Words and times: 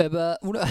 Eh 0.00 0.08
bah, 0.08 0.38
oula, 0.42 0.64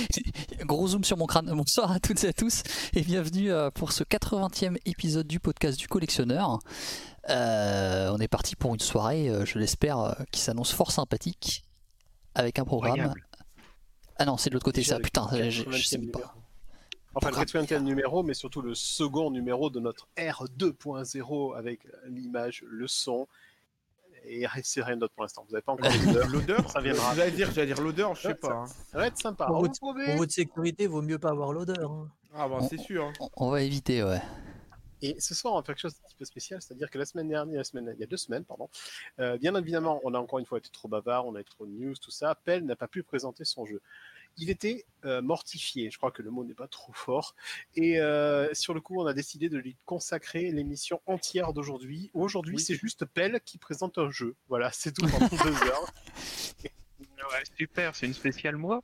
gros 0.64 0.88
zoom 0.88 1.04
sur 1.04 1.18
mon 1.18 1.26
crâne. 1.26 1.52
Bonsoir 1.54 1.92
à 1.92 2.00
toutes 2.00 2.24
et 2.24 2.28
à 2.28 2.32
tous 2.32 2.62
et 2.94 3.02
bienvenue 3.02 3.52
euh, 3.52 3.70
pour 3.70 3.92
ce 3.92 4.02
80e 4.02 4.78
épisode 4.86 5.26
du 5.26 5.40
podcast 5.40 5.78
du 5.78 5.88
collectionneur. 5.88 6.58
Euh, 7.28 8.10
on 8.14 8.18
est 8.18 8.28
parti 8.28 8.56
pour 8.56 8.72
une 8.72 8.80
soirée, 8.80 9.28
euh, 9.28 9.44
je 9.44 9.58
l'espère, 9.58 10.16
qui 10.30 10.40
s'annonce 10.40 10.72
fort 10.72 10.90
sympathique 10.90 11.64
avec 12.34 12.58
un 12.58 12.64
programme. 12.64 13.12
Ah 14.16 14.24
non, 14.24 14.38
c'est 14.38 14.48
de 14.48 14.54
l'autre 14.54 14.64
côté 14.64 14.82
ça, 14.82 14.98
putain, 15.00 15.28
je, 15.32 15.50
je 15.50 15.64
80e 15.64 15.86
sais 15.86 15.98
numéro. 15.98 16.20
pas. 16.20 16.34
Enfin, 17.14 17.28
le 17.28 17.34
Programme. 17.34 17.64
80e 17.66 17.82
numéro, 17.82 18.22
mais 18.22 18.32
surtout 18.32 18.62
le 18.62 18.74
second 18.74 19.30
numéro 19.30 19.68
de 19.68 19.80
notre 19.80 20.08
R2.0 20.16 21.58
avec 21.58 21.80
l'image, 22.06 22.64
le 22.66 22.88
son. 22.88 23.28
Et 24.26 24.44
c'est 24.62 24.82
rien 24.82 24.96
d'autre 24.96 25.12
pour 25.14 25.22
l'instant. 25.24 25.44
Vous 25.46 25.52
n'avez 25.52 25.62
pas 25.62 25.72
encore 25.72 25.90
l'odeur. 26.06 26.28
L'odeur, 26.28 26.70
Ça 26.70 26.80
viendra. 26.80 27.14
J'allais 27.14 27.30
dire, 27.32 27.50
j'allais 27.52 27.66
dire 27.74 27.80
l'odeur, 27.82 28.14
je 28.14 28.22
sais 28.28 28.34
pas. 28.34 28.52
hein. 28.52 28.66
Ça 28.66 28.98
va 28.98 29.06
être 29.08 29.18
sympa. 29.18 29.46
Pour 29.46 29.60
votre-. 29.60 29.78
Pour 29.80 30.16
votre 30.16 30.32
sécurité, 30.32 30.86
vaut 30.86 31.02
mieux 31.02 31.18
pas 31.18 31.30
avoir 31.30 31.52
l'odeur. 31.52 31.90
hein. 31.90 32.10
Ah 32.34 32.48
bah 32.48 32.60
c'est 32.68 32.78
sûr. 32.78 33.04
hein. 33.04 33.12
On- 33.20 33.28
On 33.36 33.50
va 33.50 33.62
éviter, 33.62 34.02
ouais. 34.02 34.22
Et 35.04 35.16
ce 35.18 35.34
soir, 35.34 35.54
on 35.54 35.56
va 35.56 35.62
faire 35.64 35.74
quelque 35.74 35.82
chose 35.82 35.94
d'un 35.94 36.06
petit 36.06 36.14
peu 36.14 36.24
spécial, 36.24 36.62
c'est-à-dire 36.62 36.88
que 36.88 36.96
la 36.96 37.04
semaine 37.04 37.28
dernière, 37.28 37.58
la 37.58 37.64
semaine, 37.64 37.92
il 37.96 38.00
y 38.00 38.04
a 38.04 38.06
deux 38.06 38.16
semaines, 38.16 38.44
pardon, 38.44 38.68
euh, 39.18 39.36
bien 39.36 39.52
évidemment, 39.56 40.00
on 40.04 40.14
a 40.14 40.18
encore 40.20 40.38
une 40.38 40.46
fois 40.46 40.58
été 40.58 40.70
trop 40.70 40.86
bavard, 40.86 41.26
on 41.26 41.34
a 41.34 41.40
eu 41.40 41.44
trop 41.44 41.66
news, 41.66 41.94
tout 42.00 42.12
ça. 42.12 42.36
Pell 42.44 42.64
n'a 42.64 42.76
pas 42.76 42.86
pu 42.86 43.02
présenter 43.02 43.44
son 43.44 43.66
jeu. 43.66 43.80
Il 44.36 44.50
était 44.50 44.84
euh, 45.04 45.20
mortifié, 45.22 45.90
je 45.90 45.96
crois 45.98 46.10
que 46.10 46.22
le 46.22 46.30
mot 46.30 46.44
n'est 46.44 46.54
pas 46.54 46.68
trop 46.68 46.92
fort. 46.92 47.34
Et 47.74 48.00
euh, 48.00 48.52
sur 48.54 48.74
le 48.74 48.80
coup, 48.80 49.00
on 49.00 49.06
a 49.06 49.12
décidé 49.14 49.48
de 49.48 49.58
lui 49.58 49.76
consacrer 49.84 50.50
l'émission 50.50 51.00
entière 51.06 51.52
d'aujourd'hui. 51.52 52.10
Aujourd'hui, 52.14 52.56
Oui. 52.56 52.62
c'est 52.62 52.74
juste 52.74 53.04
Pell 53.04 53.40
qui 53.44 53.58
présente 53.58 53.98
un 53.98 54.10
jeu. 54.10 54.36
Voilà, 54.48 54.70
c'est 54.72 54.92
tout 54.92 55.06
pendant 55.06 55.28
deux 55.28 55.36
heures. 55.68 55.92
Ouais, 57.30 57.42
super, 57.56 57.94
c'est 57.94 58.06
une 58.06 58.14
spéciale 58.14 58.56
moi 58.56 58.82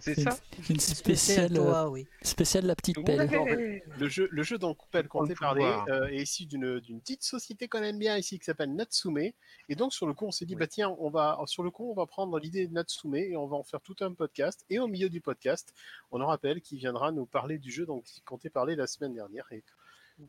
C'est 0.00 0.16
Une, 0.16 0.30
ça 0.30 0.38
une 0.70 0.80
spéciale, 0.80 1.52
euh, 1.52 1.56
toi, 1.56 1.90
oui. 1.90 2.06
spéciale 2.22 2.66
la 2.66 2.74
petite 2.74 3.04
pelle. 3.04 3.28
Ouais. 3.28 3.82
Le 3.98 4.08
jeu, 4.08 4.28
le 4.30 4.42
jeu 4.42 4.58
dont 4.58 4.70
On 4.70 5.06
comptait 5.06 5.34
parler 5.34 5.64
euh, 5.88 6.06
est 6.08 6.22
issu 6.22 6.46
d'une 6.46 6.80
d'une 6.80 7.00
petite 7.00 7.22
société 7.22 7.68
qu'on 7.68 7.82
aime 7.82 7.98
bien 7.98 8.16
ici 8.16 8.38
qui 8.38 8.44
s'appelle 8.44 8.74
Natsume. 8.74 9.18
Et 9.18 9.74
donc 9.76 9.92
sur 9.92 10.06
le 10.06 10.14
coup, 10.14 10.26
on 10.26 10.30
s'est 10.30 10.46
dit 10.46 10.54
Oui. 10.54 10.60
bah 10.60 10.66
tiens, 10.66 10.94
on 10.98 11.10
va 11.10 11.38
sur 11.46 11.62
le 11.62 11.70
coup, 11.70 11.90
on 11.90 11.94
va 11.94 12.06
prendre 12.06 12.38
l'idée 12.38 12.66
de 12.66 12.72
Natsume 12.72 13.14
et 13.16 13.36
on 13.36 13.46
va 13.46 13.56
en 13.56 13.62
faire 13.64 13.80
tout 13.80 13.96
un 14.00 14.12
podcast. 14.12 14.64
Et 14.70 14.78
au 14.78 14.86
milieu 14.88 15.08
du 15.08 15.20
podcast, 15.20 15.74
on 16.10 16.20
aura 16.20 16.38
Pell 16.38 16.60
qui 16.60 16.76
viendra 16.76 17.12
nous 17.12 17.26
parler 17.26 17.58
du 17.58 17.70
jeu 17.70 17.86
dont 17.86 18.02
il 18.16 18.22
comptait 18.22 18.50
parler 18.50 18.76
la 18.76 18.86
semaine 18.86 19.14
dernière. 19.14 19.46
Et 19.52 19.62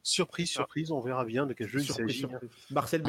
surprise, 0.04 0.50
surprise, 0.50 0.92
on 0.92 1.00
verra 1.00 1.26
bien 1.26 1.46
de 1.46 1.54
quel 1.54 1.68
jeu 1.68 1.80
il 1.80 1.86
Surprise, 1.86 2.08
s'agit. 2.08 2.26
hein. 2.26 2.30
surprise. 2.40 2.52
Marcel 2.72 3.02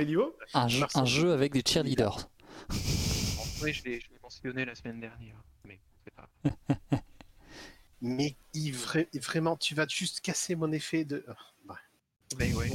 Un, 0.54 0.68
Marcel. 0.78 0.88
un 0.94 1.04
jeu 1.04 1.32
avec 1.32 1.52
des 1.52 1.62
cheerleaders. 1.66 2.28
Oui, 3.62 3.72
je 3.72 3.84
l'ai 3.84 4.02
mentionné 4.22 4.64
la 4.64 4.74
semaine 4.74 5.00
dernière. 5.00 5.36
Mais 5.64 5.80
c'est 6.04 6.14
pas. 6.14 6.28
Mais 8.02 8.36
il 8.54 8.74
vra- 8.74 9.06
vraiment, 9.20 9.56
tu 9.56 9.74
vas 9.74 9.86
juste 9.88 10.20
casser 10.20 10.54
mon 10.54 10.70
effet 10.72 11.04
de. 11.04 11.24
Ah, 11.28 11.36
bah. 11.64 11.78
Mais 12.38 12.52
ouais, 12.54 12.70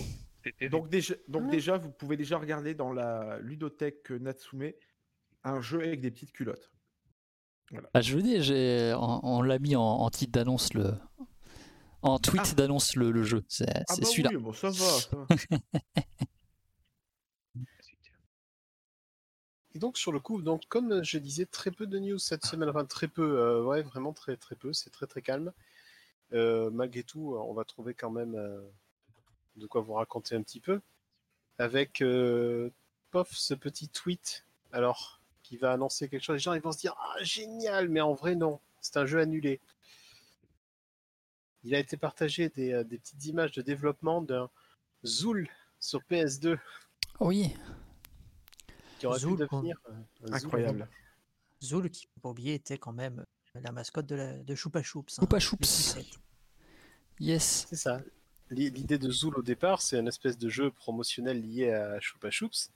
Donc 0.69 0.89
déjà, 0.89 1.13
donc 1.27 1.43
Ah. 1.47 1.51
déjà, 1.51 1.77
vous 1.77 1.91
pouvez 1.91 2.17
déjà 2.17 2.37
regarder 2.39 2.73
dans 2.73 2.91
la 2.91 3.37
ludothèque 3.39 4.09
Natsume 4.09 4.71
un 5.43 5.61
jeu 5.61 5.79
avec 5.81 6.01
des 6.01 6.09
petites 6.11 6.31
culottes. 6.31 6.71
Ah, 7.93 8.01
je 8.01 8.15
veux 8.15 8.21
dire, 8.23 8.41
j'ai- 8.41 8.93
on, 8.97 9.23
on 9.37 9.41
l'a 9.41 9.59
mis 9.59 9.75
en, 9.75 9.81
en 9.83 10.09
titre 10.09 10.31
d'annonce 10.33 10.73
le. 10.73 10.93
En 12.01 12.17
tweet 12.17 12.41
Ah. 12.51 12.53
d'annonce 12.55 12.95
le, 12.95 13.11
le 13.11 13.23
jeu. 13.23 13.43
C'est 13.47 13.69
Ah 13.69 13.83
bah 13.95 14.05
celui-là. 14.05 14.31
oui, 14.33 14.37
bon 14.41 14.53
ça 14.53 14.69
va. 14.69 14.73
ça 14.73 15.09
va. 15.15 15.25
Et 19.73 19.79
donc 19.79 19.97
sur 19.97 20.11
le 20.11 20.19
coup, 20.19 20.41
donc 20.41 20.63
comme 20.67 21.03
je 21.03 21.17
disais, 21.17 21.45
très 21.45 21.71
peu 21.71 21.87
de 21.87 21.97
news 21.99 22.19
cette 22.19 22.45
semaine, 22.45 22.69
enfin 22.69 22.85
très 22.85 23.07
peu, 23.07 23.39
euh, 23.39 23.63
ouais, 23.63 23.81
vraiment 23.81 24.13
très 24.13 24.35
très 24.35 24.55
peu, 24.55 24.73
c'est 24.73 24.89
très 24.89 25.07
très 25.07 25.21
calme. 25.21 25.53
Euh, 26.33 26.69
malgré 26.71 27.03
tout, 27.03 27.35
on 27.37 27.53
va 27.53 27.63
trouver 27.63 27.93
quand 27.93 28.09
même 28.09 28.35
euh, 28.35 28.61
de 29.55 29.67
quoi 29.67 29.81
vous 29.81 29.93
raconter 29.93 30.35
un 30.35 30.41
petit 30.41 30.59
peu. 30.59 30.81
Avec 31.57 32.01
euh, 32.01 32.69
pof 33.11 33.29
ce 33.31 33.53
petit 33.53 33.89
tweet, 33.89 34.45
alors 34.71 35.21
qui 35.43 35.57
va 35.57 35.73
annoncer 35.73 36.09
quelque 36.09 36.23
chose. 36.23 36.35
Les 36.35 36.39
gens 36.39 36.53
ils 36.53 36.61
vont 36.61 36.71
se 36.71 36.79
dire 36.79 36.95
ah 36.97 37.23
génial, 37.23 37.89
mais 37.89 38.01
en 38.01 38.13
vrai 38.13 38.35
non, 38.35 38.59
c'est 38.81 38.97
un 38.97 39.05
jeu 39.05 39.19
annulé. 39.19 39.59
Il 41.63 41.75
a 41.75 41.79
été 41.79 41.95
partagé 41.97 42.49
des, 42.49 42.73
euh, 42.73 42.83
des 42.83 42.97
petites 42.97 43.25
images 43.25 43.51
de 43.51 43.61
développement 43.61 44.21
d'un 44.21 44.49
Zool 45.05 45.47
sur 45.79 46.01
PS2 46.09 46.57
Oui. 47.19 47.55
Qui 49.01 49.07
aurait 49.07 49.19
Zool, 49.19 49.37
pu 49.37 49.43
devenir 49.55 49.77
euh. 49.89 50.27
Incroyable. 50.31 50.87
Zool, 51.61 51.89
qui, 51.89 52.05
faut 52.07 52.19
pas 52.21 52.29
oublier, 52.29 52.53
était 52.55 52.77
quand 52.77 52.93
même 52.93 53.25
la 53.55 53.71
mascotte 53.71 54.05
de, 54.07 54.15
la, 54.15 54.33
de 54.37 54.55
Choupa 54.55 54.81
Choups. 54.81 55.13
hein, 55.17 55.21
Choupa 55.21 55.39
Choups. 55.39 55.61
17. 55.67 56.05
Yes. 57.19 57.67
C'est 57.69 57.75
ça. 57.75 58.01
L'i- 58.49 58.69
L'idée 58.71 58.97
de 58.97 59.09
Zool 59.11 59.37
au 59.37 59.41
départ, 59.43 59.81
c'est 59.81 59.99
une 59.99 60.07
espèce 60.07 60.37
de 60.37 60.49
jeu 60.49 60.71
promotionnel 60.71 61.41
lié 61.41 61.71
à 61.71 61.99
Choupa 61.99 62.31
Choups. 62.31 62.71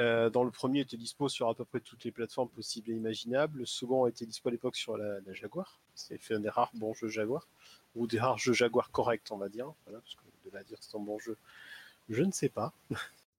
Euh, 0.00 0.30
dans 0.30 0.42
le 0.44 0.50
premier, 0.50 0.80
était 0.80 0.96
dispo 0.96 1.28
sur 1.28 1.48
à 1.48 1.54
peu 1.54 1.64
près 1.64 1.80
toutes 1.80 2.04
les 2.04 2.10
plateformes 2.12 2.48
possibles 2.48 2.90
et 2.90 2.94
imaginables. 2.94 3.58
Le 3.60 3.66
second 3.66 4.06
était 4.06 4.24
dispo 4.24 4.48
à 4.48 4.52
l'époque 4.52 4.76
sur 4.76 4.96
la, 4.96 5.20
la 5.20 5.32
Jaguar. 5.34 5.80
C'est 5.94 6.16
fait 6.18 6.34
un 6.34 6.40
des 6.40 6.48
rares 6.48 6.70
bons 6.74 6.94
jeux 6.94 7.08
Jaguar. 7.08 7.46
Ou 7.94 8.06
des 8.06 8.18
rares 8.18 8.38
jeux 8.38 8.54
Jaguar 8.54 8.90
corrects, 8.90 9.26
on 9.30 9.36
va 9.36 9.48
dire. 9.50 9.70
Voilà, 9.84 10.00
parce 10.00 10.14
que 10.14 10.22
de 10.48 10.54
là 10.54 10.60
à 10.60 10.64
dire 10.64 10.78
que 10.78 10.84
c'est 10.84 10.96
un 10.96 11.00
bon 11.00 11.18
jeu, 11.18 11.36
je 12.08 12.22
ne 12.22 12.32
sais 12.32 12.48
pas. 12.48 12.72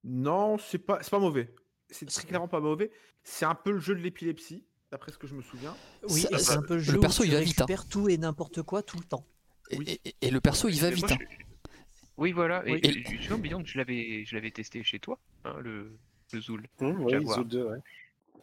Non, 0.04 0.58
c'est 0.58 0.78
pas, 0.78 1.02
c'est 1.02 1.10
pas 1.10 1.18
mauvais. 1.18 1.52
C'est 1.90 2.06
très 2.06 2.24
clairement 2.24 2.48
pas 2.48 2.60
mauvais. 2.60 2.90
C'est 3.22 3.44
un 3.44 3.54
peu 3.54 3.70
le 3.72 3.78
jeu 3.78 3.94
de 3.94 4.00
l'épilepsie, 4.00 4.64
d'après 4.90 5.12
ce 5.12 5.18
que 5.18 5.26
je 5.26 5.34
me 5.34 5.42
souviens. 5.42 5.74
Oui, 6.08 6.26
c'est 6.38 6.52
un 6.52 6.62
peu 6.62 6.74
le 6.74 6.80
le 6.80 6.80
jeu 6.80 7.00
perso, 7.00 7.22
où 7.22 7.26
il 7.26 7.30
tu 7.30 7.34
va 7.36 7.40
vite, 7.42 7.60
hein. 7.60 7.66
tout 7.88 8.08
et 8.08 8.16
n'importe 8.18 8.62
quoi 8.62 8.82
tout 8.82 8.98
le 8.98 9.04
temps. 9.04 9.24
Et, 9.70 9.78
Oui. 9.78 10.00
et- 10.04 10.14
et 10.20 10.30
le 10.30 10.40
perso, 10.40 10.68
il 10.68 10.80
va 10.80 10.90
vite. 10.90 11.04
moi, 11.08 11.12
hein. 11.20 11.26
je- 11.38 11.44
Oui, 12.16 12.32
voilà. 12.32 12.62
Et, 12.66 12.72
Oui. 12.72 12.80
et 12.82 12.92
je 13.20 13.28
que 13.34 13.64
je 13.66 13.78
l'avais, 13.78 14.24
je 14.24 14.34
l'avais 14.34 14.50
testé 14.50 14.82
chez 14.84 14.98
toi, 14.98 15.18
hein, 15.44 15.56
le, 15.60 15.96
le 16.32 16.40
Zool. 16.40 16.66
Hum, 16.80 17.00
oui. 17.04 17.26
Zool 17.26 17.48
2, 17.48 17.64
ouais. 17.64 17.78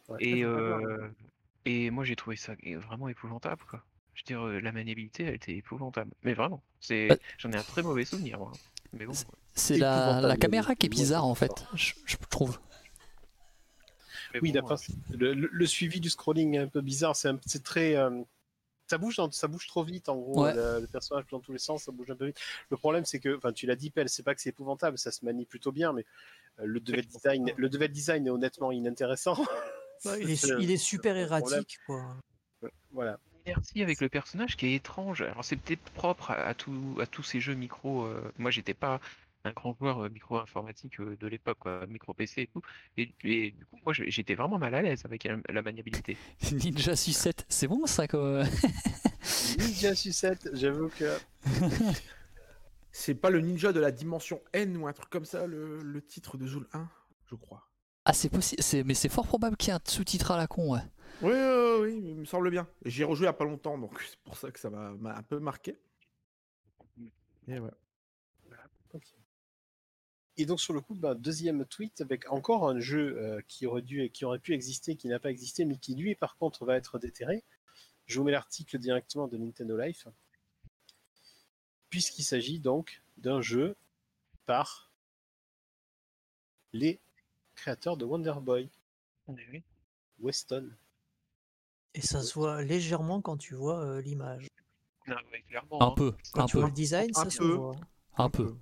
Ouais, 0.08 0.16
Et, 0.20 0.30
très, 0.30 0.30
très 0.30 0.36
bien. 0.36 0.46
euh, 0.48 1.08
et 1.64 1.90
moi, 1.90 2.04
j'ai 2.04 2.16
trouvé 2.16 2.36
ça 2.36 2.54
vraiment 2.86 3.08
épouvantable, 3.08 3.62
quoi. 3.68 3.84
Je 4.14 4.22
veux 4.22 4.26
dire, 4.26 4.42
euh, 4.46 4.60
la 4.60 4.72
maniabilité, 4.72 5.22
elle 5.24 5.34
était 5.36 5.56
épouvantable. 5.56 6.10
Mais 6.22 6.34
vraiment, 6.34 6.62
c'est, 6.80 7.08
Bah- 7.08 7.16
j'en 7.38 7.50
ai 7.52 7.56
un 7.56 7.62
très 7.62 7.82
mauvais 7.82 8.04
souvenir, 8.04 8.38
moi. 8.38 8.52
Mais 8.92 9.06
bon. 9.06 9.14
C'est 9.54 9.78
la, 9.78 10.36
caméra 10.38 10.74
qui 10.74 10.86
est 10.86 10.90
bizarre 10.90 11.24
en 11.24 11.34
fait, 11.34 11.66
je 11.74 12.16
trouve. 12.28 12.58
Mais 14.34 14.40
Oui, 14.40 14.52
bon, 14.52 14.60
d'après 14.60 14.76
le, 15.10 15.34
le- 15.34 15.48
le 15.52 15.66
suivi 15.66 16.00
du 16.00 16.10
scrolling 16.10 16.54
est 16.54 16.58
un 16.58 16.68
peu 16.68 16.80
bizarre. 16.80 17.14
C'est 17.16 17.28
un- 17.28 17.38
c'est 17.46 17.62
très. 17.62 17.96
euh, 17.96 18.22
ça 18.88 18.98
bouge, 18.98 19.16
dans- 19.16 19.30
ça 19.30 19.46
bouge 19.48 19.66
trop 19.66 19.82
vite 19.84 20.08
en 20.08 20.16
gros. 20.16 20.44
Ouais. 20.44 20.54
Le, 20.54 20.80
le 20.80 20.86
personnage 20.86 21.24
dans 21.30 21.40
tous 21.40 21.52
les 21.52 21.58
sens, 21.58 21.84
ça 21.84 21.92
bouge 21.92 22.10
un 22.10 22.16
peu 22.16 22.26
vite. 22.26 22.38
Le 22.70 22.76
problème, 22.76 23.04
c'est 23.06 23.20
que, 23.20 23.36
enfin, 23.36 23.52
tu 23.52 23.66
l'as 23.66 23.76
dit, 23.76 23.90
Pell, 23.90 24.08
c'est 24.08 24.22
pas 24.22 24.34
que 24.34 24.40
c'est 24.42 24.50
épouvantable, 24.50 24.98
ça 24.98 25.10
se 25.10 25.24
manie 25.24 25.46
plutôt 25.46 25.72
bien, 25.72 25.92
mais 25.92 26.04
euh, 26.58 26.64
le 26.66 26.78
devel 26.80 27.06
design, 27.06 27.52
le 27.56 27.68
devel 27.70 27.90
design 27.90 28.26
est 28.26 28.30
honnêtement 28.30 28.72
inintéressant. 28.72 29.36
Ouais, 30.04 30.20
il, 30.20 30.30
est, 30.32 30.44
il 30.58 30.70
est 30.72 30.76
super 30.78 31.16
erratique. 31.16 31.78
Quoi. 31.86 32.16
Voilà. 32.90 33.20
Merci 33.46 33.82
avec 33.84 34.00
le 34.00 34.08
personnage 34.08 34.56
qui 34.56 34.66
est 34.66 34.74
étrange. 34.74 35.22
Alors 35.22 35.44
c'est 35.44 35.54
peut-être 35.54 35.82
propre 35.92 36.32
à, 36.32 36.34
à 36.44 36.54
tout- 36.54 36.98
à 37.00 37.06
tous 37.06 37.22
ces 37.22 37.38
jeux 37.40 37.54
micro. 37.54 38.04
euh, 38.06 38.20
moi 38.36 38.50
j'étais 38.50 38.74
pas 38.74 39.00
un 39.44 39.52
grand 39.52 39.74
joueur 39.78 40.00
euh, 40.04 40.08
micro 40.08 40.38
informatique 40.38 41.00
euh, 41.00 41.16
de 41.16 41.26
l'époque, 41.26 41.58
quoi, 41.60 41.86
micro 41.86 42.14
PC 42.14 42.42
et 42.42 42.46
tout. 42.48 42.62
Et, 42.96 43.12
et 43.24 43.50
du 43.52 43.64
coup 43.66 43.78
moi 43.84 43.92
j'étais 43.92 44.34
vraiment 44.34 44.58
mal 44.58 44.74
à 44.74 44.82
l'aise 44.82 45.04
avec 45.04 45.24
la, 45.24 45.36
la 45.48 45.62
maniabilité. 45.62 46.16
Ninja 46.52 46.96
Sucette, 46.96 47.44
c'est 47.48 47.68
bon 47.68 47.86
ça 47.86 48.06
quoi. 48.08 48.44
Ninja 49.58 49.94
Sucette, 49.94 50.48
j'avoue 50.54 50.88
que. 50.88 51.18
C'est 52.94 53.14
pas 53.14 53.30
le 53.30 53.40
ninja 53.40 53.72
de 53.72 53.80
la 53.80 53.90
dimension 53.90 54.42
N 54.52 54.76
ou 54.76 54.86
un 54.86 54.92
truc 54.92 55.08
comme 55.08 55.24
ça, 55.24 55.46
le, 55.46 55.82
le 55.82 56.02
titre 56.02 56.36
de 56.36 56.46
Zool 56.46 56.68
1, 56.74 56.88
je 57.30 57.34
crois. 57.36 57.66
Ah 58.04 58.12
c'est 58.12 58.28
possible, 58.28 58.62
c'est- 58.62 58.84
mais 58.84 58.94
c'est 58.94 59.08
fort 59.08 59.26
probable 59.26 59.56
qu'il 59.56 59.68
y 59.68 59.70
ait 59.70 59.76
un 59.76 59.80
sous-titre 59.82 60.30
à 60.32 60.36
la 60.36 60.46
con, 60.46 60.74
ouais. 60.74 60.80
Oui, 61.22 61.30
oui, 61.32 61.78
oui, 61.80 62.02
il 62.10 62.16
me 62.16 62.24
semble 62.26 62.50
bien. 62.50 62.66
J'y 62.84 63.02
ai 63.02 63.04
rejoué 63.04 63.24
il 63.24 63.26
y 63.26 63.28
a 63.28 63.32
pas 63.32 63.44
longtemps, 63.44 63.78
donc 63.78 63.98
c'est 64.02 64.18
pour 64.24 64.36
ça 64.36 64.50
que 64.50 64.58
ça 64.60 64.68
m'a 64.70 64.90
m'a 64.90 65.16
un 65.16 65.22
peu 65.22 65.38
marqué. 65.38 65.78
Et 67.48 67.58
ouais. 67.58 67.70
Et 70.38 70.46
donc 70.46 70.60
sur 70.60 70.72
le 70.72 70.80
coup, 70.80 70.94
bah, 70.94 71.14
deuxième 71.14 71.64
tweet 71.66 72.00
avec 72.00 72.30
encore 72.32 72.68
un 72.68 72.80
jeu 72.80 73.18
euh, 73.18 73.40
qui 73.48 73.66
aurait 73.66 73.82
dû, 73.82 74.08
qui 74.10 74.24
aurait 74.24 74.38
pu 74.38 74.54
exister, 74.54 74.96
qui 74.96 75.08
n'a 75.08 75.18
pas 75.18 75.30
existé, 75.30 75.64
mais 75.64 75.76
qui 75.76 75.94
lui, 75.94 76.14
par 76.14 76.36
contre, 76.36 76.64
va 76.64 76.76
être 76.76 76.98
déterré. 76.98 77.44
Je 78.06 78.18
vous 78.18 78.24
mets 78.24 78.32
l'article 78.32 78.78
directement 78.78 79.28
de 79.28 79.36
Nintendo 79.36 79.76
Life, 79.76 80.08
puisqu'il 81.90 82.24
s'agit 82.24 82.58
donc 82.60 83.02
d'un 83.18 83.40
jeu 83.42 83.76
par 84.46 84.90
les 86.72 86.98
créateurs 87.54 87.96
de 87.98 88.04
Wonder 88.04 88.34
Boy, 88.40 88.70
Oui. 89.28 89.62
Weston. 90.18 90.70
Et 91.94 92.00
ça 92.00 92.22
se 92.22 92.32
voit 92.34 92.62
légèrement 92.62 93.20
quand 93.20 93.36
tu 93.36 93.54
vois 93.54 93.84
euh, 93.84 94.00
l'image. 94.00 94.48
Ah 95.06 95.16
ouais, 95.30 95.44
Un 95.80 95.86
hein. 95.86 95.94
peu, 95.94 96.14
Quand 96.32 96.44
un 96.44 96.46
tu 96.46 96.56
vois 96.56 96.66
peu, 96.66 96.70
le 96.70 96.74
design, 96.74 97.10
Un 97.14 97.24
ça 97.24 97.30
se 97.30 97.38
peu. 97.38 97.52
voit. 97.52 97.76
un 98.16 98.30
peu. 98.30 98.56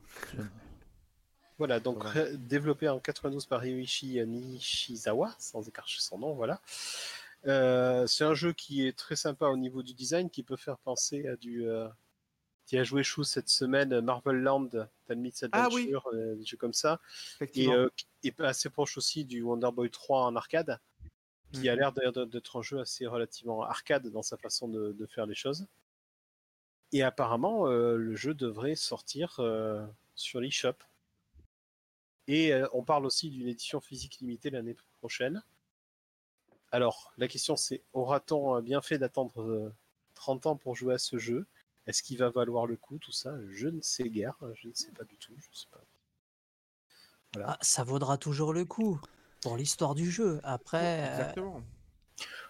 Voilà, 1.60 1.78
donc 1.78 2.02
Voilà. 2.02 2.32
développé 2.38 2.88
en 2.88 2.98
92 3.00 3.44
par 3.44 3.60
Ryuichi 3.60 4.18
Nishizawa, 4.26 5.36
sans 5.38 5.68
écarcher 5.68 6.00
son 6.00 6.16
nom, 6.16 6.32
voilà. 6.32 6.62
Euh, 7.44 8.06
c'est 8.06 8.24
un 8.24 8.32
jeu 8.32 8.54
qui 8.54 8.86
est 8.86 8.96
très 8.96 9.14
sympa 9.14 9.44
au 9.48 9.58
niveau 9.58 9.82
du 9.82 9.92
design, 9.92 10.30
qui 10.30 10.42
peut 10.42 10.56
faire 10.56 10.78
penser 10.78 11.28
à 11.28 11.36
du. 11.36 11.68
Euh, 11.68 11.86
qui 12.64 12.78
a 12.78 12.82
joué 12.82 13.02
chou 13.02 13.24
cette 13.24 13.50
semaine, 13.50 14.00
Marvel 14.00 14.36
Land, 14.36 14.70
Talmid's 15.06 15.44
Ah 15.52 15.66
Adventure, 15.66 16.08
euh, 16.14 16.34
des 16.36 16.46
jeux 16.46 16.56
comme 16.56 16.72
ça, 16.72 16.98
et, 17.54 17.68
assez 18.38 18.70
proche 18.70 18.96
aussi 18.96 19.26
du 19.26 19.42
Wonder 19.42 19.68
Boy 19.70 19.90
3 19.90 20.22
en 20.24 20.36
arcade, 20.36 20.80
qui 21.52 21.68
a 21.68 21.74
Mhm. 21.74 21.78
l'air 21.78 21.92
d'ailleurs 21.92 22.26
d'être 22.26 22.56
un 22.58 22.62
jeu 22.62 22.80
assez 22.80 23.06
relativement 23.06 23.64
arcade 23.64 24.06
dans 24.06 24.22
sa 24.22 24.38
façon 24.38 24.66
de, 24.66 24.92
de 24.92 25.06
faire 25.06 25.26
les 25.26 25.34
choses. 25.34 25.66
Et 26.92 27.02
apparemment, 27.02 27.66
le 27.66 28.16
jeu 28.16 28.32
devrait 28.32 28.76
sortir 28.76 29.42
sur 30.14 30.40
l'eShop. 30.40 30.76
Et 32.28 32.52
euh, 32.52 32.66
on 32.72 32.82
parle 32.82 33.06
aussi 33.06 33.30
d'une 33.30 33.48
édition 33.48 33.80
physique 33.80 34.18
limitée 34.20 34.50
l'année 34.50 34.76
prochaine. 34.98 35.42
Alors, 36.72 37.12
la 37.18 37.26
question 37.28 37.56
c'est, 37.56 37.82
aura-t-on 37.92 38.56
euh, 38.56 38.60
bien 38.60 38.80
fait 38.80 38.98
d'attendre 38.98 39.42
euh, 39.42 39.72
30 40.14 40.46
ans 40.46 40.56
pour 40.56 40.76
jouer 40.76 40.94
à 40.94 40.98
ce 40.98 41.18
jeu? 41.18 41.46
Est-ce 41.86 42.02
qu'il 42.02 42.18
va 42.18 42.28
valoir 42.30 42.66
le 42.66 42.76
coup, 42.76 42.98
tout 42.98 43.10
ça? 43.12 43.34
Je 43.50 43.66
ne 43.68 43.80
sais 43.80 44.08
guère, 44.08 44.36
je 44.54 44.68
ne 44.68 44.74
sais 44.74 44.92
pas 44.92 45.04
du 45.04 45.16
tout. 45.16 45.32
Je 45.38 45.58
sais 45.58 45.66
pas. 45.70 45.80
Ah, 47.44 47.58
ça 47.60 47.84
vaudra 47.84 48.18
toujours 48.18 48.52
le 48.52 48.64
coup 48.64 49.00
pour 49.40 49.56
l'histoire 49.56 49.94
du 49.94 50.10
jeu. 50.10 50.40
Après, 50.42 51.00
euh, 51.00 51.10
Exactement. 51.10 51.62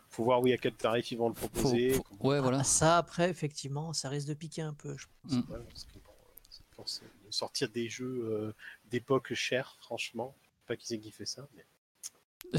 faut 0.08 0.24
voir 0.24 0.40
oui 0.40 0.52
à 0.52 0.58
quel 0.58 0.74
tarif 0.74 1.12
ils 1.12 1.16
vont 1.18 1.28
le 1.28 1.34
proposer. 1.34 1.94
faut- 1.94 2.04
ouais, 2.28 2.40
voilà. 2.40 2.58
ah, 2.60 2.64
ça 2.64 2.98
après, 2.98 3.30
effectivement, 3.30 3.92
ça 3.92 4.08
risque 4.08 4.28
de 4.28 4.34
piquer 4.34 4.62
un 4.62 4.74
peu. 4.74 4.96
je 4.98 5.06
pense. 5.22 5.32
Mm. 5.32 5.52
Ouais, 5.52 5.58
parce 5.68 5.84
que 5.84 5.94
bon, 5.98 6.10
c'est 6.50 6.64
pour 6.70 6.88
se- 6.88 7.00
de 7.04 7.30
sortir 7.30 7.68
des 7.68 7.88
jeux 7.88 8.24
euh, 8.24 8.52
d'époque 8.90 9.32
chers, 9.34 9.76
franchement, 9.80 10.34
pas 10.66 10.76
qui 10.76 10.86
c'est 10.86 10.98
qui 10.98 11.10
fait 11.10 11.26
ça. 11.26 11.46
Mais... 11.54 11.64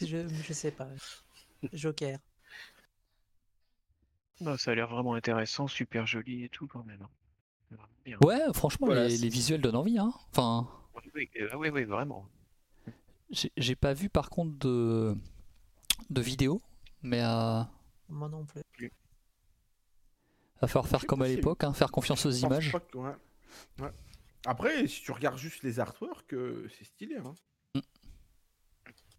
je, 0.00 0.28
je 0.28 0.52
sais 0.52 0.70
pas. 0.70 0.88
Joker. 1.72 2.18
Non, 4.40 4.56
ça 4.56 4.70
a 4.70 4.74
l'air 4.74 4.88
vraiment 4.88 5.14
intéressant, 5.14 5.66
super 5.68 6.06
joli 6.06 6.44
et 6.44 6.48
tout 6.48 6.66
quand 6.66 6.84
même. 6.84 7.02
hein. 7.02 7.76
Bien. 8.04 8.16
Ouais, 8.24 8.40
franchement, 8.54 8.86
Voilà, 8.86 9.06
les, 9.08 9.28
visuels 9.28 9.60
donnent 9.60 9.76
envie. 9.76 9.98
Hein. 9.98 10.12
Enfin, 10.32 10.66
Oui, 11.14 11.28
euh, 11.36 11.48
ah 11.52 11.58
oui, 11.58 11.68
oui, 11.68 11.84
vraiment. 11.84 12.26
j'ai 13.28 13.52
j'ai 13.58 13.76
pas 13.76 13.92
vu 13.92 14.08
par 14.08 14.30
contre 14.30 14.56
de, 14.58 15.14
de 16.08 16.20
vidéo, 16.22 16.62
mais 17.02 17.22
euh, 17.22 17.62
Moi 18.08 18.28
non 18.30 18.44
plus. 18.46 18.90
va 20.62 20.66
falloir 20.68 20.88
faire 20.88 21.06
comme 21.06 21.20
à 21.22 21.28
l'époque, 21.28 21.62
hein, 21.62 21.74
faire 21.74 21.90
confiance 21.92 22.24
aux 22.24 22.30
images. 22.30 22.72
pas 22.72 22.80
que- 22.80 22.96
ouais. 22.96 23.12
Ouais. 23.80 23.90
Après, 24.46 24.86
si 24.88 25.02
tu 25.02 25.12
regardes 25.12 25.38
juste 25.38 25.62
les 25.62 25.80
artworks, 25.80 26.32
euh, 26.34 26.68
c'est 26.78 26.84
stylé. 26.84 27.16
Hein. 27.16 27.34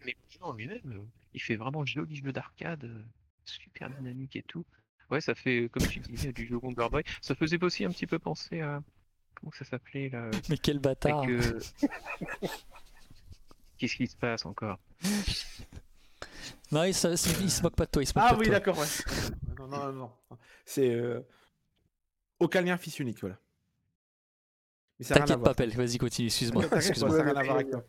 Mais 0.03 0.13
le 0.13 0.31
jeu 0.31 0.39
en 0.41 0.53
lui-même, 0.53 0.81
euh, 0.85 1.05
il 1.33 1.41
fait 1.41 1.55
vraiment 1.55 1.85
joli 1.85 2.15
jeu 2.15 2.31
d'arcade, 2.31 2.85
euh, 2.85 3.03
super 3.45 3.89
dynamique 3.91 4.35
et 4.35 4.43
tout. 4.43 4.65
Ouais, 5.11 5.21
ça 5.21 5.35
fait, 5.35 5.69
comme 5.69 5.85
tu 5.87 5.99
disais, 5.99 6.31
du 6.33 6.47
jeu 6.47 6.55
Wonder 6.55 6.87
Boy. 6.89 7.03
Ça 7.21 7.35
faisait 7.35 7.61
aussi 7.63 7.85
un 7.85 7.89
petit 7.91 8.07
peu 8.07 8.17
penser 8.17 8.61
à. 8.61 8.81
Comment 9.35 9.51
ça 9.51 9.65
s'appelait 9.65 10.09
là 10.09 10.29
Mais 10.49 10.57
quel 10.57 10.79
bâtard. 10.79 11.23
euh, 11.27 11.59
Qu'est-ce 13.77 13.95
qui 13.95 14.07
se 14.07 14.15
passe 14.15 14.45
encore? 14.45 14.79
Non, 16.71 16.83
il 16.83 16.93
se, 16.93 17.07
il 17.41 17.51
se 17.51 17.61
moque 17.63 17.75
pas 17.75 17.85
de 17.85 17.91
toi, 17.91 18.03
il 18.03 18.05
se 18.07 18.13
moque 18.17 18.23
Ah 18.27 18.29
pas 18.29 18.35
de 18.35 18.39
oui, 18.41 18.49
d'accord. 18.49 18.77
Ouais. 18.77 18.85
non, 19.59 19.67
non, 19.67 19.91
non. 19.93 20.11
non. 20.29 20.37
C'est 20.65 20.93
euh... 20.93 21.21
aucun 22.39 22.61
lien 22.61 22.77
fils 22.77 22.99
unique, 22.99 23.19
voilà. 23.19 23.37
Mais 23.37 23.37
ça 23.39 23.39
a 23.39 24.89
rien 24.89 24.90
à 24.90 24.90
T'inquiète 25.07 25.41
pas, 25.41 25.53
Pelle, 25.53 25.71
vas-y, 25.75 25.97
continue, 25.97 26.27
excuse-moi. 26.27 26.63
Excuse-moi. 26.75 27.09
ça 27.11 27.17
n'a 27.17 27.31
rien 27.31 27.35
à 27.39 27.43
voir 27.43 27.55
avec 27.55 27.69
toi. 27.71 27.83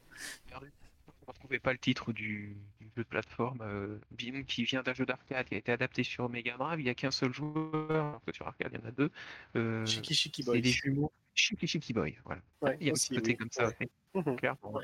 On 1.26 1.30
ne 1.32 1.34
trouvait 1.34 1.58
pas 1.60 1.72
le 1.72 1.78
titre 1.78 2.12
du, 2.12 2.56
du 2.80 2.86
jeu 2.96 3.02
de 3.02 3.08
plateforme 3.08 3.60
euh, 3.62 3.98
Bim 4.10 4.42
qui 4.44 4.64
vient 4.64 4.82
d'un 4.82 4.92
jeu 4.94 5.06
d'arcade 5.06 5.46
qui 5.48 5.54
a 5.54 5.58
été 5.58 5.72
adapté 5.72 6.02
sur 6.04 6.28
Mega 6.28 6.56
Drive. 6.56 6.80
Il 6.80 6.84
n'y 6.84 6.90
a 6.90 6.94
qu'un 6.94 7.10
seul 7.10 7.32
joueur, 7.32 7.90
alors 7.90 8.20
que 8.24 8.32
sur 8.32 8.46
arcade 8.46 8.72
il 8.74 8.80
y 8.80 8.82
en 8.84 8.88
a 8.88 8.90
deux. 8.90 9.10
Euh, 9.56 9.84
Shiki 9.86 10.14
Shiki 10.14 10.42
c'est 10.42 10.50
Boys. 10.50 10.60
des 10.60 10.68
jumeaux. 10.70 11.12
Shiki 11.34 11.66
Shiki 11.66 11.92
Boy, 11.92 12.16
voilà. 12.24 12.42
Ouais, 12.60 12.76
Il 12.80 12.86
y 12.86 12.90
a 12.90 12.92
un 12.92 12.94
aussi, 12.94 13.08
petit 13.08 13.14
côté 13.16 13.30
oui. 13.30 13.36
comme 13.36 13.50
ça, 13.50 13.66
Ouais. 13.68 13.88
Mhm. 14.14 14.36
clairement. 14.36 14.74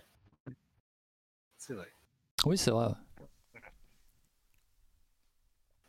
C'est 1.58 1.74
vrai. 1.74 1.92
Oui, 2.46 2.56
c'est 2.56 2.70
vrai. 2.70 2.88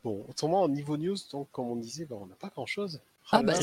Bon, 0.02 0.24
autrement, 0.28 0.62
au 0.62 0.68
niveau 0.68 0.96
news, 0.96 1.16
donc, 1.30 1.50
comme 1.50 1.66
on 1.66 1.76
disait, 1.76 2.06
bah, 2.06 2.16
on 2.18 2.26
n'a 2.26 2.34
pas 2.36 2.48
grand-chose. 2.48 3.02
Ah, 3.32 3.42
bah, 3.42 3.54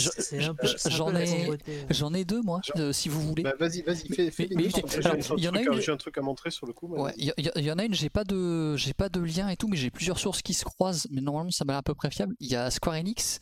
j'en 0.90 1.16
ai-. 1.16 1.58
J'en 1.90 2.14
ai 2.14 2.26
deux, 2.26 2.42
moi, 2.42 2.62
euh, 2.78 2.94
si 2.94 3.10
vous 3.10 3.22
voulez. 3.22 3.44
Bah, 3.44 3.54
vas-y, 3.60 3.82
vas-y, 3.82 4.08
fais, 4.08 4.48
Mais- 4.56 4.66
il 4.66 5.44
y 5.44 5.48
en 5.48 5.54
a 5.54 5.58
à- 5.60 5.62
une- 5.62 5.82
J'ai 5.82 5.92
un 5.92 5.98
truc 5.98 6.18
à 6.18 6.22
montrer 6.22 6.52
sur 6.52 6.66
le 6.68 6.74
coup. 6.74 6.88
Ouais, 6.88 7.14
il 7.18 7.26
y, 7.38 7.42
y- 7.60 7.64
y 7.64 7.72
en 7.72 7.78
a 7.78 7.84
une, 7.84 7.94
j'ai 7.94 8.10
pas 8.10 8.24
de, 8.24 8.76
j'ai 8.78 8.94
pas 8.94 9.10
de 9.10 9.20
lien 9.20 9.50
et 9.50 9.58
tout, 9.58 9.68
mais 9.68 9.78
j'ai 9.78 9.92
plusieurs 9.92 10.20
sources 10.20 10.42
qui 10.42 10.54
se 10.54 10.64
croisent, 10.66 11.08
mais 11.12 11.22
normalement 11.22 11.52
ça 11.52 11.66
m'a 11.66 11.74
l'air 11.74 11.80
à 11.80 11.84
peu 11.84 11.96
près 11.96 12.10
fiable. 12.12 12.36
Il 12.40 12.48
y 12.48 12.56
a 12.56 12.72
Square 12.72 12.96
Enix 12.96 13.40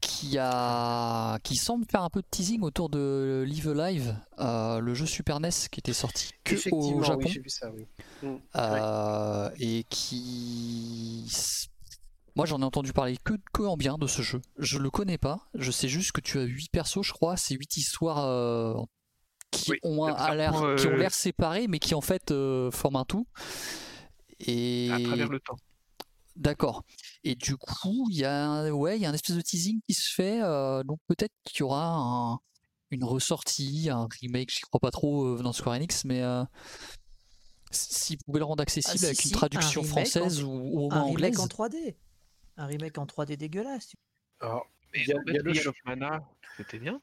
qui 0.00 0.36
a, 0.38 1.38
qui 1.44 1.54
semble 1.54 1.84
faire 1.88 2.02
un 2.02 2.10
peu 2.10 2.22
de 2.22 2.26
teasing 2.28 2.62
autour 2.62 2.88
de 2.88 3.44
Live 3.46 3.68
Alive, 3.68 4.16
euh, 4.40 4.80
le 4.80 4.94
jeu 4.94 5.06
Super 5.06 5.38
NES 5.38 5.50
qui 5.70 5.78
était 5.78 5.92
sorti 5.92 6.30
que 6.42 6.56
au 6.74 7.02
Japon 7.04 7.20
oui, 7.24 7.38
vu 7.38 7.48
ça, 7.48 7.70
oui. 7.72 7.86
Mm. 8.22 8.36
euh, 8.56 9.50
et 9.60 9.84
qui, 9.88 11.30
moi 12.36 12.46
j'en 12.46 12.60
ai 12.60 12.64
entendu 12.64 12.92
parler 12.92 13.16
que, 13.24 13.34
que 13.52 13.62
en 13.62 13.76
bien 13.76 13.98
de 13.98 14.06
ce 14.06 14.22
jeu. 14.22 14.40
Je 14.58 14.78
le 14.78 14.90
connais 14.90 15.18
pas, 15.18 15.48
je 15.54 15.70
sais 15.70 15.88
juste 15.88 16.12
que 16.12 16.20
tu 16.20 16.38
as 16.38 16.42
8 16.44 16.68
persos, 16.70 17.02
je 17.06 17.12
crois, 17.12 17.36
c'est 17.36 17.54
8 17.54 17.76
histoires 17.76 18.24
euh, 18.24 18.74
qui 19.50 19.72
Oui, 19.72 19.78
ont 19.82 20.04
un- 20.06 20.34
l'air, 20.34 20.56
euh, 20.62 20.76
qui 20.76 20.86
ont 20.86 20.96
l'air 20.96 21.12
séparées, 21.12 21.68
mais 21.68 21.78
qui 21.78 21.94
en 21.94 22.00
fait 22.00 22.30
euh, 22.30 22.70
forment 22.70 22.96
un 22.96 23.04
tout. 23.04 23.26
Et 24.40 24.90
À 24.92 25.00
travers 25.00 25.28
le 25.28 25.40
temps. 25.40 25.56
D'accord. 26.34 26.82
Et 27.24 27.34
du 27.34 27.56
coup, 27.58 28.08
il 28.10 28.16
y 28.16 28.24
a, 28.24 28.72
ouais, 28.72 28.96
il 28.98 29.02
y 29.02 29.06
a 29.06 29.10
un 29.10 29.14
espèce 29.14 29.36
de 29.36 29.42
teasing 29.42 29.80
qui 29.86 29.94
se 29.94 30.12
fait. 30.12 30.40
euh, 30.42 30.82
donc 30.82 30.98
peut-être 31.06 31.34
qu'il 31.44 31.60
y 31.60 31.62
aura 31.62 31.84
un- 31.94 32.38
une 32.90 33.04
ressortie, 33.04 33.88
un 33.90 34.08
remake. 34.20 34.50
J'y 34.50 34.60
crois 34.62 34.80
pas 34.80 34.90
trop 34.90 35.26
euh, 35.26 35.42
dans 35.42 35.52
Square 35.52 35.74
Enix, 35.76 36.04
mais 36.06 36.22
euh, 36.22 36.42
s'ils 37.70 38.18
pouvaient 38.24 38.38
le 38.40 38.44
rendre 38.46 38.62
accessible 38.62 38.94
Ah, 38.94 38.98
si, 38.98 39.04
avec 39.06 39.20
si, 39.20 39.28
une 39.28 39.34
un 39.34 39.38
traduction 39.38 39.82
remake 39.82 39.92
française 39.92 40.42
en- 40.42 40.46
ou, 40.48 40.86
ou 40.86 40.92
Un 40.92 41.04
remake 41.04 41.38
en 41.38 41.46
3D. 41.46 41.96
Un 42.56 42.66
remake 42.66 42.98
en 42.98 43.06
3D 43.06 43.36
dégueulasse. 43.36 43.92
Alors, 44.40 44.66
il 44.94 45.06
y 45.06 45.12
a- 45.12 45.16
y 45.26 45.38
a 45.38 45.42
le 45.42 45.68
of 45.68 45.76
Mana, 45.84 46.22
c'était 46.56 46.78
bien. 46.78 47.00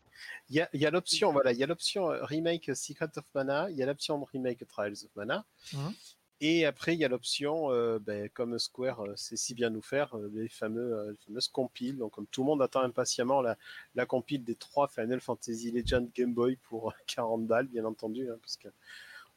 Il 0.49 0.55
y 0.57 0.61
a, 0.61 0.69
il 0.73 0.81
y 0.81 0.85
a 0.85 0.91
l'option, 0.91 1.31
voilà, 1.31 1.51
il 1.53 1.57
y 1.57 1.63
a 1.63 1.67
l'option 1.67 2.11
euh, 2.11 2.23
remake 2.23 2.71
Secret 2.75 3.09
of 3.17 3.25
Mana, 3.33 3.69
il 3.71 3.77
y 3.77 3.83
a 3.83 3.85
l'option 3.85 4.23
remake 4.25 4.67
Trials 4.67 5.05
of 5.05 5.15
Mana, 5.15 5.45
Mhm. 5.73 5.93
et 6.41 6.65
après 6.65 6.93
il 6.93 6.99
y 6.99 7.05
a 7.05 7.07
l'option, 7.07 7.71
euh, 7.71 7.97
ben, 7.97 8.29
comme 8.29 8.59
Square 8.59 9.01
euh, 9.05 9.15
sait 9.15 9.37
si 9.37 9.55
bien 9.55 9.69
nous 9.71 9.81
faire, 9.81 10.15
euh, 10.15 10.29
les 10.33 10.49
fameux, 10.49 10.93
euh, 10.93 11.11
les 11.11 11.17
fameuses 11.25 11.47
compiles. 11.47 11.97
Donc 11.97 12.11
comme 12.13 12.27
tout 12.27 12.41
le 12.41 12.47
monde 12.47 12.61
attend 12.61 12.81
impatiemment 12.81 13.41
la, 13.41 13.57
la 13.95 14.05
compile 14.05 14.43
des 14.43 14.55
trois 14.55 14.87
Final 14.87 15.19
Fantasy 15.21 15.71
Legend 15.71 16.11
Game 16.13 16.33
Boy 16.33 16.57
pour 16.57 16.93
40 17.07 17.47
balles, 17.47 17.67
bien 17.67 17.85
entendu, 17.85 18.29
hein, 18.29 18.37
parce 18.41 18.57
que 18.57 18.67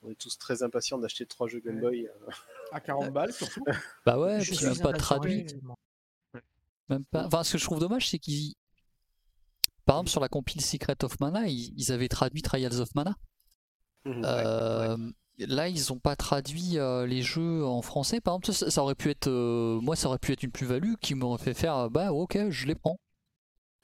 on 0.02 0.10
est 0.10 0.16
tous 0.18 0.37
très 0.37 0.62
impatients 0.64 0.98
d'acheter 0.98 1.25
trois 1.25 1.46
jeux 1.48 1.60
Game 1.60 1.76
Ouais. 1.76 1.80
Boy. 1.80 2.06
euh. 2.08 2.30
À 2.72 2.80
40 2.80 3.12
balles 3.12 3.32
surtout. 3.32 3.64
Bah 4.04 4.18
ouais, 4.18 4.40
Je 4.40 4.52
suis 4.52 4.66
même 4.66 4.78
pas 4.80 4.92
traduit. 4.92 5.46
Également. 6.92 6.99
Même 6.99 7.04
pas... 7.06 7.26
Enfin, 7.26 7.44
ce 7.44 7.52
que 7.52 7.58
je 7.58 7.64
trouve 7.64 7.80
dommage, 7.80 8.08
c'est 8.08 8.18
qu'ils. 8.18 8.54
Par 9.84 9.96
exemple, 9.96 10.11
sur 10.11 10.20
la 10.20 10.28
compile 10.28 10.61
Secret 10.61 11.02
of 11.04 11.18
Mana, 11.20 11.49
ils, 11.49 11.72
ils 11.76 11.90
avaient 11.92 12.08
traduit 12.08 12.42
Trials 12.42 12.80
of 12.80 12.94
Mana. 12.94 13.16
Mhm. 14.04 14.22
Euh, 14.25 14.96
Là, 15.38 15.68
ils 15.68 15.87
n'ont 15.88 15.99
pas 15.99 16.14
traduit 16.14 16.78
euh, 16.78 17.06
les 17.06 17.22
jeux 17.22 17.64
en 17.64 17.80
français. 17.82 18.20
Par 18.20 18.34
exemple, 18.34 18.52
ça, 18.52 18.70
ça 18.70 18.82
aurait 18.82 18.94
pu 18.94 19.08
être, 19.11 19.28
euh, 19.28 19.80
moi, 19.80 19.96
ça 19.96 20.08
aurait 20.08 20.18
pu 20.18 20.30
être 20.32 20.42
une 20.42 20.52
plus-value 20.52 20.94
qui 21.00 21.14
m'aurait 21.14 21.42
fait 21.42 21.54
faire, 21.54 21.90
bah 21.90 22.12
ok, 22.12 22.50
je 22.50 22.66
les 22.66 22.75
prends. 22.75 23.00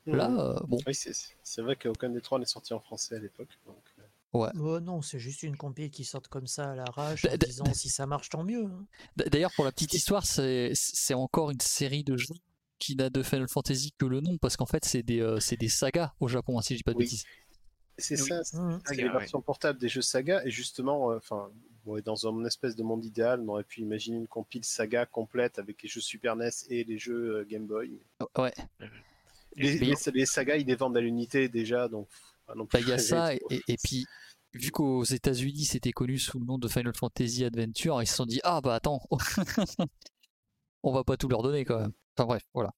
Là, 0.06 0.28
Mhm. 0.28 0.38
euh, 0.38 0.54
bon, 0.68 0.78
Oui, 0.86 0.94
c'est 0.94 1.12
c'est 1.42 1.62
vrai 1.62 1.74
qu'aucun 1.74 2.10
des 2.10 2.20
trois 2.20 2.38
n'est 2.38 2.44
sorti 2.44 2.74
en 2.74 2.80
français 2.80 3.16
à 3.16 3.18
l'époque. 3.18 3.58
donc, 3.66 3.82
euh, 3.98 4.50
Oh 4.60 4.78
non, 4.78 5.00
c'est 5.02 5.18
juste 5.18 5.42
une 5.42 5.56
compile 5.56 5.90
qui 5.90 6.04
sort 6.04 6.20
comme 6.28 6.46
ça 6.46 6.70
à 6.72 6.74
l'arrache 6.76 7.24
en 7.24 7.36
disant 7.38 7.64
si 7.72 7.88
ça 7.88 8.06
marche 8.06 8.28
tant 8.28 8.44
mieux. 8.44 8.66
hein. 8.66 8.86
D'ailleurs, 9.16 9.50
pour 9.56 9.64
la 9.64 9.72
petite 9.72 9.94
histoire, 9.94 10.26
c'est 10.26 10.74
encore 11.14 11.50
une 11.50 11.60
série 11.60 12.04
de 12.04 12.16
jeux 12.18 12.34
qui 12.78 12.94
n'a 12.96 13.10
de 13.10 13.22
Final 13.22 13.48
Fantasy 13.48 13.92
que 13.98 14.06
le 14.06 14.20
nom, 14.20 14.38
parce 14.38 14.56
qu'en 14.56 14.66
fait, 14.66 14.84
c'est 14.84 15.02
des, 15.02 15.20
euh, 15.20 15.40
c'est 15.40 15.56
des 15.56 15.68
sagas 15.68 16.12
au 16.20 16.28
Japon, 16.28 16.58
hein, 16.58 16.62
si 16.62 16.74
je 16.74 16.78
dis 16.78 16.82
pas 16.84 16.92
de 16.92 16.98
Oui. 16.98 17.04
bêtises. 17.04 17.24
C'est 18.00 18.20
Oui. 18.20 18.28
ça, 18.28 18.44
c'est 18.44 18.56
Mhm. 18.58 18.80
c'est 18.84 18.88
Saga, 18.90 19.02
les 19.02 19.08
ouais. 19.08 19.18
versions 19.18 19.40
portables 19.42 19.78
des 19.80 19.88
jeux 19.88 20.02
saga, 20.02 20.44
et 20.44 20.50
justement, 20.50 21.10
euh, 21.12 21.16
enfin, 21.16 21.50
dans 22.04 22.28
un 22.28 22.44
espèce 22.44 22.76
de 22.76 22.82
monde 22.82 23.04
idéal, 23.04 23.40
on 23.40 23.48
aurait 23.48 23.64
pu 23.64 23.80
imaginer 23.80 24.18
une 24.18 24.28
compile 24.28 24.64
saga 24.64 25.06
complète 25.06 25.58
avec 25.58 25.82
les 25.82 25.88
jeux 25.88 26.00
Super 26.02 26.36
NES 26.36 26.50
et 26.68 26.84
les 26.84 26.98
jeux 26.98 27.38
euh, 27.38 27.44
Game 27.48 27.66
Boy. 27.66 27.98
Ouais, 28.36 28.52
Les, 29.56 29.78
les- 29.78 29.94
les 30.14 30.26
sagas, 30.26 30.56
ils 30.56 30.66
les 30.66 30.76
vendent 30.76 30.96
à 30.96 31.00
l'unité 31.00 31.48
déjà, 31.48 31.88
donc 31.88 32.06
non 32.54 32.68
bah, 32.72 32.78
il 32.80 32.88
y 32.88 32.92
a 32.92 32.98
ça, 33.32 33.34
et- 33.34 33.40
et 33.66 33.76
puis, 33.82 34.04
vu 34.52 34.70
qu'aux 34.70 35.02
États-Unis, 35.04 35.64
c'était 35.64 35.90
connu 35.92 36.18
sous 36.18 36.38
le 36.38 36.44
nom 36.46 36.58
de 36.58 36.68
Final 36.68 36.94
Fantasy 36.94 37.44
Adventure, 37.44 38.00
ils 38.02 38.06
se 38.06 38.14
sont 38.14 38.26
dit, 38.26 38.40
ah 38.44 38.60
bah 38.60 38.74
attends, 38.76 39.00
on 40.82 40.92
va 40.92 41.02
pas 41.04 41.16
tout 41.16 41.28
leur 41.28 41.42
donner 41.42 41.64
quand 41.64 41.80
même. 41.80 41.92
Enfin 42.18 42.26
bref, 42.26 42.42
voilà. 42.52 42.72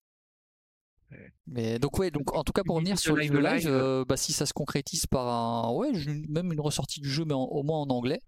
Mais 1.47 1.79
donc 1.79 1.97
ouais, 1.99 2.11
donc 2.11 2.33
en 2.33 2.43
tout 2.43 2.53
cas 2.53 2.63
pour 2.63 2.75
revenir 2.75 2.97
sur 2.97 3.15
live 3.17 3.33
Live 3.33 3.43
Live, 3.43 3.53
live. 3.65 3.67
euh, 3.67 4.05
bah 4.07 4.15
si 4.15 4.31
ça 4.31 4.45
se 4.45 4.53
concrétise 4.53 5.07
par 5.07 5.27
un, 5.27 5.71
ouais, 5.73 5.91
même 6.29 6.53
une 6.53 6.61
ressortie 6.61 7.01
du 7.01 7.09
jeu 7.09 7.25
mais 7.25 7.33
en- 7.33 7.43
au 7.43 7.63
moins 7.63 7.79
en 7.79 7.89
anglais, 7.89 8.21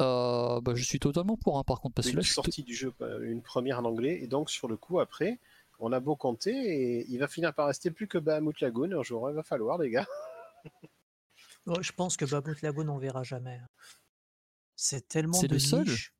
Euh, 0.00 0.60
bah, 0.60 0.74
je 0.76 0.84
suis 0.84 1.00
totalement 1.00 1.36
pour, 1.36 1.58
hein, 1.58 1.64
par 1.66 1.80
contre, 1.80 1.96
parce 1.96 2.06
que 2.06 2.12
Une 2.12 2.18
là, 2.18 2.22
sortie 2.22 2.62
du 2.62 2.72
jeu, 2.72 2.92
euh, 3.00 3.20
une 3.32 3.42
première 3.42 3.80
en 3.80 3.84
anglais, 3.84 4.20
et 4.22 4.28
donc 4.28 4.48
sur 4.48 4.68
le 4.68 4.76
coup, 4.76 5.00
après, 5.00 5.40
on 5.80 5.90
a 5.92 5.98
beau 5.98 6.14
compter, 6.14 6.52
et 6.52 7.06
il 7.08 7.18
va 7.18 7.26
finir 7.26 7.52
par 7.52 7.66
rester 7.66 7.90
plus 7.90 8.06
que 8.06 8.16
Bahamut 8.18 8.54
Lagoon. 8.60 8.92
Un 8.92 9.02
jour, 9.02 9.28
il 9.28 9.34
va 9.34 9.42
falloir, 9.42 9.76
les 9.76 9.90
gars. 9.90 10.06
Ouais, 11.66 11.82
je 11.82 11.90
pense 11.92 12.16
que 12.16 12.24
Babout 12.24 12.54
Lagoon, 12.62 12.88
on 12.88 12.98
verra 12.98 13.24
jamais. 13.24 13.60
C'est 14.76 15.08
tellement 15.08 15.40
C'est 15.40 15.48
de 15.48 15.54
le 15.56 15.60
niche. 15.82 16.12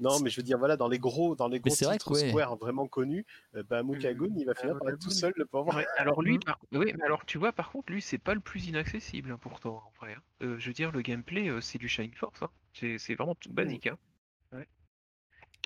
Non, 0.00 0.20
mais 0.20 0.30
je 0.30 0.36
veux 0.36 0.44
dire, 0.44 0.58
voilà, 0.58 0.76
dans 0.76 0.86
les 0.88 0.98
gros, 1.00 1.34
dans 1.34 1.48
les 1.48 1.58
gros 1.58 1.74
vrai 1.74 1.94
titres 1.94 2.12
que 2.12 2.14
ouais. 2.14 2.28
Square 2.28 2.56
vraiment 2.56 2.86
connus, 2.86 3.26
euh, 3.56 3.64
Bahamut 3.64 4.00
Lagoon, 4.00 4.32
il 4.36 4.44
va 4.46 4.54
finir 4.54 4.78
par 4.78 4.90
être 4.90 5.00
tout 5.00 5.10
seul, 5.10 5.32
le 5.36 5.44
pauvre. 5.44 5.74
Ouais, 5.74 5.86
alors 5.96 6.22
lui, 6.22 6.36
Mm. 6.36 6.40
par... 6.44 6.60
oui, 6.72 6.92
mais 6.96 7.04
alors 7.04 7.24
tu 7.26 7.36
vois, 7.38 7.52
par 7.52 7.70
contre, 7.72 7.90
lui, 7.92 8.00
c'est 8.00 8.18
pas 8.18 8.34
le 8.34 8.40
plus 8.40 8.66
inaccessible 8.68 9.32
hein, 9.32 9.38
pourtant, 9.40 9.82
en 9.86 9.90
vrai. 9.98 10.14
hein. 10.14 10.22
Euh, 10.42 10.58
je 10.58 10.68
veux 10.68 10.72
dire, 10.72 10.92
le 10.92 11.00
gameplay, 11.02 11.48
euh, 11.48 11.60
c'est 11.60 11.78
du 11.78 11.88
Shining 11.88 12.14
Force. 12.14 12.42
hein. 12.42 12.50
C'est 12.74 12.98
c'est 12.98 13.16
vraiment 13.16 13.34
tout 13.34 13.52
basique. 13.52 13.88
Hein. 13.88 13.98
Ouais. 14.52 14.68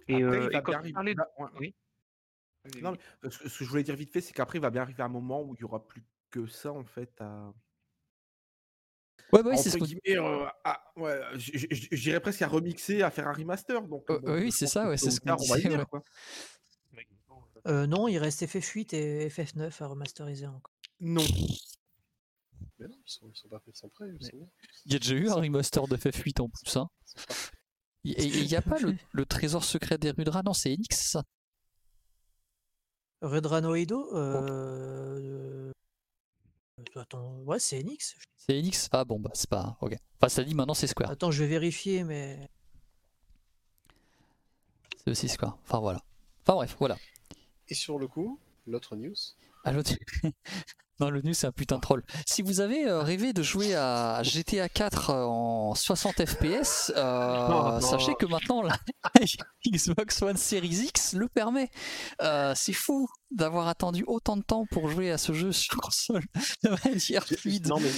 Et, 0.08 0.22
Après, 0.22 0.36
euh, 0.36 0.40
il 0.44 0.46
et 0.46 0.50
va 0.50 0.60
quand 0.62 0.80
tu 0.82 0.92
parlais 0.92 1.14
de... 1.14 1.20
Oui. 1.60 1.74
Non, 2.80 2.92
mais, 2.92 2.98
euh, 3.24 3.30
ce 3.30 3.58
que 3.58 3.64
je 3.64 3.68
voulais 3.68 3.82
dire 3.82 3.96
vite 3.96 4.12
fait, 4.12 4.20
c'est 4.20 4.32
qu'après, 4.32 4.58
il 4.58 4.62
va 4.62 4.70
bien 4.70 4.82
arriver 4.82 5.02
un 5.02 5.08
moment 5.08 5.42
où 5.42 5.54
il 5.56 5.60
y 5.60 5.64
aura 5.64 5.84
plus 5.86 6.02
que 6.30 6.46
ça, 6.46 6.72
en 6.72 6.84
fait, 6.84 7.20
à. 7.20 7.52
Ouais, 9.32 9.40
oui, 9.44 9.56
c'est 9.56 9.70
ce 9.70 9.78
euh, 9.78 10.46
à- 10.64 10.84
ouais, 10.96 11.18
dirais 11.96 12.20
presque 12.20 12.42
à 12.42 12.48
remixer, 12.48 13.02
à 13.02 13.10
faire 13.10 13.28
un 13.28 13.32
remaster. 13.32 13.80
Donc, 13.82 14.04
Euh, 14.10 14.18
bon, 14.18 14.34
oui, 14.34 14.52
c'est 14.52 14.66
ça, 14.66 14.88
ouais, 14.88 14.96
c'est 14.98 15.10
ce 15.10 15.20
qu'on 15.20 15.34
va 15.36 15.56
ouais. 15.56 15.86
quoi. 15.86 16.04
Euh, 17.66 17.86
non, 17.86 18.08
il 18.08 18.18
reste 18.18 18.42
FF8 18.42 18.94
et 18.94 19.28
FF9 19.28 19.82
à 19.82 19.86
remasteriser 19.86 20.46
encore. 20.48 20.72
Non. 21.00 21.22
Mais 22.78 22.88
non, 22.88 22.96
ils 23.06 23.10
sont, 23.10 23.28
ils 23.32 23.36
sont 23.36 23.48
pas 23.48 23.62
ils 23.66 23.76
sont 23.76 23.88
prêts. 23.88 24.08
ils 24.20 24.26
sont 24.26 24.36
bien. 24.36 24.46
Il 24.86 24.92
y 24.92 24.96
a 24.96 24.98
déjà 24.98 25.14
eu 25.14 25.28
un 25.28 25.34
remaster 25.34 25.86
de 25.86 25.96
FF8 25.96 26.40
en 26.40 26.48
plus. 26.48 26.76
Hein. 26.76 26.88
Et 28.04 28.24
il 28.24 28.48
n'y 28.48 28.56
a 28.56 28.62
pas 28.62 28.78
le, 28.80 28.96
le 29.12 29.26
trésor 29.26 29.62
secret 29.64 29.96
des 29.96 30.10
Rudra 30.10 30.42
Non, 30.42 30.52
c'est 30.52 30.72
Enix, 30.72 31.10
ça. 31.10 31.22
Redranoido 33.20 34.16
euh... 34.16 35.72
euh, 36.96 37.00
Attends, 37.00 37.36
ouais, 37.46 37.58
c'est 37.58 37.80
Enix. 37.80 38.14
C'est 38.36 38.58
Enix 38.58 38.88
Ah 38.92 39.04
bon, 39.04 39.18
bah 39.20 39.30
c'est 39.34 39.48
pas. 39.48 39.76
Ok. 39.80 39.94
Enfin, 40.18 40.28
ça 40.28 40.44
dit 40.44 40.54
maintenant 40.54 40.74
c'est 40.74 40.86
Square. 40.86 41.10
Attends, 41.10 41.30
je 41.30 41.42
vais 41.44 41.48
vérifier, 41.50 42.04
mais. 42.04 42.48
C'est 45.04 45.10
aussi 45.10 45.28
Square. 45.28 45.58
Enfin 45.64 45.80
voilà. 45.80 46.00
Enfin 46.42 46.54
bref, 46.54 46.76
voilà. 46.78 46.96
Et 47.68 47.74
sur 47.74 47.98
le 47.98 48.06
coup, 48.08 48.38
l'autre 48.66 48.96
news? 48.96 49.14
Ah, 49.64 49.72
l'autre- 49.72 49.92
non, 51.02 51.10
le 51.10 51.20
nu 51.22 51.34
c'est 51.34 51.48
un 51.48 51.52
putain 51.52 51.76
de 51.76 51.80
troll. 51.80 52.04
Si 52.26 52.42
vous 52.42 52.60
avez 52.60 52.86
euh, 52.86 53.00
rêvé 53.02 53.32
de 53.32 53.42
jouer 53.42 53.74
à 53.74 54.22
GTA 54.22 54.68
4 54.68 55.10
euh, 55.10 55.24
en 55.24 55.74
60 55.74 56.24
FPS, 56.24 56.92
euh, 56.96 57.48
Non, 57.48 57.62
non. 57.72 57.80
sachez 57.80 58.14
que 58.14 58.26
maintenant 58.26 58.62
la 58.62 58.78
Xbox 59.66 60.22
One 60.22 60.36
Series 60.36 60.84
X 60.86 61.14
le 61.14 61.28
permet. 61.28 61.70
Euh, 62.20 62.52
c'est 62.54 62.72
fou 62.72 63.08
d'avoir 63.32 63.66
attendu 63.66 64.04
autant 64.06 64.36
de 64.36 64.42
temps 64.42 64.64
pour 64.70 64.88
jouer 64.88 65.10
à 65.10 65.18
ce 65.18 65.32
jeu 65.32 65.50
sur 65.50 65.76
console 65.76 66.22
de 66.62 66.68
manière 66.84 67.24
fluide. 67.24 67.66
Non, 67.66 67.80
mais 67.80 67.90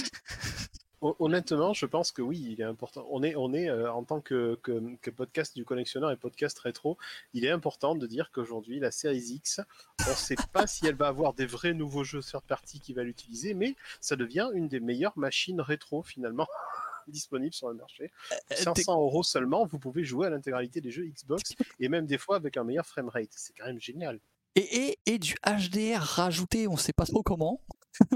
honnêtement, 1.19 1.73
je 1.73 1.85
pense 1.85 2.11
que 2.11 2.21
oui, 2.21 2.47
il 2.51 2.61
est 2.61 2.65
important. 2.65 3.05
On 3.09 3.23
est, 3.23 3.35
on 3.35 3.53
est 3.53 3.69
euh, 3.69 3.91
en 3.91 4.03
tant 4.03 4.21
que, 4.21 4.57
que, 4.63 4.81
que 5.01 5.09
podcast 5.09 5.55
du 5.55 5.65
collectionneur 5.65 6.11
et 6.11 6.17
podcast 6.17 6.57
rétro, 6.59 6.97
il 7.33 7.45
est 7.45 7.49
important 7.49 7.95
de 7.95 8.07
dire 8.07 8.31
qu'aujourd'hui, 8.31 8.79
la 8.79 8.91
Series 8.91 9.33
X, 9.35 9.61
on 10.05 10.09
ne 10.09 10.15
sait 10.15 10.35
pas 10.53 10.67
si 10.67 10.85
elle 10.87 10.95
va 10.95 11.07
avoir 11.07 11.33
des 11.33 11.45
vrais 11.45 11.73
nouveaux 11.73 12.03
jeux 12.03 12.21
third 12.21 12.43
party 12.43 12.79
qui 12.79 12.93
va 12.93 13.03
l'utiliser, 13.03 13.53
mais 13.53 13.75
ça 13.99 14.15
devient 14.15 14.49
une 14.53 14.67
des 14.67 14.79
meilleures 14.79 15.17
machines 15.17 15.61
rétro 15.61 16.03
finalement. 16.03 16.47
disponibles 17.07 17.53
sur 17.53 17.69
le 17.69 17.75
marché. 17.75 18.11
Euh, 18.31 18.55
500 18.55 18.99
euros 18.99 19.21
seulement, 19.21 19.63
vous 19.65 19.77
pouvez 19.77 20.03
jouer 20.03 20.25
à 20.25 20.31
l'intégralité 20.31 20.81
des 20.81 20.89
jeux 20.89 21.05
Xbox 21.05 21.53
et 21.79 21.87
même 21.87 22.07
des 22.07 22.17
fois 22.17 22.35
avec 22.35 22.57
un 22.57 22.63
meilleur 22.63 22.85
framerate. 22.85 23.29
C'est 23.29 23.53
quand 23.53 23.67
même 23.67 23.79
génial. 23.79 24.19
Et, 24.55 24.87
et, 24.87 24.99
et 25.05 25.19
du 25.19 25.35
HDR 25.45 26.01
rajouté, 26.01 26.67
on 26.67 26.77
sait 26.77 26.93
pas 26.93 27.05
trop 27.05 27.21
comment. 27.21 27.61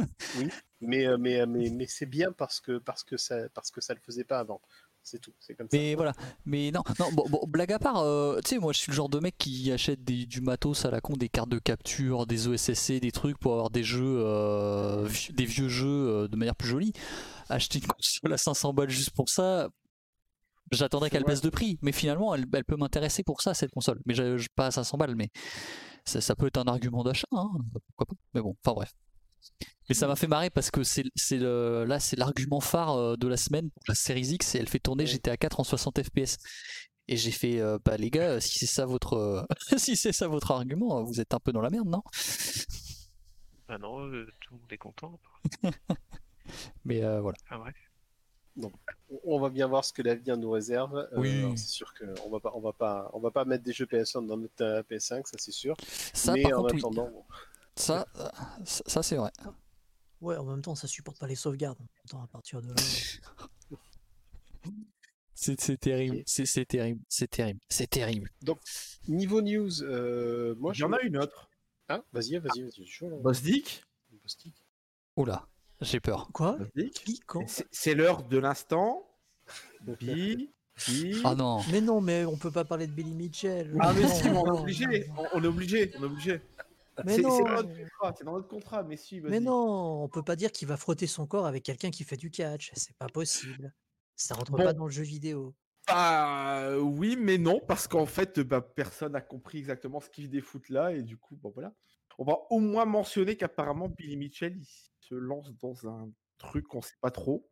Mais, 0.82 1.06
euh, 1.08 1.18
mais, 1.18 1.42
euh, 1.42 1.46
mais, 1.46 1.70
mais 1.70 1.88
c'est 1.88 2.06
bien 2.06 2.32
parce 2.32 2.60
que, 2.60 2.78
parce, 2.78 3.04
que 3.04 3.18
ça, 3.18 3.50
parce 3.54 3.72
que 3.72 3.82
ça 3.82 3.94
le 3.94 4.00
faisait 4.00 4.24
pas 4.24 4.40
avant. 4.40 4.62
C'est 5.02 5.20
tout. 5.20 5.34
C'est 5.40 5.56
comme 5.56 5.68
ça. 5.70 5.78
Mais 5.78 5.96
voilà, 5.96 6.14
mais 6.46 6.72
non, 6.72 6.84
non 7.00 7.12
bon, 7.14 7.26
bon, 7.30 7.42
blague 7.48 7.72
à 7.72 7.80
part, 7.80 8.00
euh, 8.00 8.40
tu 8.44 8.50
sais, 8.50 8.60
moi 8.60 8.74
je 8.74 8.80
suis 8.80 8.92
le 8.92 8.96
genre 8.96 9.10
de 9.10 9.20
mec 9.20 9.36
qui 9.38 9.72
achète 9.72 10.04
des, 10.04 10.26
du 10.26 10.42
matos 10.42 10.86
à 10.86 10.92
la 10.92 11.00
con, 11.02 11.14
des 11.14 11.30
cartes 11.30 11.50
de 11.50 11.58
capture, 11.58 12.28
des 12.28 12.48
OSSC, 12.48 13.00
des 13.00 13.12
trucs 13.12 13.38
pour 13.40 13.54
avoir 13.54 13.70
des 13.70 13.82
jeux, 13.84 14.04
euh, 14.26 15.08
des 15.32 15.46
vieux 15.46 15.70
jeux 15.70 15.88
euh, 15.88 16.28
de 16.28 16.36
manière 16.36 16.56
plus 16.56 16.68
jolie. 16.68 16.94
Acheter 17.50 17.80
une 17.80 17.88
console 17.88 18.34
à 18.34 18.38
500 18.38 18.74
balles 18.74 18.90
juste 18.90 19.12
pour 19.12 19.30
ça, 19.30 19.70
j'attendrais 20.72 21.10
qu'elle 21.10 21.24
baisse 21.24 21.42
de 21.42 21.50
prix, 21.50 21.80
mais 21.82 21.92
finalement 21.92 22.36
elle, 22.36 22.46
elle 22.54 22.66
peut 22.66 22.76
m'intéresser 22.76 23.24
pour 23.24 23.42
ça, 23.42 23.54
cette 23.54 23.72
console. 23.72 24.00
Mais 24.06 24.14
je, 24.14 24.38
je- 24.38 24.50
pas 24.56 24.68
à 24.68 24.72
500 24.72 24.98
balles, 24.98 25.16
mais 25.16 25.30
ça, 26.06 26.22
ça 26.22 26.36
peut 26.36 26.48
être 26.48 26.58
un 26.58 26.66
argument 26.68 27.04
d'achat, 27.04 27.28
hein, 27.32 27.50
pourquoi 27.98 28.06
pas. 28.16 28.22
Mais 28.34 28.42
bon, 28.42 28.56
enfin 28.66 28.74
bref. 28.76 28.94
Mais 29.90 29.96
ça 29.96 30.08
m'a 30.08 30.16
fait 30.16 30.28
marrer 30.28 30.50
parce 30.52 30.70
que 30.72 30.84
c'est 30.84 31.04
là 31.32 32.00
c'est 32.00 32.16
l'argument 32.16 32.60
phare 32.62 32.96
euh, 32.96 33.16
de 33.16 33.28
la 33.28 33.38
semaine 33.38 33.70
pour 33.72 33.84
la 33.88 33.96
série 33.96 34.22
X 34.28 34.56
et 34.56 34.60
elle 34.60 34.70
fait 34.70 34.80
tourner. 34.80 35.06
GTA 35.08 35.36
4 35.38 35.60
en 35.60 35.64
60 35.64 36.04
FPS. 36.04 36.38
Et 37.08 37.18
j'ai 37.18 37.32
fait 37.32 37.60
euh, 37.60 37.80
bah 37.84 37.98
les 37.98 38.12
gars 38.12 38.40
si 38.40 38.60
c'est 38.60 38.68
ça 38.68 38.86
votre 38.86 39.14
euh, 39.14 39.44
si 39.78 39.96
c'est 39.96 40.12
ça 40.12 40.28
votre 40.28 40.52
argument 40.52 41.04
vous 41.04 41.20
êtes 41.20 41.34
un 41.34 41.40
peu 41.40 41.52
dans 41.52 41.62
la 41.62 41.72
merde 41.72 41.88
non? 41.88 42.04
Bah 43.68 43.78
non, 43.78 44.06
euh, 44.08 44.28
tout 44.42 44.54
le 44.54 44.60
monde 44.60 44.72
est 44.74 44.78
content. 44.78 45.20
Mais 46.86 47.04
euh, 47.04 47.22
voilà. 47.22 47.38
Ah 47.50 47.60
ouais. 47.62 47.72
On 49.24 49.40
va 49.40 49.50
bien 49.50 49.68
voir 49.68 49.86
ce 49.86 49.94
que 49.94 50.02
l'avenir 50.02 50.36
nous 50.38 50.50
réserve. 50.52 50.96
Euh, 50.98 51.08
Oui. 51.18 51.44
c'est 51.56 51.68
sûr 51.70 51.94
qu'on 51.94 52.30
va 52.30 52.40
pas, 52.40 52.52
on 52.56 52.60
va 52.60 52.74
pas, 52.74 53.10
on 53.14 53.20
va 53.20 53.32
pas 53.32 53.46
mettre 53.46 53.64
des 53.64 53.72
jeux 53.72 53.86
PS1 53.86 54.26
dans 54.26 54.38
notre 54.38 54.64
euh, 54.64 54.82
PS5, 54.90 55.26
ça 55.26 55.38
c'est 55.38 55.52
sûr. 55.52 55.76
Ça 56.14 56.34
Mais 56.34 56.42
par 56.44 56.60
en 56.60 56.64
contre 56.64 56.74
oui. 56.74 56.80
attendant, 56.80 57.10
bon, 57.10 57.24
Ça 57.80 58.06
euh, 58.18 58.28
ça, 58.66 59.02
c'est 59.02 59.16
vrai. 59.16 59.32
Ouais, 60.22 60.36
en 60.36 60.44
même 60.44 60.62
temps, 60.62 60.76
ça 60.76 60.88
supporte 60.88 61.18
pas 61.18 61.28
les 61.28 61.36
sauvegardes. 61.36 61.80
Attends, 62.06 62.22
à 62.22 62.28
partir 62.28 62.62
de 62.62 62.68
là. 62.70 62.76
C'est 65.42 65.58
c'est 65.62 65.78
terrible, 65.78 66.22
c'est 66.26 66.46
c'est 66.46 66.66
terrible, 66.66 67.00
c'est 67.08 67.30
terrible, 67.30 67.62
c'est 67.70 67.90
terrible. 67.90 68.30
niveau 69.08 69.42
news, 69.42 69.82
euh, 69.84 70.54
moi 70.60 70.74
Il 70.76 70.80
y 70.82 70.84
en 70.84 70.92
a 70.92 71.00
une 71.02 71.16
autre. 71.16 71.50
Ah, 71.88 72.04
vas-y, 72.12 72.38
vas-y, 72.40 72.60
vas-y. 72.64 72.66
je 72.66 72.70
suis 72.72 72.86
chaud, 72.86 73.10
là. 73.10 73.16
Boss 73.22 73.42
Dick. 73.42 73.86
Bostick. 74.22 74.54
Oula, 75.16 75.48
j'ai 75.80 76.02
peur. 76.02 76.28
Quoi? 76.34 76.58
C'est- 77.72 77.96
l'heure 77.96 78.24
de 78.24 78.38
l'instant. 78.38 79.08
Bi. 80.02 80.52
Bi. 80.86 81.22
Ah 81.24 81.36
non. 81.36 81.62
Mais 81.72 81.80
non, 81.80 82.02
mais 82.02 82.26
on 82.26 82.36
peut 82.36 82.52
pas 82.52 82.66
parler 82.66 82.88
de 82.88 82.92
Billy 82.92 83.16
Mitchell. 83.16 83.74
Ah 83.80 83.94
mais 83.94 84.10
si, 84.10 84.28
on 84.28 84.32
est 84.32 84.34
non, 84.34 84.60
obligé, 84.60 85.08
non. 85.08 85.24
on, 85.34 85.40
on 85.40 85.44
est 85.46 85.48
obligé, 85.48 85.92
on 85.98 86.02
est 86.02 86.06
obligé. 86.06 86.42
Mais 87.06 87.16
C'est- 87.16 87.22
non. 87.22 87.32
C'est 87.38 87.44
dans 87.44 87.54
notre 87.56 87.70
contrat, 87.78 88.14
c'est 88.18 88.24
dans 88.24 88.32
notre 88.34 88.48
contrat, 88.48 88.84
mais 88.84 88.98
si, 88.98 89.20
vas-y. 89.20 89.32
Mais 89.32 89.40
non, 89.40 90.04
on 90.04 90.10
peut 90.10 90.24
pas 90.24 90.36
dire 90.36 90.52
qu'il 90.52 90.68
va 90.68 90.78
frotter 90.78 91.08
son 91.08 91.26
corps 91.28 91.46
avec 91.46 91.64
quelqu'un 91.64 91.90
qui 91.92 92.04
fait 92.04 92.18
du 92.18 92.30
catch. 92.32 92.72
C'est 92.76 92.96
pas 92.98 93.08
possible. 93.08 93.74
Ça 94.16 94.36
rentre 94.36 94.52
Bon. 94.52 94.58
pas 94.58 94.74
dans 94.74 94.86
le 94.86 94.92
jeu 94.92 95.04
vidéo. 95.04 95.56
Bah 95.88 96.78
oui, 96.78 97.16
mais 97.18 97.38
non, 97.38 97.60
parce 97.68 97.88
qu'en 97.88 98.06
fait, 98.06 98.40
bah, 98.42 98.62
personne 98.62 99.14
n'a 99.14 99.22
compris 99.22 99.58
exactement 99.58 100.00
ce 100.00 100.10
qu'il 100.10 100.30
défoute 100.30 100.70
là, 100.70 100.94
et 100.94 101.02
du 101.04 101.18
coup, 101.18 101.36
bon 101.36 101.50
voilà. 101.52 101.74
On 102.20 102.26
va 102.26 102.38
au 102.50 102.60
moins 102.60 102.86
mentionner 102.86 103.38
qu'apparemment 103.38 103.88
Billy 103.88 104.18
Mitchell 104.18 104.56
il 104.58 104.66
se 105.00 105.16
lance 105.16 105.52
dans 105.58 105.88
un 105.88 106.12
truc 106.38 106.68
qu'on 106.68 106.82
sait 106.82 106.98
pas 107.02 107.12
trop. 107.12 107.50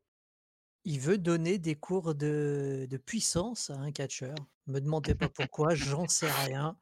Il 0.83 0.99
veut 0.99 1.17
donner 1.17 1.57
des 1.57 1.75
cours 1.75 2.15
de, 2.15 2.85
de 2.89 2.97
puissance 2.97 3.69
à 3.69 3.75
un 3.77 3.91
catcheur. 3.91 4.35
Me 4.67 4.79
demandez 4.79 5.15
pas 5.15 5.29
pourquoi, 5.29 5.73
j'en 5.73 6.07
sais 6.07 6.29
rien. 6.29 6.77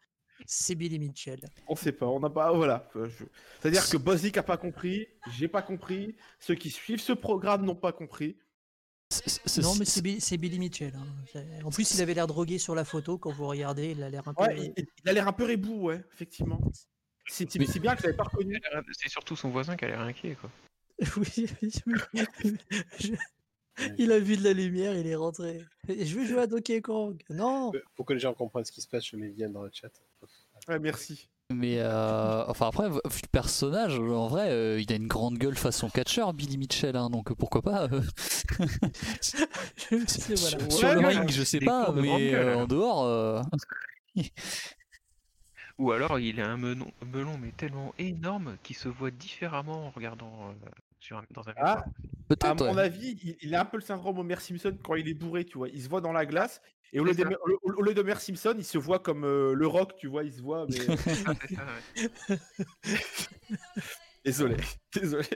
C'est 0.45 0.75
Billy 0.75 0.99
Mitchell. 0.99 1.39
On 1.67 1.75
sait 1.75 1.91
pas, 1.91 2.05
on 2.07 2.19
n'a 2.19 2.29
pas, 2.29 2.51
voilà. 2.53 2.87
euh, 2.95 3.07
je- 3.09 3.25
C'est-à-dire 3.61 3.87
que 3.89 3.97
Bozzik 3.97 4.37
a 4.37 4.43
pas 4.43 4.57
compris, 4.57 5.07
j'ai 5.31 5.47
pas 5.47 5.61
compris, 5.61 6.15
ceux 6.39 6.55
qui 6.55 6.69
suivent 6.69 6.99
ce 7.01 7.13
programme 7.13 7.65
n'ont 7.65 7.75
pas 7.75 7.91
compris. 7.93 8.37
C'est- 9.09 9.41
c'est- 9.45 9.61
Non, 9.61 9.75
mais 9.75 9.85
c'est- 9.85 9.91
c'est 9.91 10.01
Bi- 10.01 10.19
c'est 10.19 10.37
Billy 10.37 10.59
Mitchell. 10.59 10.93
hein. 10.95 11.41
En 11.63 11.69
plus, 11.69 11.93
il 11.93 12.01
avait 12.01 12.13
l'air 12.13 12.27
drogué 12.27 12.57
sur 12.57 12.75
la 12.75 12.83
photo. 12.83 13.17
Quand 13.17 13.31
vous 13.31 13.47
regardez, 13.47 13.91
il 13.91 14.03
a 14.03 14.09
l'air 14.09 14.27
un 14.27 14.33
peu. 14.33 14.43
Ouais, 14.43 14.73
il, 14.75 14.85
il 15.03 15.09
a 15.09 15.13
l'air 15.13 15.27
un 15.27 15.33
peu 15.33 15.45
rebou, 15.45 15.83
ouais, 15.87 16.03
effectivement. 16.13 16.59
C'est 17.27 17.49
c'est- 17.51 17.59
Mais- 17.59 17.65
c'est 17.65 17.79
bien 17.79 17.93
que 17.95 18.01
je 18.01 18.07
l'avais 18.07 18.17
pas 18.17 18.23
reconnu. 18.23 18.59
C'est 18.99 19.09
surtout 19.09 19.35
son 19.35 19.49
voisin 19.49 19.75
qui 19.77 19.85
a 19.85 19.89
l'air 19.89 20.01
inquiet, 20.01 20.35
quoi. 20.35 20.49
Oui, 21.17 21.47
oui, 21.61 21.71
oui. 22.13 22.21
Je- 22.99 23.13
Il 23.97 24.11
a 24.13 24.19
vu 24.19 24.37
de 24.37 24.43
la 24.43 24.53
lumière, 24.53 24.95
il 24.97 25.05
est 25.05 25.15
rentré. 25.15 25.61
Je 25.89 26.15
veux 26.15 26.25
jouer 26.25 26.39
à 26.39 26.47
Donkey 26.47 26.81
Kong. 26.81 27.21
Non 27.29 27.73
Pour 27.95 28.05
que 28.05 28.13
les 28.13 28.19
gens 28.19 28.33
comprennent 28.33 28.63
ce 28.63 28.71
qui 28.71 28.79
se 28.81 28.87
passe, 28.87 29.05
je 29.05 29.17
mets 29.17 29.27
le 29.27 29.33
lien 29.33 29.49
dans 29.49 29.63
le 29.63 29.69
chat. 29.73 29.91
Ouais, 30.67 30.79
merci. 30.79 31.29
Mais 31.53 31.77
euh, 31.79 32.43
enfin 32.47 32.67
après, 32.69 32.89
vu 32.89 32.95
le 33.21 33.27
personnage, 33.31 33.99
en 33.99 34.27
vrai, 34.27 34.49
euh, 34.49 34.81
il 34.81 34.91
a 34.91 34.95
une 34.95 35.05
grande 35.07 35.37
gueule 35.37 35.55
façon 35.55 35.89
catcheur, 35.89 36.33
Billy 36.33 36.57
Mitchell, 36.57 36.95
hein, 36.95 37.11
donc 37.11 37.29
euh, 37.31 37.35
pourquoi 37.35 37.61
pas. 37.61 37.83
euh, 37.83 38.01
voilà. 39.91 40.69
sur 40.69 40.87
Ouais, 40.89 40.95
le 40.95 41.07
ring, 41.07 41.29
je 41.31 41.43
sais 41.43 41.59
pas, 41.59 41.91
mais 41.91 42.31
gueule, 42.31 42.47
euh, 42.47 42.55
en 42.57 42.65
dehors, 42.67 43.03
euh, 43.05 43.41
Ou 45.77 45.91
alors 45.91 46.19
il 46.19 46.39
a 46.39 46.47
un 46.49 46.57
melon, 46.57 46.89
melon 47.13 47.37
mais 47.37 47.51
tellement 47.51 47.93
énorme 47.99 48.55
qu'il 48.63 48.77
se 48.77 48.87
voit 48.87 49.11
différemment 49.11 49.87
en 49.87 49.89
regardant. 49.91 50.49
euh, 50.49 50.69
sur 51.01 51.17
un- 51.17 51.23
dans 51.29 51.47
un 51.47 51.53
Ah. 51.57 51.83
miroir. 51.85 51.85
À 52.41 52.53
mon 52.55 52.73
ouais. 52.75 52.81
avis, 52.81 53.19
il, 53.23 53.37
il 53.41 53.53
a 53.53 53.61
un 53.61 53.65
peu 53.65 53.77
le 53.77 53.83
syndrome 53.83 54.17
Homer 54.17 54.37
Simpson 54.39 54.75
quand 54.83 54.95
il 54.95 55.07
est 55.07 55.13
bourré, 55.13 55.45
tu 55.45 55.59
vois. 55.59 55.69
Il 55.69 55.83
se 55.83 55.87
voit 55.87 56.01
dans 56.01 56.13
la 56.13 56.25
glace 56.25 56.61
et 56.95 56.99
au 56.99 57.03
lieu, 57.03 57.13
de, 57.13 57.23
ça. 57.23 57.29
au, 57.63 57.73
au 57.73 57.81
lieu 57.81 57.93
d'Homer 57.93 58.15
Simpson, 58.19 58.55
il 58.57 58.63
se 58.65 58.77
voit 58.77 58.99
comme 58.99 59.23
euh, 59.25 59.53
le 59.53 59.67
rock, 59.67 59.95
tu 59.97 60.07
vois. 60.07 60.23
Il 60.23 60.33
se 60.33 60.41
voit, 60.41 60.65
mais. 60.67 60.77
C'est 60.97 61.15
ça, 61.15 61.31
ouais. 61.31 62.37
désolé, 64.25 64.57
désolé. 64.93 65.27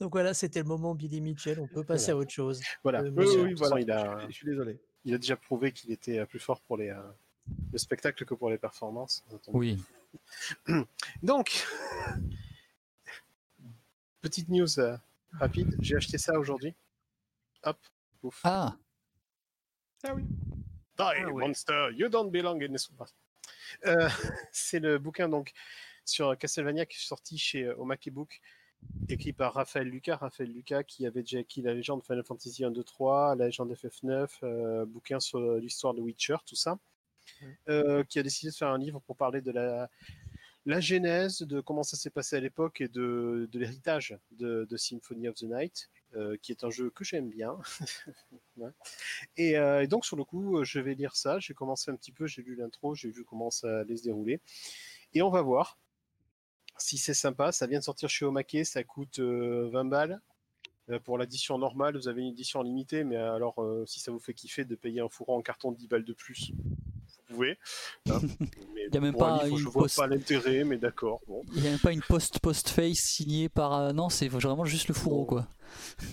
Donc 0.00 0.12
voilà, 0.12 0.34
c'était 0.34 0.60
le 0.60 0.66
moment 0.66 0.94
Billy 0.94 1.20
Mitchell. 1.20 1.60
On 1.60 1.68
peut 1.68 1.84
passer 1.84 2.10
à 2.12 2.16
autre 2.16 2.30
chose. 2.30 2.60
Voilà. 2.82 3.00
Euh, 3.02 3.10
Oui, 3.16 3.26
oui, 3.42 3.54
voilà. 3.54 3.80
il, 3.80 3.90
a, 3.90 4.18
Je, 4.20 4.24
suis- 4.24 4.32
je 4.32 4.36
suis 4.38 4.46
désolé. 4.46 4.80
il 5.04 5.14
a 5.14 5.18
déjà 5.18 5.36
prouvé 5.36 5.72
qu'il 5.72 5.92
était 5.92 6.18
euh, 6.18 6.26
plus 6.26 6.38
fort 6.40 6.60
pour 6.62 6.76
les, 6.76 6.90
euh, 6.90 7.00
le 7.72 7.78
spectacle 7.78 8.24
que 8.24 8.34
pour 8.34 8.50
les 8.50 8.58
performances. 8.58 9.24
Oui. 9.48 9.82
Donc, 11.22 11.66
petite 14.20 14.48
news 14.48 14.78
euh, 14.80 14.96
rapide. 15.32 15.76
J'ai 15.80 15.96
acheté 15.96 16.18
ça 16.18 16.38
aujourd'hui. 16.38 16.74
Hop. 17.64 17.78
Ouf. 18.22 18.40
Ah, 18.44 18.76
Ah 20.04 20.14
oui. 20.14 20.24
Die, 20.98 21.24
ouais. 21.24 21.32
monster, 21.32 21.90
you 21.92 22.08
don't 22.08 22.30
belong 22.30 22.62
in 22.62 22.72
this 22.72 22.90
world. 22.90 23.10
Euh, 23.86 24.08
c'est 24.52 24.80
le 24.80 24.98
bouquin 24.98 25.28
donc 25.28 25.52
sur 26.04 26.36
Castlevania 26.38 26.86
qui 26.86 26.96
est 26.96 27.06
sorti 27.06 27.38
chez 27.38 27.64
euh, 27.64 27.76
Omake 27.78 28.10
Book, 28.10 28.40
écrit 29.08 29.32
par 29.32 29.54
Raphaël 29.54 29.88
Lucas. 29.88 30.16
Raphaël 30.16 30.52
Lucas 30.52 30.82
qui 30.84 31.06
avait 31.06 31.22
déjà 31.22 31.40
écrit 31.40 31.62
la 31.62 31.74
légende 31.74 32.02
Final 32.02 32.24
Fantasy 32.24 32.64
1, 32.64 32.70
2, 32.70 32.82
3, 32.84 33.36
la 33.36 33.46
légende 33.46 33.72
FF9, 33.72 34.28
euh, 34.42 34.86
bouquin 34.86 35.20
sur 35.20 35.38
euh, 35.38 35.60
l'histoire 35.60 35.94
de 35.94 36.00
Witcher, 36.00 36.36
tout 36.46 36.56
ça. 36.56 36.78
Euh, 37.70 38.04
qui 38.04 38.18
a 38.18 38.22
décidé 38.22 38.50
de 38.50 38.56
faire 38.56 38.68
un 38.68 38.76
livre 38.76 39.00
pour 39.00 39.16
parler 39.16 39.40
de 39.40 39.50
la, 39.50 39.88
la 40.66 40.80
genèse, 40.80 41.42
de 41.42 41.60
comment 41.60 41.82
ça 41.82 41.96
s'est 41.96 42.10
passé 42.10 42.36
à 42.36 42.40
l'époque 42.40 42.80
et 42.80 42.88
de, 42.88 43.48
l'héritage 43.52 44.18
de, 44.32 44.66
Symphony 44.76 45.28
of 45.28 45.36
the 45.36 45.44
Night, 45.44 45.90
euh, 46.16 46.36
qui 46.40 46.52
est 46.52 46.64
un 46.64 46.70
jeu 46.70 46.90
que 46.90 47.04
j'aime 47.04 47.28
bien. 47.28 47.58
Euh, 49.40 49.80
et 49.80 49.88
donc, 49.88 50.06
sur 50.06 50.16
le 50.16 50.22
coup, 50.22 50.58
euh, 50.58 50.64
je 50.64 50.78
vais 50.78 50.94
lire 50.94 51.16
ça. 51.16 51.40
J'ai 51.40 51.54
commencé 51.54 51.90
un 51.90 51.96
petit 51.96 52.12
peu, 52.12 52.26
j'ai 52.28 52.40
lu 52.40 52.54
l'intro, 52.54 52.94
j'ai 52.94 53.10
vu 53.10 53.24
comment 53.24 53.50
ça 53.50 53.80
allait 53.80 53.96
se 53.96 54.04
dérouler. 54.04 54.40
Et 55.12 55.22
on 55.22 55.30
va 55.30 55.42
voir 55.42 55.76
si 56.78 56.98
c'est 56.98 57.14
sympa. 57.14 57.50
Ça 57.50 57.66
vient 57.66 57.80
de 57.80 57.84
sortir 57.84 58.08
chez 58.08 58.24
Omake, 58.24 58.58
ça 58.64 58.84
coûte 58.84 59.18
euh, 59.18 59.68
20 59.72 59.86
balles. 59.86 60.20
Pour 61.02 61.18
l'édition 61.18 61.58
normale, 61.58 61.96
vous 61.96 62.08
avez 62.08 62.20
une 62.22 62.28
édition 62.28 62.62
limitée, 62.62 63.04
mais 63.04 63.16
alors, 63.16 63.56
si 63.86 64.00
ça 64.00 64.12
vous 64.12 64.18
fait 64.18 64.34
kiffer 64.34 64.66
de 64.66 64.74
payer 64.74 65.00
un 65.00 65.08
fourreau 65.08 65.34
en 65.34 65.40
carton 65.40 65.72
de 65.72 65.78
10 65.78 65.88
balles 65.88 66.04
de 66.04 66.12
plus, 66.12 66.52
pouvez. 67.34 67.58
hein. 68.10 68.20
Mais 68.74 68.88
Y 68.92 68.96
a 68.96 69.00
même 69.00 69.12
pour 69.12 69.24
un 69.26 69.38
pas 69.38 69.44
livre, 69.44 69.56
une 69.58 69.64
je 69.64 69.68
vois 69.68 69.82
post- 69.84 69.96
pas 69.96 70.06
l'intérêt, 70.06 70.64
mais 70.64 70.76
d'accord. 70.76 71.20
Bon. 71.26 71.42
il 71.54 71.62
n'y 71.62 71.68
a 71.68 71.70
même 71.70 71.78
pas 71.80 71.92
une 71.92 72.02
post-post-face 72.02 72.98
signée 72.98 73.48
par. 73.48 73.72
euh, 73.74 73.92
Non, 73.92 74.08
c'est 74.08 74.28
vraiment 74.28 74.64
juste 74.64 74.88
le 74.88 74.94
fourreau, 74.94 75.20
Non. 75.20 75.24
quoi. 75.26 75.48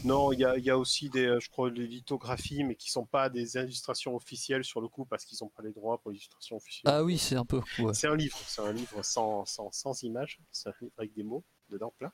Non, 0.06 0.32
il 0.32 0.40
y 0.40 0.62
y 0.64 0.70
a 0.70 0.78
aussi 0.78 1.10
des, 1.10 1.26
euh, 1.26 1.40
je 1.40 1.50
crois, 1.50 1.70
des 1.70 1.86
lithographies, 1.86 2.64
mais 2.64 2.76
qui 2.76 2.90
sont 2.90 3.06
pas 3.06 3.30
des 3.30 3.56
illustrations 3.58 4.16
officielles 4.16 4.64
sur 4.64 4.82
le 4.82 4.88
coup, 4.88 5.06
parce 5.06 5.26
qu'ils 5.26 5.38
n'ont 5.42 5.50
pas 5.50 5.62
les 5.64 5.72
droits 5.72 6.00
pour 6.00 6.12
l'illustration 6.12 6.56
officielle. 6.58 6.92
Ah 6.94 7.04
oui, 7.04 7.18
c'est 7.18 7.36
un 7.36 7.46
peu. 7.46 7.60
ouais. 7.80 7.94
C'est 7.94 8.08
un 8.08 8.16
livre, 8.16 8.38
c'est 8.48 8.62
un 8.62 8.72
livre 8.74 9.04
sans, 9.04 9.46
sans, 9.46 9.72
sans 9.72 10.02
images, 10.04 10.40
avec 10.98 11.14
des 11.14 11.24
mots 11.24 11.44
dedans 11.70 11.94
plein. 11.98 12.12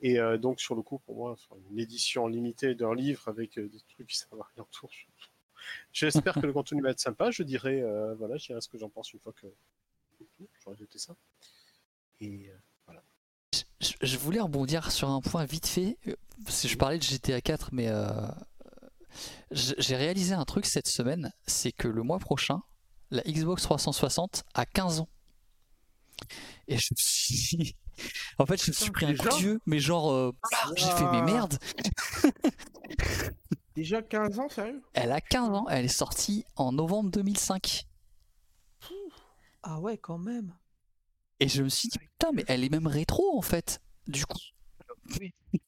Et 0.00 0.18
euh, 0.18 0.36
donc 0.36 0.60
sur 0.60 0.74
le 0.74 0.82
coup, 0.82 0.98
pour 0.98 1.14
moi, 1.16 1.36
une 1.70 1.78
édition 1.78 2.26
limitée 2.26 2.74
d'un 2.74 2.94
livre 2.94 3.28
avec 3.28 3.56
euh, 3.58 3.68
des 3.68 3.80
trucs 3.94 4.06
qui 4.08 4.16
servent 4.18 4.40
à 4.40 4.48
rien 4.54 4.64
autour. 4.64 4.90
je- 4.92 5.06
J'espère 5.92 6.34
que 6.34 6.46
le 6.46 6.52
contenu 6.52 6.82
va 6.82 6.90
être 6.90 7.00
sympa. 7.00 7.30
Je 7.30 7.42
dirais, 7.42 7.80
euh, 7.82 8.14
voilà, 8.14 8.36
je 8.36 8.46
dirais 8.46 8.60
ce 8.60 8.68
que 8.68 8.78
j'en 8.78 8.88
pense 8.88 9.12
une 9.12 9.20
fois 9.20 9.32
que 9.32 9.46
j'aurai 10.64 10.76
jeté 10.76 10.98
ça. 10.98 11.14
Et 12.20 12.50
euh, 12.88 12.94
Je, 13.80 13.92
je 14.02 14.16
voulais 14.18 14.40
rebondir 14.40 14.92
sur 14.92 15.08
un 15.08 15.20
point 15.20 15.44
vite 15.44 15.66
fait. 15.66 15.96
je 16.48 16.76
parlais 16.76 16.98
de 16.98 17.02
GTA 17.02 17.40
4, 17.40 17.70
mais 17.72 17.88
euh, 17.88 18.10
j'ai 19.50 19.96
réalisé 19.96 20.34
un 20.34 20.44
truc 20.44 20.66
cette 20.66 20.86
semaine 20.88 21.32
c'est 21.46 21.72
que 21.72 21.88
le 21.88 22.02
mois 22.02 22.18
prochain, 22.18 22.62
la 23.10 23.22
Xbox 23.22 23.62
360 23.62 24.44
a 24.54 24.66
15 24.66 25.00
ans. 25.00 25.08
Et 26.68 26.76
je 26.76 26.88
me 26.92 26.96
suis 26.96 27.56
dit- 27.56 27.76
En 28.38 28.46
fait, 28.46 28.62
je 28.62 28.70
me 28.70 28.74
suis 28.74 28.90
pris 28.92 29.06
un 29.06 29.14
coup 29.14 29.28
de 29.28 29.34
vieux, 29.36 29.60
mais 29.66 29.78
genre. 29.80 30.12
euh, 30.12 30.32
j'ai 30.76 30.84
fait, 30.90 31.04
mais 31.10 31.20
Ah. 31.22 31.48
merde 33.80 34.02
Déjà 34.02 34.02
15 34.02 34.38
ans, 34.38 34.48
sérieux? 34.48 34.82
Elle 34.94 35.12
a 35.12 35.20
15 35.20 35.48
ans, 35.50 35.66
elle 35.68 35.84
est 35.84 35.88
sortie 35.88 36.44
en 36.56 36.72
novembre 36.72 37.10
2005. 37.10 37.86
Ah 39.62 39.78
ouais, 39.80 39.98
quand 39.98 40.18
même. 40.18 40.54
Et 41.38 41.48
je 41.48 41.62
me 41.62 41.68
suis 41.68 41.88
dit, 41.88 41.98
putain, 41.98 42.30
mais 42.32 42.44
elle 42.48 42.64
est 42.64 42.70
même 42.70 42.86
rétro 42.86 43.36
en 43.36 43.42
fait. 43.42 43.80
Du 44.06 44.24
coup, 44.26 44.38
Oui. 45.20 45.32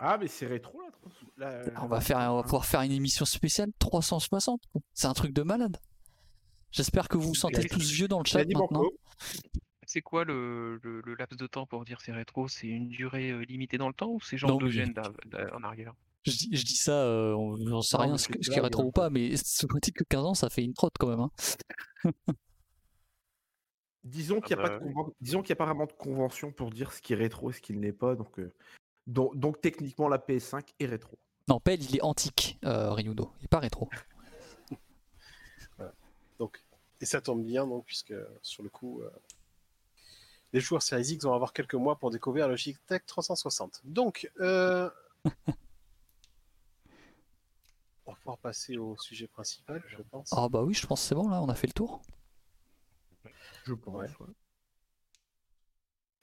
Ah, 0.00 0.16
mais 0.16 0.28
c'est 0.28 0.46
rétro 0.46 0.80
là. 0.80 0.88
trop- 0.92 1.10
la- 1.38 1.82
on 1.82 1.88
va, 1.88 2.00
faire, 2.00 2.18
on 2.18 2.36
va 2.36 2.42
pouvoir 2.44 2.64
faire 2.66 2.82
une 2.82 2.92
émission 2.92 3.24
spéciale 3.24 3.70
360. 3.80 4.62
quoi. 4.72 4.80
C'est 4.94 5.08
un 5.08 5.12
truc 5.12 5.32
de 5.32 5.42
malade. 5.42 5.76
J'espère 6.70 7.08
que 7.08 7.16
vous 7.18 7.28
vous 7.28 7.34
sentez 7.34 7.66
tous 7.68 7.90
vieux 7.90 8.06
dans 8.06 8.20
le 8.20 8.24
chat 8.24 8.44
maintenant. 8.44 8.84
C'est 9.86 10.00
quoi 10.02 10.24
le, 10.24 10.78
le, 10.84 11.00
le 11.00 11.14
laps 11.16 11.36
de 11.36 11.46
temps 11.48 11.66
pour 11.66 11.84
dire 11.84 12.00
c'est 12.00 12.12
rétro? 12.12 12.46
C'est 12.46 12.68
une 12.68 12.88
durée 12.88 13.30
euh, 13.30 13.40
limitée 13.46 13.76
dans 13.78 13.88
le 13.88 13.94
temps 13.94 14.10
ou 14.10 14.20
c'est 14.20 14.36
genre 14.38 14.50
Non, 14.50 14.58
deux 14.58 14.66
mais- 14.66 14.72
gènes 14.72 14.94
en 15.52 15.64
arrière? 15.64 15.94
Je 16.24 16.32
dis, 16.32 16.48
je 16.52 16.64
dis 16.64 16.76
ça, 16.76 16.92
euh, 16.92 17.32
on 17.34 17.56
j'en 17.56 17.80
sait 17.80 17.96
rien 17.96 18.18
ce, 18.18 18.24
ce 18.40 18.50
qui 18.50 18.58
est 18.58 18.60
rétro 18.60 18.84
ou 18.84 18.92
pas, 18.92 19.08
mais 19.08 19.36
se 19.36 19.66
dit 19.80 19.92
que 19.92 20.04
15 20.04 20.24
ans 20.24 20.34
ça 20.34 20.50
fait 20.50 20.62
une 20.64 20.74
trotte 20.74 20.94
quand 20.98 21.08
même. 21.08 21.20
hein. 21.20 21.30
Disons 24.04 24.40
qu'il 24.40 24.56
n'y 24.56 24.62
a, 24.62 24.66
Ah 24.66 24.68
bah 24.68 24.76
a 24.76 25.54
pas 25.54 25.64
vraiment 25.66 25.86
de 25.86 25.92
convention 25.92 26.50
pour 26.50 26.70
dire 26.70 26.92
ce 26.92 27.02
qui 27.02 27.12
est 27.12 27.16
rétro 27.16 27.50
et 27.50 27.52
ce 27.52 27.60
qui 27.60 27.74
ne 27.74 27.80
l'est 27.80 27.92
pas. 27.92 28.14
Donc, 28.14 28.38
euh, 28.38 28.54
donc, 29.06 29.36
donc 29.36 29.60
techniquement, 29.60 30.08
la 30.08 30.18
PS5 30.18 30.62
est 30.78 30.86
rétro. 30.86 31.18
Non, 31.48 31.60
Pell 31.60 31.82
il 31.82 31.96
est 31.96 32.02
antique, 32.02 32.58
euh, 32.64 32.90
Ryudo, 32.92 33.32
il 33.40 33.44
est 33.44 33.48
pas 33.48 33.58
rétro. 33.60 33.88
Donc, 36.38 36.62
et 37.00 37.04
ça 37.04 37.20
tombe 37.20 37.44
bien, 37.44 37.66
donc, 37.66 37.84
puisque 37.84 38.14
sur 38.42 38.62
le 38.62 38.68
coup, 38.68 39.02
euh, 39.02 39.10
les 40.52 40.60
joueurs 40.60 40.82
Series 40.82 41.14
X 41.14 41.24
vont 41.24 41.34
avoir 41.34 41.52
quelques 41.52 41.74
mois 41.74 41.96
pour 41.98 42.10
découvrir 42.12 42.44
la 42.46 42.52
Logitech 42.52 43.04
360. 43.06 43.80
Donc, 43.84 44.30
on 48.08 48.12
va 48.12 48.16
pouvoir 48.16 48.38
passer 48.38 48.78
au 48.78 48.96
sujet 48.96 49.28
principal, 49.28 49.82
je 49.86 50.02
pense. 50.02 50.32
Ah 50.32 50.48
bah 50.48 50.62
oui, 50.62 50.72
je 50.72 50.86
pense 50.86 51.02
que 51.02 51.08
c'est 51.08 51.14
bon 51.14 51.28
là, 51.28 51.42
on 51.42 51.48
a 51.48 51.54
fait 51.54 51.66
le 51.66 51.74
tour. 51.74 52.00
Je 53.66 53.74
pense. 53.74 53.94
Ouais. 53.94 54.08
ouais. 54.20 54.32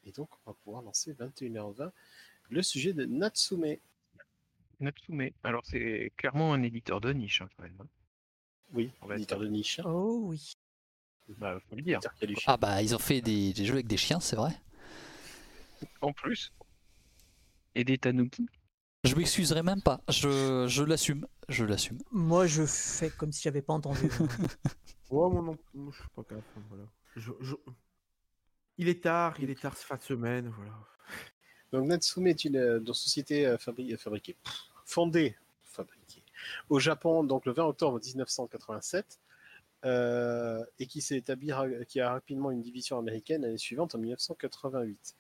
Et 0.04 0.12
donc, 0.12 0.30
on 0.45 0.52
va 0.52 0.58
pouvoir 0.63 0.82
lancer 0.82 1.13
21h20 1.13 1.91
le 2.50 2.62
sujet 2.63 2.93
de 2.93 3.06
Natsume. 3.06 3.78
Natsume. 4.80 5.30
Alors 5.43 5.62
c'est 5.65 6.12
clairement 6.17 6.54
un 6.54 6.63
éditeur 6.63 7.02
de 7.02 7.13
niche 7.13 7.41
hein, 7.41 7.50
quand 7.56 7.63
même. 7.63 7.78
hein. 7.80 7.88
Oui, 8.74 8.91
On 9.02 9.08
va 9.08 9.15
éditeur 9.15 9.39
de 9.39 9.48
niche. 9.48 9.80
Oh 9.86 10.21
oui. 10.26 10.54
Bah, 11.38 11.60
faut 11.69 11.76
le 11.76 11.82
dire. 11.82 12.00
Ah 12.45 12.58
bah 12.58 12.82
ils 12.82 12.93
ont 12.93 13.00
fait 13.00 13.21
des, 13.21 13.54
des 13.54 13.65
jeux 13.65 13.76
avec 13.76 13.88
des 13.88 13.98
chiens, 13.98 14.19
c'est 14.19 14.36
vrai. 14.36 14.52
En 16.02 16.13
plus. 16.13 16.52
Et 17.74 17.84
des 17.84 17.98
tanuki. 17.98 18.48
Je 19.06 19.15
m'excuserai 19.15 19.62
même 19.63 19.82
pas, 19.82 20.02
je, 20.10 20.65
je 20.68 20.84
l'assume, 20.84 21.26
je 21.50 21.63
l'assume. 21.63 21.98
Moi, 22.12 22.48
je 22.48 22.65
fais 22.65 23.10
comme 23.10 23.32
si 23.32 23.44
j'avais 23.44 23.62
pas 23.62 23.74
entendu. 23.74 24.10
Ouais, 25.12 25.30
moi 25.30 25.44
non, 25.44 25.56
moi, 25.76 25.91
je 25.96 26.00
suis 26.00 26.10
pas 26.15 26.24
capable. 26.24 26.44
Voilà. 26.68 26.84
Je- 27.15 27.32
je- 27.39 27.56
Il 28.80 28.89
est 28.89 29.04
tard, 29.04 29.36
il 29.39 29.52
est 29.52 29.62
tard, 29.62 29.78
c'est 29.78 29.86
fin 29.86 29.98
de 29.98 30.02
semaine. 30.02 30.52
Voilà. 30.58 30.74
Donc 31.72 31.86
Natsume 31.88 32.26
est 32.28 32.44
une 32.44 32.58
euh, 32.58 32.94
société 32.94 33.46
euh, 33.46 33.58
fabri- 33.58 33.94
euh, 33.94 33.98
fabriquée, 33.98 34.36
pff, 34.44 34.54
fondée, 34.84 35.36
fabriquée 35.62 36.24
au 36.70 36.80
Japon 36.80 37.24
donc 37.24 37.46
le 37.46 37.54
20 37.54 37.63
octobre 37.65 38.00
1987 38.04 39.20
euh, 39.86 40.63
et 40.80 40.88
qui 40.88 41.02
s'est 41.02 41.18
établie, 41.18 41.52
ra- 41.54 41.68
qui 41.88 42.00
a 42.02 42.12
rapidement 42.12 42.50
une 42.52 42.62
division 42.62 42.98
américaine 42.98 43.44
l'année 43.44 43.58
suivante 43.60 43.94
en 43.96 44.00
1988. 44.00 45.15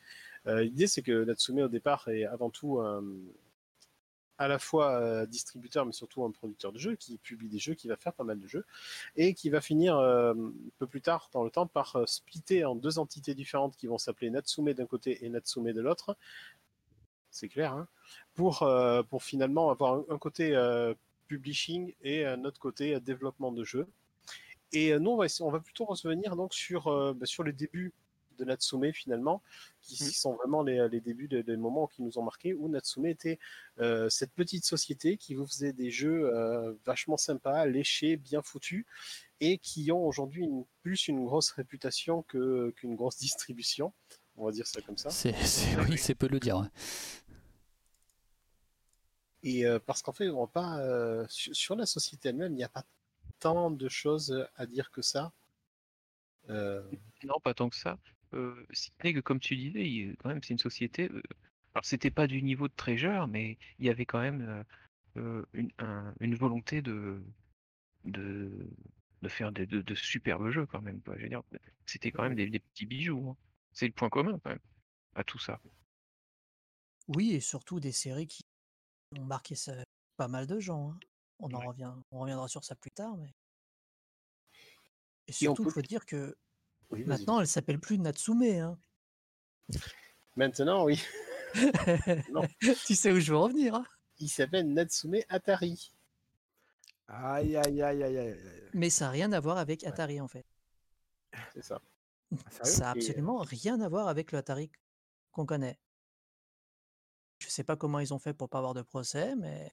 Euh, 0.47 0.61
L'idée 0.63 0.87
c'est 0.87 1.03
que 1.03 1.23
Natsume 1.25 1.59
au 1.59 1.67
départ 1.67 2.07
est 2.07 2.25
avant 2.25 2.49
tout 2.49 2.79
un- 2.79 3.03
à 4.37 4.47
la 4.47 4.59
fois 4.59 4.99
euh, 4.99 5.25
distributeur 5.25 5.85
mais 5.85 5.91
surtout 5.91 6.23
un 6.23 6.31
producteur 6.31 6.71
de 6.71 6.77
jeux 6.77 6.95
qui 6.95 7.17
publie 7.17 7.49
des 7.49 7.59
jeux, 7.59 7.73
qui 7.73 7.87
va 7.87 7.95
faire 7.95 8.13
pas 8.13 8.23
mal 8.23 8.39
de 8.39 8.47
jeux 8.47 8.65
et 9.15 9.33
qui 9.33 9.49
va 9.49 9.61
finir 9.61 9.97
euh, 9.97 10.33
un 10.33 10.51
peu 10.77 10.87
plus 10.87 11.01
tard 11.01 11.29
dans 11.33 11.43
le 11.43 11.49
temps 11.49 11.67
par 11.67 11.95
euh, 11.95 12.05
splitter 12.05 12.65
en 12.65 12.75
deux 12.75 12.99
entités 12.99 13.33
différentes 13.33 13.75
qui 13.77 13.87
vont 13.87 13.97
s'appeler 13.97 14.29
Natsume 14.29 14.73
d'un 14.73 14.85
côté 14.85 15.25
et 15.25 15.29
Natsume 15.29 15.71
de 15.71 15.81
l'autre 15.81 16.17
c'est 17.31 17.49
clair, 17.49 17.73
hein, 17.73 17.87
pour, 18.33 18.65
pour 19.09 19.21
finalement 19.21 19.69
avoir 19.69 20.03
un, 20.09 20.17
côté 20.17 20.57
publishing 21.27 21.93
et 22.01 22.25
un 22.25 22.45
autre 22.45 22.61
côté 22.61 22.97
développement 23.01 23.51
de 23.51 23.65
jeux. 23.65 23.87
Et 24.71 24.97
nous, 24.97 25.19
on 25.41 25.49
va, 25.49 25.59
plutôt 25.59 25.83
revenir 25.83 26.37
donc 26.37 26.53
sur, 26.53 26.85
bah, 27.13 27.25
sur 27.25 27.43
les 27.43 27.51
débuts 27.51 27.91
de 28.37 28.45
Natsume 28.45 28.91
finalement, 28.93 29.41
qui 29.81 29.95
Mm. 30.03 30.07
sont 30.11 30.33
vraiment 30.35 30.61
les, 30.63 30.87
les 30.89 31.01
débuts 31.01 31.27
des, 31.27 31.57
moments 31.57 31.87
qui 31.87 32.01
nous 32.03 32.17
ont 32.17 32.23
marqués, 32.23 32.53
où 32.53 32.67
Natsume 32.69 33.05
était 33.07 33.39
euh, 33.79 34.09
cette 34.09 34.31
petite 34.33 34.65
société 34.65 35.17
qui 35.17 35.35
vous 35.35 35.45
faisait 35.45 35.73
des 35.73 35.91
jeux 35.91 36.29
euh, 36.33 36.73
vachement 36.85 37.17
sympas, 37.17 37.65
léchés, 37.65 38.17
bien 38.17 38.41
foutus, 38.41 38.85
et 39.39 39.57
qui 39.57 39.91
ont 39.91 40.05
aujourd'hui 40.05 40.43
une- 40.43 40.65
plus 40.81 41.07
une 41.07 41.25
grosse 41.25 41.51
réputation 41.59 42.23
que- 42.23 42.71
qu'une 42.77 42.95
grosse 42.95 43.17
distribution. 43.17 43.93
On 44.37 44.45
va 44.45 44.51
dire 44.51 44.67
ça 44.67 44.81
comme 44.81 44.97
ça. 44.97 45.09
C'est, 45.09 45.33
c'est- 45.45 45.77
oui, 45.89 45.97
c'est 45.97 46.15
peu 46.15 46.27
de 46.27 46.33
le 46.33 46.39
dire. 46.39 46.57
ouais. 46.57 46.67
Et 49.43 49.65
euh, 49.65 49.79
parce 49.79 50.01
qu'en 50.01 50.11
fait, 50.13 50.29
on 50.29 50.47
pas 50.47 50.79
euh, 50.79 51.25
sur, 51.29 51.55
sur 51.55 51.75
la 51.75 51.85
société 51.85 52.29
elle-même, 52.29 52.53
il 52.53 52.57
n'y 52.57 52.63
a 52.63 52.69
pas 52.69 52.83
tant 53.39 53.69
de 53.69 53.87
choses 53.89 54.47
à 54.55 54.65
dire 54.65 54.91
que 54.91 55.01
ça. 55.01 55.31
Euh, 56.49 56.81
Non, 57.23 57.35
pas 57.43 57.53
tant 57.53 57.69
que 57.69 57.75
ça. 57.75 57.97
Euh, 58.33 58.65
que, 58.99 59.19
comme 59.21 59.39
tu 59.39 59.55
disais, 59.55 59.87
il- 59.89 60.17
quand 60.17 60.29
même, 60.29 60.41
c'est 60.43 60.53
une 60.53 60.59
société. 60.59 61.09
euh, 61.11 61.21
alors, 61.73 61.85
c'était 61.85 62.11
pas 62.11 62.27
du 62.27 62.41
niveau 62.41 62.67
de 62.67 62.73
Treasure, 62.75 63.27
mais 63.27 63.57
il 63.79 63.85
y 63.85 63.89
avait 63.89 64.05
quand 64.05 64.21
même 64.21 64.63
euh, 65.17 65.43
une, 65.53 65.71
un- 65.79 66.13
une 66.19 66.35
volonté 66.35 66.81
de, 66.81 67.21
de, 68.05 68.67
de 69.21 69.29
faire 69.29 69.51
de, 69.51 69.65
de 69.65 69.95
superbes 69.95 70.49
jeux, 70.49 70.65
quand 70.65 70.81
même. 70.81 71.01
Quoi. 71.01 71.15
Je 71.17 71.23
veux 71.23 71.29
dire, 71.29 71.43
c'était 71.85 72.11
quand 72.11 72.23
même 72.23 72.35
des, 72.35 72.49
des 72.49 72.59
petits 72.59 72.85
bijoux. 72.85 73.29
hein. 73.29 73.37
C'est 73.73 73.87
le 73.87 73.93
point 73.93 74.09
commun, 74.09 74.39
quand 74.43 74.49
même, 74.51 74.59
à 75.15 75.23
tout 75.23 75.39
ça. 75.39 75.59
Oui, 77.07 77.33
et 77.33 77.39
surtout 77.39 77.79
des 77.79 77.91
séries 77.91 78.27
qui 78.27 78.43
ont 79.17 79.23
marqué 79.25 79.55
ça- 79.55 79.83
pas 80.17 80.27
mal 80.27 80.47
de 80.47 80.59
gens. 80.59 80.91
hein. 80.91 80.99
On 81.39 81.53
en 81.53 81.59
Ouais. 81.59 81.67
revient, 81.67 81.91
on 82.11 82.19
reviendra 82.19 82.47
sur 82.47 82.63
ça 82.63 82.75
plus 82.75 82.91
tard, 82.91 83.15
mais. 83.17 83.29
Et 85.27 85.31
surtout, 85.31 85.63
il 85.65 85.71
faut 85.71 85.81
dire 85.81 86.05
que 86.05 86.35
oui, 86.91 87.03
maintenant, 87.05 87.39
elle 87.39 87.47
s'appelle 87.47 87.79
plus 87.79 87.97
Natsume. 87.99 88.43
Hein. 88.43 88.77
Maintenant, 90.35 90.85
oui, 90.85 91.01
Non. 92.31 92.41
tu 92.85 92.95
sais 92.95 93.11
où 93.11 93.19
je 93.19 93.31
veux 93.31 93.37
en 93.37 93.47
venir. 93.47 93.75
hein. 93.75 93.85
il 94.19 94.29
s'appelle 94.29 94.71
Natsume 94.73 95.17
Atari. 95.29 95.91
Aïe, 97.07 97.55
aïe, 97.55 97.81
aïe, 97.81 98.03
aïe, 98.03 98.17
aïe. 98.17 98.39
Mais 98.73 98.89
ça 98.89 99.05
n'a 99.05 99.11
rien 99.11 99.31
à 99.31 99.39
voir 99.39 99.57
avec 99.57 99.83
Atari, 99.83 100.19
en 100.19 100.27
fait. 100.27 100.45
C'est 101.53 101.63
ça. 101.63 101.79
Ah, 102.33 102.63
Ça 102.65 102.79
n'a 102.79 102.91
Et, 102.91 102.97
euh, 102.97 102.99
absolument 102.99 103.37
rien 103.39 103.79
à 103.81 103.87
voir 103.89 104.07
avec 104.07 104.31
le 104.31 104.39
Atari 104.39 104.71
qu'on 105.31 105.45
connaît. 105.45 105.77
Je 107.39 107.47
sais 107.49 107.63
pas 107.63 107.75
comment 107.75 107.99
ils 107.99 108.13
ont 108.13 108.19
fait 108.19 108.33
pour 108.33 108.49
pas 108.49 108.57
avoir 108.57 108.73
de 108.73 108.81
procès, 108.81 109.35
mais 109.35 109.71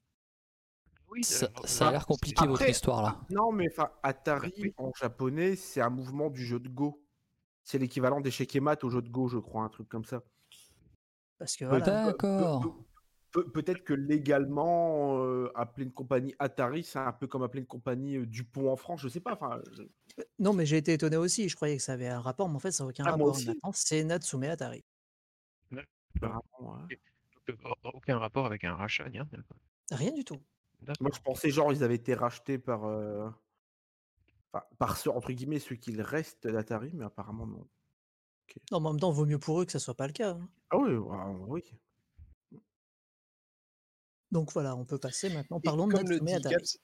Oui, 1.09 1.23
Ça, 1.23 1.49
ça 1.65 1.85
a 1.85 1.87
euh, 1.89 1.91
l'air 1.91 2.05
compliqué 2.05 2.45
votre 2.45 2.67
histoire 2.69 3.01
là. 3.01 3.19
Non, 3.29 3.51
mais 3.51 3.67
enfin, 3.71 3.91
Atari 4.03 4.73
en 4.77 4.91
japonais, 4.93 5.55
c'est 5.55 5.81
un 5.81 5.89
mouvement 5.89 6.29
du 6.29 6.45
jeu 6.45 6.59
de 6.59 6.69
Go. 6.69 7.02
C'est 7.63 7.77
l'équivalent 7.77 8.19
des 8.21 8.31
et 8.41 8.59
mat 8.59 8.83
au 8.83 8.89
jeu 8.89 9.01
de 9.01 9.09
Go, 9.09 9.27
je 9.27 9.37
crois, 9.37 9.63
un 9.63 9.69
truc 9.69 9.87
comme 9.89 10.05
ça. 10.05 10.21
parce 11.39 11.55
que 11.55 11.65
voilà. 11.65 11.85
D'accord. 11.85 12.61
peut- 13.31 13.49
Peut-être 13.51 13.83
que 13.83 13.93
légalement, 13.93 15.23
euh, 15.25 15.51
appeler 15.55 15.85
une 15.87 15.91
compagnie 15.91 16.35
Atari, 16.37 16.83
c'est 16.83 16.99
un 16.99 17.11
peu 17.11 17.25
comme 17.25 17.41
appeler 17.41 17.61
une 17.61 17.67
compagnie 17.67 18.17
euh, 18.17 18.25
Dupont 18.27 18.71
en 18.71 18.75
France, 18.75 19.01
je 19.01 19.07
sais 19.07 19.19
pas. 19.21 19.33
Enfin, 19.33 19.59
je- 19.71 19.83
Non, 20.37 20.53
mais 20.53 20.65
j'ai 20.67 20.77
été 20.77 20.93
étonné 20.93 21.17
aussi. 21.17 21.49
Je 21.49 21.55
croyais 21.55 21.77
que 21.77 21.81
ça 21.81 21.93
avait 21.93 22.07
un 22.07 22.19
rapport, 22.21 22.47
mais 22.47 22.55
en 22.57 22.59
fait, 22.59 22.71
ça 22.71 22.83
n'a 22.83 22.89
aucun 22.91 23.03
Ah, 23.07 23.11
rapport. 23.11 23.35
c'est 23.73 24.03
Natsume 24.03 24.43
Atari. 24.43 24.83
ouais. 25.71 25.81
euh, 27.49 27.55
aucun 27.93 28.19
rapport 28.19 28.45
avec 28.45 28.63
un 28.63 28.75
rachat, 28.75 29.09
ni 29.09 29.19
rien. 29.19 29.27
Rien 29.91 30.11
du 30.13 30.23
tout. 30.23 30.37
Moi, 30.99 31.11
je 31.13 31.19
pensais 31.21 31.49
genre 31.49 31.71
ils 31.73 31.83
avaient 31.83 31.95
été 31.95 32.13
rachetés 32.13 32.57
par, 32.59 32.85
euh, 32.85 33.29
enfin, 34.53 34.65
par 34.77 34.97
ceux 34.97 35.11
entre 35.11 35.31
guillemets 35.31 35.59
ceux 35.59 35.75
qu'il 35.75 36.01
reste 36.01 36.47
d'Atari, 36.47 36.91
mais 36.93 37.05
apparemment 37.05 37.47
non. 37.47 37.67
Non, 38.71 38.79
mais 38.79 38.87
en 38.87 38.93
même 38.93 38.99
temps, 38.99 39.11
vaut 39.11 39.25
mieux 39.25 39.39
pour 39.39 39.61
eux 39.61 39.65
que 39.65 39.71
ça 39.71 39.79
soit 39.79 39.95
pas 39.95 40.07
le 40.07 40.13
cas. 40.13 40.31
hein. 40.31 40.49
Ah 40.69 40.77
oui, 40.77 40.91
ah, 41.11 41.31
oui. 41.47 41.63
Donc 44.31 44.51
voilà, 44.51 44.75
on 44.75 44.85
peut 44.85 44.97
passer 44.97 45.29
maintenant. 45.29 45.59
Parlons 45.59 45.87
de 45.87 45.93
Natsume 45.93 46.27
Atari. 46.27 46.79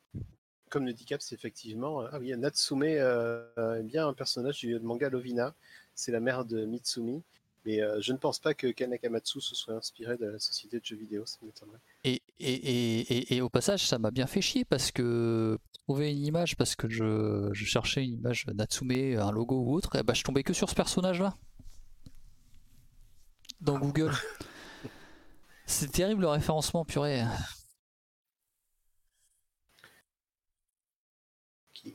Comme 0.69 0.86
le 0.86 0.93
dit 0.93 1.05
Caps, 1.05 1.32
effectivement, 1.32 2.03
euh, 2.03 2.10
ah 2.12 2.19
oui, 2.19 2.36
Natsume 2.38 2.84
euh, 2.84 3.79
est 3.79 3.84
bien 3.84 4.08
un 4.08 4.13
personnage 4.13 4.60
du 4.60 4.79
manga 4.79 5.10
Lovina. 5.10 5.55
C'est 5.95 6.12
la 6.12 6.19
mère 6.19 6.45
de 6.45 6.63
Mitsumi. 6.65 7.23
Mais 7.65 7.82
euh, 7.82 7.99
je 8.01 8.13
ne 8.13 8.17
pense 8.17 8.39
pas 8.39 8.53
que 8.53 8.67
Kanakamatsu 8.67 9.41
se 9.41 9.55
soit 9.55 9.73
inspiré 9.73 10.17
de 10.17 10.27
la 10.27 10.39
société 10.39 10.79
de 10.79 10.86
jeux 10.86 10.95
vidéo, 10.95 11.25
ça 11.25 11.39
m'étonnerait. 11.41 11.79
Et, 12.03 12.18
et, 12.39 12.54
et, 12.54 12.99
et, 13.17 13.36
et 13.38 13.41
au 13.41 13.49
passage, 13.49 13.86
ça 13.88 13.99
m'a 13.99 14.12
bien 14.12 14.28
fait 14.28 14.41
chier 14.41 14.65
parce 14.65 14.91
que 14.91 15.58
trouver 15.86 16.12
une 16.12 16.25
image, 16.25 16.56
parce 16.56 16.75
que 16.75 16.89
je, 16.89 17.49
je 17.54 17.65
cherchais 17.65 18.04
une 18.04 18.13
image 18.13 18.45
Natsume, 18.47 18.91
un 19.19 19.32
logo 19.32 19.58
ou 19.62 19.73
autre, 19.75 19.95
et 19.97 20.04
bah, 20.04 20.13
je 20.13 20.23
tombais 20.23 20.43
que 20.43 20.54
sur 20.54 20.69
ce 20.69 20.75
personnage-là. 20.75 21.36
Dans 23.62 23.78
Google. 23.80 24.13
C'est 25.65 25.91
terrible 25.91 26.21
le 26.21 26.30
référencement, 26.30 26.84
purée. 26.86 27.23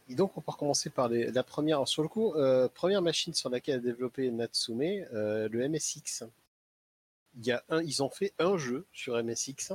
Et 0.08 0.14
donc, 0.14 0.36
on 0.36 0.40
peut 0.40 0.50
recommencer 0.52 0.88
par 0.90 1.08
les- 1.08 1.30
la 1.30 1.42
première. 1.42 1.86
Sur 1.86 2.02
le 2.02 2.08
coup, 2.08 2.34
euh, 2.34 2.68
première 2.68 3.02
machine 3.02 3.34
sur 3.34 3.50
laquelle 3.50 3.76
a 3.76 3.78
développé 3.82 4.30
Natsume, 4.30 4.80
euh, 4.82 5.48
le 5.50 5.62
MSX. 5.68 6.24
Il 7.36 7.46
y 7.46 7.52
a 7.52 7.62
un, 7.68 7.82
ils 7.82 8.02
ont 8.02 8.08
fait 8.08 8.32
un 8.38 8.56
jeu 8.56 8.86
sur 8.92 9.16
MSX 9.16 9.72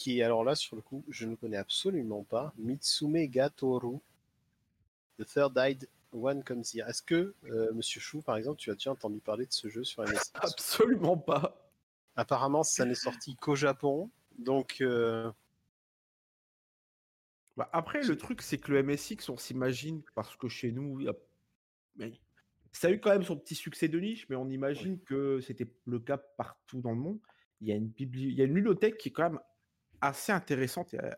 qui 0.00 0.22
alors 0.22 0.44
là 0.44 0.54
sur 0.54 0.76
le 0.76 0.82
coup, 0.82 1.04
je 1.08 1.26
ne 1.26 1.34
connais 1.34 1.58
absolument 1.58 2.24
pas. 2.24 2.54
Mitsume 2.56 3.26
Gatoru, 3.26 3.98
The 5.18 5.26
Third 5.26 5.58
Eye 5.58 5.78
One 6.12 6.42
Comes 6.42 6.64
Here. 6.74 6.88
Est-ce 6.88 7.02
que 7.02 7.34
euh, 7.44 7.70
Monsieur 7.74 8.00
Chou, 8.00 8.22
par 8.22 8.38
exemple, 8.38 8.58
tu 8.58 8.70
as 8.70 8.74
déjà 8.74 8.92
entendu 8.92 9.20
parler 9.20 9.44
de 9.44 9.52
ce 9.52 9.68
jeu 9.68 9.84
sur 9.84 10.02
MSX 10.02 10.30
Absolument 10.34 11.18
pas. 11.18 11.70
Apparemment, 12.16 12.62
ça 12.62 12.86
n'est 12.86 12.94
sorti 12.94 13.36
qu'au 13.36 13.54
Japon, 13.54 14.10
donc 14.38 14.78
euh, 14.80 15.30
Bah, 17.58 17.68
après, 17.72 18.02
le 18.02 18.16
truc, 18.16 18.40
c'est 18.40 18.56
que 18.58 18.72
le 18.72 18.82
MSX, 18.82 19.28
on 19.28 19.36
s'imagine, 19.36 20.02
parce 20.14 20.34
que 20.36 20.48
chez 20.48 20.72
nous, 20.72 21.06
a- 21.08 21.14
mais 21.96 22.12
ça 22.72 22.88
a 22.88 22.90
eu 22.90 23.00
quand 23.00 23.10
même 23.10 23.22
son 23.22 23.36
petit 23.36 23.54
succès 23.54 23.88
de 23.88 24.00
niche, 24.00 24.26
mais 24.30 24.36
on 24.36 24.48
imagine 24.48 24.98
que 25.00 25.40
c'était 25.42 25.68
le 25.84 25.98
cas 26.00 26.16
partout 26.16 26.80
dans 26.80 26.92
le 26.92 26.96
monde. 27.00 27.18
Il 27.60 27.68
y 27.68 27.72
a 27.72 27.74
une, 27.74 27.88
bibli... 27.88 28.28
il 28.28 28.34
y 28.34 28.40
a 28.40 28.44
une 28.44 28.54
bibliothèque 28.54 28.96
qui 28.96 29.10
est 29.10 29.12
quand 29.12 29.28
même 29.30 29.40
assez 30.00 30.32
intéressante 30.32 30.94
et 30.94 31.00
euh, 31.00 31.10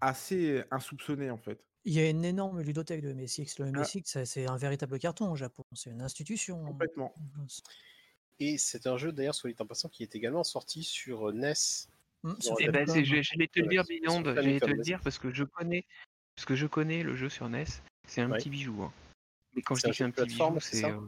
assez 0.00 0.62
insoupçonnée, 0.70 1.30
en 1.30 1.38
fait. 1.38 1.64
Il 1.84 1.94
y 1.94 2.00
a 2.00 2.08
une 2.10 2.24
énorme 2.24 2.60
ludothèque 2.60 3.00
de 3.02 3.12
MSX. 3.12 3.58
Le 3.58 3.66
Ah. 3.66 3.70
MSX, 3.80 4.24
c'est 4.24 4.46
un 4.46 4.56
véritable 4.56 4.98
carton 4.98 5.30
au 5.30 5.36
Japon. 5.36 5.62
C'est 5.74 5.90
une 5.90 6.02
institution. 6.02 6.62
Complètement. 6.64 7.14
et 8.38 8.58
c'est 8.58 8.86
un 8.86 8.96
jeu 8.96 9.12
d'ailleurs, 9.12 9.34
soit 9.34 9.50
dit 9.50 9.56
en 9.60 9.66
passant, 9.66 9.88
qui 9.88 10.02
est 10.02 10.14
également 10.14 10.44
sorti 10.44 10.82
sur 10.82 11.28
euh, 11.28 11.32
NES. 11.32 11.54
Sur 12.40 12.52
ont 12.52 12.56
Eh 12.60 12.68
ben, 12.68 12.86
je- 12.86 13.22
j'allais 13.22 13.48
te 13.48 13.60
le 13.60 13.66
dire, 13.68 13.84
Binonde, 13.84 14.24
Famicom, 14.26 14.34
j'allais 14.34 14.60
te 14.60 14.66
le 14.66 14.82
dire 14.82 15.00
parce 15.02 15.18
que 15.18 15.30
je 15.32 15.44
connais, 15.44 15.86
parce 16.36 16.44
que 16.46 16.54
je 16.54 16.66
connais 16.66 17.02
le 17.02 17.16
jeu 17.16 17.28
sur 17.30 17.46
NES. 17.46 17.64
C'est 18.06 18.20
un 18.20 18.30
Ouais. 18.30 18.38
petit 18.38 18.50
bijou. 18.50 18.82
hein. 18.82 18.92
Mais 19.54 19.62
quand 19.62 19.74
je 19.74 19.80
C'est 19.82 19.90
dis 19.92 20.02
un 20.02 20.06
c'est 20.06 20.12
petit 20.12 20.26
plateforme, 20.26 20.54
bijou, 20.54 20.66
c'est 20.66 20.76
c'est 20.76 20.82
ça? 20.82 20.88
euh, 20.90 21.00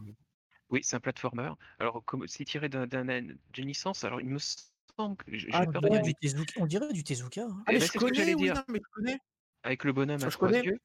oui, 0.71 0.81
c'est 0.83 0.97
un 0.97 1.01
platformer. 1.01 1.53
Alors, 1.79 2.03
comme 2.05 2.27
c'est 2.29 2.45
tiré 2.47 2.69
d'un- 2.71 2.87
d'un- 2.87 3.05
d'une 3.53 3.67
licence, 3.67 4.05
alors 4.05 4.21
il 4.23 4.29
me 4.29 4.39
semble 4.39 4.72
que 4.97 5.37
j'ai 5.37 5.49
Ah, 5.53 5.67
peur 5.67 5.77
On 5.77 5.81
de 5.81 5.89
dirait, 5.89 6.03
dire 6.03 6.03
du 6.03 6.15
Tezuka, 6.15 6.53
on 6.61 6.67
dirait 6.67 6.93
du 6.93 7.05
Tezuka. 7.05 7.43
hein. 7.43 7.63
Ah, 7.67 7.73
mais 7.73 7.81
je 7.81 7.93
connais, 7.93 8.35
oui, 8.35 8.49
non, 8.49 8.63
mais 8.69 8.79
je 8.79 8.91
connais. 8.93 9.19
avec 9.63 9.85
le 9.85 9.93
bonhomme 9.93 10.23
à 10.23 10.29
je 10.29 10.37
connais. 10.37 10.63
yeux. 10.63 10.79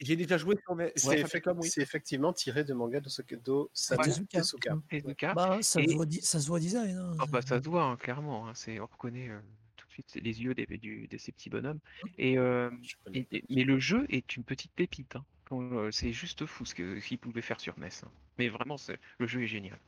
J'ai 0.00 0.16
déjà 0.16 0.38
joué 0.38 0.56
sur 0.64 0.74
mes. 0.74 0.92
C'est 0.96 1.08
ouais, 1.08 1.20
effect- 1.20 1.44
Famicom, 1.44 1.58
oui. 1.60 1.68
c'est 1.68 1.82
effectivement 1.82 2.32
tiré 2.32 2.64
de 2.64 2.72
manga 2.72 3.00
de 3.00 3.08
Sokedo 3.08 3.70
Tezuka. 3.74 4.40
Tezuka. 4.40 4.78
Tezuka. 4.90 5.34
Bah, 5.34 5.58
ça, 5.62 5.80
Et- 5.80 5.88
se 5.88 5.94
voit, 5.94 6.06
di- 6.06 6.20
ça 6.22 6.40
se 6.40 6.46
voit 6.48 6.58
design. 6.60 6.96
hein. 6.96 7.16
Ah 7.20 7.26
bah, 7.26 7.42
ça 7.42 7.62
se 7.62 7.68
voit 7.68 7.84
hein, 7.84 7.96
clairement. 7.96 8.48
hein, 8.48 8.52
c'est 8.54 8.80
on 8.80 8.86
reconnaît 8.86 9.28
euh, 9.28 9.38
tout 9.76 9.86
de 9.86 9.92
suite 9.92 10.18
les 10.22 10.42
yeux 10.42 10.54
des, 10.54 10.66
du- 10.66 11.06
de 11.06 11.18
ces 11.18 11.32
petits 11.32 11.50
bonhommes. 11.50 11.80
Et, 12.18 12.38
euh, 12.38 12.70
et- 13.12 13.44
mais 13.50 13.64
le 13.64 13.78
jeu 13.78 14.06
est 14.08 14.36
une 14.36 14.44
petite 14.44 14.72
pépite. 14.72 15.16
hein. 15.16 15.24
Euh, 15.52 15.90
c'est 15.90 16.12
juste 16.12 16.46
fou 16.46 16.64
ce 16.64 16.74
que- 16.74 16.98
ce 16.98 17.06
qu'il 17.06 17.18
pouvait 17.18 17.42
faire 17.42 17.60
sur 17.60 17.78
NES. 17.78 17.88
hein. 18.04 18.10
Mais 18.38 18.48
vraiment, 18.48 18.76
le 19.18 19.26
jeu 19.26 19.42
est 19.42 19.46
génial. 19.46 19.78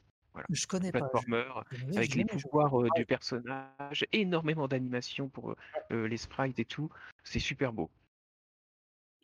Je 0.51 0.67
connais 0.67 0.91
pas. 0.93 1.11
Je- 1.15 1.77
je- 1.77 1.97
avec 1.97 2.11
je- 2.13 2.19
les 2.19 2.25
pouvoirs 2.25 2.81
euh, 2.83 2.89
du 2.97 3.07
personnage, 3.07 4.05
énormément 4.13 4.67
d'animation 4.69 5.29
pour 5.29 5.55
euh, 5.93 6.09
les 6.09 6.17
sprites 6.17 6.59
et 6.59 6.65
tout. 6.65 6.91
C'est 7.23 7.39
super 7.39 7.73
beau. 7.73 7.91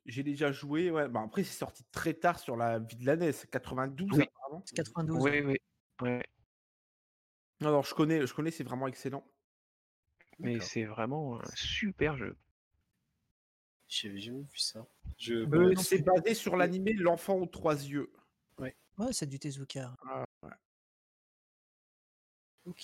J'ai 0.07 0.23
déjà 0.23 0.51
joué. 0.53 0.91
Ouais. 0.91 1.09
Bah, 1.09 1.23
après, 1.25 1.43
c'est 1.45 1.59
sorti 1.59 1.85
très 1.93 2.15
tard 2.15 2.39
sur 2.39 2.57
la 2.57 2.79
vie 2.79 2.97
de 2.97 3.05
la 3.07 3.17
NES, 3.17 3.33
92 3.51 4.19
Oui. 4.19 4.25
apparemment. 4.25 4.63
C'est 4.65 4.77
92. 4.77 5.23
Oui, 5.23 5.41
oui. 5.41 5.57
Ouais. 6.01 6.23
Non, 7.61 7.71
non, 7.73 7.83
je 7.83 7.95
connais, 7.95 8.27
je 8.27 8.33
connais, 8.33 8.51
c'est 8.51 8.65
vraiment 8.65 8.87
excellent. 8.89 9.25
Mais 10.39 10.59
c'est 10.61 10.85
vraiment 10.85 11.39
un 11.41 11.45
super 11.55 12.17
jeu. 12.17 12.35
J'avais 13.89 14.21
jamais 14.21 14.43
vu 14.43 14.59
ça. 14.59 14.87
Je 15.19 15.35
Euh, 15.35 15.75
c'est 15.77 16.03
basé 16.03 16.33
sur 16.35 16.57
l'animé 16.57 16.93
L'enfant 16.95 17.35
aux 17.35 17.47
trois 17.47 17.75
yeux. 17.75 18.11
Ouais, 18.59 18.75
c'est 19.13 19.27
du 19.27 19.39
Tezuka. 19.39 19.95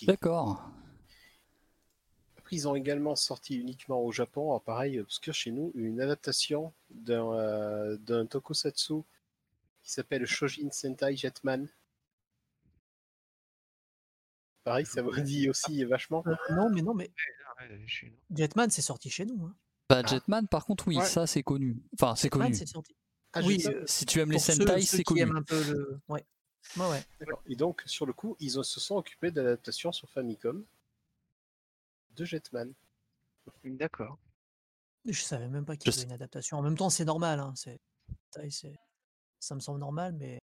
D'accord. 0.03 0.69
Après, 2.39 2.57
ils 2.57 2.69
ont 2.69 2.75
également 2.75 3.17
sorti 3.17 3.57
uniquement 3.57 4.01
au 4.03 4.13
Japon, 4.13 4.59
pareil, 4.61 5.03
parce 5.03 5.19
que 5.19 5.33
chez 5.33 5.51
nous, 5.51 5.73
une 5.75 6.01
adaptation 6.01 6.73
d'un 6.91 7.33
euh, 7.33 7.97
d'un 7.99 8.27
tokusatsu 8.27 8.95
qui 9.83 9.93
s'appelle 9.93 10.27
Shojin 10.27 10.71
Sentai 10.71 11.17
Jetman. 11.17 11.69
Pareil, 14.65 14.87
ça 14.87 15.03
me 15.03 15.21
dit 15.21 15.49
aussi 15.49 15.85
vachement. 15.85 16.25
Euh, 16.27 16.35
non, 16.51 16.71
mais 16.71 16.83
non, 16.83 16.95
mais 16.95 17.11
Jetman, 18.35 18.71
c'est 18.71 18.83
sorti 18.83 19.11
chez 19.11 19.25
nous. 19.27 19.45
hein. 19.47 19.55
Bah, 19.89 20.03
Jetman, 20.05 20.49
par 20.49 20.67
contre, 20.67 20.89
oui, 20.89 20.97
Ouais. 20.99 21.05
ça 21.05 21.27
c'est 21.29 21.43
connu. 21.45 21.77
Enfin, 21.95 22.17
c'est 22.17 22.29
Jetman, 22.29 22.49
connu. 22.49 22.57
c'est 22.57 22.67
sorti. 22.67 22.95
Ah, 23.33 23.41
oui, 23.45 23.63
euh, 23.67 23.85
Si 23.87 24.07
tu 24.07 24.19
aimes 24.21 24.33
les 24.33 24.39
Sentai, 24.39 24.81
c'est 24.83 25.05
connu. 25.05 25.23
un 25.23 25.43
peu 25.43 25.63
le. 25.65 26.01
Ouais. 26.09 26.25
Ouais. 26.77 27.03
Et 27.47 27.57
donc, 27.57 27.83
sur 27.87 28.07
le 28.07 28.13
coup, 28.13 28.37
ils 28.41 28.59
ont- 28.59 28.63
se 28.63 28.81
sont 28.81 28.97
occupés 28.97 29.31
d'adaptation 29.31 29.93
sur 29.93 30.09
Famicom 30.11 30.65
de 32.17 32.25
Jetman. 32.25 32.73
D'accord. 33.65 34.19
Je 35.05 35.21
savais 35.23 35.49
même 35.49 35.65
pas 35.65 35.77
qu'il 35.77 35.93
y 35.93 35.97
avait 35.97 36.05
une 36.07 36.13
adaptation. 36.13 36.59
En 36.59 36.63
même 36.63 36.77
temps, 36.77 36.91
c'est 36.91 37.05
normal. 37.05 37.39
Hein, 37.41 37.55
c'est, 37.55 37.79
ça, 39.39 39.55
me 39.55 39.61
semble 39.61 39.79
normal, 39.81 40.13
mais 40.15 40.41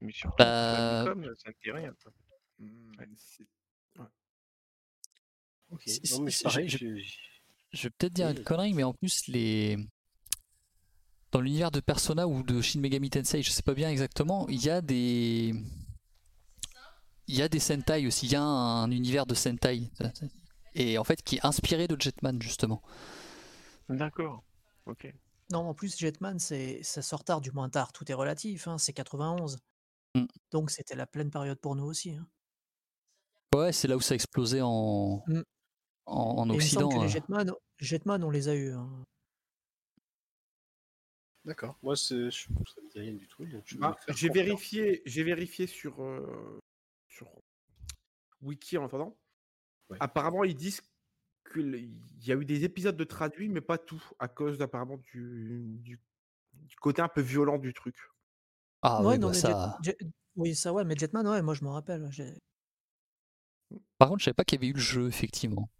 Mais 0.00 0.12
surtout, 0.12 0.36
Bah, 0.38 1.04
Famicom, 1.06 1.34
ça 1.36 1.48
me 1.50 1.54
dit 1.62 1.70
rien. 1.70 1.94
Ouais. 2.58 4.06
Ok. 5.70 5.86
Non, 6.12 6.20
mais 6.22 6.32
pareil, 6.42 6.68
je- 6.68 6.78
vais 7.82 7.90
peut-être 7.90 8.12
dire 8.12 8.26
Oui. 8.28 8.36
une 8.36 8.44
connerie, 8.44 8.74
mais 8.74 8.84
en 8.84 8.92
plus, 8.92 9.26
les... 9.28 9.78
dans 11.34 11.40
l'univers 11.40 11.72
de 11.72 11.80
Persona 11.80 12.28
ou 12.28 12.44
de 12.44 12.60
Shin 12.62 12.78
Megami 12.80 13.10
Tensei, 13.10 13.42
je 13.42 13.50
sais 13.50 13.62
pas 13.64 13.74
bien 13.74 13.90
exactement, 13.90 14.46
il 14.48 14.64
y 14.64 14.70
a 14.70 14.80
des. 14.80 15.52
Il 17.26 17.34
y 17.34 17.42
a 17.42 17.48
des 17.48 17.58
Sentai 17.58 18.06
aussi, 18.06 18.26
il 18.26 18.32
y 18.32 18.36
a 18.36 18.42
un 18.42 18.88
univers 18.92 19.26
de 19.26 19.34
Sentai. 19.34 19.90
Et 20.74 20.96
en 20.96 21.02
fait, 21.04 21.22
qui 21.22 21.36
est 21.36 21.44
inspiré 21.46 21.88
de 21.88 22.00
Jetman, 22.00 22.40
justement. 22.40 22.82
D'accord. 23.88 24.44
Ok. 24.86 25.12
non, 25.50 25.60
en 25.68 25.74
plus, 25.74 25.96
Jetman, 25.98 26.38
c'est, 26.38 26.82
ça 26.82 27.00
sort 27.02 27.24
tard, 27.24 27.40
du 27.40 27.50
moins 27.50 27.68
tard. 27.70 27.92
Tout 27.92 28.08
est 28.10 28.14
relatif. 28.14 28.68
hein, 28.68 28.76
c'est 28.78 28.92
91. 28.92 29.56
Mm. 30.14 30.24
Donc, 30.52 30.70
c'était 30.70 30.94
la 30.96 31.06
pleine 31.06 31.30
période 31.30 31.58
pour 31.58 31.74
nous 31.76 31.84
aussi. 31.84 32.10
hein. 32.12 32.26
Ouais, 33.54 33.72
c'est 33.72 33.88
là 33.88 33.96
où 33.96 34.00
ça 34.00 34.12
a 34.12 34.16
explosé 34.16 34.60
en, 34.62 35.22
Mm. 35.26 35.42
en, 36.06 36.14
en 36.38 36.44
Et 36.44 36.52
il 36.52 36.52
me 36.52 36.56
Occident. 36.62 36.80
semble 36.90 36.94
que 36.94 37.02
les. 37.04 37.08
Jetman, 37.08 37.52
Jetman, 37.78 38.22
on 38.24 38.30
les 38.30 38.48
a 38.48 38.54
eu. 38.54 38.72
hein. 38.74 38.88
D'accord. 41.44 41.76
Moi, 41.82 41.94
c'est- 41.96 42.30
je... 42.30 42.46
ça 42.48 42.80
me 42.82 42.88
dit 42.90 42.98
rien 42.98 43.12
du 43.12 43.28
tout. 43.28 43.44
donc 43.44 43.62
je 43.66 43.76
vais 43.76 43.84
Ah, 43.84 43.96
j'ai 44.08 44.28
confiance. 44.28 44.34
vérifié, 44.34 45.02
j'ai 45.04 45.22
vérifié 45.22 45.66
sur, 45.66 46.02
euh, 46.02 46.58
sur 47.08 47.28
Wiki 48.42 48.78
en 48.78 48.86
attendant. 48.86 49.16
Ouais. 49.90 49.98
Apparemment, 50.00 50.44
ils 50.44 50.54
disent 50.54 50.80
qu'il 51.52 51.92
y 52.22 52.32
a 52.32 52.34
eu 52.36 52.44
des 52.44 52.64
épisodes 52.64 52.96
de 52.96 53.04
traduits, 53.04 53.48
mais 53.50 53.60
pas 53.60 53.76
tout, 53.76 54.02
à 54.18 54.28
cause 54.28 54.60
apparemment 54.62 54.96
du, 54.96 55.76
du, 55.82 56.00
du 56.52 56.76
côté 56.76 57.02
un 57.02 57.08
peu 57.08 57.20
violent 57.20 57.58
du 57.58 57.74
truc. 57.74 57.96
Ah 58.80 59.02
ouais, 59.02 59.14
oui, 59.14 59.18
non, 59.18 59.28
bah 59.28 59.32
mais 59.34 59.40
ça. 59.40 59.78
Jet- 59.82 59.96
Jet- 60.00 60.10
oui, 60.36 60.54
ça, 60.54 60.72
ouais, 60.72 60.84
mais 60.84 60.96
Jetman, 60.98 61.26
ouais, 61.28 61.42
moi, 61.42 61.54
je 61.54 61.64
me 61.64 61.68
rappelle. 61.68 62.08
j'ai- 62.10 62.38
Par 63.98 64.08
contre, 64.08 64.20
je 64.20 64.24
savais 64.24 64.34
pas 64.34 64.44
qu'il 64.44 64.58
y 64.58 64.60
avait 64.60 64.68
eu 64.70 64.74
le 64.74 64.80
jeu, 64.80 65.08
effectivement. 65.08 65.70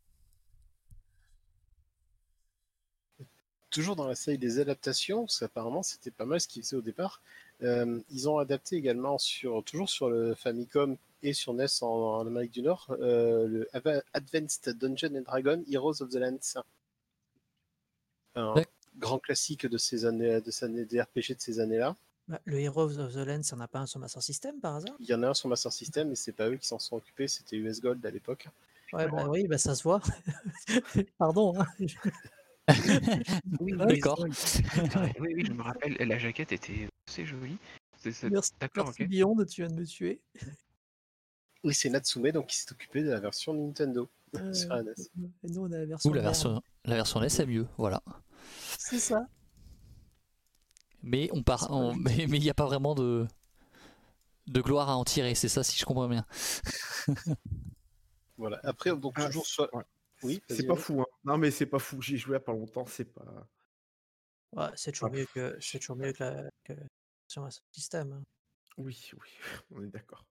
Toujours 3.75 3.97
dans 3.97 4.07
la 4.07 4.15
série 4.15 4.39
des 4.39 4.61
adaptations, 4.61 5.25
parce 5.27 5.41
qu'apparemment 5.41 5.83
c'était 5.83 6.13
pas 6.13 6.25
mal 6.25 6.41
ce 6.41 6.47
qu'ils 6.47 6.63
faisaient 6.63 6.77
au 6.77 6.81
départ. 6.81 7.21
euh, 7.63 8.01
ils 8.11 8.29
ont 8.29 8.39
adapté 8.39 8.77
également 8.77 9.19
sur 9.19 9.63
toujours 9.65 9.89
sur 9.91 10.09
le 10.09 10.35
Famicom 10.35 10.97
et 11.25 11.33
sur 11.33 11.53
NES 11.55 11.67
en, 11.83 11.87
en 12.21 12.27
Amérique 12.27 12.53
du 12.53 12.63
Nord 12.63 12.87
euh, 13.01 13.47
le 13.49 13.69
Ava- 13.73 14.03
Advanced 14.13 14.69
Dungeon 14.79 15.17
and 15.17 15.23
Dragon 15.23 15.63
Heroes 15.71 16.01
of 16.03 16.09
the 16.11 16.15
Lands. 16.17 16.63
Un 18.37 18.55
grand 18.99 19.19
classique 19.19 19.67
de 19.67 19.77
ces 19.79 20.05
années, 20.05 20.41
de 20.41 20.51
ces 20.53 20.65
années 20.67 20.85
des 20.85 21.01
RPG 21.01 21.35
de 21.35 21.41
ces 21.41 21.59
années-là. 21.61 21.97
Bah, 22.29 22.41
le 22.45 22.59
Heroes 22.61 22.99
of 22.99 23.13
the 23.13 23.27
Land, 23.27 23.43
ça 23.43 23.57
n'a 23.57 23.67
pas 23.69 23.81
un 23.81 23.87
sur 23.87 23.99
Master 24.01 24.23
System 24.23 24.61
par 24.61 24.77
hasard? 24.77 24.95
Il 25.01 25.07
y 25.07 25.15
en 25.15 25.23
a 25.25 25.29
un 25.29 25.35
sur 25.35 25.49
Master 25.49 25.73
System, 25.73 26.09
mais 26.11 26.15
c'est 26.15 26.33
pas 26.33 26.49
eux 26.49 26.57
qui 26.57 26.67
s'en 26.67 26.79
sont 26.79 26.97
occupés, 26.97 27.27
c'était 27.29 27.57
US 27.57 27.81
Gold 27.81 28.05
à 28.07 28.11
l'époque. 28.11 28.49
Ouais, 28.93 29.09
bah 29.09 29.27
oui, 29.29 29.47
bah 29.49 29.59
ça 29.59 29.75
se 29.75 29.83
voit. 29.83 30.01
Pardon. 31.19 31.55
hein. 31.59 31.67
Oui, 33.61 33.73
D'accord. 33.77 34.25
Oui, 35.21 35.35
oui, 35.35 35.45
je 35.47 35.53
me 35.53 35.63
rappelle, 35.63 35.97
la 35.99 36.19
jaquette 36.19 36.53
était 36.53 36.89
assez 37.09 37.27
jolie. 37.27 37.59
C'est- 37.99 38.27
D'accord. 38.61 38.93
Beyond, 38.99 39.37
tu 39.45 39.63
viens 39.63 39.71
de 39.71 39.81
me 39.81 39.87
tuer. 39.87 40.21
Oui, 41.63 41.73
c'est 41.75 41.89
Natsume 41.89 42.31
donc 42.33 42.49
qui 42.49 42.57
s'est 42.59 42.71
occupé 42.73 43.03
de 43.03 43.11
la 43.11 43.21
version 43.21 43.55
Nintendo 43.55 44.11
sur 44.53 44.69
la 44.75 44.83
NES. 44.83 44.91
Euh, 44.99 45.27
et 45.45 45.49
nous, 45.51 45.63
on 45.63 45.73
a 45.73 45.79
la 45.79 45.87
version. 45.87 46.11
Ou 46.11 46.13
la 46.13 46.23
version, 46.23 46.63
la 46.85 46.97
version 46.97 47.21
NES 47.21 47.29
est 47.41 47.47
mieux, 47.47 47.67
voilà. 47.79 48.03
C'est 48.79 48.99
ça. 48.99 49.27
Mais 51.03 51.31
on 51.33 51.43
part, 51.43 51.69
on- 51.71 51.95
mais 51.95 52.17
il 52.17 52.41
n'y 52.41 52.51
a 52.51 52.55
pas 52.55 52.67
vraiment 52.67 52.95
de 52.95 53.27
de 54.47 54.61
gloire 54.61 54.91
à 54.91 54.97
en 54.97 55.05
tirer, 55.05 55.35
c'est 55.35 55.49
ça 55.49 55.63
si 55.63 55.79
je 55.79 55.87
comprends 55.87 56.07
bien. 56.09 56.27
Voilà. 58.37 58.61
Après, 58.65 58.95
donc 58.95 59.15
Ah, 59.17 59.27
toujours 59.27 59.47
sur. 59.47 59.69
ouais. 59.73 59.85
Oui, 60.25 60.43
C'est 60.49 60.67
pas 60.67 60.75
fou, 60.77 61.01
hein. 61.03 61.07
Non, 61.25 61.39
mais 61.39 61.51
c'est 61.53 61.67
pas 61.67 61.79
fou. 61.79 62.01
J'y 62.03 62.15
ai 62.15 62.19
joué 62.19 62.33
il 62.33 62.35
y 62.35 62.37
a 62.37 62.41
pas 62.41 62.53
longtemps, 62.53 62.87
c'est 62.87 63.05
pas. 63.05 63.49
Ouais, 64.53 64.71
c'est 64.77 64.93
toujours 64.93 65.11
mieux 65.11 65.27
que 65.35 65.57
c'est 65.61 65.79
toujours 65.79 65.97
mieux 65.97 66.13
que 66.13 66.23
la 66.25 66.51
que 66.65 66.73
sur 67.29 67.43
Master 67.43 67.63
System. 67.73 68.13
hein. 68.13 68.23
Oui, 68.79 69.11
oui, 69.15 69.29
on 69.73 69.83
est 69.83 69.89
d'accord. 69.89 70.25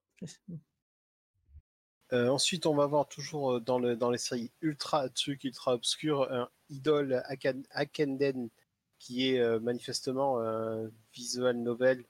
Euh, 2.12 2.28
ensuite, 2.28 2.66
on 2.66 2.74
va 2.74 2.86
voir 2.86 3.08
toujours 3.08 3.54
euh, 3.54 3.60
dans, 3.60 3.78
le, 3.78 3.96
dans 3.96 4.10
les 4.10 4.18
séries 4.18 4.50
ultra 4.60 5.08
trucs 5.08 5.44
ultra 5.44 5.74
obscurs 5.74 6.30
un 6.30 6.48
Idol 6.70 7.22
Aken- 7.28 7.64
Akenden 7.70 8.50
qui 8.98 9.28
est 9.30 9.40
euh, 9.40 9.58
manifestement 9.60 10.40
un 10.40 10.90
visual 11.14 11.56
novel, 11.56 12.04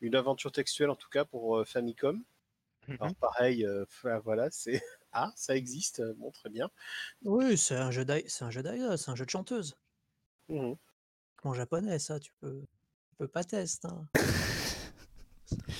une 0.00 0.14
aventure 0.14 0.52
textuelle 0.52 0.90
en 0.90 0.96
tout 0.96 1.08
cas 1.10 1.24
pour 1.24 1.58
euh, 1.58 1.64
Famicom. 1.64 2.22
Mhm. 2.88 2.96
Alors 3.00 3.14
pareil, 3.16 3.66
euh, 3.66 3.86
voilà, 4.24 4.50
c'est 4.50 4.82
ah 5.12 5.32
ça 5.36 5.56
existe, 5.56 6.00
euh, 6.00 6.14
bon 6.18 6.30
très 6.30 6.48
bien. 6.50 6.70
Oui, 7.24 7.56
c'est 7.58 7.76
un 7.76 7.90
jeu 7.90 8.04
d'ai- 8.04 8.24
c'est 8.28 8.44
un 8.44 8.50
jeu 8.50 8.62
c'est 8.96 9.10
un 9.10 9.16
jeu 9.16 9.24
de 9.24 9.30
chanteuse. 9.30 9.76
Mhm. 10.48 10.76
En 11.44 11.54
japonais, 11.54 11.98
ça, 11.98 12.18
tu 12.20 12.32
peux 12.40 12.60
tu 13.10 13.16
peux 13.18 13.28
pas 13.28 13.44
tester. 13.44 13.88
hein. 13.88 14.06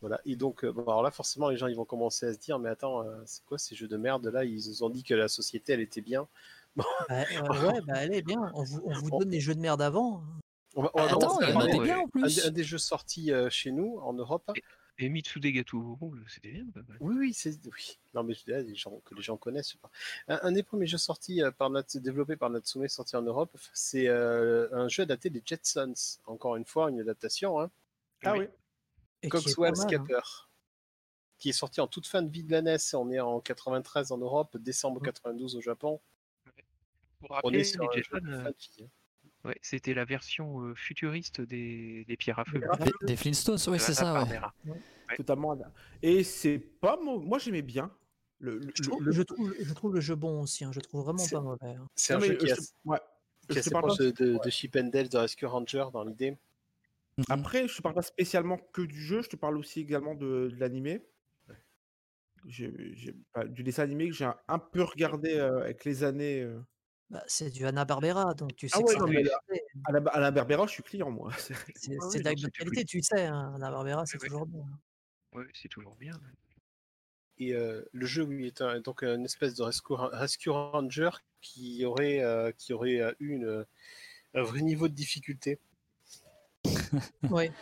Voilà. 0.00 0.20
Et 0.24 0.34
donc, 0.34 0.64
euh, 0.64 0.72
bon, 0.72 0.82
alors 0.82 1.02
là, 1.04 1.12
forcément, 1.12 1.48
les 1.48 1.56
gens 1.56 1.68
ils 1.68 1.76
vont 1.76 1.84
commencer 1.84 2.26
à 2.26 2.32
se 2.34 2.38
dire, 2.38 2.58
mais 2.58 2.68
attends, 2.68 3.04
euh, 3.04 3.22
c'est 3.24 3.44
quoi 3.44 3.56
ces 3.56 3.76
jeux 3.76 3.86
de 3.86 3.96
merde 3.96 4.26
là? 4.26 4.44
Ils 4.44 4.68
nous 4.68 4.82
ont 4.82 4.90
dit 4.90 5.04
que 5.04 5.14
la 5.14 5.28
société, 5.28 5.72
elle 5.74 5.80
était 5.80 6.00
bien. 6.00 6.26
Bah, 6.76 6.84
euh, 7.10 7.14
ouais, 7.72 7.80
bah 7.82 8.02
elle 8.02 8.14
est 8.14 8.22
bien. 8.22 8.50
On 8.54 8.62
vous, 8.64 8.80
on 8.86 8.92
vous 8.94 9.10
donne 9.18 9.28
des 9.28 9.40
jeux 9.40 9.54
de 9.54 9.60
merde 9.60 9.82
avant. 9.82 10.24
On 10.74 10.82
va, 10.82 10.90
on 10.94 11.02
va 11.02 11.04
Attends, 11.06 11.18
commencer 11.36 11.44
il 11.44 11.48
y 11.50 11.52
par 11.52 11.56
en 11.56 11.64
a 11.64 11.66
les- 11.66 11.72
des 11.74 11.80
bien 11.84 11.98
en 11.98 12.04
un, 12.04 12.08
plus. 12.08 12.34
des- 12.34 12.46
un 12.46 12.50
des 12.50 12.64
jeux 12.64 12.78
sortis 12.78 13.30
euh, 13.30 13.50
chez 13.50 13.70
nous 13.72 13.98
en 13.98 14.14
Europe. 14.14 14.50
Et 14.98 15.08
Mitsude 15.08 15.44
Gatouru, 15.46 16.22
c'était 16.28 16.52
bien. 16.52 16.64
Oui, 17.00 17.14
oui, 17.18 17.32
c'est 17.34 17.58
oui. 17.66 17.98
Non, 18.14 18.22
mais 18.22 18.34
je 18.34 18.44
dirais 18.44 18.62
des 18.62 18.74
gens 18.74 19.00
que 19.04 19.14
les 19.14 19.22
gens 19.22 19.36
connaissent. 19.36 19.74
pas. 19.74 19.90
Un, 20.28 20.40
un 20.42 20.52
des 20.52 20.62
premiers 20.62 20.86
jeux 20.86 20.98
sortis 20.98 21.42
euh, 21.42 21.50
par 21.50 21.70
Nat- 21.70 21.96
développé 21.96 22.36
par 22.36 22.50
Natsume, 22.50 22.86
sorti 22.88 23.16
en 23.16 23.22
Europe, 23.22 23.56
c'est 23.72 24.06
euh, 24.08 24.68
un 24.72 24.88
jeu 24.88 25.02
adapté 25.04 25.30
des 25.30 25.42
Jetsons. 25.44 25.94
Encore 26.26 26.56
une 26.56 26.66
fois, 26.66 26.90
une 26.90 27.00
adaptation. 27.00 27.58
Hein. 27.60 27.70
Ah 28.22 28.32
Oui. 28.34 28.40
oui. 28.40 28.46
Est 29.22 29.28
Coxwell 29.28 29.72
hein. 29.72 29.74
Scapper, 29.88 30.20
qui 31.38 31.48
est 31.48 31.52
sorti 31.52 31.80
en 31.80 31.86
toute 31.86 32.06
fin 32.06 32.22
de 32.22 32.30
vie 32.30 32.42
de 32.44 32.50
la 32.52 32.60
NES. 32.60 32.76
On 32.94 33.10
est 33.10 33.20
en 33.20 33.40
93 33.40 34.12
en 34.12 34.18
Europe, 34.18 34.56
décembre 34.58 35.00
Mm. 35.00 35.04
92 35.04 35.56
au 35.56 35.60
Japon. 35.60 36.00
Pour 37.20 37.30
On 37.30 37.34
rappeler, 37.34 37.60
est 37.60 37.64
sur 37.64 37.90
les 37.92 38.02
un 38.12 38.52
ouais, 39.44 39.58
c'était 39.62 39.94
la 39.94 40.04
version 40.04 40.60
euh, 40.62 40.74
futuriste 40.74 41.40
des, 41.40 42.04
des 42.06 42.16
pierres 42.16 42.38
à 42.38 42.44
feu. 42.44 42.60
Des, 43.00 43.06
des 43.06 43.16
Flintstones, 43.16 43.58
oui, 43.68 43.78
c'est 43.78 43.94
ça, 43.94 44.12
ouais. 44.12 44.18
Hanna-Barbera. 44.20 44.54
Ouais. 44.66 45.16
Totalement. 45.16 45.58
Et 46.02 46.24
c'est 46.24 46.58
pas 46.58 46.96
mau- 47.02 47.20
Moi, 47.20 47.38
j'aimais 47.38 47.62
bien. 47.62 47.90
Le, 48.38 48.58
le- 48.58 48.72
Je 48.74 48.82
trouve, 48.82 49.02
le- 49.04 49.12
je, 49.12 49.22
trouve, 49.22 49.54
je 49.60 49.74
trouve 49.74 49.94
le 49.94 50.00
jeu 50.00 50.14
bon 50.14 50.42
aussi. 50.42 50.64
hein. 50.64 50.72
Je 50.72 50.80
trouve 50.80 51.04
vraiment 51.04 51.24
pas 51.30 51.40
mauvais. 51.40 51.74
hein. 51.76 51.88
C'est 51.94 52.14
un 52.14 52.18
Non, 52.18 52.24
jeu 52.26 52.34
qui 52.36 52.46
euh, 52.46 52.54
est 52.54 52.56
je 52.56 52.60
te- 52.60 52.66
ouais. 52.86 52.98
qui 53.48 53.58
assez 53.58 53.70
proche 53.70 53.98
de, 53.98 54.10
de, 54.10 54.38
de 54.42 54.50
Chip 54.50 54.74
and 54.76 54.88
Dale, 54.88 55.08
de 55.08 55.18
Rescue 55.18 55.46
Ranger 55.46 55.84
dans 55.92 56.02
l'idée. 56.04 56.32
Mhm. 57.18 57.24
Après, 57.28 57.68
je 57.68 57.76
te 57.76 57.82
parle 57.82 57.94
pas 57.94 58.02
spécialement 58.02 58.56
que 58.72 58.82
du 58.82 59.00
jeu, 59.00 59.22
je 59.22 59.28
te 59.28 59.36
parle 59.36 59.58
aussi 59.58 59.80
également 59.80 60.14
de, 60.14 60.48
de 60.52 60.56
l'animé. 60.58 61.02
Du 62.44 63.62
dessin 63.62 63.84
animé 63.84 64.08
que 64.08 64.14
j'ai 64.16 64.24
un, 64.24 64.36
un 64.48 64.58
peu 64.58 64.82
regardé 64.82 65.34
euh, 65.34 65.60
avec 65.60 65.84
les 65.84 66.02
années. 66.02 66.40
euh. 66.40 66.58
Bah, 67.12 67.22
c'est 67.26 67.50
du 67.50 67.66
Hanna 67.66 67.84
Barbera, 67.84 68.32
donc 68.32 68.56
tu 68.56 68.68
sais 68.70 68.74
Ah 68.78 68.82
ouais, 68.82 68.96
non, 68.96 69.06
mais. 69.06 69.22
À 69.84 69.92
la, 69.92 70.00
à 70.12 70.18
la 70.18 70.30
Berbera, 70.30 70.66
je 70.66 70.72
suis 70.72 70.82
client, 70.82 71.10
moi. 71.10 71.30
C'est- 71.76 71.90
de 72.18 72.24
la 72.24 72.34
qualité, 72.34 72.84
tu 72.86 73.02
sais. 73.02 73.26
Hein. 73.26 73.52
Hanna 73.54 73.70
Barbera, 73.70 74.06
c'est 74.06 74.16
Ouais, 74.16 74.22
ouais. 74.22 74.28
toujours 74.30 74.46
bien. 74.46 74.62
hein. 74.62 74.78
Ouais, 75.38 75.44
c'est 75.52 75.68
toujours 75.68 75.94
bien. 75.96 76.18
Et 77.38 77.52
euh, 77.54 77.82
le 77.92 78.06
jeu, 78.06 78.22
oui, 78.22 78.46
est 78.46 78.62
un- 78.62 78.80
donc 78.80 79.02
une 79.02 79.24
espèce 79.26 79.54
de 79.54 79.62
rescue, 79.62 79.92
rescue 79.94 80.48
ranger 80.50 81.10
qui 81.42 81.84
aurait, 81.84 82.20
euh, 82.20 82.50
qui 82.56 82.72
aurait 82.72 83.00
euh, 83.00 83.12
eu 83.20 83.32
une, 83.34 83.66
un 84.34 84.42
vrai 84.42 84.62
niveau 84.62 84.88
de 84.88 84.94
difficulté. 84.94 85.58
Ouais. 87.30 87.52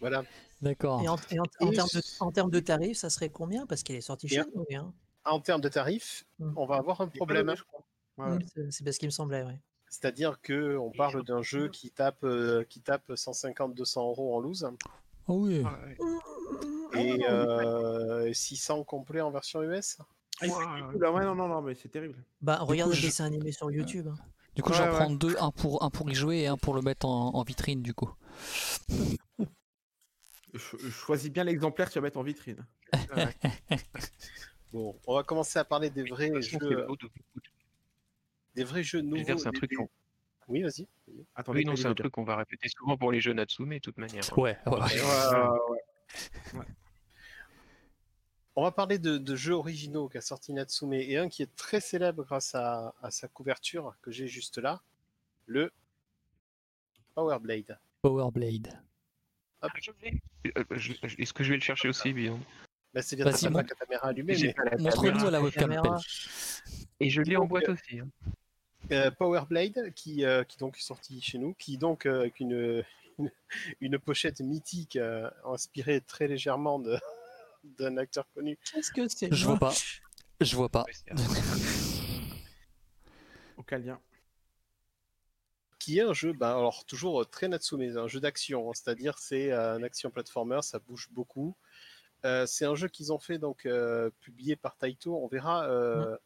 Voilà. 0.00 0.24
D'accord. 0.60 1.02
Et 1.02 1.08
en, 1.08 1.16
et 1.30 1.40
en- 1.40 1.44
en 1.60 1.70
Et 1.72 1.74
termes 1.74 1.88
de, 1.94 2.00
c- 2.00 2.16
en 2.20 2.30
termes 2.30 2.50
de 2.50 2.60
tarifs, 2.60 2.98
ça 2.98 3.10
serait 3.10 3.30
combien? 3.30 3.66
Parce 3.66 3.82
qu'il 3.82 3.96
est 3.96 4.00
sorti 4.00 4.28
chez 4.28 4.38
nous. 4.54 4.64
oui, 4.68 4.76
hein. 4.76 4.92
En 5.24 5.40
termes 5.40 5.60
de 5.60 5.68
tarifs, 5.68 6.24
Mm. 6.38 6.52
on 6.56 6.66
va 6.66 6.76
avoir 6.76 7.00
un 7.00 7.08
problème. 7.08 7.52
je 7.56 7.62
crois. 7.64 7.84
Ouais, 8.18 8.38
c'est- 8.70 8.82
bien 8.82 8.92
ce 8.92 8.98
qui 8.98 9.06
me 9.06 9.10
semblait. 9.10 9.42
Ouais. 9.42 9.60
C'est-à-dire 9.88 10.40
que 10.40 10.76
on 10.76 10.90
parle 10.90 11.22
d'un 11.24 11.42
jeu 11.42 11.68
qui 11.68 11.90
tape, 11.90 12.24
euh, 12.24 12.64
qui 12.64 12.80
tape 12.80 13.12
150-200 13.14 14.08
euros 14.08 14.36
en 14.36 14.40
loose 14.40 14.66
Oh 15.28 15.46
oui. 15.46 15.62
Ah, 15.64 15.78
ouais. 15.86 15.96
et 17.00 17.24
euh, 17.28 18.32
600 18.32 18.84
complets 18.84 19.20
en 19.20 19.30
version 19.30 19.62
US. 19.62 19.98
Ah, 20.40 20.46
là, 20.98 21.12
ouais, 21.12 21.24
non, 21.24 21.34
non, 21.34 21.46
non, 21.48 21.62
mais 21.62 21.74
c'est 21.74 21.88
terrible. 21.88 22.22
Bah, 22.40 22.58
regarde 22.60 22.90
coup, 22.90 22.96
le 22.96 23.00
je- 23.02 23.06
dessin 23.06 23.24
animé 23.26 23.52
sur 23.52 23.70
YouTube. 23.70 24.08
hein. 24.08 24.14
Du 24.54 24.62
coup, 24.62 24.70
Ouais, 24.70 24.76
j'en 24.76 24.84
ouais. 24.84 24.90
prends 24.96 25.10
deux, 25.10 25.36
un 25.40 25.50
pour, 25.50 25.82
un 25.82 25.90
pour 25.90 26.10
y 26.10 26.14
jouer 26.14 26.40
et 26.40 26.46
un 26.46 26.56
pour 26.58 26.74
le 26.74 26.82
mettre 26.82 27.06
en, 27.06 27.34
en 27.34 27.42
vitrine, 27.42 27.80
du 27.82 27.94
coup. 27.94 28.10
Choisis 30.54 31.30
bien 31.30 31.44
l'exemplaire 31.44 31.88
que 31.88 31.92
tu 31.94 31.98
vas 31.98 32.02
mettre 32.02 32.18
en 32.18 32.22
vitrine. 32.22 32.66
Bon, 34.72 34.98
on 35.06 35.14
va 35.14 35.22
commencer 35.22 35.58
à 35.58 35.64
parler 35.66 35.90
des 35.90 36.02
vrais 36.02 36.28
jeux, 36.40 36.58
c'est 36.58 36.62
euh, 36.62 36.86
beau 36.86 36.96
de- 36.96 37.10
des 38.54 38.64
vrais 38.64 38.82
jeux 38.82 39.00
nouveaux. 39.00 39.38
c'est 39.38 39.46
un 39.48 39.52
truc 39.52 39.70
des- 39.70 39.76
Oui, 40.48 40.62
vas-y. 40.62 40.86
Attendez, 41.34 41.60
Oui, 41.60 41.64
non, 41.64 41.76
c'est 41.76 41.86
un 41.86 41.94
truc 41.94 42.12
qu'on 42.12 42.24
va 42.24 42.36
répéter 42.36 42.68
souvent 42.68 42.96
pour 42.96 43.12
les 43.12 43.20
jeux 43.20 43.32
Natsume, 43.32 43.70
de 43.74 43.78
toute 43.78 43.98
manière. 43.98 44.22
Ouais, 44.38 44.58
ouais, 44.66 44.72
ouais. 44.72 44.88
dire 44.88 45.04
Ouais, 45.04 45.48
ouais, 46.54 46.58
ouais. 46.60 46.66
On 48.54 48.64
va 48.64 48.70
parler 48.70 48.98
de, 48.98 49.16
de 49.16 49.34
jeux 49.36 49.54
originaux 49.54 50.08
qu'a 50.08 50.20
sorti 50.20 50.52
Natsume 50.52 50.92
et 50.92 51.16
un 51.16 51.28
qui 51.30 51.42
est 51.42 51.54
très 51.56 51.80
célèbre 51.80 52.22
grâce 52.24 52.54
à, 52.54 52.94
à 53.02 53.10
sa 53.10 53.26
couverture 53.28 53.96
que 54.02 54.10
j'ai 54.10 54.28
juste 54.28 54.58
là, 54.58 54.82
le 55.46 55.72
Power 57.14 57.38
Blade. 57.40 57.78
Power 58.02 58.30
Blade. 58.30 58.78
Ah. 59.62 59.68
Euh, 60.58 60.64
Est-ce 61.18 61.32
que 61.32 61.44
je 61.44 61.50
vais 61.50 61.56
le 61.56 61.62
chercher 61.62 61.88
aussi, 61.88 62.12
Beyond? 62.12 62.40
Bah, 62.92 63.00
c'est 63.00 63.16
bien, 63.16 63.24
Vas-y, 63.24 63.40
t'as 63.42 63.48
mon- 63.50 63.58
pas 63.60 63.64
ta 63.64 63.74
caméra 63.74 64.08
allumée, 64.08 64.34
J'ai 64.34 64.48
mais 64.48 64.52
pas 64.54 64.64
la 64.64 64.76
Montre-nous 64.76 65.02
caméra. 65.12 65.28
à 65.28 65.30
la 65.30 65.40
webcam. 65.40 65.98
Et 67.00 67.08
je 67.08 67.22
l'ai 67.22 67.36
en 67.36 67.46
boîte 67.46 67.68
euh, 67.70 67.72
aussi. 67.72 68.00
hein. 68.00 68.08
Euh, 68.92 69.10
Power 69.10 69.42
Blade 69.48 69.92
qui, 69.94 70.24
euh, 70.24 70.44
qui 70.44 70.58
donc 70.58 70.78
est 70.78 70.82
sorti 70.82 71.20
chez 71.20 71.38
nous, 71.38 71.54
qui 71.54 71.78
donc 71.78 72.06
euh, 72.06 72.20
avec 72.20 72.40
une, 72.40 72.84
une, 73.18 73.30
une 73.80 73.98
pochette 73.98 74.40
mythique 74.40 74.96
euh, 74.96 75.30
inspirée 75.44 76.00
très 76.00 76.28
légèrement 76.28 76.78
de- 76.78 76.98
d'un 77.78 77.96
acteur 77.96 78.26
connu. 78.34 78.58
Qu'est-ce 78.72 78.92
que 78.92 79.08
c'est 79.08 79.32
Je 79.34 79.44
vois 79.46 79.58
pas. 79.58 79.72
Je 80.40 80.56
vois 80.56 80.68
pas. 80.68 80.84
Aucun 83.56 83.78
lien. 83.78 84.00
qui 85.78 85.98
est 85.98 86.02
un 86.02 86.12
jeu, 86.12 86.32
ben, 86.32 86.50
alors 86.50 86.84
toujours 86.84 87.28
très 87.28 87.48
Natsume, 87.48 87.82
un 87.96 88.08
jeu 88.08 88.20
d'action, 88.20 88.68
hein, 88.68 88.72
c'est-à-dire 88.74 89.18
c'est 89.18 89.50
euh, 89.52 89.74
un 89.76 89.82
action 89.82 90.10
platformer, 90.10 90.60
ça 90.62 90.78
bouge 90.78 91.08
beaucoup. 91.12 91.56
Euh, 92.24 92.46
c'est 92.46 92.64
un 92.64 92.74
jeu 92.76 92.86
qu'ils 92.88 93.12
ont 93.12 93.18
fait 93.18 93.38
donc 93.38 93.66
euh, 93.66 94.10
publié 94.20 94.54
par 94.56 94.76
Taito. 94.76 95.16
On 95.16 95.26
verra. 95.26 95.64
euh, 95.68 96.16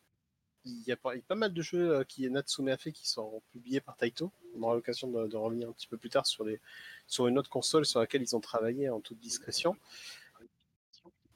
Il 0.66 0.82
y 0.86 0.92
a 0.92 0.96
pas, 0.96 1.14
mal 1.34 1.52
de 1.54 1.62
jeux 1.62 1.98
euh, 1.98 2.04
qui 2.04 2.28
Natsume 2.28 2.68
a 2.68 2.76
fait 2.76 2.90
qui 2.92 3.08
sont 3.08 3.40
publiés 3.52 3.80
par 3.80 3.96
Taito. 3.96 4.32
On 4.56 4.62
aura 4.62 4.74
l'occasion 4.74 5.08
de, 5.08 5.28
de 5.28 5.36
revenir 5.36 5.68
un 5.68 5.72
petit 5.72 5.86
peu 5.86 5.96
plus 5.96 6.10
tard 6.10 6.26
sur, 6.26 6.44
les, 6.44 6.60
sur 7.06 7.28
une 7.28 7.38
autre 7.38 7.48
console 7.50 7.86
sur 7.86 8.00
laquelle 8.00 8.22
ils 8.22 8.34
ont 8.34 8.40
travaillé 8.40 8.90
en 8.90 9.00
toute 9.00 9.18
discrétion. 9.18 9.76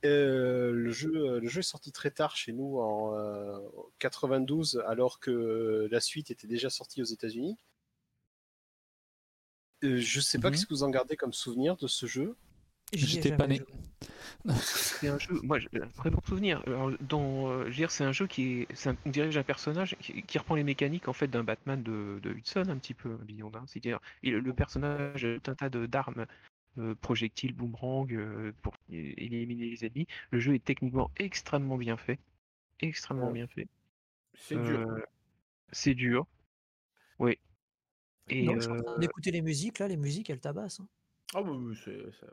Euh, 0.04 0.72
le, 0.72 0.90
jeu, 0.90 1.38
le 1.40 1.48
jeu 1.48 1.60
est 1.60 1.62
sorti 1.62 1.92
très 1.92 2.10
tard 2.10 2.34
chez 2.34 2.52
nous 2.52 2.78
en 2.80 3.14
euh, 3.16 3.58
92, 3.98 4.82
alors 4.86 5.20
que 5.20 5.88
la 5.90 6.00
suite 6.00 6.30
était 6.30 6.46
déjà 6.46 6.70
sortie 6.70 7.02
aux 7.02 7.06
États-Unis. 7.06 7.56
Euh, 9.84 9.98
je 10.00 10.20
sais 10.20 10.38
pas 10.38 10.48
Mhm. 10.48 10.54
qu'est-ce 10.54 10.66
que 10.66 10.74
vous 10.74 10.82
en 10.82 10.90
gardez 10.90 11.16
comme 11.16 11.32
souvenir 11.32 11.76
de 11.76 11.86
ce 11.86 12.06
jeu. 12.06 12.34
J'étais 12.92 13.36
pas 13.36 13.46
né. 13.46 13.60
C'est 14.62 15.08
un 15.08 15.18
jeu, 15.18 15.38
moi, 15.42 15.58
j'ai 15.58 15.68
un 15.82 15.88
très 15.88 16.10
bon 16.10 16.20
souvenir. 16.26 16.62
Alors, 16.66 16.90
dans, 17.00 17.50
euh, 17.50 17.64
je 17.64 17.68
veux 17.68 17.74
dire, 17.74 17.90
c'est 17.90 18.04
un 18.04 18.12
jeu 18.12 18.26
qui 18.26 18.62
est, 18.62 18.68
c'est 18.74 18.88
un- 18.90 18.96
on 19.04 19.10
dirige 19.10 19.36
un 19.36 19.42
personnage 19.42 19.96
qui, 20.00 20.22
qui 20.22 20.38
reprend 20.38 20.54
les 20.54 20.64
mécaniques 20.64 21.08
en 21.08 21.12
fait 21.12 21.28
d'un 21.28 21.44
Batman 21.44 21.82
de, 21.82 22.18
de 22.22 22.30
Hudson 22.30 22.64
un 22.68 22.78
petit 22.78 22.94
peu, 22.94 23.16
Beyond. 23.16 23.52
hein. 23.54 23.64
C'est-à-dire, 23.66 24.00
le 24.22 24.52
personnage 24.54 25.24
a 25.24 25.38
tout 25.38 25.50
un 25.50 25.54
tas 25.54 25.68
de- 25.68 25.84
d'armes, 25.86 26.26
euh, 26.78 26.94
projectiles, 26.94 27.52
boomerang 27.52 28.12
euh, 28.14 28.52
pour 28.62 28.74
éliminer 28.90 29.66
les 29.70 29.84
ennemis. 29.84 30.06
Le 30.30 30.40
jeu 30.40 30.54
est 30.54 30.64
techniquement 30.64 31.10
extrêmement 31.18 31.76
bien 31.76 31.96
fait, 31.98 32.18
extrêmement 32.80 33.26
Ouais. 33.26 33.32
bien 33.34 33.46
fait. 33.46 33.68
C'est 34.34 34.56
dur. 34.56 34.86
C'est 35.72 35.94
dur, 35.94 36.26
oui. 37.18 37.38
Et 38.28 38.42
Non, 38.44 38.54
je 38.54 38.60
suis 38.60 38.70
en 38.70 38.76
euh, 38.76 38.82
train 38.82 38.98
d'écouter 38.98 39.30
les 39.32 39.42
musiques, 39.42 39.78
là, 39.80 39.88
les 39.88 39.96
musiques, 39.96 40.30
elles 40.30 40.40
tabassent. 40.40 40.80
hein. 40.80 40.88
Ah 41.34 41.42
oui, 41.42 41.50
oui, 41.60 41.78
c'est. 41.84 42.10
c'est- 42.18 42.26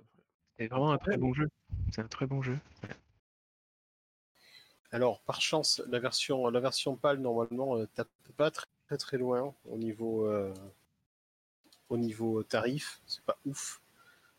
c'est 0.57 0.67
vraiment 0.67 0.91
un 0.91 0.97
très 0.97 1.17
bon 1.17 1.33
jeu. 1.33 1.47
C'est 1.91 2.01
un 2.01 2.07
très 2.07 2.27
bon 2.27 2.41
jeu. 2.41 2.57
Alors, 4.91 5.21
par 5.21 5.39
chance, 5.41 5.81
la 5.87 5.99
version, 5.99 6.49
la 6.49 6.59
version 6.59 6.97
PAL, 6.97 7.19
normalement, 7.19 7.77
euh, 7.77 7.87
tape 7.95 8.09
pas 8.35 8.51
très, 8.51 8.67
très 8.87 8.97
très 8.97 9.17
loin 9.17 9.55
au 9.65 9.77
niveau, 9.77 10.25
euh, 10.27 10.53
au 11.89 11.97
niveau 11.97 12.43
tarif. 12.43 13.01
C'est 13.05 13.23
pas 13.23 13.37
ouf. 13.45 13.81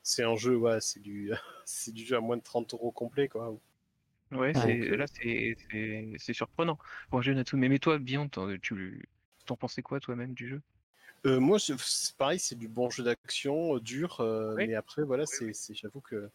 C'est 0.03 0.25
un 0.25 0.37
jeu, 0.37 0.57
ouais, 0.57 0.81
c'est 0.81 1.01
du, 1.01 1.33
c'est 1.67 1.93
du 1.93 2.05
jeu 2.07 2.17
à 2.17 2.21
moins 2.21 2.37
de 2.37 2.43
30 2.43 2.75
euros 2.75 2.93
complet, 2.93 3.29
quoi. 3.29 3.57
Ouais, 4.31 4.53
Ah, 4.55 4.67
là 4.97 5.07
c'est, 5.07 5.57
c'est, 5.71 6.13
c'est 6.19 6.35
surprenant 6.35 6.79
pour 7.09 7.21
un 7.21 7.23
jeu 7.23 7.33
Natsume. 7.33 7.61
Mais 7.61 7.79
toi, 7.79 7.99
tu 8.63 9.09
t'en 9.47 9.57
pensais 9.57 9.83
quoi 9.83 10.01
toi-même 10.01 10.35
du 10.35 10.49
jeu? 10.49 10.63
Euh, 11.29 11.41
moi, 11.41 11.59
c'est 11.59 11.77
pareil, 12.17 12.39
c'est 12.39 12.55
du 12.55 12.69
bon 12.69 12.89
jeu 12.89 13.05
d'action, 13.05 13.77
euh, 13.77 13.81
dur, 13.81 14.21
euh, 14.21 14.55
Oui. 14.55 14.67
mais 14.67 14.75
après, 14.75 15.03
voilà, 15.03 15.25
Oui, 15.41 15.55
c'est, 15.55 15.71
oui. 15.73 15.79
j'avoue 15.81 16.01
que. 16.01 16.31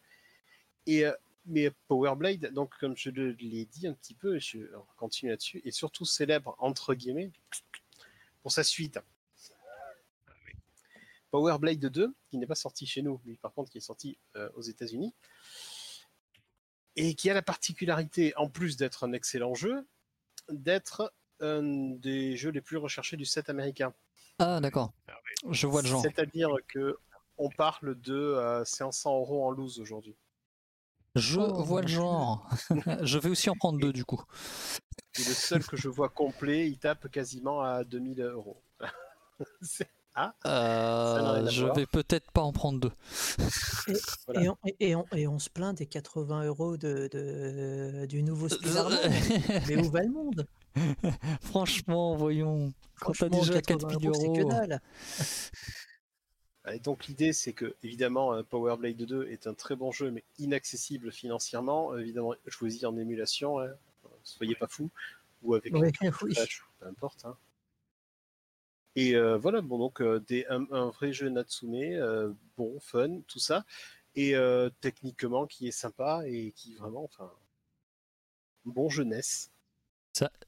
Et, 0.86 1.06
mais 1.46 1.72
Power 1.88 2.16
Blade, 2.16 2.52
donc, 2.54 2.78
comme 2.78 2.96
je 2.96 3.10
l'ai 3.10 3.66
dit 3.66 3.88
un 3.88 3.94
petit 3.94 4.14
peu, 4.14 4.36
et 4.36 4.40
je 4.40 4.60
on 4.76 4.86
continue 4.98 5.32
là-dessus, 5.32 5.62
est 5.66 5.72
surtout 5.72 6.06
célèbre, 6.06 6.56
entre 6.60 6.94
guillemets, 6.94 7.32
pour 8.42 8.52
sa 8.52 8.64
suite. 8.64 9.00
Power 11.32 11.58
Blade 11.58 11.80
2, 11.80 12.14
qui 12.30 12.38
n'est 12.38 12.46
pas 12.46 12.54
sorti 12.56 12.86
chez 12.86 13.02
nous, 13.02 13.20
mais 13.26 13.36
par 13.38 13.54
contre 13.54 13.72
qui 13.72 13.80
est 13.80 13.82
sorti 13.82 14.18
aux 14.56 14.62
États-Unis, 14.62 15.14
et 16.96 17.16
qui 17.16 17.30
a 17.30 17.34
la 17.34 17.42
particularité, 17.42 18.34
en 18.38 18.50
plus 18.50 18.78
d'être 18.78 19.04
un 19.04 19.14
excellent 19.14 19.56
jeu, 19.56 19.88
d'être 20.50 21.12
un 21.40 21.64
des 21.64 22.38
jeux 22.38 22.52
les 22.52 22.62
plus 22.62 22.78
recherchés 22.78 23.18
du 23.18 23.26
set 23.26 23.50
américain. 23.50 23.94
Ah, 24.46 24.60
d'accord. 24.60 24.92
Je 25.50 25.68
vois 25.68 25.82
le 25.82 25.88
genre. 25.88 26.02
C'est-à-dire 26.02 26.50
que 26.68 26.98
on 27.38 27.50
parle 27.50 28.00
de 28.00 28.14
euh, 28.14 28.64
500 28.66 29.18
euros 29.20 29.46
en 29.46 29.52
loose 29.52 29.80
aujourd'hui. 29.80 30.16
Je 31.16 31.40
Oh, 31.40 31.64
vois 31.64 31.82
le 31.82 31.88
genre. 31.88 32.48
je 33.04 33.18
vais 33.20 33.30
aussi 33.30 33.50
en 33.50 33.56
prendre 33.56 33.80
deux 33.80 33.94
du 33.94 34.04
coup. 34.06 34.22
Et 35.20 35.24
le 35.24 35.34
seul 35.34 35.64
que 35.64 35.78
je 35.78 35.88
vois 35.90 36.10
complet, 36.10 36.68
il 36.68 36.78
tape 36.78 37.10
quasiment 37.12 37.62
à 37.62 37.84
2000 37.84 38.22
euros. 38.22 38.62
Ah, 40.16 40.36
Euh, 40.46 41.50
je 41.50 41.66
vais 41.66 41.88
peut-être 41.88 42.30
pas 42.32 42.42
en 42.42 42.52
prendre 42.54 42.80
deux. 42.80 42.92
Voilà. 44.28 44.44
Et, 44.44 44.50
on, 44.50 44.58
et, 44.68 44.76
et 44.90 44.96
on, 44.96 45.06
et 45.12 45.28
on 45.28 45.40
se 45.40 45.50
plaint 45.50 45.76
des 45.76 45.88
80 45.88 46.44
euros 46.46 46.78
de, 46.78 47.10
de- 47.12 48.06
du 48.06 48.22
nouveau 48.22 48.48
Spider-Man. 48.48 49.12
Mais 49.68 49.76
où 49.76 49.90
va 49.90 50.02
le 50.04 50.12
monde? 50.12 50.46
Franchement, 51.42 52.16
voyons. 52.16 52.74
Quand 53.04 53.14
t'as 53.16 53.30
Franchement, 53.30 53.30
déjà 53.30 53.62
4 53.62 53.86
80 53.86 54.00
000 54.00 54.06
euros, 54.08 54.14
c'est 54.14 54.30
que 54.32 54.42
euros. 54.42 54.44
dalle. 54.44 54.82
Et 56.72 56.80
donc 56.80 57.08
l'idée, 57.08 57.34
c'est 57.34 57.54
que 57.54 57.76
évidemment, 57.84 58.34
euh, 58.34 58.44
Power 58.44 58.78
Blade 58.78 58.98
2 58.98 59.28
est 59.28 59.48
un 59.48 59.54
très 59.54 59.76
bon 59.76 59.92
jeu, 59.92 60.12
mais 60.12 60.24
inaccessible 60.40 61.12
financièrement. 61.12 61.98
Évidemment, 61.98 62.36
jouez-y 62.46 62.86
en 62.86 62.98
émulation, 62.98 63.60
hein. 63.60 63.70
soyez 64.24 64.56
pas 64.56 64.68
fous, 64.68 64.92
ou 65.44 65.56
avec 65.56 65.74
Ouais, 65.74 65.92
un 66.02 66.12
oui. 66.22 66.36
flash, 66.36 66.64
peu 66.80 66.88
importe. 66.88 67.26
hein. 67.26 67.38
Et 68.96 69.16
euh, 69.16 69.38
voilà, 69.38 69.62
bon 69.62 69.78
donc 69.80 70.02
euh, 70.02 70.20
des, 70.20 70.46
un, 70.50 70.66
un 70.72 70.90
vrai 70.90 71.14
jeu 71.14 71.30
Natsume, 71.30 71.74
euh, 71.76 72.32
bon, 72.58 72.80
fun, 72.80 73.22
tout 73.28 73.40
ça, 73.40 73.66
et 74.16 74.36
euh, 74.36 74.70
techniquement 74.82 75.48
qui 75.48 75.68
est 75.68 75.72
sympa 75.72 76.24
et 76.28 76.52
qui 76.54 76.76
vraiment, 76.76 77.04
enfin, 77.04 77.32
bon 78.66 78.90
jeunesse. 78.90 79.52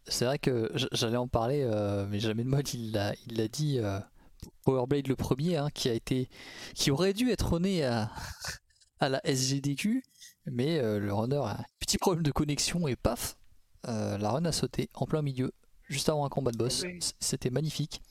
C'est 0.07 0.25
vrai 0.25 0.37
que 0.39 0.71
j'allais 0.91 1.17
en 1.17 1.27
parler, 1.27 1.63
euh, 1.63 2.05
mais 2.07 2.19
jamais 2.19 2.43
de 2.43 2.49
mode 2.49 2.71
il 2.73 2.91
l'a 2.91 3.13
il 3.27 3.37
l'a 3.37 3.47
dit. 3.47 3.79
euh, 3.79 3.99
Powerblade 4.63 5.07
le 5.07 5.15
premier, 5.15 5.57
hein, 5.57 5.69
qui 5.73 5.89
a 5.89 5.93
été, 5.93 6.29
qui 6.75 6.91
aurait 6.91 7.13
dû 7.13 7.31
être 7.31 7.57
né 7.59 7.83
à, 7.83 8.11
à 8.99 9.09
la 9.09 9.19
SGDQ, 9.25 10.03
mais 10.45 10.77
euh, 10.79 10.99
le 10.99 11.11
runner 11.11 11.37
a 11.43 11.59
un 11.61 11.65
petit 11.79 11.97
problème 11.97 12.21
de 12.23 12.31
connexion 12.31 12.87
et 12.87 12.95
paf, 12.95 13.37
la 13.87 14.29
run 14.29 14.45
a 14.45 14.51
sauté 14.51 14.89
en 14.93 15.05
plein 15.07 15.23
milieu, 15.23 15.51
juste 15.89 16.09
avant 16.09 16.25
un 16.25 16.29
combat 16.29 16.51
de 16.51 16.57
boss. 16.57 16.83
C'était 17.19 17.49
magnifique, 17.49 18.01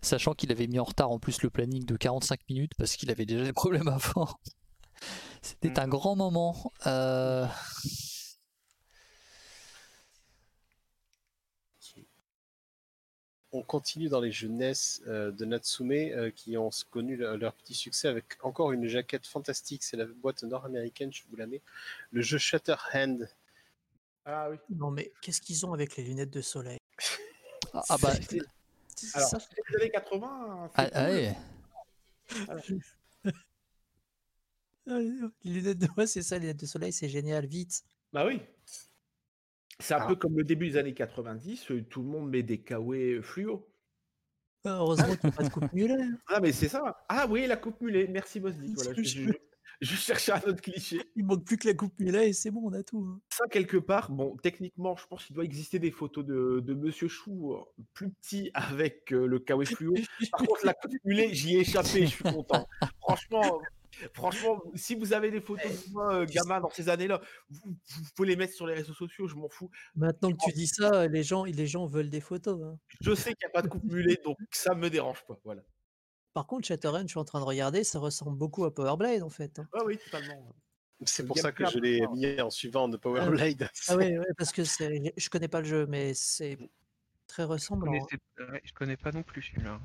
sachant 0.00 0.32
qu'il 0.32 0.50
avait 0.50 0.66
mis 0.66 0.78
en 0.78 0.84
retard 0.84 1.10
en 1.10 1.18
plus 1.18 1.42
le 1.42 1.50
planning 1.50 1.84
de 1.84 1.96
45 1.96 2.40
minutes 2.48 2.72
parce 2.78 2.96
qu'il 2.96 3.10
avait 3.10 3.26
déjà 3.26 3.44
des 3.44 3.52
problèmes 3.52 3.88
avant. 3.88 4.28
C'était 5.42 5.68
Mm. 5.70 5.80
un 5.84 5.88
grand 5.88 6.16
moment. 6.16 6.72
euh, 6.86 7.46
On 13.52 13.62
continue 13.62 14.08
dans 14.08 14.20
les 14.20 14.32
jeux 14.32 14.48
NES 14.48 14.72
euh, 15.06 15.30
de 15.30 15.44
Natsume 15.44 15.92
euh, 15.92 16.30
qui 16.30 16.56
ont 16.56 16.70
connu 16.90 17.16
le- 17.16 17.36
leur 17.36 17.54
petit 17.54 17.74
succès 17.74 18.08
avec 18.08 18.36
encore 18.42 18.72
une 18.72 18.86
jaquette 18.88 19.26
fantastique. 19.26 19.82
C'est 19.84 19.96
la 19.96 20.04
boîte 20.06 20.42
nord-américaine, 20.42 21.12
je 21.12 21.22
vous 21.30 21.36
la 21.36 21.46
mets. 21.46 21.62
Le 22.12 22.22
jeu 22.22 22.38
Shatterhand. 22.38 23.18
Ah 24.24 24.50
oui. 24.50 24.56
Non, 24.70 24.90
mais 24.90 25.12
qu'est-ce 25.22 25.40
qu'ils 25.40 25.64
ont 25.64 25.72
avec 25.72 25.96
les 25.96 26.02
lunettes 26.04 26.30
de 26.30 26.40
soleil? 26.42 26.78
Ah, 27.72 27.82
ah 27.88 27.96
bah, 28.02 28.12
Alors, 29.14 29.28
ça. 29.28 29.38
c'est 29.38 29.56
les 29.70 29.76
années 29.76 29.90
80. 29.90 30.70
ah, 30.74 30.90
ah. 30.92 32.56
Ah, 34.88 35.00
Les 35.00 35.50
lunettes 35.52 35.78
de 35.78 35.88
ouais, 35.96 36.06
c'est 36.06 36.22
ça, 36.22 36.36
les 36.36 36.42
lunettes 36.42 36.60
de 36.60 36.66
soleil, 36.66 36.92
c'est 36.92 37.08
génial, 37.08 37.44
vite. 37.46 37.82
Bah 38.12 38.24
oui. 38.24 38.40
C'est 39.80 39.94
un 39.94 39.98
Ah. 40.00 40.06
peu 40.06 40.16
comme 40.16 40.36
le 40.36 40.44
début 40.44 40.70
des 40.70 40.76
années 40.78 40.94
90, 40.94 41.70
euh, 41.70 41.82
tout 41.82 42.02
le 42.02 42.08
monde 42.08 42.30
met 42.30 42.42
des 42.42 42.58
kawaii 42.62 43.22
fluo. 43.22 43.68
Ah, 44.64 44.78
Heureusement 44.78 45.14
qu'il 45.16 45.28
n'y 45.30 45.34
a 45.34 45.36
pas 45.36 45.42
de 45.44 45.48
coupe 45.50 45.72
mulet. 45.72 45.94
hein. 46.00 46.18
Ah 46.28 46.40
mais 46.40 46.52
c'est 46.52 46.68
ça. 46.68 46.96
Ah 47.08 47.26
oui, 47.28 47.46
la 47.46 47.56
coupe 47.56 47.80
mulet. 47.80 48.08
Merci 48.08 48.40
Bosdick. 48.40 48.74
Voilà, 48.74 48.92
je, 48.94 49.20
le 49.20 49.32
je- 49.32 49.32
Je 49.82 49.94
cherchais 49.94 50.32
un 50.32 50.40
autre 50.48 50.62
cliché. 50.62 51.02
Il 51.16 51.26
manque 51.26 51.44
plus 51.44 51.58
que 51.58 51.68
la 51.68 51.74
coupe 51.74 51.92
mulet 52.00 52.30
et 52.30 52.32
c'est 52.32 52.50
bon, 52.50 52.62
on 52.64 52.72
a 52.72 52.82
tout. 52.82 53.04
hein. 53.06 53.20
Ça, 53.30 53.44
quelque 53.46 53.76
part, 53.76 54.10
bon, 54.10 54.34
techniquement, 54.42 54.96
je 54.96 55.06
pense 55.06 55.26
qu'il 55.26 55.36
doit 55.36 55.44
exister 55.44 55.78
des 55.78 55.90
photos 55.90 56.24
de, 56.24 56.60
de 56.64 56.72
Monsieur 56.74 57.08
Chou 57.08 57.52
euh, 57.52 57.58
plus 57.92 58.08
petit 58.10 58.50
avec 58.54 59.12
euh, 59.12 59.26
le 59.26 59.38
kawaii 59.38 59.66
fluo. 59.92 59.94
Par 60.32 60.40
contre, 60.40 60.64
la 60.64 60.72
coupe 60.72 60.92
mulet, 61.04 61.28
j'y 61.34 61.56
ai 61.56 61.60
échappé, 61.60 62.06
je 62.06 62.06
suis 62.06 62.24
content. 62.24 62.66
Franchement, 63.02 63.60
franchement, 64.14 64.60
si 64.74 64.94
vous 64.94 65.12
avez 65.12 65.30
des 65.30 65.40
photos 65.40 65.70
de 65.86 65.92
moi, 65.92 66.14
euh, 66.14 66.26
gamin, 66.26 66.60
dans 66.60 66.70
ces 66.70 66.88
années-là, 66.88 67.20
vous, 67.48 67.60
vous 67.64 68.02
pouvez 68.14 68.28
les 68.28 68.36
mettre 68.36 68.54
sur 68.54 68.66
les 68.66 68.74
réseaux 68.74 68.94
sociaux, 68.94 69.26
je 69.28 69.34
m'en 69.34 69.48
fous. 69.48 69.70
Maintenant 69.94 70.30
que 70.32 70.36
tu 70.44 70.52
dis 70.52 70.66
ça, 70.66 71.06
les 71.06 71.22
gens, 71.22 71.44
les 71.44 71.66
gens 71.66 71.86
veulent 71.86 72.10
des 72.10 72.20
photos. 72.20 72.60
hein. 72.64 72.78
Je 73.00 73.14
sais 73.14 73.34
qu'il 73.34 73.46
n'y 73.46 73.50
a 73.50 73.52
pas 73.52 73.62
de 73.62 73.68
coupe 73.68 73.84
mulet, 73.84 74.20
donc 74.24 74.36
ça 74.50 74.74
me 74.74 74.90
dérange 74.90 75.24
pas. 75.26 75.38
Voilà. 75.44 75.62
Par 76.34 76.46
contre, 76.46 76.66
Shadowrun, 76.66 77.02
je 77.02 77.08
suis 77.08 77.18
en 77.18 77.24
train 77.24 77.40
de 77.40 77.46
regarder, 77.46 77.82
ça 77.84 77.98
ressemble 77.98 78.36
beaucoup 78.36 78.64
à 78.64 78.74
Powerblade 78.74 79.22
en 79.22 79.30
fait. 79.30 79.58
hein. 79.58 79.68
Ah 79.72 79.82
oui, 79.86 79.96
totalement. 79.98 80.54
C'est 81.04 81.26
pour 81.26 81.36
ça 81.38 81.52
que 81.52 81.64
je 81.66 81.78
l'ai 81.78 82.06
mis 82.14 82.40
en 82.40 82.50
suivant 82.50 82.88
de 82.88 82.96
Powerblade. 82.96 83.68
Ah 83.88 83.96
oui, 83.98 84.14
parce 84.38 84.52
que 84.52 84.64
c'est- 84.64 85.12
je 85.16 85.28
connais 85.30 85.48
pas 85.48 85.60
le 85.60 85.66
jeu, 85.66 85.86
mais 85.86 86.12
c'est 86.14 86.58
très 87.36 87.42
Je 87.42 87.48
ressemblant. 87.48 87.92
hein. 87.92 88.58
je 88.64 88.72
connais 88.72 88.96
pas 88.96 89.12
non 89.12 89.22
plus 89.22 89.42
celui-là. 89.42 89.72
hein. 89.72 89.80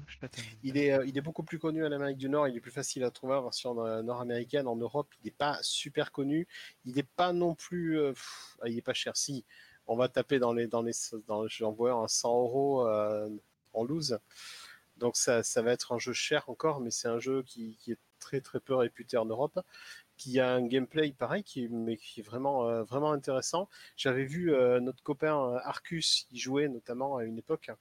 Il 0.63 0.77
est, 0.77 0.93
euh, 0.93 1.05
il 1.05 1.17
est 1.17 1.21
beaucoup 1.21 1.43
plus 1.43 1.59
connu 1.59 1.85
en 1.85 1.91
Amérique 1.91 2.17
du 2.17 2.29
Nord, 2.29 2.47
il 2.47 2.55
est 2.55 2.61
plus 2.61 2.71
facile 2.71 3.03
à 3.03 3.11
trouver 3.11 3.33
en 3.35 3.43
version 3.43 3.85
euh, 3.85 4.01
nord-américaine. 4.01 4.67
En 4.67 4.77
Europe, 4.77 5.09
il 5.21 5.25
n'est 5.25 5.31
pas 5.31 5.59
super 5.61 6.11
connu. 6.13 6.47
Il 6.85 6.95
n'est 6.95 7.03
pas 7.03 7.33
non 7.33 7.53
plus. 7.53 7.99
euh, 7.99 8.13
pff, 8.13 8.57
ah, 8.61 8.69
il 8.69 8.77
est 8.77 8.81
pas 8.81 8.93
cher. 8.93 9.17
Si, 9.17 9.43
on 9.85 9.97
va 9.97 10.07
taper 10.07 10.39
dans 10.39 10.53
les. 10.53 10.67
Dans 10.67 10.81
les 10.81 10.93
dans, 11.27 11.45
J'en 11.49 11.71
vois 11.73 11.91
un 11.93 12.07
100 12.07 12.29
euros 12.29 12.87
euh, 12.87 13.29
en 13.73 13.83
loose. 13.83 14.17
Donc 14.97 15.17
ça, 15.17 15.43
ça 15.43 15.61
va 15.61 15.71
être 15.73 15.91
un 15.93 15.99
jeu 15.99 16.13
cher 16.13 16.47
encore, 16.49 16.79
mais 16.79 16.91
c'est 16.91 17.07
un 17.09 17.19
jeu 17.19 17.43
qui, 17.43 17.75
qui 17.81 17.91
est 17.93 17.99
très 18.19 18.39
très 18.39 18.59
peu 18.61 18.75
réputé 18.75 19.17
en 19.17 19.25
Europe, 19.25 19.59
qui 20.21 20.39
a 20.39 20.53
un 20.53 20.65
gameplay 20.67 21.11
pareil, 21.13 21.43
qui, 21.43 21.65
est- 21.65 21.67
mais 21.69 21.97
qui 21.97 22.19
est 22.21 22.23
vraiment, 22.23 22.67
euh, 22.69 22.83
vraiment 22.83 23.11
intéressant. 23.11 23.69
J'avais 23.97 24.25
vu 24.25 24.53
euh, 24.53 24.79
notre 24.79 25.03
copain 25.03 25.35
euh, 25.53 25.59
Arcus 25.63 26.27
y 26.31 26.37
jouer 26.39 26.69
notamment 26.69 27.17
à 27.17 27.23
une 27.25 27.37
époque. 27.39 27.71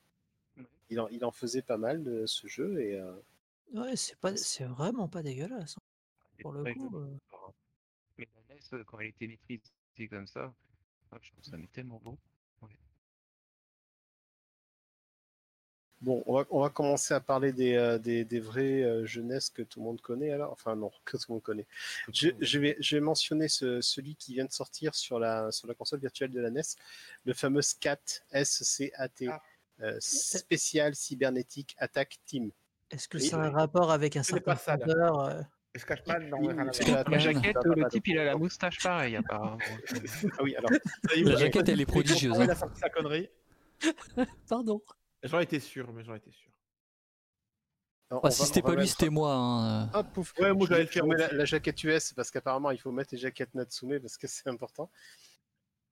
Ouais. 0.56 0.64
Il 0.90 1.00
en, 1.00 1.08
il 1.08 1.24
en 1.24 1.30
faisait 1.32 1.62
pas 1.62 1.76
mal 1.78 2.02
de 2.02 2.26
ce 2.26 2.46
jeu 2.48 2.80
et 2.82 2.98
euh, 2.98 3.12
Ouais, 3.74 3.96
c'est 3.96 4.16
pas, 4.18 4.36
c'est 4.36 4.64
vraiment 4.64 5.08
pas 5.08 5.22
dégueulasse. 5.22 5.76
hein. 5.76 5.82
Pour 6.42 6.52
le 6.52 6.64
coup, 6.74 6.96
euh. 6.96 7.16
hein. 7.32 7.52
Mais 8.18 8.28
la 8.48 8.54
NES, 8.54 8.84
quand 8.84 9.00
elle 9.00 9.08
était 9.08 9.26
maîtrisée 9.26 10.08
comme 10.08 10.26
ça, 10.26 10.52
je 11.20 11.30
trouve 11.32 11.44
ça 11.44 11.56
mais 11.56 11.68
tellement 11.68 12.00
beau. 12.02 12.18
Bon, 16.02 16.22
on 16.26 16.34
va, 16.38 16.46
on 16.50 16.60
va 16.62 16.70
commencer 16.70 17.12
à 17.12 17.20
parler 17.20 17.52
des, 17.52 17.74
euh, 17.74 17.98
des, 17.98 18.24
des 18.24 18.40
vraies 18.40 18.82
euh, 18.82 19.04
jeunesses 19.04 19.50
que 19.50 19.60
tout 19.60 19.80
le 19.80 19.84
monde 19.84 20.00
connaît 20.00 20.30
alors. 20.32 20.50
Enfin 20.52 20.74
non, 20.74 20.90
que 21.04 21.18
tout 21.18 21.24
le 21.28 21.34
monde 21.34 21.42
connaît. 21.42 21.66
Je, 22.10 22.30
je 22.40 22.58
vais, 22.58 22.76
je 22.80 22.96
vais 22.96 23.00
mentionner 23.02 23.48
ce- 23.48 23.82
celui 23.82 24.14
qui 24.16 24.32
vient 24.32 24.46
de 24.46 24.52
sortir 24.52 24.94
sur 24.94 25.18
la, 25.18 25.52
sur 25.52 25.68
la 25.68 25.74
console 25.74 26.00
virtuelle 26.00 26.30
de 26.30 26.40
la 26.40 26.50
NES, 26.50 26.62
le 27.26 27.34
fameux 27.34 27.60
SCAT, 27.60 27.98
S-C-A-T, 28.32 29.28
Ah. 29.28 29.42
euh, 29.82 29.96
Special 30.00 30.94
Cybernetic 30.94 31.74
Attack 31.78 32.18
Team. 32.24 32.50
Est-ce 32.90 33.06
que 33.06 33.18
a 33.18 33.36
un 33.42 33.50
rapport 33.50 33.90
avec 33.92 34.16
un 34.16 34.22
certain 34.22 34.54
voir. 36.54 36.72
c'est 36.72 36.88
la- 36.88 37.18
jaquette, 37.18 37.56
le 37.62 37.88
type 37.90 38.08
il 38.08 38.18
a 38.18 38.24
la 38.24 38.36
moustache 38.36 38.78
pareil 38.82 39.16
apparemment. 39.16 39.58
Ah 40.38 40.42
oui, 40.42 40.56
alors, 40.56 40.70
Ça 41.08 41.14
y 41.14 41.20
est, 41.20 41.24
La 41.24 41.36
jaquette, 41.36 41.68
elle 41.68 41.80
est 41.80 41.86
prodigieuse, 41.86 42.36
Il 42.38 42.42
hein. 42.42 42.48
a 42.48 42.54
sorti 42.56 42.80
sa 42.80 42.88
connerie. 42.88 43.28
Pardon. 44.48 44.80
J'en 45.22 45.40
étais 45.40 45.60
sûr, 45.60 45.92
mais 45.92 46.02
j'en 46.04 46.14
étais 46.14 46.32
sûr. 46.32 46.50
Ah, 48.22 48.30
si 48.30 48.44
c'était 48.44 48.62
pas 48.62 48.70
lui, 48.70 48.78
mettre- 48.78 48.90
c'était 48.90 49.08
moi. 49.10 49.32
hein. 49.34 49.90
Ah, 49.94 50.02
pouf. 50.02 50.32
Ouais, 50.38 50.52
moi, 50.52 50.66
je 50.68 51.02
mets 51.02 51.16
la, 51.16 51.32
la 51.32 51.44
jaquette 51.44 51.82
US 51.84 52.12
parce 52.12 52.30
qu'apparemment 52.32 52.72
il 52.72 52.78
faut 52.80 52.90
mettre 52.90 53.14
les 53.14 53.18
jaquettes 53.20 53.54
Natsume 53.54 54.00
parce 54.00 54.16
que 54.18 54.26
c'est 54.26 54.48
important. 54.48 54.90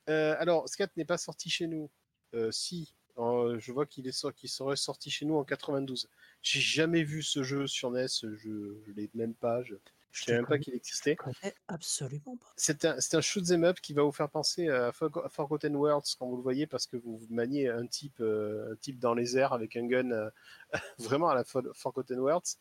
Euh, 0.09 0.35
alors, 0.39 0.68
Scat 0.68 0.89
n'est 0.97 1.05
pas 1.05 1.18
sorti 1.18 1.49
chez 1.51 1.66
nous. 1.66 1.91
Euh, 2.35 2.51
si, 2.51 2.95
Euh, 3.18 3.59
je 3.59 3.72
vois 3.72 3.85
qu'il 3.85 4.07
est 4.07 4.12
sor- 4.12 4.33
qu'il 4.33 4.49
serait 4.49 4.76
sorti 4.76 5.11
chez 5.11 5.26
nous 5.26 5.35
en 5.37 5.45
92. 5.45 6.09
J'ai 6.41 6.61
jamais 6.61 7.03
vu 7.03 7.22
ce 7.24 7.43
jeu 7.43 7.66
sur 7.66 7.91
NES, 7.91 8.07
je, 8.22 8.37
je 8.37 8.93
l'ai 8.93 9.11
même 9.14 9.35
pas, 9.35 9.61
je, 9.64 9.74
je 10.11 10.25
savais 10.25 10.39
même 10.39 10.47
pas 10.47 10.59
qu'il 10.59 10.75
existait. 10.75 11.17
Je 11.43 11.49
absolument 11.69 12.37
pas. 12.37 12.47
C'est 12.57 12.85
un, 12.85 12.97
un 13.13 13.21
shoot 13.21 13.45
'em 13.51 13.65
up 13.65 13.81
qui 13.81 13.93
va 13.93 14.03
vous 14.03 14.13
faire 14.13 14.29
penser 14.31 14.69
à, 14.69 14.91
Forgo- 14.93 15.25
à 15.25 15.29
Forgotten 15.29 15.77
Worlds 15.77 16.17
quand 16.19 16.27
vous 16.27 16.37
le 16.37 16.43
voyez 16.43 16.67
parce 16.67 16.87
que 16.87 16.97
vous 16.97 17.21
maniez 17.31 17.69
un 17.69 17.87
type, 17.87 18.21
euh, 18.21 18.73
un 18.73 18.77
type 18.77 18.99
dans 18.99 19.15
les 19.15 19.37
airs 19.37 19.53
avec 19.53 19.77
un 19.77 19.87
gun 19.87 20.11
euh, 20.11 20.31
vraiment 20.99 21.29
à 21.29 21.35
la 21.35 21.45
For- 21.45 21.63
Forgotten 21.75 22.19
Worlds. 22.21 22.57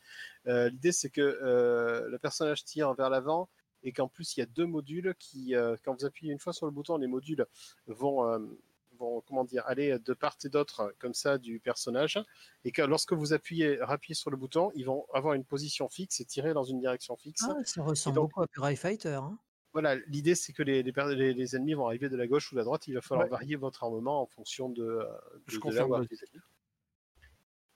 Euh, 0.48 0.70
L'idée 0.70 0.92
c'est 0.92 1.10
que 1.10 1.22
le 1.22 2.18
personnage 2.18 2.64
tire 2.66 2.94
vers 2.94 3.10
l'avant 3.10 3.50
et 3.84 3.92
qu'en 3.92 4.08
plus 4.08 4.36
il 4.36 4.42
y 4.42 4.44
a 4.44 4.48
deux 4.48 4.66
modules 4.66 5.16
qui, 5.20 5.54
quand 5.84 5.94
vous 5.98 6.06
appuyez 6.06 6.34
une 6.34 6.40
fois 6.40 6.52
sur 6.54 6.66
le 6.66 6.72
bouton, 6.72 6.98
les 6.98 7.08
modules 7.08 7.46
vont, 7.88 8.58
vont 8.98 9.22
comment 9.22 9.44
dire, 9.44 9.64
aller 9.68 9.98
de 10.00 10.14
part 10.14 10.38
et 10.44 10.50
d'autre 10.50 10.94
comme 11.00 11.14
ça 11.14 11.38
du 11.38 11.60
personnage 11.60 12.20
et 12.66 12.72
que 12.72 12.82
lorsque 12.82 13.14
vous 13.14 13.34
appuyez, 13.34 13.78
rappuyez 13.82 14.16
sur 14.16 14.30
le 14.30 14.38
bouton, 14.38 14.72
ils 14.76 14.86
vont 14.86 15.06
avoir 15.14 15.34
une 15.34 15.46
position 15.46 15.88
fixe 15.90 16.20
et 16.20 16.26
tirer 16.26 16.54
dans 16.54 16.64
une 16.64 16.80
direction 16.80 17.16
fixe. 17.16 17.44
Ah, 17.48 17.56
ça 17.64 17.82
ressemble 17.84 18.16
donc- 18.16 18.30
beaucoup 18.30 18.42
à 18.42 18.48
Pirae 18.48 18.76
Fighter. 18.76 19.10
hein. 19.22 19.38
Voilà, 19.74 19.96
l'idée 20.08 20.34
c'est 20.34 20.54
que 20.54 20.64
les, 20.64 21.56
ennemis 21.56 21.74
vont 21.76 21.86
arriver 21.86 22.10
de 22.10 22.16
la 22.18 22.26
gauche 22.26 22.52
ou 22.52 22.56
de 22.56 22.60
la 22.60 22.64
droite. 22.66 22.88
Il 22.88 22.96
va 22.96 23.02
falloir 23.02 23.26
Ouais. 23.26 23.32
varier 23.32 23.56
votre 23.58 23.84
armement 23.84 24.22
en 24.22 24.26
fonction 24.26 24.70
de, 24.70 24.82
euh, 24.84 25.04
de, 25.04 25.42
Je 25.52 25.60
de 25.60 25.70
là 25.76 25.86
où 25.88 25.96
les 25.96 26.08
ennemis. 26.24 26.44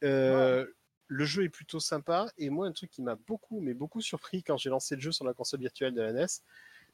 Euh, 0.03 0.65
Le 1.07 1.25
jeu 1.25 1.43
est 1.43 1.49
plutôt 1.49 1.79
sympa 1.81 2.31
et 2.37 2.49
moi 2.49 2.65
un 2.67 2.71
truc 2.71 2.89
qui 2.89 3.01
m'a 3.01 3.15
beaucoup 3.15 3.59
mais 3.59 3.73
beaucoup 3.73 3.99
surpris 4.01 4.43
quand 4.43 4.55
j'ai 4.57 4.69
lancé 4.69 4.95
le 4.95 5.01
jeu 5.01 5.11
sur 5.11 5.25
la 5.25 5.33
console 5.33 5.59
virtuelle 5.59 5.93
de 5.93 6.01
la 6.01 6.13
NES, 6.13 6.25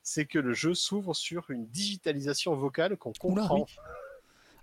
c'est 0.01 0.25
que 0.25 0.39
le 0.39 0.53
jeu 0.53 0.73
s'ouvre 0.73 1.13
sur 1.13 1.49
une 1.51 1.67
digitalisation 1.67 2.55
vocale 2.55 2.97
qu'on 2.97 3.11
Oula, 3.23 3.43
comprend. 3.43 3.65
oui. 3.65 3.75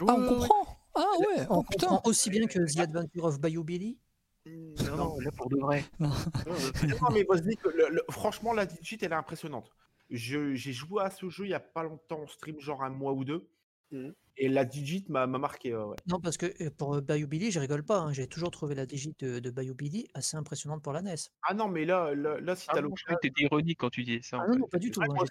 Ah, 0.01 0.05
on 0.16 0.28
comprend 0.28 0.78
Ah 0.95 1.05
ouais, 1.20 1.47
On 1.51 1.59
oh 1.59 1.62
putain 1.62 1.88
comprend 1.88 2.09
aussi 2.11 2.30
bien 2.30 2.47
que 2.47 2.59
The 2.72 2.78
Adventure 2.80 3.24
of 3.24 3.40
Bayou 3.40 3.64
Billy. 3.64 3.99
Non, 4.47 4.97
non, 4.97 5.18
là 5.20 5.30
pour 5.36 5.49
de 5.49 5.57
vrai. 5.57 5.84
Non, 6.01 7.09
mais 7.12 7.24
vas-y, 7.24 7.57
que 7.57 7.68
le- 7.68 7.88
le- 7.90 8.05
franchement, 8.11 8.53
la 8.53 8.66
digit, 8.66 8.99
elle 9.01 9.12
est 9.12 9.14
impressionnante. 9.14 9.70
Je- 10.11 10.55
J'ai 10.55 10.72
joué 10.72 11.03
à 11.03 11.11
ce 11.11 11.28
jeu 11.30 11.47
il 11.47 11.51
y 11.51 11.55
a 11.55 11.61
pas 11.61 11.82
longtemps 11.82 12.20
en 12.22 12.26
stream, 12.26 12.61
genre 12.61 12.82
un 12.82 12.90
mois 12.90 13.12
ou 13.12 13.24
deux. 13.24 13.49
Mhm. 13.90 14.12
Et 14.36 14.49
la 14.49 14.64
digit 14.64 15.05
m'a 15.09 15.26
m'a 15.26 15.38
marqué. 15.38 15.74
ouais. 15.74 15.97
Non, 16.07 16.20
parce 16.20 16.36
que 16.36 16.47
euh, 16.62 16.70
pour 16.76 16.97
euh, 16.97 17.01
Bayou 17.01 17.28
Billy, 17.28 17.51
je 17.53 17.61
rigole 17.61 17.84
pas. 17.84 17.99
hein, 18.01 18.12
J'ai 18.12 18.26
toujours 18.26 18.51
trouvé 18.51 18.74
la 18.74 18.84
digite 18.84 19.24
de, 19.24 19.38
de 19.38 19.51
Bayou 19.51 19.74
Billy 19.74 20.09
assez 20.12 20.36
impressionnante 20.36 20.82
pour 20.82 20.92
la 20.92 21.01
NES. 21.03 21.14
Ah 21.42 21.55
non, 21.55 21.68
mais 21.68 21.84
là, 21.84 22.14
là, 22.14 22.40
là 22.40 22.57
si 22.57 22.66
Ah 22.68 22.74
t'as 22.74 22.82
bon, 22.82 22.88
je 22.97 23.05
l'occasion. 23.05 23.18
t'étais 23.22 23.42
ironique 23.45 23.78
quand 23.78 23.90
tu 23.90 24.03
disais 24.03 24.20
ça. 24.22 24.38
Ah 24.42 24.49
non, 24.49 24.59
non, 24.59 24.66
pas 24.68 24.78
du 24.78 24.90
tout. 24.90 25.01
Ah, 25.03 25.07
hein, 25.09 25.24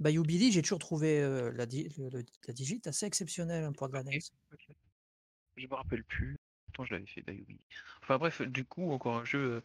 Bayou 0.00 0.22
Billy, 0.22 0.50
j'ai 0.52 0.62
toujours 0.62 0.78
trouvé 0.80 1.20
euh, 1.22 1.52
la, 1.52 1.66
di- 1.66 1.88
le- 1.98 2.08
le- 2.10 2.24
la 2.46 2.54
digite 2.54 2.86
assez 2.86 3.06
exceptionnelle 3.06 3.64
hein, 3.64 3.72
pour 3.72 3.88
de 3.88 3.94
la 3.94 4.00
Ok. 4.00 4.68
Je 5.56 5.66
me 5.66 5.74
rappelle 5.74 6.04
plus. 6.04 6.36
Pourtant, 6.66 6.84
je 6.84 6.94
l'avais 6.94 7.06
fait 7.06 7.22
d'ailleurs. 7.22 7.44
oui. 7.48 7.60
Enfin 8.02 8.18
bref, 8.18 8.42
du 8.42 8.64
coup, 8.64 8.90
encore 8.90 9.16
un 9.16 9.24
jeu, 9.24 9.62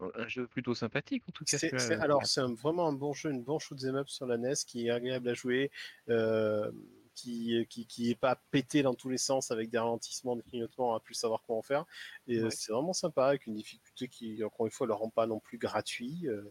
euh, 0.00 0.10
un 0.14 0.28
jeu 0.28 0.46
plutôt 0.46 0.74
sympathique 0.74 1.24
en 1.28 1.32
tout 1.32 1.44
cas. 1.44 1.58
C'est- 1.58 1.74
alors, 1.74 2.24
c'est 2.26 2.40
un- 2.40 2.54
vraiment 2.54 2.86
un 2.88 2.92
bon 2.92 3.12
jeu, 3.12 3.30
une 3.30 3.42
bon 3.42 3.58
shoot 3.58 3.82
'em 3.84 3.96
up 3.96 4.08
sur 4.08 4.26
la 4.26 4.36
NES 4.36 4.54
qui 4.64 4.86
est 4.86 4.90
agréable 4.90 5.28
à 5.28 5.34
jouer, 5.34 5.72
euh, 6.08 6.70
qui, 7.16 7.66
qui, 7.68 7.88
qui 7.88 8.10
est 8.10 8.14
pas 8.14 8.36
pété 8.52 8.82
dans 8.82 8.94
tous 8.94 9.08
les 9.08 9.18
sens 9.18 9.50
avec 9.50 9.70
des 9.70 9.78
ralentissements, 9.78 10.36
des 10.36 10.42
clignotements, 10.44 10.94
à 10.94 11.00
plus 11.00 11.14
savoir 11.14 11.42
quoi 11.42 11.56
en 11.56 11.62
faire. 11.62 11.84
Et 12.28 12.38
euh, 12.38 12.44
Ouais. 12.44 12.50
c'est 12.52 12.70
vraiment 12.70 12.92
sympa 12.92 13.26
avec 13.26 13.46
une 13.46 13.54
difficulté 13.54 14.06
qui, 14.06 14.44
encore 14.44 14.66
une 14.66 14.72
fois, 14.72 14.86
ne 14.86 14.90
le 14.92 14.94
rend 14.94 15.10
pas 15.10 15.26
non 15.26 15.40
plus 15.40 15.58
gratuit. 15.58 16.28
euh. 16.28 16.44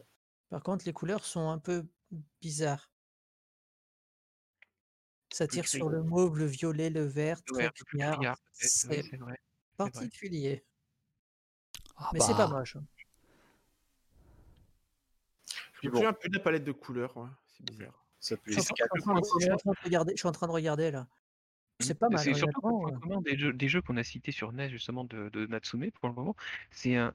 Par 0.50 0.62
contre, 0.62 0.84
les 0.86 0.92
couleurs 0.92 1.24
sont 1.24 1.48
un 1.50 1.58
peu 1.58 1.86
bizarres. 2.42 2.92
Ça 5.32 5.48
tire 5.48 5.68
sur 5.68 5.90
le 5.90 6.04
mauve, 6.04 6.38
le 6.40 6.46
violet, 6.46 6.90
le 6.90 7.04
vert, 7.04 7.40
Ouais, 7.52 7.66
un 7.66 7.70
peu 7.70 8.36
C'est 8.54 9.20
particulier. 9.78 10.64
Ah 11.98 12.10
Mais 12.14 12.20
c'est 12.20 12.34
pas 12.34 12.48
bah, 12.48 12.60
moche. 12.60 12.76
hein. 12.76 12.84
Je 15.84 15.90
bon. 15.90 15.98
souviens 15.98 16.14
plus 16.14 16.30
de 16.30 16.38
la 16.38 16.44
palette 16.44 16.64
de 16.64 16.72
couleurs. 16.72 17.16
ouais, 17.18 17.30
C'est 17.48 17.66
bizarre. 17.66 18.06
Ça 18.20 18.36
peut 18.38 18.52
Je 18.52 18.60
suis 18.60 18.72
en 18.72 19.14
en 19.14 19.18
en 19.18 19.22
train 19.58 19.72
de 19.72 19.84
regarder- 19.84 20.14
je 20.14 20.18
suis 20.18 20.28
en 20.28 20.32
train 20.32 20.48
de 20.48 20.52
regarder 20.52 20.92
là. 20.92 21.08
C'est 21.80 21.94
pas 21.94 22.10
mal. 22.10 22.20
C'est 22.20 22.34
surtout 22.34 22.62
commun 23.00 23.22
des 23.22 23.38
jeux, 23.38 23.54
des 23.54 23.70
jeux 23.70 23.82
qu'on 23.84 23.98
a 23.98 24.04
cités 24.04 24.32
sur 24.32 24.52
NES 24.52 24.70
justement 24.70 25.04
de, 25.04 25.30
de 25.30 25.46
Natsume 25.46 25.92
pour 25.92 26.10
le 26.10 26.16
moment, 26.16 26.36
c'est 26.72 26.96
un, 26.96 27.14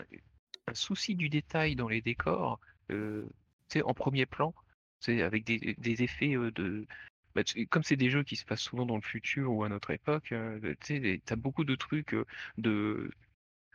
un 0.68 0.74
souci 0.74 1.16
du 1.16 1.28
détail 1.28 1.74
dans 1.74 1.88
les 1.88 2.00
décors, 2.00 2.60
euh, 2.90 3.24
tu 3.68 3.78
sais, 3.80 3.82
en 3.82 3.94
premier 3.94 4.24
plan, 4.26 4.54
c'est 5.00 5.22
avec 5.22 5.42
des, 5.44 5.74
des 5.78 6.02
effets 6.04 6.36
euh, 6.36 6.52
de, 6.52 6.86
bah, 7.34 7.42
comme 7.70 7.82
c'est 7.82 7.96
des 7.96 8.10
jeux 8.10 8.22
qui 8.24 8.36
se 8.36 8.44
passent 8.44 8.60
souvent 8.62 8.86
dans 8.86 8.96
le 8.96 9.02
futur 9.02 9.52
ou 9.52 9.64
à 9.64 9.68
notre 9.68 9.90
époque, 9.90 10.32
euh, 10.32 10.74
tu 10.80 11.00
sais, 11.02 11.22
t'as 11.24 11.36
beaucoup 11.36 11.64
de 11.64 11.74
trucs 11.74 12.14
euh, 12.14 12.26
de 12.58 13.10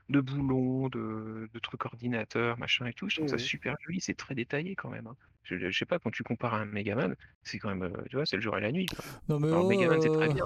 de 0.10 0.22
boulons, 0.22 0.88
de, 0.90 1.50
de 1.54 1.60
trucs 1.60 1.86
ordinateurs, 1.86 2.58
machin 2.58 2.86
et 2.86 2.94
tout. 2.94 3.10
Je 3.10 3.18
trouve 3.18 3.30
ça 3.30 3.38
super 3.38 3.76
joli, 3.86 4.00
c'est 4.02 4.14
très 4.16 4.36
détaillé 4.36 4.76
quand 4.76 4.90
même. 4.90 5.08
hein. 5.08 5.16
Je, 5.44 5.58
je 5.58 5.78
sais 5.78 5.86
pas, 5.86 5.98
quand 5.98 6.12
tu 6.12 6.24
compares 6.24 6.54
à 6.56 6.60
un 6.60 6.66
Megaman, 6.66 7.16
c'est 7.44 7.58
quand 7.58 7.70
même, 7.70 7.84
euh, 7.84 8.02
tu 8.10 8.18
vois, 8.18 8.26
c'est 8.26 8.36
le 8.36 8.42
jour 8.42 8.58
et 8.58 8.62
la 8.62 8.72
nuit. 8.72 8.86
quoi. 8.86 9.06
Non 9.30 9.40
mais 9.40 9.48
Alors, 9.48 9.66
oh, 9.66 9.70
Megaman, 9.70 10.02
c'est 10.02 10.12
très 10.12 10.28
bien. 10.34 10.46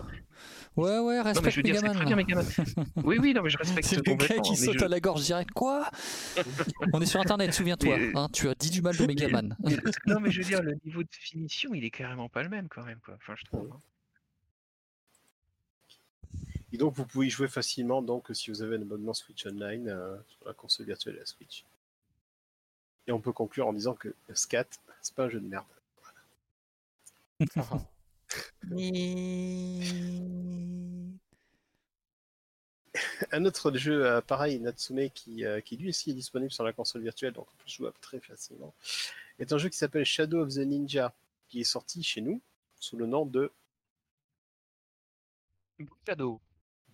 Ouais 0.76 1.00
ouais 1.00 1.18
Non, 1.18 1.24
mais 1.24 1.24
je 1.24 1.28
respecte 1.30 1.56
veux 1.58 1.64
dire, 1.64 1.74
Megaman. 1.76 1.96
très 1.96 2.06
bien 2.06 2.16
Megaman. 2.16 2.46
Oui, 3.04 3.18
oui, 3.20 3.34
non, 3.34 3.42
mais 3.42 3.50
je 3.50 3.58
respecte 3.58 3.88
C'est 3.88 3.96
le 4.08 4.14
gars 4.16 4.40
qui 4.44 4.56
saute 4.56 4.78
je- 4.80 4.86
à 4.86 4.88
la 4.88 5.00
gorge 5.00 5.24
direct. 5.24 5.52
Quoi? 5.52 5.90
On 6.94 7.02
est 7.02 7.06
sur 7.08 7.20
internet, 7.20 7.52
souviens-toi. 7.54 7.98
Hein, 8.16 8.28
tu 8.32 8.48
as 8.48 8.54
dit 8.56 8.70
du 8.70 8.82
mal 8.84 8.96
de 8.96 9.06
Megaman. 9.08 9.56
Non, 10.06 10.20
mais 10.20 10.30
je 10.32 10.40
veux 10.42 10.48
dire, 10.48 10.62
le 10.62 10.74
niveau 10.86 11.02
de 11.04 11.10
finition, 11.12 11.74
il 11.74 11.84
est 11.84 11.90
carrément 11.92 12.30
pas 12.30 12.44
le 12.44 12.50
même 12.50 12.68
quand 12.70 12.84
même, 12.86 13.00
quoi. 13.04 13.16
Enfin, 13.16 13.34
je 13.38 13.44
trouve. 13.46 13.70
hein. 13.74 13.80
Et 16.74 16.78
donc 16.78 16.94
vous 16.96 17.06
pouvez 17.06 17.28
y 17.28 17.30
jouer 17.30 17.48
facilement 17.48 18.02
donc 18.02 18.30
si 18.34 18.50
vous 18.50 18.62
avez 18.62 18.78
un 18.78 18.82
abonnement 18.82 19.14
Switch 19.14 19.46
Online 19.46 19.90
euh, 19.90 20.18
sur 20.28 20.48
la 20.48 20.54
console 20.54 20.86
virtuelle 20.86 21.16
de 21.16 21.20
la 21.20 21.26
Switch. 21.26 21.66
Et 23.08 23.12
on 23.12 23.20
peut 23.20 23.34
conclure 23.34 23.68
en 23.68 23.74
disant 23.74 23.94
que 23.94 24.14
Scat, 24.34 24.68
c'est 25.02 25.16
pas 25.16 25.26
un 25.26 25.30
jeu 25.30 25.40
de 25.40 25.48
merde. 25.48 25.66
Un 33.32 33.46
autre 33.46 33.72
jeu 33.72 34.06
euh, 34.06 34.22
pareil, 34.22 34.60
Natsume, 34.60 35.10
qui, 35.10 35.46
euh, 35.46 35.62
qui 35.62 35.78
lui 35.78 35.90
aussi 35.90 36.12
est 36.12 36.14
disponible 36.14 36.52
sur 36.52 36.64
la 36.64 36.74
console 36.74 37.02
virtuelle, 37.04 37.34
donc 37.34 37.48
on 37.54 37.64
peut 37.64 37.70
jouer 37.70 37.90
très 38.02 38.20
facilement, 38.20 38.74
est 39.40 39.54
un 39.54 39.58
jeu 39.58 39.70
qui 39.70 39.78
s'appelle 39.78 40.04
Shadow 40.06 40.42
of 40.42 40.54
the 40.54 40.60
Ninja, 40.60 41.14
qui 41.48 41.62
est 41.62 41.66
sorti 41.66 42.04
chez 42.04 42.22
nous 42.22 42.42
sous 42.80 42.98
le 42.98 43.06
nom 43.06 43.26
de 43.26 43.52
Shadow. 46.06 46.40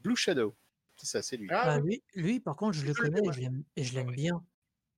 Blue 0.03 0.15
Shadow. 0.15 0.55
C'est 0.95 1.05
ça, 1.07 1.21
c'est 1.21 1.37
lui. 1.37 1.47
Ah, 1.51 1.63
Ah, 1.75 1.79
oui. 1.79 2.01
lui, 2.15 2.23
lui, 2.23 2.39
par 2.39 2.55
contre, 2.55 2.73
je 2.73 2.85
le 2.85 2.93
Je 2.93 3.01
le 3.01 3.09
connais 3.09 3.27
et 3.75 3.83
je 3.83 3.93
l'aime- 3.93 4.07
Ouais. 4.07 4.15
bien. 4.15 4.43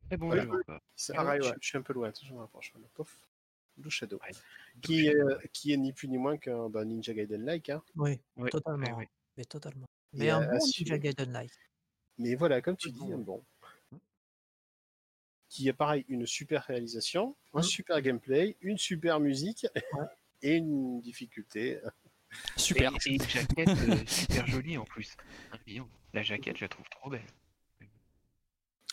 Très 0.08 0.18
bon 0.18 0.28
Voilà. 0.28 0.44
jeu 0.44 0.52
encore. 0.52 0.82
Ça- 0.96 1.14
pareil, 1.14 1.42
je, 1.44 1.50
ouais. 1.50 1.56
je 1.62 1.68
suis 1.68 1.78
un 1.78 1.82
peu 1.82 1.94
loin, 1.94 2.12
je 2.22 2.34
me 2.34 2.40
rapproche. 2.40 2.72
voilà, 2.74 2.88
pof. 2.94 3.18
Blue 3.78 3.90
Shadow. 3.92 4.18
Ouais. 4.24 4.32
Qui, 4.82 5.08
est, 5.08 5.16
euh, 5.16 5.38
qui 5.54 5.72
est 5.74 5.78
ni 5.78 5.94
plus 5.94 6.08
ni 6.08 6.18
moins 6.18 6.38
qu'un 6.38 6.70
bah, 6.70 6.84
Ninja 6.86 7.14
Gaiden-like. 7.14 7.70
hein. 7.70 7.84
Oui, 7.96 8.20
totalement. 8.52 9.00
Mais 9.38 9.46
totalement. 9.46 9.86
Et 10.18 10.30
un 10.30 10.42
bon. 10.42 10.58
Ninja 10.78 10.98
Gaiden-like. 10.98 11.52
Mais 12.18 12.36
voilà, 12.36 12.62
comme 12.62 12.76
tu 12.78 12.92
dis, 12.92 13.00
bon. 13.00 13.14
un 13.14 13.18
bon. 13.20 13.46
Qui 15.48 15.68
a 15.70 15.74
pareil 15.74 16.06
une 16.10 16.26
super 16.28 16.64
réalisation, 16.64 17.36
un 17.54 17.62
super 17.64 18.02
gameplay, 18.02 18.56
une 18.62 18.78
super 18.78 19.20
musique 19.20 19.66
et 20.42 20.56
une 20.58 21.02
difficulté. 21.02 21.80
Super. 22.56 22.92
Et, 23.06 23.10
et 23.10 23.16
une 23.16 23.22
jaquette 23.24 23.68
euh, 23.70 24.06
super 24.06 24.48
jolie 24.48 24.78
en 24.78 24.86
plus. 24.86 25.16
La 26.14 26.24
jaquette, 26.24 26.58
je 26.58 26.66
la 26.66 26.70
trouve 26.70 26.88
trop 26.90 27.10
belle. 27.10 27.26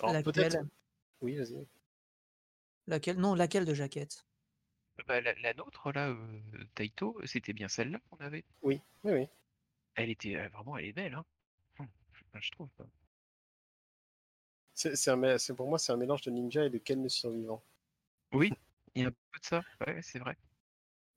Alors 0.02 0.22
peut-être. 0.22 0.58
Oui, 1.20 1.36
vas-y. 1.36 1.66
Laquelle? 2.86 3.18
Non, 3.18 3.34
laquelle 3.34 3.64
de 3.64 3.74
jaquette? 3.74 4.24
Bah, 5.06 5.20
la, 5.20 5.34
la 5.34 5.54
nôtre, 5.54 5.92
là, 5.92 6.08
euh, 6.08 6.40
Taito, 6.74 7.20
c'était 7.24 7.52
bien 7.52 7.68
celle-là 7.68 8.00
qu'on 8.10 8.16
avait. 8.24 8.44
Oui, 8.62 8.80
oui, 9.04 9.12
oui. 9.12 9.28
Elle 9.94 10.10
était 10.10 10.36
euh, 10.36 10.48
vraiment, 10.48 10.76
elle 10.78 10.86
est 10.86 10.92
belle, 10.92 11.14
hein. 11.14 11.24
Hum, 11.78 11.88
enfin, 12.12 12.40
je 12.40 12.50
trouve. 12.50 12.68
quoi. 12.76 12.86
C'est 14.74 14.94
c'est 14.96 15.10
un 15.10 15.16
mé- 15.16 15.38
c'est- 15.38 15.54
pour 15.54 15.68
moi, 15.68 15.78
c'est 15.78 15.92
un 15.92 15.96
mélange 15.96 16.22
de 16.22 16.30
ninja 16.30 16.64
et 16.64 16.70
de 16.70 16.78
Ken 16.78 17.02
le 17.02 17.08
survivant. 17.08 17.62
Oui, 18.32 18.52
il 18.94 19.02
y 19.02 19.04
a 19.04 19.08
un 19.08 19.10
peu 19.10 19.38
de 19.40 19.44
ça. 19.44 19.62
Ouais, 19.86 20.00
c'est 20.02 20.18
vrai. 20.18 20.36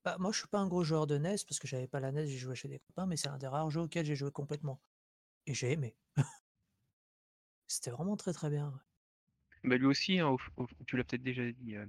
Bah, 0.04 0.16
moi, 0.18 0.32
je 0.32 0.38
suis 0.38 0.48
pas 0.48 0.58
un 0.58 0.66
gros 0.66 0.82
joueur 0.82 1.06
de 1.06 1.16
NES 1.16 1.36
parce 1.46 1.58
que 1.58 1.68
j'avais 1.68 1.86
pas 1.86 2.00
la 2.00 2.08
NES, 2.08 2.26
j'ai 2.26 2.38
joué 2.38 2.54
chez 2.54 2.68
des 2.68 2.78
copains, 2.78 3.06
mais 3.06 3.16
c'est 3.16 3.28
un 3.28 3.38
des 3.38 3.46
rares 3.46 3.70
jeux 3.70 3.82
auxquels 3.82 4.06
j'ai 4.06 4.16
joué 4.16 4.30
complètement. 4.30 4.80
Et 5.46 5.54
j'ai 5.54 5.72
aimé. 5.72 5.96
C'était 7.66 7.90
vraiment 7.90 8.16
très 8.16 8.32
très 8.32 8.50
bien. 8.50 8.68
ouais. 8.68 9.68
Bah, 9.70 9.76
lui 9.76 9.86
aussi, 9.86 10.18
hein, 10.18 10.28
au- 10.28 10.38
au- 10.62 10.68
tu 10.86 10.96
l'as 10.96 11.04
peut-être 11.04 11.22
déjà 11.22 11.42
dit, 11.52 11.76
euh. 11.76 11.86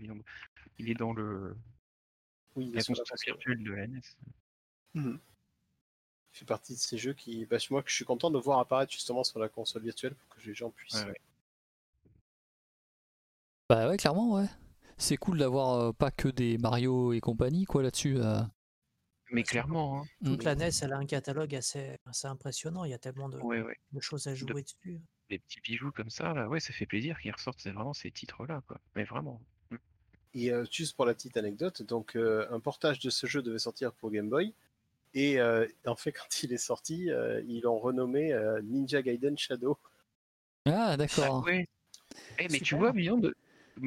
Il 0.78 0.90
est 0.90 0.94
dans 0.94 1.14
le 1.14 1.56
Oui, 2.56 2.70
il 2.74 2.84
console. 2.84 3.06
virtuelle 3.26 3.64
de 3.64 3.72
la 3.72 3.84
NES. 3.84 4.02
Il 4.96 5.20
fait 6.38 6.46
partie 6.46 6.74
de 6.74 6.80
ces 6.80 6.98
jeux 6.98 7.14
qui. 7.14 7.46
Bah, 7.46 7.58
moi, 7.70 7.82
que 7.84 7.90
je 7.90 7.96
suis 7.96 8.06
content 8.06 8.30
de 8.30 8.38
voir 8.38 8.60
apparaître 8.60 8.92
justement 8.92 9.24
sur 9.24 9.40
la 9.40 9.48
console 9.50 9.84
virtuelle 9.84 10.16
pour 10.16 10.36
que 10.36 10.42
les 10.46 10.54
gens 10.54 10.70
puissent. 10.70 10.96
Ouais, 10.96 11.12
ouais. 11.12 11.22
Bah 13.70 13.88
ouais, 13.88 13.98
clairement, 13.98 14.34
ouais. 14.34 14.48
C'est 15.02 15.18
cool 15.18 15.40
d'avoir 15.40 15.74
euh, 15.80 15.92
pas 15.94 16.12
que 16.12 16.28
des 16.28 16.58
Mario 16.60 17.12
et 17.12 17.20
compagnie, 17.20 17.66
quoi, 17.66 17.82
là-dessus. 17.82 18.18
euh. 18.20 18.42
Mais 19.32 19.44
clairement, 19.44 20.02
hein. 20.02 20.06
Toute 20.24 20.42
Mm. 20.44 20.46
la 20.46 20.56
NES, 20.56 20.70
elle 20.84 20.94
a 20.94 20.98
un 20.98 21.06
catalogue 21.06 21.56
assez, 21.56 21.98
assez 22.06 22.28
impressionnant. 22.28 22.84
Il 22.86 22.92
y 22.92 22.94
a 22.94 23.00
tellement 23.00 23.30
de, 23.30 23.38
Ouais, 23.40 23.62
ouais. 23.62 23.78
de 23.94 24.00
choses 24.02 24.28
à 24.28 24.36
jouer 24.36 24.62
dessus. 24.62 25.00
Des 25.30 25.40
petits 25.40 25.62
bijoux 25.62 25.92
comme 25.92 26.10
ça, 26.10 26.34
là, 26.34 26.48
ouais, 26.50 26.60
ça 26.60 26.74
fait 26.74 26.86
plaisir 26.86 27.18
qu'ils 27.20 27.32
ressortent 27.32 27.60
c'est 27.62 27.72
vraiment 27.72 27.94
ces 27.94 28.12
titres-là, 28.12 28.62
quoi. 28.68 28.78
Mais 28.96 29.04
vraiment. 29.06 29.42
Et 30.34 30.52
euh, 30.52 30.66
juste 30.70 30.96
pour 30.96 31.06
la 31.06 31.14
petite 31.14 31.36
anecdote, 31.38 31.82
donc 31.82 32.16
euh, 32.16 32.46
un 32.52 32.60
portage 32.60 33.00
de 33.00 33.10
ce 33.10 33.26
jeu 33.28 33.42
devait 33.42 33.60
sortir 33.60 33.94
pour 33.94 34.12
Game 34.12 34.30
Boy. 34.30 34.54
Et 35.14 35.40
euh, 35.40 35.66
en 35.86 35.96
fait, 35.96 36.12
quand 36.30 36.44
il 36.44 36.54
est 36.54 36.58
sorti, 36.58 37.10
euh, 37.10 37.42
ils 37.48 37.62
l'ont 37.62 37.80
renommé 37.80 38.34
euh, 38.34 38.62
Ninja 38.62 39.02
Gaiden 39.02 39.38
Shadow. 39.38 39.78
Ah, 40.68 40.90
Ah 40.92 40.98
d'accord. 40.98 41.44
ouais. 41.46 41.68
Eh, 42.40 42.48
mais 42.50 42.60
tu 42.60 42.76
vois, 42.76 42.92
Beyond, 42.92 43.18
moi, 43.18 43.32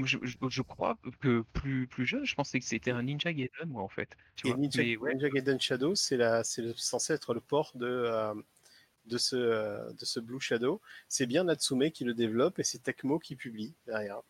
je, 0.05 0.18
je- 0.22 0.37
je 0.49 0.62
crois 0.62 0.99
que 1.20 1.43
plus, 1.53 1.87
plus 1.87 2.07
jeune, 2.07 2.24
je 2.24 2.35
pensais 2.35 2.59
que 2.61 2.64
c'était 2.66 2.91
un 2.91 3.03
Ninja 3.03 3.32
Gaiden, 3.32 3.68
moi, 3.68 3.82
en 3.82 3.89
fait. 3.89 4.16
Tu 4.37 4.49
vois. 4.49 4.57
Ninja, 4.57 4.82
Mais 4.82 4.97
ouais, 4.97 5.14
Ninja 5.14 5.28
Gaiden 5.30 5.61
Shadow, 5.61 5.95
c'est 5.95 6.18
censé 6.76 7.12
être 7.12 7.35
le 7.35 7.41
port 7.41 7.72
de, 7.74 7.87
euh, 7.87 8.35
de, 9.07 9.18
ce, 9.18 9.37
euh, 9.37 9.93
de 9.93 10.05
ce 10.05 10.20
Blue 10.20 10.41
Shadow. 10.41 10.80
C'est 11.09 11.26
bien 11.26 11.45
Natsume 11.45 11.91
qui 11.91 12.05
le 12.05 12.14
développe 12.14 12.59
et 12.59 12.64
c'est 12.64 12.82
Tecmo 12.82 13.18
qui 13.18 13.37
publie 13.37 13.74
derrière. 13.87 14.22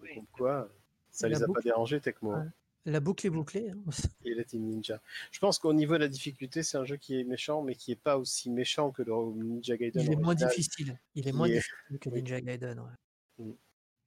ouais. 0.00 0.14
Comme 0.14 0.26
quoi, 0.32 0.68
ça 1.10 1.28
La 1.28 1.36
les 1.38 1.42
a 1.44 1.46
pas 1.46 1.60
dérangés, 1.60 2.00
Tecmo. 2.00 2.34
Ouais. 2.34 2.44
La 2.84 2.98
boucle 2.98 3.24
est 3.28 3.30
bouclée. 3.30 3.70
hein. 3.70 3.78
Et 4.24 4.34
la 4.34 4.42
Team 4.42 4.62
Ninja. 4.64 5.00
Je 5.30 5.38
pense 5.38 5.60
qu'au 5.60 5.72
niveau 5.72 5.94
de 5.94 5.98
la 6.00 6.08
difficulté, 6.08 6.64
c'est 6.64 6.76
un 6.78 6.84
jeu 6.84 6.96
qui 6.96 7.20
est 7.20 7.22
méchant, 7.22 7.62
mais 7.62 7.76
qui 7.76 7.92
est 7.92 7.96
pas 7.96 8.18
aussi 8.18 8.50
méchant 8.50 8.90
que 8.90 9.02
le 9.02 9.12
Ninja 9.36 9.76
Gaiden. 9.76 10.02
Il 10.02 10.12
est 10.12 10.16
moins 10.16 10.34
difficile. 10.34 10.98
Il 11.14 11.28
est 11.28 11.32
moins 11.32 11.46
difficile 11.48 11.98
que 12.00 12.08
oui. 12.10 12.22
Ninja 12.22 12.40
Gaiden. 12.40 12.80
ouais. 12.80 12.86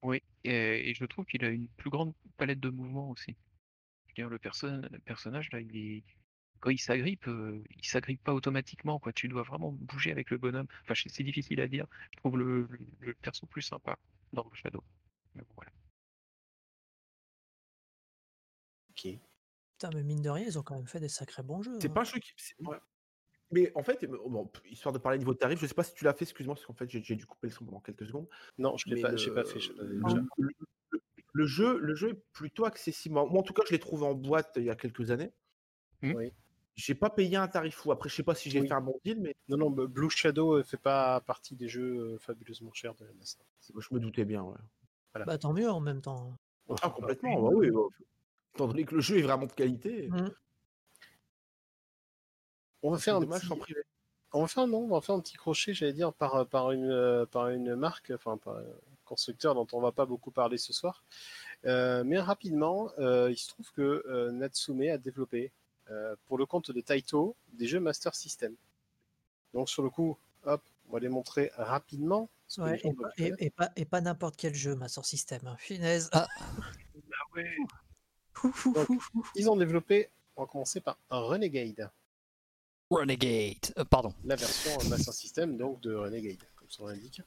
Oui, 0.05 0.21
et, 0.43 0.89
et 0.91 0.93
je 0.93 1.03
trouve 1.05 1.25
qu'il 1.25 1.43
a 1.43 1.49
une 1.49 1.67
plus 1.67 1.89
grande 1.89 2.13
palette 2.37 2.59
de 2.59 2.69
mouvements 2.69 3.09
aussi. 3.09 3.35
Je 4.05 4.11
veux 4.11 4.13
dire, 4.13 4.29
le, 4.29 4.37
perso- 4.37 4.67
le 4.67 4.99
personnage, 4.99 5.49
là, 5.51 5.59
il 5.59 5.75
est... 5.75 6.03
quand 6.59 6.69
il 6.69 6.77
s'agrippe, 6.77 7.27
euh, 7.27 7.63
il 7.71 7.85
s'agrippe 7.85 8.23
pas 8.23 8.35
automatiquement, 8.35 8.99
quoi. 8.99 9.13
Tu 9.13 9.27
dois 9.27 9.41
vraiment 9.41 9.71
bouger 9.71 10.11
avec 10.11 10.29
le 10.29 10.37
bonhomme. 10.37 10.67
Enfin, 10.83 10.93
c'est 11.07 11.23
difficile 11.23 11.59
à 11.59 11.67
dire. 11.67 11.87
Je 12.11 12.17
trouve 12.17 12.37
le, 12.37 12.67
le, 12.69 12.79
le 12.99 13.13
perso 13.15 13.47
plus 13.47 13.63
sympa 13.63 13.97
dans 14.31 14.47
le 14.47 14.55
Shadow. 14.55 14.83
Mais 15.33 15.41
bon, 15.41 15.53
voilà. 15.55 15.71
Ok. 18.91 19.07
Putain, 19.71 19.89
mais 19.95 20.03
mine 20.03 20.21
de 20.21 20.29
rien, 20.29 20.45
ils 20.45 20.59
ont 20.59 20.63
quand 20.63 20.75
même 20.75 20.87
fait 20.87 20.99
des 20.99 21.09
sacrés 21.09 21.41
bons 21.41 21.63
jeux. 21.63 21.79
C'est 21.81 21.89
hein. 21.89 21.93
pas 21.93 22.01
un 22.01 22.05
jeu 22.05 22.19
qui. 22.19 22.31
ouais. 22.59 22.77
Mais 23.55 23.71
en 23.73 23.83
fait, 23.83 24.05
bon, 24.05 24.51
histoire 24.69 24.91
de 24.91 24.97
parler 24.99 25.17
niveau 25.17 25.33
tarif, 25.33 25.59
je 25.61 25.65
sais 25.65 25.73
pas 25.73 25.83
si 25.83 25.93
tu 25.93 26.03
l'as 26.03 26.13
fait, 26.13 26.25
excuse-moi, 26.25 26.55
parce 26.55 26.65
qu'en 26.65 26.73
fait 26.73 26.89
j'ai 26.89 27.15
dû 27.15 27.25
couper 27.25 27.47
le 27.47 27.53
son 27.53 27.63
pendant 27.63 27.79
quelques 27.79 28.05
secondes. 28.05 28.27
Non, 28.57 28.75
je 28.75 28.89
l'ai 28.89 28.95
mais 28.95 29.01
pas, 29.01 29.11
le- 29.11 29.33
pas 29.33 29.45
fait. 29.45 29.59
je- 29.59 29.71
le, 29.73 30.01
déjà. 30.03 30.17
le- 30.37 30.49
le- 30.91 30.99
le 31.31 31.45
jeu, 31.45 31.77
le 31.79 31.95
jeu 31.95 32.09
est 32.09 32.21
plutôt 32.33 32.65
accessible. 32.65 33.15
Moi, 33.15 33.23
en 33.23 33.43
tout 33.43 33.53
cas, 33.53 33.63
je 33.65 33.71
l'ai 33.71 33.79
trouvé 33.79 34.05
en 34.05 34.13
boîte 34.13 34.51
il 34.57 34.63
y 34.63 34.69
a 34.69 34.75
quelques 34.75 35.09
années. 35.11 35.31
Oui. 36.03 36.31
J'ai 36.75 36.95
pas 36.95 37.09
payé 37.09 37.37
un 37.37 37.47
tarif 37.47 37.75
fou. 37.75 37.91
Après, 37.93 38.09
je 38.09 38.15
sais 38.15 38.23
pas 38.23 38.35
si 38.35 38.49
j'ai 38.49 38.59
Oui. 38.59 38.67
fait 38.67 38.73
un 38.73 38.81
bon 38.81 38.99
deal, 39.05 39.19
mais 39.21 39.33
Non, 39.47 39.55
non, 39.57 39.69
Blue 39.69 40.09
Shadow 40.09 40.57
euh, 40.57 40.63
fait 40.63 40.75
pas 40.77 41.21
partie 41.21 41.55
des 41.55 41.69
jeux 41.69 42.15
euh, 42.15 42.17
fabuleusement 42.19 42.73
chers 42.73 42.93
de 42.95 43.05
la 43.05 43.11
NES. 43.11 43.23
je 43.79 43.93
me 43.93 43.99
doutais 44.01 44.25
bien. 44.25 44.43
Ouais. 44.43 44.57
Bah, 45.25 45.37
tant 45.37 45.53
mieux 45.53 45.69
en 45.69 45.79
même 45.79 46.01
temps. 46.01 46.33
hein. 46.69 46.75
Ah, 46.81 46.89
complètement, 46.89 47.41
bah 47.41 47.49
oui. 47.53 47.71
bah, 47.71 47.79
étant 48.53 48.67
donné 48.67 48.83
que 48.83 48.95
le 48.95 48.99
jeu 49.01 49.17
est 49.17 49.21
vraiment 49.21 49.45
de 49.45 49.53
qualité, 49.53 50.09
Mm. 50.09 50.29
On 52.85 52.91
va 52.91 52.97
faire 52.97 53.15
un 53.15 53.19
dommage 53.21 53.39
petit, 53.41 53.47
sans 53.47 53.57
privé. 53.57 53.81
on 54.33 54.41
va 54.41 54.47
faire 54.47 54.67
non, 54.67 54.79
on 54.83 54.87
va 54.87 55.01
faire 55.01 55.15
un 55.15 55.19
petit 55.19 55.37
crochet, 55.37 55.73
j'allais 55.73 55.93
dire 55.93 56.13
par 56.13 56.45
par 56.47 56.71
une 56.71 56.89
euh, 56.91 57.25
par 57.25 57.49
une 57.49 57.75
marque, 57.75 58.11
enfin 58.13 58.37
par 58.37 58.57
un 58.57 58.63
constructeur 59.05 59.55
dont 59.55 59.67
on 59.73 59.81
va 59.81 59.91
pas 59.91 60.05
beaucoup 60.05 60.31
parler 60.31 60.57
ce 60.57 60.71
soir. 60.73 61.03
Euh, 61.65 62.03
mais 62.03 62.19
rapidement, 62.19 62.91
euh, 62.99 63.31
il 63.31 63.37
se 63.37 63.47
trouve 63.47 63.71
que 63.71 64.03
euh, 64.07 64.31
Natsume 64.31 64.81
a 64.83 64.97
développé 64.97 65.51
euh, 65.89 66.15
pour 66.27 66.37
le 66.37 66.45
compte 66.45 66.69
de 66.71 66.81
Taito 66.81 67.35
des 67.53 67.67
jeux 67.67 67.79
Master 67.79 68.13
System. 68.13 68.55
Donc 69.53 69.69
sur 69.69 69.81
le 69.81 69.89
coup, 69.89 70.17
hop, 70.45 70.61
on 70.89 70.93
va 70.93 70.99
les 70.99 71.09
montrer 71.09 71.51
rapidement. 71.55 72.29
Ouais, 72.59 72.79
et, 72.83 72.93
pas, 72.93 73.09
et- 73.17 73.23
connaître. 73.29 73.43
et 73.43 73.49
pas, 73.49 73.69
et 73.75 73.85
pas 73.85 74.01
n'importe 74.01 74.35
quel 74.37 74.53
jeu, 74.53 74.75
ma 74.75 74.81
Master 74.81 75.05
System. 75.05 75.41
Hein. 75.47 75.55
Finesse. 75.57 76.09
Ah. 76.11 76.27
Ah 76.39 76.45
ouais. 77.35 77.49
Donc. 78.43 78.87
Ils 79.35 79.49
ont 79.49 79.55
développé, 79.55 80.09
on 80.35 80.43
va 80.43 80.47
commencer 80.47 80.81
par 80.81 80.97
Renegade, 81.09 81.89
Renegade. 82.89 83.73
Euh, 83.77 83.85
pardon. 83.85 84.13
la 84.23 84.35
version 84.35 84.71
Master 84.89 85.13
System 85.13 85.57
donc 85.57 85.81
de 85.81 85.93
Renegade, 85.95 86.43
comme 86.55 86.69
son 86.69 86.87
l'indique. 86.87 87.21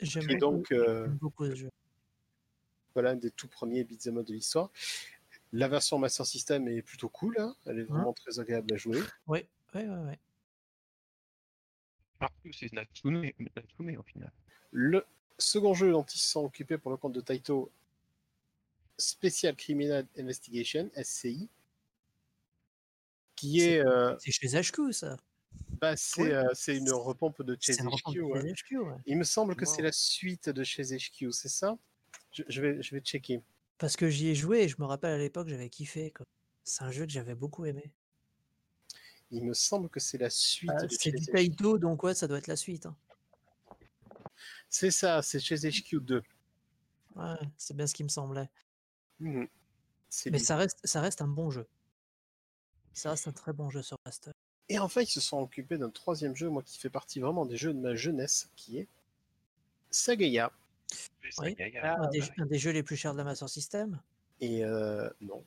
J'aime 0.00 0.38
donc 0.38 0.70
euh, 0.72 1.06
j'aime 1.06 1.18
beaucoup 1.18 1.46
ce 1.46 1.54
jeu. 1.54 1.70
voilà 2.94 3.10
un 3.10 3.16
des 3.16 3.30
tout 3.30 3.48
premiers 3.48 3.84
beat'em 3.84 4.18
up 4.18 4.26
de 4.26 4.32
l'histoire. 4.32 4.70
La 5.52 5.68
version 5.68 5.98
Master 5.98 6.26
System 6.26 6.68
est 6.68 6.82
plutôt 6.82 7.08
cool, 7.08 7.36
hein. 7.38 7.54
elle 7.66 7.78
est 7.78 7.84
vraiment 7.84 8.12
très 8.12 8.40
agréable 8.40 8.74
à 8.74 8.76
jouer. 8.76 9.00
Oui, 9.26 9.46
oui, 9.74 9.82
oui. 9.82 9.96
oui. 10.08 10.14
Parce 12.18 12.32
que 12.42 12.52
c'est 12.52 12.72
Natsume, 12.72 13.30
Natsume 13.38 13.96
au 13.98 14.02
final. 14.02 14.32
Le 14.72 15.04
second 15.38 15.74
jeu 15.74 15.92
dont 15.92 16.04
ils 16.04 16.18
se 16.18 16.30
sont 16.30 16.44
occupés 16.44 16.78
pour 16.78 16.90
le 16.90 16.96
compte 16.96 17.12
de 17.12 17.20
Taito, 17.20 17.70
Special 18.98 19.54
Criminal 19.56 20.06
Investigation, 20.16 20.90
SCI, 21.00 21.48
qui 23.36 23.60
C'est- 23.60 23.70
est, 23.72 23.80
euh, 23.86 24.16
C'est 24.18 24.30
chez 24.32 24.48
HQ, 24.48 24.92
ça. 24.92 25.16
bah, 25.80 25.96
c'est 25.96 26.32
euh, 26.32 26.52
une 26.68 26.90
repompe 26.92 27.42
de 27.42 27.56
chez 27.60 27.74
HQ. 27.74 27.82
repompe 27.88 28.16
ouais. 28.32 28.40
chez 28.42 28.52
HQ, 28.52 28.78
ouais. 28.78 28.96
Il 29.06 29.18
me 29.18 29.24
semble 29.24 29.56
que 29.56 29.64
c'est 29.66 29.82
la 29.82 29.92
suite 29.92 30.48
de 30.48 30.64
chez 30.64 30.82
HQ, 30.96 31.30
c'est 31.32 31.48
ça? 31.48 31.76
Je, 32.32 32.42
je 32.48 32.60
vais, 32.62 32.82
je 32.82 32.94
vais 32.94 33.00
checker. 33.00 33.42
Parce 33.78 33.96
que 33.96 34.08
j'y 34.08 34.28
ai 34.28 34.34
joué 34.34 34.62
et 34.62 34.68
je 34.68 34.76
me 34.78 34.84
rappelle 34.86 35.12
à 35.12 35.18
l'époque, 35.18 35.48
j'avais 35.48 35.68
kiffé. 35.68 36.12
C'est 36.62 36.82
un 36.84 36.90
jeu 36.90 37.04
que 37.06 37.12
j'avais 37.12 37.34
beaucoup 37.34 37.64
aimé. 37.66 37.90
Il 39.30 39.44
me 39.44 39.52
semble 39.54 39.88
que 39.88 39.98
c'est 40.00 40.18
la 40.18 40.30
suite 40.30 40.70
Ah, 40.74 40.86
de 40.86 40.88
c'est 40.88 41.10
du. 41.10 41.26
Taito, 41.26 41.78
donc 41.78 42.02
ouais, 42.04 42.14
ça 42.14 42.28
doit 42.28 42.38
être 42.38 42.46
la 42.46 42.56
suite. 42.56 42.86
hein. 42.86 42.96
C'est 44.68 44.90
ça, 44.90 45.22
c'est 45.22 45.40
chez 45.40 45.56
HQ2. 45.56 46.22
Ouais, 47.16 47.34
c'est 47.56 47.76
bien 47.76 47.86
ce 47.86 47.94
qui 47.94 48.04
me 48.04 48.08
semblait. 48.08 48.48
C'est 50.08 50.30
Mais 50.30 50.38
ça 50.38 50.56
reste, 50.56 50.78
ça 50.84 51.00
reste 51.00 51.20
un 51.22 51.28
bon 51.28 51.50
jeu. 51.50 51.66
Ça 52.94 53.10
reste 53.10 53.28
un 53.28 53.32
très 53.32 53.52
bon 53.52 53.70
jeu 53.70 53.82
sur 53.82 53.96
Master. 54.06 54.32
Et 54.68 54.78
enfin, 54.78 55.02
ils 55.02 55.06
se 55.06 55.20
sont 55.20 55.38
occupés 55.40 55.76
d'un 55.78 55.90
troisième 55.90 56.34
jeu, 56.34 56.48
moi 56.48 56.62
qui 56.62 56.78
fait 56.78 56.88
partie 56.90 57.20
vraiment 57.20 57.44
des 57.44 57.56
jeux 57.56 57.74
de 57.74 57.78
ma 57.80 57.94
jeunesse, 57.94 58.48
qui 58.56 58.78
est 58.78 58.88
Sagaya. 59.90 60.50
Mais 61.22 61.30
ça, 61.30 61.42
Oui. 61.42 61.54
y 61.58 61.62
a- 61.62 61.68
y 61.68 61.76
a- 61.78 62.00
un, 62.00 62.08
des, 62.08 62.22
un 62.38 62.46
des 62.46 62.58
jeux 62.58 62.70
les 62.70 62.82
plus 62.82 62.96
chers 62.96 63.12
de 63.12 63.18
la 63.18 63.24
Master 63.24 63.48
System. 63.48 64.00
Et 64.40 64.64
euh, 64.64 65.08
non. 65.20 65.44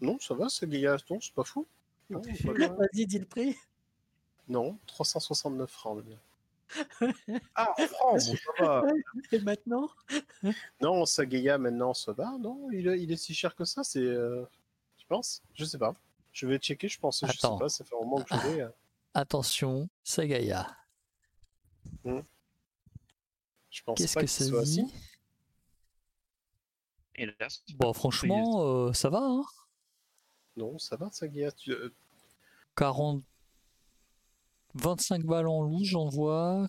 Non, 0.00 0.18
ça 0.18 0.34
va, 0.34 0.48
Sagaya, 0.48 0.96
non, 1.10 1.20
c'est 1.20 1.34
pas 1.34 1.44
fou. 1.44 1.66
Vas-y, 2.08 3.06
dis 3.06 3.18
le 3.18 3.26
prix. 3.26 3.56
non 4.48 4.78
369 4.86 5.70
francs. 5.70 5.96
le 5.98 6.02
bien. 6.02 6.18
Ah, 7.56 7.74
en 7.76 7.86
francs, 7.86 8.14
bon, 8.26 8.36
ça 8.56 8.64
va. 8.64 8.82
Et 9.32 9.40
maintenant? 9.40 9.90
Non, 10.80 11.04
Sagaya, 11.04 11.58
maintenant, 11.58 11.94
ça 11.94 12.12
va. 12.12 12.36
Non, 12.38 12.70
il 12.72 12.86
est, 12.88 13.00
il 13.02 13.12
est 13.12 13.16
si 13.16 13.34
cher 13.34 13.54
que 13.54 13.64
ça, 13.64 13.82
c'est. 13.84 13.98
euh, 14.00 14.44
pense 15.10 15.42
Je 15.54 15.64
sais 15.64 15.78
pas. 15.78 15.94
Je 16.32 16.46
vais 16.46 16.58
checker, 16.58 16.88
je 16.88 16.98
pense. 16.98 17.20
Je 17.26 17.26
sais 17.32 17.38
Attends. 17.46 17.58
pas, 17.58 17.68
ça 17.68 17.84
fait 17.84 17.94
un 17.94 18.00
moment 18.04 18.22
que 18.22 18.34
je 18.34 18.46
l'ai. 18.48 18.60
euh. 18.62 18.70
Attention, 19.14 19.88
Sagaya. 20.04 20.66
Je 22.04 23.82
pense 23.84 23.98
Qu'est-ce 23.98 24.14
pas 24.14 24.20
que 24.22 24.26
ça 24.28 24.44
soit 24.46 24.62
dit 24.64 24.80
assis. 24.80 24.94
Et 27.16 27.26
là, 27.26 27.32
c'est 27.48 27.76
Bon, 27.76 27.92
franchement, 27.92 28.62
euh, 28.62 28.92
ça 28.92 29.10
va, 29.10 29.20
hein 29.22 29.44
Non, 30.56 30.78
ça 30.78 30.96
va, 30.96 31.10
Sagaya. 31.10 31.52
Tu... 31.52 31.72
euh, 31.72 31.92
40... 32.76 33.22
25 34.74 35.24
balles 35.24 35.48
en 35.48 35.62
loup, 35.62 35.82
j'en 35.82 36.08
vois. 36.08 36.66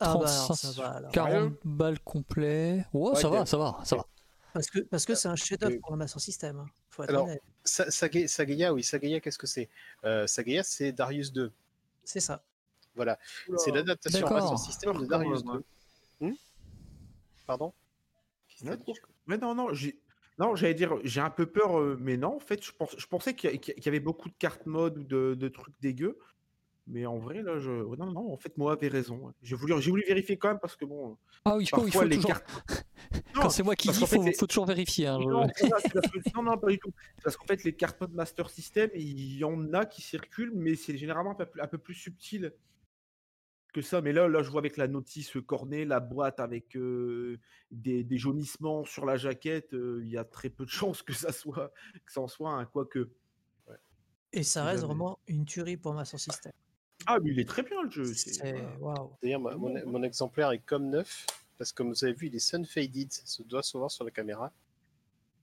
Ah 0.00 0.14
bah 0.16 0.26
alors, 0.28 0.44
35, 0.46 0.54
ça 0.56 0.72
va 0.82 0.90
alors. 0.96 1.12
40 1.12 1.52
balles 1.64 2.00
complet. 2.00 2.84
Ouais, 2.92 3.10
Ouais, 3.12 3.20
ça 3.20 3.28
va, 3.28 3.46
ça 3.46 3.56
va, 3.56 3.80
ça 3.84 3.94
va. 3.96 4.04
Parce 4.54 4.70
que 4.70 4.78
parce 4.78 5.04
que 5.04 5.14
c'est 5.16 5.28
un 5.28 5.34
chef-d'œuvre 5.36 5.78
pour 5.80 5.90
la 5.90 5.96
Master 5.98 6.20
System. 6.22 6.60
hein. 6.60 6.66
Faut 6.88 7.02
être 7.02 7.10
Alors, 7.10 7.24
honnête. 7.24 7.42
Sa- 7.64 7.90
Saga- 7.90 8.28
Sagaya, 8.28 8.72
oui, 8.72 8.82
Sagaya, 8.84 9.20
qu'est-ce 9.20 9.36
que 9.38 9.48
c'est? 9.48 9.68
Euh, 10.04 10.26
Sagaya, 10.28 10.62
c'est 10.62 10.92
Darius 10.92 11.32
2. 11.32 11.52
C'est 12.04 12.20
ça. 12.20 12.42
Voilà. 12.94 13.18
C'est 13.58 13.72
l'adaptation. 13.72 14.28
Master 14.30 14.58
System 14.58 14.96
de 14.98 15.06
Darius 15.06 15.42
quand 15.42 15.54
2. 15.54 15.64
Hmm? 16.20 16.32
Pardon? 17.46 17.74
Ouais, 19.26 19.36
non, 19.38 19.54
non, 19.54 19.72
j'ai. 19.74 19.98
Non, 20.38 20.56
j'allais 20.56 20.74
dire, 20.74 20.96
j'ai 21.04 21.20
un 21.20 21.30
peu 21.30 21.46
peur, 21.46 21.78
euh, 21.78 21.96
mais 22.00 22.16
non, 22.16 22.36
en 22.36 22.40
fait, 22.40 22.64
je, 22.64 22.72
pense, 22.72 22.94
je 22.98 23.06
pensais 23.06 23.34
qu'il 23.34 23.50
y, 23.50 23.54
a- 23.54 23.56
qu'il 23.56 23.84
y 23.84 23.88
avait 23.88 24.00
beaucoup 24.00 24.28
de 24.28 24.34
cartes 24.38 24.66
mode 24.66 24.98
ou 24.98 25.04
de, 25.04 25.34
de 25.34 25.48
trucs 25.48 25.74
dégueux. 25.80 26.18
Mais 26.86 27.06
en 27.06 27.18
vrai, 27.18 27.42
là, 27.42 27.58
je. 27.58 27.70
Non, 27.70 28.12
non, 28.12 28.32
en 28.32 28.36
fait, 28.36 28.56
moi 28.58 28.72
avait 28.72 28.88
raison. 28.88 29.32
J'ai 29.42 29.56
voulu, 29.56 29.74
j'ai 29.80 29.90
voulu 29.90 30.04
vérifier 30.06 30.36
quand 30.36 30.48
même 30.48 30.58
parce 30.60 30.76
que 30.76 30.84
bon. 30.84 31.16
Ah 31.46 31.56
oui, 31.56 31.64
il 31.64 31.68
faut, 31.68 31.78
il 31.78 31.84
Parfois, 31.84 32.02
faut 32.02 32.08
les 32.08 32.16
toujours... 32.16 32.30
cartes. 32.32 32.84
Quand 33.34 33.48
c'est 33.50 33.62
moi 33.62 33.74
qui 33.74 33.88
dis, 33.88 34.00
fait, 34.00 34.16
faut, 34.16 34.22
les- 34.22 34.34
faut 34.34 34.46
toujours 34.46 34.66
vérifier. 34.66 35.06
hein, 35.06 35.18
je- 35.20 35.24
Non, 35.26 35.46
non, 36.36 36.42
non, 36.42 36.58
pas 36.58 36.68
du 36.68 36.78
tout. 36.78 36.92
Parce 37.22 37.36
qu'en 37.36 37.46
fait, 37.46 37.64
les 37.64 37.74
cartes 37.74 38.02
Master 38.12 38.50
System, 38.50 38.90
il 38.94 39.36
y 39.38 39.44
en 39.44 39.72
a 39.72 39.86
qui 39.86 40.02
circulent, 40.02 40.52
mais 40.54 40.74
c'est 40.74 40.96
généralement 40.98 41.30
un 41.30 41.34
peu, 41.36 41.46
plus- 41.46 41.60
un 41.62 41.66
peu 41.66 41.78
plus 41.78 41.94
subtil 41.94 42.52
que 43.72 43.80
ça. 43.80 44.02
Mais 44.02 44.12
là, 44.12 44.28
là, 44.28 44.42
je 44.42 44.50
vois 44.50 44.60
avec 44.60 44.76
la 44.76 44.86
notice 44.86 45.36
cornée, 45.46 45.84
la 45.86 46.00
boîte 46.00 46.38
avec 46.38 46.76
euh, 46.76 47.38
des, 47.70 48.04
des 48.04 48.18
jaunissements 48.18 48.84
sur 48.84 49.06
la 49.06 49.16
jaquette, 49.16 49.72
euh, 49.72 50.00
il 50.04 50.10
y 50.10 50.18
a 50.18 50.24
très 50.24 50.50
peu 50.50 50.64
de 50.66 50.70
chances 50.70 51.02
que 51.02 51.14
ça 51.14 51.32
soit, 51.32 51.72
que 52.04 52.12
ça 52.12 52.20
en 52.20 52.28
soit 52.28 52.50
un, 52.52 52.64
quoique. 52.66 53.10
Et 54.32 54.42
ça 54.42 54.64
reste 54.64 54.82
vraiment 54.82 55.18
une 55.28 55.44
tuerie 55.46 55.76
pour 55.76 55.94
Master 55.94 56.18
System. 56.18 56.52
Ah, 57.06 57.18
mais 57.20 57.30
il 57.30 57.40
est 57.40 57.48
très 57.48 57.62
bien 57.62 57.82
le 57.82 57.90
jeu. 57.90 58.04
c'est- 58.14 58.34
C'est 58.34 58.52
voilà. 58.52 58.78
waouh. 58.80 59.12
D'ailleurs, 59.22 59.40
mon, 59.40 59.86
mon 59.86 60.02
exemplaire 60.02 60.50
est 60.52 60.58
comme 60.58 60.88
neuf, 60.90 61.26
parce 61.58 61.72
que 61.72 61.76
comme 61.76 61.90
vous 61.90 62.04
avez 62.04 62.14
vu, 62.14 62.26
il 62.28 62.34
est 62.34 62.38
sun 62.38 62.64
faded, 62.64 63.12
ça 63.12 63.42
doit 63.44 63.62
se 63.62 63.76
voir 63.76 63.90
sur 63.90 64.04
la 64.04 64.10
caméra. 64.10 64.52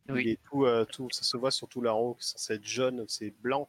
Il 0.08 0.14
Oui. 0.14 0.30
est 0.30 0.40
tout, 0.50 0.66
euh, 0.66 0.84
tout, 0.86 1.08
ça 1.12 1.22
se 1.24 1.38
voit 1.38 1.52
sur 1.52 1.68
tout 1.68 1.80
haut, 1.86 2.18
c'est 2.20 2.32
censé 2.38 2.54
être 2.56 2.66
jaune, 2.66 3.06
c'est 3.08 3.30
blanc. 3.42 3.68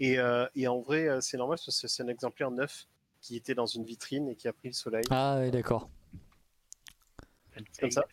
Et, 0.00 0.18
euh, 0.18 0.46
et 0.54 0.66
en 0.68 0.80
vrai, 0.80 1.06
euh, 1.08 1.20
c'est 1.20 1.36
normal, 1.36 1.58
parce 1.64 1.80
que 1.80 1.86
c'est 1.86 2.02
un 2.02 2.08
exemplaire 2.08 2.50
neuf 2.50 2.86
qui 3.20 3.36
était 3.36 3.54
dans 3.54 3.66
une 3.66 3.84
vitrine 3.84 4.28
et 4.30 4.36
qui 4.36 4.48
a 4.48 4.52
pris 4.52 4.68
le 4.68 4.74
soleil. 4.74 5.04
Ah 5.10 5.38
oui, 5.40 5.50
d'accord. 5.50 5.90
C'est 7.72 7.80
comme 7.80 7.90
ça. 7.90 8.04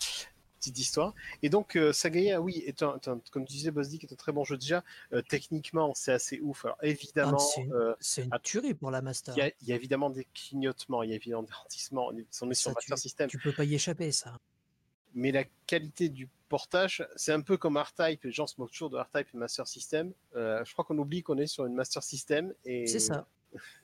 Petite 0.63 0.79
histoire. 0.79 1.13
Et 1.41 1.49
donc, 1.49 1.75
euh, 1.75 1.91
Sagaya, 1.91 2.39
oui, 2.39 2.63
est 2.65 2.83
un, 2.83 2.95
est 2.95 3.09
un- 3.09 3.19
comme 3.31 3.43
tu 3.45 3.51
disais, 3.51 3.69
Bosdick, 3.69 4.05
est 4.05 4.13
un 4.13 4.15
très 4.15 4.31
bon 4.31 4.45
jeu 4.45 4.55
déjà. 4.55 4.81
Euh, 5.11 5.21
techniquement, 5.27 5.93
c'est 5.93 6.13
assez 6.13 6.39
ouf. 6.39 6.63
Alors, 6.63 6.77
évidemment, 6.81 7.37
Ah, 7.37 7.95
c'est 7.99 8.21
une- 8.23 8.33
euh, 8.33 8.37
tuerie 8.41 8.73
pour 8.73 8.89
la 8.89 9.01
Master. 9.01 9.35
il 9.35 9.39
y, 9.39 9.41
a- 9.43 9.51
il 9.61 9.67
y 9.67 9.73
a 9.73 9.75
évidemment 9.75 10.09
des 10.09 10.25
clignotements, 10.33 11.03
il 11.03 11.09
y 11.09 11.13
a 11.13 11.17
évidemment 11.17 11.43
des 11.43 11.51
ralentissements. 11.51 12.05
On 12.07 12.17
est 12.17 12.25
on 12.41 12.49
est 12.49 12.53
sur 12.53 12.71
Ça, 12.71 12.75
Master 12.75 12.97
System. 12.97 13.29
Tu 13.29 13.39
peux 13.39 13.51
pas 13.51 13.65
y 13.65 13.75
échapper, 13.75 14.13
ça. 14.13 14.39
mais 15.13 15.33
la 15.33 15.43
qualité 15.67 16.07
du 16.07 16.29
portage, 16.47 17.05
c'est 17.17 17.33
un 17.33 17.41
peu 17.41 17.57
comme 17.57 17.75
R-Type. 17.77 18.23
Les 18.23 18.31
gens 18.31 18.47
se 18.47 18.55
moquent 18.57 18.71
toujours 18.71 18.89
de 18.89 18.97
R-Type 18.97 19.27
et 19.33 19.37
Master 19.37 19.67
System. 19.67 20.13
Euh, 20.37 20.63
je 20.63 20.71
crois 20.71 20.85
qu'on 20.85 20.97
oublie 20.97 21.23
qu'on 21.23 21.37
est 21.39 21.45
sur 21.47 21.65
une 21.65 21.73
Master 21.73 22.01
System. 22.01 22.53
Et, 22.63 22.87
C'est 22.87 22.99
ça. 22.99 23.27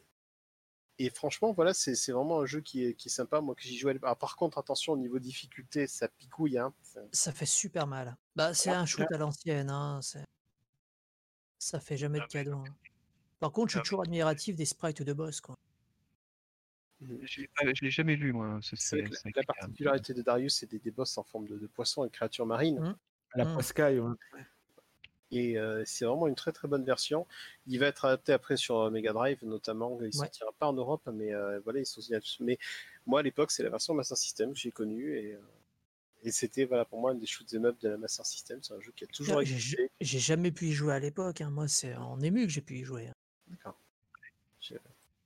Et 1.02 1.10
franchement, 1.10 1.54
voilà, 1.54 1.74
c'est 1.74 1.94
vraiment 2.12 2.42
un 2.42 2.46
jeu 2.46 2.60
qui 2.60 2.84
est, 2.84 2.94
qui 2.94 3.08
est 3.08 3.12
sympa. 3.12 3.40
Moi, 3.40 3.56
que 3.56 3.62
j'y 3.62 3.78
jouais. 3.78 3.98
Ah, 4.04 4.16
par 4.16 4.36
contre, 4.36 4.58
attention 4.58 4.94
au 4.94 4.98
niveau 4.98 5.18
difficulté, 5.18 5.88
ça 5.88 6.10
picouille. 6.10 6.58
Hein. 6.58 6.74
Ça 7.14 7.32
fait 7.32 7.46
super 7.46 7.88
mal. 7.88 8.18
Bah, 8.36 8.54
c'est 8.54 8.70
un 8.72 8.86
shoot 8.86 9.10
à 9.14 9.18
l'ancienne. 9.18 9.70
Hein. 9.70 10.02
Ça 11.58 11.80
fait 11.80 11.96
jamais 11.98 12.20
de 12.20 12.24
Ah, 12.26 12.28
cadeau. 12.28 12.58
hein. 12.58 12.64
Par 13.40 13.54
contre, 13.54 13.70
je 13.70 13.74
suis 13.74 13.80
Ah, 13.80 13.84
toujours 13.84 14.02
admiratif 14.02 14.58
des 14.58 14.66
sprites 14.66 15.02
de 15.02 15.14
boss. 15.14 15.40
Quoi. 15.40 15.56
Je 17.02 17.42
l'ai 17.42 17.48
pas- 17.48 17.74
je 17.74 17.86
l'ai 17.86 17.92
jamais 17.92 18.18
vu, 18.18 18.34
moi. 18.34 18.60
la, 18.92 19.02
la 19.36 19.44
particularité 19.44 20.14
de 20.14 20.22
Darius, 20.22 20.58
c'est 20.58 20.66
des, 20.70 20.80
des 20.80 20.92
boss 20.92 21.18
en 21.18 21.24
forme 21.24 21.48
de, 21.48 21.58
de 21.58 21.68
poissons 21.68 22.04
et 22.04 22.08
de 22.08 22.12
créatures 22.14 22.46
marines. 22.46 22.98
À 23.34 23.38
la 23.38 23.46
Mm. 23.46 23.56
Pascal, 23.56 24.00
ouais. 24.02 24.16
Et 25.32 25.58
euh, 25.60 25.84
c'est 25.86 26.06
vraiment 26.06 26.28
une 26.28 26.36
très 26.36 26.52
très 26.52 26.68
bonne 26.68 26.84
version. 26.84 27.28
Il 27.68 27.80
va 27.80 27.88
être 27.88 28.06
adapté 28.06 28.34
après 28.34 28.58
sur 28.58 28.80
euh, 28.80 28.90
Mega 28.90 29.14
Drive, 29.14 29.40
notamment. 29.44 29.92
Il 30.00 30.02
ne 30.02 30.06
Ouais. 30.08 30.12
sortira 30.12 30.52
pas 30.54 30.68
en 30.68 30.74
Europe, 30.74 31.08
mais 31.14 31.34
euh, 31.34 31.60
voilà, 31.62 31.80
ils 31.80 31.86
sont 31.86 32.02
Mais 32.40 32.58
moi, 33.06 33.20
à 33.20 33.24
l'époque, 33.24 33.52
c'est 33.52 33.64
la 33.64 33.70
version 33.70 33.94
Master 33.94 34.18
System 34.18 34.54
que 34.54 34.60
j'ai 34.60 34.72
connue. 34.72 35.18
Et, 35.20 35.34
euh, 35.34 35.40
et 36.24 36.32
c'était 36.32 36.66
voilà, 36.66 36.84
pour 36.86 37.00
moi 37.00 37.12
un 37.12 37.16
des 37.16 37.28
shoots 37.28 37.54
em 37.54 37.66
up 37.66 37.78
de 37.82 37.90
la 37.90 37.98
Master 37.98 38.26
System. 38.26 38.60
C'est 38.64 38.74
un 38.74 38.82
jeu 38.82 38.92
qui 38.96 39.04
a 39.04 39.08
toujours 39.08 39.40
Ah, 39.40 39.44
J'ai 39.44 39.54
existé. 39.54 39.92
j'ai 40.02 40.20
jamais 40.20 40.52
pu 40.52 40.68
y 40.68 40.72
jouer 40.72 40.94
à 40.94 41.00
l'époque. 41.00 41.42
hein. 41.42 41.50
Moi, 41.52 41.68
c'est 41.68 41.96
en 41.96 42.20
ému 42.22 42.44
que 42.48 42.52
j'ai 42.52 42.62
pu 42.62 42.80
y 42.80 42.84
jouer. 42.84 43.08
hein. 43.08 43.14
D'accord. 43.48 43.78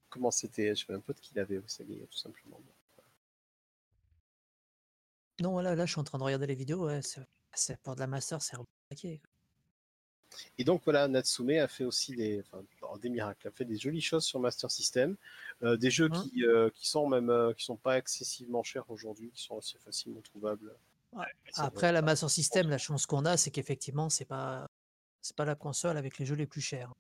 Comment 0.10 0.30
c'était 0.32 0.76
J'avais 0.76 0.94
un 0.94 1.00
pote 1.00 1.20
qui 1.20 1.34
l'avait 1.34 1.58
au 1.58 1.68
Sagaya, 1.68 2.06
tout 2.06 2.18
simplement. 2.18 2.62
Non, 5.42 5.52
voilà, 5.52 5.76
là, 5.76 5.86
je 5.86 5.92
suis 5.92 6.00
en 6.00 6.04
train 6.04 6.18
de 6.18 6.24
regarder 6.24 6.48
les 6.48 6.56
vidéos. 6.56 6.86
Ouais, 6.86 7.02
c'est 7.02 7.22
c'est- 7.56 7.78
pour 7.84 7.96
de 7.96 8.00
la 8.00 8.08
Master, 8.08 8.42
c'est 8.42 8.56
remarqué. 8.56 9.22
Et 10.58 10.64
donc 10.64 10.82
voilà, 10.86 11.08
Natsume 11.08 11.52
a 11.52 11.68
fait 11.68 11.84
aussi 11.84 12.16
des, 12.16 12.42
enfin, 12.42 12.64
des 13.02 13.10
miracles, 13.10 13.48
a 13.48 13.52
fait 13.52 13.66
des 13.66 13.78
jolies 13.78 14.02
choses 14.02 14.26
sur 14.26 14.40
Master 14.40 14.70
System, 14.72 15.16
euh, 15.64 15.78
des 15.78 15.92
jeux 15.92 16.10
Hein 16.12 16.24
qui, 16.32 16.44
euh, 16.46 16.70
qui 16.74 16.88
sont 16.88 17.08
même 17.08 17.30
euh, 17.30 17.54
qui 17.54 17.64
sont 17.66 17.76
pas 17.78 17.98
excessivement 17.98 18.64
chers 18.64 18.90
aujourd'hui, 18.90 19.32
qui 19.32 19.42
sont 19.42 19.58
assez 19.58 19.78
facilement 19.80 20.22
trouvables. 20.22 20.74
Ouais. 21.12 21.26
Après, 21.56 21.92
la 21.92 22.02
Master 22.02 22.30
System, 22.30 22.70
la 22.70 22.78
chance 22.78 23.06
qu'on 23.06 23.26
a, 23.26 23.38
c'est 23.38 23.52
qu'effectivement, 23.52 24.10
c'est 24.10 24.26
pas 24.26 24.68
c'est 25.22 25.36
pas 25.36 25.46
la 25.46 25.56
console 25.56 25.98
avec 25.98 26.18
les 26.18 26.26
jeux 26.26 26.36
les 26.36 26.48
plus 26.48 26.62
chers. 26.62 26.92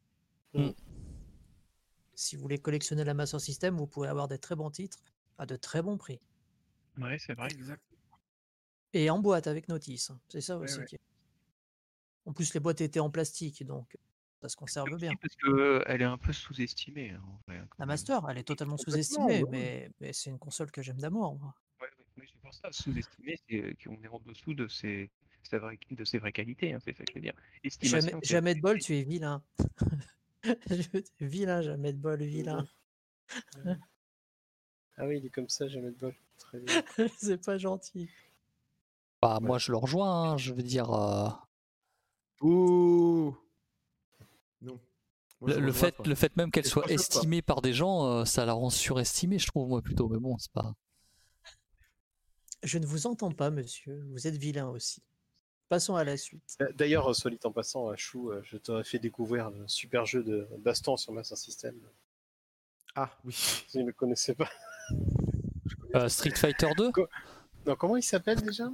Mm. 0.54 0.70
Si 2.16 2.36
vous 2.36 2.42
voulez 2.44 2.60
collectionner 2.60 3.04
la 3.04 3.14
Master 3.14 3.42
System, 3.42 3.76
vous 3.76 3.88
pouvez 3.88 4.08
avoir 4.08 4.28
des 4.28 4.38
très 4.38 4.56
bons 4.56 4.70
titres 4.70 5.00
à 5.38 5.46
de 5.46 5.56
très 5.56 5.82
bons 5.82 5.98
prix. 5.98 6.20
Ouais, 7.00 7.18
c'est 7.20 7.34
vrai. 7.34 7.48
Exact. 7.52 7.82
Et 8.94 9.10
en 9.10 9.18
boîte 9.20 9.48
avec 9.48 9.68
notice. 9.68 10.12
hein. 10.12 10.20
C'est 10.30 10.42
ça 10.42 10.58
Ouais, 10.58 10.66
aussi. 10.66 10.78
ouais. 10.80 10.86
qui 10.86 10.96
est- 10.96 11.00
En 12.26 12.34
plus, 12.34 12.54
les 12.54 12.60
boîtes 12.60 12.82
étaient 12.82 13.00
en 13.00 13.10
plastique, 13.10 13.66
donc 13.66 13.98
ça 14.42 14.50
se 14.50 14.56
conserve 14.56 14.96
bien. 14.98 15.14
Parce 15.22 15.36
qu'elle 15.36 16.02
est 16.02 16.06
un 16.06 16.18
peu 16.18 16.32
sous-estimée. 16.34 17.12
hein, 17.12 17.22
en 17.26 17.40
vrai, 17.48 17.62
La. 17.80 17.86
Master, 17.86 18.22
elle 18.30 18.38
est 18.38 18.44
totalement 18.44 18.78
sous-estimée, 18.78 19.44
ouais. 19.44 19.50
mais, 19.52 19.92
mais 20.00 20.14
c'est 20.14 20.30
une 20.30 20.40
console 20.40 20.72
que 20.72 20.82
j'aime 20.82 21.00
d'amour. 21.00 21.38
moi. 21.38 21.54
Ouais, 21.82 21.88
c'est 22.28 22.40
pour 22.42 22.54
ça, 22.54 22.70
sous-estimée, 22.72 23.36
c'est 23.50 23.76
qu'on 23.84 24.02
est 24.04 24.08
en 24.08 24.20
dessous 24.20 24.54
de 24.54 24.68
ses, 24.68 25.10
sa 25.44 25.60
vraie- 25.60 25.78
de 25.92 26.06
ses 26.06 26.18
vraies 26.20 26.32
qualités, 26.32 26.74
hein, 26.74 26.80
c'est 26.84 26.96
ça 26.96 27.04
que 27.04 27.12
je 27.12 27.16
veux 27.16 27.22
dire. 27.22 27.34
Estimation, 27.64 28.20
Jamais, 28.24 28.56
de 28.56 28.62
bol, 28.62 28.80
tu 28.80 28.96
es 28.96 29.04
vilain. 29.04 29.44
Vilain, 31.20 31.62
jamais 31.62 31.94
de 31.94 31.98
bol, 32.00 32.22
vilain. 32.24 32.66
Ah 34.98 35.08
oui, 35.08 35.18
il 35.18 35.26
est 35.26 35.30
comme 35.32 35.50
ça, 35.50 35.68
jamais 35.68 35.90
de 35.90 35.96
bol. 35.98 36.14
Très 36.38 36.60
bien. 36.60 36.84
c'est 37.18 37.44
pas 37.44 37.58
gentil. 37.58 38.10
Bah, 39.24 39.40
moi, 39.42 39.58
je 39.58 39.72
le 39.72 39.78
rejoins. 39.78 40.34
hein, 40.34 40.38
je 40.38 40.54
veux 40.54 40.62
dire, 40.62 40.92
euh, 40.94 41.30
Ouh 42.44 43.36
Non. 44.62 44.80
Moi, 45.42 45.56
le, 45.56 45.68
je 45.68 45.72
fait, 45.72 45.96
pas. 45.96 46.04
le 46.04 46.16
fait 46.16 46.36
même 46.38 46.52
qu'elle 46.52 46.66
soit 46.66 46.84
pas. 46.84 46.94
estimée 46.94 47.42
par 47.42 47.62
des 47.62 47.74
gens, 47.74 48.06
euh, 48.06 48.26
ça 48.26 48.46
la 48.46 48.54
rend 48.54 48.70
surestimée, 48.70 49.40
je 49.40 49.48
trouve, 49.48 49.68
moi, 49.68 49.82
plutôt. 49.82 50.08
Mais 50.10 50.20
bon, 50.20 50.38
c'est 50.38 50.52
pas. 50.52 50.76
Je 52.62 52.78
ne 52.78 52.86
vous 52.86 53.08
entends 53.08 53.32
pas, 53.32 53.50
monsieur. 53.50 54.06
Vous 54.12 54.28
êtes 54.28 54.38
vilain 54.38 54.70
aussi. 54.70 55.02
Passons 55.70 55.96
à 55.96 56.04
la 56.04 56.18
suite. 56.18 56.58
D'ailleurs, 56.76 57.10
euh, 57.10 57.30
dit 57.30 57.40
en 57.46 57.52
passant, 57.52 57.90
euh, 57.90 57.96
Chou, 57.98 58.32
je 58.44 58.58
t'aurais 58.58 58.84
fait 58.84 59.00
découvrir 59.00 59.48
un 59.48 59.68
super 59.68 60.06
jeu 60.06 60.24
de 60.24 60.48
baston 60.60 60.98
sur 60.98 61.12
Master 61.14 61.38
System. 61.38 61.76
Ah 62.96 63.10
oui. 63.26 63.36
Vous 63.74 63.80
ne 63.80 63.86
le 63.88 63.94
connaissez 63.94 64.36
pas. 64.36 64.50
Euh, 65.96 66.10
Street 66.10 66.32
Fighter 66.36 66.70
2 66.76 66.90
Non, 67.68 67.76
comment 67.76 67.96
il 67.98 68.02
s'appelle 68.02 68.42
déjà? 68.42 68.68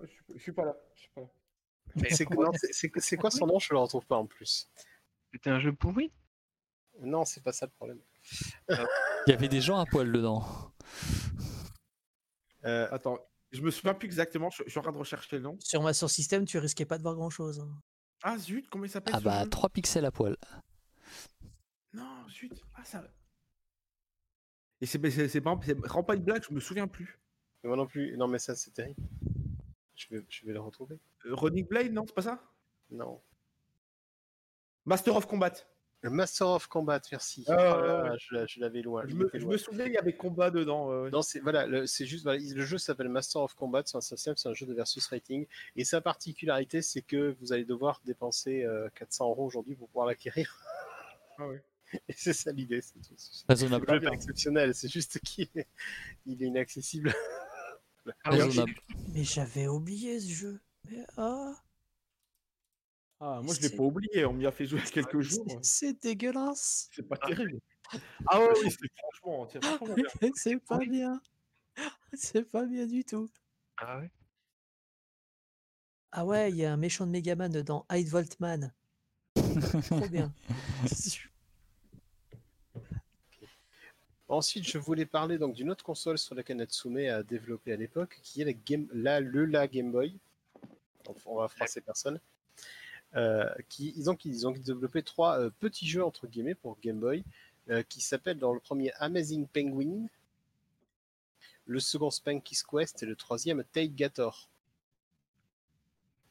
Je 0.00 0.06
je 0.34 0.38
suis 0.42 0.52
pas 0.52 0.64
là. 0.64 0.74
Je 0.94 1.00
suis 1.02 1.10
pas 1.14 1.20
là. 1.20 1.26
Mais 1.87 1.87
C'est 2.10 3.16
quoi 3.16 3.30
son 3.30 3.46
nom? 3.46 3.58
Je 3.58 3.72
le 3.72 3.78
retrouve 3.78 4.06
pas 4.06 4.16
en 4.16 4.26
plus. 4.26 4.68
C'était 5.32 5.50
un 5.50 5.60
jeu 5.60 5.72
pourri? 5.72 6.12
Non, 7.00 7.24
c'est 7.24 7.42
pas 7.42 7.52
ça 7.52 7.66
le 7.66 7.72
problème. 7.72 8.00
Il 8.68 9.30
y 9.30 9.32
avait 9.32 9.48
des 9.48 9.60
gens 9.60 9.78
à 9.78 9.86
poil 9.86 10.10
dedans. 10.10 10.44
Euh, 12.64 12.88
Attends, 12.90 13.18
je 13.52 13.60
me 13.62 13.70
souviens 13.70 13.94
plus 13.94 14.06
exactement. 14.06 14.50
Je, 14.50 14.62
je 14.64 14.70
suis 14.70 14.78
en 14.78 14.82
train 14.82 14.92
de 14.92 14.98
rechercher 14.98 15.36
le 15.36 15.42
nom. 15.42 15.56
Sur 15.60 15.82
Master 15.82 16.10
System, 16.10 16.44
tu 16.44 16.58
risquais 16.58 16.84
pas 16.86 16.98
de 16.98 17.02
voir 17.02 17.14
grand-chose. 17.14 17.60
hein. 17.60 17.70
Ah 18.22 18.36
zut, 18.36 18.68
comment 18.68 18.84
il 18.84 18.90
s'appelle 18.90 19.14
Ah 19.14 19.20
ce 19.20 19.24
bah, 19.24 19.44
jeu? 19.44 19.50
3 19.50 19.68
pixels 19.70 20.04
à 20.04 20.10
poil. 20.10 20.36
Non, 21.92 22.28
zut. 22.28 22.52
Ah 22.74 22.84
ça. 22.84 23.04
Et 24.80 24.86
c'est 24.86 25.10
c'est- 25.10 25.28
c'est 25.28 25.40
pas, 25.40 25.58
c'est 25.64 25.74
vraiment 25.74 26.02
pas 26.04 26.14
une 26.16 26.22
blague. 26.24 26.42
Je 26.48 26.52
me 26.54 26.60
souviens 26.60 26.88
plus. 26.88 27.18
moi 27.64 27.76
non 27.76 27.86
plus. 27.86 28.16
Non, 28.16 28.26
mais 28.28 28.38
ça, 28.38 28.56
c'est 28.56 28.72
terrible. 28.72 29.00
Je 29.98 30.06
vais, 30.14 30.24
je 30.28 30.46
vais 30.46 30.52
le 30.52 30.60
retrouver. 30.60 30.96
Euh, 31.26 31.34
Running 31.34 31.66
Blade, 31.66 31.92
non, 31.92 32.04
c'est 32.06 32.14
pas 32.14 32.22
ça? 32.22 32.40
Non. 32.90 33.20
Master 34.86 35.14
of 35.16 35.26
Combat. 35.26 35.52
Le 36.02 36.10
Master 36.10 36.46
of 36.48 36.68
Combat, 36.68 37.00
merci. 37.10 37.44
Ah, 37.48 38.12
Oh 38.12 38.16
je 38.20 38.34
l'a- 38.36 38.46
je 38.46 38.60
l'avais 38.60 38.82
loin. 38.82 39.02
Je 39.08 39.14
me, 39.16 39.28
je 39.34 39.38
loin. 39.40 39.52
me 39.54 39.56
souviens, 39.58 39.86
il 39.86 39.92
y 39.92 39.98
avait 39.98 40.12
combat 40.14 40.52
dedans. 40.52 40.92
euh. 40.92 41.10
Non, 41.10 41.22
c'est 41.22 41.40
voilà, 41.40 41.66
le- 41.66 41.86
c'est 41.88 42.06
juste 42.06 42.22
voilà, 42.22 42.38
le 42.40 42.64
jeu 42.64 42.78
s'appelle 42.78 43.08
Master 43.08 43.42
of 43.42 43.54
Combat 43.54 43.82
sur 43.84 43.98
un 43.98 44.00
système, 44.00 44.36
c'est 44.36 44.48
un 44.48 44.54
jeu 44.54 44.64
de 44.66 44.72
versus 44.74 45.04
rating 45.08 45.44
et 45.74 45.82
sa 45.84 46.00
particularité 46.00 46.80
c'est 46.82 47.02
que 47.02 47.36
vous 47.40 47.52
allez 47.52 47.64
devoir 47.64 48.00
dépenser 48.04 48.62
euh, 48.64 48.88
400 48.94 49.28
euros 49.30 49.44
aujourd'hui 49.46 49.74
pour 49.74 49.88
pouvoir 49.88 50.06
l'acquérir. 50.06 50.56
Ah 51.38 51.48
ouais. 51.48 51.62
Et 52.08 52.12
c'est 52.12 52.34
ça 52.34 52.52
l'idée, 52.52 52.80
c'est 52.82 53.00
tout. 53.00 53.14
C'est 53.16 53.46
pas 53.46 54.12
exceptionnel, 54.12 54.74
c'est 54.74 54.88
juste 54.92 55.18
qu'il 55.20 55.48
est, 55.56 55.66
il 56.26 56.40
est 56.42 56.46
inaccessible. 56.46 57.12
Ah. 58.24 58.30
Mais 59.14 59.24
j'avais 59.24 59.66
oublié 59.68 60.20
ce 60.20 60.28
jeu. 60.28 60.60
Mais 60.84 61.04
ah, 61.16 61.54
Ah, 63.20 63.40
moi 63.42 63.54
je 63.54 63.60
l'ai 63.60 63.76
pas 63.76 63.82
oublié. 63.82 64.24
On 64.24 64.32
m'y 64.32 64.46
a 64.46 64.52
fait 64.52 64.66
jouer 64.66 64.80
quelques 64.82 65.20
jours. 65.20 65.44
c'est- 65.62 66.00
dégueulasse. 66.00 66.88
C'est 66.92 67.02
pas 67.08 67.16
terrible. 67.16 67.60
Ah 68.26 68.40
ouais, 68.40 68.52
oui, 68.62 68.70
c'est 68.70 68.88
franchement, 68.98 69.48
c'est 69.50 69.64
franchement 69.64 69.94
bien. 69.94 70.04
c'est 70.36 70.64
pas 70.64 70.78
bien. 70.78 71.20
C'est 72.14 72.50
pas 72.50 72.64
bien 72.66 72.86
du 72.86 73.04
tout. 73.04 73.30
Ah 73.76 73.98
ouais 74.00 74.10
Ah 76.10 76.24
ouais, 76.24 76.50
il 76.50 76.56
y 76.56 76.64
a 76.64 76.72
un 76.72 76.76
méchant 76.76 77.06
de 77.06 77.12
Megaman 77.12 77.52
dans 77.62 77.86
Hyde 77.90 78.08
Voltman. 78.08 78.74
Trop 79.36 80.08
bien. 80.08 80.32
Ensuite, 84.28 84.68
je 84.68 84.76
voulais 84.76 85.06
parler 85.06 85.38
donc 85.38 85.54
d'une 85.54 85.70
autre 85.70 85.84
console 85.84 86.18
sur 86.18 86.34
laquelle 86.34 86.58
Natsume 86.58 86.98
a 86.98 87.22
développé 87.22 87.72
à 87.72 87.76
l'époque, 87.76 88.20
qui 88.22 88.42
est 88.42 88.44
la 88.44 88.52
Game, 88.52 88.86
la, 88.92 89.20
le 89.20 89.46
la 89.46 89.66
Game 89.66 89.90
Boy. 89.90 90.18
Donc, 91.04 91.16
on 91.24 91.36
va 91.36 91.48
froisser 91.48 91.80
personne. 91.80 92.20
Euh, 93.16 93.48
qui, 93.70 93.94
ils, 93.96 94.10
ont, 94.10 94.18
ils 94.24 94.46
ont 94.46 94.50
développé 94.50 95.02
trois 95.02 95.38
euh, 95.40 95.50
petits 95.60 95.88
jeux 95.88 96.04
entre 96.04 96.26
guillemets 96.26 96.54
pour 96.54 96.78
Game 96.80 97.00
Boy, 97.00 97.24
euh, 97.70 97.82
qui 97.82 98.02
s'appellent 98.02 98.38
dans 98.38 98.52
le 98.52 98.60
premier 98.60 98.92
Amazing 98.96 99.46
Penguin, 99.46 100.06
le 101.64 101.80
second 101.80 102.10
Spanky's 102.10 102.62
Quest 102.62 103.02
et 103.02 103.06
le 103.06 103.16
troisième 103.16 103.64
Tail 103.64 103.88
Gator. 103.90 104.50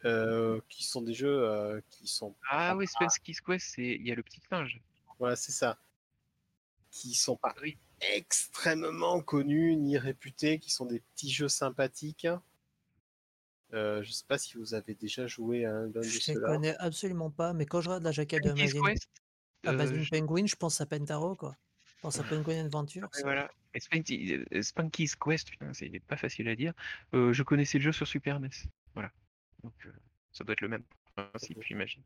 Euh, 0.06 0.62
qui 0.70 0.84
sont 0.84 1.02
des 1.02 1.16
jeux 1.16 1.82
qui 1.90 2.08
sont 2.08 2.36
Ah 2.52 2.76
oui, 2.76 2.86
Spensky's 2.86 3.42
Quest, 3.42 3.80
il 3.80 4.06
y 4.08 4.12
a 4.12 4.16
le 4.16 4.22
petit 4.22 4.40
singe. 4.48 4.80
voilà 5.18 5.36
c'est 5.36 5.52
ça 5.52 5.80
qui 6.92 7.16
sont 7.16 7.36
pas 7.36 7.56
Oui. 7.62 7.78
Extrêmement 8.02 9.22
connus 9.22 9.76
ni 9.76 9.98
réputés, 9.98 10.60
qui 10.60 10.72
sont 10.72 10.86
des 10.86 11.00
petits 11.00 11.32
jeux 11.32 11.48
sympathiques. 11.50 12.28
Euh, 13.74 14.02
je 14.04 14.12
sais 14.12 14.24
pas 14.28 14.38
si 14.38 14.58
vous 14.58 14.74
avez 14.74 14.96
déjà 14.96 15.28
joué 15.28 15.66
à 15.66 15.74
un 15.74 15.88
de 15.88 16.02
Je 16.02 16.14
les 16.14 16.20
ceux-là. 16.20 16.48
connais 16.48 16.76
absolument 16.78 17.30
pas, 17.30 17.54
mais 17.54 17.66
quand 17.66 17.82
je 17.82 17.90
regarde 17.90 18.04
la 18.04 18.12
jaquette 18.14 18.44
de 18.44 18.52
Amazing, 18.52 18.84
Quest. 18.86 19.10
euh, 19.66 19.70
Amazing 19.72 20.04
je- 20.04 20.10
Penguin, 20.12 20.46
je 20.46 20.56
pense 20.56 20.80
à 20.80 20.86
Pentaro, 20.86 21.36
quoi. 21.36 21.56
Je 21.86 21.94
pense 22.02 22.20
à 22.20 22.24
Penguin 22.24 22.64
Adventure. 22.66 23.10
voilà. 23.24 23.52
Et 23.74 23.80
Spanky- 23.80 24.46
euh, 24.54 24.62
Spanky's 24.62 25.16
Quest, 25.16 25.50
putain, 25.50 25.74
c'est 25.74 26.00
pas 26.08 26.16
facile 26.18 26.48
à 26.48 26.56
dire. 26.56 26.74
Euh, 27.14 27.34
je 27.34 27.44
connaissais 27.44 27.78
le 27.78 27.84
jeu 27.84 27.92
sur 27.92 28.08
Super 28.08 28.40
NES. 28.40 28.50
Voilà. 28.94 29.12
Donc 29.64 29.74
euh, 29.86 29.92
ça 30.32 30.44
doit 30.44 30.54
être 30.54 30.62
le 30.62 30.70
même 30.70 30.84
principe, 31.16 31.62
j'imagine. 31.64 32.04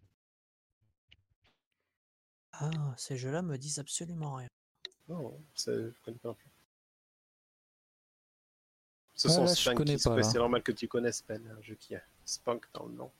Ah, 2.53 2.69
ces 2.97 3.17
jeux-là 3.17 3.41
me 3.41 3.57
disent 3.57 3.79
absolument 3.79 4.35
rien. 4.35 4.47
Non, 5.11 5.43
ça, 5.55 5.73
je 5.73 5.89
connais 6.03 6.17
pas. 6.17 6.29
non 6.29 6.35
plus. 6.35 6.47
Ce 9.13 9.27
Ouais, 9.27 9.33
sont 9.35 9.43
là, 9.45 9.53
je 9.53 9.61
Spunk 9.61 9.77
connais 9.77 9.95
qui- 9.97 10.03
pas, 10.03 10.09
ouais, 10.11 10.21
là. 10.21 10.23
C'est 10.23 10.37
normal 10.37 10.63
que 10.63 10.71
tu 10.71 10.87
connaisses 10.87 11.23
Ben, 11.27 11.45
un 11.57 11.61
jeu 11.61 11.75
qui 11.75 11.95
a 11.95 12.01
Spunk 12.25 12.65
dans 12.73 12.85
le 12.85 12.93
nom. 12.93 13.11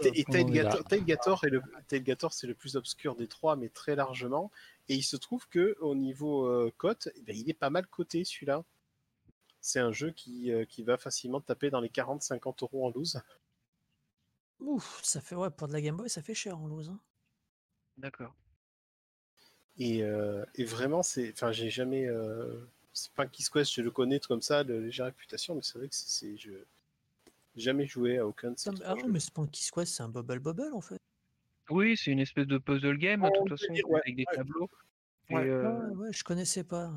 Et 0.00 0.24
on 0.26 0.32
Tail 0.32 0.44
en 0.44 0.48
est 0.48 0.54
là. 0.54 0.62
Gator, 0.64 0.84
Tail 0.84 1.04
Gator 1.04 1.44
est 1.44 1.50
le 1.50 1.62
Tail 1.86 2.02
Gator, 2.02 2.32
c'est 2.32 2.46
le 2.48 2.54
plus 2.54 2.74
obscur 2.76 3.14
des 3.14 3.28
trois, 3.28 3.54
mais 3.54 3.68
très 3.68 3.94
largement. 3.94 4.50
Et 4.88 4.94
il 4.96 5.04
se 5.04 5.16
trouve 5.16 5.46
que 5.48 5.76
au 5.80 5.94
niveau 5.94 6.46
euh, 6.46 6.72
cote, 6.76 7.08
eh 7.14 7.22
ben, 7.22 7.36
il 7.36 7.48
est 7.48 7.54
pas 7.54 7.70
mal 7.70 7.86
coté 7.86 8.24
celui-là. 8.24 8.64
C'est 9.60 9.78
un 9.78 9.92
jeu 9.92 10.10
qui, 10.10 10.50
euh, 10.52 10.64
qui 10.64 10.82
va 10.82 10.98
facilement 10.98 11.40
taper 11.40 11.70
dans 11.70 11.80
les 11.80 11.88
40-50 11.88 12.62
euros 12.64 12.86
en 12.86 12.90
loose. 12.90 13.20
Ouf, 14.60 15.00
ça 15.04 15.20
fait, 15.20 15.36
ouais, 15.36 15.50
pour 15.50 15.68
de 15.68 15.72
la 15.72 15.80
Game 15.80 15.96
Boy, 15.96 16.10
ça 16.10 16.22
fait 16.22 16.34
cher 16.34 16.58
en 16.58 16.66
loose. 16.66 16.88
hein. 16.90 16.98
D'accord. 17.96 18.34
Et, 19.78 20.02
euh, 20.02 20.44
et 20.54 20.64
vraiment, 20.64 21.02
c'est, 21.02 21.32
enfin, 21.32 21.50
j'ai 21.52 21.70
jamais, 21.70 22.06
euh, 22.06 22.60
c'est 22.92 23.12
pas 23.12 23.26
Kiss 23.26 23.50
Quest, 23.50 23.72
je 23.74 23.82
le 23.82 23.90
connais 23.90 24.20
comme 24.20 24.42
ça, 24.42 24.62
de 24.62 24.74
légère 24.74 25.06
réputation, 25.06 25.54
mais 25.56 25.62
c'est 25.62 25.78
vrai 25.78 25.88
que 25.88 25.94
c'est, 25.94 26.08
c'est- 26.08 26.36
je 26.36 26.50
jamais 27.56 27.86
joué 27.86 28.18
à 28.18 28.26
aucun 28.26 28.50
de 28.52 28.58
ces 28.58 28.70
Ah 28.84 28.94
jeux. 28.96 29.08
mais 29.08 29.20
Spanky's 29.20 29.70
Quest, 29.70 29.94
c'est 29.94 30.02
un 30.02 30.08
Bubble 30.08 30.40
Bubble 30.40 30.72
en 30.74 30.80
fait. 30.80 30.98
Oui, 31.70 31.96
c'est 31.96 32.10
une 32.10 32.18
espèce 32.20 32.46
de 32.46 32.58
puzzle 32.58 32.98
game, 32.98 33.22
de 33.22 33.26
On 33.28 33.44
toute 33.44 33.58
façon, 33.58 33.72
dire, 33.72 33.88
ouais, 33.88 34.00
avec 34.04 34.16
des 34.16 34.24
ouais. 34.28 34.36
tableaux. 34.36 34.68
Et, 35.30 35.34
Ouais. 35.34 35.48
euh, 35.48 35.88
Ouais, 35.90 35.96
ouais, 36.06 36.12
je 36.12 36.24
connaissais 36.24 36.64
pas. 36.64 36.92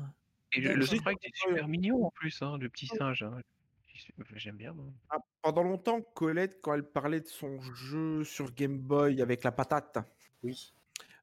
et 0.52 0.60
le, 0.60 0.84
sprite 0.84 1.18
est 1.22 1.36
super 1.36 1.68
mignon 1.68 2.04
en 2.04 2.10
plus, 2.10 2.42
hein, 2.42 2.58
le 2.58 2.68
petit 2.68 2.86
singe. 2.88 3.22
hein. 3.22 3.40
J'aime 4.36 4.56
bien. 4.56 4.72
moi. 4.72 4.84
Ah, 5.10 5.18
pendant 5.42 5.62
longtemps, 5.62 6.00
Colette, 6.02 6.60
quand 6.60 6.74
elle 6.74 6.84
parlait 6.84 7.20
de 7.20 7.26
son 7.26 7.60
jeu 7.60 8.22
sur 8.24 8.52
Game 8.52 8.78
Boy 8.78 9.20
avec 9.22 9.42
la 9.42 9.52
patate, 9.52 9.98
Oui. 10.42 10.72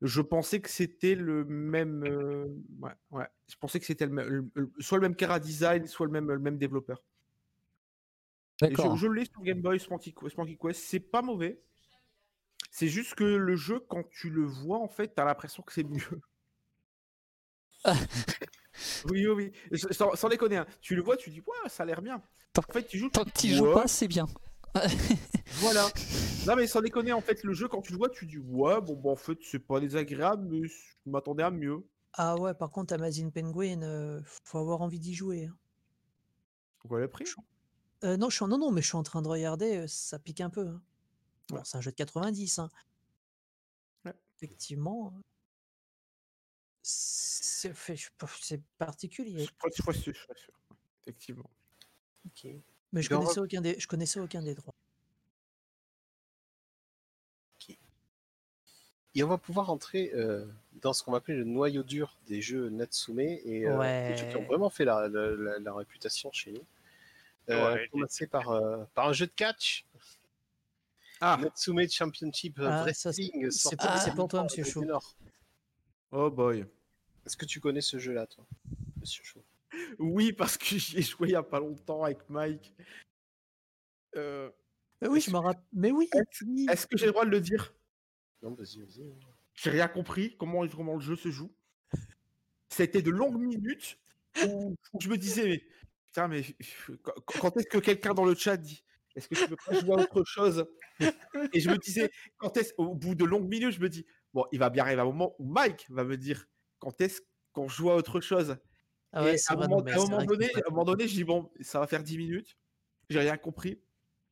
Je 0.01 0.21
pensais 0.21 0.59
que 0.61 0.69
c'était 0.69 1.15
le 1.15 1.45
même. 1.45 2.03
euh, 2.05 2.45
ouais, 2.81 2.91
ouais. 3.11 3.27
Je 3.49 3.55
pensais 3.57 3.79
que 3.79 3.85
c'était 3.85 4.05
le 4.05 4.11
même, 4.11 4.27
le- 4.27 4.49
le- 4.55 4.71
soit 4.79 4.97
le 4.97 5.03
même 5.03 5.15
Cara 5.15 5.39
Design, 5.39 5.87
soit 5.87 6.05
le 6.05 6.11
même, 6.11 6.29
le 6.31 6.39
même 6.39 6.57
développeur. 6.57 7.01
Et 8.67 8.75
Je, 8.75 8.75
D'accord. 8.75 8.97
je 8.97 9.07
l'ai 9.07 9.25
sur 9.25 9.41
Game 9.43 9.61
Boy, 9.61 9.79
Spanky, 9.79 10.13
Qu- 10.13 10.29
Spanky 10.29 10.57
Quest. 10.57 10.81
C'est 10.83 10.99
pas 10.99 11.21
mauvais. 11.21 11.61
C'est 12.69 12.89
juste 12.89 13.15
que 13.15 13.23
le 13.23 13.55
jeu, 13.55 13.79
quand 13.79 14.03
tu 14.11 14.29
le 14.29 14.43
vois, 14.45 14.77
en 14.77 14.87
fait, 14.87 15.15
t'as 15.15 15.25
l'impression 15.25 15.63
que 15.63 15.73
c'est 15.73 15.83
mieux. 15.83 16.21
oui, 19.09 19.27
oui, 19.27 19.51
Sans, 19.91 20.15
sans 20.15 20.29
déconner, 20.29 20.57
hein. 20.57 20.65
tu 20.81 20.95
le 20.95 21.01
vois, 21.01 21.17
tu 21.17 21.29
dis, 21.29 21.39
ouais, 21.41 21.69
ça 21.69 21.83
a 21.83 21.85
l'air 21.85 22.01
bien. 22.01 22.21
Tant- 22.53 22.63
En 22.67 22.73
fait, 22.73 22.83
tu 22.87 22.97
joues, 22.97 23.09
Tant 23.09 23.23
tu 23.23 23.31
que 23.31 23.37
tu 23.39 23.47
joues 23.49 23.71
pas, 23.73 23.87
c'est 23.87 24.07
bien. 24.07 24.25
Voilà. 25.61 25.87
Non, 26.45 26.55
mais 26.55 26.67
sans 26.67 26.81
déconner, 26.81 27.13
en 27.13 27.21
fait, 27.21 27.43
le 27.43 27.53
jeu, 27.53 27.67
quand 27.67 27.81
tu 27.81 27.91
le 27.93 27.97
vois, 27.97 28.09
tu 28.09 28.25
dis, 28.25 28.37
ouais, 28.37 28.81
bon, 28.81 28.95
bah, 28.95 29.09
en 29.11 29.15
fait, 29.15 29.37
c'est 29.41 29.59
pas 29.59 29.79
désagréable, 29.79 30.47
mais 30.49 30.67
je 30.67 30.73
m'attendais 31.09 31.43
à 31.43 31.49
mieux. 31.51 31.87
Ah 32.13 32.35
ouais, 32.35 32.53
par 32.53 32.69
contre, 32.71 32.93
Amazing 32.93 33.31
Penguin, 33.31 33.81
euh, 33.83 34.21
faut 34.43 34.57
avoir 34.59 34.81
envie 34.81 34.99
d'y 34.99 35.13
jouer. 35.13 35.45
hein. 35.45 35.55
Voilà 36.83 37.05
le 37.05 37.11
prix? 37.11 37.25
Euh, 38.03 38.17
non, 38.17 38.29
je 38.29 38.35
suis 38.35 38.43
en... 38.43 38.47
non, 38.49 38.57
non, 38.57 38.71
mais 38.71 38.81
je 38.81 38.87
suis 38.87 38.97
en 38.97 39.03
train 39.03 39.21
de 39.21 39.27
regarder, 39.27 39.77
euh, 39.77 39.87
ça 39.87 40.19
pique 40.19 40.41
un 40.41 40.49
peu. 40.49 40.67
hein. 40.67 40.81
Bon, 41.49 41.55
Ouais. 41.57 41.61
c'est 41.65 41.77
un 41.77 41.81
jeu 41.81 41.91
de 41.91 41.95
90. 41.95 42.59
hein. 42.59 42.69
Ouais. 44.05 44.13
Effectivement. 44.37 45.13
C'est 46.83 48.61
particulier. 48.77 49.45
Je 49.45 49.51
crois, 49.57 49.69
je 49.75 49.81
crois, 49.81 49.93
je 49.93 50.11
crois, 50.11 50.35
je 50.35 50.47
crois, 50.51 50.77
Effectivement. 51.01 51.49
Ok. 52.27 52.47
Mais 52.95 53.01
je 53.01 53.09
connaissais 53.09 53.39
aucun 53.41 53.61
des, 53.61 53.77
je 53.77 53.87
connaissais 53.87 54.19
aucun 54.19 54.41
des 54.41 54.55
trois. 54.55 54.73
Et 59.17 59.23
on 59.23 59.29
va 59.29 59.37
pouvoir 59.37 59.69
entrer 59.69 60.11
euh, 60.13 60.45
dans 60.81 60.91
ce 60.91 61.01
qu'on 61.01 61.11
va 61.11 61.19
appeler 61.19 61.37
le 61.37 61.45
noyau 61.45 61.83
dur 61.83 62.17
des 62.27 62.41
jeux 62.41 62.67
Natsume 62.67 63.21
et 63.21 63.65
euh, 63.65 63.77
Ouais. 63.77 64.09
des 64.09 64.17
jeux 64.17 64.27
qui 64.27 64.35
ont 64.35 64.43
vraiment 64.43 64.69
fait 64.69 64.83
la, 64.83 65.07
la- 65.07 65.31
la- 65.31 65.59
la 65.59 65.73
réputation 65.73 66.29
chez 66.33 66.51
nous. 66.51 66.65
Euh, 67.49 67.75
Ouais, 67.75 67.87
commencer 67.89 68.27
par, 68.27 68.49
euh, 68.49 68.83
par 68.93 69.07
un 69.07 69.13
jeu 69.13 69.25
de 69.27 69.31
catch, 69.31 69.85
Ah, 71.21 71.37
Natsume 71.41 71.87
Championship 71.89 72.59
Ah, 72.59 72.83
Wrestling. 72.83 73.49
c'est 73.51 73.77
pour- 73.77 73.89
en 73.89 73.97
c'est 73.99 74.13
pour 74.15 74.27
toi, 74.27 74.43
monsieur 74.43 74.65
Chou. 74.65 74.83
Oh 76.11 76.29
boy. 76.29 76.65
Est-ce 77.25 77.37
que 77.37 77.45
tu 77.45 77.61
connais 77.61 77.79
ce 77.81 77.97
jeu-là, 77.97 78.27
toi, 78.27 78.45
Monsieur 78.99 79.23
Chou? 79.23 79.39
Oui, 79.99 80.33
parce 80.33 80.57
que 80.57 80.65
j'y 80.77 80.97
ai 80.97 81.01
joué 81.01 81.29
il 81.29 81.31
y 81.31 81.35
a 81.35 81.43
pas 81.43 81.59
longtemps 81.59 82.03
avec 82.03 82.29
Mike. 82.29 82.73
Euh, 84.15 84.49
Mais 85.01 85.07
oui, 85.07 85.17
Est-ce 85.17 85.27
je 85.27 85.31
m'en 85.31 85.41
rappelle. 85.41 85.63
Mais 85.73 85.91
oui, 85.91 86.09
Est-ce 86.13 86.43
oui. 86.45 86.65
Que 86.89 86.97
j'ai 86.97 87.05
le 87.07 87.11
droit 87.11 87.25
de 87.25 87.31
le 87.31 87.41
dire? 87.41 87.73
Non, 88.41 88.53
vas-y, 88.53 88.79
vas-y. 88.79 89.03
J'ai 89.55 89.69
rien 89.69 89.87
compris 89.87 90.35
comment, 90.37 90.67
comment 90.67 90.95
le 90.95 90.99
jeu 90.99 91.15
se 91.15 91.29
joue. 91.31 91.53
C'était 92.69 93.01
de 93.01 93.11
longues 93.11 93.39
minutes 93.39 93.99
où, 94.45 94.75
où 94.93 94.99
je 94.99 95.09
me 95.09 95.17
disais, 95.17 95.45
mais, 95.47 95.63
putain, 96.07 96.27
mais 96.27 96.43
quand, 97.25 97.55
est-ce 97.57 97.67
que 97.67 97.77
quelqu'un 97.77 98.13
dans 98.13 98.25
le 98.25 98.35
chat 98.35 98.57
dit 98.57 98.83
Est-ce 99.15 99.27
que 99.29 99.35
tu 99.35 99.47
veux 99.47 99.55
pas 99.65 99.79
jouer 99.79 99.93
à 99.93 99.97
autre 100.03 100.23
chose? 100.25 100.65
Et 101.53 101.59
je 101.59 101.69
me 101.69 101.77
disais, 101.77 102.11
quand 102.37 102.57
est-ce, 102.57 102.73
au 102.77 102.95
bout 102.95 103.15
de 103.15 103.25
longues 103.25 103.47
minutes, 103.47 103.71
je 103.71 103.79
me 103.79 103.89
dis, 103.89 104.05
bon, 104.33 104.45
il 104.51 104.59
va 104.59 104.69
bien 104.69 104.83
arriver 104.83 105.01
un 105.01 105.05
moment 105.05 105.35
où 105.39 105.45
Mike 105.45 105.85
va 105.89 106.03
me 106.03 106.17
dire, 106.17 106.45
quand 106.79 106.99
est-ce 107.01 107.21
qu'on 107.53 107.67
joue 107.67 107.91
à 107.91 107.95
autre 107.95 108.19
chose? 108.19 108.57
Ah 109.15 109.21
Et 109.31 109.37
à 109.37 109.53
un 109.53 109.55
vrai, 109.55 109.67
moment, 109.69 109.79
à 109.79 110.21
un 110.21 110.25
donné, 110.25 110.53
à 110.53 110.57
un 110.67 110.69
moment 110.71 110.83
donné, 110.83 111.07
je 111.07 111.13
dis 111.15 111.23
bon, 111.23 111.49
ça 111.61 111.79
va 111.79 111.87
faire 111.87 112.03
10 112.03 112.17
minutes. 112.17 112.57
J'ai 113.09 113.19
rien 113.19 113.37
compris. 113.37 113.79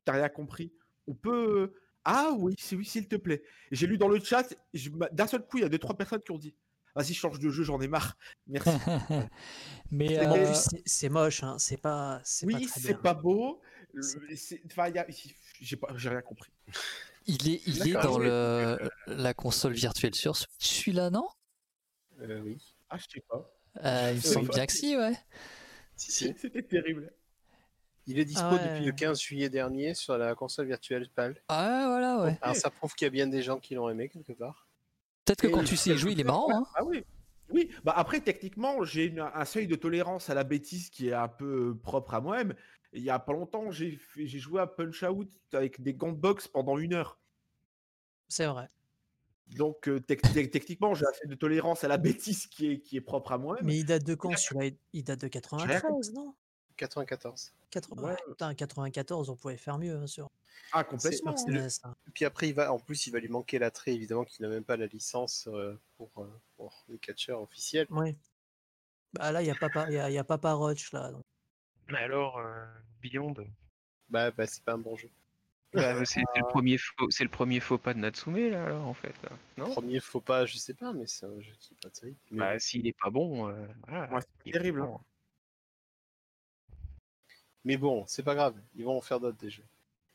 T'as 0.04 0.12
rien 0.12 0.28
compris. 0.28 0.72
On 1.06 1.14
peut. 1.14 1.72
Ah 2.04 2.32
oui, 2.36 2.54
c'est 2.58 2.76
oui, 2.76 2.84
s'il 2.84 3.08
te 3.08 3.16
plaît. 3.16 3.42
J'ai 3.72 3.86
lu 3.86 3.96
dans 3.96 4.08
le 4.08 4.20
chat. 4.22 4.46
je 4.74 4.90
D'un 5.12 5.26
seul 5.26 5.46
coup, 5.46 5.56
il 5.56 5.62
y 5.62 5.64
a 5.64 5.70
deux 5.70 5.78
trois 5.78 5.96
personnes 5.96 6.20
qui 6.20 6.32
ont 6.32 6.38
dit 6.38 6.54
Vas-y, 6.94 7.14
change 7.14 7.38
de 7.40 7.48
jeu, 7.48 7.64
j'en 7.64 7.80
ai 7.80 7.88
marre. 7.88 8.16
Merci. 8.46 8.70
Mais 9.90 10.18
euh, 10.18 10.44
plus, 10.44 10.82
c'est- 10.84 11.08
moche, 11.08 11.42
hein. 11.42 11.56
c'est 11.58 11.78
pas, 11.78 12.20
oui, 12.44 12.68
c'est 12.68 13.00
pas 13.00 13.14
beau. 13.14 13.60
le- 13.94 14.02
c'est- 14.36 14.60
Enfin, 14.66 14.88
il 14.88 14.96
y 14.96 14.98
a- 14.98 15.06
j'ai 15.60 15.76
pas, 15.76 15.88
rien 15.92 16.20
compris. 16.22 16.50
il 17.26 17.48
est, 17.50 17.62
il 17.66 17.88
est 17.88 17.92
dans 17.94 18.18
le, 18.18 18.78
la 19.06 19.32
console 19.34 19.72
virtuelle 19.72 20.14
sur 20.14 20.36
celui-là, 20.58 21.08
non? 21.10 21.26
Euh, 22.20 22.42
oui. 22.44 22.58
Ah, 22.90 22.98
je 22.98 23.04
sais 23.12 23.24
pas. 23.28 23.50
Euh, 23.82 24.10
Il 24.12 24.16
me 24.16 24.20
semble 24.20 24.48
bien 24.50 24.66
que 24.66 24.72
si, 24.72 24.96
ouais. 24.96 25.14
Si, 25.96 26.12
si. 26.12 26.34
C'était 26.38 26.62
terrible. 26.62 27.12
Il 28.06 28.18
est 28.18 28.24
dispo 28.24 28.42
Ah 28.44 28.52
ouais. 28.54 28.68
depuis 28.68 28.84
le 28.84 28.92
15 28.92 29.18
juillet 29.20 29.48
dernier 29.48 29.94
sur 29.94 30.18
la 30.18 30.34
console 30.34 30.66
virtuelle 30.66 31.08
PAL. 31.08 31.40
Ah 31.48 31.66
ouais, 31.68 31.86
voilà, 31.86 32.18
ouais. 32.22 32.38
Alors 32.42 32.54
ça 32.56 32.68
prouve 32.70 32.94
qu'il 32.94 33.06
y 33.06 33.08
a 33.08 33.10
bien 33.10 33.26
des 33.26 33.42
gens 33.42 33.58
qui 33.58 33.74
l'ont 33.74 33.88
aimé 33.88 34.08
quelque 34.10 34.32
part. 34.34 34.68
Peut-être 35.24 35.40
que 35.40 35.46
Et 35.46 35.50
quand 35.50 35.64
tu 35.64 35.76
sais 35.76 35.96
jouer, 35.96 36.12
il 36.12 36.20
est 36.20 36.24
marrant, 36.24 36.50
hein. 36.54 36.66
Ah 36.74 36.84
oui. 36.84 37.02
Oui, 37.50 37.70
bah 37.82 37.92
après, 37.96 38.20
techniquement, 38.20 38.84
j'ai 38.84 39.04
une- 39.06 39.20
un 39.20 39.44
seuil 39.44 39.66
de 39.66 39.74
tolérance 39.74 40.28
à 40.30 40.34
la 40.34 40.44
bêtise 40.44 40.88
qui 40.90 41.08
est 41.08 41.12
un 41.14 41.28
peu 41.28 41.70
euh, 41.70 41.74
propre 41.74 42.14
à 42.14 42.20
moi-même. 42.20 42.54
Il 42.92 43.02
y 43.02 43.10
a 43.10 43.18
pas 43.18 43.32
longtemps, 43.32 43.70
j'ai 43.70 43.98
joué 44.16 44.60
à 44.60 44.66
Punch 44.66 45.02
Out 45.02 45.30
avec 45.52 45.80
des 45.82 45.94
gants 45.94 46.12
de 46.12 46.16
boxe 46.18 46.46
pendant 46.48 46.78
une 46.78 46.94
heure. 46.94 47.18
C'est 48.28 48.46
vrai. 48.46 48.68
Donc, 49.48 49.88
euh, 49.88 50.00
tec- 50.00 50.22
tec- 50.32 50.50
techniquement, 50.50 50.94
j'ai 50.94 51.04
seuil 51.20 51.28
de 51.28 51.34
tolérance 51.34 51.84
à 51.84 51.88
la 51.88 51.96
bêtise 52.32 52.46
qui 52.46 52.72
est, 52.72 52.80
qui 52.80 52.96
est 52.96 53.00
propre 53.00 53.32
à 53.32 53.38
moi-même. 53.38 53.64
Mais 53.64 53.76
il 53.78 53.84
date 53.84 54.04
de 54.04 54.14
quand 54.14 54.36
celui-là? 54.36 54.66
Il- 54.66 54.78
Il 54.92 55.04
date 55.04 55.20
de 55.20 55.28
93, 55.28 56.12
non? 56.12 56.34
94. 56.76 57.52
80... 57.70 58.02
Ouais. 58.02 58.16
Putain, 58.28 58.54
94, 58.54 59.28
on 59.30 59.36
pouvait 59.36 59.56
faire 59.56 59.78
mieux 59.78 59.94
hein, 59.96 60.06
sur 60.06 60.30
Ah, 60.72 60.82
complètement. 60.84 61.34
le- 61.46 61.66
hein. 61.84 61.94
Et 62.06 62.10
puis 62.10 62.24
après, 62.24 62.48
il 62.48 62.54
va, 62.54 62.72
en 62.72 62.78
plus, 62.78 63.06
il 63.06 63.10
va 63.12 63.20
lui 63.20 63.28
manquer 63.28 63.58
l'attrait, 63.58 63.92
évidemment, 63.92 64.24
qu'il 64.24 64.44
n'a 64.44 64.48
même 64.48 64.64
pas 64.64 64.76
la 64.76 64.86
licence 64.86 65.48
euh, 65.52 65.78
pour, 65.96 66.10
euh, 66.18 66.40
pour 66.56 66.84
les 66.88 66.98
catcheurs 66.98 67.40
officiels. 67.42 67.86
Ouais. 67.90 68.16
Bah 69.12 69.30
là, 69.30 69.42
il 69.42 69.46
y 69.46 69.50
a 69.50 69.54
Papa, 69.54 69.86
il 69.88 69.94
y 69.94 69.98
a, 69.98 70.10
y 70.10 70.18
a 70.18 70.24
Papa 70.24 70.52
Roach 70.54 70.90
là. 70.92 71.12
donc. 71.12 71.22
Mais 71.88 71.98
alors, 71.98 72.38
euh, 72.38 72.64
Beyond, 73.02 73.34
Bah, 74.08 74.30
bah 74.32 74.46
c'est 74.46 74.64
pas 74.64 74.72
un 74.72 74.78
bon 74.78 74.96
jeu. 74.96 75.10
Bah, 75.74 76.04
c'est 76.04 76.20
le 76.20 76.48
premier 76.48 76.78
faux, 76.78 77.10
c'est 77.10 77.24
le 77.24 77.30
premier 77.30 77.60
faux 77.60 77.78
pas 77.78 77.94
de 77.94 77.98
Natsume 77.98 78.50
là, 78.50 78.64
alors, 78.66 78.86
en 78.86 78.94
fait. 78.94 79.14
là. 79.22 79.30
Non? 79.58 79.70
Premier 79.70 80.00
faux 80.00 80.20
pas, 80.20 80.46
je 80.46 80.56
sais 80.56 80.74
pas, 80.74 80.92
mais 80.92 81.06
c'est 81.06 81.26
un 81.26 81.40
jeu 81.40 81.52
qui 81.58 81.74
est 81.74 81.82
pas 81.82 81.90
terrible. 81.90 82.16
Mais 82.30 82.38
Bah, 82.38 82.58
s'il 82.58 82.86
est 82.86 82.96
pas 82.98 83.10
bon, 83.10 83.48
euh, 83.48 83.66
voilà, 83.88 84.12
Ouais, 84.14 84.20
c'est 84.44 84.52
terrible, 84.52 84.82
hein. 84.82 84.86
bon. 84.86 85.00
Mais 87.64 87.76
bon, 87.76 88.04
c'est 88.06 88.22
pas 88.22 88.34
grave, 88.34 88.54
ils 88.76 88.84
vont 88.84 88.96
en 88.98 89.00
faire 89.00 89.20
d'autres 89.20 89.38
des 89.38 89.50
jeux. 89.50 89.64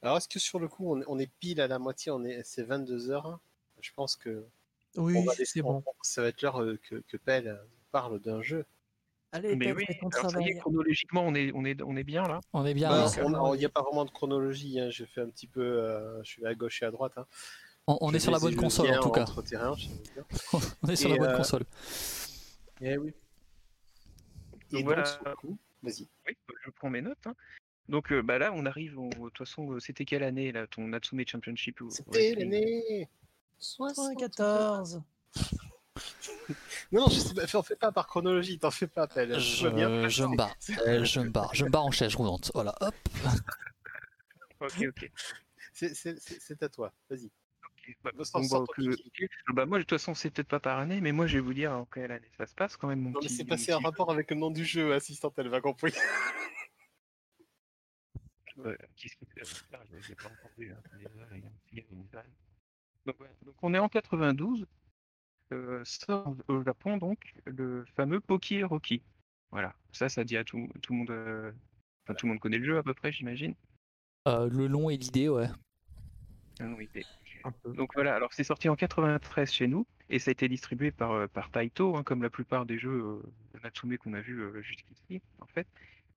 Alors, 0.01 0.17
est-ce 0.17 0.27
que 0.29 0.39
sur 0.39 0.59
le 0.59 0.67
coup, 0.67 0.95
on, 0.95 1.03
on 1.07 1.19
est 1.19 1.29
pile 1.39 1.59
à 1.61 1.67
la 1.67 1.79
moitié, 1.79 2.11
on 2.11 2.23
est, 2.23 2.43
c'est 2.43 2.63
22 2.63 3.09
heures 3.09 3.39
Je 3.81 3.91
pense 3.95 4.15
que 4.15 4.45
Oui, 4.95 5.15
on 5.17 5.23
va 5.23 5.33
laisser- 5.33 5.45
c'est 5.45 5.61
bon. 5.61 5.83
on- 5.85 5.93
ça 6.03 6.21
va 6.21 6.27
être 6.29 6.41
l'heure 6.41 6.61
euh, 6.61 6.77
que, 6.83 6.95
que 7.07 7.17
Pell 7.17 7.47
euh, 7.47 7.57
parle 7.91 8.19
d'un 8.19 8.41
jeu. 8.41 8.65
Allez, 9.31 9.55
Mais 9.55 9.71
oui, 9.73 9.85
fais 9.85 9.97
ton 9.99 10.07
alors 10.09 10.21
ça 10.21 10.27
y 10.27 10.29
est, 10.29 10.31
travail. 10.45 10.57
chronologiquement, 10.59 11.21
on 11.25 11.35
est, 11.35 11.51
on 11.53 11.63
est, 11.65 11.81
on 11.83 11.95
est 11.95 12.03
bien 12.03 12.23
là. 12.23 12.39
On 12.53 12.65
est 12.65 12.73
bien 12.73 12.89
Bah, 12.89 13.05
Il 13.53 13.59
n'y 13.59 13.65
a 13.65 13.69
pas 13.69 13.83
vraiment 13.83 14.05
de 14.05 14.09
chronologie, 14.11 14.79
hein, 14.79 14.89
j'ai 14.89 15.05
fait 15.05 15.21
un 15.21 15.29
petit 15.29 15.45
peu, 15.47 15.61
euh, 15.61 16.23
je 16.23 16.29
suis 16.31 16.45
à 16.45 16.55
gauche 16.55 16.81
et 16.81 16.85
à 16.85 16.91
droite. 16.91 17.13
hein. 17.17 17.25
On, 17.87 17.97
on 18.01 18.09
Je 18.11 18.15
est 18.15 18.19
sur 18.19 18.31
la 18.31 18.39
bonne 18.39 18.53
je 18.53 18.57
console 18.57 18.89
en 18.91 19.01
tout 19.01 19.11
cas. 19.11 19.25
je. 19.25 19.87
On 20.83 20.87
est 20.89 20.95
sur 20.95 21.09
Et, 21.09 21.13
la 21.13 21.19
bonne 21.19 21.29
euh, 21.33 21.37
console. 21.37 21.63
Eh 22.81 22.97
oui. 22.97 23.13
Et 24.73 24.83
voilà. 24.83 25.03
vas-y. 25.83 26.07
Oui, 26.27 26.37
bah, 26.47 26.53
je 26.65 26.69
prends 26.71 26.89
mes 26.89 27.01
notes. 27.01 27.17
hein. 27.25 27.33
Donc 27.87 28.11
euh, 28.11 28.21
bah 28.21 28.37
là, 28.37 28.51
on 28.53 28.67
arrive. 28.67 28.95
De 28.95 29.09
toute 29.29 29.37
façon, 29.39 29.71
euh, 29.71 29.79
c'était 29.79 30.05
quelle 30.05 30.21
année 30.23 30.51
là, 30.51 30.67
ton 30.67 30.87
Natsume 30.87 31.23
Championship 31.25 31.79
C'était 31.89 32.35
l'année 32.35 33.09
74. 33.57 35.01
94. 36.91 36.91
Non, 36.91 37.07
je 37.09 37.19
sais 37.19 37.33
pas, 37.33 37.47
t'en 37.47 37.63
fais 37.63 37.75
pas 37.75 37.91
par 37.91 38.07
chronologie, 38.07 38.59
t'en 38.59 38.71
fais 38.71 38.87
pas, 38.87 39.07
Je, 39.15 39.39
je 40.09 40.23
me 40.25 40.35
barre. 40.35 40.55
Euh, 40.87 41.03
Je 41.05 41.19
me 41.19 41.29
barre. 41.29 41.53
Je 41.53 41.65
me 41.65 41.69
barre 41.69 41.85
en 41.85 41.91
chaise 41.91 42.15
roulante. 42.15 42.51
Voilà, 42.53 42.75
hop. 42.81 42.95
Ok, 44.61 44.83
ok. 44.89 45.11
C'est- 45.73 46.63
à 46.63 46.69
toi, 46.69 46.91
vas-y. 47.09 47.25
ok. 47.27 47.95
Bah, 48.03 48.11
bah, 48.13 48.23
que- 48.75 48.91
ok. 48.91 49.29
Bah, 49.53 49.65
moi, 49.65 49.77
de 49.77 49.83
toute 49.83 49.91
façon, 49.97 50.13
c'est 50.13 50.29
peut-être 50.29 50.49
pas 50.49 50.59
par 50.59 50.79
année, 50.79 50.99
mais 50.99 51.11
moi, 51.13 51.25
je 51.27 51.35
vais 51.35 51.39
vous 51.43 51.53
dire 51.53 51.71
en 51.71 51.85
quelle 51.85 52.11
année 52.11 52.29
ça 52.37 52.45
se 52.45 52.53
passe 52.53 52.75
quand 52.75 52.87
même. 52.87 52.99
Mon 52.99 53.11
Non, 53.11 53.19
mais 53.21 53.29
c'est 53.29 53.45
passé 53.45 53.71
un 53.71 53.79
rapport 53.79 54.11
avec 54.11 54.29
le 54.31 54.35
nom 54.37 54.51
du 54.51 54.65
jeu, 54.65 54.93
assistante, 54.93 55.33
elle 55.37 55.47
va. 55.49 55.61
Ouais, 58.57 58.77
qu'est-ce 58.97 59.15
que 59.15 59.25
je 60.01 60.13
pas 60.15 60.27
entendu. 60.27 60.73
hein. 60.73 60.81
Donc, 63.05 63.15
voilà. 63.17 63.31
Donc, 63.45 63.55
on 63.61 63.73
est 63.73 63.79
en 63.79 63.87
92. 63.87 64.65
Euh, 65.51 65.81
sort 65.83 66.35
au 66.47 66.63
Japon, 66.63 66.97
donc, 66.97 67.33
le 67.45 67.83
fameux 67.95 68.19
Poki 68.19 68.63
Rocky. 68.63 69.01
Voilà. 69.51 69.73
Ça, 69.91 70.07
ça 70.09 70.23
dit 70.23 70.37
à 70.37 70.43
tout, 70.43 70.69
tout 70.81 70.93
le 70.93 70.99
monde. 70.99 71.11
euh, 71.11 71.51
Enfin, 72.05 72.13
tout 72.15 72.25
le 72.25 72.31
monde 72.33 72.39
connaît 72.39 72.57
le 72.57 72.65
jeu 72.65 72.77
à 72.77 72.83
peu 72.83 72.93
près, 72.93 73.11
j'imagine. 73.11 73.55
Euh, 74.27 74.49
le 74.49 74.67
long 74.67 74.89
et 74.89 74.97
l'idée, 74.97 75.29
ouais. 75.29 75.47
Est- 76.95 77.05
Un 77.43 77.51
peu. 77.51 77.71
Donc 77.73 77.93
voilà, 77.93 78.15
alors 78.15 78.33
c'est 78.33 78.43
sorti 78.43 78.67
en 78.67 78.75
93 78.75 79.51
chez 79.51 79.67
nous 79.67 79.85
et 80.09 80.19
ça 80.19 80.29
a 80.29 80.33
été 80.33 80.49
distribué 80.49 80.91
par, 80.91 81.29
par 81.29 81.49
Taito, 81.51 81.95
hein, 81.95 82.03
comme 82.03 82.21
la 82.21 82.29
plupart 82.29 82.65
des 82.65 82.77
jeux 82.77 83.01
euh, 83.01 83.21
de 83.53 83.59
Natsume 83.63 83.97
qu'on 83.97 84.13
a 84.13 84.21
vu 84.21 84.41
euh, 84.41 84.61
jusqu'ici 84.61 85.21
en 85.39 85.45
fait. 85.47 85.67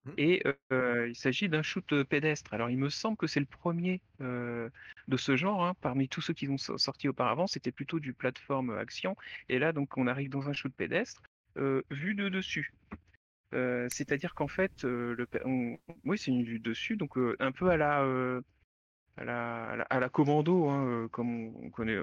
Mhm. 0.04 0.14
Et 0.18 0.42
euh, 0.72 1.08
il 1.08 1.14
s'agit 1.16 1.48
d'un 1.48 1.62
shoot 1.62 2.02
pédestre. 2.04 2.52
Alors 2.54 2.70
il 2.70 2.78
me 2.78 2.88
semble 2.88 3.16
que 3.16 3.26
c'est 3.26 3.40
le 3.40 3.46
premier 3.46 4.00
euh, 4.20 4.68
de 5.08 5.16
ce 5.16 5.36
genre. 5.36 5.64
hein. 5.64 5.74
Parmi 5.80 6.08
tous 6.08 6.20
ceux 6.20 6.34
qui 6.34 6.48
ont 6.48 6.58
so- 6.58 6.78
sorti 6.78 7.08
auparavant, 7.08 7.46
c'était 7.46 7.72
plutôt 7.72 8.00
du 8.00 8.12
plateforme 8.12 8.70
action. 8.76 9.16
Et 9.48 9.58
là 9.58 9.72
donc 9.72 9.96
on 9.96 10.06
arrive 10.06 10.30
dans 10.30 10.48
un 10.48 10.52
shoot 10.52 10.72
pédestre 10.74 11.22
euh, 11.58 11.82
vu 11.90 12.14
de 12.14 12.28
dessus. 12.28 12.72
C'est-à-dire 13.88 14.34
qu'en 14.34 14.48
fait, 14.48 14.82
le, 14.82 15.26
on- 15.44 15.78
oui 16.04 16.18
c'est 16.18 16.30
une 16.30 16.42
vue 16.44 16.58
de 16.58 16.70
dessus, 16.70 16.96
donc 16.96 17.16
un 17.38 17.52
peu 17.52 17.70
à 17.70 17.76
la 17.76 18.02
à 19.16 19.24
la, 19.24 19.64
à 19.70 19.76
la, 19.76 19.84
à 19.84 20.00
la 20.00 20.08
commando, 20.08 20.68
hein, 20.68 21.08
comme 21.12 21.30
on, 21.30 21.66
on 21.66 21.70
connaît. 21.70 21.98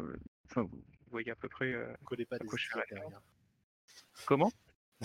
Enfin, 0.49 0.61
vous 0.63 0.83
voyez 1.11 1.31
à 1.31 1.35
peu 1.35 1.49
près 1.49 1.75
On 2.01 2.05
connaît 2.05 2.25
pas 2.25 2.37
des 2.39 2.47
comment? 4.25 4.51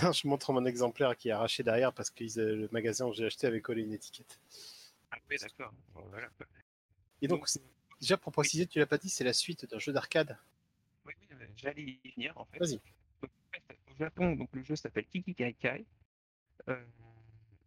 Non, 0.03 0.11
je 0.11 0.27
montre 0.27 0.53
mon 0.53 0.65
exemplaire 0.65 1.17
qui 1.17 1.29
est 1.29 1.33
arraché 1.33 1.63
derrière 1.63 1.93
parce 1.93 2.11
que 2.11 2.25
euh, 2.25 2.57
le 2.57 2.69
magasin 2.73 3.07
où 3.07 3.13
j'ai 3.13 3.27
acheté 3.27 3.47
avait 3.47 3.61
collé 3.61 3.83
une 3.83 3.93
étiquette. 3.93 4.41
Ah 5.11 5.19
oui, 5.31 5.37
d'accord. 5.41 5.73
Voilà. 5.95 6.29
Et 7.23 7.29
donc, 7.29 7.47
déjà 8.01 8.17
pour 8.17 8.33
préciser, 8.33 8.67
tu 8.67 8.81
l'as 8.81 8.87
pas 8.87 8.99
dit, 8.99 9.09
c'est 9.09 9.25
la 9.25 9.33
suite 9.33 9.67
d'un 9.67 9.79
jeu 9.79 9.93
d'arcade. 9.93 10.37
Oui, 11.07 11.13
oui, 11.31 11.47
j'allais 11.57 11.99
y 12.03 12.11
venir 12.11 12.33
en 12.37 12.45
fait. 12.47 12.59
Vas-y. 12.59 12.81
Au 13.23 13.97
Japon, 13.97 14.35
donc, 14.35 14.49
le 14.53 14.65
jeu 14.65 14.75
s'appelle 14.75 15.07
Kiki 15.07 15.35
Kai 15.35 15.55
Kai. 15.55 15.85
Euh, 16.69 16.85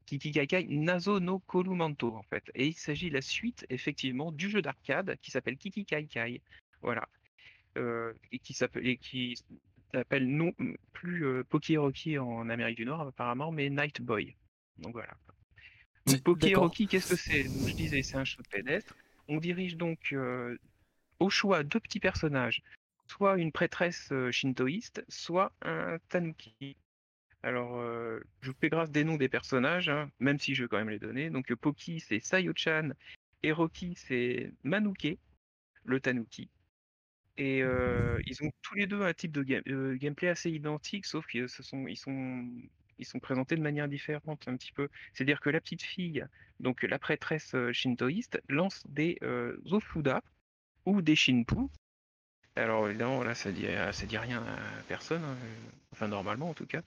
Kiki 0.05 0.31
Nazo 0.67 1.19
no 1.19 1.39
Kolumanto 1.39 2.15
en 2.15 2.23
fait. 2.23 2.43
Et 2.55 2.67
il 2.67 2.73
s'agit 2.73 3.09
de 3.09 3.13
la 3.13 3.21
suite 3.21 3.65
effectivement 3.69 4.31
du 4.31 4.49
jeu 4.49 4.61
d'arcade 4.61 5.17
qui 5.21 5.31
s'appelle 5.31 5.57
Kiki 5.57 5.85
Kai 5.85 6.07
Kai. 6.07 6.41
Voilà. 6.81 7.07
Euh, 7.77 8.13
et 8.31 8.39
qui 8.39 8.53
s'appelle 8.53 8.87
et 8.87 8.97
qui 8.97 9.35
s'appelle 9.93 10.27
non 10.27 10.53
plus 10.93 11.25
euh, 11.25 11.43
Poki 11.43 11.77
Rocky 11.77 12.17
en 12.17 12.49
Amérique 12.49 12.77
du 12.77 12.85
Nord 12.85 13.01
apparemment, 13.01 13.51
mais 13.51 13.69
Night 13.69 14.01
Boy. 14.01 14.35
Donc 14.79 14.93
voilà. 14.93 15.15
Donc 16.05 16.15
C'est- 16.15 16.23
Poki 16.23 16.47
d'accord. 16.49 16.63
Rocky, 16.63 16.87
qu'est-ce 16.87 17.09
que 17.09 17.15
c'est? 17.15 17.43
Je 17.43 17.75
disais, 17.75 18.01
c'est 18.01 18.17
un 18.17 18.25
show 18.25 18.41
pédestre. 18.49 18.95
On 19.27 19.37
dirige 19.37 19.77
donc 19.77 20.13
euh, 20.13 20.57
au 21.19 21.29
choix 21.29 21.63
deux 21.63 21.79
petits 21.79 21.99
personnages 21.99 22.61
soit 23.07 23.37
une 23.37 23.51
prêtresse 23.51 24.09
euh, 24.11 24.31
shintoïste, 24.31 25.03
soit 25.07 25.53
un 25.61 25.97
tanuki. 26.09 26.75
Alors, 27.43 27.77
euh, 27.77 28.19
je 28.41 28.51
vous 28.51 28.57
fais 28.59 28.69
grâce 28.69 28.91
des 28.91 29.03
noms 29.03 29.15
des 29.15 29.29
personnages, 29.29 29.89
hein, 29.89 30.11
même 30.19 30.39
si 30.39 30.53
je 30.55 30.63
vais 30.63 30.67
quand 30.67 30.77
même 30.77 30.89
les 30.89 30.99
donner. 30.99 31.29
Donc, 31.29 31.51
euh, 31.51 31.55
Poki, 31.55 31.99
c'est 32.01 32.19
Sayo-chan, 32.19 32.89
et 33.43 33.51
Roki, 33.51 33.95
c'est 33.95 34.51
Manuke, 34.63 35.17
le 35.85 35.99
tanuki. 36.01 36.49
Et 37.37 37.61
euh, 37.61 38.19
ils 38.25 38.43
ont 38.43 38.51
tous 38.63 38.75
les 38.75 38.87
deux 38.87 39.01
un 39.03 39.13
type 39.13 39.31
de 39.31 39.43
game- 39.43 39.61
euh, 39.67 39.95
gameplay 39.95 40.29
assez 40.29 40.49
identique, 40.49 41.05
sauf 41.05 41.25
qu'ils 41.27 41.47
sont, 41.49 41.85
ils 41.87 41.95
sont, 41.97 42.45
ils 42.97 43.05
sont 43.05 43.19
présentés 43.19 43.55
de 43.55 43.61
manière 43.61 43.87
différente 43.87 44.47
un 44.47 44.57
petit 44.57 44.71
peu. 44.71 44.89
C'est-à-dire 45.13 45.39
que 45.39 45.49
la 45.51 45.61
petite 45.61 45.83
fille, 45.83 46.25
donc 46.59 46.81
la 46.81 46.97
prêtresse 46.97 47.55
shintoïste, 47.71 48.41
lance 48.49 48.81
des 48.87 49.17
euh, 49.21 49.57
ofuda 49.69 50.23
ou 50.85 51.01
des 51.03 51.15
shinpu. 51.15 51.57
Alors 52.55 52.87
évidemment, 52.89 53.23
là, 53.23 53.35
ça 53.35 53.51
dit, 53.51 53.67
euh, 53.67 53.91
ça 53.91 54.07
dit 54.07 54.17
rien 54.17 54.41
à 54.41 54.57
personne, 54.87 55.23
hein, 55.23 55.37
euh, 55.43 55.69
enfin 55.91 56.07
normalement 56.07 56.49
en 56.49 56.53
tout 56.55 56.65
cas. 56.65 56.81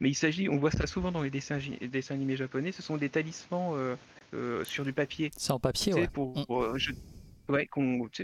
Mais 0.00 0.08
il 0.10 0.14
s'agit, 0.14 0.48
on 0.48 0.58
voit 0.58 0.72
ça 0.72 0.88
souvent 0.88 1.12
dans 1.12 1.22
les 1.22 1.30
dessins, 1.30 1.60
dessins 1.80 2.16
animés 2.16 2.34
japonais, 2.36 2.72
ce 2.72 2.82
sont 2.82 2.96
des 2.96 3.08
talismans 3.08 3.76
sur 4.64 4.84
du 4.84 4.92
papier. 4.92 5.30
C'est 5.36 5.52
en 5.52 5.60
papier, 5.60 5.94
ouais. 5.94 6.08
pour, 6.08 6.36
Mm. 6.36 6.44
pour, 6.46 6.76
je- 6.76 6.92
ouais, 7.48 7.68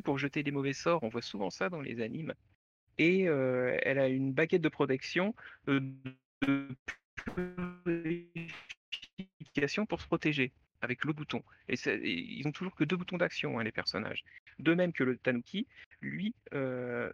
pour 0.05 0.19
jeter 0.19 0.43
des 0.43 0.51
mauvais 0.51 0.73
sorts, 0.73 1.03
on 1.03 1.09
voit 1.09 1.23
souvent 1.23 1.51
ça 1.51 1.69
dans 1.69 1.81
les 1.81 2.01
animes. 2.01 2.35
Et 2.99 3.29
euh, 3.29 3.79
elle 3.83 3.99
a 3.99 4.09
une 4.09 4.33
baguette 4.33 4.63
de 4.63 4.69
protection 4.69 5.35
euh, 5.69 5.81
de 6.47 6.69
purification 9.45 9.87
pour 9.87 10.01
se 10.01 10.07
protéger 10.07 10.53
avec 10.81 11.05
le 11.05 11.13
bouton. 11.13 11.43
Et, 11.69 11.75
ils 11.87 12.47
ont 12.47 12.53
toujours 12.53 12.75
que 12.75 12.85
deux 12.85 12.97
boutons 12.97 13.19
d'action, 13.19 13.59
hein, 13.59 13.65
les 13.65 13.73
personnages. 13.73 14.25
De 14.59 14.75
même 14.75 14.93
que 14.93 15.05
le 15.05 15.17
Tanuki, 15.17 15.67
lui, 16.01 16.35
euh, 16.55 17.11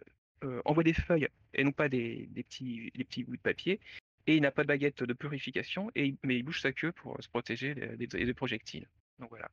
envoie 0.65 0.83
des 0.83 0.93
feuilles 0.93 1.27
et 1.53 1.63
non 1.63 1.71
pas 1.71 1.89
des, 1.89 2.29
petits, 2.35 2.91
des 2.95 3.23
bouts 3.23 3.35
de 3.37 3.41
papier. 3.41 3.79
Et 4.27 4.35
il 4.35 4.41
n'a 4.41 4.51
pas 4.51 4.63
de 4.63 4.67
baguette 4.67 5.03
de 5.03 5.13
purification, 5.13 5.91
et, 5.93 6.15
mais 6.23 6.37
il 6.37 6.43
bouge 6.43 6.61
sa 6.61 6.71
queue 6.71 6.91
pour 6.91 7.21
se 7.21 7.29
protéger 7.29 7.75
des, 7.75 8.07
des- 8.07 8.25
des 8.25 8.33
projectiles. 8.33 8.87
Donc 9.19 9.29
voilà. 9.29 9.49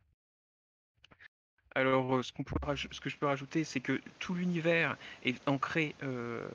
Alors, 1.74 2.16
euh, 2.16 2.22
ce, 2.22 2.32
que 2.32 3.10
je 3.10 3.16
peux 3.16 3.26
rajouter, 3.26 3.64
c'est 3.64 3.80
que 3.80 4.00
tout 4.18 4.34
l'univers 4.34 4.96
est 5.24 5.46
ancré 5.48 5.94
euh, 6.02 6.46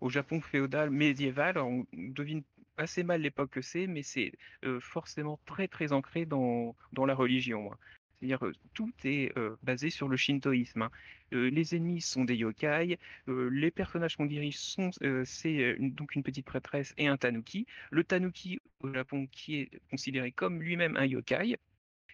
au 0.00 0.08
Japon 0.10 0.40
féodal 0.40 0.90
médiéval. 0.90 1.58
On 1.58 1.86
devine 1.92 2.42
assez 2.78 3.02
mal 3.02 3.20
l'époque 3.20 3.50
que 3.50 3.60
c'est, 3.62 3.86
mais 3.86 4.02
c'est 4.02 4.32
euh, 4.64 4.80
forcément 4.80 5.38
très 5.46 5.68
très 5.68 5.92
ancré 5.92 6.24
dans, 6.26 6.74
dans 6.92 7.04
la 7.06 7.14
religion. 7.14 7.72
hein. 7.72 7.76
C'est-à-dire 8.18 8.40
tout 8.72 8.92
est 9.04 9.32
basé 9.64 9.90
sur 9.90 10.06
le 10.08 10.16
shintoïsme. 10.16 10.82
hein. 10.82 10.90
Les 11.32 11.74
ennemis 11.74 12.00
sont 12.00 12.24
des 12.24 12.36
yokai, 12.36 12.98
les 13.26 13.70
personnages 13.72 14.16
qu'on 14.16 14.26
dirige 14.26 14.58
sont 14.58 14.90
c'est 15.24 15.76
donc 15.80 16.14
une 16.14 16.22
petite 16.22 16.46
prêtresse 16.46 16.94
et 16.98 17.08
un 17.08 17.16
tanuki. 17.16 17.66
Le 17.90 18.04
tanuki 18.04 18.60
au 18.80 18.94
Japon 18.94 19.26
qui 19.32 19.56
est 19.56 19.70
considéré 19.90 20.30
comme 20.30 20.62
lui-même 20.62 20.96
un 20.96 21.04
yokai. 21.04 21.56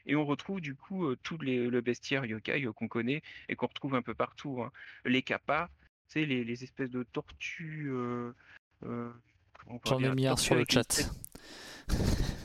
Et 0.08 0.16
on 0.16 0.24
retrouve 0.26 0.60
du 0.60 0.74
coup 0.74 1.04
euh, 1.04 1.16
tout 1.22 1.38
les- 1.38 1.68
le 1.68 1.80
bestiaire 1.80 2.24
yokai 2.24 2.64
euh, 2.64 2.72
qu'on 2.72 2.88
connaît 2.88 3.22
et 3.48 3.54
qu'on 3.54 3.66
retrouve 3.68 3.94
un 3.94 4.02
peu 4.02 4.14
partout. 4.14 4.60
hein. 4.62 4.72
Les 5.04 5.22
kappas, 5.22 5.68
sais, 6.08 6.24
les, 6.24 6.42
les 6.44 6.64
espèces 6.64 6.90
de 6.90 7.02
tortues. 7.04 7.88
euh, 7.90 8.32
comment 8.80 9.12
on 9.68 9.78
pourrait 9.78 10.04
J'en 10.04 10.12
ai 10.12 10.14
mis 10.14 10.26
un 10.26 10.36
sur 10.36 10.54
le 10.56 10.64
chat. 10.68 11.12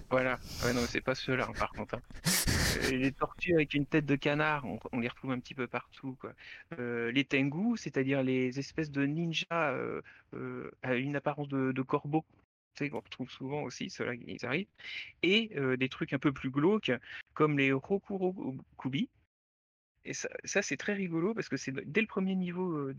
Voilà, 0.09 0.39
ouais, 0.63 0.73
non, 0.73 0.81
c'est 0.87 1.01
pas 1.01 1.15
ceux-là 1.15 1.47
hein, 1.49 1.53
par 1.57 1.71
contre. 1.71 1.95
hein. 1.95 2.01
Les 2.91 3.11
tortues 3.11 3.53
avec 3.53 3.73
une 3.73 3.85
tête 3.85 4.05
de 4.05 4.15
canard, 4.15 4.65
on, 4.65 4.79
on 4.91 4.99
les 4.99 5.07
retrouve 5.07 5.31
un 5.31 5.39
petit 5.39 5.55
peu 5.55 5.67
partout. 5.67 6.15
Quoi. 6.19 6.33
Euh, 6.79 7.11
les 7.11 7.23
tengu, 7.23 7.77
c'est-à-dire 7.77 8.23
les 8.23 8.59
espèces 8.59 8.91
de 8.91 9.05
ninjas 9.05 9.45
euh, 9.51 10.01
euh, 10.35 10.71
à 10.83 10.95
une 10.95 11.15
apparence 11.15 11.47
de, 11.47 11.71
de 11.71 11.81
corbeau, 11.81 12.25
qu'on 12.79 12.99
retrouve 12.99 13.29
souvent 13.29 13.61
aussi, 13.63 13.89
ceux-là, 13.89 14.13
ils 14.15 14.45
arrivent. 14.45 14.67
Et 15.21 15.51
euh, 15.55 15.77
des 15.77 15.89
trucs 15.89 16.13
un 16.13 16.19
peu 16.19 16.31
plus 16.31 16.49
glauques, 16.49 16.91
comme 17.33 17.57
les 17.57 17.71
Rokurokubi. 17.71 19.09
Et 20.05 20.13
ça, 20.13 20.61
c'est 20.61 20.75
très 20.75 20.93
rigolo 20.93 21.33
parce 21.33 21.47
que 21.47 21.55
c'est 21.55 21.71
dès 21.71 22.01
le 22.01 22.07
premier 22.07 22.35
niveau 22.35 22.73
euh, 22.73 22.95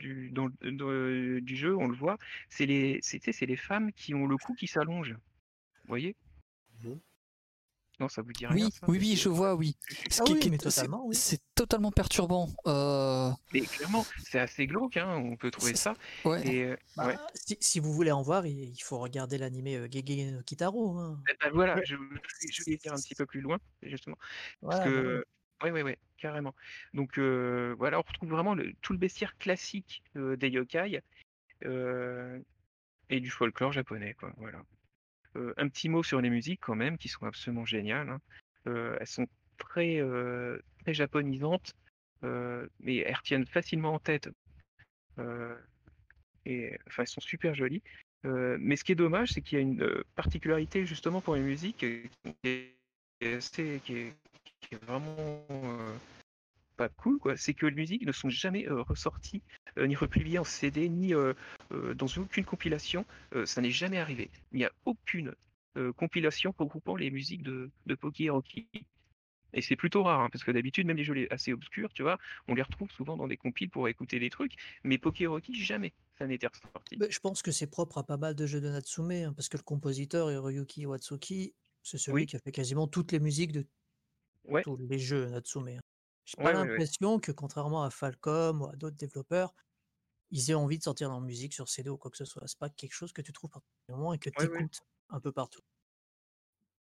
euh, 0.65 1.41
du 1.43 1.57
jeu, 1.57 1.77
on 1.77 1.87
le 1.87 1.95
voit, 1.95 2.19
c'est 2.49 2.65
les, 2.65 2.99
c'est, 3.03 3.41
les 3.43 3.57
femmes 3.57 3.93
qui 3.93 4.15
ont 4.15 4.27
le 4.27 4.39
cou 4.39 4.55
qui 4.55 4.67
s'allonge. 4.67 5.13
Vous 5.13 5.89
voyez? 5.89 6.17
Non, 8.01 8.09
ça 8.09 8.23
vous 8.23 8.33
dit 8.33 8.45
rien 8.45 8.57
Oui, 8.67 8.73
ça 8.73 8.87
oui, 8.89 8.99
oui, 9.01 9.15
je 9.17 9.29
vois, 9.29 9.55
oui. 9.55 9.77
Ce 10.11 10.21
Ah 10.21 10.25
qui- 10.25 10.33
oui, 10.33 10.41
qui 10.41 10.49
est- 10.49 10.51
mais 10.51 10.59
c'est- 10.59 10.65
totalement, 10.71 11.07
oui. 11.07 11.15
C'est 11.15 11.41
totalement 11.55 11.93
perturbant. 11.93 12.49
Euh, 12.67 13.31
Mais 13.53 13.61
clairement, 13.61 14.05
c'est 14.19 14.41
assez 14.41 14.67
glauque, 14.67 14.97
hein, 14.97 15.17
on 15.17 15.37
peut 15.37 15.53
trouver 15.53 15.77
ça. 15.77 15.95
ouais. 16.25 16.45
Et 16.47 16.65
euh, 16.65 16.77
Bah, 16.97 17.07
ouais. 17.07 17.17
si, 17.35 17.57
si 17.61 17.79
vous 17.79 17.93
voulez 17.93 18.11
en 18.11 18.23
voir, 18.23 18.47
il 18.47 18.77
faut 18.83 18.99
regarder 18.99 19.39
l'animé 19.39 19.77
euh, 19.77 19.87
Gege 19.89 20.33
no 20.33 20.43
Kitaro. 20.43 20.99
hein. 20.99 21.23
Eh 21.31 21.37
ben, 21.41 21.51
voilà, 21.53 21.81
je, 21.85 21.95
je, 21.95 22.49
je 22.51 22.65
vais 22.69 22.77
dire 22.77 22.93
un 22.93 22.97
petit 22.97 23.15
peu 23.15 23.27
plus 23.27 23.41
loin, 23.41 23.59
justement. 23.83 24.17
Parce 24.61 24.81
Voilà, 24.81 24.87
oui. 24.87 24.93
que, 24.93 25.25
ouais, 25.63 25.71
ouais, 25.71 25.83
ouais, 25.85 25.99
carrément. 26.19 26.55
Donc, 26.95 27.17
euh, 27.19 27.77
voilà, 27.79 28.01
on 28.01 28.03
retrouve 28.03 28.31
vraiment 28.31 28.55
le- 28.57 28.73
tout 28.83 28.93
le 28.93 28.99
bestiaire 28.99 29.39
classique 29.39 30.03
euh, 30.17 30.37
des 30.37 30.49
yokai 30.51 31.01
euh, 31.65 32.41
et 33.09 33.21
du 33.21 33.31
folklore 33.31 33.71
japonais, 33.73 34.15
quoi. 34.15 34.33
Voilà. 34.39 34.63
Euh, 35.37 35.53
un 35.57 35.69
petit 35.69 35.89
mot 35.89 36.03
sur 36.03 36.21
les 36.21 36.31
musiques, 36.31 36.61
quand 36.63 36.77
même, 36.77 36.99
qui 36.99 37.09
sont 37.09 37.27
absolument 37.27 37.65
géniales. 37.65 38.09
hein. 38.09 38.21
Euh, 38.67 38.97
elles 39.01 39.07
sont 39.07 39.27
très, 39.59 40.01
euh, 40.01 40.59
très 40.83 40.95
japonisantes, 40.95 41.75
mais 42.23 42.97
elles 42.97 43.15
retiennent 43.17 43.47
facilement 43.47 43.95
en 43.95 43.99
tête. 43.99 44.29
Et, 46.47 46.77
enfin, 46.87 47.03
elles 47.03 47.09
sont 47.09 47.21
super 47.21 47.55
jolies. 47.55 47.83
Mais 48.25 48.77
ce 48.77 48.85
qui 48.85 48.93
est 48.93 48.97
dommage, 48.97 49.33
c'est 49.33 49.43
qu'il 49.43 49.59
y 49.59 49.61
a 49.61 49.63
une 49.63 50.03
particularité 50.15 50.87
justement 50.87 51.21
pour 51.21 51.35
les 51.35 51.43
musiques 51.43 51.79
qui 51.79 52.11
est, 52.45 52.77
assez- 53.23 53.81
qui 53.85 53.97
est- 53.97 54.15
vraiment 54.87 55.47
pas 56.77 56.89
cool, 56.89 57.19
quoi. 57.19 57.37
C'est 57.37 57.55
que 57.55 57.67
les 57.67 57.75
musiques 57.75 58.07
ne 58.07 58.13
sont 58.13 58.29
jamais 58.31 58.67
euh, 58.69 58.83
ressorties, 58.83 59.43
euh, 59.79 59.87
ni 59.87 59.95
republiées 59.97 60.39
en 60.39 60.45
CD, 60.45 60.89
ni 60.89 61.15
euh, 61.15 61.35
euh, 61.73 61.95
dans 61.95 62.07
aucune 62.17 62.45
compilation. 62.45 63.05
Ça 63.45 63.61
n'est 63.61 63.71
jamais 63.71 63.99
arrivé. 63.99 64.31
Il 64.53 64.59
n'y 64.59 64.65
a 64.65 64.73
aucune 64.85 65.35
compilation 65.97 66.55
regroupant 66.57 66.95
les 66.95 67.11
musiques 67.11 67.43
de, 67.43 67.71
de 67.87 67.95
Poki 67.97 68.27
et 68.27 68.31
Rocky. 68.31 68.69
Et 69.53 69.63
c'est 69.63 69.77
plutôt 69.77 70.03
rare, 70.05 70.21
hein, 70.21 70.29
parce 70.31 70.45
que 70.45 70.51
d'habitude, 70.51 70.87
même 70.87 70.97
les 70.97 71.05
jeux 71.05 71.27
assez 71.33 71.53
obscurs, 71.53 71.93
tu 71.93 72.03
vois, 72.03 72.19
on 72.49 72.55
les 72.55 72.63
retrouve 72.63 72.91
souvent 72.91 73.17
dans 73.17 73.27
des 73.29 73.37
compiles 73.37 73.71
pour 73.71 73.89
écouter 73.89 74.19
des 74.19 74.31
trucs, 74.31 74.55
mais 74.85 74.99
Poki 74.99 75.25
et 75.25 75.27
Rocky, 75.27 75.55
jamais 75.55 75.93
ça 76.19 76.27
n'était 76.27 76.47
ressorti. 76.49 76.97
Mais 76.99 77.11
je 77.11 77.19
pense 77.21 77.43
que 77.43 77.51
c'est 77.51 77.69
propre 77.69 77.99
à 77.99 78.05
pas 78.05 78.17
mal 78.17 78.35
de 78.35 78.47
jeux 78.47 78.61
de 78.61 78.69
Natsume, 78.69 79.11
hein, 79.11 79.33
parce 79.33 79.49
que 79.49 79.57
le 79.57 79.63
compositeur 79.63 80.31
Hiroyuki 80.31 80.87
Watsuki, 80.87 81.55
c'est 81.83 81.99
celui 81.99 82.15
Oui. 82.23 82.27
qui 82.27 82.37
a 82.37 82.41
fait 82.41 82.53
quasiment 82.53 82.87
toutes 82.87 83.11
les 83.13 83.21
musiques 83.21 83.53
de 83.53 83.65
Ouais. 84.45 84.63
tous 84.63 84.77
les 84.77 84.99
jeux 84.99 85.27
Natsume. 85.27 85.69
hein. 85.69 85.81
J'ai 86.25 86.37
pas 86.37 86.53
l'impression 86.53 87.19
que 87.21 87.33
contrairement 87.33 87.85
à 87.85 87.91
Falcom 87.91 88.63
ou 88.63 88.67
à 88.69 88.77
d'autres 88.77 88.97
développeurs, 88.97 89.55
ils 90.31 90.51
aient 90.51 90.55
envie 90.55 90.79
de 90.79 90.83
sortir 90.83 91.09
leur 91.11 91.21
musique 91.21 91.53
sur 91.53 91.69
CD 91.69 91.91
ou 91.91 91.97
quoi 91.97 92.11
que 92.11 92.17
ce 92.17 92.25
soit. 92.25 92.43
C'est 92.47 92.59
pas 92.59 92.71
quelque 92.71 92.95
chose 92.95 93.13
que 93.13 93.23
tu 93.23 93.33
trouves 93.33 93.51
particulièrement 93.51 94.13
et 94.15 94.19
que 94.19 94.31
tu 94.31 94.37
écoutes 94.57 94.81
un 95.11 95.21
peu 95.21 95.33
partout. 95.33 95.61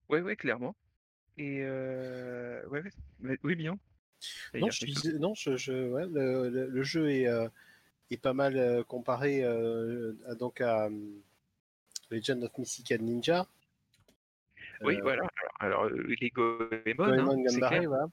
Ouais, 0.09 0.23
ouais, 0.23 0.37
clairement. 0.37 0.75
Et 1.37 1.61
euh... 1.63 2.67
ouais, 2.69 2.83
ouais. 2.83 2.91
Mais- 3.21 3.39
oui, 3.45 3.55
bien. 3.57 3.79
Non, 4.55 4.71
je, 4.71 4.87
disais- 4.87 5.19
non 5.19 5.35
je, 5.35 5.57
je- 5.57 5.89
ouais, 5.91 6.07
le, 6.07 6.49
le- 6.49 6.69
le 6.69 6.83
jeu 6.83 7.11
est, 7.11 7.27
euh, 7.29 7.49
est 8.11 8.17
pas 8.17 8.33
mal 8.33 8.57
euh, 8.57 8.83
comparé 8.85 9.45
à, 9.45 10.35
donc 10.35 10.63
à 10.63 10.87
euh, 10.87 11.21
Legend 12.11 12.43
of 12.43 12.57
Mystical 12.57 13.03
Ninja. 13.03 13.47
Oui, 14.81 14.99
voilà. 15.03 15.23
Alors, 15.61 15.83
alors, 15.83 15.85
euh, 15.85 16.15
les 16.21 16.31
Goemon 16.31 17.45
hein, 17.47 18.11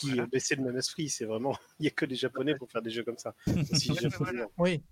c'est 0.00 0.12
clair. 0.12 0.26
voilà. 0.26 0.40
C'est 0.40 0.56
le 0.56 0.62
même 0.64 0.76
esprit, 0.76 1.08
c'est 1.08 1.24
vraiment. 1.24 1.56
Il 1.78 1.82
n'y 1.82 1.88
a 1.88 1.90
que 1.92 2.04
les 2.04 2.14
Japonais 2.16 2.54
pour 2.56 2.70
faire 2.70 2.82
des 2.82 2.90
jeux 2.90 3.04
comme 3.04 3.18
ça. 3.18 3.34
Aussi 3.72 3.90
Ouais, 3.90 3.96
ouais, 3.96 4.02
japonais. 4.10 4.30
voilà. 4.32 4.46
Oui, 4.58 4.82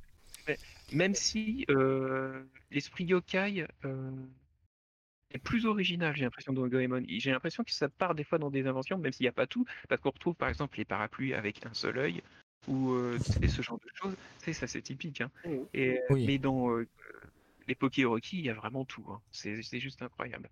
Même 0.92 1.14
si 1.14 1.64
euh, 1.70 2.42
l'esprit 2.70 3.04
yokai 3.04 3.66
euh, 3.84 4.10
est 5.30 5.38
plus 5.38 5.66
original, 5.66 6.16
j'ai 6.16 6.24
l'impression, 6.24 6.52
dans 6.52 6.66
Goemon. 6.66 7.02
J'ai 7.08 7.30
l'impression 7.30 7.62
que 7.64 7.72
ça 7.72 7.88
part 7.88 8.14
des 8.14 8.24
fois 8.24 8.38
dans 8.38 8.50
des 8.50 8.66
inventions, 8.66 8.96
même 8.98 9.12
s'il 9.12 9.24
n'y 9.24 9.28
a 9.28 9.32
pas 9.32 9.46
tout, 9.46 9.66
parce 9.88 10.00
qu'on 10.00 10.10
retrouve 10.10 10.34
par 10.34 10.48
exemple 10.48 10.78
les 10.78 10.84
parapluies 10.86 11.34
avec 11.34 11.64
un 11.66 11.74
seul 11.74 11.98
œil, 11.98 12.22
ou 12.66 12.92
euh, 12.92 13.18
ce 13.18 13.62
genre 13.62 13.78
de 13.78 13.90
choses. 13.94 14.16
Sais, 14.38 14.52
ça 14.54 14.66
c'est 14.66 14.82
typique. 14.82 15.20
hein. 15.20 15.30
Et, 15.74 16.00
Oui. 16.10 16.26
Mais 16.26 16.38
dans 16.38 16.70
euh, 16.70 16.86
les 17.66 17.74
Poké 17.74 18.04
Rocky, 18.06 18.38
il 18.38 18.44
y 18.46 18.50
a 18.50 18.54
vraiment 18.54 18.84
tout. 18.86 19.04
hein. 19.10 19.20
C'est 19.30 19.62
c'est 19.62 19.80
juste 19.80 20.00
incroyable. 20.02 20.48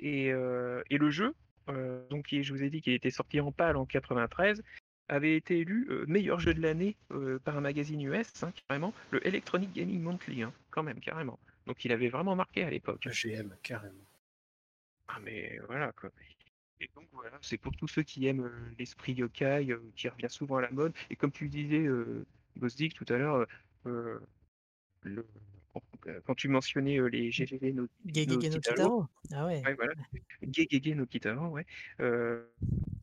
Et, 0.00 0.32
euh, 0.32 0.82
et 0.90 0.98
le 0.98 1.10
jeu, 1.10 1.34
donc 2.10 2.26
qui- 2.26 2.42
je 2.42 2.52
vous 2.52 2.62
ai 2.62 2.70
dit 2.70 2.80
qu'il 2.80 2.92
était 2.92 3.10
sorti 3.10 3.40
en 3.40 3.52
pâle 3.52 3.76
en 3.76 3.86
93, 3.86 4.62
avait 5.08 5.36
été 5.36 5.60
élu 5.60 5.86
euh, 5.90 6.04
meilleur 6.06 6.38
jeu 6.38 6.54
de 6.54 6.60
l'année 6.60 6.96
euh, 7.12 7.38
par 7.38 7.56
un 7.56 7.60
magazine 7.62 8.00
US, 8.02 8.42
hein, 8.42 8.52
carrément, 8.68 8.92
le 9.10 9.26
Electronic 9.26 9.72
Gaming 9.72 10.00
Monthly, 10.02 10.42
hein, 10.42 10.52
quand 10.70 10.82
même, 10.82 11.00
carrément. 11.00 11.38
Donc 11.66 11.84
il 11.84 11.92
avait 11.92 12.08
vraiment 12.08 12.36
marqué 12.36 12.62
à 12.64 12.70
l'époque. 12.70 13.08
GM, 13.08 13.54
carrément. 13.62 14.04
Ah 15.08 15.18
mais 15.24 15.58
voilà 15.66 15.92
quoi. 15.92 16.10
Et 16.80 16.88
donc 16.94 17.08
voilà, 17.12 17.36
c'est 17.40 17.58
pour 17.58 17.74
tous 17.76 17.88
ceux 17.88 18.02
qui 18.02 18.26
aiment 18.26 18.44
euh, 18.44 18.74
l'esprit 18.78 19.14
yokai, 19.14 19.70
euh, 19.70 19.82
qui 19.96 20.08
revient 20.08 20.30
souvent 20.30 20.56
à 20.58 20.62
la 20.62 20.70
mode. 20.70 20.92
Et 21.10 21.16
comme 21.16 21.32
tu 21.32 21.48
disais, 21.48 21.84
euh, 21.86 22.24
Ghost 22.56 22.76
Dick, 22.76 22.94
tout 22.94 23.06
à 23.08 23.16
l'heure, 23.18 23.34
euh, 23.36 23.46
euh, 23.86 24.20
le, 25.02 25.26
quand 26.24 26.34
tu 26.34 26.48
mentionnais 26.48 26.98
euh, 26.98 27.06
les 27.08 27.30
GGG 27.30 27.72
no, 27.74 27.86
Gegege 28.06 28.60
no. 28.78 29.06
Ah 29.32 29.46
ouais. 29.46 29.62
ouais, 29.64 29.74
voilà, 29.74 29.94
Gegege 30.42 30.94
no 30.94 31.06
Kitaro, 31.06 31.48
ouais. 31.48 31.66
euh, 32.00 32.44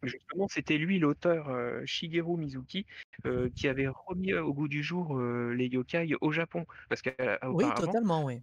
justement, 0.03 0.47
c'était 0.47 0.77
lui 0.77 0.99
l'auteur 0.99 1.49
euh, 1.49 1.81
Shigeru 1.85 2.37
Mizuki 2.37 2.85
euh, 3.25 3.49
qui 3.55 3.67
avait 3.67 3.87
remis 3.87 4.33
euh, 4.33 4.43
au 4.43 4.53
goût 4.53 4.67
du 4.67 4.83
jour 4.83 5.17
euh, 5.17 5.53
les 5.53 5.67
yokai 5.67 6.15
au 6.21 6.31
Japon, 6.31 6.65
parce 6.89 7.01
Oui, 7.51 7.65
totalement, 7.75 8.25
oui. 8.25 8.41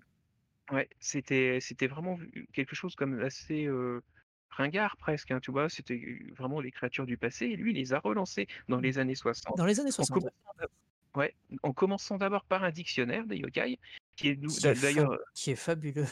Ouais, 0.70 0.88
c'était 1.00 1.58
c'était 1.60 1.88
vraiment 1.88 2.18
quelque 2.52 2.74
chose 2.74 2.94
comme 2.94 3.20
assez 3.20 3.66
euh, 3.66 4.00
ringard 4.50 4.96
presque, 4.96 5.30
hein, 5.30 5.40
tu 5.40 5.50
vois, 5.50 5.68
c'était 5.68 6.18
vraiment 6.36 6.60
les 6.60 6.70
créatures 6.70 7.06
du 7.06 7.16
passé, 7.18 7.46
et 7.46 7.56
lui, 7.56 7.72
il 7.72 7.76
les 7.76 7.92
a 7.92 7.98
relancées 7.98 8.46
dans 8.68 8.78
les 8.80 8.98
années 8.98 9.14
60, 9.16 9.56
Dans 9.56 9.66
les 9.66 9.80
années 9.80 9.88
en 9.88 9.92
60. 9.92 10.22
ouais. 10.22 10.30
commençant 10.30 10.58
d'ab- 10.60 10.70
ouais, 11.16 11.34
en 11.62 11.72
commençant 11.72 12.16
d'abord 12.18 12.44
par 12.44 12.62
un 12.64 12.70
dictionnaire 12.70 13.26
des 13.26 13.36
yokai, 13.38 13.78
qui 14.22 14.28
est 14.28 14.36
dou- 14.36 14.48
Qui 14.48 14.66
est, 14.68 14.74
fa- 14.74 14.80
d'ailleurs 14.80 15.18
qui 15.34 15.50
est 15.50 15.56
fabuleux. 15.56 16.06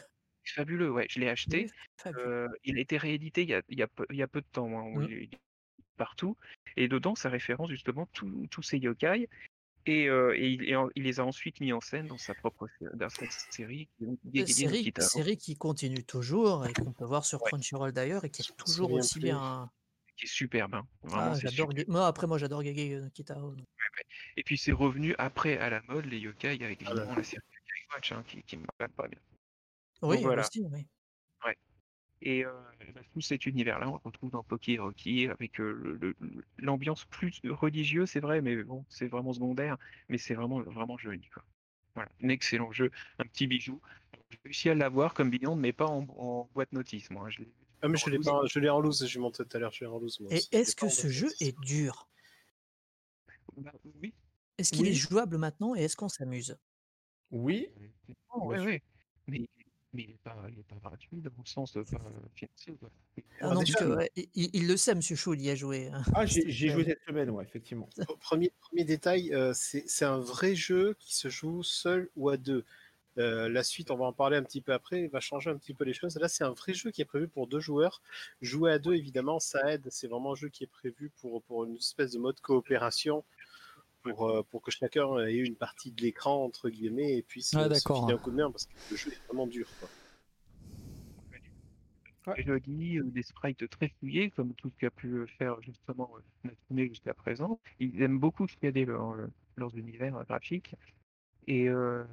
fabuleux, 0.45 0.91
ouais, 0.91 1.07
je 1.09 1.21
l'ai 1.21 1.29
acheté, 1.29 1.71
euh, 2.07 2.49
il 2.65 2.77
a 2.77 2.81
été 2.81 2.97
réédité 2.99 3.43
il 3.43 3.49
y 3.51 3.55
a, 3.55 3.63
il 3.69 3.79
y 3.79 3.83
a 3.83 3.87
peu, 3.87 4.05
il 4.11 4.17
y 4.17 4.23
a 4.23 4.27
peu 4.29 4.41
de 4.41 4.47
temps, 4.51 4.67
hein, 4.79 4.99
Mm. 4.99 5.05
il 5.09 5.13
est 5.25 5.31
partout, 5.97 6.37
et 6.77 6.89
dedans, 6.89 7.15
ça 7.15 7.29
référence 7.29 7.71
justement 7.71 8.07
tous 8.13 8.47
tous 8.51 8.63
ces 8.63 8.79
yokai, 8.79 9.29
et, 9.87 10.09
euh, 10.09 10.35
et 10.37 10.49
il, 10.51 10.69
et 10.69 10.75
en- 10.77 10.89
il 10.97 11.05
les 11.05 11.21
a 11.21 11.25
ensuite 11.25 11.61
mis 11.61 11.73
en 11.73 11.81
scène 11.81 12.07
dans 12.09 12.19
sa 12.19 12.35
propre 12.35 12.67
sé- 12.79 12.87
dans 12.95 13.09
cette 13.09 13.31
série, 13.51 13.89
Euh, 14.03 14.07
no 14.25 14.47
Série, 14.47 14.93
série 14.99 15.37
qui 15.37 15.57
continue 15.57 16.05
toujours 16.05 16.67
et 16.67 16.73
qu'on 16.73 16.93
peut 16.93 17.05
voir 17.05 17.25
sur 17.25 17.41
Ouais. 17.43 17.49
Crunchyroll 17.51 17.93
d'ailleurs 17.93 18.25
et 18.25 18.31
qui 18.31 18.43
est 18.43 18.57
toujours 18.57 18.93
aussi 18.93 19.21
bien. 19.21 19.71
qui 20.17 20.25
est 20.27 20.29
superbe, 20.29 20.75
hein. 20.75 20.87
Vraiment, 21.03 21.33
Ah, 21.33 21.35
super. 21.49 21.67
Moi, 21.89 22.07
après, 22.07 22.27
moi, 22.27 22.37
j'adore 22.37 22.63
Gegege 22.63 23.01
no 23.01 23.09
Kitaro. 23.11 23.55
donc. 23.55 23.67
Et 24.37 24.43
puis 24.43 24.59
c'est 24.59 24.73
revenu 24.73 25.15
après 25.19 25.57
à 25.57 25.71
la 25.71 25.81
mode, 25.89 26.05
les 26.07 26.19
yokai, 26.19 26.63
avec 26.63 26.83
Ah 26.85 26.93
la 26.93 27.05
série 27.23 27.37
Yokai 27.37 27.39
Watch, 27.93 28.13
hein, 28.13 28.23
qui, 28.27 28.43
qui 28.43 28.57
me 28.57 28.67
pas 28.67 29.09
bien. 29.09 29.19
Oui, 30.03 30.17
Donc 30.17 30.25
voilà. 30.25 30.43
aussi, 30.43 30.65
oui. 30.71 30.87
Et 32.23 32.45
euh, 32.45 32.53
bah, 32.95 33.01
tout 33.15 33.23
cet 33.23 33.47
univers-là, 33.47 33.89
on 33.89 33.93
le 33.93 34.01
retrouve 34.05 34.31
dans 34.31 34.43
Poké 34.43 34.79
Rocky, 34.79 35.27
avec 35.29 35.59
euh, 35.59 36.15
l'ambiance 36.59 37.07
plus 37.07 37.33
religieuse, 37.49 38.11
c'est 38.11 38.21
vrai, 38.21 38.43
mais 38.43 38.63
bon, 38.63 38.85
c'est 38.91 39.07
vraiment 39.07 39.33
secondaire, 39.33 39.79
mais 40.11 40.19
c'est 40.19 40.35
vraiment, 40.35 40.61
vraiment 40.61 40.99
joli, 40.99 41.27
quoi. 41.33 41.43
Voilà, 41.95 42.11
un 42.23 42.29
excellent 42.29 42.73
jeu, 42.73 42.91
un 43.19 43.25
petit 43.25 43.47
bijou. 43.47 43.81
J'ai 44.29 44.39
réussi 44.45 44.69
à 44.69 44.75
l'avoir 44.75 45.15
comme 45.15 45.31
Beyond, 45.31 45.57
mais 45.57 45.73
pas 45.73 45.87
en, 45.87 46.07
en 46.19 46.49
boîte 46.53 46.73
notice, 46.73 47.11
moi. 47.11 47.31
Je 47.31 47.39
l'ai 47.39 47.49
Ah, 47.81 47.89
mais 47.89 47.97
je 47.97 48.11
l'ai 48.11 48.19
loose. 48.19 48.27
pas, 48.27 48.43
je 48.45 48.61
l'ai 48.61 48.69
en 48.69 48.81
loose, 48.81 49.07
j'ai 49.07 49.19
monté 49.19 49.43
tout 49.43 49.57
à 49.57 49.61
l'heure, 49.61 49.73
je 49.73 49.85
l'ai 49.85 49.91
en 49.91 49.99
loose. 49.99 50.21
Moi 50.21 50.31
Et 50.33 50.43
est-ce 50.53 50.77
que 50.77 50.89
ce 50.91 51.09
jeu 51.09 51.27
notice. 51.27 51.43
est 51.43 51.59
dur? 51.63 52.07
Bah, 53.57 53.73
oui, 54.01 54.13
Est-ce 54.59 54.73
qu'il 54.73 54.87
est 54.87 54.93
jouable 54.93 55.39
maintenant 55.39 55.75
et 55.75 55.81
est-ce 55.81 55.97
qu'on 55.97 56.09
s'amuse? 56.11 56.57
Oui, 57.31 57.69
Oh, 58.33 58.47
ouais, 58.47 58.61
ouais. 58.61 58.83
Mais, 59.27 59.49
mais 59.93 60.03
il 60.05 60.11
n'est 60.11 60.19
pas, 60.23 60.37
il 60.51 60.59
est 60.61 60.63
pas 60.63 60.77
gratuit 60.77 61.21
dans 61.21 61.31
le 61.37 61.47
sens 61.47 61.77
euh, 61.77 61.85
pas 61.85 61.97
euh, 61.97 62.29
financier. 62.35 62.75
Quoi. 62.79 62.91
Ah 63.41 63.55
non, 63.55 63.61
déjà, 63.61 63.89
ouais, 63.89 64.11
il, 64.17 64.51
il 64.53 64.69
le 64.69 64.77
sait, 64.77 64.95
Monsieur 64.95 65.17
Chou, 65.17 65.35
il 65.35 65.43
y 65.43 65.51
a 65.51 65.55
joué. 65.57 65.89
hein, 65.89 66.03
Ah, 66.15 66.27
j'ai 66.27 66.49
joué 66.69 66.85
cette 66.85 67.03
semaine, 67.07 67.31
ouais, 67.31 67.45
effectivement. 67.45 67.89
Premier, 68.21 68.53
premier 68.61 68.85
détail, 68.85 69.35
euh, 69.35 69.53
c'est 69.55 69.85
c'est 69.89 70.05
un 70.05 70.19
vrai 70.19 70.55
jeu 70.55 70.95
qui 71.01 71.15
se 71.17 71.29
joue 71.29 71.63
seul 71.63 72.09
ou 72.17 72.29
à 72.29 72.37
deux. 72.37 72.65
Euh, 73.19 73.49
la 73.49 73.65
suite, 73.65 73.91
on 73.91 73.97
va 73.97 74.05
en 74.07 74.13
parler 74.13 74.37
un 74.37 74.43
petit 74.45 74.61
peu 74.61 74.73
après, 74.73 75.09
va 75.09 75.19
changer 75.19 75.51
un 75.51 75.57
petit 75.57 75.75
peu 75.75 75.83
les 75.85 75.93
choses. 75.93 76.17
Là, 76.17 76.29
c'est 76.29 76.45
un 76.45 76.53
vrai 76.53 76.73
jeu 76.73 76.93
qui 76.93 77.03
est 77.03 77.05
prévu 77.05 77.27
pour 77.27 77.49
deux 77.49 77.59
joueurs. 77.61 78.01
Jouer 78.41 78.71
à 78.73 78.79
deux, 78.79 78.95
évidemment, 78.95 79.41
ça 79.41 79.73
aide. 79.73 79.89
C'est 79.91 80.07
vraiment 80.07 80.33
un 80.33 80.37
jeu 80.37 80.49
qui 80.49 80.63
est 80.65 80.69
prévu 80.69 81.11
pour, 81.21 81.43
pour 81.43 81.65
une 81.65 81.75
espèce 81.77 82.13
de 82.13 82.19
mode 82.21 82.41
coopération, 82.41 83.25
pour, 84.03 84.29
euh, 84.29 84.43
pour 84.43 84.63
que 84.63 84.71
chacun 84.71 85.19
ait 85.27 85.37
une 85.37 85.57
partie 85.57 85.93
de 85.93 86.01
l'écran, 86.03 86.45
entre 86.45 86.69
guillemets, 86.71 87.17
et 87.17 87.23
puisse 87.23 87.53
Ouais, 87.53 87.63
euh, 87.63 87.75
se 87.75 87.81
filer 87.93 88.13
un 88.15 88.19
coup 88.19 88.31
de 88.31 88.37
main, 88.37 88.51
parce 88.51 88.67
que 88.67 88.73
le 88.91 88.97
jeu 88.97 89.13
est 89.13 89.27
vraiment 89.27 89.47
dur. 89.47 89.67
quoi. 89.81 89.89
et 92.39 92.43
joli, 92.45 92.99
euh, 92.99 93.05
des 93.05 93.23
sprites 93.23 93.69
très 93.71 93.89
fouillés, 93.99 94.31
comme 94.31 94.55
tout 94.55 94.71
ce 94.71 94.77
qu'a 94.77 94.91
pu 94.91 95.27
faire 95.39 95.61
justement 95.63 96.11
euh, 96.17 96.21
Natsume 96.45 96.89
jusqu'à 96.89 97.15
présent. 97.15 97.61
Ils 97.79 98.01
aiment 98.03 98.19
beaucoup 98.21 98.47
scader 98.47 98.85
leur, 98.85 99.17
leurs 99.57 99.77
univers 99.77 100.25
graphiques. 100.25 100.75
Et, 101.47 101.69
euh, 101.69 102.05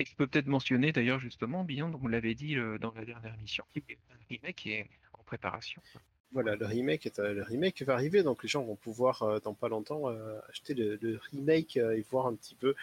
et 0.00 0.04
je 0.04 0.14
peux 0.16 0.26
peut-être 0.26 0.48
mentionner 0.48 0.92
d'ailleurs 0.92 1.20
justement 1.20 1.64
Beyond, 1.64 1.98
on 2.02 2.08
l'avait 2.08 2.34
dit 2.34 2.56
euh, 2.56 2.78
dans 2.78 2.92
la 2.92 3.04
dernière 3.04 3.36
mission, 3.38 3.64
qui 3.72 3.78
est 3.88 3.98
un 4.10 4.16
remake 4.28 4.56
qui 4.56 4.72
est 4.72 4.90
en 5.18 5.22
préparation. 5.22 5.80
Voilà, 6.34 6.56
le 6.56 6.66
remake, 6.66 7.06
est, 7.06 7.20
euh, 7.20 7.32
le 7.32 7.42
remake 7.44 7.80
va 7.82 7.94
arriver, 7.94 8.24
donc 8.24 8.42
les 8.42 8.48
gens 8.48 8.64
vont 8.64 8.74
pouvoir 8.74 9.22
euh, 9.22 9.38
dans 9.38 9.54
pas 9.54 9.68
longtemps 9.68 10.10
euh, 10.10 10.40
acheter 10.48 10.74
le, 10.74 10.98
le 11.00 11.20
remake 11.30 11.76
et 11.76 12.02
voir 12.10 12.26
un 12.26 12.34
petit 12.34 12.56
peu, 12.56 12.74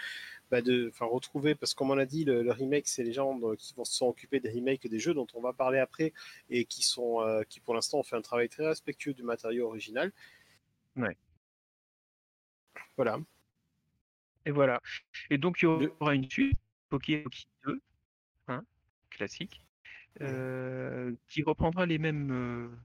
bah, 0.49 0.61
de, 0.61 0.87
enfin 0.87 1.05
retrouver, 1.05 1.53
parce 1.53 1.73
que 1.73 1.77
comme 1.79 1.91
on 1.91 1.97
a 1.97 2.05
dit, 2.05 2.23
le, 2.23 2.43
le 2.43 2.51
remake, 2.51 2.87
c'est 2.87 3.03
les 3.03 3.11
gens 3.11 3.37
qui 3.57 3.73
vont 3.73 3.83
se 3.83 3.93
sont 3.93 4.07
occupés 4.07 4.39
des 4.39 4.49
remakes 4.49 4.87
des 4.87 4.99
jeux 4.99 5.13
dont 5.13 5.27
on 5.33 5.41
va 5.41 5.51
parler 5.51 5.79
après 5.79 6.13
et 6.49 6.63
qui 6.63 6.81
sont, 6.81 7.19
qui 7.49 7.59
pour 7.59 7.73
l'instant 7.73 7.99
ont 7.99 8.03
fait 8.03 8.15
un 8.15 8.21
travail 8.21 8.47
très 8.47 8.65
respectueux 8.65 9.13
du 9.13 9.23
matériau 9.23 9.67
original. 9.67 10.13
Ouais. 10.95 11.17
Voilà. 12.95 13.19
Et 14.45 14.51
voilà. 14.51 14.81
Et 15.29 15.37
donc 15.37 15.61
il 15.61 15.65
y 15.65 15.67
aura 15.99 16.15
une 16.15 16.29
suite, 16.29 16.57
Poké 16.89 17.23
Hockey 17.25 17.43
2, 17.65 17.81
hein, 18.47 18.63
classique, 19.09 19.61
euh, 20.21 21.13
qui 21.27 21.43
reprendra 21.43 21.85
les 21.85 21.97
mêmes, 21.97 22.77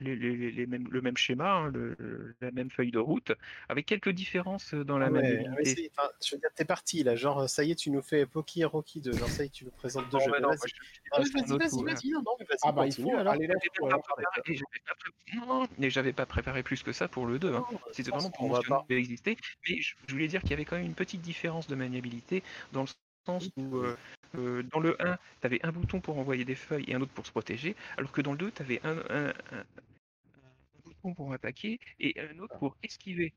les, 0.00 0.14
les- 0.16 0.50
les- 0.52 0.66
mêmes, 0.66 0.86
le 0.90 1.00
même 1.00 1.16
schéma, 1.16 1.50
hein, 1.52 1.70
le- 1.72 2.34
la 2.40 2.50
même 2.50 2.70
feuille 2.70 2.90
de 2.90 2.98
route, 2.98 3.32
avec 3.68 3.86
quelques 3.86 4.10
différences 4.10 4.74
dans 4.74 4.98
la 4.98 5.06
Ah 5.06 5.10
ouais, 5.10 5.22
maniabilité. 5.22 5.50
ah 5.52 5.56
ouais, 5.56 5.64
c'est- 5.64 5.90
enfin, 5.96 6.08
je 6.24 6.34
veux 6.34 6.40
dire, 6.40 6.50
t'es 6.54 6.64
parti 6.64 7.02
là, 7.02 7.16
genre 7.16 7.48
ça 7.48 7.64
y 7.64 7.70
est, 7.70 7.74
tu 7.76 7.90
nous 7.90 8.02
fais 8.02 8.26
Poki 8.26 8.60
et 8.60 8.64
Rocky 8.64 9.00
2, 9.00 9.12
genre 9.12 9.28
ça 9.28 9.44
y 9.44 9.46
est, 9.46 9.50
tu 9.50 9.64
nous 9.64 9.70
présentes 9.70 10.08
deux 10.10 10.18
Non, 10.18 10.24
jeux. 10.24 10.30
mais 10.32 10.40
non, 10.40 10.48
Vas-y. 10.50 10.70
Ah, 11.12 11.18
vas-y, 11.20 11.82
vas-y, 11.84 12.10
non, 12.10 12.22
non, 12.22 12.36
mais 12.38 12.44
vas-y, 12.44 12.58
Ah 12.62 12.72
bah 12.72 12.86
il 12.86 12.92
faut 12.94 13.10
alors. 13.16 13.34
là. 13.34 13.40
J'avais 13.40 13.46
faut 13.76 13.84
même 13.86 13.92
alors 13.94 14.02
pas 14.06 14.14
préparé- 14.16 14.52
et 14.52 14.54
j'avais 14.54 14.82
pas 14.86 14.94
pré- 14.94 15.36
Non, 15.46 15.68
mais 15.78 15.90
j'avais 15.90 16.12
pas 16.12 16.26
préparé 16.26 16.62
plus 16.62 16.82
que 16.82 16.92
ça 16.92 17.08
pour 17.08 17.26
le 17.26 17.38
2. 17.38 17.54
hein. 17.54 17.64
Non, 17.70 17.78
C'était 17.92 18.10
vraiment 18.10 18.30
pour 18.30 18.48
mentionner 18.48 18.68
pas- 18.68 18.84
qu'il 18.88 18.96
existait. 18.96 19.36
Mais 19.68 19.80
je 19.80 19.94
je 20.06 20.12
voulais 20.12 20.28
dire 20.28 20.40
qu'il 20.42 20.50
y 20.50 20.54
avait 20.54 20.64
quand 20.64 20.76
même 20.76 20.86
une 20.86 20.94
petite 20.94 21.20
différence 21.22 21.66
de 21.68 21.74
maniabilité 21.74 22.42
dans 22.72 22.82
le 22.82 22.86
sens 23.26 23.50
où 23.56 23.76
euh, 23.76 23.96
euh, 24.36 24.62
dans 24.72 24.80
le 24.80 24.96
1, 25.04 25.16
tu 25.40 25.46
avais 25.46 25.60
un 25.64 25.72
bouton 25.72 26.00
pour 26.00 26.16
envoyer 26.18 26.44
des 26.44 26.54
feuilles 26.54 26.84
et 26.88 26.94
un 26.94 27.00
autre 27.00 27.12
pour 27.12 27.26
se 27.26 27.30
protéger, 27.32 27.74
alors 27.96 28.12
que 28.12 28.20
dans 28.20 28.32
le 28.32 28.38
2, 28.38 28.50
tu 28.52 28.62
avais 28.62 28.80
un, 28.84 28.98
un- 29.10 29.28
un- 29.52 29.58
un 29.58 30.80
bouton 30.84 31.14
pour 31.14 31.32
attaquer 31.32 31.78
et 32.00 32.18
un 32.20 32.38
autre 32.38 32.56
pour 32.58 32.76
esquiver. 32.82 33.34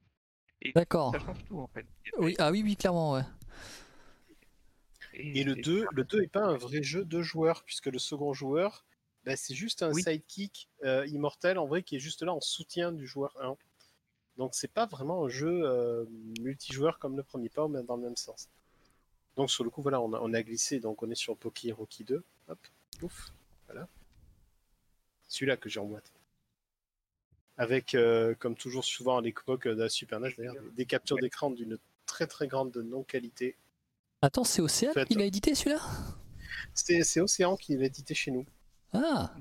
D'accord. 0.75 1.13
Ça 1.13 1.19
change 1.25 1.43
tout 1.45 1.59
en 1.59 1.67
fait. 1.67 1.85
Oui, 2.17 2.35
ah 2.39 2.51
oui, 2.51 2.61
oui, 2.63 2.75
clairement, 2.75 3.13
ouais. 3.13 3.23
Et 5.13 5.43
le 5.43 5.55
2, 5.55 5.85
le 5.91 6.03
2 6.03 6.21
est 6.21 6.27
pas 6.27 6.43
un 6.45 6.57
vrai 6.57 6.83
jeu 6.83 7.03
de 7.03 7.21
joueurs, 7.21 7.63
puisque 7.63 7.87
le 7.87 7.97
second 7.99 8.33
joueur, 8.33 8.85
bah, 9.23 9.35
c'est 9.35 9.55
juste 9.55 9.81
un 9.83 9.91
Oui. 9.91 10.03
sidekick 10.03 10.69
euh, 10.83 11.05
immortel, 11.07 11.57
en 11.57 11.65
vrai, 11.65 11.81
qui 11.83 11.95
est 11.95 11.99
juste 11.99 12.21
là 12.21 12.33
en 12.33 12.41
soutien 12.41 12.91
du 12.91 13.07
joueur 13.07 13.35
1. 13.41 13.55
Donc 14.37 14.55
c'est 14.55 14.71
pas 14.71 14.85
vraiment 14.85 15.25
un 15.25 15.29
jeu 15.29 15.61
euh, 15.65 16.05
multijoueur 16.39 16.99
comme 16.99 17.17
le 17.17 17.23
premier, 17.23 17.49
pas 17.49 17.67
même- 17.67 17.85
dans 17.85 17.97
le 17.97 18.03
même 18.03 18.15
sens. 18.15 18.49
Donc 19.39 19.49
sur 19.49 19.63
le 19.63 19.69
coup, 19.69 19.81
voilà, 19.81 20.01
on 20.01 20.11
a, 20.11 20.19
on 20.19 20.33
a 20.33 20.43
glissé, 20.43 20.81
donc 20.81 21.01
on 21.01 21.09
est 21.09 21.15
sur 21.15 21.37
Poki 21.37 21.71
Rocky 21.71 22.03
2. 22.03 22.21
Hop, 22.49 22.59
ouf, 23.01 23.31
voilà. 23.67 23.87
Celui-là 25.29 25.55
que 25.55 25.69
j'ai 25.69 25.79
en 25.79 25.85
boîte. 25.85 26.11
Avec, 27.55 27.95
euh, 27.95 28.35
comme 28.35 28.55
toujours 28.55 28.83
souvent 28.83 29.17
à 29.17 29.21
l'époque 29.21 29.65
de 29.65 29.81
la 29.81 29.87
Super 29.87 30.19
NES, 30.19 30.33
d'ailleurs, 30.37 30.55
des, 30.61 30.71
des 30.71 30.85
captures 30.85 31.15
d'écran 31.15 31.51
d'une 31.51 31.77
très 32.05 32.27
très 32.27 32.49
grande 32.49 32.75
non-qualité. 32.75 33.55
Attends, 34.21 34.43
c'est 34.43 34.61
Faites- 34.67 35.07
qui 35.07 35.13
l'a 35.15 35.23
édité 35.23 35.55
celui-là? 35.55 35.79
C'est 36.73 37.03
c'est 37.03 37.21
Océan 37.21 37.55
qui 37.55 37.77
l'a 37.77 37.85
édité 37.85 38.13
chez 38.13 38.31
nous. 38.31 38.45
Ah, 38.91 39.33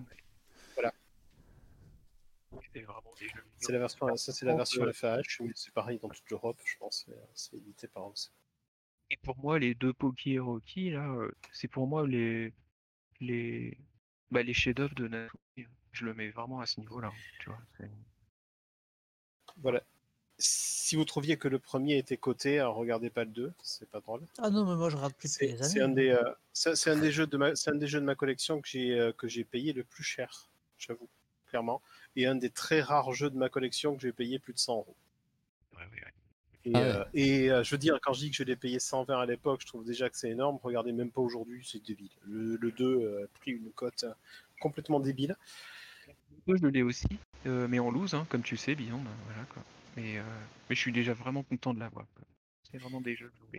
C'est 2.73 2.83
vraiment 2.83 3.03
des 3.19 3.29
jeux 3.29 3.43
C'est 3.59 3.73
la 3.73 3.79
version, 3.81 4.17
ça 4.17 4.33
c'est 4.33 4.47
la 4.47 4.55
version 4.55 4.85
euh, 4.85 4.93
FAH, 4.93 5.23
mais 5.41 5.51
c'est 5.57 5.73
pareil 5.75 5.99
dans 5.99 6.09
toute 6.09 6.31
l'Europe, 6.31 6.61
je 6.65 6.77
pense. 6.79 7.05
c'est- 7.05 7.19
C'est 7.35 7.57
édité 7.57 7.89
par 7.89 8.07
Océan. 8.07 8.31
Et 9.11 9.17
pour 9.17 9.39
moi, 9.39 9.59
les 9.59 9.75
deux 9.75 9.93
Poki 9.93 10.35
et 10.35 10.39
Rocky, 10.39 10.91
là, 10.91 11.11
euh, 11.11 11.31
c'est 11.53 11.69
pour 11.69 11.87
moi 11.87 12.07
les, 12.07 12.53
les, 13.21 13.79
bah, 14.31 14.43
les 14.43 14.55
chefs-d'œuvre 14.55 14.95
de 14.95 15.09
Natsume. 15.09 15.69
Je 15.93 16.05
le 16.05 16.15
mets 16.15 16.31
vraiment 16.31 16.61
à 16.61 16.67
ce 16.67 16.79
niveau-là. 16.81 17.11
Tu 17.41 17.49
vois, 17.49 17.59
Voilà. 19.57 19.83
Si 20.41 20.95
vous 20.95 21.05
trouviez 21.05 21.37
que 21.37 21.49
le 21.49 21.59
premier 21.59 21.99
était 21.99 22.17
coté, 22.17 22.61
alors 22.61 22.77
regardez 22.77 23.11
pas 23.11 23.25
le 23.25 23.31
2, 23.31 23.53
c'est 23.63 23.89
pas 23.91 24.01
drôle. 24.01 24.25
Ah 24.39 24.51
non, 24.51 24.65
mais 24.65 24.77
moi 24.77 24.89
je 24.91 24.97
rate 24.97 25.17
plus 25.17 25.29
C'est 25.29 25.81
un 25.81 25.87
années. 25.87 25.95
des, 25.95 26.11
euh, 26.11 26.33
c'est 26.53 26.91
un 26.91 26.97
des 26.97 27.11
jeux 27.11 27.27
de 27.27 27.37
ma, 27.37 27.57
c'est 27.57 27.71
un 27.71 27.75
des 27.75 27.89
jeux 27.89 27.99
de 28.01 28.05
ma 28.05 28.15
collection 28.15 28.61
que 28.61 28.69
j'ai 28.69 28.99
euh, 28.99 29.13
que 29.13 29.27
j'ai 29.27 29.43
payé 29.45 29.73
le 29.73 29.83
plus 29.83 30.05
cher, 30.05 30.49
j'avoue, 30.79 31.09
clairement, 31.47 31.83
et 32.15 32.27
un 32.27 32.37
des 32.37 32.51
très 32.51 32.81
rares 32.81 33.13
jeux 33.13 33.31
de 33.31 33.37
ma 33.37 33.49
collection 33.49 33.97
que 33.97 34.03
j'ai 34.03 34.13
payé 34.13 34.39
plus 34.39 34.53
de 34.55 34.59
100 34.61 34.77
euros. 34.77 34.97
ouais, 35.77 35.83
ouais, 35.93 36.05
ouais. 36.05 36.13
Et, 36.65 36.73
Ah 36.75 36.79
ouais. 36.81 36.85
euh, 36.87 37.05
et 37.15 37.51
euh, 37.51 37.63
je 37.63 37.71
veux 37.71 37.79
dire, 37.79 37.99
quand 38.03 38.13
je 38.13 38.21
dis 38.21 38.31
que 38.31 38.37
je 38.37 38.43
l'ai 38.43 38.57
payé 38.57 38.79
120 38.79 39.19
à 39.21 39.27
l'époque, 39.27 39.61
je 39.63 39.67
trouve 39.67 39.85
déjà 39.85 40.11
que 40.11 40.17
c'est 40.17 40.31
énorme. 40.31 40.59
Regardez, 40.63 40.93
même 40.93 41.11
pas 41.11 41.21
aujourd'hui, 41.21 41.65
c'est 41.65 41.83
débile. 41.83 42.11
Le, 42.27 42.57
le 42.57 42.73
2 42.73 42.85
euh, 42.85 43.25
a 43.25 43.39
pris 43.39 43.53
une 43.53 43.71
cote 43.73 44.05
complètement 44.61 45.01
débile. 45.01 45.37
Moi, 46.47 46.57
je 46.61 46.67
l'ai 46.67 46.83
aussi, 46.83 47.07
euh, 47.47 47.69
mais 47.69 47.79
en 47.79 47.91
loose, 47.91 48.15
hein, 48.15 48.27
comme 48.31 48.43
tu 48.43 48.57
sais, 48.57 48.75
Beyond. 48.75 49.03
voilà, 49.27 49.45
quoi. 49.53 49.63
Mais, 49.97 50.19
euh, 50.19 50.23
mais 50.69 50.75
je 50.77 50.81
suis 50.81 50.93
déjà 50.93 51.13
vraiment 51.13 51.43
content 51.43 51.75
de 51.75 51.81
l'avoir. 51.81 52.07
C'est 52.71 52.79
vraiment 52.79 53.01
des 53.01 53.17
jeux 53.17 53.31
que 53.53 53.59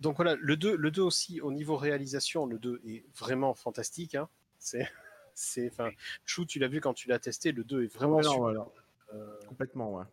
donc 0.00 0.14
voilà, 0.14 0.36
le 0.36 0.56
2, 0.56 0.76
le 0.76 0.90
2 0.92 1.02
aussi, 1.02 1.40
au 1.40 1.50
niveau 1.50 1.76
réalisation, 1.76 2.46
le 2.46 2.58
2 2.60 2.80
est 2.86 3.04
vraiment 3.16 3.54
fantastique. 3.54 4.14
Hein. 4.14 4.28
C'est, 4.60 4.88
c'est, 5.34 5.68
enfin, 5.70 5.90
Chou, 6.24 6.44
tu 6.44 6.60
l'as 6.60 6.68
vu 6.68 6.80
quand 6.80 6.94
tu 6.94 7.08
l'as 7.08 7.18
testé, 7.18 7.50
le 7.50 7.64
2 7.64 7.82
est 7.84 7.92
vraiment 7.92 8.18
non, 8.20 8.22
super. 8.22 8.38
voilà. 8.38 8.66
Euh, 9.14 9.36
Complètement, 9.48 9.92
ouais. 9.94 10.04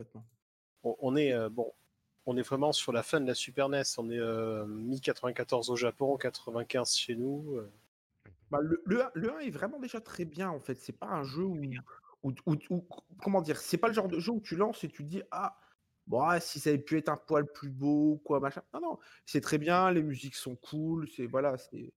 Complètement. 0.00 0.24
on, 0.84 0.96
on 1.00 1.16
est 1.16 1.32
euh, 1.32 1.48
bon, 1.48 1.72
on 2.26 2.36
est 2.36 2.42
vraiment 2.42 2.72
sur 2.72 2.92
la 2.92 3.02
fin 3.02 3.20
de 3.20 3.26
la 3.26 3.34
Super 3.34 3.68
NES. 3.68 3.82
On 3.98 4.10
est 4.10 4.18
euh, 4.18 4.64
mi 4.66 5.00
94 5.00 5.70
au 5.70 5.76
Japon, 5.76 6.16
95 6.16 6.94
chez 6.94 7.16
nous. 7.16 7.56
euh. 7.56 7.70
Bah, 8.50 8.58
le, 8.62 8.82
le, 8.84 9.04
1, 9.04 9.10
le 9.14 9.32
1 9.34 9.38
est 9.40 9.50
vraiment 9.50 9.78
déjà 9.78 10.00
très 10.00 10.24
bien 10.24 10.50
en 10.50 10.58
fait. 10.60 10.74
C'est 10.76 10.92
pas 10.98 11.06
un 11.06 11.22
jeu 11.22 11.44
où, 11.44 11.56
où, 12.22 12.32
où- 12.46 12.56
où- 12.70 12.86
comment 13.22 13.42
dire, 13.42 13.58
c'est 13.60 13.78
pas 13.78 13.88
le 13.88 13.94
genre 13.94 14.08
de 14.08 14.18
jeu 14.18 14.32
où 14.32 14.40
tu 14.40 14.56
lances 14.56 14.82
et 14.84 14.88
tu 14.88 15.04
te 15.04 15.08
dis 15.08 15.22
ah 15.30 15.56
bon 16.06 16.20
ah, 16.22 16.40
si 16.40 16.58
ça 16.60 16.70
avait 16.70 16.78
pu 16.78 16.98
être 16.98 17.08
un 17.08 17.16
poil 17.16 17.46
plus 17.46 17.70
beau 17.70 18.20
quoi 18.24 18.40
machin. 18.40 18.62
Non 18.74 18.80
non, 18.80 18.98
c'est 19.24 19.40
très 19.40 19.58
bien, 19.58 19.90
les 19.92 20.02
musiques 20.02 20.34
sont 20.34 20.56
cool, 20.56 21.08
c'est 21.16 21.26
voilà 21.26 21.56
c'est 21.58 21.92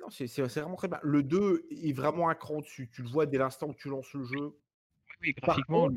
non 0.00 0.10
c'est 0.10 0.26
c'est 0.26 0.46
c'est 0.48 0.60
vraiment 0.60 0.76
très 0.76 0.88
bien. 0.88 0.98
Le 1.02 1.22
2 1.22 1.66
est 1.70 1.92
vraiment 1.92 2.28
un 2.28 2.34
cran 2.34 2.60
dessus. 2.60 2.88
Tu 2.92 3.02
le 3.02 3.08
vois 3.08 3.26
dès 3.26 3.38
l'instant 3.38 3.68
où 3.68 3.74
tu 3.74 3.88
lances 3.88 4.12
le 4.12 4.24
jeu. 4.24 4.36
Oui, 5.20 5.28
oui, 5.28 5.34
graphiquement, 5.34 5.82
contre- 5.86 5.96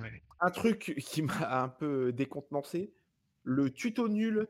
oui, 0.00 0.06
oui. 0.12 0.22
Un 0.40 0.50
truc 0.50 0.94
qui 0.98 1.22
m'a 1.22 1.62
un 1.62 1.68
peu 1.68 2.12
décontenancé, 2.12 2.92
le 3.44 3.70
tuto 3.70 4.08
nul 4.08 4.48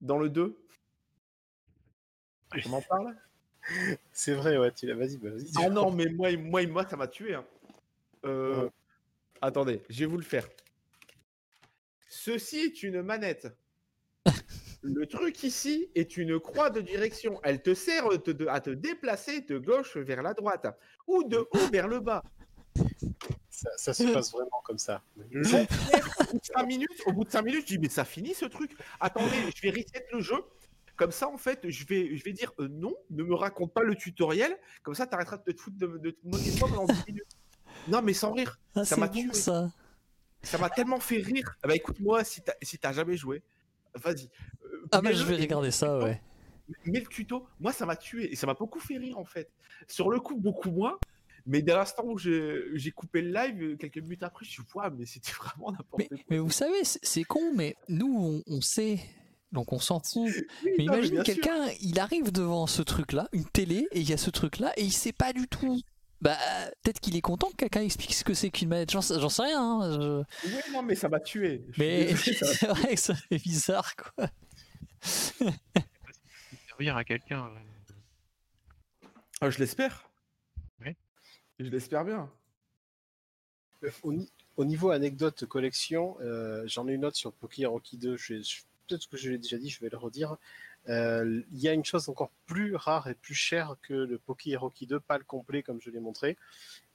dans 0.00 0.18
le 0.18 0.28
2. 0.28 0.58
On 2.66 2.72
en 2.74 2.82
parle? 2.82 3.16
C'est 4.12 4.34
vrai, 4.34 4.58
ouais. 4.58 4.70
Tu 4.72 4.86
l'as, 4.86 4.94
vas-y, 4.94 5.16
bah, 5.16 5.30
vas-y. 5.30 5.50
Ah 5.66 5.70
non, 5.70 5.90
mais 5.90 6.06
moi, 6.10 6.36
moi, 6.36 6.66
moi 6.66 6.86
ça 6.86 6.96
m'a 6.96 7.08
tué. 7.08 7.34
hein. 7.34 7.44
Euh, 8.24 8.64
Ouais. 8.64 8.70
Attendez, 9.40 9.82
je 9.90 10.00
vais 10.00 10.06
vous 10.06 10.16
le 10.16 10.22
faire. 10.22 10.48
Ceci 12.08 12.58
est 12.58 12.82
une 12.82 13.02
manette. 13.02 13.48
Le 14.82 15.06
truc 15.06 15.42
ici 15.42 15.90
est 15.94 16.16
une 16.18 16.38
croix 16.38 16.70
de 16.70 16.80
direction. 16.82 17.40
Elle 17.42 17.62
te 17.62 17.74
sert 17.74 18.08
de- 18.18 18.46
à 18.46 18.60
te 18.60 18.70
déplacer 18.70 19.40
de 19.42 19.58
gauche 19.58 19.96
vers 19.96 20.22
la 20.22 20.34
droite 20.34 20.66
ou 21.06 21.24
de 21.24 21.38
haut 21.38 21.70
vers 21.72 21.88
le 21.88 22.00
bas. 22.00 22.22
Ça, 23.76 23.92
ça 23.92 23.94
se 23.94 24.12
passe 24.12 24.32
vraiment 24.32 24.60
comme 24.64 24.78
ça. 24.78 25.02
Au 25.18 25.22
bout 25.22 26.38
de 26.38 26.44
5 26.44 26.66
minutes, 26.66 27.02
au 27.06 27.12
bout 27.12 27.24
de 27.24 27.30
5 27.30 27.42
minutes, 27.42 27.62
je 27.62 27.74
dis 27.74 27.78
mais 27.78 27.88
ça 27.88 28.04
finit 28.04 28.34
ce 28.34 28.44
truc. 28.44 28.72
Attendez, 29.00 29.30
je 29.54 29.62
vais 29.62 29.70
reset 29.70 30.06
le 30.12 30.20
jeu. 30.20 30.36
Comme 30.96 31.10
ça, 31.10 31.28
en 31.28 31.36
fait, 31.38 31.68
je 31.68 31.86
vais, 31.86 32.16
je 32.16 32.22
vais 32.22 32.32
dire 32.32 32.52
euh, 32.60 32.68
non, 32.68 32.94
ne 33.10 33.24
me 33.24 33.34
raconte 33.34 33.72
pas 33.74 33.82
le 33.82 33.96
tutoriel. 33.96 34.56
Comme 34.84 34.94
ça, 34.94 35.06
tu 35.08 35.14
arrêteras 35.14 35.38
de 35.38 35.50
te 35.52 35.60
foutre 35.60 35.76
de, 35.76 35.86
de 35.98 36.10
te 36.10 36.18
moquer 36.24 36.50
de 36.52 36.58
moi 36.60 36.68
pendant 36.68 36.86
10 36.86 37.04
minutes. 37.08 37.36
Non, 37.88 38.00
mais 38.00 38.12
sans 38.12 38.32
rire. 38.32 38.58
Ah, 38.76 38.84
Ça 38.84 38.96
m'a 38.96 39.08
bon 39.08 39.12
tué. 39.22 39.32
ça. 39.32 39.70
Ça 40.42 40.58
m'a 40.58 40.70
tellement 40.70 41.00
fait 41.00 41.16
rire. 41.18 41.56
Ah 41.62 41.68
bah 41.68 41.74
écoute-moi, 41.74 42.22
si 42.22 42.42
t'as 42.42 42.52
si 42.62 42.78
t'as 42.78 42.92
jamais 42.92 43.16
joué, 43.16 43.42
vas-y. 43.94 44.26
Euh, 44.64 44.86
Ah 44.92 45.00
bah 45.00 45.08
mets-le 45.08 45.16
je 45.18 45.24
vais 45.24 45.36
regarder 45.36 45.70
ça, 45.70 45.98
ouais. 45.98 46.20
Mais 46.86 47.00
le 47.00 47.06
tuto, 47.06 47.46
moi 47.60 47.72
ça 47.72 47.86
m'a 47.86 47.96
tué 47.96 48.30
et 48.32 48.36
ça 48.36 48.46
m'a 48.46 48.54
beaucoup 48.54 48.78
fait 48.78 48.96
rire 48.98 49.18
en 49.18 49.24
fait. 49.24 49.50
Sur 49.88 50.10
le 50.10 50.20
coup, 50.20 50.36
beaucoup 50.36 50.70
moins. 50.70 50.98
Mais 51.46 51.60
dès 51.62 51.74
l'instant 51.74 52.04
où 52.06 52.16
j'ai 52.18 52.92
coupé 52.94 53.20
le 53.20 53.30
live, 53.32 53.76
quelques 53.76 53.98
minutes 53.98 54.22
après, 54.22 54.44
je 54.46 54.50
suis 54.50 54.62
ouais, 54.74 54.90
mais 54.96 55.04
c'était 55.06 55.32
vraiment 55.32 55.72
n'importe 55.72 56.08
quoi. 56.08 56.16
mais 56.30 56.38
vous 56.38 56.50
savez, 56.50 56.82
c'est 56.84 57.24
con, 57.24 57.52
mais 57.54 57.76
nous, 57.88 58.42
on, 58.48 58.54
on 58.56 58.60
sait, 58.62 58.98
donc 59.52 59.72
on 59.72 59.78
s'en 59.78 60.00
fout. 60.00 60.30
Oui, 60.64 60.70
Mais 60.78 60.84
non, 60.84 60.94
imagine 60.94 61.22
quelqu'un, 61.22 61.66
il 61.82 62.00
arrive 62.00 62.32
devant 62.32 62.66
ce 62.66 62.80
truc-là, 62.82 63.28
une 63.32 63.44
télé, 63.44 63.86
et 63.92 64.00
il 64.00 64.08
y 64.08 64.12
a 64.14 64.16
ce 64.16 64.30
truc-là, 64.30 64.72
et 64.78 64.84
il 64.84 64.92
sait 64.92 65.12
pas 65.12 65.32
du 65.34 65.46
tout. 65.46 65.80
Bah, 66.22 66.38
peut-être 66.82 67.00
qu'il 67.00 67.14
est 67.16 67.20
content 67.20 67.50
que 67.50 67.56
quelqu'un 67.56 67.82
explique 67.82 68.14
ce 68.14 68.24
que 68.24 68.32
c'est 68.32 68.48
qu'une 68.50 68.70
manette. 68.70 68.90
J'en 68.90 69.02
sais 69.02 69.42
rien. 69.42 69.60
hein, 69.62 69.92
je- 69.92 70.48
Oui, 70.48 70.60
non, 70.72 70.82
mais 70.82 70.94
ça 70.94 71.10
m'a 71.10 71.20
tué. 71.20 71.66
Je 71.72 71.78
Mais 71.82 72.14
c'est 72.16 72.66
vrai 72.68 72.94
que 72.94 73.00
ça 73.00 73.14
fait 73.14 73.36
bizarre, 73.36 73.94
quoi. 73.96 74.28
servir 76.68 76.96
à 76.96 77.04
quelqu'un. 77.04 77.44
euh, 77.46 79.08
Ah, 79.42 79.50
je 79.50 79.58
l'espère. 79.58 80.08
Je 81.58 81.64
l'espère 81.68 82.04
bien. 82.04 82.30
Euh, 83.82 83.90
Au, 84.02 84.12
ni- 84.12 84.30
au 84.56 84.64
niveau 84.64 84.90
anecdote 84.90 85.44
collection, 85.46 86.16
euh, 86.20 86.62
j'en 86.66 86.88
ai 86.88 86.92
une 86.94 87.04
autre 87.04 87.16
sur 87.16 87.32
Poké 87.32 87.66
Rocky 87.66 87.96
2. 87.96 88.16
Je, 88.16 88.42
je- 88.42 88.62
Peut-être 88.86 89.08
que 89.08 89.16
je 89.16 89.30
l'ai 89.30 89.38
déjà 89.38 89.56
dit, 89.56 89.70
je 89.70 89.80
vais 89.80 89.88
le 89.90 89.96
redire. 89.96 90.36
Euh, 90.90 91.42
Il 91.52 91.58
y 91.58 91.68
a 91.68 91.72
une 91.72 91.84
chose 91.86 92.08
encore 92.10 92.30
plus 92.46 92.76
rare 92.76 93.08
et 93.08 93.14
plus 93.14 93.34
chère 93.34 93.76
que 93.82 93.94
le 93.94 94.18
Poké 94.18 94.56
Rocky 94.56 94.86
2, 94.86 95.00
pas 95.00 95.16
le 95.16 95.24
complet 95.24 95.62
comme 95.62 95.80
je 95.80 95.88
l'ai 95.90 96.00
montré. 96.00 96.36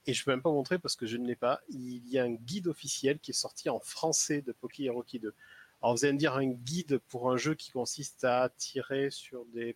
Et 0.08 0.14
je 0.14 0.24
peux 0.26 0.32
même 0.32 0.42
pas 0.44 0.52
montrer 0.52 0.80
parce 0.80 0.96
que 0.98 1.08
je 1.08 1.18
ne 1.18 1.28
l'ai 1.28 1.36
pas. 1.38 1.62
Il 1.70 2.08
y 2.10 2.20
a 2.20 2.26
un 2.26 2.34
guide 2.34 2.68
officiel 2.68 3.20
qui 3.20 3.32
est 3.32 3.36
sorti 3.36 3.70
en 3.70 3.80
français 3.80 4.42
de 4.44 4.52
Poké 4.54 4.90
Rocky 4.90 5.20
2. 5.20 5.34
Alors 5.82 5.96
vous 5.96 6.06
allez 6.06 6.14
me 6.14 6.20
dire 6.20 6.36
un 6.36 6.48
guide 6.48 7.00
pour 7.10 7.32
un 7.32 7.38
jeu 7.38 7.56
qui 7.56 7.72
consiste 7.72 8.24
à 8.26 8.52
tirer 8.58 9.12
sur 9.12 9.46
des 9.48 9.76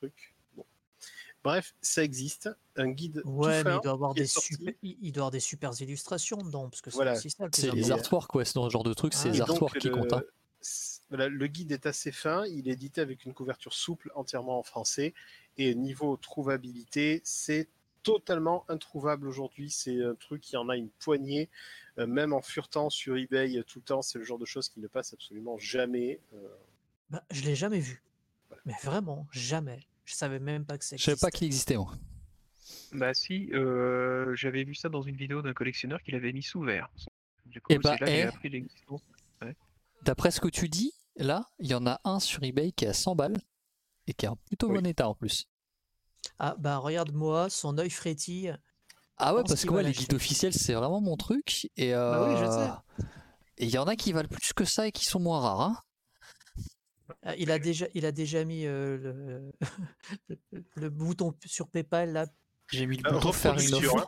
trucs. 0.00 0.35
Bref, 1.46 1.74
ça 1.80 2.02
existe. 2.02 2.50
Un 2.74 2.88
guide 2.90 3.22
tout 3.22 3.28
Ouais, 3.28 3.62
mais 3.62 3.76
il 3.76 3.80
doit 3.80 3.92
avoir 3.92 4.14
des 4.14 4.26
super, 4.26 4.74
il 4.82 5.12
doit 5.12 5.22
avoir 5.22 5.30
des 5.30 5.40
super 5.40 5.70
illustrations 5.80 6.38
dedans, 6.38 6.68
parce 6.68 6.82
que 6.82 6.90
c'est 6.90 6.96
Voilà. 6.96 7.14
le 7.14 7.72
les 7.72 7.90
artworks, 7.92 8.34
ouais. 8.34 8.44
C'est 8.44 8.54
dans 8.54 8.66
ce 8.68 8.72
genre 8.72 8.82
de 8.82 8.92
truc, 8.94 9.14
c'est 9.14 9.28
Ah, 9.28 9.32
les 9.32 9.40
artworks 9.40 9.78
qui 9.78 9.86
le- 9.88 9.94
comptent. 9.94 10.12
hein. 10.12 10.22
voilà, 11.08 11.28
le 11.28 11.46
guide 11.46 11.70
est 11.70 11.86
assez 11.86 12.10
fin, 12.10 12.44
il 12.46 12.68
est 12.68 12.72
édité 12.72 13.00
avec 13.00 13.24
une 13.24 13.32
couverture 13.32 13.74
souple 13.74 14.10
entièrement 14.16 14.58
en 14.58 14.64
français. 14.64 15.14
Et 15.56 15.74
niveau 15.76 16.16
trouvabilité, 16.16 17.20
c'est 17.24 17.68
totalement 18.02 18.64
introuvable 18.68 19.28
aujourd'hui. 19.28 19.70
C'est 19.70 20.02
un 20.04 20.16
truc 20.16 20.40
qui 20.42 20.56
en 20.56 20.68
a 20.68 20.76
une 20.76 20.90
poignée, 20.90 21.48
euh, 21.98 22.06
même 22.08 22.32
en 22.32 22.42
furetant 22.42 22.90
sur 22.90 23.16
eBay 23.16 23.62
tout 23.64 23.78
le 23.78 23.84
temps. 23.84 24.02
C'est 24.02 24.18
le 24.18 24.24
genre 24.24 24.38
de 24.38 24.44
choses 24.44 24.68
qui 24.68 24.80
ne 24.80 24.88
passe 24.88 25.12
absolument 25.14 25.58
jamais. 25.58 26.20
euh, 26.34 26.48
Bah, 27.10 27.22
je 27.30 27.42
l'ai 27.42 27.54
jamais 27.54 27.78
vu. 27.78 28.02
Mais 28.64 28.74
vraiment, 28.82 29.26
jamais. 29.30 29.86
Je 30.06 30.14
savais 30.14 30.38
même 30.38 30.64
pas 30.64 30.78
que 30.78 30.84
ça 30.84 30.96
Je 30.96 31.02
savais 31.02 31.16
pas 31.16 31.28
existait. 31.28 31.38
qu'il 31.38 31.46
existait, 31.48 31.76
moi. 31.76 31.92
Bah 32.92 33.12
si, 33.12 33.50
euh, 33.52 34.34
j'avais 34.34 34.64
vu 34.64 34.74
ça 34.74 34.88
dans 34.88 35.02
une 35.02 35.16
vidéo 35.16 35.42
d'un 35.42 35.52
collectionneur 35.52 36.00
qui 36.02 36.12
l'avait 36.12 36.32
mis 36.32 36.42
sous 36.42 36.62
verre. 36.62 36.88
Du 37.44 37.60
coup, 37.60 37.66
Eh 37.70 37.78
bah, 37.78 37.96
là 38.00 38.08
eh. 38.08 38.22
appris 38.22 38.48
l'existence. 38.48 39.02
D'après 40.02 40.30
ce 40.30 40.40
que 40.40 40.48
tu 40.48 40.68
dis, 40.68 40.92
là, 41.16 41.50
il 41.58 41.66
y 41.68 41.74
en 41.74 41.86
a 41.86 42.00
un 42.04 42.20
sur 42.20 42.42
eBay 42.42 42.72
qui 42.72 42.84
est 42.84 42.88
à 42.88 42.92
100 42.94 43.14
balles 43.16 43.36
et 44.06 44.14
qui 44.14 44.24
est 44.26 44.28
en 44.28 44.36
plutôt 44.36 44.68
Oui. 44.68 44.74
bon 44.78 44.86
état 44.86 45.08
en 45.08 45.14
plus. 45.14 45.46
Ah 46.38 46.54
bah 46.58 46.78
regarde-moi, 46.78 47.50
son 47.50 47.76
œil 47.78 47.90
frétille. 47.90 48.56
Ah 49.18 49.34
ouais, 49.34 49.42
parce 49.46 49.64
que 49.64 49.70
ouais, 49.70 49.82
les 49.82 49.92
guides 49.92 50.14
officiels, 50.14 50.52
c'est 50.54 50.74
vraiment 50.74 51.00
mon 51.00 51.16
truc. 51.16 51.68
Et 51.76 51.92
Bah 51.92 52.28
oui, 52.28 52.36
je 52.38 52.44
euh, 52.44 52.66
sais. 52.66 53.04
Et 53.58 53.64
il 53.66 53.70
y 53.70 53.78
en 53.78 53.84
a 53.86 53.96
qui 53.96 54.12
valent 54.12 54.28
plus 54.28 54.52
que 54.52 54.64
ça 54.64 54.86
et 54.86 54.92
qui 54.92 55.04
sont 55.04 55.18
moins 55.20 55.40
rares. 55.40 55.60
hein. 55.62 55.76
Ah, 57.26 57.34
Il 57.38 57.50
a 57.50 57.58
déjà, 57.58 57.86
il 57.94 58.06
a 58.06 58.12
déjà 58.12 58.44
mis 58.44 58.66
euh, 58.66 59.50
le, 60.76 60.88
bouton 60.90 61.34
sur 61.44 61.68
PayPal 61.68 62.12
là. 62.12 62.26
J'ai 62.72 62.86
mis 62.86 62.96
le 62.96 63.08
Euh, 63.08 63.12
bouton 63.12 63.32
faire 63.32 63.58
une 63.58 63.74
offre. 63.74 63.96
hein. 63.98 64.04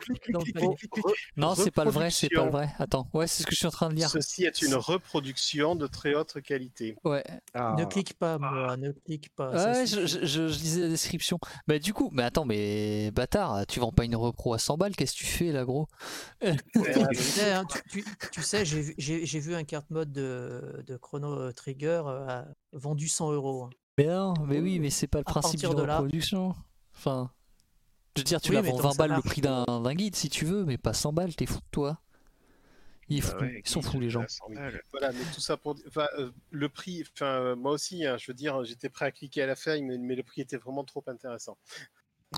Non, 1.37 1.55
c'est 1.55 1.71
pas 1.71 1.85
le 1.85 1.91
vrai, 1.91 2.11
c'est 2.11 2.29
pas 2.29 2.45
le 2.45 2.51
vrai. 2.51 2.69
Attends, 2.77 3.07
ouais, 3.13 3.25
c'est 3.27 3.43
ce 3.43 3.47
que 3.47 3.53
je 3.53 3.57
suis 3.57 3.67
en 3.67 3.71
train 3.71 3.89
de 3.89 3.95
lire. 3.95 4.09
Ceci 4.09 4.43
est 4.43 4.61
une 4.61 4.73
reproduction 4.75 5.75
de 5.75 5.87
très 5.87 6.13
haute 6.15 6.41
qualité. 6.41 6.97
Ouais, 7.03 7.23
Ah. 7.53 7.75
Ne 7.77 7.85
clique 7.85 8.13
pas, 8.15 8.37
moi, 8.37 8.75
ne 8.77 8.91
clique 8.91 9.33
pas. 9.35 9.57
ça 9.57 9.71
ouais 9.71 9.85
je, 9.87 10.05
suffit. 10.05 10.07
je- 10.21 10.25
je- 10.25 10.47
je 10.49 10.59
lisais 10.59 10.81
la 10.81 10.87
description. 10.89 11.39
Bah 11.67 11.79
du 11.79 11.93
coup, 11.93 12.09
mais 12.11 12.23
attends, 12.23 12.45
mais 12.45 13.11
bâtard, 13.11 13.65
tu 13.67 13.79
vends 13.79 13.91
pas 13.91 14.03
une 14.05 14.15
repro 14.15 14.53
à 14.53 14.59
100 14.59 14.77
balles, 14.77 14.95
qu'est-ce 14.95 15.13
que 15.13 15.19
tu 15.19 15.25
fais 15.25 15.51
là, 15.51 15.63
gros? 15.65 15.87
Tu 16.41 16.51
sais, 17.15 17.51
hein, 17.51 17.65
tu, 17.89 18.03
tu- 18.03 18.05
tu 18.31 18.41
sais, 18.41 18.65
j'ai 18.65 19.39
vu, 19.39 19.55
un 19.55 19.63
carte 19.63 19.89
mode 19.89 20.11
de, 20.11 20.83
de 20.85 20.97
Chrono 20.97 21.51
Trigger 21.53 22.01
euh, 22.05 22.27
à- 22.27 22.45
vendu 22.73 23.07
100 23.07 23.31
euros. 23.31 23.63
hein. 23.63 23.69
Mais 23.97 24.05
non, 24.07 24.33
mais 24.45 24.59
oui, 24.59 24.79
mais 24.79 24.89
c'est 24.89 25.07
pas 25.07 25.19
le 25.19 25.23
À 25.27 25.31
principe 25.31 25.61
de 25.61 25.81
là- 25.83 25.97
reproduction. 25.97 26.55
Enfin, 26.95 27.31
je 28.19 28.23
veux 28.23 28.25
dire, 28.25 28.41
tu 28.41 28.49
Oui, 28.49 28.55
la 28.55 28.61
mais 28.61 28.71
vends 28.71 28.77
tant 28.77 28.83
20 28.83 28.89
que 28.89 28.95
ça 28.95 29.07
balles 29.07 29.15
le 29.15 29.21
prix 29.21 29.41
d'un 29.41 29.93
guide 29.95 30.15
si 30.15 30.29
tu 30.29 30.45
veux, 30.45 30.65
mais 30.65 30.77
pas 30.77 30.93
100 30.93 31.13
balles, 31.13 31.35
t'es 31.35 31.45
fou 31.45 31.57
de 31.59 31.65
toi. 31.71 31.99
Ils, 33.11 33.23
Bah 33.23 33.37
ouais, 33.41 33.61
sont 33.65 33.81
guide 33.81 33.89
fous 33.91 33.99
les 33.99 34.09
gens. 34.09 34.21
à 34.21 34.27
100 34.27 34.49
balles. 34.51 34.81
Voilà, 34.91 35.11
mais 35.11 35.23
tout 35.33 35.41
ça 35.41 35.57
pour 35.57 35.75
enfin, 35.87 36.07
euh, 36.19 36.31
le 36.51 36.69
prix, 36.69 37.03
enfin 37.13 37.25
euh, 37.41 37.55
moi 37.55 37.71
aussi, 37.71 38.05
hein, 38.05 38.17
je 38.17 38.27
veux 38.27 38.35
dire, 38.35 38.63
j'étais 38.63 38.89
prêt 38.89 39.05
à 39.05 39.11
cliquer 39.11 39.41
à 39.43 39.47
la 39.47 39.55
fin, 39.55 39.81
mais, 39.81 39.97
mais 39.97 40.15
le 40.15 40.23
prix 40.23 40.41
était 40.41 40.57
vraiment 40.57 40.83
trop 40.83 41.03
intéressant. 41.07 41.57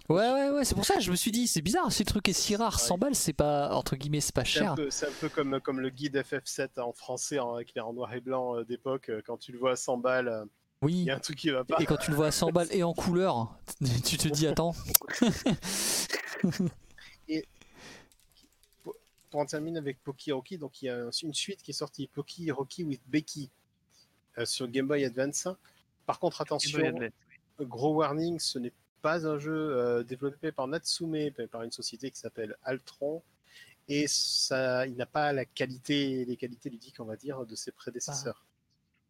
Ouais, 0.08 0.32
ouais, 0.32 0.50
ouais, 0.52 0.64
c'est 0.64 0.76
pour 0.76 0.86
ça 0.86 0.96
que 0.96 1.02
je 1.02 1.12
me 1.12 1.18
suis 1.18 1.32
dit, 1.32 1.48
c'est 1.48 1.62
bizarre, 1.62 1.92
le 2.00 2.06
truc 2.06 2.30
est 2.30 2.34
si 2.34 2.56
rare, 2.56 2.80
100 2.80 2.98
balles, 2.98 3.16
c'est 3.16 3.34
pas, 3.34 3.74
entre 3.76 3.98
guillemets, 3.98 4.22
c'est 4.22 4.34
pas 4.34 4.46
cher. 4.46 4.76
c'est 4.90 5.08
un 5.08 5.12
peu 5.20 5.28
comme, 5.28 5.60
comme 5.60 5.82
le 5.82 5.90
guide 5.90 6.16
FF7 6.16 6.80
en 6.80 6.94
français, 6.94 7.40
en, 7.40 7.56
avec 7.56 7.74
les 7.76 7.82
en 7.82 7.92
noir 7.92 8.14
et 8.14 8.22
blanc 8.22 8.56
euh, 8.58 8.64
d'époque. 8.64 9.12
Quand 9.26 9.36
tu 9.38 9.52
le 9.52 9.60
vois 9.60 9.72
à 9.72 9.76
100 9.76 9.98
balles, 9.98 10.46
il 10.82 10.86
Oui, 10.86 11.04
y 11.04 11.12
a 11.12 11.16
un 11.16 11.20
truc 11.20 11.38
qui 11.38 11.50
va 11.50 11.64
pas. 11.64 11.78
et 11.80 11.86
quand 11.86 11.98
tu 11.98 12.12
le 12.12 12.16
vois 12.16 12.28
à 12.28 12.32
100 12.32 12.52
balles 12.52 12.68
et 12.72 12.84
en 12.84 12.94
couleur, 12.94 13.56
tu 14.06 14.18
te 14.18 14.28
dis, 14.28 14.48
attends. 14.48 14.76
Pour 19.30 19.40
en 19.40 19.46
terminer 19.46 19.78
avec 19.78 20.04
Poki 20.04 20.32
Rocky, 20.32 20.58
donc 20.58 20.82
il 20.82 20.86
y 20.88 20.90
a 20.90 21.10
une 21.24 21.34
suite 21.34 21.62
qui 21.62 21.72
est 21.72 21.76
sortie, 21.76 22.08
Poki 22.08 22.52
Rocky 22.52 22.84
with 22.84 23.02
Becky, 23.08 23.50
euh, 24.38 24.46
sur 24.46 24.68
Game 24.68 24.88
Boy 24.88 25.06
Advance. 25.06 25.48
Par 26.06 26.20
contre, 26.20 26.42
attention, 26.42 27.00
gros 27.62 27.96
warning, 27.96 28.40
ce 28.40 28.60
n'est 28.60 28.74
pas 29.02 29.26
un 29.26 29.40
jeu 29.40 29.54
euh, 29.54 30.04
développé 30.04 30.52
par 30.52 30.68
Natsume, 30.68 31.12
mais 31.12 31.32
par 31.32 31.64
une 31.64 31.72
société 31.72 32.12
qui 32.12 32.20
s'appelle 32.20 32.58
Altron. 32.64 33.22
Et 33.88 34.06
ça, 34.08 34.86
il 34.88 34.96
n'a 34.96 35.06
pas 35.06 35.32
la 35.34 35.46
qualité, 35.46 36.26
les 36.26 36.36
qualités 36.36 36.70
ludiques, 36.70 37.00
on 37.00 37.06
va 37.06 37.16
dire, 37.16 37.46
de 37.46 37.56
ses 37.56 37.72
prédécesseurs. 37.72 38.46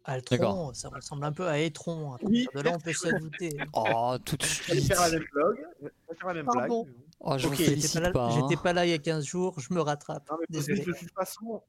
Altron, 0.03 0.73
ça 0.73 0.89
ressemble 0.89 1.23
un 1.25 1.31
peu 1.31 1.47
à 1.47 1.59
Etron. 1.59 2.13
À 2.13 2.17
Oui, 2.23 2.45
partir 2.45 2.61
de 2.63 2.69
là, 2.69 2.75
on 2.75 2.79
peut 2.79 2.93
se 2.93 3.19
douter. 3.19 3.57
Oh, 3.73 4.15
tout 4.25 4.35
de 4.37 4.43
suite. 4.43 4.83
faire 4.87 5.01
la 5.01 5.09
même 5.11 5.25
blague. 5.31 5.67
j'allais 5.79 6.17
faire 6.17 6.27
la 6.27 6.33
même 6.33 6.45
blague. 6.45 6.55
Pardon. 6.67 6.85
mais 6.85 6.91
bon. 6.93 6.97
Oh, 7.23 7.37
je 7.37 7.47
vous 7.47 7.53
j'étais 7.53 8.11
pas, 8.11 8.25
hein. 8.29 8.47
j'étais 8.49 8.59
pas 8.61 8.73
là 8.73 8.85
il 8.85 8.89
y 8.89 8.93
a 8.93 8.97
15 8.97 9.23
jours, 9.23 9.59
je 9.59 9.71
me 9.73 9.79
rattrape. 9.81 10.27
Non, 10.31 10.37
mais 10.49 10.59
que 10.59 10.71
de 10.73 10.91
toute 10.97 11.11
façon, 11.13 11.61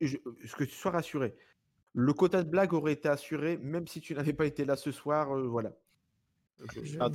je- 0.00 0.16
ce 0.44 0.56
que 0.56 0.64
tu 0.64 0.74
sois 0.74 0.90
rassuré. 0.90 1.36
Le 1.94 2.12
quota 2.12 2.42
de 2.42 2.48
blague 2.50 2.72
aurait 2.74 2.92
été 2.94 3.08
assuré, 3.08 3.56
même 3.56 3.86
si 3.86 4.00
tu 4.00 4.14
n'avais 4.14 4.32
pas 4.32 4.46
été 4.46 4.64
là 4.64 4.76
ce 4.76 4.90
soir. 4.90 5.34
euh, 5.36 5.46
voilà. 5.46 5.70
Je- 6.74 6.84
Je 6.84 6.98
Ah. 7.00 7.08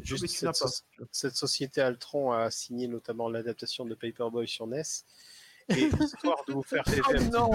Juste 0.00 0.26
cette, 0.26 0.54
soci- 0.56 0.82
cette 1.12 1.36
société 1.36 1.80
Altron 1.80 2.32
a 2.32 2.50
signé 2.50 2.88
notamment 2.88 3.28
l'adaptation 3.28 3.84
de 3.84 3.94
Paperboy 3.94 4.48
sur 4.48 4.66
NES. 4.66 4.82
Et 5.70 5.82
histoire 6.02 6.42
de 6.48 6.52
vous 6.52 6.62
faire 6.62 6.84
rêver 6.86 7.02
Oh 7.08 7.30
non 7.32 7.50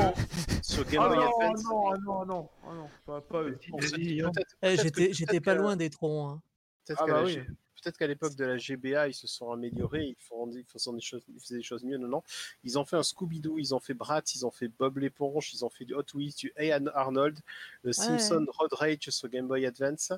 Game 0.91 1.01
Ah 1.03 1.07
Boy 1.09 1.17
non, 1.17 1.39
Advance, 1.39 1.63
non, 1.63 1.89
ah 1.91 1.97
non, 1.97 2.25
non, 2.25 2.49
non, 2.73 2.89
pas, 3.05 3.21
pas 3.21 3.43
peut-être- 3.43 4.55
Eh, 4.61 5.13
j'étais 5.13 5.39
pas 5.39 5.55
loin 5.55 5.75
des 5.75 5.89
troncs. 5.89 6.31
hein. 6.37 6.41
Peut-être 6.85 7.01
Ah 7.03 7.05
qu'à 7.05 7.13
bah 7.13 7.23
oui. 7.25 7.39
Peut-être 7.83 7.97
qu'à 7.97 8.07
l'époque 8.07 8.35
de 8.35 8.43
la 8.43 8.57
GBA, 8.57 9.07
ils 9.07 9.13
se 9.13 9.27
sont 9.27 9.51
améliorés, 9.51 10.03
ils, 10.03 10.15
font, 10.19 10.49
ils, 10.51 10.65
faisaient 10.65 10.91
des 10.91 10.99
choses, 10.99 11.21
ils 11.33 11.39
faisaient 11.39 11.57
des 11.57 11.63
choses 11.63 11.83
mieux. 11.83 11.97
Non, 11.97 12.07
non. 12.07 12.23
Ils 12.63 12.77
ont 12.79 12.85
fait 12.85 12.95
un 12.97 13.03
Scooby-Doo, 13.03 13.59
ils 13.59 13.73
ont 13.75 13.79
fait 13.79 13.93
Bratz, 13.93 14.33
ils 14.35 14.45
ont 14.45 14.51
fait 14.51 14.67
Bob 14.67 14.97
l'éponge, 14.97 15.53
ils 15.53 15.63
ont 15.63 15.69
fait 15.69 15.85
du 15.85 15.93
Hot 15.93 16.03
Wheels, 16.15 16.33
du 16.37 16.51
Hey 16.57 16.71
Arnold, 16.71 17.39
le 17.83 17.93
Simpson 17.93 18.45
Road 18.49 18.73
Rage 18.73 19.09
sur 19.09 19.29
Game 19.29 19.47
Boy 19.47 19.65
Advance. 19.65 20.11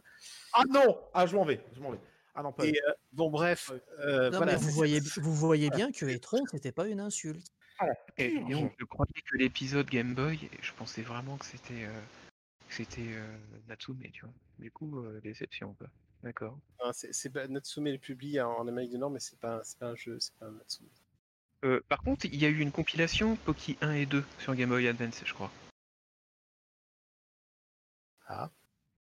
Ah 0.54 0.64
non 0.70 0.98
Ah, 1.14 1.26
je 1.28 1.36
m'en 1.36 1.44
vais, 1.44 1.62
je 1.74 1.82
m'en 1.82 1.92
vais. 1.92 2.00
Ah 2.34 2.44
non, 2.44 2.54
pas. 2.54 2.66
Et 2.66 2.72
euh, 2.88 2.94
bon, 3.12 3.30
bref, 3.30 3.72
euh, 4.00 4.30
Non, 4.30 4.38
voilà. 4.38 4.54
mais 4.54 4.58
vous 4.58 4.70
voyez, 4.72 5.02
vous 5.18 5.34
voyez 5.36 5.70
bien 5.70 5.92
que 5.92 6.06
Etron, 6.06 6.42
c'était 6.50 6.72
pas 6.72 6.88
une 6.88 7.02
insulte. 7.02 7.52
Et, 8.18 8.26
et 8.36 8.70
je 8.78 8.86
croyais 8.86 9.22
que 9.26 9.38
l'épisode 9.38 9.88
Game 9.88 10.14
Boy, 10.14 10.50
je 10.62 10.72
pensais 10.74 11.02
vraiment 11.02 11.38
que 11.38 11.46
c'était 11.46 11.86
euh, 11.86 12.02
c'était 12.70 13.02
euh, 13.16 13.38
Natsume, 13.68 14.02
tu 14.12 14.22
vois. 14.26 14.34
Du 14.60 14.72
coup, 14.72 15.00
euh, 15.00 15.20
déception, 15.22 15.74
quoi. 15.76 15.88
D'accord. 16.24 16.60
C'est- 16.92 17.34
Natsume 17.48 17.86
le 17.86 17.98
publie 17.98 18.42
en, 18.42 18.52
en 18.52 18.68
Amérique 18.68 18.92
du 18.92 18.98
Nord, 18.98 19.10
mais 19.12 19.20
c'est 19.22 19.40
pas, 19.40 19.62
pas 19.80 19.88
un 19.88 19.96
jeu, 19.96 20.20
c'est 20.20 20.34
pas 20.36 20.48
un 20.48 20.52
Natsume. 20.52 20.88
Euh, 21.66 21.82
par 21.90 22.02
contre, 22.04 22.26
il 22.26 22.36
y 22.36 22.46
a 22.46 22.50
eu 22.50 22.60
une 22.60 22.72
compilation 22.72 23.36
Poki 23.38 23.78
1 23.82 23.92
et 23.94 24.06
2 24.06 24.24
sur 24.40 24.54
Game 24.56 24.70
Boy 24.70 24.88
Advance, 24.88 25.22
je 25.26 25.34
crois. 25.34 25.52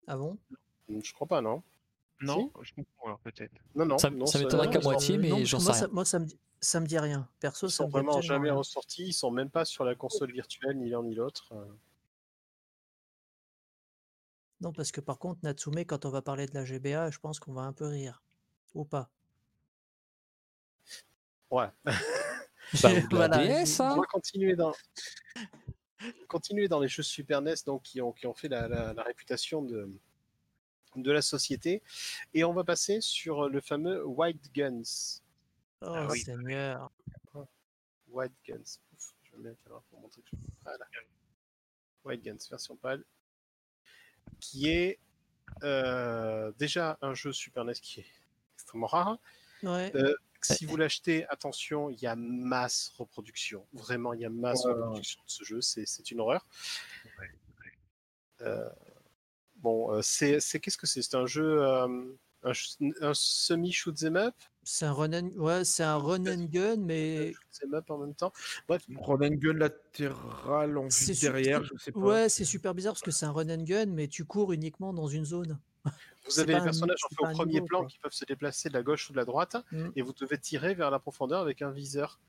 Ah 0.08 0.18
bon? 0.18 0.38
Je 0.90 1.14
crois 1.14 1.28
pas, 1.28 1.42
non 1.42 1.64
Non, 2.22 2.52
je 2.62 2.74
comprends 2.74 3.08
alors 3.08 3.20
peut-être. 3.20 3.52
Non, 3.74 3.86
non. 3.86 3.98
Ça- 3.98 4.10
non, 4.12 4.26
ça 4.28 4.38
m'étonnerait 4.40 4.70
qu'à 4.70 4.80
moitié, 4.82 5.18
mais 5.18 5.46
j'en 5.46 5.60
sais 5.60 5.72
rien. 5.72 5.88
moi, 5.92 6.06
ça 6.06 6.20
me, 6.20 6.26
dit- 6.26 6.38
ça 6.66 6.80
me 6.80 6.86
dit 6.88 6.98
rien. 7.00 7.28
Perso, 7.40 7.68
Ils 7.68 7.72
ça 7.72 7.78
sont 7.78 7.84
me 7.84 7.88
dit 7.90 7.94
vraiment 7.94 8.22
jamais 8.22 8.50
rien. 8.50 8.58
ressortis, 8.58 9.06
ils 9.08 9.14
sont 9.14 9.32
même 9.32 9.50
pas 9.50 9.66
sur 9.66 9.84
la 9.86 9.96
console 9.96 10.32
virtuelle, 10.32 10.78
ni 10.78 10.90
l'un 10.90 11.04
ni 11.04 11.16
l'autre. 11.16 11.54
euh. 11.54 11.66
Non, 14.62 14.72
parce 14.74 14.92
que 14.92 15.02
par 15.02 15.20
contre, 15.20 15.40
Natsume, 15.44 15.86
quand 15.86 16.06
on 16.06 16.10
va 16.10 16.22
parler 16.22 16.46
de 16.48 16.54
la 16.54 16.64
GBA, 16.66 17.12
je 17.12 17.20
pense 17.20 17.40
qu'on 17.40 17.54
va 17.54 17.62
un 17.64 17.74
peu 17.74 17.86
rire. 17.88 18.24
Ou 18.74 18.86
pas 18.86 19.10
Ouais. 21.52 21.70
Bah, 22.82 22.90
Voilà, 23.12 23.38
DS, 23.64 23.80
hein. 23.80 23.94
On 23.96 24.00
va 24.02 24.08
continuer 24.08 24.56
dans, 24.56 24.74
continuer 26.28 26.68
dans 26.68 26.80
les 26.80 26.88
jeux 26.88 27.04
Super 27.04 27.40
NES 27.42 27.54
donc, 27.68 27.84
qui, 27.84 28.02
ont, 28.02 28.12
qui 28.12 28.26
ont 28.26 28.34
fait 28.34 28.48
la, 28.48 28.68
la- 28.68 28.92
la 28.94 29.04
réputation 29.04 29.62
de, 29.62 29.88
de 30.96 31.12
la 31.12 31.22
société. 31.22 31.84
Et 32.34 32.44
on 32.44 32.54
va 32.54 32.64
passer 32.64 33.02
sur 33.02 33.50
le 33.50 33.62
fameux 33.62 34.04
White 34.04 34.52
Guns. 34.56 35.22
Oh 35.82 35.88
Ah 35.94 36.08
oui. 36.10 36.20
Seigneur. 36.22 36.92
White 38.08 38.34
Guns. 38.48 38.80
Ouf, 38.94 39.14
je 39.24 39.32
vais 39.36 39.50
mettre 39.50 39.70
là 39.70 39.82
pour 39.90 40.00
montrer 40.00 40.22
que 40.22 40.30
je... 40.34 40.38
Voilà. 40.64 40.86
White 42.06 42.24
Guns, 42.24 42.38
version 42.50 42.76
PAL. 42.78 43.04
Qui 44.40 44.70
est 44.70 45.00
euh, 45.64 46.52
déjà 46.58 46.98
un 47.02 47.14
jeu 47.14 47.32
Super 47.34 47.66
NES 47.66 47.74
qui 47.74 48.02
est 48.02 48.06
extrêmement 48.56 48.88
rare. 48.88 49.18
Ouais. 49.64 49.92
Euh, 49.96 50.16
si 50.42 50.66
vous 50.66 50.78
l'achetez, 50.78 51.26
attention, 51.28 51.90
il 51.90 52.00
y 52.00 52.08
a 52.08 52.16
masse 52.16 52.90
reproduction. 52.98 53.66
Vraiment, 53.74 54.14
il 54.14 54.22
y 54.22 54.26
a 54.26 54.30
masse 54.30 54.64
reproduction 54.66 55.22
de 55.24 55.30
ce 55.30 55.44
jeu. 55.44 55.62
C'est 55.62 55.86
c'est 55.86 56.10
une 56.12 56.20
horreur. 56.22 56.46
Ouais, 57.20 57.32
Euh, 58.42 58.70
bon, 59.56 60.02
c'est 60.02 60.40
c'est- 60.40 60.60
qu'est-ce 60.60 60.78
que 60.78 60.86
c'est? 60.88 61.02
C'est 61.02 61.16
un 61.16 61.26
jeu, 61.26 61.64
euh, 61.64 62.06
un, 62.46 62.52
un 63.02 63.14
semi 63.14 63.72
shoot 63.72 64.02
'em 64.04 64.16
up, 64.18 64.36
C'est 64.64 64.86
un 64.86 64.94
run 64.94 65.14
and, 65.14 65.30
ouais, 65.38 65.64
c'est 65.66 65.84
un 65.84 65.98
run 65.98 66.26
and 66.28 66.46
gun, 66.46 66.78
mais 66.78 67.34
shoot 67.34 67.64
'em 67.66 67.74
up 67.76 67.90
en 67.92 67.98
même 67.98 68.16
temps. 68.16 68.32
Bref, 68.68 68.84
Run 68.96 69.22
and 69.28 69.36
gun 69.36 69.54
latéral 69.54 70.78
en 70.78 70.84
vue 70.86 70.92
C'est 70.92 71.20
derrière, 71.22 71.64
su- 71.64 71.72
je 71.78 71.84
sais 71.84 71.92
pas. 71.92 72.00
ouais, 72.00 72.30
c'est 72.30 72.46
super 72.46 72.74
bizarre 72.74 72.94
parce 72.94 73.02
que 73.02 73.12
c'est 73.12 73.26
un 73.26 73.32
run 73.32 73.50
and 73.50 73.64
gun, 73.64 73.88
mais 73.88 74.08
tu 74.08 74.26
cours 74.26 74.54
uniquement 74.54 74.94
dans 74.94 75.08
une 75.08 75.26
zone. 75.26 75.60
vous 76.28 76.40
avez 76.40 76.54
les 76.54 76.60
un- 76.60 76.64
personnages 76.64 76.98
en 77.04 77.08
c'est 77.10 77.16
fait 77.16 77.22
au 77.24 77.26
un 77.28 77.34
premier 77.34 77.54
niveau, 77.54 77.66
plan 77.68 77.80
quoi. 77.82 77.88
qui 77.88 78.00
peuvent 78.00 78.12
se 78.12 78.26
déplacer 78.26 78.70
de 78.70 78.74
la 78.74 78.82
gauche 78.82 79.10
ou 79.10 79.14
de 79.14 79.18
la 79.18 79.26
droite, 79.26 79.58
Mm. 79.72 79.90
et 79.96 80.02
vous 80.02 80.14
devez 80.14 80.38
tirer 80.40 80.74
vers 80.74 80.90
la 80.90 80.98
profondeur 81.00 81.42
avec 81.42 81.62
un 81.62 81.70
viseur. 81.72 82.20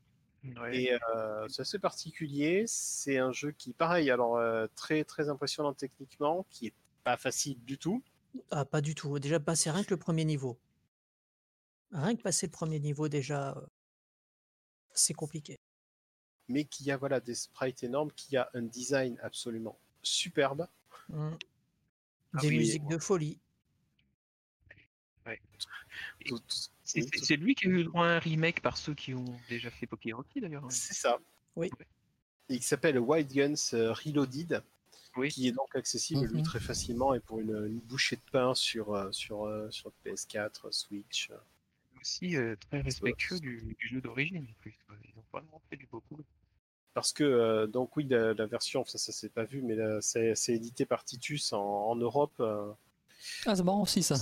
Ouais. 0.61 0.77
Et 0.83 0.93
euh, 0.93 1.47
c'est 1.49 1.63
assez 1.63 1.79
particulier. 1.79 2.63
C'est 2.67 3.17
un 3.17 3.31
jeu 3.31 3.51
qui, 3.51 3.73
pareil, 3.73 4.11
alors 4.11 4.37
euh, 4.37 4.67
très 4.75 5.03
très 5.03 5.29
impressionnant 5.29 5.73
techniquement, 5.73 6.45
qui 6.51 6.67
est 6.67 6.73
pas 7.03 7.17
facile 7.17 7.57
du 7.65 7.79
tout. 7.79 8.03
Ah, 8.51 8.65
pas 8.65 8.81
du 8.81 8.95
tout. 8.95 9.17
Déjà, 9.19 9.39
passer 9.39 9.69
rien 9.71 9.83
que 9.83 9.91
le 9.91 9.97
premier 9.97 10.25
niveau. 10.25 10.57
Rien 11.91 12.15
que 12.15 12.21
passer 12.21 12.47
le 12.47 12.51
premier 12.51 12.79
niveau, 12.79 13.07
déjà, 13.09 13.51
euh, 13.57 13.61
c'est 14.93 15.13
compliqué. 15.13 15.57
mais 16.49 16.63
qui 16.65 16.89
a 16.91 16.97
voilà 16.97 17.19
des 17.19 17.35
sprites 17.35 17.83
énormes, 17.83 18.11
qui 18.13 18.37
a 18.37 18.49
un 18.53 18.61
design 18.63 19.17
absolument 19.21 19.77
superbe. 20.01 20.67
Mm. 21.09 21.31
Ah 22.33 22.39
Des 22.41 22.47
oui, 22.49 22.57
musiques 22.59 22.83
ouais. 22.83 22.95
de 22.95 22.97
folie. 22.99 23.39
C'est 26.83 27.35
lui 27.35 27.53
qui 27.55 27.65
a 27.67 27.69
eu 27.69 27.77
le 27.77 27.83
droit 27.85 28.05
à 28.05 28.09
un 28.15 28.19
remake 28.19 28.61
par 28.61 28.77
ceux 28.77 28.93
qui 28.93 29.13
ont 29.13 29.25
déjà 29.49 29.69
fait 29.69 29.87
Poké 29.87 30.13
Rocky 30.13 30.39
d'ailleurs. 30.39 30.63
hein. 30.63 30.69
C'est 30.69 30.93
ça. 30.93 31.17
Oui. 31.55 31.69
Et 32.49 32.57
qui 32.59 32.65
s'appelle 32.65 32.97
White 32.99 33.33
Guns 33.33 33.55
euh, 33.73 33.91
Reloaded, 33.93 34.63
Oui. 35.17 35.29
qui 35.29 35.47
est 35.47 35.51
donc 35.51 35.75
accessible 35.75 36.25
lui 36.27 36.37
Mhm. 36.39 36.43
très 36.43 36.59
facilement 36.59 37.13
et 37.13 37.19
pour 37.19 37.39
une, 37.39 37.65
une 37.67 37.79
bouchée 37.79 38.15
de 38.15 38.21
pain 38.31 38.53
sur 38.55 38.93
euh, 38.93 39.11
sur 39.11 39.45
euh, 39.45 39.69
sur 39.71 39.91
PS4, 40.03 40.71
Switch. 40.71 41.31
Aussi 41.99 42.35
euh, 42.37 42.55
très 42.69 42.81
respectueux 42.81 43.39
du, 43.39 43.75
du 43.79 43.87
jeu 43.89 44.01
d'origine 44.01 44.45
en 44.49 44.53
plus. 44.61 44.77
quoi. 44.87 44.95
Ils 45.03 45.17
ont 45.19 45.23
vraiment 45.33 45.61
fait 45.69 45.77
du 45.77 45.87
beaucoup. 45.91 46.19
Parce 46.93 47.13
que 47.13 47.23
euh, 47.23 47.67
donc 47.67 47.95
oui, 47.97 48.05
la, 48.09 48.33
la 48.33 48.45
version, 48.47 48.85
ça, 48.85 48.97
ça 48.97 49.11
s'est 49.11 49.29
pas 49.29 49.43
vu, 49.45 49.61
mais 49.61 49.75
c'est 50.01 50.35
c'est 50.35 50.53
édité 50.53 50.85
par 50.85 51.03
Titus 51.03 51.53
en, 51.53 51.59
en 51.61 51.95
Europe. 51.95 52.33
euh, 52.39 52.71
Ah, 53.45 53.55
c'est 53.55 53.63
marrant 53.63 53.81
aussi, 53.81 54.03
ça. 54.03 54.15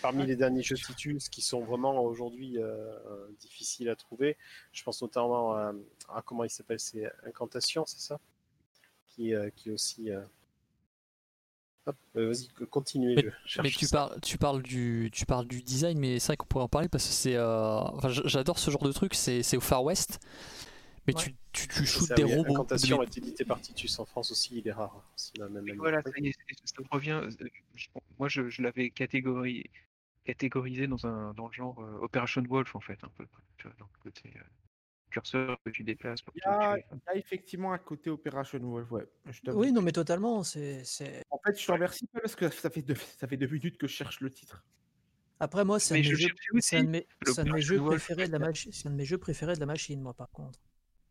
parmi 0.00 0.26
les 0.26 0.36
derniers 0.36 0.62
jeux 0.62 0.76
Titus 0.76 1.28
qui 1.28 1.42
sont 1.42 1.64
vraiment 1.64 2.02
aujourd'hui 2.04 2.58
euh, 2.58 2.64
euh, 3.06 3.28
difficiles 3.40 3.88
à 3.88 3.96
trouver. 3.96 4.36
Je 4.72 4.82
pense 4.82 5.00
notamment 5.02 5.54
à, 5.54 5.72
à 6.08 6.22
comment 6.22 6.44
il 6.44 6.50
s'appelle, 6.50 6.80
c'est 6.80 7.10
Incantation, 7.24 7.84
c'est 7.86 8.00
ça? 8.00 8.18
Qui, 9.14 9.34
euh, 9.34 9.50
qui 9.56 9.70
aussi. 9.70 10.10
euh, 10.10 10.20
Hop, 11.86 11.96
euh, 12.16 12.28
vas-y, 12.28 12.46
co- 12.48 12.66
continuez. 12.66 13.16
Mais- 13.16 13.70
tu 13.70 13.88
parles, 13.88 14.20
tu 14.20 14.38
parles 14.38 14.62
du, 14.62 15.10
tu 15.12 15.26
parles 15.26 15.46
du 15.48 15.62
design, 15.62 15.98
mais 15.98 16.20
c'est 16.20 16.28
vrai 16.28 16.36
qu'on 16.36 16.46
pourrait 16.46 16.64
en 16.64 16.68
parler 16.68 16.88
parce 16.88 17.04
que 17.06 17.12
c'est, 17.12 17.34
euh, 17.34 17.80
enfin, 17.80 18.08
j'adore 18.08 18.58
ce 18.60 18.70
genre 18.70 18.84
de 18.84 18.92
truc. 18.92 19.14
C'est, 19.14 19.42
c'est 19.42 19.56
au 19.56 19.60
Far 19.60 19.82
West, 19.82 20.20
mais 21.08 21.12
tu, 21.12 21.34
tu, 21.52 21.66
tu 21.66 21.84
ça, 21.86 22.14
des 22.14 22.22
robots. 22.22 22.52
Incantation 22.52 22.98
Mais- 23.00 23.06
est 23.06 23.18
édité 23.18 23.44
par 23.44 23.60
Titus 23.60 23.98
en 23.98 24.04
France 24.04 24.30
aussi, 24.30 24.58
il 24.58 24.68
est 24.68 24.72
rare. 24.72 24.94
hein, 24.96 25.02
c'est 25.16 25.36
la 25.38 25.48
même 25.48 25.64
Mais 25.64 25.70
année. 25.72 25.78
voilà, 25.78 26.02
ça 26.02 26.10
y 26.18 26.28
est, 26.28 26.32
c'est- 26.48 26.56
ça 26.76 26.82
revient. 26.92 27.20
moi, 28.20 28.28
je, 28.28 28.48
je 28.48 28.62
l'avais 28.62 28.90
catégorisé, 28.90 29.68
catégorisé 30.24 30.86
dans, 30.86 31.04
un, 31.04 31.34
dans 31.34 31.48
le 31.48 31.52
genre 31.52 31.80
euh, 31.80 31.98
Operation 32.02 32.42
Wolf, 32.48 32.76
en 32.76 32.80
fait, 32.80 32.98
un 33.02 33.10
peu. 33.18 33.26
Tu 33.58 33.66
vois, 33.66 33.74
dans 33.80 33.88
le 33.92 33.98
côté 34.04 34.32
euh, 34.36 34.40
curseur 35.12 35.56
que 35.64 35.70
tu 35.70 35.84
déplaces 35.84 36.22
pour 36.22 36.34
Il 36.36 36.40
y, 36.40 36.48
a, 36.48 36.74
tuer. 36.74 36.84
il 36.92 36.96
y 37.06 37.10
a 37.10 37.16
effectivement 37.16 37.72
un 37.72 37.78
côté 37.78 38.10
Operation 38.10 38.58
Wolf, 38.58 38.90
ouais. 38.90 39.06
Je. 39.26 39.50
Oui, 39.52 39.70
non, 39.72 39.82
mais 39.82 39.92
totalement. 39.92 40.42
C'est. 40.42 40.82
En 41.30 41.38
fait, 41.38 41.58
je 41.58 41.66
te 41.66 41.72
remercie 41.72 42.06
parce 42.12 42.34
que 42.34 42.48
ça 42.50 42.70
fait, 42.70 42.82
deux, 42.82 42.94
ça 42.94 43.28
fait 43.28 43.36
deux 43.36 43.46
minutes 43.46 43.78
que 43.78 43.86
je 43.86 43.92
cherche 43.94 44.20
le 44.20 44.30
titre. 44.30 44.64
Après, 45.38 45.64
moi, 45.64 45.78
c'est 45.80 45.98
un, 45.98 46.02
je 46.02 46.14
jeux- 46.14 46.28
un 46.28 46.82
de 46.84 46.88
mes- 46.88 47.06
c'est 47.26 47.40
un 47.40 47.44
de 47.44 47.50
mes 47.52 47.60
l'Operation 47.60 47.60
jeux 47.60 47.84
préférés 47.84 48.26
de 48.26 48.32
la 48.32 48.38
machine. 48.38 48.72
C'est 48.72 48.88
un 48.88 48.90
de 48.92 48.96
mes 48.96 49.04
jeux 49.04 49.18
préférés 49.18 49.54
de 49.54 49.60
la 49.60 49.66
machine, 49.66 50.00
moi, 50.00 50.14
par 50.14 50.30
contre. 50.30 50.60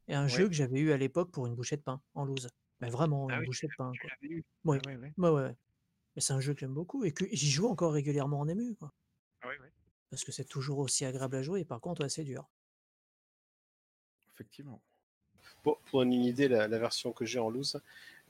Et 0.07 0.15
un 0.15 0.23
Ouais. 0.23 0.30
jeu 0.30 0.48
que 0.48 0.53
j'avais 0.53 0.80
eu 0.80 0.91
à 0.91 0.98
l'époque 0.98 1.32
pour 1.32 1.48
une 1.48 1.56
bouchée 1.56 1.78
de 1.78 1.82
pain 1.82 2.02
en 2.15 2.26
loose. 2.26 2.49
Mais 2.80 2.90
vraiment, 2.90 3.28
Ah 3.30 3.36
une 3.36 3.40
oui, 3.41 3.45
bouchée 3.48 3.68
de 3.68 3.73
pain, 3.78 3.91
quoi. 4.02 4.10
eu 4.22 4.44
Ouais. 4.65 4.80
Ah 4.86 4.90
ouais, 4.90 4.95
ouais. 4.98 5.14
Ouais, 5.18 5.30
ouais. 5.30 5.56
Mais 6.15 6.22
c'est 6.22 6.34
un 6.34 6.40
jeu 6.40 6.53
que 6.53 6.60
j'aime 6.61 6.73
beaucoup 6.73 7.03
et 7.06 7.11
que 7.14 7.26
j'y 7.32 7.49
joue 7.52 7.68
encore 7.68 7.94
régulièrement 7.94 8.40
en 8.40 8.48
ému, 8.48 8.73
quoi. 8.76 8.91
Ah 9.41 9.48
ouais, 9.49 9.60
ouais. 9.60 9.72
Parce 10.10 10.23
que 10.23 10.32
c'est 10.32 10.45
toujours 10.45 10.80
aussi 10.80 11.06
agréable 11.06 11.36
à 11.38 11.41
jouer. 11.44 11.64
Par 11.65 11.80
contre, 11.82 12.02
ouais, 12.02 12.10
c'est 12.10 12.23
dur. 12.23 12.49
Effectivement. 14.41 14.81
Pour, 15.61 15.77
pour 15.81 16.01
une 16.01 16.13
idée, 16.13 16.47
la, 16.47 16.68
version 16.68 17.11
que 17.11 17.26
j'ai 17.26 17.38
en 17.38 17.49
loose, 17.49 17.80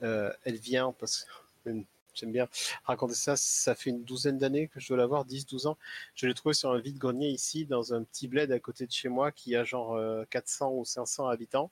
euh, 0.02 0.30
elle 0.44 0.56
vient 0.56 0.92
parce 0.92 1.26
que 1.64 1.70
j'aime 2.12 2.32
bien 2.32 2.48
raconter 2.84 3.14
ça. 3.14 3.34
Ça 3.36 3.74
fait 3.74 3.88
une 3.88 4.04
douzaine 4.04 4.36
d'années 4.36 4.68
que 4.68 4.78
je 4.78 4.88
dois 4.88 4.98
l'avoir, 4.98 5.26
10-12 5.26 5.68
ans. 5.68 5.78
Je 6.14 6.26
l'ai 6.26 6.34
trouvé 6.34 6.52
sur 6.52 6.70
un 6.70 6.78
vide-grenier 6.78 7.30
ici, 7.30 7.64
dans 7.64 7.94
un 7.94 8.04
petit 8.04 8.28
bled 8.28 8.52
à 8.52 8.60
côté 8.60 8.86
de 8.86 8.92
chez 8.92 9.08
moi 9.08 9.32
qui 9.32 9.56
a 9.56 9.64
genre 9.64 9.94
euh, 9.94 10.24
400 10.28 10.72
ou 10.72 10.84
500 10.84 11.28
habitants. 11.28 11.70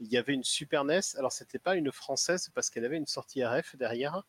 il 0.00 0.08
y 0.08 0.16
avait 0.16 0.34
une 0.34 0.42
Super 0.42 0.84
NES. 0.84 1.00
Alors, 1.16 1.30
c'était 1.30 1.60
pas 1.60 1.76
une 1.76 1.92
française 1.92 2.50
parce 2.52 2.68
qu'elle 2.68 2.84
avait 2.84 2.96
une 2.96 3.06
sortie 3.06 3.44
RF 3.44 3.76
derrière 3.76 4.24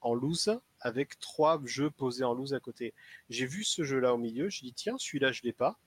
en 0.00 0.14
loose 0.14 0.58
avec 0.80 1.20
trois 1.20 1.60
jeux 1.64 1.90
posés 1.90 2.24
en 2.24 2.34
loose 2.34 2.54
à 2.54 2.60
côté. 2.60 2.92
J'ai 3.28 3.46
vu 3.46 3.62
ce 3.62 3.84
jeu-là 3.84 4.14
au 4.14 4.18
milieu. 4.18 4.48
J'ai 4.48 4.66
dit 4.66 4.72
tiens, 4.72 4.96
celui-là 4.98 5.30
je 5.30 5.42
l'ai 5.42 5.52
pas. 5.52 5.78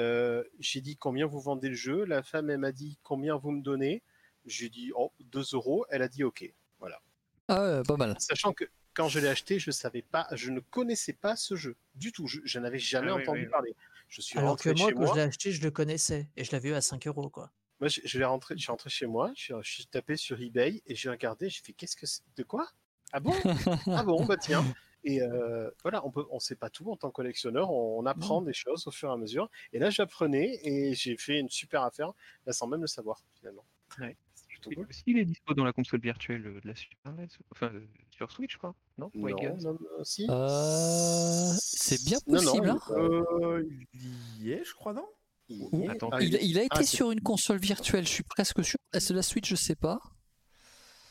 Euh, 0.00 0.42
j'ai 0.58 0.80
dit 0.80 0.96
combien 0.96 1.26
vous 1.26 1.40
vendez 1.40 1.68
le 1.68 1.74
jeu. 1.74 2.04
La 2.04 2.22
femme 2.22 2.50
elle 2.50 2.58
m'a 2.58 2.72
dit 2.72 2.98
combien 3.02 3.36
vous 3.36 3.50
me 3.52 3.62
donnez. 3.62 4.02
J'ai 4.46 4.68
dit 4.70 4.90
oh 4.96 5.12
2 5.20 5.42
euros. 5.52 5.84
Elle 5.90 6.02
a 6.02 6.08
dit 6.08 6.24
ok. 6.24 6.52
Voilà. 6.78 7.00
Ah 7.48 7.62
ouais, 7.78 7.82
pas 7.82 7.96
mal. 7.96 8.16
Sachant 8.18 8.52
que 8.52 8.64
quand 8.94 9.08
je 9.08 9.18
l'ai 9.20 9.28
acheté, 9.28 9.58
je 9.58 9.70
savais 9.70 10.02
pas, 10.02 10.26
je 10.32 10.50
ne 10.50 10.60
connaissais 10.60 11.12
pas 11.12 11.36
ce 11.36 11.54
jeu 11.54 11.76
du 11.94 12.12
tout. 12.12 12.26
Je, 12.26 12.40
je 12.44 12.58
n'avais 12.58 12.78
jamais 12.78 13.10
Ah 13.10 13.16
oui, 13.16 13.22
entendu 13.22 13.40
oui, 13.40 13.44
oui. 13.46 13.50
parler. 13.50 13.76
Je 14.08 14.20
suis 14.20 14.38
Alors 14.38 14.56
que 14.56 14.70
moi, 14.70 14.88
chez 14.88 14.94
quand 14.94 15.00
moi. 15.00 15.10
je 15.10 15.14
l'ai 15.14 15.22
acheté, 15.22 15.52
je 15.52 15.62
le 15.62 15.70
connaissais 15.70 16.28
et 16.36 16.44
je 16.44 16.50
l'avais 16.52 16.70
eu 16.70 16.74
à 16.74 16.80
5 16.80 17.06
euros 17.06 17.28
quoi. 17.28 17.52
Moi, 17.80 17.88
je, 17.88 18.00
je 18.04 18.18
l'ai 18.18 18.24
rentré, 18.24 18.54
je 18.56 18.62
suis 18.62 18.70
rentré 18.70 18.90
chez 18.90 19.06
moi, 19.06 19.32
je 19.36 19.42
suis, 19.42 19.54
je 19.62 19.70
suis 19.70 19.86
tapé 19.86 20.16
sur 20.16 20.40
eBay 20.40 20.82
et 20.86 20.94
j'ai 20.94 21.08
regardé, 21.10 21.48
j'ai 21.48 21.62
fait 21.62 21.72
qu'est-ce 21.72 21.96
que 21.96 22.06
c'est? 22.06 22.22
De 22.36 22.42
quoi? 22.42 22.68
Ah 23.12 23.20
bon? 23.20 23.32
Ah 23.86 24.02
bon, 24.04 24.24
bah 24.24 24.36
tiens. 24.36 24.64
Et 25.04 25.22
euh, 25.22 25.70
voilà, 25.82 26.04
on 26.06 26.10
peut, 26.10 26.26
on 26.30 26.38
sait 26.38 26.56
pas 26.56 26.68
tout 26.70 26.90
en 26.90 26.96
tant 26.96 27.08
que 27.08 27.14
collectionneur, 27.14 27.70
on, 27.70 27.98
on 28.00 28.06
apprend 28.06 28.42
des 28.42 28.52
choses 28.52 28.86
au 28.86 28.90
fur 28.90 29.08
et 29.08 29.12
à 29.12 29.16
mesure. 29.16 29.48
Et 29.72 29.78
là, 29.78 29.88
j'apprenais 29.90 30.58
et 30.62 30.94
j'ai 30.94 31.16
fait 31.16 31.38
une 31.38 31.48
super 31.48 31.82
affaire, 31.82 32.12
là, 32.46 32.52
sans 32.52 32.66
même 32.66 32.82
le 32.82 32.86
savoir 32.86 33.20
finalement. 33.38 33.64
Ouais. 33.98 34.16
Cool. 34.62 34.86
aussi, 34.90 35.02
il 35.06 35.16
est 35.18 35.24
dispo 35.24 35.54
dans 35.54 35.64
la 35.64 35.72
console 35.72 36.00
virtuelle 36.00 36.46
euh, 36.46 36.60
de 36.60 36.68
la 36.68 36.74
Super 36.74 37.12
NES, 37.14 37.28
enfin 37.50 37.72
euh, 37.72 37.80
sur 38.10 38.30
Switch, 38.30 38.58
quoi. 38.58 38.74
Non, 38.98 39.10
White 39.14 39.36
Non, 39.36 39.42
Guns 39.42 39.56
non, 39.62 39.72
non, 39.72 40.04
si. 40.04 40.26
Euh, 40.28 41.50
c'est 41.56 42.04
bien 42.04 42.18
non, 42.26 42.34
possible. 42.34 42.68
hein. 42.68 42.78
Euh, 42.90 43.66
il 43.94 44.42
y 44.42 44.52
est, 44.52 44.62
je 44.62 44.74
crois, 44.74 44.92
non? 44.92 45.06
Il- 45.48 45.88
Attends, 45.88 46.10
ah, 46.12 46.20
Il, 46.22 46.34
il 46.42 46.58
a 46.58 46.62
été 46.64 46.76
ah, 46.80 46.82
sur 46.82 47.10
une 47.10 47.22
console 47.22 47.58
virtuelle, 47.58 48.04
je 48.06 48.12
suis 48.12 48.22
presque 48.22 48.62
sûr. 48.62 48.78
Est-ce 48.92 49.14
la 49.14 49.22
Switch, 49.22 49.48
je 49.48 49.56
sais 49.56 49.76
pas. 49.76 49.98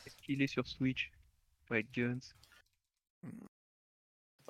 Est-ce 0.06 0.14
qu'il 0.22 0.40
est 0.42 0.46
sur 0.46 0.68
Switch? 0.68 1.10
White 1.70 1.88
Guns 1.92 2.20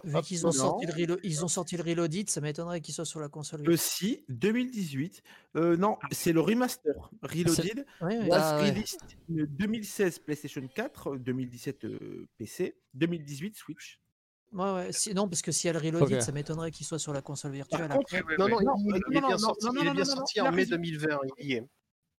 Vu 0.04 0.20
qu'ils 0.22 0.46
ont, 0.46 0.50
non. 0.50 0.52
sorti 0.52 0.86
le 0.86 1.26
ils 1.26 1.44
ont 1.44 1.48
sorti 1.48 1.76
le 1.76 1.82
Reloaded, 1.82 2.28
ça 2.30 2.40
m'étonnerait 2.40 2.80
qu'il 2.80 2.94
soit 2.94 3.04
sur 3.04 3.20
la 3.20 3.28
console. 3.28 3.62
Le 3.62 3.76
si, 3.76 4.24
2018. 4.28 5.22
Euh, 5.56 5.76
non, 5.76 5.96
c'est 6.10 6.32
le 6.32 6.40
remaster. 6.40 7.10
Reloaded. 7.22 7.86
Ouais, 8.00 8.18
ouais. 8.18 8.28
Ah 8.32 8.56
ouais. 8.60 8.70
released 8.70 9.00
in 9.30 9.44
2016 9.48 10.18
PlayStation 10.20 10.66
4, 10.74 11.16
2017 11.16 11.84
euh, 11.84 12.26
PC, 12.38 12.76
2018 12.94 13.56
Switch. 13.56 14.00
Ouais, 14.52 14.72
ouais. 14.74 14.92
Si- 14.92 15.14
non, 15.14 15.28
parce 15.28 15.42
que 15.42 15.52
si 15.52 15.68
elle 15.68 15.76
Reloaded, 15.78 16.16
Ok. 16.18 16.22
ça 16.22 16.32
m'étonnerait 16.32 16.70
qu'il 16.70 16.84
soit 16.86 16.98
sur 16.98 17.12
la 17.12 17.22
console 17.22 17.52
virtuelle. 17.52 17.88
Contre, 17.88 18.14
après. 18.16 18.36
Non, 18.36 18.48
non, 18.48 18.60
Non, 18.60 18.74
il, 18.84 18.94
euh, 18.94 18.98
il 19.10 19.16
est 19.16 19.20
non, 19.20 19.26
bien 19.28 19.36
non, 19.36 19.38
sorti, 19.38 19.66
non, 19.66 19.72
il 19.74 19.78
est 19.80 19.84
non, 19.84 19.92
bien 19.92 20.04
non, 20.04 20.10
non, 20.10 20.16
sorti 20.16 20.38
non, 20.40 20.46
en 20.46 20.50
mai 20.50 20.56
raison. 20.56 20.76
2020, 20.76 21.18
il 21.38 21.46
y 21.46 21.52
est. 21.54 21.68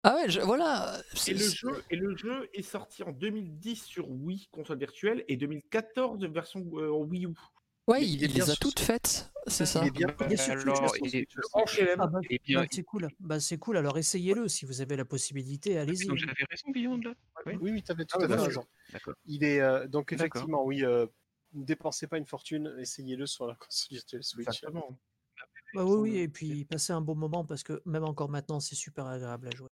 Ah 0.03 0.15
ouais, 0.15 0.29
je- 0.29 0.39
voilà. 0.41 0.99
Et 1.27 1.33
le, 1.33 1.39
jeu, 1.39 1.83
et 1.91 1.95
le 1.95 2.15
jeu 2.17 2.49
est 2.55 2.63
sorti 2.63 3.03
en 3.03 3.11
2010 3.11 3.83
sur 3.83 4.09
Wii, 4.09 4.47
console 4.51 4.79
virtuelle, 4.79 5.23
et 5.27 5.37
2014 5.37 6.25
version 6.25 6.65
euh, 6.75 6.89
Wii 6.89 7.25
U. 7.27 7.33
Ouais, 7.87 8.05
il 8.05 8.21
les 8.21 8.49
a 8.49 8.55
toutes 8.55 8.79
faites, 8.79 9.31
c'est 9.47 9.65
ça. 9.65 9.81
Il 9.83 9.87
est 9.87 9.91
bien. 9.91 10.07
Il 10.29 10.39
Alors, 10.39 10.95
est. 11.13 11.27
Ah 11.97 12.07
bah, 12.07 12.19
il 12.29 12.35
est 12.35 12.43
bien. 12.43 12.61
bah, 12.61 12.67
c'est 12.71 12.83
cool. 12.83 13.07
Bah, 13.19 13.39
c'est 13.39 13.57
cool. 13.57 13.77
Alors 13.77 13.97
essayez-le 13.97 14.47
si 14.47 14.65
vous 14.65 14.81
avez 14.81 14.95
la 14.95 15.05
possibilité. 15.05 15.77
Allez-y. 15.77 16.05
Donc 16.05 16.17
j'avais 16.17 16.45
raison, 16.49 16.69
Beyond, 16.71 16.97
là 16.97 17.13
Oui. 17.45 17.53
Oui, 17.59 17.71
oui, 17.71 17.83
tu 17.83 17.91
avais 17.91 18.05
tout 18.05 18.17
Ah, 18.21 18.25
à 18.25 18.27
fait 18.27 18.35
raison. 18.35 18.65
Il 19.25 19.43
est 19.43 19.61
euh, 19.61 19.87
donc 19.87 20.13
effectivement, 20.13 20.63
oui, 20.63 20.83
euh, 20.85 21.07
ne 21.53 21.63
dépensez 21.65 22.07
pas 22.07 22.17
une 22.17 22.27
fortune, 22.27 22.75
essayez-le 22.79 23.25
sur 23.25 23.47
la 23.47 23.55
console 23.55 23.87
virtuelle 23.95 24.23
Switch. 24.23 24.47
Exactement. 24.47 24.97
Bah 25.73 25.85
oui, 25.85 26.11
oui, 26.11 26.17
et 26.19 26.27
puis 26.27 26.65
passez 26.65 26.93
un 26.93 27.01
bon 27.01 27.15
moment 27.15 27.45
parce 27.45 27.63
que 27.63 27.81
même 27.85 28.03
encore 28.03 28.29
maintenant, 28.29 28.59
c'est 28.59 28.75
super 28.75 29.07
agréable 29.07 29.47
à 29.47 29.55
jouer. 29.55 29.69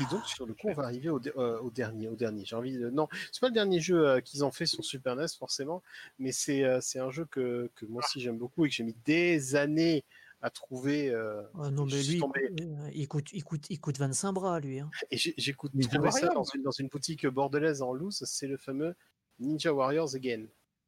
Et 0.00 0.04
donc 0.12 0.24
sur 0.26 0.46
le 0.46 0.54
coup, 0.54 0.68
on 0.68 0.72
va 0.74 0.84
arriver 0.84 1.08
au, 1.08 1.18
de- 1.18 1.32
euh, 1.36 1.58
au 1.60 1.70
dernier, 1.70 2.08
au 2.08 2.14
dernier. 2.16 2.44
J'ai 2.44 2.56
envie 2.56 2.76
de 2.76 2.90
non, 2.90 3.08
c'est 3.32 3.40
pas 3.40 3.48
le 3.48 3.54
dernier 3.54 3.80
jeu 3.80 4.06
euh, 4.06 4.20
qu'ils 4.20 4.44
ont 4.44 4.50
fait 4.50 4.66
sur 4.66 4.84
Super 4.84 5.14
NES 5.14 5.26
forcément, 5.38 5.82
mais 6.18 6.32
c'est 6.32 6.64
euh, 6.64 6.80
c'est 6.80 6.98
un 6.98 7.10
jeu 7.10 7.24
que, 7.24 7.70
que 7.74 7.86
moi 7.86 8.02
aussi 8.04 8.20
j'aime 8.20 8.38
beaucoup 8.38 8.64
et 8.66 8.68
que 8.68 8.74
j'ai 8.74 8.84
mis 8.84 8.96
des 9.04 9.56
années 9.56 10.04
à 10.42 10.50
trouver. 10.50 11.10
euh, 11.10 11.42
Ah 11.58 11.70
non, 11.70 11.84
mais 11.86 12.02
lui, 12.02 12.20
tombé- 12.20 12.50
il 12.94 13.08
coûte, 13.08 13.32
il, 13.32 13.42
coûte, 13.44 13.66
il 13.70 13.80
coûte 13.80 13.98
25 13.98 14.32
bras, 14.32 14.60
lui. 14.60 14.78
hein. 14.78 14.90
et 15.10 15.16
j'écoute 15.16 15.74
Ninja 15.74 15.88
trouvé 15.90 16.10
ça 16.10 16.28
dans 16.34 16.44
une, 16.44 16.62
dans 16.62 16.70
une 16.70 16.88
boutique 16.88 17.26
bordelaise 17.26 17.82
en 17.82 17.92
loose. 17.92 18.22
C'est 18.24 18.46
le 18.46 18.56
fameux 18.56 18.94
Ninja 19.40 19.72
Warriors 19.72 20.14
Again. 20.14 20.46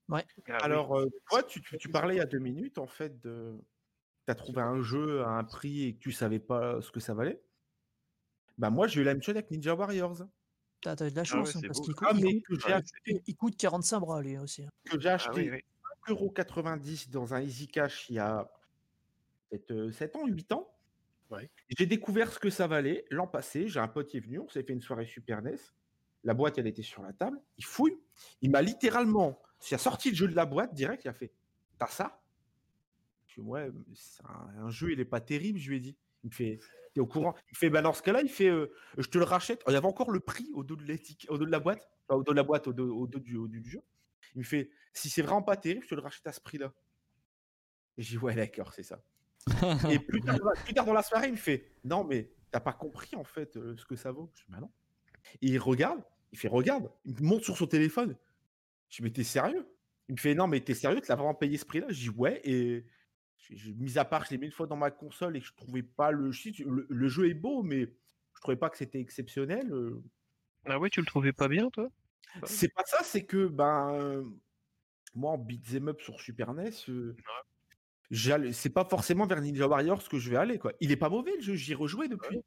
Ah 0.08 0.16
oui. 0.16 0.22
Alors, 0.62 0.96
euh, 0.98 1.06
toi, 1.28 1.42
tu, 1.42 1.62
tu- 1.62 1.78
tu 1.78 1.88
parlais 1.88 2.14
il 2.16 2.18
y 2.18 2.20
a 2.20 2.26
deux 2.26 2.38
minutes, 2.38 2.78
en 2.78 2.86
fait, 2.86 3.20
de... 3.20 3.58
tu 4.26 4.32
as 4.32 4.34
trouvé 4.36 4.62
un 4.62 4.80
jeu 4.82 5.22
à 5.22 5.30
un 5.30 5.44
prix 5.44 5.84
et 5.84 5.94
que 5.94 6.00
tu 6.00 6.12
savais 6.12 6.38
pas 6.40 6.80
ce 6.82 6.90
que 6.92 7.00
ça 7.00 7.14
valait? 7.14 7.42
Bah 8.60 8.68
moi, 8.68 8.86
j'ai 8.86 9.00
eu 9.00 9.04
la 9.04 9.14
même 9.14 9.22
chose 9.22 9.34
avec 9.36 9.50
Ninja 9.50 9.74
Warriors, 9.74 10.18
T'as 10.82 10.94
t'as 10.96 11.06
eu 11.08 11.10
de 11.10 11.16
la 11.16 11.22
Ah 11.22 11.24
chance 11.24 11.54
ouais, 11.54 11.60
hein, 11.64 11.66
parce 11.66 11.78
beau. 11.78 11.84
qu'il 11.86 11.94
coûte, 11.94 12.08
Ah, 12.10 12.14
il 12.16 12.24
mais 12.24 12.40
coûte- 12.42 12.64
Ouais, 12.66 12.72
acheté, 12.74 13.22
il- 13.26 13.36
coûte 13.36 13.56
45 13.56 14.00
bras, 14.00 14.20
lui 14.22 14.36
aussi. 14.38 14.64
hein. 14.64 14.68
que 14.84 15.00
j'ai 15.00 15.08
Ah 15.08 15.14
acheté 15.14 15.50
oui, 15.50 15.50
oui. 15.50 15.64
1,90€ 16.06 17.08
dans 17.10 17.32
un 17.34 17.40
Easy 17.40 17.68
Cash 17.68 18.08
il 18.10 18.16
y 18.16 18.18
a 18.18 18.50
peut-être 19.50 19.90
7 19.90 20.14
ans, 20.16 20.26
8 20.26 20.52
ans. 20.52 20.70
Ouais. 21.30 21.50
J'ai 21.70 21.86
découvert 21.86 22.32
ce 22.32 22.38
que 22.38 22.50
ça 22.50 22.66
valait 22.66 23.04
l'an 23.10 23.26
passé. 23.26 23.66
J'ai 23.68 23.80
un 23.80 23.88
pote 23.88 24.08
qui 24.08 24.18
est 24.18 24.20
venu, 24.20 24.38
on 24.40 24.48
s'est 24.48 24.62
fait 24.62 24.72
une 24.74 24.80
soirée 24.82 25.06
Super 25.06 25.40
NES. 25.42 25.56
La 26.24 26.34
boîte, 26.34 26.58
elle 26.58 26.66
était 26.66 26.82
sur 26.82 27.02
la 27.02 27.12
table. 27.14 27.40
Il 27.56 27.64
fouille. 27.64 27.98
Il 28.42 28.50
m'a 28.50 28.60
littéralement, 28.62 29.40
il 29.70 29.74
a 29.74 29.78
sorti 29.78 30.10
le 30.10 30.16
jeu 30.16 30.28
de 30.28 30.34
la 30.36 30.44
boîte 30.44 30.74
direct. 30.74 31.04
Il 31.04 31.08
a 31.08 31.14
fait 31.14 31.32
T'as 31.78 31.86
ça? 31.86 32.20
Je 33.26 33.40
dis 33.40 33.46
Ouais, 33.46 33.70
mais 33.70 33.94
c'est 33.94 34.22
un, 34.26 34.64
un 34.66 34.70
jeu, 34.70 34.92
il 34.92 35.00
est 35.00 35.04
pas 35.06 35.20
terrible. 35.20 35.58
Je 35.58 35.70
lui 35.70 35.76
ai 35.78 35.80
dit. 35.80 35.96
Il 36.24 36.28
me 36.28 36.32
fait 36.34 36.58
T'es 36.94 37.00
au 37.00 37.06
courant 37.06 37.34
Il 37.48 37.54
me 37.54 37.58
fait 37.58 37.70
Bah, 37.70 37.82
dans 37.82 37.92
ce 37.92 38.02
cas-là, 38.02 38.20
il 38.22 38.28
fait 38.28 38.48
euh, 38.48 38.72
Je 38.98 39.06
te 39.08 39.18
le 39.18 39.24
rachète. 39.24 39.62
Il 39.68 39.72
y 39.72 39.76
avait 39.76 39.86
encore 39.86 40.10
le 40.10 40.20
prix 40.20 40.50
au 40.54 40.64
dos 40.64 40.76
de, 40.76 40.82
l'étiquette- 40.84 41.30
au 41.30 41.38
dos 41.38 41.46
de 41.46 41.50
la 41.50 41.60
boîte. 41.60 41.88
Enfin, 42.08 42.18
au 42.18 42.22
dos 42.22 42.32
de 42.32 42.36
la 42.36 42.42
boîte, 42.42 42.66
au 42.68 42.72
dos, 42.72 42.94
au 42.96 43.06
dos 43.06 43.18
du, 43.20 43.36
au 43.36 43.46
dos 43.48 43.58
du 43.60 43.70
jeu. 43.70 43.80
Il 44.34 44.38
me 44.38 44.44
fait 44.44 44.70
Si 44.92 45.08
c'est 45.10 45.22
vraiment 45.22 45.42
pas 45.42 45.56
terrible, 45.56 45.84
je 45.84 45.90
te 45.90 45.94
le 45.94 46.00
rachète 46.02 46.26
à 46.26 46.32
ce 46.32 46.40
prix-là. 46.40 46.72
Et 47.96 48.02
j'ai 48.02 48.16
dit 48.16 48.24
Ouais, 48.24 48.34
d'accord, 48.34 48.72
c'est 48.72 48.82
ça. 48.82 49.02
Et 49.90 49.98
plus 49.98 50.20
tard, 50.20 50.36
plus 50.64 50.74
tard 50.74 50.84
dans 50.84 50.92
la 50.92 51.02
soirée, 51.02 51.28
il 51.28 51.32
me 51.32 51.36
fait 51.38 51.72
Non, 51.84 52.04
mais 52.04 52.30
t'as 52.50 52.60
pas 52.60 52.72
compris 52.72 53.14
en 53.16 53.24
fait 53.24 53.56
euh, 53.56 53.76
ce 53.76 53.84
que 53.86 53.96
ça 53.96 54.12
vaut. 54.12 54.30
Je 54.34 54.40
dis 54.42 54.46
Bah 54.48 54.58
non. 54.60 54.70
Et 55.42 55.48
il 55.48 55.58
regarde, 55.58 56.02
il 56.32 56.38
fait 56.38 56.48
Regarde, 56.48 56.90
il 57.04 57.14
me 57.22 57.28
montre 57.28 57.44
sur 57.44 57.56
son 57.56 57.66
téléphone. 57.66 58.16
Je 58.88 58.96
dis 58.96 59.02
Mais 59.02 59.10
t'es 59.10 59.24
sérieux? 59.24 59.66
Il 60.08 60.14
me 60.14 60.18
fait 60.20 60.34
Non, 60.34 60.48
mais 60.48 60.60
t'es 60.60 60.74
sérieux, 60.74 61.00
tu 61.00 61.08
l'as 61.08 61.14
vraiment 61.16 61.34
payé 61.34 61.56
ce 61.56 61.64
prix-là? 61.64 61.86
Je 61.88 62.00
dis 62.00 62.08
Ouais, 62.10 62.40
et 62.44 62.84
mis 63.76 63.98
à 63.98 64.04
part, 64.04 64.24
je 64.24 64.30
l'ai 64.30 64.38
mis 64.38 64.46
une 64.46 64.52
fois 64.52 64.66
dans 64.66 64.76
ma 64.76 64.90
console 64.90 65.36
et 65.36 65.40
je 65.40 65.52
trouvais 65.54 65.82
pas 65.82 66.10
le. 66.10 66.30
Le, 66.30 66.86
le 66.88 67.08
jeu 67.08 67.28
est 67.28 67.34
beau, 67.34 67.62
mais 67.62 67.86
je 68.34 68.40
trouvais 68.40 68.56
pas 68.56 68.70
que 68.70 68.76
c'était 68.78 69.00
exceptionnel. 69.00 69.72
euh. 69.72 70.02
Ah 70.66 70.78
ouais, 70.78 70.90
tu 70.90 71.00
le 71.00 71.06
trouvais 71.06 71.32
pas 71.32 71.48
bien, 71.48 71.70
toi? 71.70 71.84
Ouais. 71.84 72.40
C'est 72.44 72.68
pas 72.72 72.84
ça, 72.86 73.02
c'est 73.02 73.24
que 73.24 73.46
ben 73.48 74.24
moi 75.14 75.32
en 75.32 75.38
beat'em 75.38 75.88
up 75.88 76.00
sur 76.00 76.20
Super 76.20 76.54
NES, 76.54 76.70
euh, 76.88 77.16
j'allais- 78.10 78.52
c'est 78.52 78.70
pas 78.70 78.84
forcément 78.84 79.26
vers 79.26 79.40
Ninja 79.40 79.66
Warriors 79.66 80.08
que 80.08 80.18
je 80.18 80.30
vais 80.30 80.36
aller 80.36 80.58
quoi. 80.58 80.72
Il 80.80 80.92
est 80.92 80.96
pas 80.96 81.08
mauvais 81.08 81.34
le 81.34 81.40
jeu, 81.42 81.54
j'y 81.54 81.72
ai 81.72 81.74
rejoué 81.74 82.06
depuis. 82.08 82.40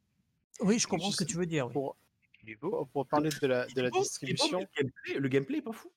Oui, 0.62 0.80
je 0.80 0.88
comprends 0.88 1.12
ce 1.12 1.18
que 1.18 1.30
tu 1.30 1.36
veux 1.36 1.46
dire. 1.46 1.68
oui. 1.68 1.74
Pour, 1.74 1.98
pour, 2.60 2.88
pour 2.90 3.08
parler 3.08 3.30
de 3.42 3.48
la, 3.48 3.66
de 3.68 3.82
la 3.82 3.90
beau, 3.90 4.00
distribution, 4.00 4.60
le, 4.60 4.68
gameplay, 4.78 5.20
le 5.20 5.28
gameplay 5.30 5.58
est 5.58 5.62
pas 5.62 5.72
fou. 5.74 5.92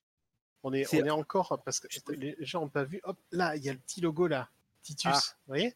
on 0.63 0.73
est, 0.73 0.85
on 0.93 1.05
est 1.05 1.09
encore 1.09 1.61
parce 1.63 1.79
que 1.79 1.87
les 2.13 2.35
gens 2.39 2.61
n'ont 2.61 2.69
pas 2.69 2.83
vu. 2.83 2.99
Hop, 3.03 3.17
là, 3.31 3.55
il 3.55 3.63
y 3.63 3.69
a 3.69 3.73
le 3.73 3.79
petit 3.79 4.01
logo 4.01 4.27
là, 4.27 4.49
Titus. 4.95 5.11
Ah. 5.13 5.19
Vous 5.47 5.53
voyez? 5.53 5.75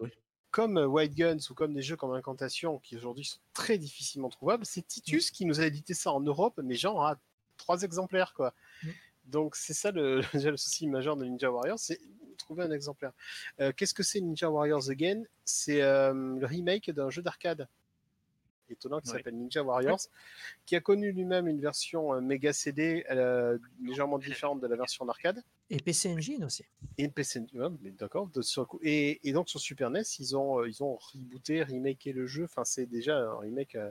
Oui. 0.00 0.10
comme 0.50 0.78
euh, 0.78 0.86
White 0.86 1.14
Guns 1.14 1.38
ou 1.50 1.54
comme 1.54 1.74
des 1.74 1.82
jeux 1.82 1.96
comme 1.96 2.12
Incantation 2.12 2.78
qui 2.78 2.96
aujourd'hui 2.96 3.24
sont 3.24 3.38
très 3.52 3.76
difficilement 3.76 4.28
trouvables, 4.30 4.64
c'est 4.64 4.86
Titus 4.86 5.30
qui 5.30 5.44
nous 5.46 5.60
a 5.60 5.66
édité 5.66 5.94
ça 5.94 6.12
en 6.12 6.20
Europe, 6.20 6.58
mais 6.62 6.74
genre 6.74 7.04
à 7.04 7.18
trois 7.56 7.82
exemplaires 7.82 8.32
quoi. 8.34 8.54
Mm. 8.82 8.88
Donc 9.26 9.56
c'est 9.56 9.74
ça 9.74 9.90
le, 9.90 10.20
déjà 10.32 10.50
le 10.50 10.56
souci 10.56 10.86
majeur 10.86 11.16
de 11.16 11.24
Ninja 11.24 11.50
Warriors, 11.50 11.78
c'est 11.78 11.98
trouver 12.38 12.64
un 12.64 12.70
exemplaire. 12.70 13.12
Euh, 13.60 13.72
Qu'est-ce 13.76 13.94
que 13.94 14.02
c'est 14.02 14.20
Ninja 14.20 14.50
Warriors 14.50 14.90
Again? 14.90 15.22
C'est 15.44 15.82
euh, 15.82 16.12
le 16.12 16.46
remake 16.46 16.90
d'un 16.90 17.10
jeu 17.10 17.22
d'arcade 17.22 17.68
étonnant 18.70 19.00
qui 19.00 19.10
Ouais. 19.10 19.18
s'appelle 19.18 19.36
Ninja 19.36 19.62
Warriors, 19.62 20.00
qui 20.66 20.74
a 20.74 20.80
connu 20.80 21.12
lui-même 21.12 21.46
une 21.48 21.60
version 21.60 22.14
euh, 22.14 22.20
méga 22.20 22.52
CD 22.52 23.04
euh, 23.10 23.58
légèrement 23.82 24.18
différente 24.18 24.60
de 24.60 24.66
la 24.66 24.76
version 24.76 25.04
d'arcade. 25.04 25.42
Et 25.70 25.78
PC 25.78 26.12
Engine 26.12 26.44
aussi. 26.44 26.64
Et 26.98 27.08
PC, 27.08 27.40
ouais, 27.54 27.68
mais 27.80 27.90
d'accord. 27.90 28.28
Et, 28.82 29.26
et 29.28 29.32
donc 29.32 29.48
sur 29.48 29.58
Super 29.60 29.90
NES, 29.90 30.02
ils 30.18 30.36
ont, 30.36 30.60
euh, 30.60 30.68
ils 30.68 30.82
ont 30.82 30.96
rebooté, 30.96 31.62
remaké 31.62 32.12
le 32.12 32.26
jeu. 32.26 32.44
Enfin, 32.44 32.64
c'est 32.64 32.86
déjà 32.86 33.16
un 33.18 33.38
remake. 33.38 33.74
euh, 33.74 33.90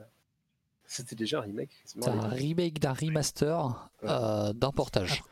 C'était 0.85 1.15
déjà 1.15 1.39
un 1.39 1.41
remake. 1.41 1.81
C'est 1.85 2.07
un 2.07 2.27
remake 2.29 2.79
d'un 2.79 2.93
remaster 2.93 3.89
euh, 4.03 4.53
d'un 4.53 4.71
portage. 4.71 5.23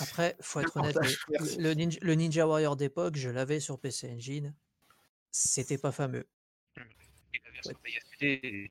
Après, 0.00 0.36
faut 0.40 0.58
être 0.60 0.76
honnête, 0.76 0.96
le, 1.58 1.72
ninja, 1.74 1.98
le 2.02 2.14
Ninja 2.14 2.46
Warrior 2.48 2.76
d'époque, 2.76 3.16
je 3.16 3.28
l'avais 3.30 3.60
sur 3.60 3.78
PC 3.78 4.10
Engine. 4.10 4.52
C'était 5.30 5.78
pas 5.78 5.92
fameux. 5.92 6.26
Et 7.32 7.40
la 7.44 7.50
version 7.52 7.74
PSP, 7.84 8.70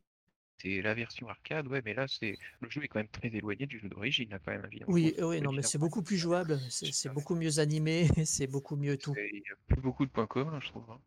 c'est 0.62 0.82
la 0.82 0.94
version 0.94 1.30
arcade, 1.30 1.68
ouais, 1.68 1.82
mais 1.86 1.94
là, 1.94 2.06
c'est 2.08 2.38
le 2.60 2.70
jeu 2.70 2.84
est 2.84 2.88
quand 2.88 3.00
même 3.00 3.08
très 3.08 3.30
éloigné 3.30 3.66
du 3.66 3.80
jeu 3.80 3.88
d'origine, 3.90 4.30
là, 4.30 4.40
quand 4.40 4.52
même. 4.52 4.66
évidemment. 4.66 4.92
Oui, 4.92 5.16
oui, 5.20 5.42
non, 5.42 5.52
mais 5.52 5.62
c'est 5.62 5.78
beaucoup 5.78 6.02
plus 6.02 6.18
jouable. 6.18 6.60
C'est 6.70 7.10
beaucoup 7.14 7.36
mieux 7.36 7.60
animé. 7.60 8.08
C'est 8.26 8.48
beaucoup 8.48 8.76
mieux 8.76 8.98
tout. 8.98 9.16
Il 9.18 9.42
n'y 9.42 9.50
a 9.52 9.56
plus 9.68 9.82
beaucoup 9.82 10.06
de 10.06 10.12
points 10.12 10.28
communs, 10.28 10.60
je 10.62 10.70
trouve. 10.70 10.84
hein. 10.90 11.00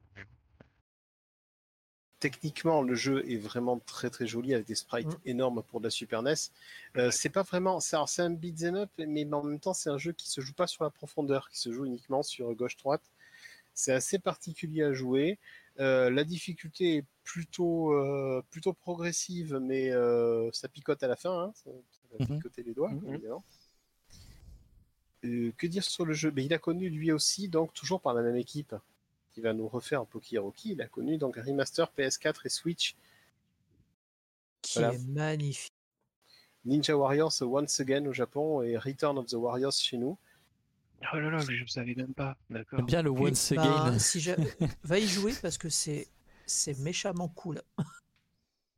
Techniquement, 2.21 2.83
le 2.83 2.95
jeu 2.95 3.29
est 3.29 3.37
vraiment 3.37 3.81
très 3.81 4.09
très 4.09 4.29
joli 4.29 4.55
avec 4.55 4.65
des 4.67 4.77
sprites 4.77 5.09
Mm. 5.09 5.21
énormes 5.25 5.63
pour 5.65 5.81
de 5.81 5.87
la 5.87 5.91
Super 5.91 6.23
NES. 6.23 6.35
Euh, 6.97 7.11
c'est 7.11 7.31
pas 7.31 7.43
vraiment, 7.43 7.81
c'est 7.81 7.97
un 7.97 8.31
beat'em 8.31 8.77
up, 8.77 8.91
mais 8.99 9.27
en 9.33 9.43
même 9.43 9.59
temps, 9.59 9.75
c'est 9.75 9.91
un 9.91 9.99
jeu 9.99 10.13
qui 10.13 10.31
se 10.31 10.41
joue 10.41 10.53
pas 10.55 10.69
sur 10.69 10.85
la 10.85 10.91
profondeur, 10.91 11.49
qui 11.51 11.59
se 11.59 11.73
joue 11.73 11.85
uniquement 11.85 12.23
sur 12.23 12.55
gauche-droite. 12.55 13.03
C'est 13.75 13.93
assez 13.93 14.21
particulier 14.21 14.85
à 14.85 14.93
jouer. 14.93 15.39
Euh, 15.81 16.11
la 16.11 16.23
difficulté 16.23 16.99
est 16.99 17.05
plutôt 17.25 17.93
euh, 17.93 18.43
plutôt 18.51 18.73
progressive, 18.73 19.57
mais 19.61 19.91
euh, 19.93 20.51
ça 20.53 20.69
picote 20.69 21.03
à 21.03 21.09
la 21.09 21.17
fin. 21.17 21.45
hein. 21.45 21.53
Ça, 21.55 21.71
ça 21.71 22.01
va 22.19 22.25
Mhm. 22.25 22.37
picoter 22.39 22.63
les 22.63 22.75
doigts, 22.75 22.91
Mhm. 22.91 23.15
évidemment. 23.15 23.45
Euh, 25.25 25.53
que 25.57 25.67
dire 25.67 25.85
sur 25.85 26.05
le 26.05 26.13
jeu? 26.15 26.31
Ben, 26.31 26.45
Il 26.45 26.53
a 26.53 26.59
connu 26.59 26.89
lui 26.91 27.13
aussi, 27.13 27.49
donc 27.49 27.73
toujours 27.75 28.01
par 28.01 28.13
la 28.15 28.23
même 28.23 28.37
équipe 28.37 28.75
qui 29.33 29.41
va 29.41 29.53
nous 29.53 29.69
refaire 29.69 30.05
Poki 30.05 30.37
Rocky. 30.39 30.73
Il 30.73 30.83
a 30.83 30.89
connu 30.89 31.17
donc 31.17 31.39
un 31.39 31.43
remaster 31.43 31.91
PS4 31.97 32.45
et 32.47 32.49
Switch 32.49 32.97
Qui 34.63 34.79
Voilà. 34.79 34.95
est 34.95 35.05
magnifique. 35.09 35.73
Ninja 36.65 36.97
Warriors 36.97 37.33
Once 37.43 37.81
Again 37.81 38.07
au 38.07 38.13
Japon 38.13 38.63
et 38.63 38.77
Return 38.77 39.19
of 39.19 39.27
the 39.27 39.33
Warriors 39.35 39.73
chez 39.73 39.97
nous. 39.97 40.17
Oh 41.13 41.17
là 41.19 41.31
là, 41.31 41.39
mais 41.49 41.57
je 41.57 41.63
ne 41.65 41.69
savais 41.69 41.95
même 41.97 42.15
pas. 42.15 42.37
D'accord. 42.49 42.79
J'aime 42.79 42.87
bien 42.87 43.03
le 43.03 43.11
once 43.11 43.53
ben, 43.53 43.59
again. 43.61 43.99
si 43.99 44.21
j'ai- 44.21 44.37
Va 44.85 44.99
y 45.01 45.07
jouer 45.09 45.33
parce 45.43 45.59
que 45.59 45.69
c'est 45.69 46.07
c'est 46.53 46.79
méchamment 46.79 47.29
cool. 47.29 47.63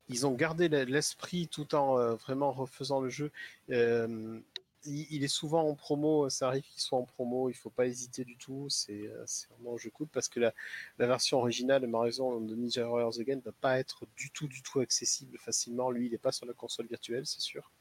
Ils 0.09 0.27
ont 0.27 0.33
gardé 0.33 0.69
l'esprit 0.69 1.49
tout 1.49 1.75
en 1.75 1.99
euh, 1.99 2.15
vraiment 2.15 2.53
refaisant 2.53 3.01
le 3.01 3.09
jeu. 3.09 3.33
Euh, 3.71 4.39
il, 4.85 5.07
il 5.11 5.25
est 5.25 5.29
souvent 5.29 5.67
en 5.67 5.75
promo, 5.75 6.29
ça 6.29 6.49
arrive 6.49 6.65
qu'il 6.65 6.83
soit 6.83 6.99
en 6.99 7.05
promo, 7.05 7.49
il 7.49 7.55
faut 7.55 7.71
pas 7.71 7.87
hésiter 7.87 8.23
du 8.25 8.37
tout. 8.37 8.67
C'est 8.69 9.09
euh, 9.09 9.25
c'est 9.27 9.49
vraiment 9.49 9.75
un 9.75 9.79
jeu 9.79 9.89
cool 9.91 10.09
parce 10.09 10.29
que 10.29 10.41
la, 10.41 10.53
la 10.99 11.07
version 11.07 11.39
originale, 11.39 11.89
raison 11.97 12.39
de 12.41 12.55
Ninja 12.55 12.87
Warriors 12.87 13.19
Again, 13.19 13.41
va 13.43 13.53
pas 13.53 13.79
être 13.79 14.07
du 14.15 14.31
tout, 14.31 14.47
du 14.47 14.63
tout 14.63 14.81
accessible 14.81 15.39
facilement. 15.39 15.91
Lui, 15.91 16.07
il 16.07 16.13
n'est 16.13 16.19
pas 16.19 16.33
sur 16.33 16.45
la 16.45 16.53
console 16.53 16.87
virtuelle, 16.87 17.27
c'est 17.27 17.41
sûr. 17.41 17.73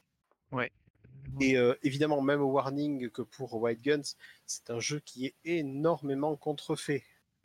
Et 1.39 1.57
euh, 1.57 1.73
évidemment, 1.83 2.21
même 2.21 2.41
warning 2.41 3.09
que 3.09 3.21
pour 3.21 3.53
White 3.55 3.81
Guns, 3.81 4.15
c'est 4.45 4.69
un 4.69 4.79
jeu 4.79 4.99
qui 4.99 5.25
est 5.25 5.35
énormément 5.45 6.35
contrefait. 6.35 7.03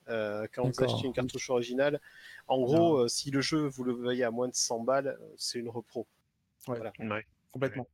Euh, 0.09 0.47
quand 0.52 0.64
vous 0.70 0.82
achetez 0.85 1.06
une 1.06 1.12
cartouche 1.12 1.51
originale, 1.51 2.01
en 2.47 2.60
gros, 2.62 2.97
euh, 3.01 3.09
si 3.09 3.30
le 3.30 3.40
jeu 3.40 3.66
vous 3.66 3.85
le 3.85 3.93
voyez 3.93 4.24
à 4.24 4.30
moins 4.30 4.48
de 4.48 4.55
100 4.55 4.80
balles, 4.80 5.09
euh, 5.20 5.26
c'est 5.36 5.59
une 5.59 5.68
repro. 5.68 6.06
Ouais. 6.66 6.80
Complètement. 7.52 7.86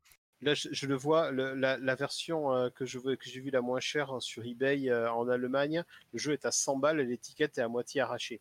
Là, 0.43 0.55
je, 0.55 0.69
je 0.73 0.86
le 0.86 0.95
vois, 0.95 1.31
le- 1.31 1.55
la, 1.55 1.78
la 1.78 1.95
version 1.95 2.53
euh, 2.53 2.69
que 2.70 2.85
je 2.85 2.99
veux- 2.99 3.16
que 3.16 3.28
j'ai 3.28 3.41
vue 3.41 3.51
la 3.51 3.62
moins 3.62 3.81
chère 3.81 4.20
sur 4.20 4.45
eBay 4.45 4.91
euh, 4.91 5.11
en 5.11 5.28
Allemagne, 5.28 5.85
le 6.12 6.19
jeu 6.19 6.32
est 6.32 6.45
à 6.45 6.51
100 6.53 6.77
balles 6.77 7.01
et 7.01 7.05
l'étiquette 7.05 7.57
est 7.59 7.62
à 7.62 7.69
moitié 7.69 8.01
arrachée. 8.03 8.41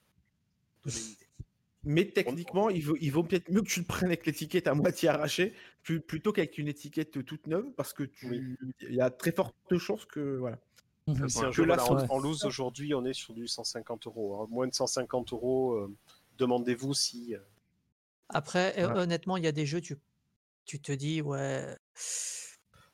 Mais 1.86 2.06
techniquement, 2.06 2.70
il 2.70 2.82
vaut, 2.84 2.96
il 3.02 3.10
vaut 3.10 3.24
peut-être 3.24 3.50
mieux 3.52 3.62
que 3.62 3.68
tu 3.68 3.82
le 3.82 3.86
prennes 3.86 4.08
avec 4.08 4.26
l'étiquette 4.26 4.68
à 4.68 4.74
moitié 4.74 5.10
arrachée, 5.10 5.54
plus- 5.82 6.00
plutôt 6.00 6.32
qu'avec 6.32 6.58
une 6.58 6.70
étiquette 6.70 7.26
toute 7.26 7.48
neuve, 7.48 7.72
parce 7.76 7.92
que 7.94 8.04
tu, 8.04 8.28
Oui. 8.30 8.56
il 8.82 8.96
y 8.96 9.02
a 9.02 9.10
très 9.10 9.32
forte 9.34 9.56
chance 9.78 10.06
que 10.06 10.38
voilà. 10.38 10.58
Mhm. 11.08 11.28
C'est 11.30 11.40
un 11.40 11.48
Ouais. 11.48 11.52
jeu, 11.54 11.64
Que 11.64 11.68
là, 11.68 11.76
voilà, 11.76 11.92
en, 11.92 11.98
ouais. 12.04 12.12
en 12.12 12.20
loose 12.20 12.46
aujourd'hui, 12.46 12.94
on 12.94 13.04
est 13.06 13.14
sur 13.14 13.34
du 13.34 13.48
150 13.48 14.08
euros. 14.08 14.42
hein. 14.42 14.48
Moins 14.50 14.68
de 14.68 14.74
150 14.74 15.34
euros, 15.34 15.74
euh, 15.74 15.94
demandez-vous 16.38 16.94
si. 16.94 17.36
euh, 17.36 17.40
Après, 18.30 18.80
euh, 18.80 18.88
Ouais. 18.94 19.00
honnêtement, 19.02 19.38
il 19.38 19.44
y 19.44 19.48
a 19.48 19.52
des 19.52 19.66
jeux, 19.66 19.82
tu, 19.82 19.98
tu 20.66 20.80
te 20.80 20.92
dis, 20.92 21.22
ouais, 21.22 21.78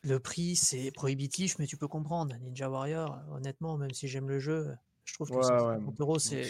le 0.02 0.19
prix 0.19 0.56
c'est 0.56 0.91
prohibitif, 0.91 1.60
mais 1.60 1.68
tu 1.68 1.77
peux 1.77 1.88
comprendre. 1.88 2.36
Ninja 2.38 2.69
Warrior, 2.69 3.19
honnêtement, 3.31 3.77
même 3.77 3.91
si 3.94 4.07
j'aime 4.07 4.27
le 4.27 4.40
jeu, 4.40 4.76
je 5.06 5.14
trouve 5.14 5.30
que 5.30 5.36
Ouais, 5.36 5.44
150 5.44 5.88
ouais. 5.88 5.95
euros, 5.99 6.18
c'est 6.19 6.49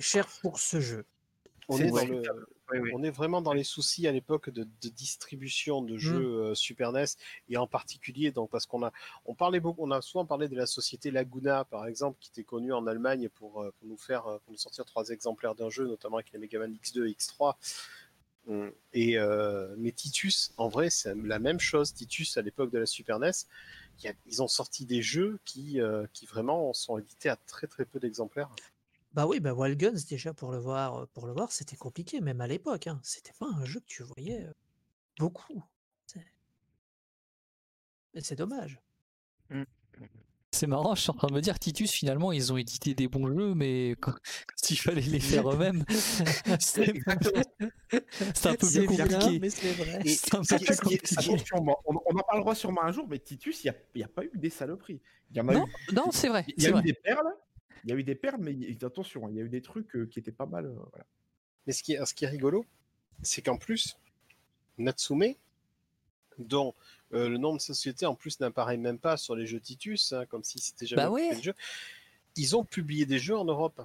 cher 0.00 0.26
pour 0.40 0.58
ce 0.58 0.80
jeu. 0.80 1.06
on, 1.68 1.76
C'est 1.76 1.84
est 1.86 1.90
dans 1.90 2.04
le, 2.06 2.22
Oui, 2.72 2.78
oui. 2.80 2.90
on 2.94 3.02
est 3.02 3.10
vraiment 3.10 3.42
dans 3.42 3.52
les 3.52 3.64
soucis 3.64 4.06
à 4.06 4.12
l'époque 4.12 4.50
de, 4.50 4.64
de 4.64 4.88
distribution 4.88 5.82
de 5.82 5.98
jeux 5.98 6.24
euh, 6.50 6.54
Super 6.54 6.92
NES 6.92 7.04
et 7.48 7.56
en 7.56 7.66
particulier 7.66 8.30
donc 8.32 8.50
parce 8.50 8.66
qu'on 8.66 8.82
a 8.84 8.92
on 9.26 9.34
parlait 9.34 9.60
beaucoup 9.60 9.82
on 9.84 9.90
a 9.90 10.00
souvent 10.00 10.24
parlé 10.26 10.48
de 10.48 10.56
la 10.56 10.66
société 10.66 11.10
Laguna 11.10 11.64
par 11.64 11.86
exemple 11.86 12.18
qui 12.20 12.30
était 12.30 12.44
connue 12.44 12.72
en 12.72 12.86
Allemagne 12.86 13.28
pour, 13.28 13.62
euh, 13.62 13.72
pour 13.78 13.88
nous 13.88 13.96
faire 13.98 14.26
euh, 14.26 14.38
pour 14.44 14.52
nous 14.52 14.58
sortir 14.58 14.84
trois 14.84 15.08
exemplaires 15.10 15.54
d'un 15.54 15.70
jeu 15.70 15.86
notamment 15.86 16.16
avec 16.16 16.32
les 16.32 16.38
Mega 16.38 16.58
Man 16.58 16.72
X2 16.74 17.06
et 17.08 17.12
X3 17.12 17.54
Hum, 18.48 18.72
et 18.92 19.18
euh, 19.18 19.72
mais 19.78 19.92
Titus 19.92 20.52
en 20.56 20.66
vrai 20.68 20.90
c'est 20.90 21.14
la 21.14 21.38
même 21.38 21.60
chose. 21.60 21.94
Titus 21.94 22.36
à 22.36 22.42
l'époque 22.42 22.72
de 22.72 22.78
la 22.78 22.86
Super 22.86 23.20
NES 23.20 23.30
il 24.00 24.06
y 24.06 24.08
a- 24.08 24.14
ils 24.26 24.42
ont 24.42 24.48
sorti 24.48 24.84
des 24.84 25.00
jeux 25.00 25.38
qui 25.44 25.80
euh, 25.80 26.06
qui 26.12 26.26
vraiment 26.26 26.72
sont 26.72 26.98
édités 26.98 27.28
à 27.28 27.36
très 27.36 27.68
très 27.68 27.84
peu 27.84 28.00
d'exemplaires 28.00 28.50
Bah 29.14 29.26
oui, 29.26 29.40
bah 29.40 29.52
Wild 29.52 29.78
Guns, 29.78 29.98
déjà, 30.08 30.32
pour 30.32 30.52
le 30.52 30.58
voir, 30.58 31.06
pour 31.08 31.26
le 31.26 31.32
voir, 31.32 31.52
c'était 31.52 31.76
compliqué, 31.76 32.20
même 32.20 32.40
à 32.40 32.46
l'époque. 32.46 32.86
Hein. 32.86 32.98
C'était 33.02 33.34
pas 33.38 33.46
un 33.46 33.64
jeu 33.64 33.80
que 33.80 33.86
tu 33.86 34.02
voyais 34.02 34.42
euh, 34.44 34.52
beaucoup. 35.18 35.62
C'est- 36.06 36.24
Et 38.14 38.20
c'est 38.22 38.36
dommage. 38.36 38.80
C'est 40.54 40.66
marrant, 40.66 40.94
je 40.94 41.00
suis 41.00 41.10
en 41.10 41.14
train 41.14 41.28
de 41.28 41.32
me 41.32 41.40
dire, 41.40 41.58
Titus, 41.58 41.90
finalement, 41.92 42.30
ils 42.30 42.52
ont 42.52 42.58
édité 42.58 42.94
des 42.94 43.08
bons 43.08 43.26
jeux, 43.26 43.54
mais 43.54 43.96
quand, 44.00 44.12
quand 44.12 44.70
il 44.70 44.76
fallait 44.76 45.00
les 45.00 45.18
faire 45.20 45.50
eux-mêmes, 45.50 45.84
c'était 46.58 46.92
c'était 48.34 48.48
un 48.48 48.54
peu 48.54 48.66
C'est 48.66 48.86
plus 48.86 48.96
compliqué. 48.96 49.50
c'est 49.50 50.06
C'est 50.16 50.34
un 50.34 50.42
peu 50.42 50.64
plus 50.64 50.76
compliqué. 50.76 51.44
On, 51.54 51.74
on 51.86 52.16
en 52.18 52.22
parlera 52.28 52.54
sûrement 52.54 52.82
un 52.84 52.92
jour, 52.92 53.06
mais 53.08 53.18
Titus, 53.18 53.64
il 53.64 53.74
n'y 53.96 54.02
a, 54.02 54.08
pas 54.08 54.24
eu 54.24 54.30
des 54.34 54.50
saloperies. 54.50 55.00
Il 55.30 55.36
y 55.38 55.40
en 55.40 55.48
a 55.48 55.54
Non, 55.54 55.66
eu. 55.66 55.94
non, 55.94 56.10
c'est 56.12 56.28
vrai. 56.28 56.44
Il 56.48 56.58
y 56.58 56.60
c'est 56.62 56.66
a 56.66 56.70
eu 56.70 56.72
vrai. 56.74 56.82
des 56.82 56.92
perles. 56.94 57.32
Il 57.84 57.90
y 57.90 57.92
a 57.92 57.96
eu 57.96 58.04
des 58.04 58.14
perles, 58.14 58.40
mais 58.40 58.54
attention, 58.84 59.28
il 59.28 59.36
y 59.36 59.40
a 59.40 59.42
eu 59.44 59.48
des 59.48 59.62
trucs 59.62 59.96
euh, 59.96 60.06
qui 60.06 60.18
étaient 60.18 60.30
pas 60.32 60.46
mal. 60.46 60.66
euh, 60.66 60.74
voilà. 60.90 61.06
Mais 61.66 61.72
ce 61.72 61.82
qui 61.82 61.92
est, 61.94 62.04
ce 62.04 62.14
qui 62.14 62.24
est 62.24 62.28
rigolo, 62.28 62.64
c'est 63.22 63.42
qu'en 63.42 63.56
plus, 63.58 63.96
Natsume, 64.78 65.34
dont 66.38 66.74
euh, 67.12 67.28
le 67.28 67.38
nom 67.38 67.54
de 67.54 67.60
société 67.60 68.06
en 68.06 68.14
plus 68.14 68.40
n'apparaît 68.40 68.76
même 68.76 68.98
pas 68.98 69.16
sur 69.16 69.36
les 69.36 69.46
jeux 69.46 69.60
Titus, 69.60 70.12
hein, 70.12 70.26
comme 70.26 70.42
si 70.44 70.58
c'était 70.58 70.86
jamais 70.86 71.02
Bah 71.04 71.10
ouais. 71.10 71.40
jeu, 71.42 71.54
ils 72.36 72.56
ont 72.56 72.64
publié 72.64 73.04
des 73.06 73.18
jeux 73.18 73.36
en 73.36 73.44
Europe. 73.44 73.84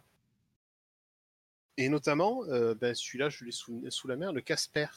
Et 1.77 1.89
notamment, 1.89 2.43
euh, 2.45 2.73
ben, 2.73 2.95
celui-là, 2.95 3.29
je 3.29 3.45
l'ai 3.45 3.51
sous, 3.51 3.83
sous 3.89 4.07
la 4.07 4.15
main, 4.15 4.31
le 4.31 4.41
Casper. 4.41 4.87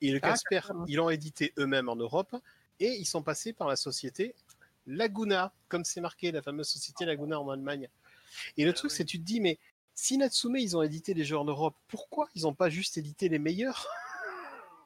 Et 0.00 0.10
le 0.12 0.20
Ah, 0.22 0.28
Casper, 0.30 0.60
ils 0.86 0.96
l'ont 0.96 1.10
édité 1.10 1.52
eux-mêmes 1.58 1.88
en 1.90 1.96
Europe, 1.96 2.34
et 2.78 2.94
ils 2.96 3.04
sont 3.04 3.22
passés 3.22 3.52
par 3.52 3.68
la 3.68 3.76
société 3.76 4.34
Laguna, 4.90 5.52
comme 5.68 5.84
c'est 5.84 6.00
marqué, 6.00 6.32
la 6.32 6.42
fameuse 6.42 6.68
société 6.68 7.04
Laguna 7.04 7.40
en 7.40 7.48
Allemagne. 7.50 7.88
Et 8.56 8.64
le 8.64 8.70
Ah 8.70 8.74
truc, 8.74 8.90
oui. 8.90 8.96
c'est 8.96 9.04
tu 9.04 9.18
te 9.18 9.24
dis, 9.24 9.40
mais 9.40 9.58
si 9.94 10.18
Natsume, 10.18 10.56
ils 10.56 10.76
ont 10.76 10.82
édité 10.82 11.14
les 11.14 11.24
jeux 11.24 11.38
en 11.38 11.44
Europe, 11.44 11.76
pourquoi 11.88 12.28
ils 12.34 12.42
n'ont 12.42 12.54
pas 12.54 12.70
juste 12.70 12.96
édité 12.98 13.28
les 13.28 13.38
meilleurs? 13.38 13.86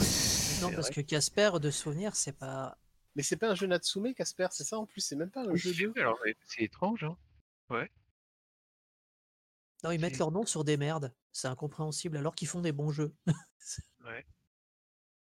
Non, 0.63 0.71
parce 0.73 0.89
que 0.89 1.01
Casper, 1.03 1.51
de 1.61 1.71
souvenir, 1.71 2.17
c'est 2.17 2.33
pas. 2.33 2.79
Mais 3.17 3.23
c'est 3.23 3.37
pas 3.37 3.51
un 3.51 3.55
jeu 3.55 3.67
Natsume, 3.67 4.15
Casper, 4.15 4.47
c'est 4.53 4.65
ça 4.65 4.79
en 4.79 4.87
plus, 4.87 5.01
c'est 5.03 5.17
même 5.17 5.31
pas 5.31 5.43
un 5.43 5.55
jeu 5.55 5.73
de. 5.75 6.01
Alors, 6.01 6.19
c'est 6.47 6.63
étrange, 6.63 7.05
hein. 7.05 7.17
Non, 9.83 9.91
ils 9.91 10.01
mettent 10.01 10.19
leur 10.19 10.31
nom 10.31 10.47
sur 10.47 10.65
des 10.65 10.77
merdes. 10.79 11.13
C'est 11.33 11.49
incompréhensible 11.49 12.17
alors 12.17 12.35
qu'ils 12.35 12.49
font 12.49 12.61
des 12.61 12.73
bons 12.73 12.91
jeux. 12.91 13.15
Ouais. 14.07 14.25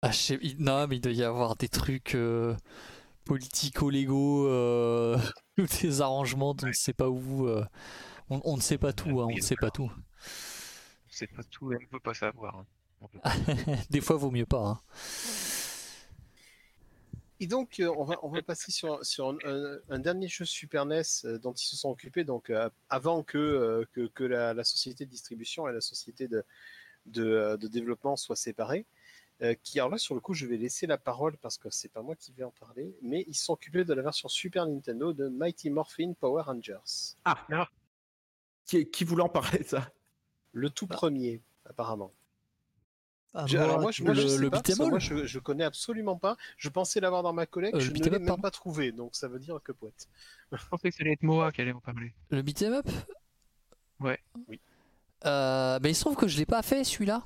Ah, 0.01 0.11
je 0.11 0.16
sais- 0.16 0.39
il- 0.40 0.62
non, 0.62 0.86
mais 0.89 0.97
il 0.97 1.01
doit 1.02 1.12
y 1.12 1.23
avoir 1.23 1.55
des 1.57 1.69
trucs 1.69 2.15
euh, 2.15 2.57
politico-légaux, 3.25 4.47
euh, 4.49 5.19
ou 5.59 5.67
des 5.83 6.01
arrangements 6.01 6.55
on 6.63 6.67
ne 6.67 6.73
sait 6.73 6.93
pas 6.95 7.09
où. 7.09 7.47
euh, 7.47 7.65
on, 8.31 8.41
on 8.45 8.57
ne 8.57 8.63
sait 8.63 8.79
pas 8.79 8.93
tout, 8.93 9.21
hein, 9.21 9.27
on 9.31 9.35
ne 9.37 9.41
sait 9.41 9.57
pas 9.57 9.71
tout. 9.71 9.91
C'est 11.11 11.27
pas 11.27 11.43
tout, 11.45 11.73
et 11.73 11.77
on 11.77 11.87
peut 11.87 12.01
pas 12.01 12.15
savoir. 12.15 12.57
hein. 12.59 12.67
On. 13.01 13.09
Des 13.91 14.01
fois, 14.01 14.17
vaut 14.17 14.31
mieux 14.31 14.47
pas. 14.47 14.65
hein. 14.67 14.81
Et 17.43 17.47
donc, 17.47 17.81
euh, 17.81 17.93
on, 17.97 18.05
va, 18.05 18.17
on 18.23 18.29
va 18.29 18.43
passer 18.43 18.71
sur, 18.71 19.05
sur 19.05 19.31
un, 19.31 19.37
un- 19.45 19.79
un 19.89 19.99
dernier 19.99 20.29
jeu 20.29 20.45
Super 20.45 20.85
NES 20.85 21.03
euh, 21.25 21.39
dont 21.39 21.53
ils 21.55 21.65
se 21.67 21.77
sont 21.77 21.89
occupés 21.89 22.23
donc, 22.25 22.51
euh, 22.51 22.69
avant 22.91 23.23
que, 23.23 23.39
euh, 23.39 23.85
que, 23.93 24.07
que 24.09 24.25
la, 24.25 24.53
la 24.53 24.65
société 24.65 25.07
de 25.07 25.11
distribution 25.11 25.67
et 25.67 25.73
la 25.73 25.81
société 25.81 26.29
de, 26.29 26.45
de, 27.07 27.25
euh, 27.25 27.57
de 27.57 27.67
développement 27.69 28.17
soient 28.17 28.37
séparées. 28.37 28.85
Euh, 29.43 29.55
qui, 29.62 29.79
alors 29.81 29.91
là, 29.91 29.99
sur 29.99 30.15
le 30.15 30.21
coup, 30.21 30.35
je 30.35 30.47
vais 30.47 30.57
laisser 30.57 30.87
la 30.87 30.99
parole 30.99 31.37
parce 31.39 31.57
que 31.59 31.71
c'est 31.71 31.89
pas 31.89 32.03
moi 32.03 32.15
qui 32.17 32.33
vais 32.33 32.45
en 32.45 32.51
parler, 32.51 32.95
mais 33.03 33.25
ils 33.29 33.35
sont 33.35 33.53
occupés 33.55 33.85
de 33.85 33.95
la 33.95 34.03
version 34.03 34.29
Super 34.29 34.67
Nintendo 34.67 35.12
de 35.12 35.29
Mighty 35.29 35.71
Morphin 35.71 36.12
Power 36.19 36.43
Rangers. 36.43 37.15
Ah, 37.25 37.39
Ah. 37.53 37.69
Qui, 38.67 38.87
qui 38.91 39.05
voulait 39.05 39.23
en 39.23 39.29
parler 39.29 39.62
ça? 39.65 39.91
Le 40.53 40.69
tout 40.71 40.87
Bah. 40.87 40.97
premier, 40.97 41.43
apparemment. 41.65 42.12
Ah, 43.33 43.47
Je- 43.47 43.57
alors 43.59 43.81
moi, 43.81 43.93
je, 43.93 44.03
moi, 44.03 44.12
je 44.12 44.23
le- 44.23 44.29
sais 44.29 44.51
pas, 44.51 44.83
all 44.85 44.91
moi, 44.91 44.99
je, 44.99 45.25
je 45.25 45.39
connais 45.39 45.62
absolument 45.65 46.17
pas. 46.17 46.37
Je 46.57 46.69
pensais 46.69 46.99
l'avoir 47.01 47.23
dans 47.23 47.33
ma 47.33 47.47
collègue, 47.47 47.77
Euh, 47.77 47.81
je 47.81 47.91
ne 47.93 47.97
l'ai 47.99 48.11
même 48.11 48.27
pardon 48.27 48.43
pas 48.43 48.51
trouvé, 48.51 48.91
donc 48.91 49.15
ça 49.15 49.29
veut 49.29 49.39
dire 49.39 49.61
que 49.62 49.71
poète. 49.73 50.09
Je 50.51 50.57
pensais 50.71 50.91
que 50.91 50.97
c'était 50.97 51.12
être 51.12 51.23
Moa 51.23 51.53
qui 51.53 51.61
allait 51.61 51.73
en 51.73 51.81
parler. 51.81 52.12
Le 52.31 52.43
beat'em 52.43 52.73
up? 52.75 52.89
Ouais. 54.01 54.19
Oui. 54.49 54.61
Euh, 55.27 55.79
bah, 55.79 55.89
il 55.89 55.95
se 55.95 56.01
trouve 56.01 56.17
que 56.17 56.27
je 56.27 56.39
l'ai 56.39 56.47
pas 56.47 56.62
fait 56.62 56.83
celui-là. 56.83 57.23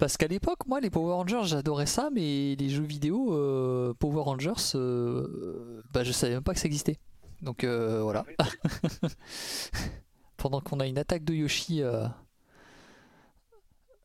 Parce 0.00 0.16
qu'à 0.16 0.26
l'époque, 0.28 0.66
moi, 0.66 0.80
les 0.80 0.88
Power 0.88 1.12
Rangers, 1.12 1.42
j'adorais 1.44 1.84
ça, 1.84 2.08
mais 2.10 2.56
les 2.56 2.70
jeux 2.70 2.82
vidéo 2.82 3.34
euh, 3.34 3.92
Power 3.92 4.22
Rangers, 4.22 4.54
euh, 4.74 5.82
bah, 5.92 6.04
je 6.04 6.10
savais 6.12 6.32
même 6.32 6.42
pas 6.42 6.54
que 6.54 6.58
ça 6.58 6.64
existait. 6.64 6.98
Donc 7.42 7.64
euh, 7.64 8.02
voilà. 8.02 8.24
pendant 10.38 10.62
qu'on 10.62 10.80
a 10.80 10.86
une 10.86 10.96
attaque 10.96 11.22
de 11.24 11.34
Yoshi 11.34 11.82
euh, 11.82 12.08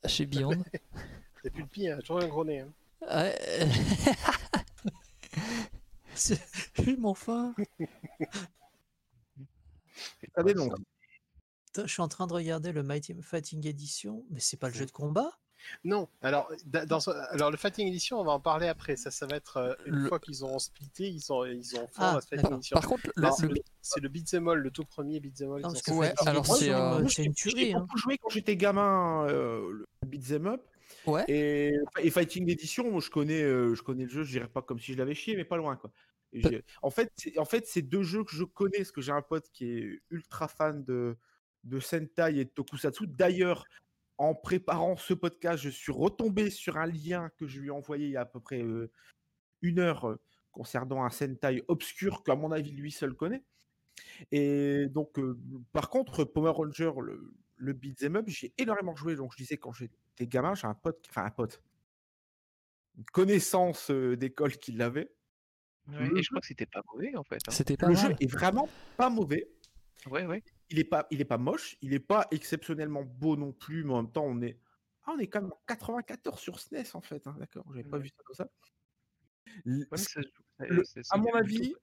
chez 0.05 0.25
Beyond. 0.25 0.61
C'est 1.43 1.49
plus 1.49 1.61
le 1.61 1.67
pied, 1.67 1.91
hein, 1.91 1.99
toujours 1.99 2.21
un 2.21 2.27
gros 2.27 2.43
nez. 2.43 2.59
hein. 2.59 2.67
Ouais, 3.09 3.37
Ça 10.35 10.43
dénonce. 10.43 10.77
putain, 11.67 11.87
je 11.87 11.91
suis 11.93 12.01
en 12.01 12.09
train 12.09 12.27
de 12.27 12.33
regarder 12.33 12.73
le 12.73 12.83
Mighty 12.83 13.13
Fighting 13.21 13.65
Edition, 13.65 14.25
mais 14.29 14.41
c'est 14.41 14.57
pas 14.57 14.67
le 14.67 14.73
jeu 14.73 14.85
de 14.85 14.91
combat 14.91 15.37
Non, 15.83 16.07
alors, 16.21 16.51
da- 16.65 16.85
dans 16.85 16.99
ce- 16.99 17.11
alors 17.11 17.51
le 17.51 17.57
Fighting 17.57 17.87
Edition, 17.87 18.19
on 18.19 18.23
va 18.23 18.31
en 18.33 18.39
parler 18.39 18.67
après. 18.67 18.95
Ça, 18.95 19.11
ça 19.11 19.25
va 19.27 19.35
être 19.35 19.57
euh, 19.57 19.73
une 19.85 19.95
Le- 19.95 20.07
fois 20.09 20.19
qu'ils 20.19 20.43
auront 20.43 20.59
splitté, 20.59 21.07
ils 21.07 21.31
ont, 21.31 21.45
ils 21.45 21.75
ont 21.77 21.87
fait 21.87 21.93
Ah, 21.97 22.13
la 22.15 22.21
Fighting 22.21 22.37
d'accord. 22.41 22.57
Edition. 22.57 22.73
par 22.75 22.87
contre, 22.87 23.03
le- 23.15 23.55
C'est 23.81 23.99
le 24.01 24.09
beat'em 24.09 24.47
all, 24.47 24.59
le 24.59 24.71
tout 24.71 24.83
premier 24.85 25.19
beat'em 25.19 25.51
all. 25.53 25.61
Parce 25.61 25.81
que. 25.81 25.91
Ouais, 25.91 26.13
alors 26.25 26.45
c'est, 26.45 26.71
euh, 26.73 26.99
Moi, 26.99 27.01
c'est 27.09 27.15
j'ai- 27.21 27.23
une 27.25 27.33
J'ai 27.35 27.49
tuerie. 27.51 27.73
hein. 27.73 27.79
beaucoup 27.81 27.97
joué 27.97 28.17
quand 28.17 28.29
j'étais 28.29 28.55
gamin, 28.57 29.27
euh, 29.29 29.69
le 29.71 30.07
beat'em 30.07 30.47
up. 30.47 30.61
ouais, 31.05 31.23
Et, 31.27 31.73
et 31.99 32.09
Fighting 32.09 32.49
Edition, 32.49 32.89
moi, 32.91 33.01
je 33.01 33.09
connais, 33.09 33.41
euh, 33.43 33.75
je 33.75 33.81
connais 33.83 34.03
le 34.05 34.09
jeu, 34.09 34.23
je 34.23 34.31
dirais 34.31 34.47
pas 34.47 34.61
comme 34.63 34.79
si 34.79 34.93
je 34.93 34.97
l'avais 34.97 35.13
chié, 35.15 35.35
mais 35.35 35.45
pas 35.45 35.57
loin. 35.57 35.75
Quoi. 35.75 35.91
Et 36.33 36.41
j'ai- 36.41 36.63
en 36.81 36.89
fait, 36.89 37.11
c'est- 37.15 37.37
en 37.37 37.45
fait, 37.45 37.65
c'est 37.67 37.81
deux 37.83 38.03
jeux 38.03 38.23
que 38.23 38.35
je 38.35 38.43
connais, 38.43 38.79
parce 38.79 38.91
que 38.91 39.01
j'ai 39.01 39.11
un 39.11 39.21
pote 39.21 39.45
qui 39.53 39.65
est 39.69 40.01
ultra 40.09 40.47
fan 40.47 40.83
de, 40.83 41.15
de 41.63 41.79
Sentai 41.79 42.39
et 42.39 42.45
de 42.45 42.49
Tokusatsu. 42.49 43.05
D'ailleurs, 43.07 43.65
en 44.17 44.33
préparant 44.35 44.95
ce 44.97 45.13
podcast, 45.13 45.61
je 45.61 45.69
suis 45.69 45.91
retombé 45.91 46.49
sur 46.49 46.77
un 46.77 46.85
lien 46.85 47.29
que 47.37 47.47
je 47.47 47.59
lui 47.59 47.67
ai 47.67 47.71
envoyé 47.71 48.05
il 48.07 48.11
y 48.11 48.17
a 48.17 48.21
à 48.21 48.25
peu 48.25 48.39
près 48.39 48.61
euh, 48.61 48.91
une 49.61 49.79
heure 49.79 50.07
euh, 50.09 50.19
concernant 50.51 51.03
un 51.03 51.09
Sentai 51.09 51.63
obscur 51.67 52.23
qu'à 52.23 52.35
mon 52.35 52.51
avis 52.51 52.71
lui 52.71 52.91
seul 52.91 53.13
connaît. 53.13 53.43
Et 54.31 54.87
donc, 54.89 55.19
euh, 55.19 55.37
par 55.73 55.89
contre, 55.89 56.23
Power 56.23 56.51
Ranger, 56.51 56.91
le, 57.01 57.33
le 57.57 57.73
beat'em 57.73 58.15
up, 58.17 58.25
j'ai 58.27 58.53
énormément 58.57 58.95
joué. 58.95 59.15
Donc, 59.15 59.31
je 59.33 59.37
disais 59.37 59.57
quand 59.57 59.73
j'étais 59.73 60.27
gamin, 60.27 60.53
j'ai 60.55 60.67
un 60.67 60.73
pote, 60.75 61.05
enfin 61.09 61.25
un 61.25 61.31
pote, 61.31 61.61
une 62.97 63.05
connaissance 63.05 63.91
euh, 63.91 64.15
d'école 64.15 64.57
qui 64.57 64.71
l'avait. 64.71 65.11
Ouais, 65.87 66.09
et 66.15 66.23
je 66.23 66.29
crois 66.29 66.41
que 66.41 66.47
c'était 66.47 66.65
pas 66.65 66.81
mauvais 66.91 67.15
en 67.15 67.23
fait. 67.23 67.35
hein. 67.47 67.51
c'était 67.51 67.77
pas 67.77 67.87
Le 67.87 67.93
mal. 67.93 68.09
jeu 68.11 68.15
est 68.19 68.31
vraiment 68.31 68.67
pas 68.97 69.09
mauvais. 69.09 69.47
Ouais, 70.09 70.25
ouais. 70.25 70.41
Il 70.69 70.79
est 70.79 70.83
pas, 70.83 71.07
il 71.11 71.21
est 71.21 71.25
pas 71.25 71.37
moche. 71.37 71.77
Il 71.81 71.93
est 71.93 71.99
pas 71.99 72.27
exceptionnellement 72.31 73.03
beau 73.03 73.35
non 73.35 73.51
plus, 73.53 73.83
mais 73.83 73.93
en 73.93 74.03
même 74.03 74.11
temps, 74.11 74.25
on 74.25 74.41
est, 74.41 74.59
ah, 75.03 75.13
on 75.15 75.19
est 75.19 75.27
quand 75.27 75.41
même 75.41 75.51
en 75.51 75.61
94 75.67 76.39
sur 76.39 76.59
SNES 76.59 76.95
en 76.95 77.01
fait. 77.01 77.27
hein, 77.27 77.35
D'accord, 77.39 77.65
j'avais 77.69 77.87
pas 77.87 77.99
vu 77.99 78.09
ça 78.09 78.23
comme 78.23 78.35
ça. 78.35 78.49
Le- 79.65 80.83
à 81.11 81.17
mon 81.17 81.33
avis, 81.33 81.75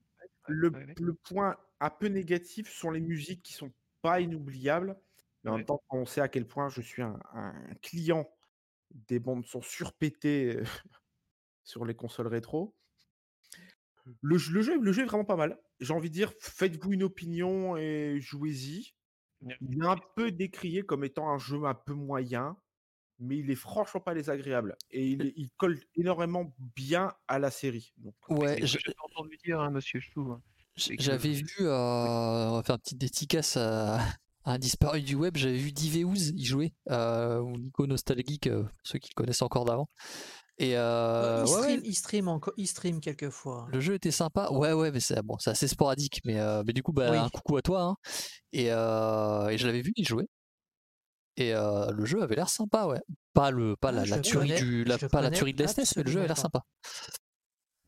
Le, 0.47 1.13
point 1.13 1.57
un 1.79 1.89
peu 1.89 2.07
négatif 2.07 2.69
sont 2.69 2.91
les 2.91 2.99
musiques 2.99 3.43
qui 3.43 3.53
sont 3.53 3.71
pas 4.01 4.19
inoubliables. 4.19 4.99
Mais 5.43 5.49
en 5.49 5.53
Ouais. 5.53 5.59
même 5.59 5.65
temps, 5.65 5.81
on 5.89 6.05
sait 6.05 6.21
à 6.21 6.27
quel 6.27 6.47
point 6.47 6.69
je 6.69 6.81
suis 6.81 7.01
un, 7.01 7.19
un 7.33 7.73
client 7.81 8.29
des 8.91 9.19
bandes 9.19 9.45
son 9.45 9.61
surpétées 9.61 10.57
euh, 10.57 10.63
sur 11.63 11.85
les 11.85 11.95
consoles 11.95 12.27
rétro. 12.27 12.75
Le, 14.05 14.37
le 14.51 14.61
jeu, 14.61 14.79
le 14.79 14.91
jeu 14.91 15.03
est 15.03 15.05
vraiment 15.05 15.25
pas 15.25 15.35
mal. 15.35 15.59
J'ai 15.83 15.93
envie 15.93 16.09
de 16.09 16.13
dire, 16.13 16.31
faites-vous 16.39 16.93
une 16.93 17.03
opinion 17.03 17.77
et 17.77 18.19
jouez-y. 18.21 18.93
Il 19.61 19.83
est 19.83 19.85
un 19.85 19.97
peu 20.15 20.31
décrié 20.31 20.83
comme 20.83 21.03
étant 21.03 21.29
un 21.29 21.37
jeu 21.37 21.65
un 21.65 21.73
peu 21.73 21.93
moyen, 21.93 22.55
mais 23.19 23.37
il 23.37 23.51
est 23.51 23.55
franchement 23.55 23.99
pas 23.99 24.13
désagréable. 24.13 24.75
Et 24.91 25.05
il, 25.05 25.49
colle 25.57 25.79
énormément 25.95 26.55
bien 26.75 27.13
à 27.27 27.39
la 27.39 27.51
série. 27.51 27.93
Donc, 27.97 28.15
Ouais, 28.29 28.65
j'ai 28.65 28.79
entendu 29.03 29.37
dire, 29.43 29.59
hein, 29.59 29.71
monsieur 29.71 29.99
Chou. 29.99 30.31
hein. 30.31 30.41
J'avais 30.75 31.33
vu, 31.33 31.47
euh, 31.59 32.49
on 32.49 32.55
va 32.55 32.63
faire 32.63 32.75
une 32.75 32.81
petite 32.81 32.97
dédicace 32.97 33.57
à, 33.57 33.97
à 34.43 34.53
un 34.53 34.57
disparu 34.57 35.01
du 35.01 35.15
web, 35.15 35.37
j'avais 35.37 35.57
vu 35.57 35.71
Diveouz 35.71 36.31
y 36.35 36.45
jouer, 36.45 36.73
euh, 36.89 37.39
ou 37.39 37.57
Nico 37.57 37.85
Nostalgique, 37.85 38.47
euh, 38.47 38.63
pour 38.63 38.71
ceux 38.83 38.99
qui 38.99 39.09
le 39.09 39.15
connaissent 39.15 39.41
encore 39.41 39.65
d'avant. 39.65 39.89
Et 40.59 40.77
euh, 40.77 41.43
il, 41.47 41.49
ouais, 41.51 41.55
ouais, 41.55 41.61
stream, 41.63 41.81
il, 41.83 41.95
stream 41.95 42.27
encore, 42.27 42.53
il 42.57 42.67
stream 42.67 43.01
quelquefois. 43.01 43.67
le 43.71 43.79
jeu 43.79 43.95
était 43.95 44.11
sympa. 44.11 44.49
Ouais, 44.51 44.71
ouais, 44.73 44.91
mais 44.91 44.99
c'est 44.99 45.21
bon, 45.23 45.37
c'est 45.39 45.49
assez 45.49 45.67
sporadique. 45.67 46.21
Mais, 46.25 46.39
euh, 46.39 46.63
mais 46.65 46.73
du 46.73 46.83
coup, 46.83 46.93
bah, 46.93 47.09
Oui. 47.11 47.17
un 47.17 47.29
coucou 47.29 47.57
à 47.57 47.61
toi. 47.63 47.81
hein. 47.83 47.95
Et, 48.51 48.67
euh, 48.71 49.47
et 49.49 49.57
je 49.57 49.65
l'avais 49.65 49.81
vu 49.81 49.91
y 49.95 50.03
jouer. 50.03 50.27
Et 51.37 51.55
euh, 51.55 51.89
le 51.91 52.05
jeu 52.05 52.21
avait 52.21 52.35
l'air 52.35 52.49
sympa, 52.49 52.85
ouais. 52.85 53.01
Pas, 53.33 53.49
le, 53.49 53.75
pas 53.75 53.89
Ah, 53.89 53.91
la, 53.93 54.05
la 54.05 54.19
tuerie 54.19 54.49
connais- 54.49 54.61
du, 54.61 54.83
la, 54.83 54.99
pas 54.99 55.21
la 55.21 55.31
tuerie 55.31 55.53
de 55.55 55.63
la 55.63 55.67
SNES, 55.67 55.85
mais 55.97 56.03
le 56.03 56.11
jeu 56.11 56.19
avait 56.19 56.27
l'air 56.27 56.37
sympa. 56.37 56.61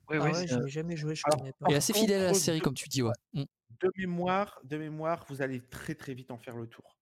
Ouais, 0.10 0.18
Ah 0.20 0.24
ouais, 0.24 0.32
ouais, 0.32 0.34
c'est- 0.34 0.48
je 0.48 0.60
l'ai 0.60 0.70
jamais 0.70 0.96
joué, 0.98 1.14
je 1.16 1.22
Alors, 1.26 1.40
connais 1.40 1.52
pas. 1.52 1.58
par 1.66 1.72
Et 1.72 1.76
assez 1.76 1.94
fidèle 1.94 2.22
à 2.24 2.26
la 2.28 2.34
série, 2.34 2.58
de- 2.60 2.64
comme 2.64 2.74
tu 2.74 2.88
dis, 2.90 3.04
ouais. 3.04 3.14
Mm. 3.34 3.44
de 3.82 3.92
mémoire, 3.98 4.60
de 4.64 4.78
mémoire, 4.78 5.26
vous 5.30 5.42
allez 5.44 5.62
très 5.62 5.94
très 5.94 6.14
vite 6.16 6.32
en 6.32 6.38
faire 6.40 6.56
le 6.56 6.66
tour. 6.68 6.98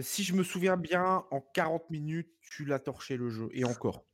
Si 0.00 0.22
je 0.22 0.34
me 0.34 0.44
souviens 0.44 0.76
bien, 0.76 1.24
en 1.30 1.40
40 1.40 1.88
minutes, 1.90 2.30
tu 2.40 2.64
l'as 2.64 2.78
torché 2.78 3.16
le 3.16 3.28
jeu. 3.30 3.48
Et 3.52 3.64
encore. 3.64 4.04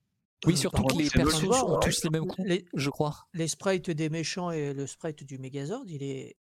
Oui, 0.44 0.54
Euh, 0.54 0.56
surtout 0.56 0.82
que 0.84 0.96
les 0.96 1.08
persos 1.10 1.44
ont 1.44 1.74
ouais. 1.74 1.80
tous 1.82 2.02
les 2.04 2.10
mêmes 2.10 2.26
coups, 2.26 2.46
Les, 2.48 2.64
je 2.74 2.90
crois. 2.90 3.26
les 3.34 3.46
sprites 3.48 3.90
des 3.90 4.10
méchants 4.10 4.50
et 4.50 4.72
le 4.74 4.86
sprite 4.86 5.22
du 5.24 5.38
Megazord, 5.38 5.84
il 5.86 6.02
est 6.02 6.36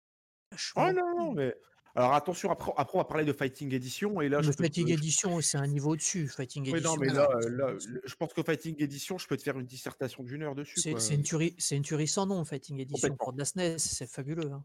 Oh 0.76 0.92
non, 0.94 1.16
non, 1.18 1.34
mais. 1.34 1.56
Alors 1.96 2.14
attention, 2.14 2.52
après, 2.52 2.72
après 2.78 2.96
on 2.96 3.02
va 3.02 3.06
parler 3.06 3.26
de 3.26 3.34
Fighting 3.34 3.74
Edition. 3.74 4.22
Et 4.22 4.30
là, 4.30 4.40
je 4.44 4.50
Le 4.50 4.54
peux 4.56 4.58
te- 4.58 4.62
Fighting 4.76 4.88
je- 4.90 4.94
Edition, 4.94 5.42
c'est 5.42 5.58
un 5.58 5.66
niveau 5.66 5.94
au-dessus. 5.94 6.28
Fighting 6.28 6.64
Oui, 6.66 6.74
Edition, 6.74 6.92
non, 6.94 6.98
mais 7.02 7.08
là, 7.12 7.28
je 8.06 8.16
pense 8.16 8.34
que 8.34 8.44
Fighting 8.44 8.76
Edition, 8.84 9.18
je 9.18 9.28
peux 9.28 9.36
te 9.36 9.42
faire 9.42 9.58
une 9.58 9.66
dissertation 9.66 10.24
d'une 10.24 10.44
heure 10.44 10.54
dessus. 10.54 10.80
c'est 10.80 10.92
quoi. 10.92 11.00
c'est 11.00 11.16
une 11.16 11.24
tuerie, 11.24 11.56
c'est 11.58 11.76
une 11.76 11.82
tuerie 11.82 12.08
sans 12.08 12.28
nom, 12.28 12.46
Fighting 12.46 12.80
Edition 12.80 13.16
pour 13.16 13.34
de 13.34 13.40
la 13.40 13.46
SNES, 13.46 13.80
c'est 13.80 14.06
fabuleux. 14.08 14.52
hein. 14.52 14.64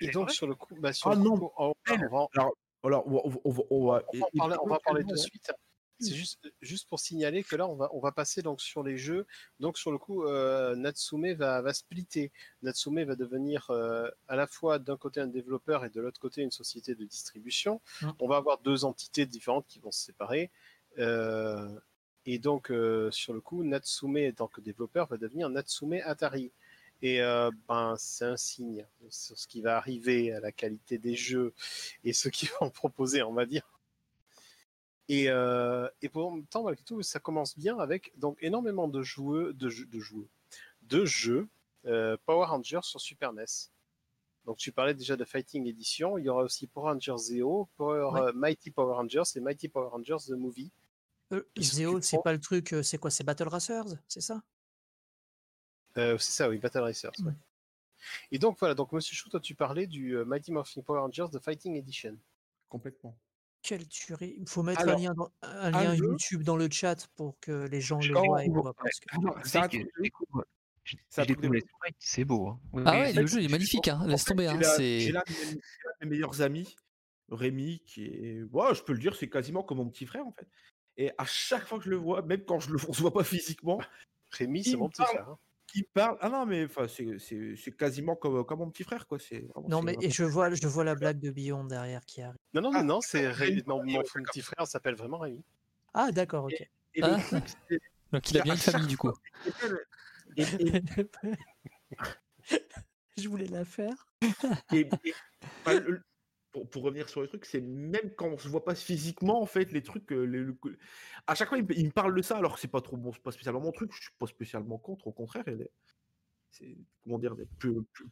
Et 0.00 0.08
donc, 0.08 0.30
sur 0.30 0.46
le 0.46 0.54
coup, 0.54 0.74
bah, 0.80 0.94
sur 0.94 1.10
Ah 1.10 1.14
le 1.16 1.20
non, 1.20 1.36
coup, 1.36 1.50
on, 1.58 1.66
on 1.90 1.96
va, 2.08 2.26
Alors, 2.34 2.52
alors, 2.82 3.06
on 3.06 3.10
va, 3.10 3.20
on 3.24 3.28
va- 3.28 3.38
on 3.44 3.50
va- 3.50 3.62
on 3.70 3.86
va- 3.86 4.02
on 4.14 4.18
va 4.18 4.24
en 4.24 4.38
parler, 4.38 4.56
on 4.62 4.68
va 4.68 4.74
en 4.76 4.78
parler 4.82 5.04
de 5.04 5.16
suite. 5.16 5.52
C'est 6.00 6.14
juste, 6.14 6.52
juste 6.62 6.88
pour 6.88 6.98
signaler 6.98 7.44
que 7.44 7.56
là, 7.56 7.68
on 7.68 7.76
va, 7.76 7.90
on 7.92 8.00
va 8.00 8.12
passer 8.12 8.42
donc 8.42 8.60
sur 8.60 8.82
les 8.82 8.96
jeux. 8.96 9.26
Donc, 9.58 9.78
sur 9.78 9.92
le 9.92 9.98
coup, 9.98 10.24
euh, 10.24 10.74
Natsume 10.74 11.32
va, 11.34 11.60
va 11.60 11.74
splitter. 11.74 12.32
Natsume 12.62 13.04
va 13.04 13.16
devenir 13.16 13.70
euh, 13.70 14.08
à 14.28 14.36
la 14.36 14.46
fois 14.46 14.78
d'un 14.78 14.96
côté 14.96 15.20
un 15.20 15.26
développeur 15.26 15.84
et 15.84 15.90
de 15.90 16.00
l'autre 16.00 16.20
côté 16.20 16.42
une 16.42 16.50
société 16.50 16.94
de 16.94 17.04
distribution. 17.04 17.80
Mm. 18.02 18.10
On 18.18 18.28
va 18.28 18.36
avoir 18.36 18.58
deux 18.60 18.84
entités 18.84 19.26
différentes 19.26 19.66
qui 19.66 19.78
vont 19.78 19.92
se 19.92 20.04
séparer. 20.04 20.50
Euh, 20.98 21.68
et 22.26 22.38
donc, 22.38 22.72
sur 23.10 23.32
le 23.32 23.40
coup, 23.40 23.64
Natsume, 23.64 24.16
en 24.16 24.32
tant 24.32 24.48
que 24.48 24.60
développeur, 24.60 25.06
va 25.06 25.16
devenir 25.16 25.48
Natsume 25.48 26.00
Atari. 26.04 26.52
Et 27.02 27.22
euh, 27.22 27.50
ben, 27.66 27.94
c'est 27.98 28.26
un 28.26 28.36
signe 28.36 28.86
sur 29.08 29.38
ce 29.38 29.46
qui 29.46 29.62
va 29.62 29.76
arriver 29.76 30.32
à 30.32 30.40
la 30.40 30.52
qualité 30.52 30.98
des 30.98 31.14
jeux 31.14 31.54
et 32.04 32.12
ce 32.12 32.28
qu'ils 32.28 32.50
vont 32.60 32.70
proposer, 32.70 33.22
on 33.22 33.32
va 33.32 33.46
dire. 33.46 33.79
Et, 35.12 35.28
euh, 35.28 35.88
et 36.02 36.08
pour 36.08 36.36
le 36.36 36.44
temps, 36.44 36.62
malgré 36.62 36.84
tout, 36.84 37.02
ça 37.02 37.18
commence 37.18 37.58
bien 37.58 37.78
avec 37.80 38.12
donc 38.16 38.38
énormément 38.40 38.86
de 38.86 39.02
joueux, 39.02 39.52
de 39.54 39.68
jeux, 39.68 39.86
de, 39.86 39.98
joueux, 39.98 40.28
de 40.82 41.04
jeux 41.04 41.48
euh, 41.86 42.16
Power 42.26 42.46
Rangers 42.46 42.82
sur 42.82 43.00
Super 43.00 43.32
NES. 43.32 43.44
Donc 44.44 44.56
tu 44.58 44.70
parlais 44.70 44.94
déjà 44.94 45.16
de 45.16 45.24
Fighting 45.24 45.66
Edition, 45.66 46.16
il 46.16 46.24
y 46.24 46.28
aura 46.28 46.44
aussi 46.44 46.66
Power 46.68 46.92
Rangers 46.92 47.16
Zeo, 47.18 47.68
Power, 47.76 48.10
Ouais. 48.12 48.20
euh, 48.20 48.32
Mighty 48.34 48.70
Power 48.70 48.94
Rangers 48.94 49.24
et 49.34 49.40
Mighty 49.40 49.68
Power 49.68 49.88
Rangers 49.90 50.16
The 50.28 50.30
Movie. 50.30 50.70
Euh, 51.32 51.44
Zeo, 51.58 52.00
c'est 52.00 52.22
pas 52.22 52.32
le 52.32 52.40
truc, 52.40 52.72
euh, 52.72 52.82
c'est 52.84 52.98
quoi 52.98 53.10
C'est 53.10 53.24
Battle 53.24 53.48
Racers, 53.48 53.84
c'est 54.06 54.20
ça? 54.20 54.42
Euh, 55.96 56.18
c'est 56.18 56.32
ça, 56.32 56.48
oui, 56.48 56.58
Battle 56.58 56.78
Racers. 56.82 57.10
ouais. 57.24 57.32
Et 58.30 58.38
donc 58.38 58.58
voilà, 58.60 58.74
donc 58.74 58.92
Monsieur 58.92 59.14
Chou, 59.16 59.28
toi 59.28 59.40
tu 59.40 59.54
parlais 59.56 59.86
du 59.86 60.16
Mighty 60.24 60.52
Morphin 60.52 60.80
Power 60.82 61.00
Rangers 61.00 61.26
The 61.32 61.38
Fighting 61.40 61.74
Edition. 61.76 62.16
Complètement. 62.68 63.14
Quelle 63.62 63.86
tuerie 63.88 64.34
Il 64.38 64.48
faut 64.48 64.62
mettre 64.62 64.80
Alors, 64.80 64.96
un 64.96 65.02
lien, 65.02 65.14
dans- 65.14 65.30
un 65.42 65.48
un 65.66 65.70
lien 65.70 65.94
jeu- 65.94 66.04
YouTube 66.04 66.42
dans 66.42 66.56
le 66.56 66.68
chat 66.70 67.06
pour 67.16 67.38
que 67.40 67.66
les 67.68 67.80
gens 67.80 67.98
le 68.00 68.14
voient 68.14 68.44
et 68.44 68.48
voient 68.48 68.72
parce 68.74 68.98
que... 69.00 69.06
C'est 69.44 69.58
un 69.58 69.62
savez 69.62 69.68
que 69.68 69.82
truc 69.82 69.92
je 69.96 70.02
découvre- 70.02 70.44
je- 70.84 70.96
c'est 71.08 71.20
un 71.20 71.24
je 71.24 71.28
truc 71.28 71.36
de 71.36 71.42
découvre 71.42 71.54
les 71.54 71.62
ouf. 71.62 71.68
sprites, 71.76 71.96
c'est 71.98 72.24
beau. 72.24 72.48
hein. 72.48 72.60
Oui, 72.72 72.82
Ah 72.86 72.92
oui, 72.92 72.98
ouais, 73.00 73.12
le 73.12 73.26
jeu 73.26 73.40
il 73.40 73.44
est 73.44 73.48
magnifique, 73.48 73.88
hein. 73.88 74.02
laisse 74.06 74.24
tomber. 74.24 74.48
J'ai 74.48 74.56
Hein. 74.56 74.72
C'est... 74.76 75.00
j'ai 75.00 75.12
l'un 75.12 75.22
de, 75.26 76.04
mes- 76.04 76.10
meilleurs 76.10 76.40
amis, 76.42 76.74
Rémi, 77.30 77.80
qui 77.86 78.06
est. 78.06 78.42
Ouais, 78.50 78.74
je 78.74 78.82
peux 78.82 78.92
le 78.94 78.98
dire, 78.98 79.14
c'est 79.14 79.28
quasiment 79.28 79.62
comme 79.62 79.78
mon 79.78 79.88
petit 79.90 80.06
frère 80.06 80.26
en 80.26 80.32
fait. 80.32 80.48
Et 80.96 81.12
à 81.18 81.24
chaque 81.26 81.66
fois 81.66 81.78
que 81.78 81.84
je 81.84 81.90
le 81.90 81.96
vois, 81.96 82.22
même 82.22 82.44
quand 82.44 82.60
je 82.60 82.70
le 82.72 82.78
on 82.88 82.92
se 82.92 83.02
voit 83.02 83.12
pas 83.12 83.24
physiquement, 83.24 83.80
Rémi, 84.30 84.64
c'est 84.64 84.76
mon 84.76 84.88
petit 84.88 85.02
frère. 85.02 85.36
Hein. 85.70 85.80
il 85.80 85.84
parle. 85.84 86.16
Ah 86.20 86.28
non, 86.28 86.46
mais 86.46 86.64
enfin, 86.64 86.86
c'est, 86.88 87.18
c'est, 87.18 87.54
c'est 87.56 87.76
quasiment 87.76 88.16
comme, 88.16 88.44
comme 88.44 88.58
mon 88.60 88.70
petit 88.70 88.84
frère, 88.84 89.06
quoi. 89.06 89.18
C'est, 89.18 89.46
Non 89.68 89.82
mais 89.82 89.96
et 90.00 90.10
je 90.10 90.24
vois, 90.24 90.52
je 90.54 90.66
vois 90.66 90.84
la 90.84 90.94
blague 90.94 91.18
de 91.18 91.30
Beyond 91.30 91.64
derrière 91.64 92.04
qui 92.04 92.22
arrive. 92.22 92.36
Non, 92.54 92.60
non, 92.62 92.70
Ah, 92.74 92.82
non, 92.82 93.00
c'est 93.00 93.28
Rémi, 93.28 93.62
non, 93.66 93.82
mon 93.84 94.02
petit 94.02 94.42
frère 94.42 94.66
s'appelle 94.66 94.94
vraiment 94.96 95.18
Rémi. 95.18 95.42
Ah 95.94 96.10
d'accord, 96.12 96.44
ok. 96.44 96.60
Et 96.94 97.02
Ah. 97.02 97.16
le 97.16 97.22
truc, 97.22 97.44
c'est. 97.68 97.80
Donc 98.12 98.30
il 98.30 98.38
a 98.38 98.42
bien 98.42 98.54
une 98.54 98.58
famille 98.60 98.86
du 98.88 98.96
coup. 98.96 99.12
Et, 100.36 100.44
je 103.16 103.28
voulais 103.28 103.46
la 103.46 103.64
faire. 103.64 104.06
et- 104.72 104.88
et- 105.04 105.14
enfin, 105.64 105.80
le- 105.80 106.02
pour, 106.52 106.82
revenir 106.82 107.08
sur 107.08 107.20
le 107.20 107.28
truc, 107.28 107.44
c'est 107.44 107.60
même 107.60 108.14
quand 108.16 108.28
on 108.28 108.38
se 108.38 108.48
voit 108.48 108.64
pas 108.64 108.74
physiquement, 108.74 109.40
en 109.40 109.46
fait, 109.46 109.72
les 109.72 109.82
trucs. 109.82 110.10
euh, 110.12 110.24
les- 110.24 110.40
le- 110.40 110.56
à 111.26 111.34
chaque 111.34 111.48
fois, 111.48 111.58
il, 111.58 111.64
me- 111.64 111.90
parle 111.90 112.14
de 112.14 112.22
ça, 112.22 112.36
alors 112.38 112.54
que 112.54 112.60
c'est 112.60 112.68
pas 112.68 112.80
trop 112.80 112.96
bon, 112.96 113.12
c'est 113.12 113.22
pas 113.22 113.32
spécialement 113.32 113.60
mon 113.60 113.72
truc. 113.72 113.92
Je 113.94 114.00
suis 114.02 114.12
pas 114.18 114.26
spécialement 114.26 114.78
contre, 114.78 115.06
au 115.06 115.12
contraire. 115.12 115.44
C'est 116.50 116.76
comment 117.04 117.18
dire, 117.18 117.36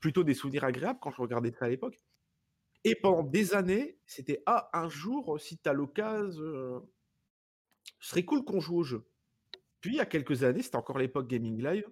plutôt 0.01 0.23
des 0.25 0.35
souvenirs 0.35 0.65
agréables 0.65 0.99
quand 1.01 1.11
je 1.11 1.21
regardais 1.21 1.53
ça 1.53 1.65
à 1.67 1.69
l'époque. 1.69 2.01
Et 2.85 2.95
pendant 2.95 3.25
des 3.25 3.55
années, 3.55 3.99
c'était 4.07 4.43
ah, 4.47 4.71
un 4.73 4.89
jour, 4.89 5.41
si 5.41 5.59
tu 5.59 5.69
as 5.69 5.73
l'occasion, 5.73 6.41
euh, 6.41 6.81
ce 8.01 8.11
serait 8.11 8.25
cool 8.25 8.45
qu'on 8.45 8.61
joue 8.61 8.77
au 8.77 8.85
jeu. 8.85 9.09
Puis 9.81 9.95
il 9.95 9.97
y 9.97 10.01
a 10.01 10.07
quelques 10.07 10.45
années, 10.45 10.63
c'était 10.63 10.77
encore 10.77 10.99
l'époque 10.99 11.29
Gaming 11.29 11.63
Live, 11.63 11.89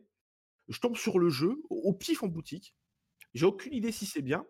je 0.68 0.80
tombe 0.80 0.96
sur 0.96 1.18
le 1.18 1.28
jeu, 1.28 1.62
au 1.70 1.92
pif 1.92 2.22
en 2.22 2.28
boutique. 2.28 2.74
J'ai 3.34 3.46
aucune 3.46 3.74
idée 3.74 3.92
si 3.92 4.06
c'est 4.06 4.22
bien. 4.22 4.46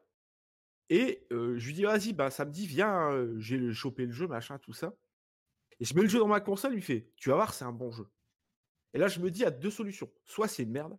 Et 0.88 1.26
euh, 1.32 1.58
je 1.58 1.66
lui 1.66 1.74
dis, 1.74 1.82
vas-y, 1.82 2.12
bah, 2.12 2.30
samedi, 2.30 2.66
viens, 2.66 3.10
euh, 3.12 3.34
j'ai 3.38 3.72
chopé 3.72 4.06
le 4.06 4.12
jeu, 4.12 4.26
machin, 4.28 4.58
tout 4.58 4.72
ça. 4.72 4.94
Et 5.80 5.84
je 5.84 5.94
mets 5.94 6.02
le 6.02 6.08
jeu 6.08 6.18
dans 6.18 6.28
ma 6.28 6.40
console, 6.40 6.72
il 6.72 6.76
me 6.76 6.80
fait, 6.80 7.10
tu 7.16 7.28
vas 7.28 7.34
voir, 7.34 7.52
c'est 7.54 7.64
un 7.64 7.72
bon 7.72 7.90
jeu. 7.90 8.06
Et 8.94 8.98
là, 8.98 9.08
je 9.08 9.20
me 9.20 9.30
dis, 9.30 9.40
il 9.40 9.42
y 9.42 9.46
a 9.46 9.50
deux 9.50 9.70
solutions. 9.70 10.10
Soit 10.24 10.48
c'est 10.48 10.62
une 10.62 10.70
merde, 10.70 10.96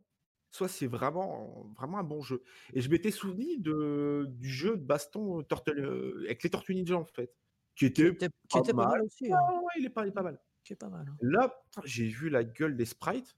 soit 0.52 0.68
c'est 0.68 0.88
vraiment, 0.88 1.72
vraiment 1.78 1.98
un 1.98 2.04
bon 2.04 2.22
jeu. 2.22 2.44
Et 2.74 2.82
je 2.82 2.90
m'étais 2.90 3.12
souvenu 3.12 3.58
de, 3.60 4.26
du 4.30 4.50
jeu 4.50 4.78
de 4.78 4.84
baston 4.84 5.42
Turtle, 5.44 5.80
euh, 5.80 6.24
avec 6.26 6.44
les 6.44 6.50
Tortues 6.50 6.76
Ninja, 6.76 6.98
en 6.98 7.06
fait. 7.06 7.34
Qui 7.76 7.92
Qui 7.94 8.04
était, 8.04 8.30
qui 8.50 8.60
pas 8.62 8.74
mal 8.74 9.02
aussi. 9.04 9.32
Hein. 9.32 9.38
ouais, 9.62 9.74
il 9.80 9.86
est 9.86 9.90
pas, 9.90 10.06
il 10.06 10.10
est 10.10 10.12
pas 10.12 10.24
mal. 10.24 10.40
Qui 10.64 10.74
est 10.74 10.78
pas 10.78 10.90
mal. 10.90 11.06
hein. 11.10 11.16
Là, 11.22 11.64
j'ai 11.86 12.08
vu 12.08 12.30
la 12.30 12.44
gueule 12.44 12.76
des 12.76 12.86
sprites. 12.86 13.38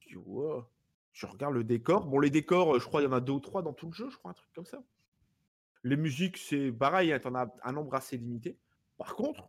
Je 0.00 0.08
dis, 0.08 0.16
Wow. 0.16 0.64
Je 1.12 1.26
regarde 1.26 1.54
le 1.54 1.62
décor. 1.64 2.06
Bon, 2.06 2.18
les 2.20 2.30
décors, 2.30 2.78
je 2.80 2.84
crois, 2.86 3.02
il 3.02 3.04
y 3.04 3.06
en 3.06 3.12
a 3.12 3.20
deux 3.20 3.32
ou 3.34 3.40
trois 3.40 3.62
dans 3.62 3.72
tout 3.74 3.86
le 3.86 3.92
jeu, 3.92 4.08
je 4.10 4.16
crois, 4.16 4.30
un 4.30 4.34
truc 4.34 4.50
comme 4.54 4.64
ça. 4.64 4.82
Les 5.84 5.96
musiques, 5.96 6.36
c'est 6.38 6.70
pareil, 6.72 7.12
hein, 7.12 7.18
t'en 7.18 7.34
as 7.34 7.52
un 7.64 7.72
nombre 7.72 7.94
assez 7.94 8.16
limité. 8.16 8.56
Par 8.98 9.14
contre, 9.16 9.48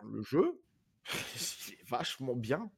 dans 0.00 0.08
le 0.08 0.22
jeu, 0.22 0.60
il 1.68 1.74
est 1.74 1.88
vachement 1.88 2.34
bien. 2.34 2.70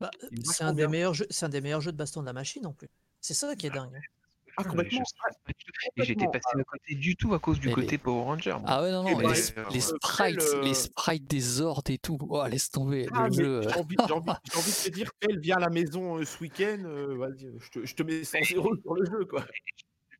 Bah, 0.00 0.10
c'est 0.20 0.28
vachement 0.46 0.66
un, 0.68 0.72
des 0.72 0.82
bien. 0.82 0.88
meilleurs 0.88 1.14
jeux- 1.14 1.26
c'est 1.30 1.46
un 1.46 1.48
des 1.48 1.60
meilleurs 1.60 1.80
jeux 1.80 1.90
de 1.92 1.96
baston 1.96 2.20
de 2.20 2.26
la 2.26 2.32
machine 2.32 2.64
en 2.66 2.72
plus. 2.72 2.88
C'est 3.20 3.34
ça 3.34 3.56
qui 3.56 3.66
est 3.66 3.70
dingue. 3.70 3.90
hein. 3.96 4.00
Ah, 4.56 4.62
Je- 4.64 4.68
complètement. 4.70 5.02
Et 5.96 6.04
j'étais 6.04 6.26
passé 6.26 6.40
à 6.58 6.64
côté 6.64 6.94
du 6.96 7.14
tout 7.16 7.32
à 7.34 7.38
cause 7.38 7.60
du 7.60 7.68
Et 7.68 7.72
côté 7.72 7.90
les- 7.92 7.98
Power 7.98 8.22
Ranger. 8.24 8.52
moi. 8.60 8.62
Ah 8.66 8.82
ouais, 8.82 8.90
non, 8.92 9.04
Eh 9.08 9.12
non, 9.12 9.18
ben, 9.18 9.32
les, 9.32 9.72
les 9.74 9.80
sprites, 9.80 10.44
les 10.62 10.74
sprites 10.74 11.26
des 11.28 11.60
ordres 11.60 11.90
et 11.90 11.98
tout. 11.98 12.18
Oh, 12.28 12.44
laisse 12.46 12.70
tomber. 12.70 13.08
Ah, 13.12 13.24
le 13.28 13.30
mais 13.30 13.36
jeu. 13.44 13.62
j'ai 13.62 13.78
envie, 13.78 13.96
de 13.96 14.84
te 14.84 14.88
dire, 14.94 15.12
Pell, 15.20 15.38
viens 15.40 15.56
à 15.56 15.60
la 15.60 15.70
maison 15.70 16.16
euh, 16.18 16.24
ce 16.24 16.40
week-end, 16.40 16.78
euh, 16.84 17.32
je 17.58 17.70
te, 17.70 17.86
je 17.86 17.94
te 17.94 18.02
mets 18.04 18.22
100 18.24 18.38
euros 18.56 18.74
sur 18.82 18.94
le 18.94 19.04
jeu, 19.06 19.24
quoi. 19.26 19.44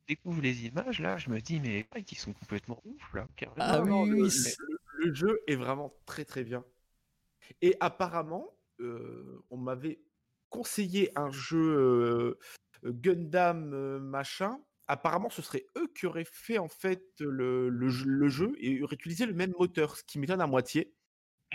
Découvre 0.09 0.41
les 0.41 0.65
images 0.65 0.99
là, 0.99 1.17
je 1.17 1.29
me 1.29 1.39
dis 1.39 1.59
mais 1.59 1.85
ils 2.11 2.17
sont 2.17 2.33
complètement 2.33 2.81
ouf 2.83 3.13
là, 3.13 3.27
carrément. 3.35 3.55
Ah 3.59 3.79
oui, 3.79 3.89
Non, 3.89 4.01
oui, 4.01 4.09
le, 4.09 4.23
oui, 4.23 4.31
c'est- 4.31 4.55
le- 4.59 5.05
le 5.05 5.13
jeu 5.13 5.39
est 5.47 5.55
vraiment 5.55 5.93
très 6.07 6.25
très 6.25 6.43
bien. 6.43 6.65
Et 7.61 7.77
apparemment, 7.79 8.57
euh, 8.79 9.43
on 9.51 9.57
m'avait 9.57 9.99
conseillé 10.49 11.11
un 11.15 11.29
jeu 11.29 11.59
euh, 11.61 12.39
Gundam 12.83 13.71
euh, 13.73 13.99
machin. 13.99 14.59
Apparemment, 14.87 15.29
ce 15.29 15.43
serait 15.43 15.67
eux 15.77 15.87
qui 15.95 16.07
auraient 16.07 16.25
fait 16.25 16.57
en 16.57 16.67
fait 16.67 17.03
le, 17.19 17.69
le 17.69 17.89
jeu- 17.89 18.05
le 18.09 18.29
jeu 18.29 18.53
et 18.57 18.81
auraient 18.81 18.95
utilisé 18.95 19.27
le 19.27 19.33
même 19.33 19.53
moteur, 19.59 19.95
ce 19.95 20.03
qui 20.03 20.17
m'étonne 20.17 20.41
à 20.41 20.47
moitié. 20.47 20.91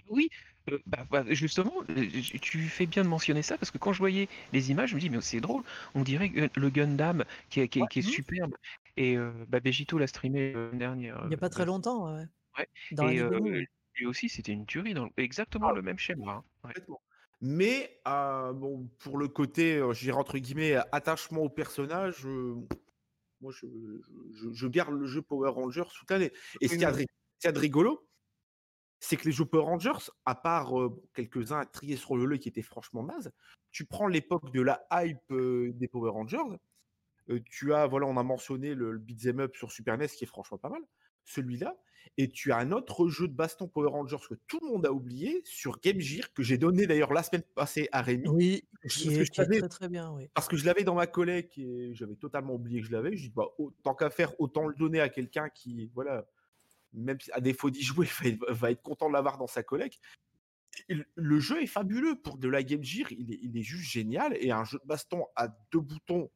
Oui, 0.08 0.28
euh, 0.70 0.78
bah, 0.86 1.06
bah, 1.10 1.24
justement, 1.30 1.72
euh, 1.90 2.06
tu 2.40 2.58
fais 2.68 2.86
bien 2.86 3.04
de 3.04 3.08
mentionner 3.08 3.42
ça 3.42 3.58
parce 3.58 3.70
que 3.70 3.78
quand 3.78 3.92
je 3.92 3.98
voyais 3.98 4.28
les 4.52 4.70
images, 4.70 4.90
je 4.90 4.94
me 4.94 5.00
dis 5.00 5.10
mais 5.10 5.20
c'est 5.20 5.40
drôle, 5.40 5.62
on 5.94 6.02
dirait 6.02 6.30
que 6.30 6.48
le 6.58 6.70
Gundam 6.70 7.24
qui 7.50 7.60
est, 7.60 7.68
qui 7.68 7.80
est- 7.80 7.88
qui 7.88 7.98
est 8.00 8.02
Mhm. 8.02 8.08
superbe 8.10 8.54
et 8.96 9.16
euh, 9.16 9.32
bah, 9.48 9.58
l'a 9.62 10.06
streamé 10.06 10.52
l'année 10.52 10.78
dernière. 10.78 11.20
Il 11.24 11.28
n'y 11.28 11.34
a 11.34 11.38
pas 11.38 11.46
euh, 11.46 11.48
très 11.50 11.66
longtemps. 11.66 12.14
Ouais. 12.14 12.24
Ouais. 12.58 12.68
Dans 12.92 13.08
et 13.08 13.18
euh, 13.20 13.64
lui 13.96 14.06
aussi 14.06 14.28
c'était 14.28 14.52
une 14.52 14.66
tuerie, 14.66 14.94
dans 14.94 15.08
exactement 15.16 15.70
le 15.72 15.82
même 15.82 15.98
schéma. 15.98 16.32
hein. 16.32 16.44
Ouais. 16.64 16.96
Mais 17.40 18.00
euh, 18.08 18.52
bon, 18.52 18.88
pour 19.00 19.18
le 19.18 19.28
côté, 19.28 19.76
euh, 19.76 19.92
je 19.92 20.00
dirais 20.04 20.18
entre 20.18 20.38
guillemets, 20.38 20.76
attachement 20.92 21.42
au 21.42 21.48
personnage, 21.50 22.24
euh, 22.26 22.54
moi 23.40 23.52
je, 23.52 23.66
je- 24.32 24.52
je 24.52 24.66
garde 24.68 24.94
le 24.94 25.06
jeu 25.06 25.20
Power 25.22 25.50
Rangers 25.50 25.84
toute 25.94 26.10
l'année. 26.10 26.32
Et 26.60 26.68
ce 26.68 26.74
qu'il 26.74 26.82
y 26.82 27.46
a 27.46 27.52
de 27.52 27.58
rigolo, 27.58 28.06
c'est 29.04 29.16
que 29.16 29.26
les 29.26 29.32
jeux 29.32 29.44
Power 29.44 29.64
Rangers, 29.64 30.10
à 30.24 30.34
part 30.34 30.80
euh, 30.80 31.02
quelques-uns 31.14 31.60
à 31.60 31.66
trier 31.66 31.96
sur 31.96 32.16
le 32.16 32.24
lot 32.24 32.38
qui 32.38 32.48
étaient 32.48 32.62
franchement 32.62 33.02
nazes, 33.02 33.32
tu 33.70 33.84
prends 33.84 34.06
l'époque 34.06 34.50
de 34.52 34.62
la 34.62 34.86
hype 34.90 35.30
euh, 35.30 35.72
des 35.74 35.88
Power 35.88 36.10
Rangers, 36.10 36.38
euh, 37.28 37.38
tu 37.44 37.74
as, 37.74 37.86
voilà, 37.86 38.06
on 38.06 38.16
a 38.16 38.22
mentionné 38.22 38.74
le, 38.74 38.92
le 38.92 38.98
Beat'em 38.98 39.40
Up 39.40 39.56
sur 39.56 39.70
Super 39.72 39.98
NES 39.98 40.08
qui 40.08 40.24
est 40.24 40.26
franchement 40.26 40.56
pas 40.56 40.70
mal, 40.70 40.80
celui-là, 41.24 41.76
et 42.16 42.30
tu 42.30 42.52
as 42.52 42.56
un 42.56 42.72
autre 42.72 43.08
jeu 43.08 43.28
de 43.28 43.34
baston 43.34 43.68
Power 43.68 43.90
Rangers 43.90 44.16
que 44.28 44.34
tout 44.46 44.58
le 44.62 44.68
monde 44.68 44.86
a 44.86 44.92
oublié 44.92 45.42
sur 45.44 45.80
Game 45.80 46.00
Gear, 46.00 46.32
que 46.32 46.42
j'ai 46.42 46.56
donné 46.56 46.86
d'ailleurs 46.86 47.12
la 47.12 47.22
semaine 47.22 47.42
passée 47.54 47.88
à 47.92 48.00
Rémi, 48.00 48.28
Oui, 48.28 48.68
qui 48.88 49.08
que 49.08 49.12
est, 49.12 49.24
je 49.26 49.30
qui 49.30 49.40
est 49.40 49.58
très 49.60 49.68
très 49.68 49.88
bien. 49.88 50.12
Oui. 50.12 50.28
parce 50.32 50.48
que 50.48 50.56
je 50.56 50.64
l'avais 50.64 50.84
dans 50.84 50.94
ma 50.94 51.06
collecte 51.06 51.58
et 51.58 51.94
j'avais 51.94 52.16
totalement 52.16 52.54
oublié 52.54 52.80
que 52.80 52.86
je 52.86 52.92
l'avais. 52.92 53.16
Je 53.16 53.24
dis, 53.24 53.34
bah, 53.34 53.48
tant 53.82 53.94
qu'à 53.94 54.08
faire, 54.08 54.38
autant 54.40 54.66
le 54.66 54.74
donner 54.74 55.00
à 55.00 55.10
quelqu'un 55.10 55.50
qui, 55.50 55.90
voilà, 55.94 56.26
même 56.94 57.20
si- 57.20 57.30
à 57.32 57.40
défaut 57.40 57.70
d'y 57.70 57.82
jouer, 57.82 58.06
va 58.22 58.28
être, 58.28 58.50
va 58.52 58.70
être 58.70 58.82
content 58.82 59.08
de 59.08 59.12
l'avoir 59.12 59.36
dans 59.38 59.46
sa 59.46 59.62
collecte. 59.62 60.00
Le- 60.88 61.38
jeu 61.40 61.62
est 61.62 61.66
fabuleux 61.68 62.16
pour 62.20 62.36
de 62.38 62.48
la 62.48 62.62
Game 62.62 62.82
Gear, 62.82 63.10
il 63.12 63.32
est, 63.32 63.38
il 63.42 63.56
est 63.56 63.62
juste 63.62 63.90
génial. 63.92 64.36
Et 64.40 64.50
un 64.50 64.64
jeu 64.64 64.78
de 64.82 64.86
baston 64.88 65.24
à 65.36 65.48
deux 65.70 65.80
boutons, 65.80 66.30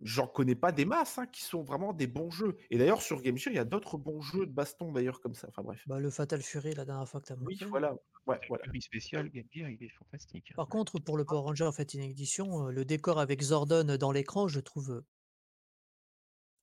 j'en 0.00 0.26
connais 0.26 0.56
pas 0.56 0.72
des 0.72 0.84
masses 0.84 1.18
hein, 1.18 1.26
qui 1.26 1.42
sont 1.42 1.62
vraiment 1.62 1.92
des 1.92 2.08
bons 2.08 2.30
jeux. 2.32 2.56
Et 2.70 2.78
d'ailleurs, 2.78 3.00
sur 3.02 3.22
Game 3.22 3.36
Gear, 3.38 3.52
il 3.52 3.56
y 3.56 3.60
a 3.60 3.64
d'autres 3.64 3.96
bons 3.98 4.20
jeux 4.20 4.46
de 4.46 4.50
baston 4.52 4.90
d'ailleurs 4.90 5.20
comme 5.20 5.34
ça. 5.34 5.46
Enfin 5.48 5.62
bref. 5.62 5.82
Bah, 5.86 6.00
le 6.00 6.10
Fatal 6.10 6.42
Fury, 6.42 6.74
la 6.74 6.84
dernière 6.84 7.08
fois 7.08 7.20
que 7.20 7.26
tu 7.26 7.32
as 7.32 7.36
Oui, 7.36 7.54
montré. 7.54 7.66
voilà. 7.66 7.94
Ouais, 8.26 8.38
Le 8.42 8.48
voilà. 8.48 8.64
Fury 8.64 8.82
spécial 8.82 9.28
Game 9.30 9.46
Gear, 9.52 9.68
il 9.68 9.82
est 9.82 9.88
fantastique. 9.90 10.50
hein. 10.50 10.54
Par 10.56 10.68
contre, 10.68 10.98
pour 10.98 11.16
le 11.16 11.24
Power 11.24 11.42
Ranger 11.42 11.70
Fête 11.72 11.94
in 11.94 12.00
Edition, 12.00 12.66
euh, 12.66 12.72
le 12.72 12.84
décor 12.84 13.20
avec 13.20 13.40
Zordon 13.42 13.96
dans 13.96 14.10
l'écran, 14.12 14.48
je 14.48 14.58
trouve, 14.58 14.90
euh, 14.90 15.04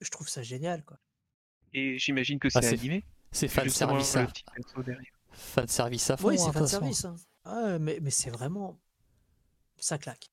je 0.02 0.10
trouve 0.10 0.28
ça 0.28 0.44
génial. 0.44 0.84
Quoi. 0.84 1.00
Et 1.74 1.98
j'imagine 2.00 2.40
que 2.40 2.48
Ah, 2.54 2.62
c'est 2.62 2.70
c'est 2.70 2.74
animé. 2.80 3.04
C'est 3.32 3.48
fan 3.48 3.70
service, 3.70 4.16
à... 4.16 4.28
fan 5.32 5.68
service 5.68 6.10
à 6.10 6.18
fond. 6.18 6.28
Oui, 6.30 6.36
hein, 6.36 6.38
c'est 6.40 6.48
de 6.48 6.54
fan 6.54 6.68
service. 6.68 7.06
hein. 7.06 7.16
Ah, 7.46 7.78
mais 7.80 8.00
mais 8.02 8.12
c'est 8.12 8.30
vraiment. 8.32 8.80
Ça 9.78 9.98
claque. 9.98 10.30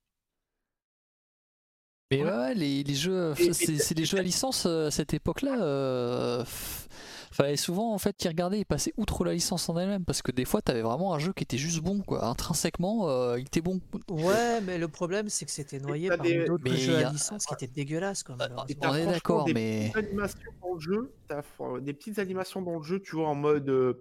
Mais 2.11 2.23
Ouais. 2.23 2.31
ouais, 2.31 2.55
les, 2.55 2.85
les 2.85 2.95
jeux, 2.95 3.35
c'est 3.53 3.95
des 3.95 4.05
jeux 4.05 4.19
à 4.19 4.23
licence 4.23 4.65
euh, 4.67 4.87
à 4.89 4.91
cette 4.91 5.13
époque-là. 5.13 5.61
euh, 5.61 6.45
fallait 7.37 7.57
souvent 7.57 7.93
en 7.95 7.99
fait 7.99 8.25
y 8.25 8.29
regarder 8.29 8.59
et 8.59 8.65
passer 8.65 8.93
outre 8.97 9.25
la 9.25 9.33
licence 9.33 9.69
en 9.69 9.77
elle-même 9.79 10.05
parce 10.05 10.23
que 10.23 10.33
des 10.33 10.45
fois 10.45 10.63
t'avais 10.63 10.83
vraiment 10.83 11.15
un 11.15 11.19
jeu 11.19 11.33
qui 11.33 11.43
était 11.45 11.59
juste 11.59 11.81
bon 11.81 12.01
quoi. 12.01 12.25
Intrinsèquement, 12.27 13.09
euh, 13.09 13.39
il 13.39 13.47
était 13.47 13.61
bon. 13.61 13.81
Ouais, 14.09 14.61
mais 14.63 14.79
le 14.79 14.89
problème, 14.89 15.29
c'est 15.29 15.45
que 15.45 15.51
c'était 15.51 15.79
noyé 15.79 16.11
des- 16.23 16.45
d'autres 16.47 16.75
jeux 16.75 16.95
y 17.01 17.03
à 17.05 17.09
a- 17.09 17.13
licence 17.13 17.47
qui 17.47 17.55
étaient 17.55 17.67
dégueulasses. 17.67 18.23
Quoi, 18.23 18.37
Euh, 18.41 18.49
t'as 18.81 18.91
On 18.91 18.95
est 18.95 19.07
d'accord, 19.07 19.45
des 19.45 19.55
mais 19.55 19.91
petites 19.93 19.97
animations 20.09 20.51
dans 20.63 20.75
le 20.75 20.81
jeu, 20.81 21.15
t'as 21.29 21.43
fr- 21.43 21.81
des 21.81 21.93
petites 21.93 22.19
animations 22.19 22.63
dans 22.63 22.77
le 22.79 22.83
jeu, 22.83 23.01
tu 23.01 23.17
vois, 23.17 23.29
en 23.29 23.35
mode, 23.35 23.69
euh, 23.69 23.95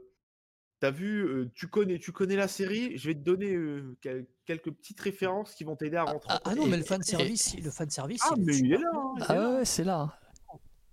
t'as 0.79 0.91
vu, 0.91 1.23
euh, 1.25 1.51
tu 1.55 1.67
connais, 1.67 1.99
tu 1.99 2.11
connais 2.11 2.35
la 2.35 2.47
série, 2.47 2.97
je 2.97 3.07
vais 3.09 3.15
te 3.15 3.19
donner 3.23 3.53
euh, 3.53 3.95
quel- 4.01 4.27
quelques 4.45 4.71
petites 4.71 4.99
références 4.99 5.55
qui 5.55 5.63
vont 5.63 5.75
t'aider 5.75 5.97
à 5.97 6.03
rentrer. 6.03 6.29
Ah, 6.33 6.41
ah 6.45 6.55
non, 6.55 6.67
et- 6.67 6.69
mais 6.69 6.77
le 6.77 6.83
fan 6.83 7.01
service, 7.01 7.53
il- 7.53 7.63
le 7.63 7.71
fan 7.71 7.89
service, 7.89 8.21
Ah, 8.25 8.33
il 8.37 8.41
est 8.43 8.45
mais 8.45 8.57
il 8.59 8.73
est 8.73 8.77
là, 8.77 8.89
hein, 8.93 9.13
il 9.17 9.21
est 9.21 9.25
ah 9.29 9.35
là. 9.35 9.49
ouais, 9.49 9.55
ouais, 9.57 9.65
c'est 9.65 9.83
là. 9.83 10.17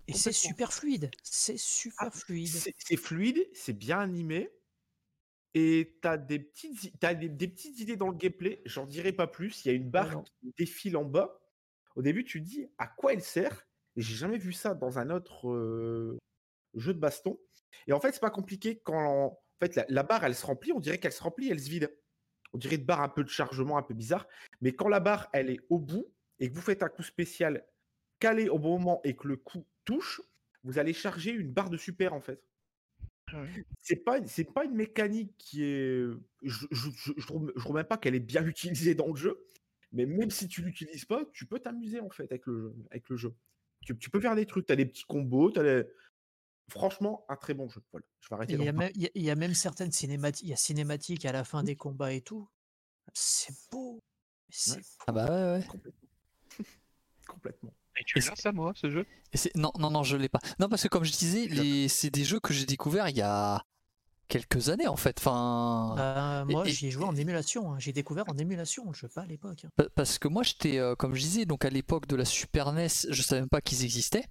Et 0.09 0.15
c'est 0.15 0.33
super 0.33 0.73
fluide. 0.73 1.11
C'est 1.23 1.59
super 1.59 2.07
Ah, 2.07 2.11
fluide. 2.11 2.51
C'est 2.79 2.97
fluide, 2.97 3.49
c'est 3.55 3.73
bien 3.73 4.01
animé, 4.01 4.51
et 5.55 5.99
t'as 6.01 6.17
des 6.17 6.39
petites, 6.39 6.99
t'as 6.99 7.15
des, 7.15 7.29
des 7.29 7.49
petites 7.49 7.79
idées 7.81 7.97
dans 7.97 8.09
le 8.09 8.17
gameplay. 8.17 8.63
J'en 8.65 8.87
dirai 8.87 9.13
pas 9.13 9.27
plus. 9.27 9.65
Il 9.65 9.69
y 9.69 9.71
a 9.71 9.75
une 9.75 9.91
barre 9.91 10.25
qui 10.41 10.53
défile 10.57 10.97
en 10.97 11.05
bas. 11.05 11.41
Au 11.95 12.03
début, 12.03 12.25
tu 12.25 12.43
te 12.43 12.49
dis 12.49 12.69
à 12.79 12.87
quoi 12.87 13.13
elle 13.13 13.23
sert. 13.23 13.67
Et 13.97 14.01
j'ai 14.01 14.15
jamais 14.15 14.39
vu 14.39 14.55
ça 14.55 14.75
dans 14.75 14.99
un 14.99 15.11
autre 15.11 15.51
euh, 15.51 16.17
jeu 16.75 16.95
de 16.95 16.99
baston. 16.99 17.39
Et 17.87 17.93
en 17.93 18.01
fait, 18.01 18.13
c'est 18.13 18.21
pas 18.21 18.31
compliqué 18.31 18.81
quand 18.83 19.27
en 19.27 19.41
fait 19.61 19.77
la, 19.77 19.85
la 19.89 20.03
barre 20.03 20.25
elle 20.25 20.35
se 20.35 20.47
remplit. 20.47 20.73
On 20.73 20.81
dirait 20.81 20.99
qu'elle 20.99 21.13
se 21.13 21.23
remplit, 21.23 21.51
elle 21.51 21.61
se 21.61 21.69
vide. 21.69 21.95
On 22.55 22.59
dirait 22.59 22.77
une 22.77 22.85
barre 22.85 23.03
un 23.03 23.09
peu 23.11 23.23
de 23.23 23.29
chargement, 23.29 23.77
un 23.77 23.83
peu 23.83 23.95
bizarre. 23.95 24.27
Mais 24.63 24.73
quand 24.73 24.89
la 24.89 25.01
barre 25.01 25.29
elle 25.35 25.51
est 25.51 25.61
au 25.69 25.79
bout 25.79 26.07
et 26.39 26.51
que 26.51 26.55
vous 26.55 26.63
faites 26.63 26.83
un 26.83 26.89
coup 26.89 27.03
spécial 27.03 27.67
calé 28.21 28.49
au 28.49 28.59
bon 28.59 28.79
moment 28.79 29.01
et 29.05 29.17
que 29.17 29.29
le 29.29 29.37
coup 29.37 29.67
touche, 29.85 30.23
vous 30.65 30.79
allez 30.79 30.93
charger 30.93 31.33
une 31.33 31.51
barre 31.53 31.71
de 31.71 31.77
super 31.77 32.15
en 32.15 32.21
fait. 32.21 32.43
Ouais. 33.33 33.49
c'est 33.79 33.97
pas 33.97 34.19
c'est 34.27 34.45
pas 34.45 34.65
une 34.65 34.75
mécanique 34.75 35.35
qui 35.39 35.63
est 35.63 36.05
je 36.43 36.67
je, 36.71 36.91
je, 36.91 37.13
je 37.17 37.27
trouve, 37.27 37.51
je 37.57 37.61
trouve 37.61 37.77
même 37.77 37.87
pas 37.87 37.97
qu'elle 37.97 38.15
est 38.15 38.21
bien 38.21 38.45
utilisée 38.47 38.95
dans 38.95 39.09
le 39.09 39.17
jeu 39.17 39.47
mais 39.93 40.05
même 40.05 40.31
si 40.31 40.49
tu 40.49 40.61
l'utilises 40.61 41.07
pas 41.07 41.25
tu 41.33 41.47
peux 41.47 41.59
t'amuser 41.59 42.01
en 42.01 42.11
fait 42.11 42.25
avec 42.25 42.45
le 42.47 42.61
jeu 42.61 42.75
avec 42.91 43.09
le 43.09 43.17
jeu. 43.17 43.35
Tu, 43.81 43.97
tu 43.97 44.11
peux 44.11 44.21
faire 44.21 44.35
des 44.35 44.45
trucs 44.45 44.67
tu 44.67 44.73
as 44.73 44.77
des 44.77 44.85
petits 44.85 45.05
combos 45.05 45.51
t'as 45.51 45.63
des... 45.63 45.89
franchement 46.69 47.25
un 47.31 47.37
très 47.37 47.55
bon 47.55 47.71
jeu. 47.71 47.81
Voilà 47.91 48.05
je 48.21 48.29
vais 48.29 48.35
arrêter 48.35 48.53
Il 48.53 49.03
y, 49.03 49.11
y 49.19 49.23
y 49.25 49.31
a 49.31 49.35
même 49.35 49.55
certaines 49.55 49.93
cinématiques, 49.93 50.47
il 50.47 50.51
y 50.51 50.55
a 50.55 50.57
cinématiques 50.57 51.25
à 51.25 51.33
la 51.33 51.45
fin 51.45 51.63
des 51.63 51.77
combats 51.77 52.13
et 52.13 52.21
tout. 52.21 52.49
C'est 53.15 53.55
beau. 53.71 54.03
C'est 54.51 54.81
Ah 55.07 55.13
bah 55.13 55.59
ouais, 55.59 55.65
ouais. 55.65 56.67
complètement 57.27 57.73
Et 58.01 58.05
tu 58.05 58.19
l'as 58.19 58.35
ça, 58.37 58.53
moi, 58.53 58.73
ce 58.75 58.91
jeu? 58.91 59.07
Non, 59.55 59.73
non, 59.79 59.91
non, 59.91 60.03
je 60.03 60.17
l'ai 60.17 60.29
pas. 60.29 60.41
Non, 60.59 60.69
parce 60.69 60.83
que 60.83 60.89
comme 60.89 61.05
je 61.05 61.13
disais, 61.13 61.47
les... 61.47 61.89
c'est 61.89 62.11
des 62.11 62.25
jeux 62.25 62.41
que 62.41 62.53
j'ai 62.53 62.67
découverts 62.67 63.09
il 63.09 63.17
y 63.17 63.23
a 63.23 63.63
quelques 64.29 64.71
années 64.71 64.89
en 64.89 64.97
fait. 64.97 65.19
Enfin, 65.19 65.95
Bah, 65.97 66.45
moi, 66.47 66.67
et- 66.67 66.73
j'y 66.73 66.87
ai 66.87 66.91
joué 66.91 67.05
en 67.05 67.15
émulation. 67.17 67.73
hein. 67.73 67.79
J'ai 67.79 67.93
découvert 67.93 68.25
en 68.29 68.37
émulation 68.39 68.85
le 68.89 68.95
jeu, 68.95 69.09
pas 69.09 69.23
à 69.23 69.27
l'époque. 69.27 69.65
hein. 69.65 69.69
Pa- 69.77 69.89
Parce 69.95 70.19
que 70.19 70.29
moi, 70.29 70.43
j'étais, 70.43 70.79
euh, 70.79 70.95
comme 70.95 71.15
je 71.15 71.21
disais, 71.21 71.45
donc 71.45 71.65
à 71.65 71.71
l'époque 71.71 72.07
de 72.07 72.17
la 72.17 72.25
Super 72.25 72.69
NES, 72.69 72.89
je 73.11 73.23
savais 73.23 73.41
même 73.43 73.51
pas 73.51 73.61
qu'ils 73.61 73.85
existaient. 73.85 74.25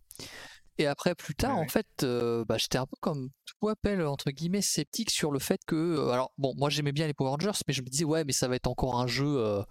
Et 0.77 0.87
après, 0.87 1.13
plus 1.13 1.35
tard, 1.35 1.57
Ouais, 1.57 1.63
en 1.65 1.67
fait, 1.67 1.87
euh, 2.03 2.43
bah, 2.45 2.57
j'étais 2.57 2.77
un 2.79 2.85
peu 2.87 2.95
comme 3.01 3.29
tout 3.45 3.69
appel, 3.69 4.01
entre 4.03 4.31
guillemets, 4.31 4.61
sceptique 4.63 5.11
sur 5.11 5.31
le 5.31 5.37
fait 5.39 5.61
que. 5.67 5.75
euh, 5.75 6.09
alors, 6.09 6.31
bon, 6.39 6.53
moi 6.57 6.69
j'aimais 6.71 6.91
bien 6.93 7.05
les 7.07 7.13
Power 7.13 7.31
Rangers, 7.31 7.51
mais 7.67 7.73
je 7.73 7.81
me 7.83 7.87
disais, 7.87 8.05
ouais, 8.05 8.23
mais 8.23 8.33
ça 8.33 8.47
va 8.47 8.55
être 8.55 8.67
encore 8.67 8.99
un 8.99 9.07
jeu 9.07 9.27
euh, 9.27 9.61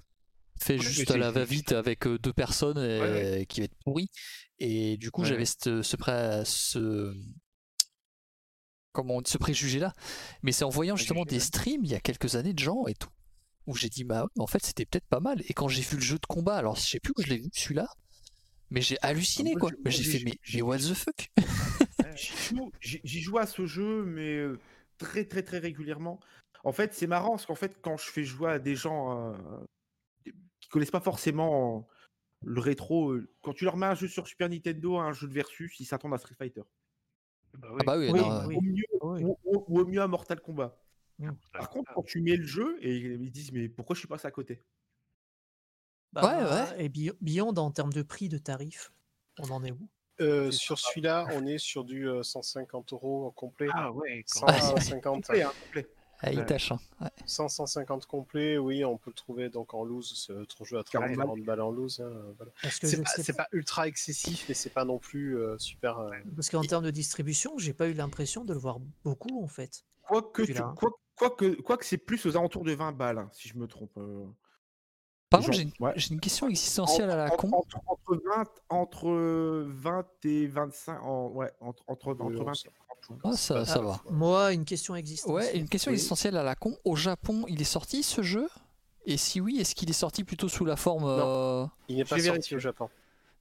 fait 0.63 0.79
juste 0.79 1.11
à 1.11 1.17
la 1.17 1.31
va-vite 1.31 1.73
avec 1.73 2.07
euh, 2.07 2.19
deux 2.19 2.33
personnes 2.33 2.79
et, 2.79 3.01
ouais. 3.01 3.47
qui 3.49 3.61
va 3.61 3.65
être 3.65 3.77
pourri. 3.85 4.09
Et 4.59 4.97
du 4.97 5.11
coup, 5.11 5.23
Ouais, 5.23 5.29
j'avais 5.29 5.41
ouais. 5.41 5.47
ce, 5.65 5.83
ce, 5.83 5.97
pré- 5.97 6.43
ce, 6.45 7.15
comment 8.93 9.17
on 9.17 9.21
dit, 9.23 9.31
ce 9.31 9.39
préjugé-là. 9.39 9.93
Mais 10.43 10.53
c'est 10.53 10.65
en 10.65 10.69
voyant 10.69 10.97
justement 10.97 11.25
des 11.25 11.41
streams 11.41 11.85
il 11.85 11.91
y 11.91 11.95
a 11.95 12.01
quelques 12.01 12.35
années 12.37 12.53
de 12.53 12.59
gens 12.59 12.87
et 12.87 12.95
tout, 12.95 13.09
où 13.67 13.75
j'ai 13.77 13.89
dit, 13.89 14.05
bah 14.05 14.27
en 14.39 14.47
fait, 14.47 14.65
c'était 14.65 14.85
peut-être 14.87 15.07
pas 15.09 15.21
mal. 15.21 15.43
Et 15.49 15.55
quand 15.55 15.69
j'ai 15.69 15.83
vu 15.83 15.97
le 15.97 16.03
jeu 16.03 16.19
de 16.19 16.27
combat, 16.27 16.57
alors 16.57 16.77
je 16.77 16.83
sais 16.83 17.01
plus 17.01 17.13
où 17.17 17.23
je 17.23 17.29
l'ai 17.29 17.39
vu 17.39 17.49
celui-là, 17.53 17.89
mais 18.71 18.83
j'ai 18.83 18.97
halluciné 19.03 19.53
moi, 19.53 19.61
quoi. 19.61 19.71
j'ai 19.87 20.03
fait, 20.05 20.23
mais, 20.25 20.33
j'ai- 20.43 20.59
mais 20.59 20.63
what 20.63 20.79
the 20.79 20.95
fuck? 20.95 21.31
J'y 22.81 23.21
joue- 23.23 23.39
à 23.39 23.47
ce 23.47 23.67
jeu, 23.67 24.05
mais 24.05 24.37
euh, 24.37 24.59
très 24.99 25.25
très 25.25 25.43
très 25.43 25.59
régulièrement. 25.59 26.21
En 26.65 26.73
fait, 26.73 26.93
c'est 26.93 27.07
marrant 27.07 27.31
parce 27.31 27.47
qu'en 27.47 27.55
fait, 27.55 27.77
quand 27.81 27.97
je 27.97 28.11
fais 28.11 28.25
jouer 28.25 28.51
à 28.51 28.59
des 28.59 28.77
gens 28.77 29.33
euh, 29.33 29.37
connaissent 30.71 30.91
pas 30.91 31.01
forcément 31.01 31.87
le 32.43 32.61
rétro, 32.61 33.15
quand 33.43 33.53
tu 33.53 33.65
leur 33.65 33.77
mets 33.77 33.87
un 33.87 33.95
jeu 33.95 34.09
sur 34.09 34.27
Super 34.27 34.49
Nintendo, 34.49 34.97
un 34.97 35.13
jeu 35.13 35.29
de 35.29 35.35
versus, 35.35 35.79
ils 35.79 35.85
s'attendent 35.85 36.15
à 36.15 36.19
Street 36.19 36.35
Fighter. 36.35 36.63
Bah 37.55 37.69
Ah 37.81 37.85
bah 37.85 37.99
oui, 37.99 38.11
Oui, 38.11 38.21
non, 38.21 38.47
oui. 38.47 38.57
Au 38.57 38.61
mieux, 38.63 38.85
Oui. 39.03 39.25
ou, 39.25 39.39
ou- 39.45 39.65
ou 39.69 39.81
au 39.81 39.85
mieux 39.87 40.01
à 40.01 40.07
Mortal 40.09 40.41
Kombat. 40.41 40.81
Mm. 41.19 41.33
Par 41.53 41.69
contre, 41.69 41.93
quand 41.93 42.03
tu 42.03 42.23
mets 42.23 42.37
le 42.37 42.47
jeu 42.47 42.79
et 42.81 42.97
ils 42.97 43.31
disent 43.31 43.53
mais 43.53 43.69
pourquoi 43.69 43.95
je 43.95 43.99
suis 43.99 44.09
passé 44.09 44.27
à 44.27 44.31
côté? 44.31 44.65
Bah, 46.13 46.75
Et 46.79 46.89
Bi- 46.89 47.13
Beyond, 47.21 47.55
en 47.57 47.71
termes 47.71 47.93
de 47.93 48.03
prix, 48.03 48.29
de 48.29 48.39
tarifs, 48.39 48.93
on 49.39 49.51
en 49.51 49.63
est 49.63 49.73
où? 49.73 49.89
Euh, 50.21 50.51
sur 50.51 50.79
celui-là, 50.79 51.27
on 51.33 51.47
est 51.47 51.59
sur 51.59 51.85
du 51.85 52.09
euh, 52.09 52.23
150 52.23 52.93
euros 52.93 53.27
en 53.27 53.31
complet. 53.31 53.69
Ah 53.73 53.91
ouais, 53.93 54.25
quand 54.33 54.41
100, 54.41 54.47
même. 54.49 54.61
150, 54.61 55.15
Complet, 55.27 55.43
hein, 55.43 55.53
complet. 55.61 55.87
Ah, 56.23 56.33
il 56.33 56.39
Ouais. 56.39 56.47
tâche. 56.47 56.73
hein. 56.73 56.79
Ouais. 57.01 57.09
100, 57.25 57.49
150 57.49 58.07
complet, 58.07 58.59
oui, 58.59 58.85
on 58.85 58.99
peut 58.99 59.11
le 59.11 59.15
trouver 59.15 59.49
donc 59.49 59.73
en 59.75 59.85
loose. 59.85 60.13
C'est 60.27 60.33
autre 60.35 60.65
jeu 60.65 60.79
à 60.79 60.85
30 60.85 60.93
40 61.03 61.17
40 61.17 61.41
balles 61.45 61.61
en 61.63 61.71
loose. 61.71 62.01
hein, 62.01 62.11
voilà. 62.37 62.53
Parce 62.63 62.79
que 62.79 62.87
C'est 62.87 63.03
pas, 63.03 63.11
sais 63.11 63.23
c'est 63.23 63.33
pas 63.37 63.49
ultra 63.53 63.89
excessif, 63.89 64.45
mais 64.49 64.55
c'est 64.55 64.71
pas 64.71 64.85
non 64.85 64.99
plus 64.99 65.39
euh, 65.39 65.57
super. 65.59 65.99
euh, 65.99 66.11
Parce 66.37 66.51
qu'en 66.51 66.63
termes 66.63 66.85
de 66.85 66.91
distribution, 66.91 67.57
j'ai 67.57 67.73
pas 67.73 67.89
eu 67.89 67.95
l'impression 67.95 68.45
de 68.45 68.53
le 68.53 68.59
voir 68.59 68.79
beaucoup 69.05 69.43
en 69.43 69.49
fait. 69.49 69.85
Quoique, 70.03 70.43
tu- 70.43 70.55
quoi- 70.77 70.91
quoique, 71.15 71.61
quoique 71.63 71.85
c'est 71.85 71.97
plus 71.99 72.27
aux 72.27 72.37
alentours 72.37 72.65
de 72.65 72.73
20 72.73 72.93
balles, 72.93 73.19
hein, 73.19 73.31
si 73.33 73.49
je 73.49 73.57
me 73.57 73.67
trompe. 73.67 73.97
euh. 73.97 74.27
Par 75.31 75.41
contre, 75.41 75.53
j'ai 75.53 75.63
une, 75.63 75.71
ouais. 75.79 75.95
une 76.11 76.19
question 76.21 76.49
existentielle 76.49 77.09
à 77.11 77.17
la 77.17 77.25
Entre- 77.27 77.37
con. 77.37 77.51
Entre, 77.55 77.79
entre 77.87 78.17
20, 78.37 78.45
entre 78.69 79.65
20 79.69 80.07
et 80.25 80.47
25. 80.49 81.01
En, 81.03 81.29
ouais, 81.29 81.51
entre, 81.61 81.83
entre, 81.87 82.09
entre 82.11 82.25
Oui, 82.25 82.45
20 82.45 82.55
ça- 82.55 82.69
et 82.69 82.73
30. 83.07 83.21
Ah, 83.25 83.33
ça, 83.37 83.65
ça 83.65 83.75
Ah, 83.79 83.83
va. 83.83 84.01
Moi, 84.11 84.53
une 84.53 84.65
question 84.65 84.97
existentielle. 84.97 85.35
Ouais, 85.53 85.57
une 85.57 85.69
question 85.69 85.91
Oui. 85.91 85.95
existentielle 85.95 86.37
à 86.37 86.43
la 86.43 86.55
con. 86.57 86.77
Au 86.85 86.97
Japon, 86.97 87.45
il 87.49 87.61
est 87.61 87.65
sorti 87.65 88.03
ce 88.03 88.23
jeu? 88.23 88.49
Et 89.07 89.17
si 89.17 89.41
oui, 89.41 89.59
est-ce 89.61 89.75
qu'il 89.75 89.89
est 89.89 89.95
sorti 89.95 90.25
plutôt 90.25 90.49
sous 90.49 90.65
la 90.65 90.77
forme. 90.77 91.05
euh, 91.07 91.65
Il 91.89 91.97
n'est 91.97 92.05
pas 92.05 92.17
sorti 92.17 92.23
vérifié. 92.25 92.57
au 92.57 92.61
Japon. 92.61 92.89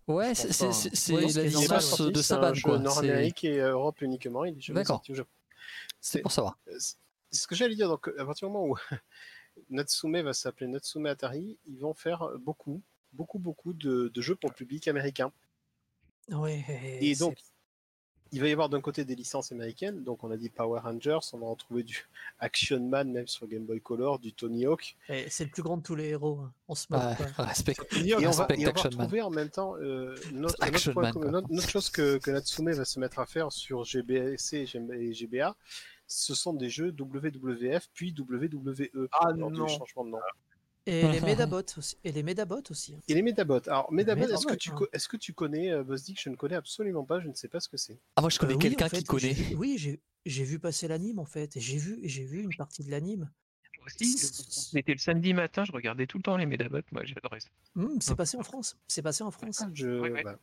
Ouais, 0.07 0.33
c'est 0.35 0.49
hein. 0.63 0.71
la 1.11 1.43
licence 1.43 1.85
sorti, 1.85 2.11
de 2.13 2.21
Saban, 2.21 2.53
quoi. 2.63 2.77
C'est- 2.77 2.83
Nord-Amérique 2.83 3.43
et 3.43 3.57
Europe 3.59 4.01
uniquement. 4.01 4.45
Il 4.45 4.57
est 4.57 4.83
sorti 4.85 5.11
au 5.11 5.15
Japon. 5.15 5.29
C'est 5.99 6.21
pour 6.21 6.31
savoir. 6.31 6.57
C'est 6.79 6.95
ce 7.31 7.47
que 7.47 7.55
j'allais 7.55 7.75
dire. 7.75 7.89
Donc, 7.89 8.07
à 8.17 8.25
partir 8.25 8.47
du 8.47 8.53
moment 8.53 8.65
où 8.67 8.75
Natsume 9.69 10.21
va 10.21 10.33
s'appeler 10.33 10.67
Natsume 10.67 11.05
Atari, 11.05 11.57
ils 11.67 11.79
vont 11.79 11.93
faire 11.93 12.29
beaucoup, 12.39 12.81
beaucoup, 13.13 13.39
beaucoup 13.39 13.73
de, 13.73 14.09
de 14.13 14.21
jeux 14.21 14.35
pour 14.35 14.49
le 14.49 14.55
public 14.55 14.87
américain. 14.87 15.31
Ouais, 16.31 16.63
Et 17.01 17.15
donc, 17.15 17.37
il 18.31 18.39
va 18.39 18.47
y 18.47 18.51
avoir 18.51 18.69
d'un 18.69 18.81
côté 18.81 19.03
des 19.05 19.15
licences 19.15 19.51
américaines. 19.51 20.03
Donc, 20.03 20.23
on 20.23 20.29
a 20.29 20.37
dit 20.37 20.49
Power 20.49 20.81
Rangers, 20.81 21.17
on 21.33 21.39
va 21.39 21.47
retrouver 21.47 21.81
du 21.81 22.07
Action 22.37 22.79
Man, 22.79 23.11
même 23.11 23.27
sur 23.27 23.47
Game 23.47 23.65
Boy 23.65 23.81
Color, 23.81 24.19
du 24.19 24.31
Tony 24.33 24.67
Hawk. 24.67 24.95
eh, 25.09 25.27
c'est 25.31 25.45
le 25.45 25.49
plus 25.49 25.63
grand 25.63 25.77
de 25.77 25.81
tous 25.81 25.95
les 25.95 26.09
héros. 26.09 26.39
hein. 26.41 26.53
On 26.67 26.75
se 26.75 26.85
Ouais, 26.91 26.99
pas. 27.35 27.43
respect. 27.43 27.75
Et 28.05 28.13
on 28.15 28.19
va, 28.19 28.47
et 28.55 28.67
on 28.67 28.71
va 28.71 28.73
Man. 28.73 28.75
retrouver 28.75 29.21
en 29.23 29.31
même 29.31 29.49
temps 29.49 29.75
euh, 29.77 30.13
notre, 30.31 30.31
notre 30.33 30.63
Action 30.63 30.93
point 30.93 31.11
Man, 31.11 31.43
notre 31.49 31.69
chose 31.69 31.89
que, 31.89 32.19
que 32.19 32.29
Natsume 32.29 32.71
va 32.73 32.85
se 32.85 32.99
mettre 32.99 33.17
à 33.17 33.25
faire 33.25 33.51
sur 33.51 33.83
GBC 33.83 34.67
et 34.93 35.13
GBA, 35.13 35.55
ce 36.10 36.34
sont 36.36 36.53
des 36.53 36.69
jeux 36.69 36.94
WWF 36.99 37.90
puis 37.94 38.14
WWE. 38.18 39.07
Ah 39.14 39.31
non. 39.34 39.68
changement 39.68 40.03
de 40.03 40.10
nom. 40.10 40.19
Et 40.86 41.03
les 41.11 41.22
Medabots 41.22 41.77
aussi. 41.77 41.98
Et 42.03 42.11
les 42.11 42.23
Medabots 42.23 42.64
aussi. 42.72 42.95
hein. 42.95 43.02
Et 43.07 43.14
les 43.14 43.22
Medabots. 43.22 43.68
Alors, 43.68 43.91
Medabots, 43.91 44.27
est-ce 44.27 44.48
que, 44.48 44.56
tu 44.56 44.72
hein. 44.72 44.80
est-ce 44.91 45.07
que 45.07 45.18
tu 45.18 45.34
connais 45.34 45.72
euh, 45.72 45.84
Buzz 45.84 46.11
Je 46.18 46.30
ne 46.30 46.36
connais 46.36 46.56
absolument 46.56 47.03
pas, 47.03 47.19
je 47.19 47.27
ne 47.27 47.34
sais 47.36 47.48
pas 47.48 47.60
ce 47.60 47.69
que 47.69 47.77
c'est. 47.77 47.98
Ah, 48.15 48.22
moi, 48.22 48.30
je 48.30 48.40
connais 48.40 48.53
Euh, 48.53 48.57
oui, 48.57 48.61
quelqu'un 48.61 48.88
en 48.88 48.90
fait, 48.90 48.98
qui 48.98 49.03
connaît. 49.03 49.36
Oui, 49.56 49.76
j'ai 49.77 49.99
j'ai 50.26 50.44
vu 50.44 50.60
passer 50.60 50.88
l'anime 50.88 51.19
en 51.19 51.26
fait. 51.26 51.56
Et 51.57 51.60
j'ai 51.60 51.77
vu, 51.77 51.99
j'ai 52.03 52.23
vu 52.26 52.41
une 52.41 52.56
partie 52.56 52.84
de 52.84 52.91
l'anime. 52.91 53.30
Moi 53.77 53.86
aussi, 53.88 54.18
c'était 54.18 54.91
le 54.94 54.98
samedi 54.98 55.34
matin, 55.34 55.64
je 55.64 55.72
regardais 55.72 56.07
tout 56.07 56.18
le 56.18 56.23
temps 56.23 56.36
les 56.38 56.45
Medabots, 56.45 56.81
moi 56.91 57.03
j'adorais 57.06 57.40
ça. 57.40 57.49
Hum, 57.76 58.02
c'est 58.02 58.15
passé 58.15 58.36
en 58.38 58.44
France. 58.44 58.77
C'est 58.88 59.02
passé 59.02 59.23
en 59.23 59.31
France. 59.31 59.64
Je... 59.73 59.88
Ouais, 59.88 60.11
ouais. 60.11 60.23
bah, 60.23 60.38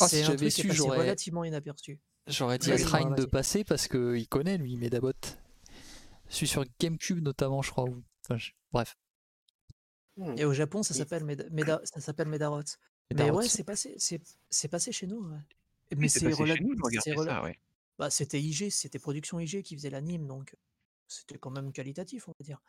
Ah, 0.00 0.08
si 0.08 0.24
j'avais 0.24 0.50
su, 0.50 0.60
est 0.62 0.64
passé 0.68 0.76
j'aurais- 0.76 0.98
relativement 0.98 1.44
inaperçu. 1.44 1.98
J'aurais 2.26 2.58
dit 2.58 2.70
à 2.70 2.76
Laura, 2.78 3.04
de 3.16 3.24
passer 3.24 3.64
parce 3.64 3.88
qu'il 3.88 4.28
connaît, 4.28 4.56
lui, 4.58 4.76
Medabot. 4.76 5.12
Celui 6.28 6.46
sur 6.46 6.64
GameCube, 6.78 7.20
notamment, 7.22 7.62
je 7.62 7.70
crois. 7.70 7.84
enfin, 8.24 8.36
je- 8.36 8.52
Bref. 8.72 8.96
hmm. 10.16 10.34
Et 10.36 10.44
au 10.44 10.52
Japon, 10.52 10.82
ça 10.82 10.94
s'appelle 10.94 11.24
Meda, 11.24 11.44
Meda- 11.50 11.80
ça 11.84 12.00
s'appelle 12.00 12.28
Medarot. 12.28 12.62
Mais 13.14 13.30
ouais, 13.30 13.48
c'est 13.48 13.64
passé, 13.64 13.94
c'est 13.98 14.20
c'est 14.48 14.68
passé 14.68 14.92
chez 14.92 15.06
nous. 15.08 15.20
ouais. 15.28 15.38
Mais 15.96 16.08
c'est 16.08 16.20
c'est 16.20 16.30
passé 16.30 16.42
rela- 16.44 16.56
chez 16.56 16.62
nous, 16.62 16.72
je 16.74 16.76
c'est 16.76 17.10
regardais 17.10 17.14
rela- 17.14 17.30
ça, 17.38 17.42
ouais. 17.42 17.58
bah, 17.98 18.10
c'était 18.10 18.40
IG, 18.40 18.70
c'était 18.70 19.00
Production 19.00 19.40
IG 19.40 19.62
qui 19.62 19.74
faisait 19.74 19.90
l'anime, 19.90 20.28
donc 20.28 20.54
c'était 21.08 21.38
quand 21.38 21.50
même 21.50 21.72
qualitatif, 21.72 22.28
on 22.28 22.32
va 22.38 22.44
dire. 22.44 22.62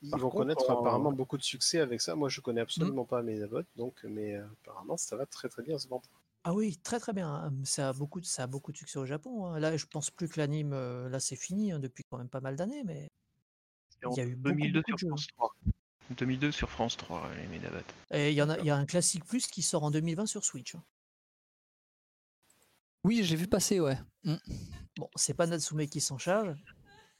Ils 0.00 0.10
Par 0.10 0.20
vont 0.20 0.30
contre, 0.30 0.42
connaître 0.44 0.70
en- 0.70 0.80
apparemment 0.80 1.12
beaucoup 1.12 1.36
de 1.36 1.42
succès 1.42 1.80
avec 1.80 2.00
ça. 2.00 2.14
Moi, 2.14 2.30
je 2.30 2.40
connais 2.40 2.62
absolument 2.62 3.04
pas 3.04 3.22
Medabots, 3.22 3.64
donc, 3.76 4.02
mais 4.04 4.36
euh, 4.36 4.46
apparemment, 4.62 4.96
ça 4.96 5.16
va 5.16 5.26
très 5.26 5.50
très 5.50 5.62
bien 5.62 5.78
se 5.78 5.88
vendre. 5.88 6.08
Ah 6.44 6.52
oui, 6.52 6.76
très 6.82 7.00
très 7.00 7.12
bien. 7.12 7.28
hein. 7.32 7.52
Ça 7.64 7.88
a 7.88 7.92
beaucoup, 7.92 8.20
de- 8.20 8.26
ça 8.26 8.42
a 8.44 8.46
beaucoup 8.46 8.70
de 8.72 8.76
succès 8.76 8.98
au 8.98 9.06
Japon. 9.06 9.46
hein. 9.46 9.58
Là, 9.58 9.76
je 9.76 9.86
pense 9.86 10.10
plus 10.10 10.28
que 10.28 10.38
l'anime, 10.38 10.72
euh, 10.74 11.08
là, 11.08 11.18
c'est 11.20 11.36
fini 11.36 11.72
hein, 11.72 11.78
depuis 11.78 12.04
quand 12.10 12.18
même 12.18 12.28
pas 12.28 12.40
mal 12.40 12.56
d'années, 12.56 12.84
mais 12.84 13.08
C'était 13.90 14.06
en 14.06 14.12
il 14.12 14.16
y 14.18 14.20
a 14.20 14.24
eu 14.26 14.36
beaucoup, 14.36 14.54
2002 14.56 14.80
beaucoup 14.80 14.92
de 14.92 14.98
sur 14.98 14.98
jeux, 14.98 15.06
hein. 15.06 15.10
France 15.16 15.26
3. 15.28 15.54
2002 16.10 16.52
sur 16.52 16.70
France 16.70 16.96
3, 16.98 17.30
les 17.34 18.18
et 18.18 18.30
il 18.30 18.34
y 18.34 18.42
en 18.42 18.50
a, 18.50 18.58
il 18.58 18.66
y 18.66 18.70
a 18.70 18.76
un 18.76 18.84
classique 18.84 19.24
plus 19.24 19.46
qui 19.46 19.62
sort 19.62 19.84
en 19.84 19.90
2020 19.90 20.26
sur 20.26 20.44
Switch. 20.44 20.74
hein. 20.74 20.84
Oui, 23.04 23.24
j'ai 23.24 23.36
vu 23.36 23.46
passer, 23.46 23.80
ouais. 23.80 23.98
Mm. 24.24 24.34
Bon, 24.96 25.08
c'est 25.16 25.34
pas 25.34 25.46
Natsume 25.46 25.86
qui 25.86 26.00
s'en 26.02 26.18
charge, 26.18 26.54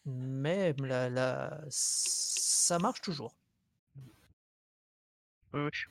mais 0.05 0.75
la, 0.79 1.09
la- 1.09 1.65
ça 1.71 2.79
marche 2.79 3.01
toujours. 3.01 3.35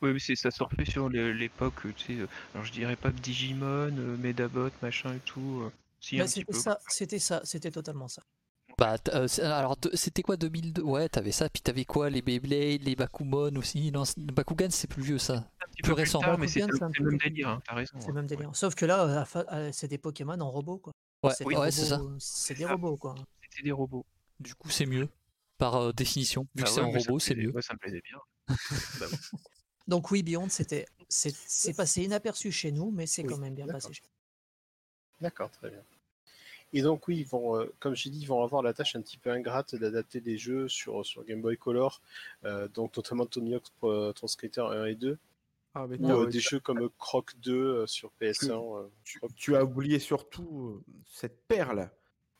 Ouais, 0.01 0.13
mais 0.13 0.19
c'est- 0.19 0.35
ça 0.35 0.51
surfait 0.51 0.85
sur 0.85 1.09
l'é- 1.09 1.33
l'époque, 1.33 1.81
tu 1.95 2.03
sais, 2.15 2.19
euh, 2.21 2.27
alors 2.53 2.65
je 2.65 2.71
dirais 2.71 2.95
pas 2.95 3.11
Digimon, 3.11 3.65
euh, 3.97 4.17
Medabot, 4.17 4.69
machin 4.81 5.13
et 5.15 5.19
tout. 5.19 5.61
euh, 5.63 5.71
si, 5.99 6.17
Bah, 6.17 6.27
c'était 6.27 6.53
ça, 6.53 6.79
c'était 6.87 7.19
ça, 7.19 7.41
c'était 7.43 7.71
totalement 7.71 8.07
ça. 8.07 8.21
Bah, 8.77 8.95
euh, 9.09 9.27
alors, 9.41 9.77
c'était 9.93 10.23
quoi 10.23 10.35
2002 10.35 10.81
Ouais, 10.81 11.07
t'avais 11.07 11.31
ça, 11.31 11.47
puis 11.47 11.61
t'avais 11.61 11.85
quoi 11.85 12.09
Les 12.09 12.21
Beyblade, 12.23 12.81
les 12.83 12.95
Bakumon 12.95 13.55
aussi 13.55 13.91
Non, 13.91 14.03
Bakugan, 14.17 14.69
c'est 14.71 14.87
plus 14.87 15.03
vieux, 15.03 15.17
ça. 15.19 15.35
un 15.35 15.67
petit 15.71 15.81
plus 15.83 15.89
peu 15.91 15.93
récent. 15.93 16.19
tard, 16.19 16.37
mais 16.39 16.47
c'est 16.47 16.61
le 16.65 16.77
même 16.79 16.91
plus 16.91 17.17
délire, 17.17 17.49
hein, 17.49 17.61
t'as 17.67 17.75
raison. 17.75 17.97
C'est 17.99 18.07
le 18.07 18.13
même 18.13 18.23
ouais. 18.25 18.29
délire. 18.35 18.55
Sauf 18.55 18.73
que 18.75 18.85
là, 18.85 19.25
c'est 19.71 19.87
des 19.87 19.97
Pokémon 19.99 20.39
en 20.39 20.49
robot, 20.49 20.77
quoi. 20.79 20.93
Ouais, 21.23 21.31
c'est 21.37 21.45
ouais, 21.45 21.71
ça. 21.71 21.97
robots, 21.97 22.15
c'est 22.19 22.55
des 22.55 22.63
ça. 22.63 22.71
robots, 22.71 22.97
quoi. 22.97 23.15
C'était 23.43 23.63
des 23.63 23.71
robots. 23.71 24.05
Du 24.39 24.55
coup, 24.55 24.69
c'est 24.69 24.87
mieux, 24.87 25.07
par 25.59 25.75
euh, 25.75 25.93
définition. 25.93 26.47
Vu 26.55 26.63
Ah 26.63 26.63
que 26.63 26.69
c'est 26.69 26.81
un 26.81 26.91
me 26.91 26.97
robot, 26.97 27.19
c'est 27.19 27.35
mieux. 27.35 27.51
ouais, 27.51 27.61
ça 27.61 27.73
me 27.73 27.79
plaisait 27.79 28.01
bien. 28.03 28.17
Bah 28.99 29.05
ouais. 29.11 29.39
Donc 29.87 30.11
oui, 30.11 30.23
Beyond, 30.23 30.49
c'était, 30.49 30.85
c'est, 31.09 31.33
c'est 31.35 31.73
passé 31.73 32.03
inaperçu 32.03 32.51
chez 32.51 32.71
nous, 32.71 32.91
mais 32.91 33.05
c'est 33.05 33.23
Oui, 33.23 33.29
quand 33.29 33.37
même 33.37 33.55
bien 33.55 33.67
passé. 33.67 33.93
chez 33.93 34.03
D'accord, 35.21 35.51
très 35.51 35.69
bien. 35.69 35.83
Et 36.75 36.81
donc 36.81 37.07
oui, 37.07 37.17
ils 37.19 37.27
vont, 37.27 37.55
euh, 37.59 37.71
comme 37.79 37.95
j'ai 37.95 38.09
dit, 38.09 38.19
ils 38.21 38.27
vont 38.27 38.41
avoir 38.43 38.63
la 38.63 38.73
tâche 38.73 38.95
un 38.95 39.01
petit 39.01 39.17
peu 39.17 39.29
ingrate 39.29 39.75
d'adapter 39.75 40.21
des 40.21 40.37
jeux 40.37 40.67
sur, 40.67 41.05
sur 41.05 41.23
Game 41.23 41.41
Boy 41.41 41.55
Color, 41.57 42.01
euh, 42.45 42.67
donc 42.67 42.97
notamment 42.97 43.25
Tony 43.27 43.53
Hawk 43.55 43.69
Pro 43.77 44.27
Skater 44.27 44.61
1 44.61 44.85
et 44.85 44.95
2, 44.95 45.17
Ah, 45.75 45.85
mais 45.87 45.97
ou 45.99 46.11
euh, 46.11 46.25
des 46.25 46.39
jeux 46.39 46.59
comme 46.59 46.89
Croc 46.97 47.35
2 47.37 47.53
euh, 47.53 47.85
sur 47.87 48.11
PS1. 48.19 48.51
euh, 48.85 48.87
tu, 49.03 49.19
tu 49.35 49.55
as 49.55 49.63
oublié 49.63 49.99
surtout 49.99 50.81
euh, 50.87 50.93
cette 51.11 51.45
perle 51.47 51.91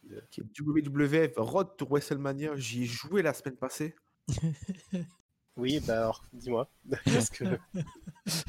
De- 0.02 0.24
qui 0.32 0.42
est 0.42 0.60
WWF 0.60 1.34
Road 1.38 1.78
to 1.78 1.86
WrestleMania. 1.86 2.56
J'y 2.56 2.84
ai 2.84 2.86
joué 2.86 3.22
la 3.22 3.34
semaine 3.36 3.56
passée. 3.58 3.94
Oui, 5.56 5.80
bah 5.86 5.98
alors, 6.00 6.24
dis-moi. 6.34 6.70
Que... 7.34 7.60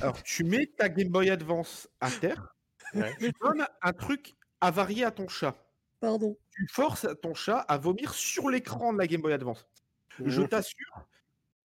Alors, 0.00 0.22
tu 0.22 0.44
mets 0.44 0.66
ta 0.66 0.88
Game 0.88 1.08
Boy 1.08 1.30
Advance 1.30 1.88
à 2.00 2.10
terre, 2.10 2.54
Ouais. 2.94 3.14
tu 3.18 3.32
donnes 3.40 3.66
un 3.82 3.92
truc 3.92 4.34
avarié 4.60 5.04
à 5.04 5.10
ton 5.10 5.26
chat. 5.28 5.56
Pardon. 6.00 6.36
Tu 6.50 6.66
forces 6.70 7.06
ton 7.22 7.34
chat 7.34 7.58
à 7.58 7.76
vomir 7.78 8.14
sur 8.14 8.50
l'écran 8.50 8.92
de 8.92 8.98
la 8.98 9.06
Game 9.06 9.20
Boy 9.20 9.32
Advance. 9.32 9.66
Je 10.24 10.42
t'assure 10.42 11.08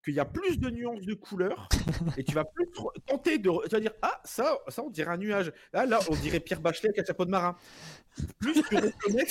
qu'il 0.03 0.13
y 0.15 0.19
a 0.19 0.25
plus 0.25 0.57
de 0.57 0.69
nuances 0.69 1.05
de 1.05 1.13
couleurs 1.13 1.67
et 2.17 2.23
tu 2.23 2.33
vas 2.33 2.45
plus 2.45 2.67
tenter 3.05 3.37
de. 3.37 3.49
Tu 3.67 3.69
vas 3.69 3.79
dire 3.79 3.93
Ah, 4.01 4.19
ça, 4.23 4.57
ça, 4.69 4.81
on 4.81 4.89
dirait 4.89 5.11
un 5.11 5.17
nuage. 5.17 5.51
Là, 5.73 5.85
là, 5.85 5.99
on 6.09 6.15
dirait 6.15 6.39
Pierre 6.39 6.61
Bachelet 6.61 6.89
avec 6.89 6.99
un 6.99 7.05
chapeau 7.05 7.25
de 7.25 7.31
marin. 7.31 7.55
Plus 8.39 8.63
tu 8.63 8.75
reconnais, 8.77 9.27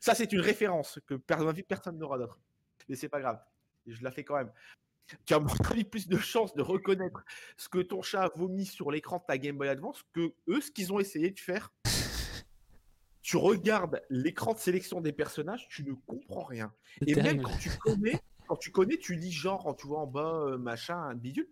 ça, 0.00 0.14
c'est 0.14 0.32
une 0.32 0.40
référence 0.40 0.98
que 1.06 1.14
personne 1.14 1.98
n'aura 1.98 2.16
d'autre. 2.18 2.40
Mais 2.88 2.96
c'est 2.96 3.08
pas 3.08 3.20
grave. 3.20 3.40
Je 3.86 4.02
la 4.02 4.10
fais 4.10 4.24
quand 4.24 4.36
même. 4.36 4.50
Tu 5.26 5.34
as 5.34 5.36
à 5.36 5.40
mon 5.40 5.52
avis 5.70 5.84
plus 5.84 6.08
de 6.08 6.16
chances 6.16 6.54
de 6.54 6.62
reconnaître 6.62 7.24
ce 7.56 7.68
que 7.68 7.78
ton 7.78 8.02
chat 8.02 8.22
a 8.22 8.30
vomi 8.36 8.66
sur 8.66 8.90
l'écran 8.90 9.18
de 9.18 9.24
ta 9.26 9.38
Game 9.38 9.56
Boy 9.56 9.68
Advance 9.68 10.02
que 10.12 10.34
eux, 10.48 10.60
ce 10.60 10.70
qu'ils 10.70 10.92
ont 10.92 11.00
essayé 11.00 11.30
de 11.30 11.38
faire. 11.38 11.72
Tu 13.22 13.36
regardes 13.36 14.02
l'écran 14.10 14.52
de 14.52 14.58
sélection 14.58 15.00
des 15.00 15.12
personnages, 15.12 15.66
tu 15.68 15.82
ne 15.84 15.94
comprends 15.94 16.44
rien. 16.44 16.74
Et 17.06 17.14
même 17.14 17.42
quand 17.42 17.56
tu 17.56 17.70
connais, 17.70 18.20
quand 18.46 18.56
tu 18.56 18.70
connais, 18.70 18.98
tu 18.98 19.14
lis 19.14 19.32
genre, 19.32 19.74
tu 19.78 19.86
vois 19.86 20.00
en 20.00 20.06
bas, 20.06 20.44
euh, 20.46 20.58
machin, 20.58 20.98
un 20.98 21.14
bidule. 21.14 21.48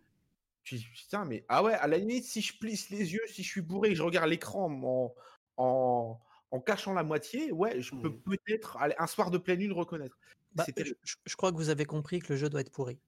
Tu 0.65 0.77
dis, 0.77 0.87
putain, 0.95 1.24
mais 1.24 1.45
ah 1.49 1.62
ouais, 1.65 1.73
à 1.73 1.87
la 1.89 1.99
limite, 1.99 2.24
si 2.24 2.41
je 2.41 2.59
plisse 2.59 2.91
les 2.91 3.15
yeux, 3.15 3.23
si 3.27 3.43
je 3.43 3.49
suis 3.49 3.62
bourré, 3.62 3.89
et 3.89 3.93
que 3.93 3.99
je 3.99 4.03
regarde 4.03 4.29
l'écran 4.29 4.70
en, 4.70 5.15
en, 5.57 6.20
en 6.51 6.61
cachant 6.61 6.93
la 6.93 7.03
moitié, 7.03 7.51
ouais, 7.53 7.81
je 7.81 7.91
peux 7.91 8.11
Mhm. 8.11 8.23
peut-être, 8.23 8.77
un 8.99 9.07
soir 9.07 9.31
de 9.31 9.39
pleine 9.39 9.59
lune, 9.59 9.73
reconnaître. 9.73 10.19
Bah, 10.55 10.66
je 10.77 11.37
crois 11.37 11.51
que 11.51 11.57
vous 11.57 11.70
avez 11.70 11.87
compris 11.87 12.20
que 12.20 12.35
le 12.35 12.39
jeu 12.39 12.51
doit 12.51 12.61
être 12.61 12.70
pourri. 12.70 13.01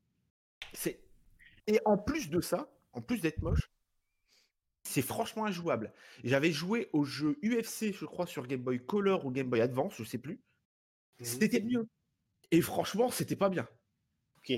C'est- 0.72 1.00
Et 1.66 1.80
en 1.84 1.96
plus 1.98 2.30
de 2.30 2.40
ça, 2.40 2.68
en 2.92 3.00
plus 3.00 3.20
d'être 3.20 3.40
moche, 3.42 3.70
c'est 4.82 5.02
franchement 5.02 5.46
injouable. 5.46 5.92
J'avais 6.24 6.52
joué 6.52 6.90
au 6.92 7.04
jeu 7.04 7.38
UFC, 7.42 7.92
je 7.92 8.04
crois, 8.04 8.26
sur 8.26 8.46
Game 8.46 8.60
Boy 8.62 8.84
Color 8.84 9.24
ou 9.24 9.30
Game 9.30 9.48
Boy 9.48 9.60
Advance, 9.60 9.94
je 9.96 10.04
sais 10.04 10.18
plus. 10.18 10.40
Mhm. 11.20 11.24
C'était 11.26 11.60
mieux. 11.60 11.86
Et 12.50 12.60
franchement, 12.60 13.10
c'était 13.10 13.36
pas 13.36 13.48
bien. 13.48 13.66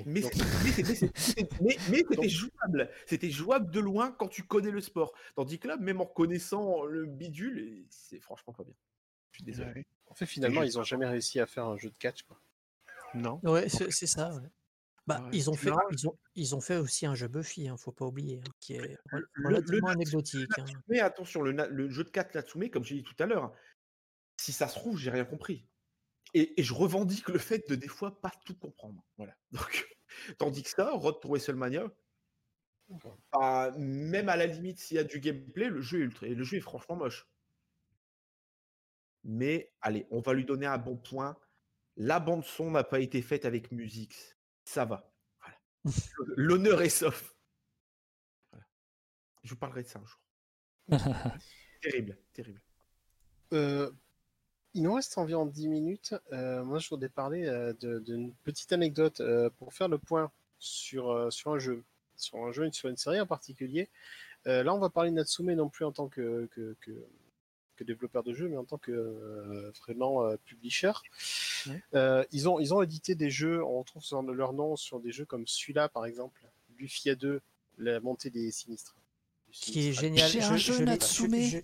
Mais 0.05 0.20
Donc, 0.20 0.33
c'était 0.35 0.85
c'était- 1.15 1.49
mais- 1.62 1.77
mais 1.91 1.99
c'était 1.99 2.16
Donc- 2.16 2.24
jouable. 2.28 2.91
C'était 3.07 3.31
jouable 3.31 3.70
de 3.70 3.78
loin 3.78 4.11
quand 4.11 4.27
tu 4.27 4.43
connais 4.43 4.73
le 4.73 4.81
sport. 4.81 5.12
Tandis 5.37 5.61
que 5.61 5.69
là, 5.69 5.77
même 5.77 6.01
en 6.01 6.07
connaissant 6.07 6.85
le 6.87 7.07
bidule, 7.07 7.87
c'est 7.89 8.19
franchement 8.19 8.53
pas 8.53 8.65
bien. 8.65 8.74
Je 9.31 9.37
suis 9.39 9.45
désolé. 9.45 9.70
Ouais. 9.73 9.87
en 10.09 10.15
fait, 10.15 10.27
finalement, 10.27 10.62
ils 10.65 10.77
ont 10.78 10.83
jamais 10.83 11.07
réussi 11.07 11.39
à 11.39 11.47
faire 11.47 11.66
un 11.66 11.77
jeu 11.77 11.91
de 11.91 11.95
catch. 12.01 12.23
Quoi. 12.24 12.41
Non. 13.15 13.39
Ouais, 13.45 13.69
c'est 13.69 13.93
c'est 13.93 14.07
ça. 14.09 14.35
ouais. 14.35 14.49
Bah, 15.07 15.20
Ouais. 15.23 15.31
ils, 15.33 15.49
ont 15.51 15.55
fait, 15.55 15.70
Non. 15.70 15.77
ils, 15.93 16.09
ont, 16.09 16.19
ils 16.35 16.55
ont 16.57 16.61
fait 16.61 16.77
aussi 16.78 17.07
un 17.07 17.15
jeu 17.15 17.28
Buffy, 17.28 17.69
hein, 17.69 17.77
faut 17.77 17.93
pas 17.93 18.05
oublier, 18.07 18.41
hein, 18.45 18.51
qui 18.59 18.74
est 18.74 18.97
Le- 19.12 19.81
anecdotique. 19.89 20.51
hein. 20.59 20.65
Mais 20.89 20.99
attention, 21.01 21.43
le, 21.43 21.89
jeu 21.91 22.03
de 22.05 22.11
4 22.11 22.35
Natsume, 22.35 22.69
comme 22.70 22.85
j'ai 22.85 22.97
dit 22.97 23.05
tout 23.05 23.15
à 23.20 23.27
l'heure, 23.27 23.55
si 24.37 24.53
ça 24.53 24.66
se 24.69 24.74
trouve, 24.74 24.99
j'ai 24.99 25.11
rien 25.11 25.24
compris. 25.24 25.69
Et, 26.35 26.61
et 26.61 26.65
je 26.65 26.74
revendique 26.74 27.28
le 27.28 27.39
fait 27.39 27.69
de 27.69 27.77
des 27.77 27.89
fois 27.89 28.20
pas 28.20 28.33
tout 28.45 28.57
comprendre. 28.59 29.05
Voilà. 29.16 29.37
Donc, 29.53 29.87
tandis 30.39 30.65
que 30.65 30.70
ça, 30.70 30.91
Road 30.93 31.20
to 31.20 31.28
WrestleMania, 31.28 31.89
bah, 33.33 33.73
même 33.78 34.28
à 34.28 34.37
la 34.37 34.47
limite, 34.47 34.78
s'il 34.81 34.97
y 34.97 35.01
a 35.01 35.05
du 35.05 35.20
gameplay, 35.20 35.69
le 35.69 35.81
jeu 35.81 36.01
est 36.01 36.03
ultra, 36.05 36.27
et 36.27 36.35
le 36.35 36.45
jeu 36.45 36.57
est 36.59 36.61
franchement 36.61 36.97
moche. 36.97 37.28
Mais 39.24 39.73
allez, 39.81 40.07
on 40.11 40.20
va 40.20 40.33
lui 40.35 40.45
donner 40.45 40.66
un 40.66 40.78
bon 40.78 40.97
point. 40.97 41.37
La 41.97 42.20
bande 42.20 42.45
son 42.45 42.70
n'a 42.70 42.85
pas 42.85 43.01
été 43.01 43.23
faite 43.23 43.45
avec 43.45 43.73
musique. 43.73 44.36
Ça 44.66 44.84
va. 44.84 45.09
Voilà. 45.40 45.56
L'honneur 46.36 46.82
est 46.82 46.88
sauf. 46.88 47.34
Voilà. 48.51 48.66
Je 49.44 49.51
vous 49.51 49.56
parlerai 49.56 49.84
de 49.84 49.88
ça 49.88 50.01
un 50.01 50.05
jour. 50.05 50.20
terrible, 51.80 52.18
terrible. 52.32 52.60
Euh, 53.52 53.90
il 54.74 54.82
nous 54.82 54.93
reste 54.93 55.16
environ 55.18 55.47
10 55.47 55.68
minutes. 55.68 56.14
Euh, 56.32 56.64
moi, 56.64 56.78
je 56.80 56.88
voudrais 56.88 57.09
parler 57.09 57.47
euh, 57.47 57.72
de- 57.80 58.01
d'une 58.01 58.34
petite 58.43 58.72
anecdote 58.72 59.20
euh, 59.20 59.48
pour 59.51 59.72
faire 59.72 59.88
le 59.88 59.98
point 59.98 60.32
sur, 60.59 61.32
sur 61.32 61.52
un 61.52 61.59
jeu, 61.60 61.84
sur 62.16 62.44
un 62.44 62.51
jeu, 62.51 62.70
sur 62.72 62.88
une 62.88 62.97
série 62.97 63.20
en 63.20 63.26
particulier. 63.26 63.88
Là, 64.44 64.72
on 64.74 64.78
va 64.78 64.90
parler 64.90 65.10
de 65.10 65.16
Natsume 65.16 65.52
non 65.55 65.68
plus 65.68 65.84
en 65.84 65.90
tant 65.90 66.09
que, 66.09 66.47
que, 66.52 66.76
que, 66.80 66.93
que 67.77 67.85
développeur 67.85 68.23
de 68.23 68.32
jeu, 68.35 68.48
mais 68.48 68.57
en 68.57 68.65
tant 68.65 68.78
que 68.78 68.90
euh, 68.90 69.70
vraiment 69.82 70.24
euh, 70.24 70.36
publisher. 70.44 70.93
Ouais. 71.66 71.82
Euh, 71.94 72.24
ils, 72.32 72.48
ont, 72.48 72.59
ils 72.59 72.73
ont 72.74 72.82
édité 72.82 73.15
des 73.15 73.31
jeux, 73.31 73.62
on 73.65 73.78
retrouve 73.81 74.03
sur 74.03 74.23
leur 74.23 74.53
nom 74.53 74.77
sur 74.77 74.98
des 75.01 75.12
jeux 75.12 75.24
comme 75.24 75.47
celui-là, 75.47 75.89
par 75.89 76.07
exemple, 76.07 76.40
Lufia 76.78 77.15
2, 77.15 77.40
La 77.78 78.01
montée 78.01 78.31
des 78.31 78.51
sinistres. 78.51 78.97
Qui 79.53 79.89
est 79.89 79.93
génial. 79.93 80.28
J'ai 80.31 80.40
Je- 80.40 80.47
un 80.53 80.57
je 80.57 80.73
jeu 80.73 80.78
l'ai- 80.81 80.85
Natsume. 80.86 81.36
Je, 81.40 81.59
je- 81.59 81.61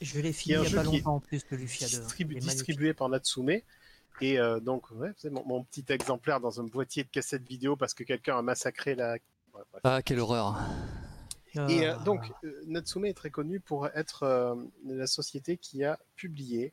je 0.00 0.20
l'ai 0.20 0.32
fini 0.32 0.54
il 0.54 0.60
n'y 0.60 0.66
a 0.66 0.68
jeu 0.70 0.76
pas 0.76 0.82
qui 0.84 0.88
est 0.88 0.98
longtemps 0.98 1.14
en 1.16 1.20
plus 1.20 1.44
de 1.50 1.56
Lufia 1.56 1.86
2. 1.88 1.96
hein. 1.96 2.00
distribu- 2.00 2.32
Il 2.32 2.36
est 2.36 2.40
magnifique. 2.40 2.50
distribué 2.56 2.94
par 2.94 3.08
Natsume. 3.08 3.50
Et 4.22 4.38
euh, 4.38 4.60
donc, 4.60 4.90
ouais, 4.92 5.10
c'est 5.16 5.30
mon, 5.30 5.44
mon 5.46 5.64
petit 5.64 5.84
exemplaire 5.88 6.40
dans 6.40 6.60
un 6.60 6.64
boîtier 6.64 7.04
de 7.04 7.08
cassette 7.08 7.46
vidéo 7.46 7.76
parce 7.76 7.94
que 7.94 8.04
quelqu'un 8.04 8.38
a 8.38 8.42
massacré 8.42 8.94
la. 8.94 9.14
Ouais. 9.54 9.60
Ah, 9.84 10.00
quelle 10.02 10.20
horreur. 10.20 10.58
Et 11.54 11.86
euh, 11.86 11.94
Ah. 11.98 12.04
donc, 12.04 12.32
euh, 12.44 12.62
Natsume 12.66 13.06
est 13.06 13.14
très 13.14 13.30
connu 13.30 13.60
pour 13.60 13.86
être 13.88 14.22
euh, 14.22 14.54
la 14.84 15.06
société 15.06 15.56
qui 15.56 15.84
a 15.84 15.98
publié 16.16 16.72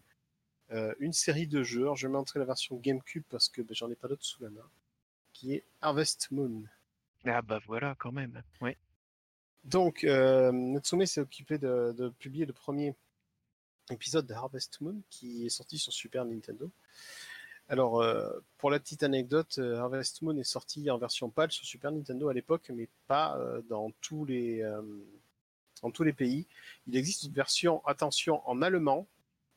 euh, 0.71 0.93
une 0.99 1.13
série 1.13 1.47
de 1.47 1.63
jeux. 1.63 1.81
Alors, 1.83 1.95
je 1.95 2.07
vais 2.07 2.13
montrer 2.13 2.39
la 2.39 2.45
version 2.45 2.75
GameCube 2.75 3.23
parce 3.29 3.49
que 3.49 3.61
ben, 3.61 3.73
j'en 3.73 3.89
ai 3.89 3.95
pas 3.95 4.07
d'autres 4.07 4.25
sous 4.25 4.41
la 4.43 4.49
main. 4.49 4.69
Qui 5.33 5.53
est 5.53 5.63
Harvest 5.81 6.29
Moon. 6.31 6.63
Ah 7.25 7.41
bah 7.41 7.59
voilà, 7.65 7.95
quand 7.99 8.11
même. 8.11 8.41
Ouais. 8.61 8.77
Donc, 9.63 10.03
euh, 10.03 10.51
Natsume 10.51 11.05
s'est 11.05 11.21
occupé 11.21 11.57
de, 11.57 11.93
de 11.97 12.09
publier 12.09 12.45
le 12.45 12.53
premier 12.53 12.95
épisode 13.89 14.25
de 14.27 14.33
Harvest 14.33 14.79
Moon 14.81 15.01
qui 15.09 15.45
est 15.45 15.49
sorti 15.49 15.77
sur 15.77 15.91
Super 15.93 16.25
Nintendo. 16.25 16.69
Alors, 17.69 18.01
euh, 18.01 18.29
pour 18.57 18.71
la 18.71 18.79
petite 18.79 19.03
anecdote, 19.03 19.57
euh, 19.57 19.77
Harvest 19.77 20.21
Moon 20.21 20.37
est 20.37 20.43
sorti 20.43 20.89
en 20.89 20.97
version 20.97 21.29
PAL 21.29 21.51
sur 21.51 21.65
Super 21.65 21.91
Nintendo 21.91 22.29
à 22.29 22.33
l'époque, 22.33 22.71
mais 22.73 22.87
pas 23.07 23.37
euh, 23.37 23.61
dans, 23.69 23.91
tous 24.01 24.23
les, 24.23 24.63
dans 25.81 25.91
tous 25.91 26.03
les 26.03 26.13
pays. 26.13 26.47
Il 26.87 26.95
existe 26.95 27.23
une 27.23 27.33
version, 27.33 27.85
attention, 27.85 28.41
en 28.49 28.61
allemand, 28.61 29.05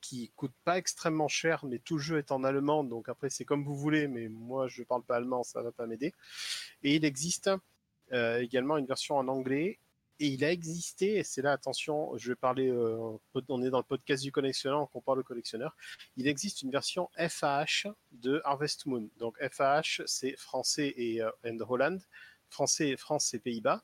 qui 0.01 0.33
coûte 0.35 0.53
pas 0.65 0.77
extrêmement 0.79 1.29
cher, 1.29 1.65
mais 1.65 1.79
tout 1.79 1.97
le 1.97 2.03
jeu 2.03 2.19
est 2.19 2.33
en 2.33 2.43
allemand, 2.43 2.85
donc 2.85 3.09
après 3.11 3.29
c'est 3.29 3.45
comme 3.45 3.65
vous 3.65 3.77
voulez, 3.77 4.09
mais 4.09 4.29
moi 4.29 4.67
je 4.67 4.83
parle 4.83 5.03
pas 5.03 5.17
allemand, 5.17 5.45
ça 5.45 5.61
va 5.61 5.73
pas 5.73 5.87
m'aider. 5.87 6.15
Et 6.83 6.97
il 6.97 7.05
existe 7.05 7.51
également 8.11 8.79
une 8.79 8.87
version 8.87 9.19
en 9.19 9.29
anglais 9.29 9.79
et 10.21 10.27
il 10.27 10.45
a 10.45 10.53
existé, 10.53 11.17
et 11.17 11.25
c'est 11.25 11.41
là, 11.41 11.53
attention, 11.53 12.17
je 12.19 12.29
vais 12.29 12.37
parler, 12.37 12.69
euh, 12.69 13.19
on 13.49 13.63
est 13.63 13.71
dans 13.71 13.79
le 13.79 13.85
podcast 13.85 14.23
du 14.23 14.31
collectionneur, 14.31 14.87
on 14.93 15.01
parle 15.01 15.21
au 15.21 15.23
collectionneur, 15.23 15.75
il 16.17 16.29
existe 16.29 16.61
une 16.61 16.71
version 16.71 17.09
FAH 17.17 17.89
de 18.13 18.43
Harvest 18.45 18.85
Moon. 18.85 19.09
Donc 19.19 19.39
FAH, 19.51 20.03
c'est 20.05 20.37
français 20.37 20.93
et 20.95 21.23
euh, 21.23 21.31
and 21.47 21.57
Holland, 21.67 22.01
français, 22.51 22.97
France 22.99 23.33
et 23.33 23.39
Pays-Bas, 23.39 23.83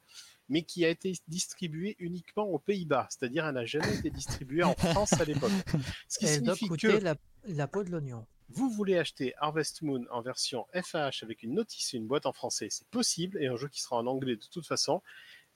mais 0.50 0.62
qui 0.62 0.84
a 0.84 0.90
été 0.90 1.14
distribuée 1.26 1.96
uniquement 1.98 2.44
aux 2.44 2.58
Pays-Bas, 2.58 3.08
c'est-à-dire 3.08 3.46
elle 3.46 3.54
n'a 3.54 3.64
jamais 3.64 3.96
été 3.96 4.10
distribuée 4.10 4.62
en 4.62 4.74
France 4.74 5.14
à 5.14 5.24
l'époque. 5.24 5.50
Ce 6.08 6.18
qui 6.18 6.26
Elle 6.26 6.42
doit 6.42 6.54
signifie 6.54 6.68
coûter 6.68 6.98
que 6.98 7.04
la, 7.04 7.16
la 7.46 7.66
peau 7.66 7.82
de 7.82 7.90
l'oignon. 7.90 8.26
vous 8.50 8.68
voulez 8.68 8.98
acheter 8.98 9.32
Harvest 9.38 9.80
Moon 9.80 10.04
en 10.10 10.20
version 10.20 10.66
FAH 10.74 11.22
avec 11.22 11.42
une 11.42 11.54
notice 11.54 11.94
et 11.94 11.96
une 11.96 12.06
boîte 12.06 12.26
en 12.26 12.34
français, 12.34 12.68
c'est 12.68 12.86
possible, 12.88 13.42
et 13.42 13.46
un 13.46 13.56
jeu 13.56 13.68
qui 13.68 13.80
sera 13.80 13.96
en 13.96 14.06
anglais 14.06 14.36
de 14.36 14.44
toute 14.52 14.66
façon. 14.66 15.00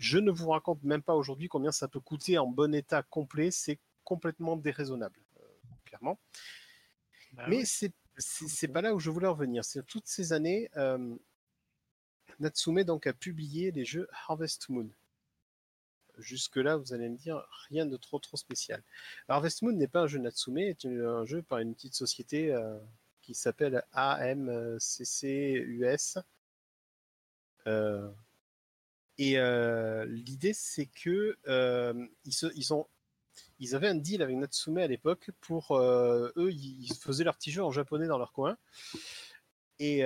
Je 0.01 0.17
ne 0.17 0.31
vous 0.31 0.49
raconte 0.49 0.83
même 0.83 1.03
pas 1.03 1.15
aujourd'hui 1.15 1.49
combien 1.49 1.73
ça 1.73 1.87
peut 1.87 2.01
coûter 2.01 2.39
en 2.39 2.47
bon 2.47 2.75
état 2.75 3.03
complet, 3.03 3.51
c'est 3.51 3.79
complètement 4.03 4.57
déraisonnable, 4.57 5.21
euh, 5.41 5.45
clairement. 5.85 6.19
Bah 7.35 7.45
Mais 7.49 7.59
ouais. 7.59 7.93
c'est 8.17 8.69
pas 8.69 8.81
là 8.81 8.95
où 8.95 8.99
je 8.99 9.11
voulais 9.11 9.27
en 9.27 9.35
venir. 9.35 9.63
C'est 9.63 9.85
toutes 9.85 10.07
ces 10.07 10.33
années, 10.33 10.71
euh, 10.79 11.15
Natsume 12.39 12.83
donc 12.83 13.07
a 13.07 13.13
publié 13.13 13.73
les 13.73 13.85
jeux 13.85 14.09
Harvest 14.27 14.71
Moon. 14.71 14.89
Jusque 16.17 16.57
là, 16.57 16.79
vous 16.79 16.95
allez 16.95 17.11
me 17.11 17.19
dire 17.19 17.47
rien 17.69 17.85
de 17.85 17.99
trop 17.99 18.19
trop 18.19 18.39
spécial. 18.39 18.83
Harvest 19.29 19.61
Moon 19.61 19.73
n'est 19.73 19.87
pas 19.87 20.01
un 20.01 20.07
jeu 20.07 20.19
Natsume, 20.19 20.75
c'est 20.79 20.89
un 20.89 21.27
jeu 21.27 21.43
par 21.43 21.59
une 21.59 21.75
petite 21.75 21.95
société 21.95 22.55
euh, 22.55 22.79
qui 23.21 23.35
s'appelle 23.35 23.85
AMCCUS. 23.93 24.81
Euh, 27.67 28.11
et 29.23 29.39
euh, 29.39 30.07
l'idée, 30.07 30.55
c'est 30.55 30.87
que 30.87 31.37
euh, 31.47 31.93
ils, 32.25 32.33
se- 32.33 32.53
ils 32.57 32.73
ont 32.73 32.87
ils 33.59 33.75
avaient 33.75 33.89
un 33.89 33.95
deal 33.95 34.23
avec 34.23 34.35
Natsume 34.37 34.79
à 34.79 34.87
l'époque 34.87 35.31
pour 35.43 35.73
euh, 35.73 36.33
eux, 36.37 36.51
ils 36.51 36.93
faisaient 36.99 37.25
leurs 37.25 37.37
petits 37.37 37.51
jeux 37.53 37.63
en 37.63 37.71
japonais 37.71 38.07
dans 38.07 38.17
leur 38.19 38.33
coin. 38.33 38.57
Et, 39.79 40.03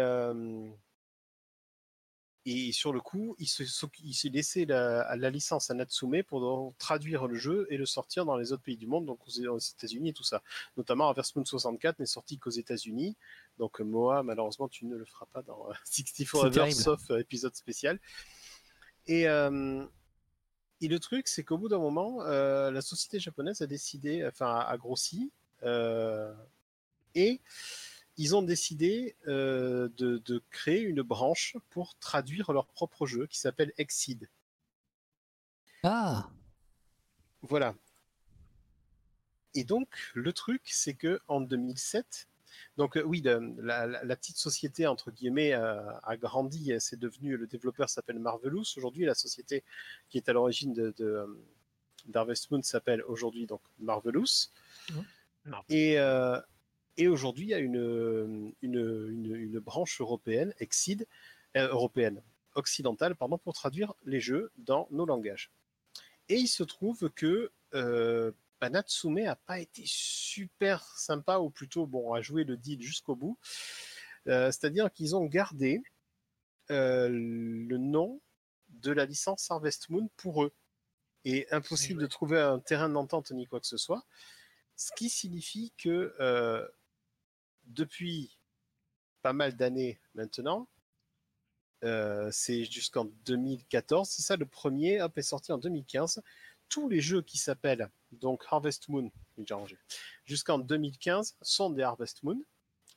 et 2.46 2.72
sur 2.72 2.92
le 2.92 3.00
coup, 3.00 3.34
ils 3.38 3.46
se, 3.48 3.62
ils 4.02 4.12
se 4.14 4.28
laissaient 4.28 4.66
la, 4.66 5.16
la 5.16 5.30
licence 5.30 5.70
à 5.70 5.74
Natsume 5.74 6.22
pour 6.24 6.74
traduire 6.78 7.26
le 7.26 7.36
jeu 7.36 7.66
et 7.70 7.76
le 7.78 7.86
sortir 7.86 8.26
dans 8.26 8.36
les 8.36 8.52
autres 8.52 8.62
pays 8.62 8.76
du 8.76 8.86
monde, 8.86 9.06
donc 9.06 9.18
aux, 9.26 9.58
États-Unis 9.58 10.10
et 10.10 10.12
tout 10.12 10.24
ça. 10.24 10.42
Notamment 10.76 11.06
Harvest 11.06 11.34
Moon 11.36 11.44
64 11.44 12.00
n'est 12.00 12.06
sorti 12.06 12.38
qu'aux 12.38 12.50
États-Unis. 12.50 13.16
Donc 13.58 13.80
Moa, 13.80 14.22
malheureusement, 14.22 14.68
tu 14.68 14.84
ne 14.84 14.96
le 14.96 15.04
feras 15.06 15.26
pas 15.32 15.42
dans 15.42 15.70
euh, 15.70 15.74
64 15.84 16.34
Hours, 16.34 16.50
terrible. 16.52 16.72
sauf 16.74 17.10
épisode 17.18 17.54
spécial. 17.56 17.98
Et, 19.06 19.28
euh, 19.28 19.86
et 20.80 20.88
le 20.88 20.98
truc, 20.98 21.28
c'est 21.28 21.44
qu'au 21.44 21.58
bout 21.58 21.68
d'un 21.68 21.78
moment, 21.78 22.22
euh, 22.22 22.70
la 22.70 22.82
société 22.82 23.20
japonaise 23.20 23.62
a 23.62 23.66
décidé, 23.66 24.26
enfin, 24.26 24.46
a, 24.46 24.62
a 24.62 24.76
grossi, 24.76 25.30
euh, 25.62 26.32
et 27.14 27.40
ils 28.16 28.36
ont 28.36 28.42
décidé 28.42 29.16
de, 29.26 29.92
de 29.96 30.42
créer 30.50 30.80
une 30.80 31.02
branche 31.02 31.56
pour 31.70 31.96
traduire 31.98 32.52
leur 32.52 32.66
propre 32.68 33.06
jeu 33.06 33.26
qui 33.26 33.38
s'appelle 33.38 33.72
Exceed. 33.76 34.28
Ah, 35.82 36.30
Voilà. 37.42 37.74
Et 39.54 39.64
donc, 39.64 39.88
le 40.14 40.32
truc, 40.32 40.62
c'est 40.64 40.94
que 40.94 41.20
en 41.28 41.40
2007, 41.40 42.28
donc 42.76 42.96
euh, 42.96 43.02
oui, 43.02 43.20
de- 43.22 43.54
la, 43.58 43.86
la- 43.86 44.04
la 44.04 44.16
petite 44.16 44.36
société, 44.36 44.86
entre 44.86 45.10
guillemets, 45.10 45.52
euh, 45.54 45.80
a 46.02 46.16
grandi, 46.16 46.72
et 46.72 46.80
c'est 46.80 46.98
devenu, 46.98 47.36
le 47.36 47.46
développeur 47.46 47.88
s'appelle 47.88 48.18
Marvelous. 48.18 48.64
Aujourd'hui, 48.76 49.04
la 49.04 49.14
société 49.14 49.64
qui 50.08 50.18
est 50.18 50.28
à 50.28 50.32
l'origine 50.32 50.72
de, 50.72 50.94
euh, 51.00 51.26
d'Harvest 52.06 52.50
Moon 52.50 52.62
s'appelle 52.62 53.02
aujourd'hui 53.04 53.46
donc 53.46 53.60
Marvelous. 53.78 54.50
Non. 55.46 55.58
Et, 55.68 55.98
euh, 55.98 56.40
et 56.96 57.08
aujourd'hui, 57.08 57.46
il 57.46 57.50
y 57.50 57.54
a 57.54 57.58
une, 57.58 58.52
une, 58.62 59.08
une, 59.10 59.34
une 59.36 59.58
branche 59.58 60.00
européenne, 60.00 60.54
Exceed, 60.60 61.06
euh, 61.56 61.68
européenne, 61.68 62.22
occidentale, 62.54 63.14
pardon, 63.16 63.36
pour 63.38 63.52
traduire 63.52 63.94
les 64.04 64.20
jeux 64.20 64.50
dans 64.58 64.86
nos 64.90 65.04
langages. 65.06 65.50
Et 66.28 66.36
il 66.36 66.48
se 66.48 66.62
trouve 66.62 67.10
que 67.10 67.50
euh, 67.74 68.32
bah, 68.60 68.70
Natsume 68.70 69.26
a 69.26 69.36
pas 69.36 69.58
été 69.58 69.82
super 69.86 70.82
sympa, 70.96 71.38
ou 71.38 71.50
plutôt 71.50 71.86
bon, 71.86 72.12
a 72.12 72.22
joué 72.22 72.44
le 72.44 72.56
deal 72.56 72.80
jusqu'au 72.82 73.16
bout. 73.16 73.38
Euh, 74.28 74.50
C'est-à-dire 74.50 74.92
qu'ils 74.92 75.16
ont 75.16 75.24
gardé 75.24 75.82
euh, 76.70 77.08
le 77.08 77.76
nom 77.76 78.20
de 78.68 78.92
la 78.92 79.04
licence 79.04 79.50
Harvest 79.50 79.88
Moon 79.90 80.08
pour 80.16 80.44
eux. 80.44 80.52
Et 81.26 81.46
impossible 81.50 82.02
de 82.02 82.06
trouver 82.06 82.38
un 82.38 82.58
terrain 82.58 82.88
d'entente 82.88 83.30
ni 83.30 83.46
quoi 83.46 83.60
que 83.60 83.66
ce 83.66 83.78
soit. 83.78 84.04
Ce 84.76 84.92
qui 84.94 85.08
signifie 85.08 85.72
que 85.78 86.14
euh, 86.20 86.66
depuis 87.64 88.36
pas 89.22 89.32
mal 89.32 89.56
d'années 89.56 89.98
maintenant, 90.14 90.68
euh, 91.84 92.28
c'est 92.30 92.64
jusqu'en 92.64 93.06
2014, 93.26 94.08
c'est 94.08 94.22
ça 94.22 94.36
le 94.36 94.46
premier, 94.46 95.00
hop, 95.00 95.16
est 95.16 95.22
sorti 95.22 95.52
en 95.52 95.58
2015. 95.58 96.22
Tous 96.68 96.88
les 96.88 97.00
jeux 97.00 97.22
qui 97.22 97.38
s'appellent 97.38 97.90
donc 98.20 98.44
Harvest 98.50 98.88
Moon, 98.88 99.10
j'ai 99.36 99.42
déjà 99.42 99.56
rangé, 99.56 99.78
jusqu'en 100.24 100.58
2015 100.58 101.36
sont 101.42 101.70
des 101.70 101.82
Harvest 101.82 102.22
Moon, 102.22 102.40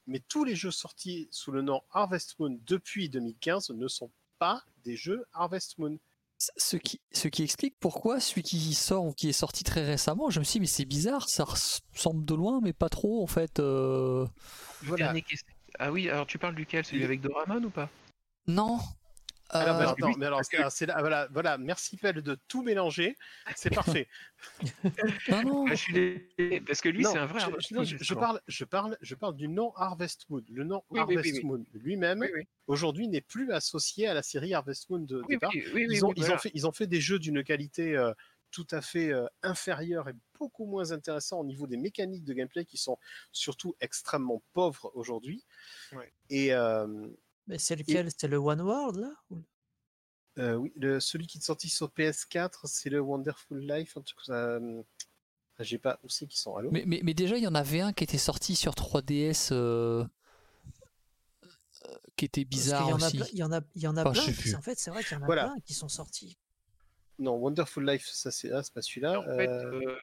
mais 0.05 0.19
tous 0.19 0.43
les 0.43 0.55
jeux 0.55 0.71
sortis 0.71 1.27
sous 1.31 1.51
le 1.51 1.61
nom 1.61 1.81
Harvest 1.91 2.39
Moon 2.39 2.59
depuis 2.65 3.09
2015 3.09 3.71
ne 3.71 3.87
sont 3.87 4.11
pas 4.39 4.63
des 4.83 4.95
jeux 4.95 5.25
Harvest 5.33 5.77
Moon. 5.77 5.97
ce 6.37 6.77
qui, 6.77 7.01
ce 7.11 7.27
qui 7.27 7.43
explique 7.43 7.75
pourquoi 7.79 8.19
celui 8.19 8.43
qui 8.43 8.73
sort 8.73 9.05
ou 9.05 9.13
qui 9.13 9.29
est 9.29 9.33
sorti 9.33 9.63
très 9.63 9.85
récemment, 9.85 10.29
je 10.29 10.39
me 10.39 10.43
suis 10.43 10.53
dit, 10.53 10.61
mais 10.61 10.67
c'est 10.67 10.85
bizarre, 10.85 11.27
ça 11.27 11.43
ressemble 11.43 12.23
de 12.25 12.35
loin, 12.35 12.61
mais 12.61 12.73
pas 12.73 12.89
trop 12.89 13.23
en 13.23 13.27
fait. 13.27 13.59
euh. 13.59 14.25
Voilà. 14.83 15.13
Ah 15.79 15.91
oui, 15.91 16.09
alors 16.09 16.25
tu 16.25 16.37
parles 16.37 16.55
duquel? 16.55 16.85
Celui 16.85 17.03
avec 17.03 17.21
Doraemon 17.21 17.63
ou 17.63 17.69
pas? 17.69 17.89
Non. 18.47 18.79
Alors, 19.49 19.75
Euh, 19.75 19.79
mais 19.79 19.85
attends, 19.85 20.21
alors, 20.21 20.41
que- 20.49 20.85
là- 20.85 20.99
voilà, 20.99 21.27
voilà, 21.31 21.57
merci 21.57 21.95
Pelle 21.97 22.21
de 22.21 22.37
tout 22.47 22.63
mélanger, 22.63 23.15
c'est 23.55 23.73
parfait. 23.73 24.07
non, 25.29 25.43
non. 25.43 25.65
Ah, 25.69 25.75
je 25.75 25.75
suis 25.75 26.59
Parce 26.61 26.81
que 26.81 26.89
lui, 26.89 27.03
c'est 27.05 27.17
un 27.17 27.25
vrai. 27.25 27.39
je, 27.39 27.45
Harvest 27.45 27.69
je- 27.69 27.73
non, 27.73 27.81
Moon, 27.81 27.85
je- 28.01 28.13
parle, 28.13 28.41
je 28.47 28.65
parle, 28.65 28.97
je 29.01 29.15
parle 29.15 29.35
du 29.35 29.47
nom 29.47 29.73
Harvest 29.75 30.29
Moon. 30.29 30.43
Le 30.49 30.63
nom 30.63 30.83
Oui, 30.89 30.99
oui, 30.99 31.05
oui, 31.07 31.17
Harvest 31.17 31.37
oui. 31.37 31.45
Moon 31.45 31.65
lui-même 31.73 32.19
Oui, 32.19 32.27
oui. 32.35 32.47
aujourd'hui 32.67 33.07
n'est 33.07 33.21
plus 33.21 33.51
associé 33.53 34.07
à 34.07 34.13
la 34.13 34.21
série 34.23 34.53
Harvest 34.53 34.89
Moon 34.89 34.99
de 34.99 35.21
Oui, 35.21 35.25
départ. 35.29 35.51
oui, 35.53 35.63
oui, 35.67 35.85
oui, 35.87 35.95
ils, 35.95 36.05
ont, 36.05 36.09
oui, 36.09 36.13
ils, 36.17 36.31
ont 36.31 36.37
fait, 36.37 36.51
ils 36.53 36.67
ont 36.67 36.71
fait 36.73 36.87
des 36.87 36.99
jeux 37.01 37.19
d'une 37.19 37.43
qualité 37.43 37.95
euh, 37.95 38.11
tout 38.51 38.67
à 38.71 38.81
fait 38.81 39.11
euh, 39.13 39.25
inférieure 39.43 40.09
et 40.09 40.13
beaucoup 40.39 40.65
moins 40.65 40.91
intéressant 40.91 41.39
au 41.39 41.45
niveau 41.45 41.67
des 41.67 41.77
mécaniques 41.77 42.23
de 42.25 42.33
gameplay 42.33 42.65
qui 42.65 42.77
sont 42.77 42.97
surtout 43.31 43.75
extrêmement 43.79 44.41
pauvres 44.53 44.91
aujourd'hui. 44.93 45.45
Ouais. 45.93 46.11
Et 46.29 46.53
euh, 46.53 47.07
Mais 47.47 47.57
c'est 47.57 47.75
lequel? 47.75 48.09
C'est 48.15 48.27
le 48.27 48.37
One 48.37 48.61
World 48.61 48.97
là 48.97 49.11
ou- 49.29 49.43
euh, 50.37 50.53
oui, 50.55 50.71
le, 50.75 50.99
celui 50.99 51.25
qui 51.25 51.39
est 51.39 51.41
sorti 51.41 51.67
sur 51.67 51.87
PS4, 51.89 52.67
c'est 52.67 52.91
le 52.91 52.99
Wonderful 52.99 53.57
Life. 53.59 53.97
En 53.97 54.01
tout 54.01 54.13
cas, 54.23 54.33
euh, 54.33 54.83
j'ai 55.59 55.79
pas 55.79 55.99
où 56.03 56.09
c'est 56.09 56.27
qu'ils 56.27 56.37
sont? 56.39 56.55
Allô? 56.55 56.69
Mais, 56.71 56.83
mais, 56.85 56.99
mais 57.03 57.15
déjà, 57.15 57.37
il 57.37 57.43
y 57.43 57.47
en 57.47 57.55
avait 57.55 57.81
un 57.81 57.91
qui 57.91 58.03
était 58.03 58.19
sorti 58.19 58.55
sur 58.55 58.75
3DS 58.75 59.49
euh, 59.51 60.05
euh, 61.85 61.97
qui 62.15 62.25
était 62.25 62.45
bizarre 62.45 62.87
y 62.89 62.93
en 62.93 63.01
a 63.01 63.07
aussi. 63.07 63.21
Il 63.33 63.39
y 63.39 63.43
en 63.43 63.51
a, 63.51 63.61
il 63.73 63.81
y 63.81 63.87
en 63.87 63.97
a 63.97 64.03
plein. 64.11 64.31
qui- 64.31 64.55
en 64.55 64.61
fait, 64.61 64.77
c'est 64.77 64.91
vrai 64.91 65.03
qu'il 65.03 65.13
y 65.13 65.19
en 65.19 65.23
a 65.23 65.25
Voilà. 65.25 65.45
plein 65.45 65.59
qui 65.61 65.73
sont 65.73 65.89
sortis. 65.89 66.37
Non, 67.17 67.33
Wonderful 67.37 67.83
Life, 67.89 68.05
ça 68.05 68.29
c'est 68.29 68.51
ah, 68.51 68.61
c'est 68.61 68.73
pas 68.73 68.83
celui-là. 68.83 69.19
En 69.19 69.23
fait, 69.23 69.49
Euh, 69.49 69.97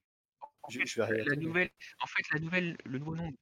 en 0.63 0.71
je- 0.71 0.81
fait, 0.81 0.87
je 0.87 0.97
vais 0.97 1.03
arriver 1.03 1.21
à 1.21 1.25
la 1.27 1.37
nouvelle, 1.37 1.71
en 2.03 2.07
fait, 2.09 2.23
la 2.33 2.41
nouvelle, 2.41 2.77
le 2.85 2.99
nouveau 2.99 3.15
nom, 3.15 3.33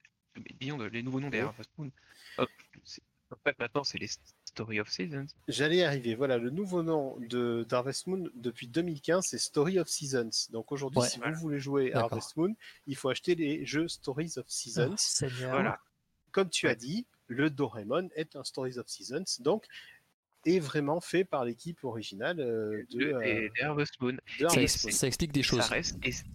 disons, 0.60 0.76
les 0.78 1.02
nouveaux 1.02 1.20
noms 1.20 1.30
Oui. 1.30 1.38
Harvest 1.40 1.70
Moon, 1.78 1.90
hop, 2.36 2.50
c'est- 2.84 3.02
en 3.32 3.36
fait, 3.44 3.58
maintenant, 3.58 3.84
c'est 3.84 3.98
les 3.98 4.08
Story 4.44 4.80
of 4.80 4.88
Seasons. 4.88 5.26
J'allais 5.48 5.78
y 5.78 5.82
arriver. 5.82 6.14
Voilà, 6.14 6.38
le 6.38 6.50
nouveau 6.50 6.82
nom 6.82 7.16
de 7.20 7.64
d'Harvest 7.68 8.06
Moon 8.06 8.28
depuis 8.34 8.68
2015, 8.68 9.24
c'est 9.26 9.38
Story 9.38 9.78
of 9.78 9.88
Seasons. 9.88 10.30
Donc 10.50 10.70
aujourd'hui, 10.72 11.00
Ouais. 11.00 11.08
si 11.08 11.18
Voilà. 11.18 11.34
vous 11.34 11.40
voulez 11.40 11.58
jouer 11.58 11.90
à 11.92 11.94
D'accord. 11.96 12.12
Harvest 12.12 12.36
Moon, 12.36 12.54
il 12.86 12.96
faut 12.96 13.08
acheter 13.08 13.34
les 13.34 13.64
jeux 13.64 13.88
Stories 13.88 14.34
of 14.36 14.44
Seasons. 14.48 14.90
Oh, 14.92 14.96
Seigneur. 14.98 15.50
Voilà. 15.50 15.80
Comme 16.32 16.50
tu 16.50 16.66
Ouais. 16.66 16.72
as 16.72 16.76
dit, 16.76 17.06
le 17.28 17.48
Doraemon 17.50 18.08
est 18.14 18.36
un 18.36 18.44
Stories 18.44 18.78
of 18.78 18.86
Seasons, 18.88 19.24
donc 19.40 19.64
est 20.44 20.58
vraiment 20.58 21.00
fait 21.00 21.24
par 21.24 21.44
l'équipe 21.44 21.82
originale 21.84 22.36
de, 22.36 22.86
euh, 23.00 23.48
Harvest 23.62 24.00
Moon. 24.00 24.12
de 24.14 24.20
Ça, 24.38 24.46
Harvest 24.46 24.74
ex- 24.76 24.84
Moon. 24.84 24.92
ça 24.92 25.06
explique 25.06 25.32
des 25.32 25.42
Ça 25.42 25.48
choses. 25.50 25.66
reste, 25.68 25.96
et 26.02 26.12
c'est- 26.12 26.26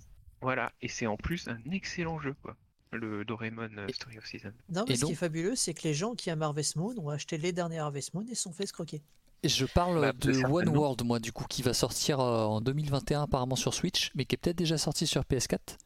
voilà, 0.41 0.72
et 0.82 0.88
c'est 0.88 1.07
en 1.07 1.18
plus 1.18 1.48
un 1.48 1.57
excellent 1.72 2.19
jeu, 2.19 2.34
quoi. 2.41 2.56
Le 2.91 3.26
Doraemon 3.26 3.69
euh, 3.77 3.88
Story 3.93 4.18
of 4.18 4.26
Seasons. 4.26 4.53
Non, 4.69 4.85
mais 4.88 4.93
Et 4.93 4.97
ce 4.97 5.05
qui 5.05 5.11
est 5.11 5.15
fabuleux, 5.15 5.55
c'est 5.55 5.73
que 5.73 5.84
les 5.84 5.93
gens 5.93 6.15
qui 6.15 6.30
aiment 6.30 6.41
Harvest 6.41 6.76
Moon 6.76 6.95
ont 6.97 7.09
acheté 7.09 7.38
les 7.38 7.51
derniers 7.51 7.80
Harvest 7.80 8.14
Moon 8.14 8.26
et 8.30 8.35
se 8.35 8.43
sont 8.43 8.53
fait 8.53 8.64
escroquer. 8.64 9.01
Et 9.43 9.49
je 9.49 9.65
parle 9.65 10.01
Bah, 10.01 10.14
de. 10.14 10.43
One 10.45 10.69
World, 10.69 11.03
moi, 11.03 11.19
du 11.19 11.31
coup, 11.31 11.45
qui 11.47 11.61
va 11.61 11.73
sortir 11.73 12.19
euh, 12.19 12.45
en 12.45 12.61
2021 12.61 13.23
apparemment 13.23 13.55
sur 13.55 13.73
Switch, 13.73 14.11
mais 14.15 14.26
qui 14.26 14.35
est 14.35 14.38
peut-être 14.38 14.57
déjà 14.57 14.77
sorti 14.77 15.05
sur 15.05 15.22
PS4. 15.23 15.77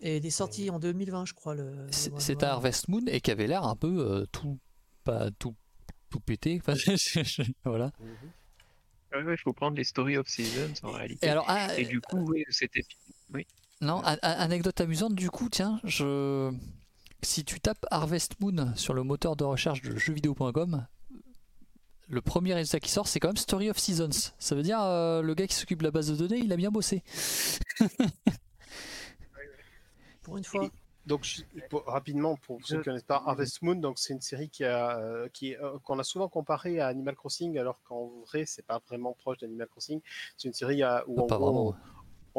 Et 0.00 0.18
il 0.18 0.26
est 0.26 0.30
sorti 0.30 0.70
en 0.70 0.78
2020, 0.78 1.26
je 1.26 1.34
crois. 1.34 1.54
Le, 1.54 1.86
C'est 1.90 2.42
Harvest 2.42 2.88
Moon 2.88 3.02
et 3.08 3.20
qui 3.20 3.30
avait 3.30 3.48
l'air 3.48 3.64
un 3.64 3.74
peu 3.74 3.98
euh, 3.98 4.26
tout, 4.30 4.58
pas 5.04 5.30
tout, 5.32 5.54
tout 6.08 6.20
pété. 6.20 6.60
Voilà. 7.64 7.90
Mhm. 8.00 8.30
Ouais, 9.12 9.22
ouais, 9.22 9.36
faut 9.38 9.52
prendre 9.54 9.76
les 9.76 9.84
Story 9.84 10.16
of 10.18 10.28
Seasons 10.28 10.74
en 10.82 10.92
réalité. 10.92 11.26
Et 11.26 11.30
alors, 11.30 11.46
ah, 11.48 11.76
Et 11.78 11.84
du 11.84 12.00
coup, 12.00 12.18
oui, 12.18 12.44
c'était. 12.50 12.84
Non, 13.80 14.00
anecdote 14.22 14.80
amusante 14.80 15.14
du 15.14 15.30
coup, 15.30 15.48
tiens, 15.48 15.80
je... 15.84 16.52
si 17.22 17.44
tu 17.44 17.60
tapes 17.60 17.86
Harvest 17.90 18.40
Moon 18.40 18.72
sur 18.74 18.92
le 18.92 19.02
moteur 19.04 19.36
de 19.36 19.44
recherche 19.44 19.82
de 19.82 19.96
jeuxvideo.com, 19.96 20.86
le 22.08 22.20
premier 22.22 22.54
résultat 22.54 22.80
qui 22.80 22.90
sort, 22.90 23.06
c'est 23.06 23.20
quand 23.20 23.28
même 23.28 23.36
Story 23.36 23.70
of 23.70 23.78
Seasons. 23.78 24.32
Ça 24.38 24.54
veut 24.56 24.62
dire 24.62 24.80
euh, 24.82 25.22
le 25.22 25.34
gars 25.34 25.46
qui 25.46 25.54
s'occupe 25.54 25.78
de 25.80 25.84
la 25.84 25.90
base 25.92 26.08
de 26.10 26.16
données, 26.16 26.38
il 26.42 26.52
a 26.52 26.56
bien 26.56 26.70
bossé. 26.70 27.04
Pour 30.22 30.38
une 30.38 30.44
fois. 30.44 30.68
Donc, 31.06 31.24
je- 31.24 31.40
pour- 31.70 31.84
rapidement, 31.86 32.36
pour 32.36 32.58
ceux 32.66 32.74
qui 32.74 32.78
ne 32.80 32.84
connaissent 32.84 33.02
pas 33.02 33.22
Harvest 33.26 33.62
Moon, 33.62 33.76
donc 33.76 33.98
c'est 33.98 34.12
une 34.12 34.20
série 34.20 34.50
qui 34.50 34.62
a, 34.64 34.98
euh, 34.98 35.26
qui 35.32 35.52
est, 35.52 35.58
euh, 35.58 35.78
qu'on 35.78 35.98
a 35.98 36.04
souvent 36.04 36.28
comparée 36.28 36.80
à 36.80 36.88
Animal 36.88 37.14
Crossing, 37.16 37.56
alors 37.58 37.80
qu'en 37.84 38.10
vrai, 38.26 38.44
c'est 38.44 38.66
pas 38.66 38.78
vraiment 38.88 39.14
proche 39.14 39.38
d'Animal 39.38 39.68
Crossing. 39.68 40.02
C'est 40.36 40.48
une 40.48 40.54
série 40.54 40.82
où 41.06 41.16
Non, 41.16 41.22
en 41.22 41.26
pas 41.26 41.38
gros, 41.38 41.46
vraiment. 41.70 41.76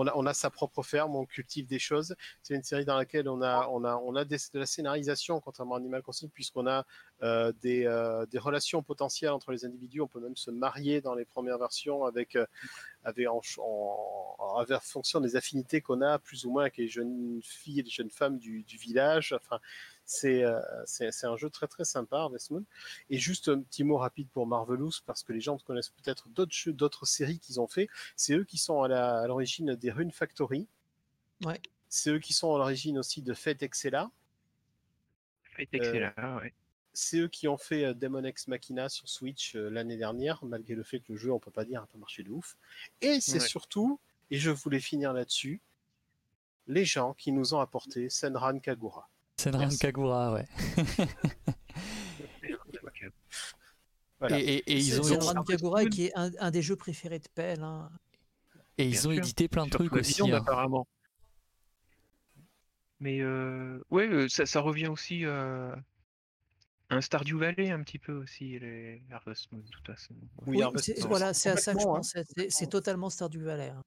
On 0.08 0.26
a, 0.26 0.34
sa 0.34 0.50
propre 0.50 0.84
ferme, 0.84 1.16
on 1.16 1.26
cultive 1.26 1.68
des 1.68 1.80
choses. 1.80 2.16
C'est 2.42 2.56
une 2.56 2.64
série 2.64 2.86
dans 2.86 2.98
laquelle 2.98 3.28
on 3.28 3.42
a, 3.42 4.26
des- 4.26 4.38
de 4.54 4.60
la 4.60 4.66
scénarisation, 4.66 5.40
contrairement 5.40 5.76
à 5.76 5.78
Animal 5.78 6.02
Crossing, 6.02 6.30
puisqu'on 6.30 6.68
a 6.68 6.86
euh, 7.22 7.52
des, 7.62 7.86
euh, 7.86 8.26
des 8.28 8.40
relations 8.40 8.82
potentielles 8.82 9.32
entre 9.32 9.52
les 9.52 9.66
individus. 9.66 10.02
On 10.02 10.08
peut 10.08 10.22
même 10.22 10.38
se 10.38 10.52
marier 10.52 11.02
dans 11.02 11.16
les 11.16 11.26
premières 11.26 11.58
versions 11.58 12.06
avec, 12.06 12.36
euh, 12.36 12.46
en, 13.28 13.42
fonction 14.82 15.20
des 15.20 15.36
affinités 15.36 15.82
qu'on 15.82 16.02
a, 16.02 16.20
plus 16.20 16.46
ou 16.46 16.52
moins 16.52 16.64
avec 16.64 16.78
les 16.78 16.88
jeunes 16.88 17.40
filles 17.44 17.80
et 17.80 17.84
les 17.84 17.90
jeunes 17.90 18.10
femmes 18.10 18.38
du, 18.38 18.64
village. 18.80 19.36
C'est 20.12 20.44
euh, 20.44 20.60
c'est 20.86 21.26
un 21.26 21.38
jeu 21.38 21.52
très 21.52 21.68
très 21.68 21.86
sympa, 21.86 22.18
Harvest 22.18 22.50
Moon. 22.50 22.64
Et 23.12 23.20
juste 23.20 23.48
un 23.48 23.62
petit 23.62 23.84
mot 23.84 23.98
rapide 23.98 24.28
pour 24.30 24.48
Marvelous, 24.48 24.94
parce 25.06 25.22
que 25.22 25.34
les 25.34 25.40
gens 25.40 25.56
connaissent 25.60 25.92
peut-être 25.92 26.30
d'autres 26.30 26.52
jeux, 26.52 26.74
d'autres 26.74 27.06
séries 27.06 27.38
qu'ils 27.38 27.60
ont 27.62 27.68
fait. 27.68 27.90
C'est 28.16 28.34
eux 28.34 28.44
qui 28.44 28.58
sont 28.58 28.82
à 28.82 29.28
l'origine 29.28 29.76
des 29.76 29.92
Rune 29.92 30.12
Factory. 30.12 30.68
Ouais. 31.46 31.62
C'est 31.90 32.10
eux 32.10 32.18
qui 32.20 32.34
sont 32.34 32.56
à 32.56 32.58
l'origine 32.58 32.98
aussi 32.98 33.22
de 33.22 33.36
Fate 33.36 33.62
Excella. 33.62 34.10
Fait 35.44 35.70
excellent, 35.72 36.38
ouais. 36.42 36.56
C'est 36.94 37.20
eux 37.20 37.28
qui 37.28 37.48
ont 37.48 37.58
fait 37.58 37.86
euh, 37.86 37.94
Demon 37.94 38.24
Ex 38.24 38.48
Machina 38.48 38.90
sur 38.90 39.08
Switch 39.08 39.56
euh, 39.56 39.70
l'année 39.70 39.96
dernière, 39.96 40.44
malgré 40.44 40.74
le 40.74 40.82
fait 40.82 41.02
que 41.02 41.14
le 41.14 41.20
jeu, 41.20 41.32
on 41.32 41.40
peut 41.40 41.52
pas 41.52 41.66
dire, 41.66 41.84
a 41.84 41.86
pas 41.86 42.00
marché 42.00 42.24
de 42.24 42.32
ouf. 42.32 42.58
Et 43.02 43.22
c'est 43.22 43.34
Ouais. 43.34 43.40
surtout, 43.48 44.00
et 44.32 44.40
je 44.40 44.50
voulais 44.50 44.80
finir 44.80 45.14
là-dessus, 45.14 45.62
les 46.66 46.84
gens 46.84 47.14
qui 47.14 47.32
nous 47.32 47.54
ont 47.54 47.60
apporté 47.60 48.10
Senran 48.10 48.58
Kagura. 48.60 49.08
Senran. 49.40 49.70
Kagura, 49.80 50.34
ouais. 50.34 50.48
Voilà. 54.20 54.40
Et, 54.40 54.44
et- 54.44 54.72
et 54.72 54.76
ils 54.78 54.84
C'est 54.84 55.00
ont, 55.00 55.04
c'est 55.04 55.14
Harvest 55.16 55.38
Ran 55.38 55.44
Kagura 55.44 55.86
qui 55.86 56.06
est 56.08 56.12
un, 56.18 56.30
un 56.40 56.52
des 56.52 56.62
jeux 56.62 56.76
préférés 56.76 57.20
de 57.20 57.28
Pell. 57.34 57.64
hein. 57.64 57.90
et 58.78 58.84
ils 58.86 58.92
Bien 58.92 59.00
ont 59.00 59.02
sûr. 59.04 59.12
édité 59.14 59.48
plein 59.48 59.64
de 59.66 59.70
Sur 59.70 59.80
trucs 59.80 59.94
aussi. 59.94 60.22
hein. 60.30 60.36
apparemment. 60.36 60.88
Mais 63.00 63.22
euh, 63.22 63.82
ouais, 63.92 64.08
euh, 64.10 64.28
ça, 64.28 64.46
ça 64.46 64.60
revient 64.60 64.88
aussi. 64.88 65.24
euh, 65.26 65.74
Un 66.90 67.00
Stardew 67.00 67.38
Valley 67.38 67.72
un 67.72 67.82
petit 67.82 67.98
peu 68.00 68.12
aussi, 68.12 68.60
les 68.60 69.02
Harvest 69.10 69.50
Moon, 69.54 69.62
de 69.62 69.70
toute 69.70 69.88
façon. 69.88 70.14
Oui, 70.46 70.58
Oui, 70.58 70.64
Harvest 70.64 70.84
c'est- 70.86 71.00
Moon, 71.00 71.08
voilà, 71.08 71.34
c'est 71.34 71.52
à 71.52 71.56
ça 71.58 71.74
que 71.74 71.80
je 71.80 71.86
hein. 71.86 71.94
pense. 71.94 72.14
c'est- 72.50 72.70
totalement 72.70 73.10
Stardew 73.10 73.42
Valley. 73.44 73.70
hein. 73.70 73.84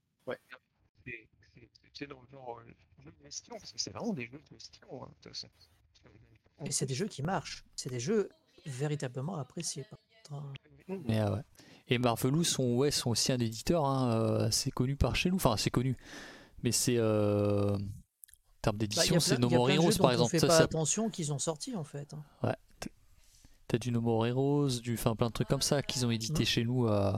C'est- 1.05 1.29
c'est- 1.55 1.69
C'est 1.93 2.07
dans 2.07 2.23
le 2.23 2.29
genre 2.31 2.59
jeu 3.05 3.11
de 3.19 3.25
gestion, 3.25 3.57
parce 3.59 3.73
que 3.73 3.79
c'est 3.81 3.91
vraiment 3.91 4.13
des 4.13 4.27
jeux 4.27 4.39
de 4.39 4.49
gestion. 4.57 4.87
hein, 5.03 5.09
de 5.09 5.15
toute 5.23 5.33
façon. 5.33 5.49
Et 6.65 6.71
c'est 6.71 6.87
des 6.87 6.95
jeux 6.95 7.09
qui 7.09 7.23
marchent. 7.23 7.65
C'est 7.77 7.91
des 7.91 8.01
jeux 8.01 8.29
véritablement 8.67 9.37
appréciés. 9.37 9.85
euh, 10.31 10.41
ouais. 11.35 11.43
Et 11.89 11.99
Marvelous 11.99 12.45
sont, 12.45 12.75
ouais, 12.77 12.91
sont 12.91 13.11
aussi 13.11 13.33
un 13.33 13.39
éditeur 13.41 13.85
hein, 13.85 14.13
euh, 14.13 14.47
assez 14.47 14.71
connu 14.71 14.97
par 14.97 15.17
chez 15.17 15.29
nous. 15.31 15.37
Enfin, 15.37 15.53
assez 15.53 15.71
connu. 15.71 15.97
Mais 16.63 16.71
c'est. 16.73 16.97
euh, 16.97 17.75
En 17.75 17.79
termes 18.63 18.77
Bah, 18.77 18.79
d'édition, 18.79 19.17
a 19.17 19.21
c'est 19.21 19.39
No 19.39 19.51
More 19.51 19.69
Heroes 19.71 19.91
dont 19.91 19.97
par 19.99 20.07
on 20.07 20.13
exemple. 20.13 20.31
fait 20.31 20.39
Ça, 20.39 20.47
pas 20.47 20.59
ça- 20.59 20.63
attention 20.65 21.11
qu'ils 21.11 21.33
ont 21.33 21.39
sorti 21.41 21.75
en 21.75 21.83
fait. 21.85 22.15
hein. 22.15 22.55
T'as 23.67 23.79
du 23.79 23.91
No 23.91 24.01
More 24.01 24.27
Heroes, 24.27 24.81
du, 24.83 24.95
enfin, 24.95 25.17
plein 25.17 25.29
de 25.29 25.33
trucs 25.33 25.49
comme 25.49 25.63
ça 25.63 25.83
qu'ils 25.83 26.05
ont 26.07 26.11
édité 26.11 26.45
chez 26.45 26.63
nous. 26.65 26.87
euh, 26.89 27.13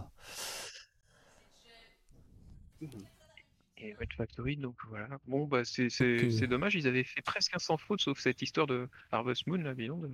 Et 3.84 3.94
Red 4.00 4.12
Factory, 4.14 4.56
donc 4.56 4.76
voilà. 4.88 5.08
Bon, 5.26 5.44
bah 5.44 5.64
c'est 5.64 5.90
c'est- 5.90 6.16
Donc, 6.16 6.24
euh, 6.24 6.30
c'est 6.30 6.46
dommage, 6.46 6.74
ils 6.74 6.86
avaient 6.86 7.04
fait 7.04 7.20
presque 7.20 7.54
un 7.54 7.58
sans 7.58 7.76
faute, 7.76 8.00
sauf 8.00 8.18
cette 8.18 8.40
histoire 8.40 8.66
de 8.66 8.88
Harvest 9.12 9.46
Moon, 9.46 9.58
là, 9.58 9.74
disons. 9.74 9.98
De... 9.98 10.10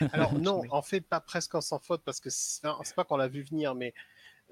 Alors 0.14 0.32
non, 0.38 0.62
en 0.70 0.80
fait 0.82 1.02
pas 1.02 1.20
presque 1.20 1.54
en 1.54 1.60
sans 1.60 1.78
faute 1.78 2.02
parce 2.04 2.18
que 2.18 2.30
c'est 2.30 2.62
pas 2.94 3.04
qu'on 3.04 3.18
l'a 3.18 3.28
vu 3.28 3.42
venir, 3.42 3.74
mais 3.74 3.92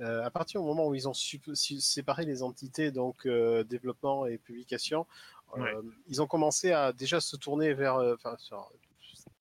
euh, 0.00 0.22
à 0.22 0.30
partir 0.30 0.60
du 0.60 0.66
moment 0.66 0.86
où 0.86 0.94
ils 0.94 1.08
ont 1.08 1.14
su- 1.14 1.40
su- 1.54 1.80
séparé 1.80 2.24
les 2.26 2.42
entités, 2.42 2.90
donc 2.92 3.24
euh, 3.26 3.64
développement 3.64 4.26
et 4.26 4.36
publication, 4.38 5.06
euh, 5.56 5.60
Ouais. 5.62 5.74
ils 6.08 6.20
ont 6.20 6.26
commencé 6.26 6.70
à 6.72 6.92
déjà 6.92 7.20
se 7.20 7.36
tourner 7.36 7.72
vers, 7.72 7.96
euh, 7.96 8.14
enfin, 8.16 8.36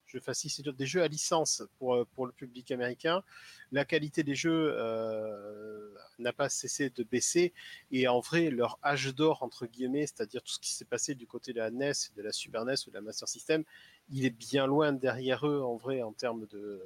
je 0.07 0.19
facilite 0.19 0.69
des 0.69 0.85
jeux 0.85 1.03
à 1.03 1.07
licence 1.07 1.63
pour, 1.77 1.95
euh, 1.95 2.07
pour 2.13 2.25
le 2.25 2.31
public 2.31 2.71
américain. 2.71 3.23
La 3.71 3.85
qualité 3.85 4.23
des 4.23 4.35
jeux 4.35 4.73
euh, 4.77 5.89
n'a 6.19 6.33
pas 6.33 6.49
cessé 6.49 6.89
de 6.89 7.03
baisser 7.03 7.53
et 7.91 8.07
en 8.07 8.19
vrai 8.19 8.49
leur 8.49 8.79
âge 8.83 9.13
d'or 9.13 9.43
entre 9.43 9.65
guillemets, 9.65 10.07
c'est-à-dire 10.07 10.41
tout 10.41 10.53
ce 10.53 10.59
qui 10.59 10.73
s'est 10.73 10.85
passé 10.85 11.15
du 11.15 11.27
côté 11.27 11.53
de 11.53 11.59
la 11.59 11.69
NES, 11.69 11.93
de 12.15 12.21
la 12.21 12.31
Super 12.31 12.65
NES 12.65 12.75
ou 12.87 12.89
de 12.89 12.95
la 12.95 13.01
Master 13.01 13.27
System, 13.27 13.63
il 14.09 14.25
est 14.25 14.29
bien 14.29 14.65
loin 14.65 14.93
derrière 14.93 15.45
eux 15.47 15.61
en 15.61 15.75
vrai 15.75 16.01
en 16.01 16.13
termes 16.13 16.47
de 16.47 16.81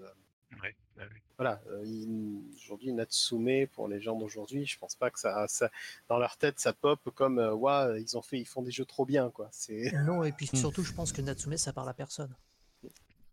Ouais, 0.62 0.76
bah 0.98 1.04
oui. 1.10 1.20
voilà, 1.38 1.62
euh, 1.68 2.42
aujourd'hui 2.56 2.92
Natsume 2.92 3.68
pour 3.68 3.88
les 3.88 4.02
gens 4.02 4.18
d'aujourd'hui, 4.18 4.66
je 4.66 4.78
pense 4.78 4.96
pas 4.96 5.10
que 5.10 5.20
ça, 5.20 5.48
ça 5.48 5.72
dans 6.10 6.18
leur 6.18 6.38
tête 6.38 6.60
ça 6.60 6.74
pop 6.74 7.00
comme 7.16 7.40
euh, 7.40 7.54
Ouah, 7.54 7.98
ils 7.98 8.18
ont 8.18 8.22
fait 8.22 8.40
ils 8.40 8.46
font 8.46 8.62
des 8.62 8.72
jeux 8.72 8.86
trop 8.86 9.06
bien 9.06 9.30
quoi. 9.30 9.48
C'est 9.52 9.92
Non, 10.06 10.24
et 10.24 10.32
puis 10.32 10.48
surtout, 10.54 10.84
je 10.84 10.94
pense 10.94 11.14
que 11.14 11.22
Natsume, 11.22 11.58
ça 11.58 11.74
parle 11.74 11.90
à 11.90 11.94
personne. 11.94 12.36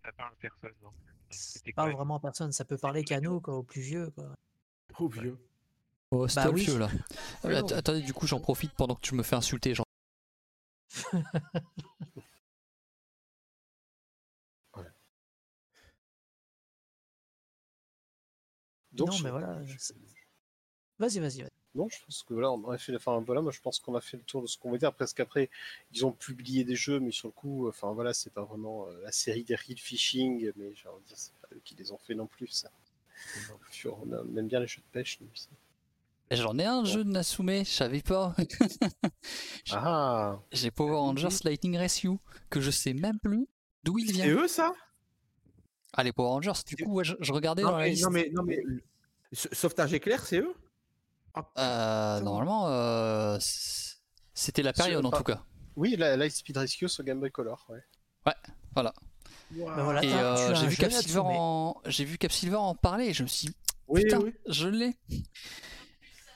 Ça 0.09 0.13
parle 0.13 0.33
à 0.33 0.37
personne. 0.41 0.73
non. 0.83 0.91
Ça 1.31 1.61
parle 1.75 1.93
vraiment 1.93 2.17
à 2.17 2.21
personne. 2.21 2.51
Ça 2.53 2.65
peut 2.65 2.79
parler 2.79 3.05
qu'à 3.05 3.21
nous, 3.21 3.41
quoi, 3.43 3.57
aux 3.57 3.63
plus 3.63 3.83
vieux. 3.83 4.11
Quoi. 4.13 4.35
Oh 4.99 5.09
vieux. 5.09 5.37
Oh, 6.11 6.23
Bah 6.23 6.29
stop, 6.29 6.55
oui. 6.55 6.65
vieux, 6.65 6.79
là. 6.79 6.89
Euh, 7.45 7.59
att- 7.61 7.73
attendez, 7.73 8.01
du 8.01 8.15
coup, 8.15 8.27
j'en 8.27 8.41
profite 8.41 8.73
pendant 8.73 8.95
que 8.95 9.03
tu 9.03 9.15
me 9.15 9.23
fais 9.23 9.37
insulter. 9.37 9.75
Genre. 9.75 9.85
donc 18.93 19.09
non, 19.09 19.15
je- 19.17 19.25
mais 19.25 19.31
voilà. 19.31 19.63
je- 19.65 19.77
c'est- 19.79 19.95
Vas-y, 20.99 21.19
vas-y. 21.21 21.43
vas-y. 21.43 21.49
Non, 21.79 21.89
je 21.89 21.97
pense 22.05 22.25
que 22.25 22.35
voilà, 22.35 22.51
on 22.51 22.69
a 22.71 22.77
fait, 22.77 22.95
enfin 22.97 23.21
voilà, 23.21 23.41
moi 23.41 23.53
je 23.53 23.61
pense 23.61 23.79
qu'on 23.79 23.95
a 23.95 24.01
fait 24.01 24.17
le 24.17 24.25
tour 24.25 24.43
de 24.43 24.49
ce 24.49 24.59
qu'on 24.59 24.73
veut 24.73 24.79
dire. 24.79 24.93
Parce 24.93 25.15
qu'après, 25.15 25.49
ils 25.95 26.05
ont 26.05 26.11
publié 26.13 26.65
des 26.65 26.75
jeux, 26.75 26.99
mais 26.99 27.13
sur 27.13 27.29
le 27.29 27.33
coup, 27.33 27.69
enfin 27.69 27.93
voilà, 27.93 28.13
c'est 28.13 28.33
pas 28.33 28.43
vraiment 28.43 28.87
euh, 28.89 29.01
la 29.05 29.13
série 29.13 29.45
des 29.45 29.55
Real 29.55 29.79
Fishing, 29.79 30.51
mais 30.57 30.73
j'ai 30.75 30.89
envie 30.89 31.03
de 31.05 31.09
dire, 31.09 31.17
c'est 31.17 31.33
pas 31.41 31.49
eux 31.55 31.61
qui 31.65 31.77
les 31.77 31.93
ont 31.93 31.99
fait 31.99 32.15
non 32.17 32.27
plus. 32.27 32.49
Ça. 32.49 32.69
Sur- 33.71 33.99
on, 34.05 34.13
aime 34.37 34.49
bien 34.49 34.59
les 34.61 34.67
jeux 34.67 34.81
de 34.81 34.93
pêche, 34.93 35.19
nous. 35.21 35.29
J'en 36.31 36.59
ai 36.59 36.65
un 36.65 36.85
jeu 36.85 37.05
de 37.05 37.11
Natsume, 37.11 37.65
je 37.65 37.71
savais 37.71 38.03
pas. 38.03 38.35
Ah, 39.71 40.39
J'ai 40.53 40.71
Power 40.71 40.97
Rangers 40.97 41.29
Lightning 41.45 41.77
Rescue, 41.77 42.17
que 42.51 42.61
je 42.61 42.71
sais 42.71 42.93
même 42.95 43.19
plus 43.21 43.47
d'où 43.85 43.99
il 43.99 44.07
C'est 44.07 44.13
vient. 44.13 44.27
eux 44.35 44.49
ça? 44.49 44.73
Ah, 45.93 46.03
les 46.03 46.13
Power 46.13 46.29
Rangers, 46.31 46.53
du 46.67 46.77
coup, 46.85 46.95
ouais, 46.95 47.05
je, 47.05 47.15
je 47.21 47.33
regardais 47.33 47.63
non 47.63 47.71
dans 47.71 47.77
la 47.79 47.85
mais, 47.85 47.91
liste. 47.91 48.05
non 48.05 48.11
mais 48.11 48.31
non 48.33 48.43
mais 48.43 48.61
le- 48.65 48.83
Sauvetage 49.33 49.93
éclair, 49.93 50.25
c'est 50.27 50.39
eux? 50.41 50.55
Euh, 51.59 52.15
putain. 52.19 52.25
normalement, 52.25 52.69
euh, 52.69 53.39
c'était 54.35 54.63
la 54.63 54.73
période 54.73 55.05
en 55.05 55.11
tout 55.11 55.23
cas. 55.25 55.43
oui, 55.77 55.97
la 55.97 56.17
Light 56.17 56.33
Speed 56.33 56.57
Rescue 56.57 56.89
sur 56.89 57.05
Game 57.05 57.21
Boy 57.21 57.31
Color, 57.31 57.67
ouais. 57.71 57.81
Voilà. 58.75 58.93
Waouh. 59.57 59.75
Bah 59.77 59.83
voilà, 59.83 60.05
Et 60.05 60.13
euh, 60.13 60.55
j'ai 60.55 60.67
vu 60.67 60.75
jeu 60.75 60.83
Cap 60.83 60.93
Silver 60.93 61.15
Natsume. 61.23 61.37
en, 61.41 61.81
j'ai 61.87 62.05
vu 62.05 62.19
Cap 62.19 62.31
Silver 62.31 62.57
en 62.57 62.75
parler. 62.75 63.07
Et 63.07 63.13
je 63.15 63.23
me 63.23 63.29
suis, 63.29 63.49
dit, 63.49 63.57
Oui, 63.89 64.03
putain, 64.03 64.21
oui. 64.21 64.35
je 64.47 64.69
l'ai. 64.69 64.95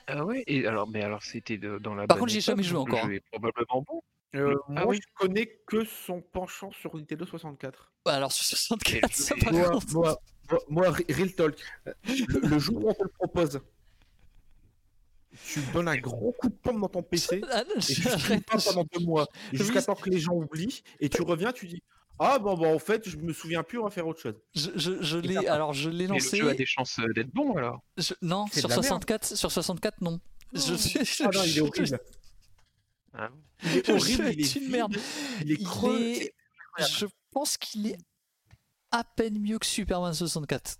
Ah 0.07 0.25
ouais, 0.25 0.43
et 0.47 0.65
alors, 0.67 0.87
mais 0.89 1.01
alors 1.03 1.23
c'était 1.23 1.57
dans 1.57 1.93
la. 1.95 2.07
Par 2.07 2.17
contre, 2.17 2.31
j'y 2.31 2.37
ai 2.37 2.39
époque, 2.39 2.47
jamais 2.47 2.63
joué 2.63 2.79
encore, 2.79 3.09
est 3.09 3.21
probablement 3.31 3.83
bon. 3.87 4.01
Euh, 4.35 4.55
Ah 4.69 4.71
moi, 4.71 4.87
oui. 4.87 4.99
je 5.01 5.07
connais 5.15 5.45
que 5.67 5.85
son 5.85 6.21
penchant 6.21 6.71
sur 6.71 6.95
Nintendo 6.95 7.25
64. 7.25 7.93
Bah, 8.03 8.15
alors 8.15 8.31
sur 8.31 8.43
64, 8.43 8.99
Quel 9.01 9.11
ça 9.13 9.35
par 9.41 9.53
Moi, 9.53 9.69
contre. 9.69 9.93
moi, 9.93 10.17
moi, 10.49 10.59
moi, 10.69 10.89
Re- 10.89 11.15
Real 11.15 11.33
Talk, 11.35 11.55
le, 11.85 12.39
le 12.49 12.59
jour 12.59 12.83
où 12.83 12.89
on 12.89 12.93
te 12.93 13.03
le 13.03 13.09
propose, 13.09 13.61
tu 15.47 15.59
donnes 15.73 15.87
un 15.87 15.97
gros 15.97 16.31
coup 16.33 16.49
de 16.49 16.55
pompe 16.55 16.79
dans 16.81 16.89
ton 16.89 17.03
PC 17.03 17.41
Ah, 17.51 17.63
non, 17.63 17.75
et 17.77 17.93
tu 17.93 18.01
pas 18.41 18.57
pendant 18.57 18.85
deux 18.91 19.03
mois 19.05 19.27
Oui. 19.51 19.57
jusqu'à 19.59 19.81
temps 19.81 19.95
que 19.95 20.09
les 20.09 20.19
gens 20.19 20.33
oublient 20.33 20.83
et 20.99 21.09
tu 21.09 21.21
reviens, 21.21 21.51
tu 21.51 21.67
dis 21.67 21.81
ah 22.19 22.37
bon 22.37 22.55
bah 22.55 22.67
en 22.67 22.77
fait 22.79 23.09
je 23.09 23.17
me 23.17 23.33
souviens 23.33 23.63
plus, 23.63 23.79
on 23.79 23.85
va 23.85 23.89
faire 23.89 24.05
autre 24.07 24.19
chose. 24.21 24.35
Je, 24.53 24.69
je, 24.75 25.01
je 25.01 25.17
l'ai, 25.17 25.35
alors 25.47 25.73
je 25.73 25.89
l'ai 25.89 26.07
Mais 26.07 26.13
le 26.19 26.23
lancé. 26.23 26.37
jeu 26.37 26.49
a 26.49 26.53
des 26.53 26.65
chances 26.65 26.99
euh, 26.99 27.11
d'être 27.13 27.31
bon 27.33 27.55
alors. 27.57 27.81
je- 27.97 28.13
non, 28.21 28.45
sur 28.47 28.67
la 28.69 28.75
merde. 28.75 28.83
64, 28.83 29.35
sur 29.35 29.51
64, 29.51 30.01
non. 30.01 30.19
Je 30.53 30.75
suis. 30.75 30.99
Ah 31.23 31.29
non, 31.33 31.41
il 31.43 31.57
est 31.57 31.61
horrible. 31.61 31.99
Ah, 33.13 33.29
Il 33.63 33.77
est 33.77 33.87
Le 33.87 33.93
horrible, 33.95 34.29
il 34.33 34.41
est 34.41 34.43
est 34.43 34.55
une 34.55 34.69
merde. 34.69 34.95
Il 35.41 35.51
est 35.51 35.55
Il 35.59 35.65
creux. 35.65 35.99
est- 35.99 36.13
c'est 36.15 36.33
incroyable. 36.77 36.95
Je 36.99 37.05
pense 37.31 37.57
qu'il 37.57 37.87
est 37.87 37.97
à 38.91 39.03
peine 39.03 39.39
mieux 39.39 39.57
que 39.57 39.65
Superman 39.65 40.13
64. 40.13 40.77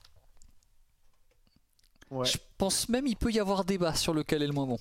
Ouais. 2.13 2.25
Je 2.25 2.37
pense 2.57 2.89
même 2.89 3.07
il 3.07 3.15
peut 3.15 3.31
y 3.31 3.39
avoir 3.39 3.65
débat 3.65 3.95
sur 3.95 4.13
lequel 4.13 4.43
est 4.43 4.47
le 4.47 4.53
moins 4.53 4.67
bon. 4.67 4.77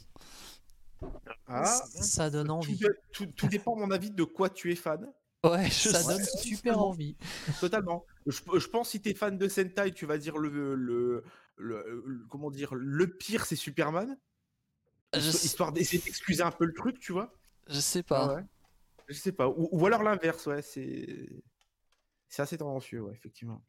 Ah, 1.47 1.65
Ça 1.65 2.31
donne 2.31 2.51
envie. 2.51 2.79
tout- 3.13 3.27
tout 3.27 3.49
dépend, 3.49 3.75
à 3.77 3.81
mon 3.81 3.91
avis, 3.91 4.11
de 4.11 4.25
quoi 4.25 4.49
tu 4.51 4.71
es 4.71 4.77
fan. 4.77 5.11
Ouais, 5.45 5.65
je 5.67 5.89
Ça 5.89 6.01
sais. 6.03 6.07
donne 6.17 6.25
super 6.25 6.79
envie. 6.81 7.17
Totalement. 7.59 8.05
Je, 8.27 8.39
je 8.59 8.67
pense 8.69 8.91
si 8.91 9.01
t'es 9.01 9.15
fan 9.15 9.37
de 9.37 9.49
Sentai, 9.49 9.93
tu 9.93 10.07
vas 10.07 10.17
dire 10.19 10.39
le, 10.39 10.49
le, 10.77 11.25
le- 11.57 12.03
le- 12.07 12.27
comment 12.29 12.51
dire 12.51 12.75
le 12.75 13.09
pire 13.17 13.45
c'est 13.45 13.57
Superman. 13.57 14.17
Je, 15.15 15.19
Histo- 15.19 15.33
sais- 15.33 15.47
Histoire 15.47 15.73
d'essayer 15.73 16.01
d'excuser 16.03 16.43
un 16.43 16.53
peu 16.53 16.65
le 16.65 16.73
truc, 16.73 16.99
tu 17.01 17.13
vois. 17.13 17.35
je 17.67 17.81
sais 17.81 18.03
pas. 18.05 18.35
Ouais. 18.37 18.43
Je 19.09 19.15
sais 19.15 19.33
pas. 19.33 19.49
Ou, 19.49 19.69
ou 19.73 19.87
alors 19.87 20.03
l'inverse, 20.05 20.47
ouais. 20.47 20.63
C'est 20.63 21.29
c'est 22.29 22.43
assez 22.43 22.57
tendancieux, 22.57 23.01
ouais, 23.03 23.13
effectivement. 23.13 23.63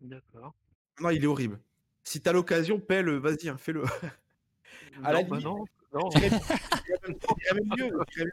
D'accord. 0.00 0.54
Non, 1.00 1.08
il 1.10 1.24
est 1.24 1.26
horrible. 1.26 1.58
Si 2.04 2.20
t'as 2.20 2.32
l'occasion, 2.32 2.78
pelle, 2.80 3.08
vas-y, 3.10 3.48
hein, 3.48 3.56
fais-le. 3.58 3.82
À 5.02 5.12
la 5.12 5.22
non, 5.22 5.28
bah 5.28 5.36
limite- 5.38 5.44
non, 5.44 5.64
non. 5.94 6.08
Dirais 6.10 6.30
même- 6.30 6.40
même 7.54 7.78
mieux. 7.78 7.90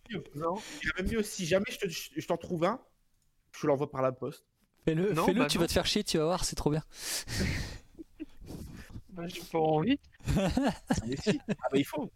mieux. 0.09 0.23
Même 0.97 1.07
mieux. 1.11 1.23
Si 1.23 1.45
jamais 1.45 1.65
je 1.69 1.77
te- 1.79 1.89
je 1.89 2.09
je 2.17 2.27
t'en 2.27 2.37
trouve 2.37 2.65
un, 2.65 2.79
je 3.53 3.61
te 3.61 3.67
l'envoie 3.67 3.89
par 3.89 4.01
la 4.01 4.11
poste. 4.11 4.45
Fais-le, 4.85 5.13
Non, 5.13 5.25
fais-le, 5.25 5.39
bah 5.39 5.45
tu 5.47 5.57
non. 5.57 5.61
vas 5.61 5.67
te 5.67 5.73
faire 5.73 5.85
chier, 5.85 6.03
tu 6.03 6.17
vas 6.17 6.25
voir, 6.25 6.43
c'est 6.45 6.55
trop 6.55 6.69
bien. 6.69 6.83
Bah, 9.13 9.27
J'ai 9.27 9.41
pas 9.51 9.59
envie. 9.59 9.99
Mais 11.05 11.17
si. 11.17 11.37
Ah 11.49 11.53
bah 11.69 11.77
il 11.77 11.83
faut. 11.85 12.09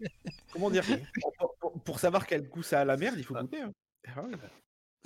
Comment 0.54 0.70
dire? 0.70 0.84
Pour, 1.22 1.34
pour- 1.60 1.84
pour 1.84 2.00
savoir 2.00 2.26
quel 2.26 2.48
goût 2.48 2.64
ça 2.64 2.80
a 2.82 2.86
la 2.86 2.96
merde, 2.96 3.16
il 3.18 3.24
faut 3.26 3.36
Ah. 3.36 3.42
goûter. 3.42 3.62
hein. 3.62 3.72
Ah 4.16 4.22
ouais. 4.24 4.32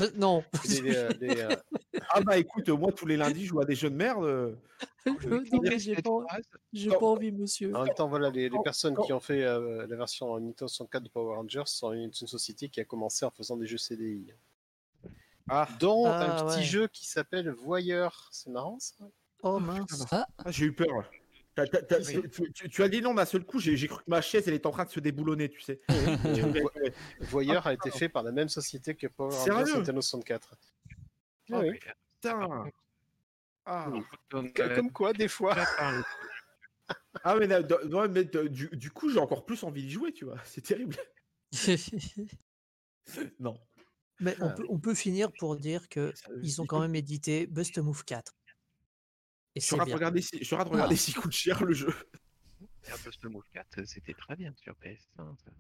Euh, 0.01 0.09
Non. 0.15 0.43
Les, 0.83 0.95
euh, 0.95 1.09
euh, 1.21 1.55
Ah 2.11 2.21
bah 2.21 2.37
écoute, 2.37 2.67
moi 2.69 2.91
tous 2.91 3.05
les 3.05 3.17
lundis 3.17 3.45
je 3.45 3.55
à 3.59 3.65
des 3.65 3.75
jeux 3.75 3.89
de 3.89 3.95
merde. 3.95 4.23
euh, 4.23 4.55
Non, 5.05 5.61
mais 5.61 5.77
j'ai 5.77 5.95
Cette 5.95 6.03
pas, 6.05 6.25
pas 6.99 7.05
envie, 7.05 7.31
monsieur. 7.31 7.75
en 7.75 7.85
même 7.85 7.93
temps, 7.93 8.07
voilà, 8.07 8.29
les, 8.29 8.49
personnes 8.63 8.95
qui 9.05 9.13
ont 9.13 9.19
fait 9.19 9.43
euh, 9.43 9.85
la 9.87 9.95
version 9.95 10.39
Nintendo 10.39 10.67
64 10.67 11.03
de 11.03 11.09
Power 11.09 11.35
Rangers 11.35 11.63
sont 11.65 11.91
une, 11.93 12.03
une 12.03 12.13
société 12.27 12.69
qui 12.69 12.79
a 12.79 12.85
commencé 12.85 13.25
en 13.25 13.31
faisant 13.31 13.57
des 13.57 13.67
jeux 13.67 13.77
CDI. 13.77 14.33
Ah, 15.49 15.67
Dont 15.79 16.05
Ah, 16.05 16.41
un 16.41 16.45
petit 16.45 16.59
ouais. 16.59 16.63
jeu 16.63 16.87
qui 16.87 17.07
s'appelle 17.07 17.49
Voyeur. 17.51 18.29
C'est 18.31 18.49
marrant 18.51 18.77
ça? 18.79 18.95
Oh 19.41 19.59
mince. 19.59 20.05
ah, 20.11 20.25
j'ai 20.47 20.65
eu 20.65 20.73
peur. 20.73 21.09
T'as- 21.65 21.67
t'as- 21.67 21.81
t'as- 21.97 22.03
Si, 22.03 22.13
si. 22.15 22.29
tu, 22.29 22.51
tu- 22.53 22.69
tu 22.69 22.83
as 22.83 22.89
dit 22.89 23.01
non 23.01 23.13
d'un 23.13 23.25
seul 23.25 23.43
coup, 23.45 23.59
j'ai 23.59 23.75
j'ai 23.77 23.87
cru 23.87 23.99
que 24.03 24.09
ma 24.09 24.21
chaise 24.21 24.47
elle 24.47 24.53
est 24.53 24.65
en 24.65 24.71
train 24.71 24.85
de 24.85 24.89
se 24.89 24.99
déboulonner, 24.99 25.49
tu 25.49 25.61
sais. 25.61 25.79
Voyeur 27.21 27.67
a 27.67 27.73
été 27.73 27.91
fait 27.91 28.09
par 28.09 28.23
la 28.23 28.31
même 28.31 28.49
société 28.49 28.95
que 28.95 29.07
Power 29.07 29.35
Rangers 29.35 29.73
Nintendo 29.73 30.01
64. 30.01 30.55
oh, 31.51 31.55
oui. 31.59 31.69
mais, 31.71 31.79
Putain. 32.21 32.65
Ah, 33.65 33.89
Oui. 33.91 34.01
donc, 34.29 34.53
Que- 34.53 34.61
euh, 34.63 34.75
Comme 34.75 34.91
quoi, 34.91 35.13
des 35.13 35.27
fois. 35.27 35.55
ah 37.23 37.35
mais, 37.37 37.47
là, 37.47 37.61
du, 37.63 38.69
du 38.73 38.91
coup 38.91 39.09
j'ai 39.09 39.19
encore 39.19 39.45
plus 39.45 39.63
envie 39.63 39.83
d'y 39.83 39.91
jouer, 39.91 40.11
tu 40.13 40.25
vois. 40.25 40.37
C'est 40.45 40.61
terrible. 40.61 40.95
Non. 43.39 43.57
Mais 44.19 44.35
on 44.39 44.47
Ah. 44.49 44.53
peut, 44.53 44.65
on 44.69 44.77
peut 44.79 44.93
finir 44.93 45.31
pour 45.39 45.55
dire 45.55 45.89
que 45.89 46.13
Ça- 46.15 46.29
ils 46.43 46.61
ont 46.61 46.65
quand 46.65 46.79
même 46.79 46.93
édité 46.95 47.47
Bust 47.47 47.77
Move 47.79 48.03
4. 48.05 48.35
Et 49.55 49.61
Je 49.61 49.75
bien. 49.75 49.83
regarder 49.95 50.21
si, 50.21 50.43
je 50.43 50.55
rate 50.55 50.69
regarder 50.69 50.95
s'il 50.95 51.15
coûte 51.15 51.31
cher 51.31 51.63
le 51.65 51.73
jeu. 51.73 51.93
Et 52.87 52.91
un 52.91 52.97
peu 52.97 53.11
ce 53.11 53.27
Move 53.27 53.43
4, 53.51 53.83
c'était 53.85 54.13
très 54.13 54.35
bien 54.35 54.53
sur 54.55 54.73
PS1. 54.75 55.35
ça. 55.37 55.51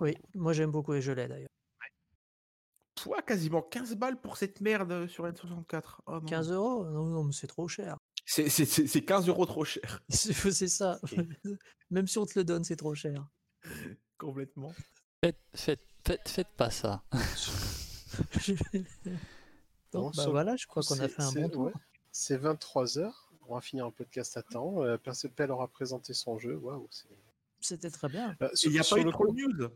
Oui, 0.00 0.16
moi 0.34 0.52
j'aime 0.52 0.70
beaucoup 0.70 0.94
et 0.94 1.00
je 1.00 1.12
l'ai 1.12 1.26
d'ailleurs. 1.28 1.48
Toi, 2.94 3.22
quasiment 3.22 3.62
15 3.62 3.94
balles 3.94 4.20
pour 4.20 4.36
cette 4.36 4.60
merde 4.60 5.06
sur 5.06 5.24
N64. 5.24 6.00
Oh 6.06 6.12
non. 6.14 6.20
15 6.20 6.50
euros? 6.50 6.84
Non, 6.84 7.06
non, 7.06 7.22
mais 7.24 7.32
c'est 7.32 7.46
trop 7.46 7.68
cher. 7.68 7.96
C'est- 8.26 8.48
C'est 8.48 8.64
c'est- 8.66 8.86
c'est 8.88 9.04
15 9.04 9.28
euros 9.28 9.46
trop 9.46 9.64
cher. 9.64 10.00
C'est 10.10 10.68
ça. 10.68 10.98
Même 11.90 12.06
si 12.08 12.18
on 12.18 12.26
te 12.26 12.36
le 12.38 12.44
donne, 12.44 12.64
c'est 12.64 12.76
trop 12.76 12.94
cher. 12.96 13.26
Complètement. 14.18 14.74
Faites, 15.24 15.40
faites, 15.54 15.80
faites, 16.06 16.28
faites 16.28 16.54
pas 16.56 16.70
ça. 16.70 17.02
Bon, 19.92 20.02
Donc, 20.02 20.16
bah 20.16 20.26
voilà, 20.28 20.54
je 20.56 20.66
crois 20.66 20.82
qu'on 20.82 20.98
a 21.00 21.08
fait 21.08 21.22
un 21.22 21.32
bon 21.32 21.48
tour. 21.48 21.62
ouais. 21.66 21.72
C'est 22.20 22.36
23h. 22.36 23.12
On 23.46 23.54
va 23.54 23.60
finir 23.60 23.86
un 23.86 23.92
podcast 23.92 24.36
à 24.36 24.42
temps. 24.42 24.82
Euh, 24.82 24.96
Percepel 24.98 25.52
aura 25.52 25.68
présenté 25.68 26.14
son 26.14 26.36
jeu. 26.36 26.56
Waouh. 26.56 26.88
C'était 27.60 27.90
très 27.92 28.08
bien. 28.08 28.34
Euh, 28.42 28.48
sur- 28.54 28.70
Il 28.70 28.72
n'y 28.74 28.80
a 28.80 28.82
sur 28.82 28.96
pas 28.96 29.02
eu 29.02 29.04
le 29.04 29.12
trop 29.12 29.26
coup- 29.26 29.32
de 29.32 29.40
news. 29.40 29.68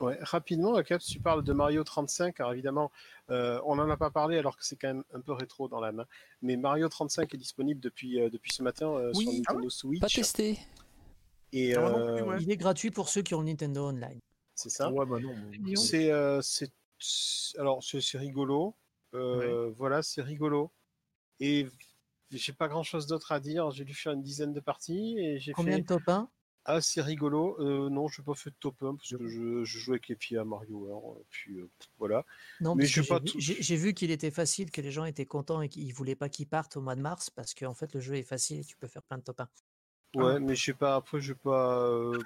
Ouais, 0.00 0.16
rapidement, 0.22 0.74
euh, 0.78 0.82
Caps, 0.82 1.04
tu 1.06 1.20
parles 1.20 1.44
de 1.44 1.52
Mario 1.52 1.84
35. 1.84 2.40
Alors 2.40 2.54
évidemment, 2.54 2.90
euh, 3.28 3.60
on 3.66 3.76
n'en 3.76 3.90
a 3.90 3.98
pas 3.98 4.10
parlé 4.10 4.38
alors 4.38 4.56
que 4.56 4.64
c'est 4.64 4.76
quand 4.76 4.88
même 4.88 5.04
un 5.12 5.20
peu 5.20 5.32
rétro 5.32 5.68
dans 5.68 5.80
la 5.80 5.92
main. 5.92 6.06
Mais 6.40 6.56
Mario 6.56 6.88
35 6.88 7.34
est 7.34 7.36
disponible 7.36 7.78
depuis, 7.78 8.18
euh, 8.22 8.30
depuis 8.30 8.52
ce 8.54 8.62
matin 8.62 8.86
euh, 8.88 9.12
Oui. 9.14 9.24
sur 9.24 9.32
Ah 9.48 9.52
Nintendo 9.52 9.64
Pas 9.68 9.70
Switch. 9.70 10.14
testé. 10.14 10.58
Et 11.52 11.76
Ah, 11.76 11.80
moi 11.82 11.90
non 11.90 11.98
euh, 11.98 12.16
plus, 12.16 12.22
ouais. 12.24 12.36
Il 12.40 12.50
est 12.50 12.56
gratuit 12.56 12.90
pour 12.90 13.10
ceux 13.10 13.20
qui 13.20 13.34
ont 13.34 13.40
le 13.40 13.46
Nintendo 13.48 13.88
Online. 13.88 14.18
c'est 14.54 14.70
ça. 14.70 14.90
Ouais, 14.90 15.04
bah 15.04 15.18
non. 15.20 15.34
C'est 15.76 16.10
euh, 16.10 16.40
alors 17.58 17.82
rigolo. 18.14 18.74
Euh, 19.14 19.70
Voilà, 19.76 20.02
c'est 20.02 20.22
rigolo. 20.22 20.70
Et 21.44 21.66
j'ai 22.30 22.52
pas 22.52 22.68
grand 22.68 22.82
chose 22.82 23.06
d'autre 23.06 23.32
à 23.32 23.40
dire. 23.40 23.70
J'ai 23.72 23.84
dû 23.84 23.94
faire 23.94 24.12
une 24.12 24.22
dizaine 24.22 24.52
de 24.52 24.60
parties 24.60 25.18
et 25.18 25.38
j'ai 25.38 25.52
Combien 25.52 25.76
fait 25.76 25.82
de 25.82 25.86
top 25.86 26.08
1 26.08 26.30
ah 26.64 26.80
c'est 26.80 27.02
rigolo. 27.02 27.56
Euh, 27.60 27.90
non, 27.90 28.06
je 28.06 28.20
n'ai 28.20 28.24
pas 28.24 28.34
fait 28.34 28.50
de 28.50 28.54
top 28.60 28.80
1 28.84 28.94
parce 28.94 29.10
que 29.10 29.26
je, 29.26 29.64
je 29.64 29.78
joue 29.78 29.90
avec 29.94 30.06
les 30.06 30.14
pieds 30.14 30.38
à 30.38 30.44
Mario. 30.44 30.86
alors, 30.86 31.16
et 31.20 31.24
puis 31.28 31.58
euh, 31.58 31.68
voilà. 31.98 32.24
Non, 32.60 32.76
Mais 32.76 32.84
j'ai 32.86 33.00
que 33.02 33.06
pas 33.08 33.16
j'ai 33.16 33.20
vu- 33.20 33.32
tout- 33.32 33.40
j'ai 33.40 33.62
j'ai 33.62 33.76
vu 33.76 33.94
qu'il 33.94 34.12
était 34.12 34.30
facile, 34.30 34.70
que 34.70 34.80
les 34.80 34.92
gens 34.92 35.04
étaient 35.04 35.26
contents 35.26 35.60
et 35.60 35.68
qu'ils 35.68 35.92
voulaient 35.92 36.14
pas 36.14 36.28
qu'il 36.28 36.46
parte 36.46 36.76
au 36.76 36.80
mois 36.80 36.94
de 36.94 37.00
mars 37.00 37.30
parce 37.30 37.52
qu'en 37.52 37.74
fait 37.74 37.92
le 37.94 38.00
jeu 38.00 38.14
est 38.14 38.22
facile 38.22 38.60
et 38.60 38.64
tu 38.64 38.76
peux 38.76 38.86
faire 38.86 39.02
plein 39.02 39.18
de 39.18 39.24
top 39.24 39.40
1. 39.40 39.48
Ouais, 40.14 40.38
mais 40.38 40.54
je 40.54 40.64
sais 40.66 40.74
pas. 40.74 40.94
Après, 40.94 41.20
je 41.20 41.32
pas. 41.32 41.88
euh, 41.88 42.22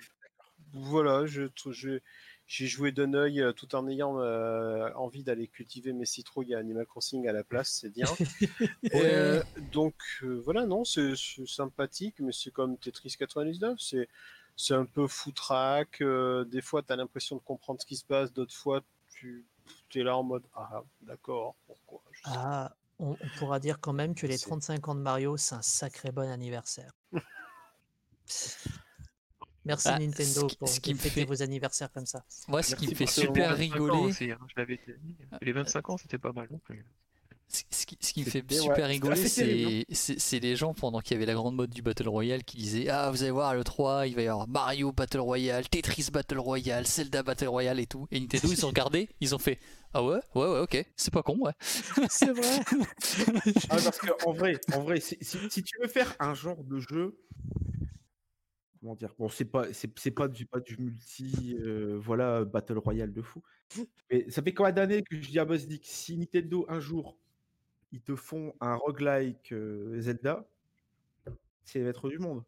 voilà, 0.75 1.25
je 1.27 1.45
je- 1.71 2.01
j'ai 2.47 2.67
joué 2.67 2.93
d'un 2.93 3.13
œil 3.15 3.41
euh, 3.41 3.53
tout 3.53 3.75
en 3.75 3.89
ayant 3.89 4.21
euh, 4.21 4.89
envie 4.95 5.25
d'aller 5.25 5.49
cultiver 5.49 5.93
mes 5.93 6.07
citrouilles 6.07 6.55
à 6.55 6.59
Animal 6.59 6.87
Crossing 6.87 7.27
à 7.29 7.33
la 7.33 7.43
place, 7.45 7.71
c'est 7.81 7.91
bien. 7.91 8.07
Euh, 8.95 9.43
donc 9.73 9.95
euh, 10.23 10.41
voilà, 10.45 10.65
non, 10.65 10.85
c'est 10.85 11.15
sympathique, 11.47 12.21
mais 12.21 12.33
c'est 12.33 12.51
comme 12.53 12.79
Tetris 12.79 13.17
99, 13.19 13.79
c'est 13.81 14.09
c'est 14.57 14.75
un 14.75 14.87
peu 14.87 15.07
foutraque. 15.07 16.01
euh, 16.01 16.45
des 16.45 16.63
fois, 16.63 16.83
tu 16.83 16.93
as 16.93 16.97
l'impression 16.97 17.37
de 17.37 17.43
comprendre 17.43 17.81
ce 17.81 17.87
qui 17.87 17.97
se 17.97 18.05
passe, 18.05 18.33
d'autres 18.33 18.55
fois, 18.55 18.81
tu 19.11 19.45
es 19.95 20.03
là 20.03 20.17
en 20.17 20.23
mode 20.23 20.45
Ah, 20.55 20.83
d'accord, 21.03 21.57
pourquoi 21.67 22.01
je 22.13 22.21
Ah, 22.25 22.75
on, 22.99 23.11
on 23.21 23.29
pourra 23.39 23.59
dire 23.61 23.81
quand 23.81 23.93
même 23.93 24.15
que 24.15 24.27
les 24.27 24.39
C'est- 24.39 24.47
35 24.47 24.89
ans 24.89 24.95
de 24.95 25.01
Mario, 25.01 25.37
c'est 25.37 25.57
un 25.57 25.63
sacré 25.63 26.11
bon 26.13 26.29
anniversaire. 26.31 26.93
Merci 29.67 29.89
Ah, 29.91 29.99
Nintendo 29.99 30.41
ce 30.41 30.47
qui- 30.47 30.57
pour 30.57 30.69
ce 30.69 30.81
qui 30.81 30.95
me 30.95 30.99
fêter 30.99 31.21
fait- 31.23 31.25
vos 31.27 31.43
anniversaires 31.43 31.91
comme 31.93 32.07
ça. 32.07 32.25
Moi, 32.49 32.63
ce 32.63 32.75
qui 32.77 32.87
me 32.89 32.95
fait 32.95 33.07
super 33.07 33.51
moment. 33.51 33.57
25 33.57 33.77
ans 33.81 33.85
rigoler, 33.85 33.99
aussi, 34.11 34.31
hein, 34.31 34.39
je 34.49 34.55
l'avais 34.57 34.77
déjà 34.77 34.97
dit. 35.03 35.17
Les 35.43 35.53
25 35.53 35.91
ans, 35.91 35.97
c'était 35.97 36.19
pas 36.19 36.33
mal 36.33 36.47
non 36.51 36.59
plus. 36.59 36.85
ce 37.49 37.87
qui, 37.87 37.97
ce 38.01 38.13
qui 38.13 38.25
me 38.25 38.29
fait 38.29 38.43
ouais, 38.51 38.59
super 38.59 38.89
rigoler, 38.89 39.29
c'est 39.29 39.87
c'est- 39.93 40.19
c'est 40.19 40.41
les 40.41 40.57
gens 40.57 40.75
pendant 40.75 40.99
qu'il 41.01 41.13
y 41.13 41.17
avait 41.17 41.27
la 41.27 41.35
grande 41.35 41.55
mode 41.55 41.71
du 41.71 41.81
Battle 41.81 42.09
Royale 42.09 42.43
qui 42.43 42.57
disaient 42.57 42.89
Ah, 42.89 43.09
vous 43.13 43.23
allez 43.23 43.31
voir, 43.31 43.55
le 43.55 43.63
3, 43.63 44.09
il 44.09 44.17
va 44.17 44.23
y 44.23 44.27
avoir 44.27 44.49
Mario 44.49 44.91
Battle 44.91 45.21
Royale, 45.21 45.69
Tetris 45.69 46.09
Battle 46.13 46.39
Royale, 46.41 46.85
Zelda 46.89 47.23
Battle 47.23 47.47
Royale 47.47 47.79
et 47.79 47.87
tout. 47.87 48.09
Et 48.11 48.19
Nintendo, 48.19 48.49
ils 48.51 48.65
ont 48.67 48.69
regardé, 48.69 49.09
ils 49.21 49.33
ont 49.33 49.39
fait 49.39 49.61
Ah 49.95 50.03
ouais, 50.03 50.19
ouais, 50.35 50.47
ouais, 50.49 50.59
ok, 50.59 50.85
c'est 50.97 51.13
pas 51.15 51.23
con, 51.23 51.39
ouais. 51.39 51.53
C'est 52.11 52.33
vrai. 52.33 52.61
Ah, 53.71 53.77
parce 53.83 53.99
que 53.99 54.09
en 54.27 54.33
vrai, 54.33 54.61
en 54.75 54.81
vrai, 54.83 54.99
si, 55.01 55.17
si- 55.21 55.39
si 55.49 55.63
tu 55.63 55.79
veux 55.81 55.89
faire 55.89 56.17
un 56.19 56.35
genre 56.35 56.63
de 56.65 56.81
jeu, 56.81 57.17
comment 58.81 58.95
dire, 58.95 59.15
bon, 59.19 59.29
c'est 59.29 59.45
pas, 59.45 59.73
c'est, 59.73 59.91
c'est 59.99 60.11
pas 60.11 60.29
du, 60.29 60.47
pas 60.47 60.61
du 60.61 60.77
multi, 60.79 61.57
euh, 61.61 61.99
voilà, 61.99 62.45
battle 62.45 62.79
royale 62.79 63.13
de 63.13 63.23
fou. 63.23 63.43
Mais 64.11 64.29
ça 64.31 64.43
fait 64.43 64.53
combien 64.55 64.73
d'années 64.73 65.03
que 65.03 65.17
je 65.21 65.29
dis 65.29 65.39
à 65.39 65.45
Buzz-Dick, 65.45 65.85
si 65.87 66.17
Nintendo 66.17 66.65
un 66.69 66.81
jour 66.81 67.19
ils 67.93 68.01
te 68.03 68.17
font 68.17 68.53
un 68.61 68.75
roguelike 68.75 69.53
euh, 69.53 69.99
Zelda, 70.01 70.45
c'est 71.65 71.79
les 71.79 71.85
maîtres 71.87 72.09
du 72.09 72.19
monde. 72.19 72.43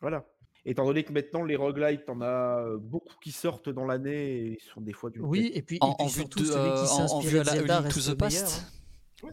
Voilà. 0.00 0.24
Étant 0.64 0.84
donné 0.86 1.02
que 1.02 1.12
maintenant 1.12 1.42
les 1.44 1.56
roguelikes, 1.56 2.04
t'en 2.04 2.20
as 2.20 2.60
euh, 2.62 2.76
beaucoup 2.78 3.16
qui 3.20 3.32
sortent 3.32 3.68
dans 3.68 3.84
l'année 3.86 4.36
et 4.38 4.46
ils 4.54 4.60
sont 4.62 4.80
des 4.80 4.92
fois 4.92 5.10
du 5.10 5.20
Oui, 5.20 5.50
et 5.54 5.62
puis, 5.62 5.76
et 5.76 5.78
En, 5.82 5.94
puis 5.94 6.04
en 6.04 6.06
vue, 6.06 6.12
surtout 6.20 6.40
de, 6.40 6.44
celui 6.44 6.58
euh, 6.70 7.20
qui 7.20 7.26
vue 7.28 7.38
à 7.38 7.42
de 7.42 7.46
la 7.46 7.52
Zelda 7.54 7.80
Link 7.80 7.88
to 7.90 7.94
reste 7.96 8.10
the 8.14 8.18
Past. 8.18 8.72
peu 9.20 9.26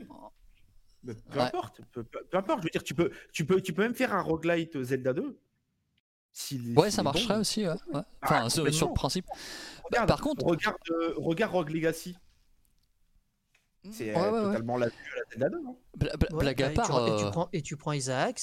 Ouais. 1.06 1.42
importe, 1.42 1.82
peu, 1.92 2.04
peu- 2.04 2.24
peu 2.30 2.38
importe. 2.38 2.62
Je 2.62 2.66
veux 2.66 2.70
dire, 2.72 2.84
tu 2.84 2.96
peux, 2.96 3.12
tu 3.32 3.46
peux, 3.46 3.62
tu 3.62 3.74
peux 3.74 3.84
même 3.84 3.94
faire 3.94 4.14
un 4.16 4.22
roguelite 4.22 4.82
Zelda 4.82 5.14
2. 5.14 5.38
Ouais, 6.76 6.92
ça 6.92 7.02
marcherait 7.04 7.36
bon. 7.36 7.40
aussi, 7.42 7.62
ouais. 7.66 7.70
ouais. 7.72 7.78
Ah, 7.94 8.06
Enfin, 8.24 8.50
sur, 8.50 8.50
sur 8.50 8.64
complètement. 8.64 8.88
le 8.90 8.94
principe. 8.94 9.26
Regarde, 9.86 10.08
par 10.08 10.22
contre- 10.22 10.46
regarde, 10.46 10.76
euh, 10.92 11.14
regarde 11.18 11.54
Rogue 11.54 11.70
Legacy. 11.70 12.16
C'est 13.92 14.16
Ouais, 14.16 14.18
euh, 14.20 14.32
ouais, 14.32 14.40
ouais. 14.40 14.46
totalement 14.48 14.78
la 14.78 14.88
vue 14.88 14.94
à 14.94 15.16
la 15.20 15.24
Zelda 15.32 15.50
2. 15.50 15.58
hein. 15.68 15.76
Bla- 15.96 16.18
bla- 16.18 16.30
Ouais, 16.34 16.40
blague 16.40 16.62
à 16.64 16.66
bah, 16.66 16.72
et, 16.72 16.74
tu, 16.74 16.92
part, 16.92 17.08
et 17.08 17.18
tu 17.20 17.24
euh, 17.26 17.30
prends, 17.32 17.50
et 17.54 17.62
tu 17.62 17.78
prends 17.78 17.92
Isaac, 17.92 18.40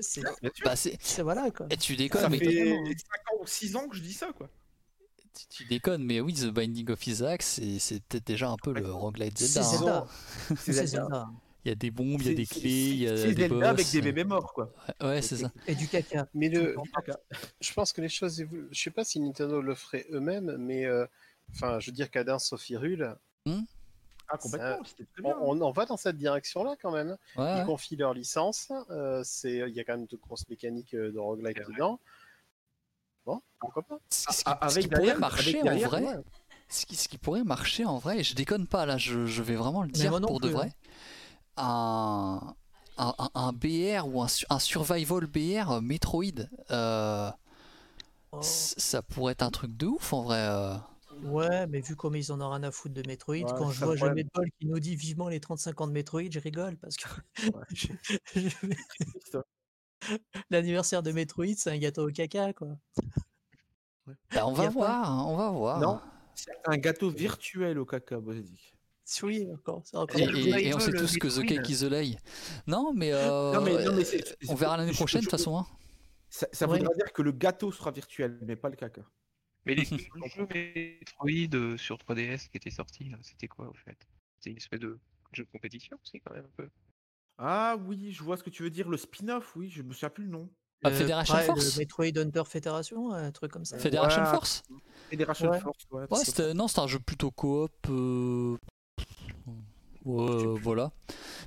c'est 0.00 0.22
bah, 0.64 0.74
c'est- 0.76 0.98
c'est- 1.00 1.22
voilà 1.22 1.50
quoi. 1.52 1.66
eh, 1.70 1.76
tu 1.76 1.92
ça 1.94 1.98
déconnes, 1.98 2.30
mais 2.32 2.38
fait 2.38 2.44
totalement, 2.46 2.82
hein. 2.82 2.92
5 2.98 3.32
ans 3.32 3.42
ou 3.42 3.46
6 3.46 3.76
ans 3.76 3.88
que 3.88 3.96
je 3.96 4.02
dis 4.02 4.12
ça, 4.12 4.32
quoi. 4.36 4.48
tu, 5.38 5.46
tu 5.48 5.64
déconnes, 5.66 6.02
mais 6.04 6.20
oui, 6.20 6.34
The 6.34 6.46
Binding 6.46 6.90
of 6.90 7.06
Isaac, 7.06 7.42
c'est 7.42 7.78
c'est 7.78 8.00
peut-être 8.02 8.26
déjà 8.26 8.50
un 8.50 8.56
peu 8.62 8.72
le 8.72 8.92
roguelite 8.92 9.38
C'est 9.38 9.62
Zelda. 9.62 10.06
hein. 10.50 10.54
Zelda. 10.66 11.28
Il 11.64 11.68
y 11.70 11.72
a 11.72 11.74
des 11.74 11.90
bombes, 11.90 12.20
il 12.20 12.26
y 12.28 12.30
a 12.30 12.34
des 12.34 12.46
clés, 12.46 12.60
il 12.90 12.96
y 12.96 13.08
a 13.08 13.16
c'est 13.16 13.32
des 13.32 13.42
Zelda 13.48 13.48
boss. 13.48 13.68
avec 13.68 13.90
des 13.90 14.02
bébés 14.02 14.24
morts, 14.24 14.52
quoi. 14.52 14.70
Ouais, 15.00 15.06
ouais, 15.08 15.22
c'est 15.22 15.36
ça. 15.38 15.50
Et 15.66 15.74
du 15.74 15.88
caca. 15.88 16.28
Mais 16.34 16.48
le, 16.50 16.76
je 17.60 17.72
pense 17.72 17.92
que 17.92 18.00
les 18.02 18.08
choses 18.10 18.40
évoluent. 18.40 18.68
Je 18.70 18.80
sais 18.82 18.90
pas 18.90 19.04
si 19.04 19.18
Nintendo 19.18 19.62
le 19.62 19.74
ferait 19.74 20.06
eux-mêmes, 20.10 20.56
mais 20.58 20.84
euh, 20.84 21.06
enfin, 21.52 21.80
je 21.80 21.86
veux 21.86 21.94
dire 21.94 22.10
Cadence 22.10 22.46
Sophie 22.48 22.76
Rule, 22.76 23.16
Ah, 24.28 24.36
complètement, 24.38 24.82
très 24.82 25.04
on, 25.22 25.22
bien. 25.22 25.36
on- 25.40 25.60
on 25.62 25.70
va 25.70 25.86
dans 25.86 25.96
cette 25.96 26.16
direction-là 26.18 26.76
quand 26.82 26.90
même. 26.92 27.16
Ouais, 27.36 27.44
Ils 27.54 27.58
ouais. 27.60 27.64
confient 27.64 27.96
leur 27.96 28.12
licence. 28.12 28.70
euh, 28.90 29.22
c'est, 29.24 29.54
il 29.68 29.74
y 29.74 29.80
a 29.80 29.84
quand 29.84 29.96
même 29.96 30.06
de 30.06 30.16
grosses 30.16 30.48
mécaniques 30.50 30.94
euh, 30.94 31.12
de 31.12 31.18
roguelike 31.18 31.56
C'est 31.58 31.64
vrai. 31.64 31.72
dedans. 31.74 31.98
Bon, 33.24 33.40
pourquoi 33.58 33.82
pas 33.84 33.98
Ce 34.10 34.26
qui, 34.26 34.42
Ah, 34.44 34.68
ce 34.68 34.78
qui 34.80 34.86
avec 34.86 34.94
pourrait 34.94 35.16
marcher 35.18 35.60
avec 35.60 35.84
en 35.84 35.88
vrai, 35.88 36.02
ouais. 36.04 36.16
ce 36.68 36.84
qui, 36.86 36.96
ce 36.96 37.08
qui 37.08 37.16
pourrait 37.18 37.44
marcher 37.44 37.84
en 37.86 37.98
vrai, 37.98 38.18
et 38.20 38.22
je 38.22 38.34
déconne 38.34 38.66
pas 38.66 38.84
là, 38.86 38.98
je, 38.98 39.24
je 39.26 39.42
vais 39.42 39.54
vraiment 39.56 39.82
le 39.82 39.88
dire 39.90 40.10
pour 40.20 40.40
de 40.40 40.48
plus, 40.48 40.54
vrai, 40.54 40.72
un, 41.56 42.54
un- 42.98 43.30
un 43.34 43.52
BR 43.52 44.06
ou 44.06 44.22
un, 44.22 44.26
un 44.50 44.58
survival 44.58 45.26
BR 45.26 45.70
euh, 45.72 45.80
Metroid, 45.80 46.48
euh, 46.70 47.30
Oh. 48.32 48.40
ça 48.42 49.00
pourrait 49.00 49.32
être 49.32 49.42
un 49.42 49.50
truc 49.50 49.76
de 49.76 49.86
ouf 49.86 50.12
en 50.12 50.22
vrai. 50.22 50.40
euh. 50.40 50.74
Ouais, 51.22 51.68
mais 51.68 51.80
vu 51.80 51.94
comme 51.94 52.16
ils 52.16 52.32
en 52.32 52.40
ont 52.40 52.50
rien 52.50 52.64
à 52.64 52.72
foutre 52.72 52.94
de 52.94 53.04
Metroid, 53.06 53.34
Ouais, 53.36 53.44
quand 53.56 53.70
je 53.70 53.84
vois 53.84 53.94
jamais 53.94 54.24
de 54.24 54.30
bol 54.34 54.48
qui 54.58 54.66
nous 54.66 54.80
dit 54.80 54.96
vivement 54.96 55.28
les 55.28 55.38
35 55.38 55.80
ans 55.80 55.86
de 55.86 55.92
Metroid, 55.92 56.28
je 56.28 56.40
rigole 56.40 56.76
parce 56.76 56.96
que 56.96 57.06
l'anniversaire 60.50 61.04
de 61.04 61.12
Metroid, 61.12 61.54
c'est 61.56 61.70
un 61.70 61.78
gâteau 61.78 62.08
au 62.08 62.12
caca, 62.12 62.52
quoi. 62.52 62.76
Bah, 64.34 64.46
on 64.46 64.52
va 64.52 64.68
voir, 64.68 65.10
hein, 65.10 65.24
on 65.28 65.36
va 65.36 65.50
voir. 65.50 65.80
Non. 65.80 66.00
C'est 66.34 66.50
un 66.66 66.76
gâteau 66.76 67.10
virtuel 67.10 67.78
au 67.78 67.86
caca, 67.86 68.18
Bozzik. 68.18 68.73
Oui, 69.22 69.46
encore. 69.52 69.82
c'est 69.84 69.96
encore 69.96 70.18
Et, 70.18 70.74
on 70.74 70.78
sait 70.78 70.92
tous 70.92 71.18
que 71.18 71.28
The. 71.28 71.46
Cake 71.46 71.68
is 71.68 71.78
the 71.80 71.90
Lay. 71.90 72.16
Non, 72.66 72.92
mais, 72.94 73.12
euh, 73.12 73.52
Non, 73.52 73.60
mais- 73.60 73.84
non, 73.84 73.94
mais 73.94 74.04
c'est- 74.04 74.24
c'est- 74.26 74.50
on 74.50 74.54
verra 74.54 74.76
l'année 74.76 74.92
prochaine 74.92 75.20
de 75.20 75.24
toute 75.26 75.30
façon. 75.32 75.58
hein. 75.58 75.66
Ça, 76.30 76.46
ça 76.52 76.66
Ouais. 76.66 76.78
voudra 76.78 76.94
dire 76.94 77.12
que 77.12 77.22
le 77.22 77.32
gâteau 77.32 77.70
sera 77.70 77.90
virtuel, 77.90 78.38
mais 78.42 78.56
pas 78.56 78.68
le 78.70 78.76
caca. 78.76 79.02
Mais 79.66 79.74
les 79.74 79.84
jeux 80.36 80.46
Metroid 80.54 81.54
euh, 81.54 81.76
sur 81.76 81.96
3DS 81.98 82.48
qui 82.48 82.56
étaient 82.56 82.70
sortis, 82.70 83.08
là, 83.10 83.18
c'était 83.22 83.48
quoi 83.48 83.68
au 83.68 83.74
fait? 83.74 83.96
C'était 84.38 84.50
une 84.50 84.56
espèce 84.56 84.80
de 84.80 84.98
jeu 85.32 85.44
de 85.44 85.50
compétition 85.50 85.96
aussi, 86.02 86.20
quand 86.20 86.34
même 86.34 86.44
un 86.46 86.56
peu. 86.56 86.68
Ah 87.38 87.76
oui, 87.86 88.12
je 88.12 88.22
vois 88.22 88.36
ce 88.36 88.42
que 88.42 88.50
tu 88.50 88.62
veux 88.62 88.70
dire. 88.70 88.88
Le 88.88 88.96
spin-off, 88.96 89.54
oui, 89.56 89.68
je 89.70 89.82
me 89.82 89.92
souviens 89.92 90.10
plus 90.10 90.24
le 90.24 90.30
nom. 90.30 90.50
Ah, 90.86 90.90
Pride- 90.90 91.46
Force? 91.46 91.78
Metroid 91.78 92.16
Hunter 92.18 92.42
Fédération, 92.46 93.10
un 93.12 93.32
truc 93.32 93.50
comme 93.52 93.64
ça. 93.64 93.78
Fédération 93.78 94.22
Ouais. 94.22 94.28
Force? 94.30 94.62
Fédération 95.08 95.50
Ouais. 95.50 95.60
Force, 95.60 95.86
ouais. 95.92 96.06
Non, 96.54 96.68
c'était 96.68 96.80
un 96.80 96.86
jeu 96.86 96.98
plutôt 96.98 97.30
coop. 97.30 97.72
euh, 97.88 98.58
euh, 100.06 100.56
voilà. 100.62 100.92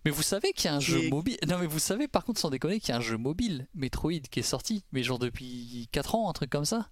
Mais 0.05 0.11
vous 0.11 0.23
savez 0.23 0.51
qu'il 0.53 0.65
y 0.65 0.67
a 0.69 0.75
un 0.75 0.79
jeu 0.79 0.99
mobile. 1.09 1.37
Non, 1.47 1.57
mais 1.59 1.67
vous 1.67 1.79
savez 1.79 2.07
par 2.07 2.23
contre, 2.25 2.39
sans 2.39 2.49
déconner, 2.49 2.79
qu'il 2.79 2.89
y 2.89 2.91
a 2.93 2.97
un 2.97 3.01
jeu 3.01 3.17
mobile 3.17 3.67
Metroid 3.75 4.19
qui 4.31 4.39
est 4.39 4.43
sorti, 4.43 4.83
mais 4.91 5.03
genre 5.03 5.19
depuis 5.19 5.87
4 5.91 6.15
ans, 6.15 6.29
un 6.29 6.33
truc 6.33 6.49
comme 6.49 6.65
ça. 6.65 6.89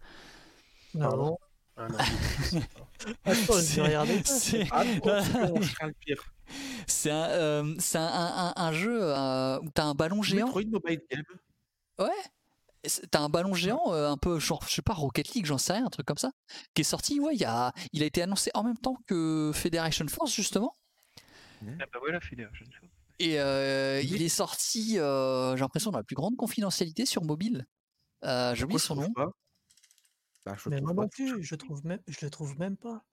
Ah 0.98 1.10
non. 1.15 1.38
C'est- 4.26 4.68
Ah, 4.72 4.84
non, 4.86 5.56
c'est 6.88 7.10
un, 7.11 7.23
euh, 7.30 7.76
c'est 7.80 7.98
un, 7.98 8.06
un- 8.06 8.48
un- 8.49 8.53
un 8.56 8.72
jeu 8.72 8.99
euh, 9.02 9.60
où 9.61 9.69
t'as 9.72 9.84
un 9.86 9.94
ballon 9.95 10.22
géant. 10.22 10.45
Metroid 10.45 10.65
Mobile 10.72 11.02
Game. 11.11 11.23
Ouais. 11.99 12.90
T'as 13.10 13.22
un 13.22 13.30
ballon 13.30 13.56
géant, 13.56 13.82
euh, 13.94 14.10
un 14.11 14.18
peu 14.18 14.38
genre, 14.40 14.64
je 14.69 14.76
sais 14.76 14.82
pas, 14.84 14.94
Rocket 14.94 15.34
League, 15.34 15.48
j'en 15.48 15.57
sais 15.57 15.73
rien, 15.73 15.88
un 15.88 15.90
truc 15.90 16.06
comme 16.06 16.19
ça, 16.19 16.32
qui 16.76 16.82
est 16.82 16.84
sorti. 16.86 17.19
Ouais, 17.19 17.34
il 17.34 17.41
y 17.41 17.45
a, 17.45 17.73
il 17.94 18.03
a 18.03 18.06
été 18.06 18.22
annoncé 18.22 18.52
en 18.53 18.64
même 18.64 18.77
temps 18.77 18.98
que 19.07 19.52
Federation 19.56 20.06
Force 20.07 20.32
justement. 20.32 20.76
Ah 21.79 21.85
bah 21.91 21.99
voilà. 21.99 22.19
Et 23.19 23.39
euh, 23.39 24.01
il 24.01 24.21
est 24.21 24.29
sorti, 24.29 24.99
euh, 24.99 25.55
j'ai 25.55 25.61
l'impression, 25.61 25.91
dans 25.91 25.99
la 25.99 26.03
plus 26.03 26.15
grande 26.15 26.35
confidentialité 26.35 27.05
sur 27.05 27.23
mobile. 27.23 27.65
Euh, 28.23 28.55
J'ai 28.55 28.63
oublié 28.63 28.79
Pourquoi 28.79 29.03
je 29.03 29.07
son 29.07 29.23
nom. 29.23 29.33
Bah, 30.45 30.55
je 30.57 30.69
Mais 30.69 30.81
moi 30.81 30.93
non 30.93 31.07
plus, 31.07 31.41
je 31.41 31.55
trouve 31.55 31.85
même, 31.85 32.01
je 32.07 32.17
le 32.21 32.29
trouve 32.29 32.57
même 32.59 32.77
pas. 32.77 33.03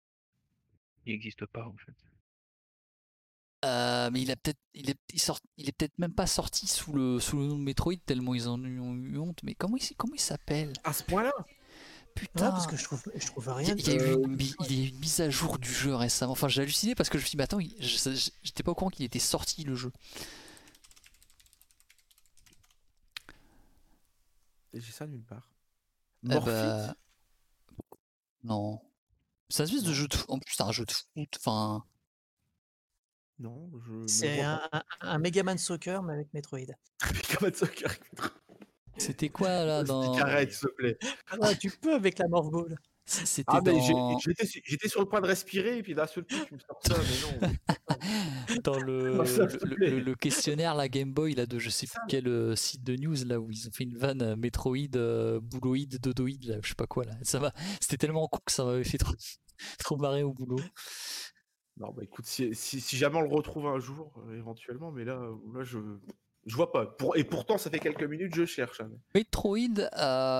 Il 1.06 1.12
n'existe 1.12 1.46
pas 1.46 1.66
en 1.66 1.76
fait. 1.76 1.94
Euh, 3.64 4.10
mais 4.12 4.22
il 4.22 4.30
a 4.30 4.36
peut-être, 4.36 4.58
il 4.74 4.90
est, 4.90 4.98
il 5.12 5.20
sort, 5.20 5.38
il 5.56 5.68
est 5.68 5.72
peut-être 5.72 5.96
même 5.98 6.14
pas 6.14 6.26
sorti 6.26 6.66
sous 6.66 6.92
le, 6.92 7.20
sous 7.20 7.36
le 7.36 7.46
nom 7.46 7.56
de 7.56 7.62
Metroid 7.62 7.94
tellement 8.04 8.34
ils 8.34 8.48
en 8.48 8.60
ont 8.60 8.94
eu 8.94 9.18
honte. 9.18 9.40
Mais 9.44 9.54
comment 9.54 9.76
il, 9.76 9.96
comment 9.96 10.14
il 10.14 10.20
s'appelle? 10.20 10.72
À 10.82 10.92
ce 10.92 11.04
point-là? 11.04 11.32
Putain. 12.14 12.50
Parce 12.50 12.66
que 12.66 12.76
je 12.76 12.84
trouve, 12.84 13.02
je 13.14 13.26
trouve 13.26 13.44
Il 13.60 13.64
y, 13.66 13.66
rien. 13.66 13.74
a- 13.74 13.78
il 13.78 13.86
y 13.86 13.90
a 13.90 13.98
de- 13.98 14.06
eu 14.06 14.24
une, 14.24 14.36
bi- 14.36 14.54
il 14.68 14.76
y 14.76 14.80
a 14.82 14.84
eu 14.84 14.88
une 14.90 14.98
mise 14.98 15.20
à 15.20 15.30
jour 15.30 15.58
du 15.58 15.72
jeu 15.72 15.94
récemment. 15.94 16.32
Enfin, 16.32 16.48
j'ai 16.48 16.62
halluciné 16.62 16.94
parce 16.94 17.08
que 17.08 17.18
je 17.18 17.22
me 17.22 17.26
suis 17.26 17.30
dit, 17.32 17.36
mais 17.38 17.44
attends, 17.44 17.58
j'étais 18.42 18.62
pas 18.62 18.70
au 18.72 18.74
courant 18.74 18.90
qu'il 18.90 19.04
était 19.04 19.18
sorti 19.18 19.64
le 19.64 19.74
jeu. 19.74 19.90
J'ai 24.74 24.92
ça 24.92 25.06
nulle 25.06 25.24
part. 25.24 25.48
Eh 26.24 26.38
bah, 26.40 26.94
Non. 28.42 28.80
C'est 29.48 29.62
un 29.62 29.66
espèce 29.66 29.82
de 29.82 29.92
jeu 29.92 30.08
de 30.08 30.14
foot. 30.14 30.30
En 30.30 30.38
plus, 30.38 30.54
c'est 30.54 30.62
un 30.62 30.72
jeu 30.72 30.84
de 30.86 30.92
foot. 30.92 31.28
Enfin, 31.38 31.84
Non, 33.38 33.70
je 33.86 34.06
C'est 34.06 34.40
un, 34.40 34.60
un, 34.72 34.82
un 35.00 35.18
Megaman 35.18 35.58
Soccer, 35.58 36.02
mais 36.02 36.14
avec 36.14 36.32
Metroid. 36.32 36.60
Megaman 37.12 37.52
Soccer. 37.54 37.94
C'était 39.02 39.28
quoi 39.28 39.64
là 39.64 39.82
dans. 39.84 40.14
Arrête, 40.14 40.52
s'il 40.52 40.68
te 40.68 40.74
plaît. 40.74 40.98
Ah, 41.40 41.54
tu 41.54 41.70
peux 41.70 41.94
avec 41.94 42.18
la 42.18 42.28
Morphball. 42.28 42.76
C'était 43.04 43.42
Ah, 43.48 43.60
dans, 43.60 44.18
j'étais 44.20 44.46
su- 44.46 44.62
j'étais 44.64 44.88
sur 44.88 45.00
le 45.00 45.06
point 45.08 45.20
de 45.20 45.26
respirer, 45.26 45.78
et 45.78 45.82
puis 45.82 45.92
d'un 45.92 46.06
seul 46.06 46.22
coup, 46.24 46.36
tu 46.46 46.54
me 46.54 46.58
sors 46.60 46.78
ça, 46.86 46.94
mais 46.96 47.48
non. 47.48 47.52
dans 48.64 48.78
le, 48.78 49.16
Non, 49.16 49.24
ça, 49.26 49.48
s'il 49.48 49.58
te 49.58 49.66
le, 49.66 49.74
le- 49.76 50.00
le 50.00 50.14
questionnaire 50.14 50.74
la 50.76 50.88
Game 50.88 51.12
Boy 51.12 51.34
là 51.34 51.44
de 51.46 51.58
je 51.58 51.68
sais 51.68 51.88
plus 51.88 51.98
quel 52.08 52.28
euh, 52.28 52.54
site 52.54 52.84
de 52.84 52.94
news 52.94 53.16
là 53.26 53.40
où 53.40 53.50
ils 53.50 53.66
ont 53.66 53.72
fait 53.72 53.84
une 53.84 53.98
vanne 53.98 54.22
euh, 54.22 54.36
Metroid, 54.36 54.76
euh, 54.94 55.40
Bouloïd, 55.42 55.98
Dodoïd, 56.00 56.44
là, 56.44 56.56
je 56.62 56.68
sais 56.68 56.74
pas 56.76 56.86
quoi 56.86 57.04
là. 57.04 57.14
Ça 57.22 57.40
va. 57.40 57.52
C'était 57.80 57.96
tellement 57.98 58.28
con 58.28 58.38
que 58.46 58.52
ça 58.52 58.64
m'avait 58.64 58.84
fait 58.84 58.98
trop, 58.98 59.14
trop 59.80 59.96
marrer 59.96 60.22
au 60.22 60.32
boulot. 60.32 60.60
Non, 61.78 61.90
bah 61.92 62.04
écoute, 62.04 62.26
si, 62.26 62.54
si, 62.54 62.80
si 62.80 62.96
jamais 62.96 63.16
on 63.16 63.22
le 63.22 63.34
retrouve 63.34 63.66
un 63.66 63.80
jour, 63.80 64.12
euh, 64.28 64.36
éventuellement, 64.36 64.92
mais 64.92 65.04
là, 65.04 65.20
là 65.54 65.64
je, 65.64 65.78
je 66.46 66.54
vois 66.56 66.72
pas. 66.72 66.86
Pour, 66.86 67.16
et 67.16 67.24
pourtant, 67.24 67.56
ça 67.58 67.70
fait 67.70 67.78
quelques 67.78 68.02
minutes, 68.04 68.34
je 68.34 68.44
cherche. 68.46 68.80
hein, 68.80 68.90
Metroid, 69.14 69.78
euh, 69.78 69.88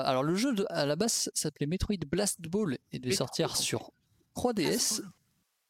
alors 0.04 0.22
le 0.22 0.34
jeu 0.34 0.52
de- 0.54 0.66
à 0.70 0.84
la 0.86 0.96
base 0.96 1.30
s'appelait 1.34 1.66
Metroid 1.66 1.96
Blast 2.06 2.40
Ball 2.42 2.78
et 2.92 2.98
devait 2.98 3.10
Metroid. 3.10 3.26
sortir 3.26 3.56
sur 3.56 3.90
3DS 4.34 5.02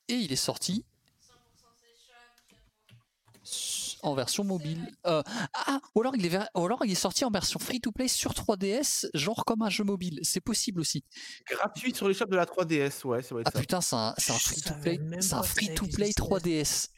et 0.08 0.14
il 0.14 0.32
est 0.32 0.36
sorti 0.36 0.84
en 4.02 4.14
version 4.14 4.42
mobile. 4.44 4.88
Euh, 5.06 5.22
ah, 5.54 5.80
ou 5.94 6.00
alors, 6.00 6.16
il 6.16 6.24
est, 6.26 6.28
ver- 6.28 6.48
ou 6.56 6.64
alors 6.64 6.84
il 6.84 6.90
est 6.92 6.96
sorti 6.96 7.24
en 7.24 7.30
version 7.30 7.58
free-to-play 7.60 8.08
sur 8.08 8.32
3DS, 8.34 9.06
genre 9.14 9.44
comme 9.44 9.62
un 9.62 9.70
jeu 9.70 9.84
mobile. 9.84 10.18
C'est 10.22 10.40
possible 10.40 10.80
aussi. 10.80 11.04
Gratuit 11.48 11.94
sur 11.94 12.08
l'échappe 12.08 12.30
de 12.30 12.36
la 12.36 12.46
3DS, 12.46 13.04
ouais, 13.04 13.22
ça 13.22 13.34
va 13.34 13.40
être 13.42 13.48
Ah 13.48 13.50
ça. 13.52 13.60
putain, 13.60 13.80
c'est 13.80 13.94
un, 13.96 14.14
free-to-play, 15.42 16.08
existait. 16.08 16.12
3DS. 16.22 16.88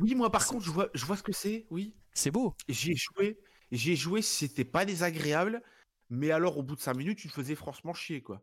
Oui, 0.00 0.14
moi 0.14 0.30
par 0.30 0.46
contre, 0.46 0.64
je 0.64 0.70
vois, 0.70 0.88
je 0.94 1.04
vois 1.04 1.16
ce 1.16 1.22
que 1.22 1.32
c'est, 1.32 1.66
oui. 1.70 1.94
C'est 2.12 2.30
beau. 2.30 2.54
J'y 2.68 2.92
ai 2.92 2.96
joué, 2.96 3.38
j'y 3.70 3.92
ai 3.92 3.96
joué, 3.96 4.22
c'était 4.22 4.64
pas 4.64 4.84
désagréable, 4.84 5.62
mais 6.10 6.30
alors 6.30 6.56
au 6.58 6.62
bout 6.62 6.76
de 6.76 6.80
5 6.80 6.94
minutes, 6.94 7.18
tu 7.18 7.28
te 7.28 7.34
faisais 7.34 7.54
franchement 7.54 7.92
chier, 7.94 8.22
quoi. 8.22 8.42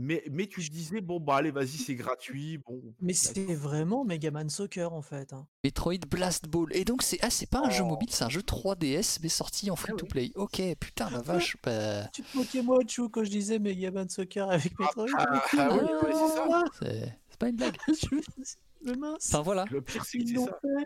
Mais, 0.00 0.22
mais 0.30 0.46
tu 0.46 0.64
te 0.64 0.70
disais, 0.72 1.00
bon, 1.00 1.18
bah 1.18 1.36
allez, 1.38 1.50
vas-y, 1.50 1.70
c'est 1.70 1.96
gratuit, 1.96 2.58
bon. 2.58 2.94
Mais 3.00 3.14
c'est 3.14 3.52
vraiment 3.56 4.04
Megaman 4.04 4.48
Soccer 4.48 4.92
en 4.92 5.02
fait. 5.02 5.32
hein. 5.32 5.48
Metroid 5.64 5.98
Blast 6.08 6.46
Ball. 6.46 6.68
Et 6.70 6.84
donc, 6.84 7.02
c'est 7.02 7.18
ah, 7.20 7.30
c'est 7.30 7.50
pas 7.50 7.66
un 7.66 7.70
jeu 7.70 7.82
Oh. 7.82 7.88
mobile, 7.88 8.08
c'est 8.12 8.22
un 8.22 8.28
jeu 8.28 8.42
3DS, 8.42 9.18
mais 9.24 9.28
sorti 9.28 9.72
en 9.72 9.76
free-to-play. 9.76 10.30
Ok, 10.36 10.62
putain, 10.78 11.10
la 11.10 11.20
vache. 11.20 11.56
bah, 11.64 12.06
Tu 12.12 12.22
te 12.22 12.36
moquais 12.36 12.62
moi, 12.62 12.78
Chou, 12.86 13.08
quand 13.08 13.24
je 13.24 13.30
disais 13.30 13.58
Megaman 13.58 14.08
Soccer 14.08 14.48
avec 14.48 14.78
Metroid. 14.78 15.06
ah, 15.16 15.26
ah 15.58 15.68
oui, 15.72 15.78
ouais, 16.04 16.12
c'est 16.14 16.28
ça. 16.34 16.64
c'est 16.78 17.18
c'est 17.30 17.38
pas 17.40 17.48
une 17.48 17.56
blague. 17.56 17.76
Mais 18.84 18.94
mince. 18.96 19.26
Enfin 19.28 19.42
voilà. 19.42 19.64
Le 19.70 19.80
pire, 19.82 20.04
c'est 20.04 20.18
ça. 20.26 20.44
fait. 20.60 20.84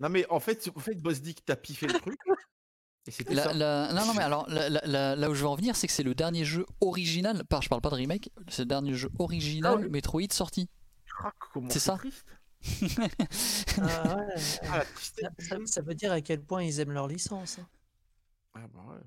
Non, 0.00 0.08
mais 0.08 0.26
en 0.30 0.40
fait, 0.40 0.70
en 0.74 0.80
fait 0.80 0.94
Boss 1.00 1.20
Dick, 1.20 1.44
t'as 1.44 1.56
piffé 1.56 1.86
le 1.86 1.94
truc. 1.94 2.18
Et 3.06 3.10
c'était 3.10 3.34
La- 3.34 3.42
ça. 3.44 3.52
la- 3.52 3.92
non, 3.92 4.06
non, 4.06 4.14
mais 4.14 4.22
alors 4.22 4.48
la- 4.48 4.68
la- 4.70 4.80
la- 4.86 5.14
là 5.16 5.30
où 5.30 5.34
je 5.34 5.42
veux 5.42 5.48
en 5.48 5.54
venir, 5.56 5.76
c'est 5.76 5.86
que 5.86 5.92
c'est 5.92 6.02
le 6.02 6.14
dernier 6.14 6.44
jeu 6.44 6.64
original, 6.80 7.44
pas, 7.44 7.60
je 7.60 7.68
parle 7.68 7.82
pas 7.82 7.90
de 7.90 7.96
remake, 7.96 8.30
c'est 8.48 8.62
le 8.62 8.66
dernier 8.68 8.94
jeu 8.94 9.10
original 9.18 9.74
Ah 9.76 9.80
oui. 9.82 9.90
Metroid 9.90 10.32
sorti. 10.32 10.68
Ah, 11.22 11.32
comment 11.52 11.68
c'est 11.70 11.78
ça. 11.80 11.96
triste. 11.98 12.24
Ah 13.80 14.16
ouais. 14.16 14.34
Ah, 14.70 14.82
Ça, 15.38 15.56
ça- 15.66 15.82
veut 15.82 15.94
dire 15.94 16.12
à 16.12 16.20
quel 16.22 16.42
point 16.42 16.62
ils 16.62 16.80
aiment 16.80 16.92
leur 16.92 17.06
licence. 17.06 17.58
hein. 17.58 17.66
Ah, 18.54 18.60
bah 18.72 18.80
ouais. 18.88 19.00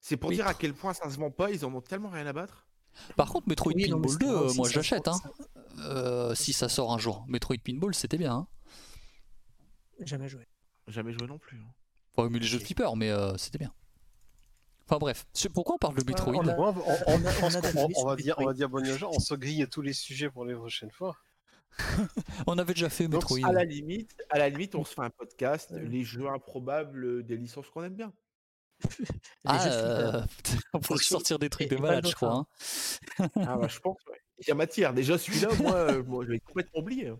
C'est 0.00 0.16
pour 0.16 0.30
Mais 0.30 0.36
dire 0.36 0.46
à 0.46 0.54
quel 0.54 0.74
point 0.74 0.92
ça 0.94 1.08
se 1.10 1.16
vend 1.18 1.30
pas, 1.30 1.50
ils 1.50 1.64
en 1.64 1.74
ont 1.74 1.80
tellement 1.80 2.10
rien 2.10 2.26
à 2.26 2.32
battre. 2.32 2.66
Par 3.16 3.28
contre, 3.30 3.48
Metroid 3.48 3.72
Oui, 3.74 3.88
Pinball 3.88 4.10
c'est 4.10 4.18
2, 4.18 4.26
vrai 4.26 4.34
euh, 4.36 4.46
aussi, 4.46 4.56
moi 4.58 4.68
j'achète, 4.68 5.08
hein. 5.08 5.20
Euh, 5.80 6.34
si 6.34 6.52
ça 6.52 6.68
sort 6.68 6.92
un 6.92 6.98
jour. 6.98 7.24
Metroid 7.28 7.56
Pinball, 7.64 7.94
c'était 7.94 8.18
bien. 8.18 8.34
Hein. 8.34 8.46
Jamais 10.00 10.28
joué. 10.28 10.46
Jamais 10.88 11.12
joué 11.12 11.26
non 11.26 11.38
plus. 11.38 11.58
hein. 11.58 11.72
Enfin, 12.16 12.28
mais 12.30 12.38
les 12.38 12.46
jeux 12.46 12.58
de 12.58 12.64
flipper, 12.64 12.94
mais 12.96 13.10
euh, 13.10 13.36
c'était 13.36 13.58
bien. 13.58 13.72
Enfin 14.86 14.98
bref, 14.98 15.26
pourquoi 15.54 15.76
on 15.76 15.78
parle 15.78 15.96
de 15.96 16.04
Metroid 16.04 16.34
on 16.36 16.42
va 16.42 18.16
dire, 18.16 18.34
on 18.38 18.44
va 18.44 18.52
dire 18.52 18.68
bonne 18.68 18.86
on 19.02 19.18
se 19.18 19.34
grille 19.34 19.66
tous 19.70 19.80
les 19.80 19.94
sujets 19.94 20.28
pour 20.30 20.44
les 20.44 20.54
prochaines 20.54 20.90
fois. 20.90 21.16
On 22.46 22.56
avait 22.58 22.74
déjà 22.74 22.88
fait 22.90 23.08
Donc, 23.08 23.22
Metroid. 23.30 23.48
À 23.48 23.52
la 23.52 23.64
limite, 23.64 24.14
à 24.30 24.38
la 24.38 24.48
limite, 24.48 24.74
on 24.76 24.84
se 24.84 24.94
fait 24.94 25.00
un 25.00 25.10
podcast, 25.10 25.70
Ouais. 25.72 25.82
les 25.84 26.04
jeux 26.04 26.28
improbables 26.28 27.24
des 27.24 27.36
licences 27.36 27.68
qu'on 27.70 27.82
aime 27.82 27.96
bien. 27.96 28.12
Ah, 29.44 29.66
euh, 29.66 30.22
on 30.74 30.78
pourrait 30.80 31.02
sortir 31.02 31.38
des 31.40 31.48
trucs 31.50 31.66
Et- 31.72 31.74
de 31.74 31.80
malade, 31.80 32.04
pas 32.04 32.10
je 32.10 32.14
crois. 32.14 32.46
hein. 33.18 33.28
Ah 33.36 33.56
bah 33.56 33.66
je 33.68 33.78
pense, 33.80 33.98
ouais. 34.08 34.20
Il 34.40 34.48
y 34.48 34.50
a 34.50 34.54
matière. 34.54 34.92
Déjà 34.92 35.16
celui-là, 35.18 35.48
moi, 35.60 35.74
euh, 35.74 36.02
moi 36.04 36.24
je 36.24 36.32
l'ai 36.32 36.40
complètement 36.40 36.80
oublié. 36.80 37.08
hein. 37.08 37.18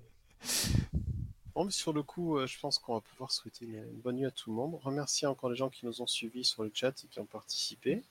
Bon, 1.54 1.64
mais 1.64 1.70
sur 1.70 1.92
le 1.92 2.02
coup, 2.02 2.36
euh, 2.36 2.46
je 2.48 2.58
pense 2.58 2.78
qu'on 2.78 2.94
va 2.94 3.00
pouvoir 3.00 3.30
souhaiter 3.30 3.64
une, 3.64 3.74
une 3.76 4.00
bonne 4.00 4.16
nuit 4.16 4.26
à 4.26 4.30
tout 4.32 4.50
le 4.50 4.56
monde. 4.56 4.74
Remercier 4.82 5.28
encore 5.28 5.50
les 5.50 5.56
gens 5.56 5.70
qui 5.70 5.86
nous 5.86 6.02
ont 6.02 6.06
suivis 6.06 6.44
sur 6.44 6.64
le 6.64 6.70
chat 6.74 7.04
et 7.04 7.06
qui 7.06 7.20
ont 7.20 7.26
participé. 7.26 8.02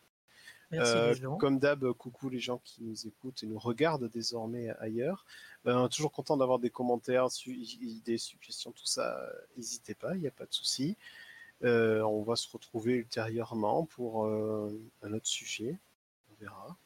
Merci 0.71 0.93
Euh, 0.95 1.13
les 1.13 1.19
gens. 1.21 1.35
comme 1.37 1.59
d'hab, 1.59 1.91
coucou 1.91 2.29
les 2.29 2.39
gens 2.39 2.61
qui 2.63 2.81
nous 2.83 3.05
écoutent 3.05 3.43
et 3.43 3.45
nous 3.45 3.59
regardent 3.59 4.09
désormais 4.09 4.69
ailleurs. 4.79 5.25
Euh, 5.67 5.87
toujours 5.89 6.11
content 6.13 6.37
d'avoir 6.37 6.57
des 6.59 6.69
commentaires, 6.69 7.29
su- 7.29 7.53
idées, 7.81 8.17
suggestions, 8.17 8.71
tout 8.71 8.85
ça. 8.85 9.19
N'hésitez 9.57 9.93
pas, 9.93 10.15
il 10.15 10.21
n'y 10.21 10.27
a 10.27 10.31
pas 10.31 10.45
de 10.45 10.53
souci. 10.53 10.95
Euh, 11.65 12.01
on 12.01 12.23
va 12.23 12.35
se 12.37 12.49
retrouver 12.51 12.93
ultérieurement 12.93 13.85
pour 13.85 14.25
euh, 14.25 14.71
un 15.01 15.13
autre 15.13 15.27
sujet. 15.27 15.77
On 16.31 16.41
verra. 16.41 16.77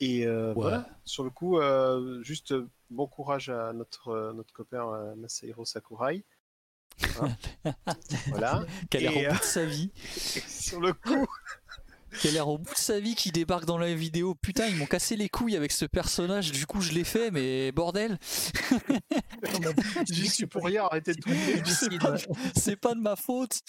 Et 0.00 0.26
euh, 0.26 0.54
Ouais. 0.54 0.62
voilà, 0.62 0.88
sur 1.04 1.24
le 1.24 1.30
coup, 1.30 1.58
euh, 1.58 2.22
juste 2.22 2.52
euh, 2.52 2.68
bon 2.90 3.06
courage 3.06 3.48
à 3.48 3.72
notre, 3.72 4.08
euh, 4.08 4.32
notre 4.32 4.52
copain 4.52 4.92
euh, 4.94 5.14
Masahiro 5.16 5.64
Sakurai. 5.64 6.24
Hein 7.20 7.36
voilà. 8.28 8.64
Qui 8.90 9.06
a 9.06 9.32
de 9.34 9.42
sa 9.42 9.64
vie. 9.64 9.90
sur 10.48 10.80
le 10.80 10.92
coup, 10.92 11.26
Qui 12.20 12.28
a 12.28 12.30
l'air 12.32 12.48
au 12.48 12.58
bout 12.58 12.72
de 12.74 12.78
sa 12.78 12.98
vie, 13.00 13.14
qui 13.14 13.30
débarque 13.30 13.64
dans 13.64 13.78
la 13.78 13.94
vidéo. 13.94 14.34
Putain, 14.34 14.66
ils 14.66 14.76
m'ont 14.76 14.86
cassé 14.86 15.16
les 15.16 15.28
couilles 15.28 15.56
avec 15.56 15.70
ce 15.72 15.84
personnage. 15.84 16.50
Du 16.52 16.66
coup, 16.66 16.80
je 16.80 16.92
l'ai 16.92 17.04
fait, 17.04 17.30
mais 17.30 17.70
bordel, 17.72 18.18
j'y 20.10 20.28
suis 20.28 20.46
pour 20.46 20.64
rien, 20.64 20.84
arrêtez 20.84 21.12
de 21.14 21.20
c'est 22.56 22.76
pas 22.76 22.94
de 22.94 23.00
ma 23.00 23.16
faute. 23.16 23.60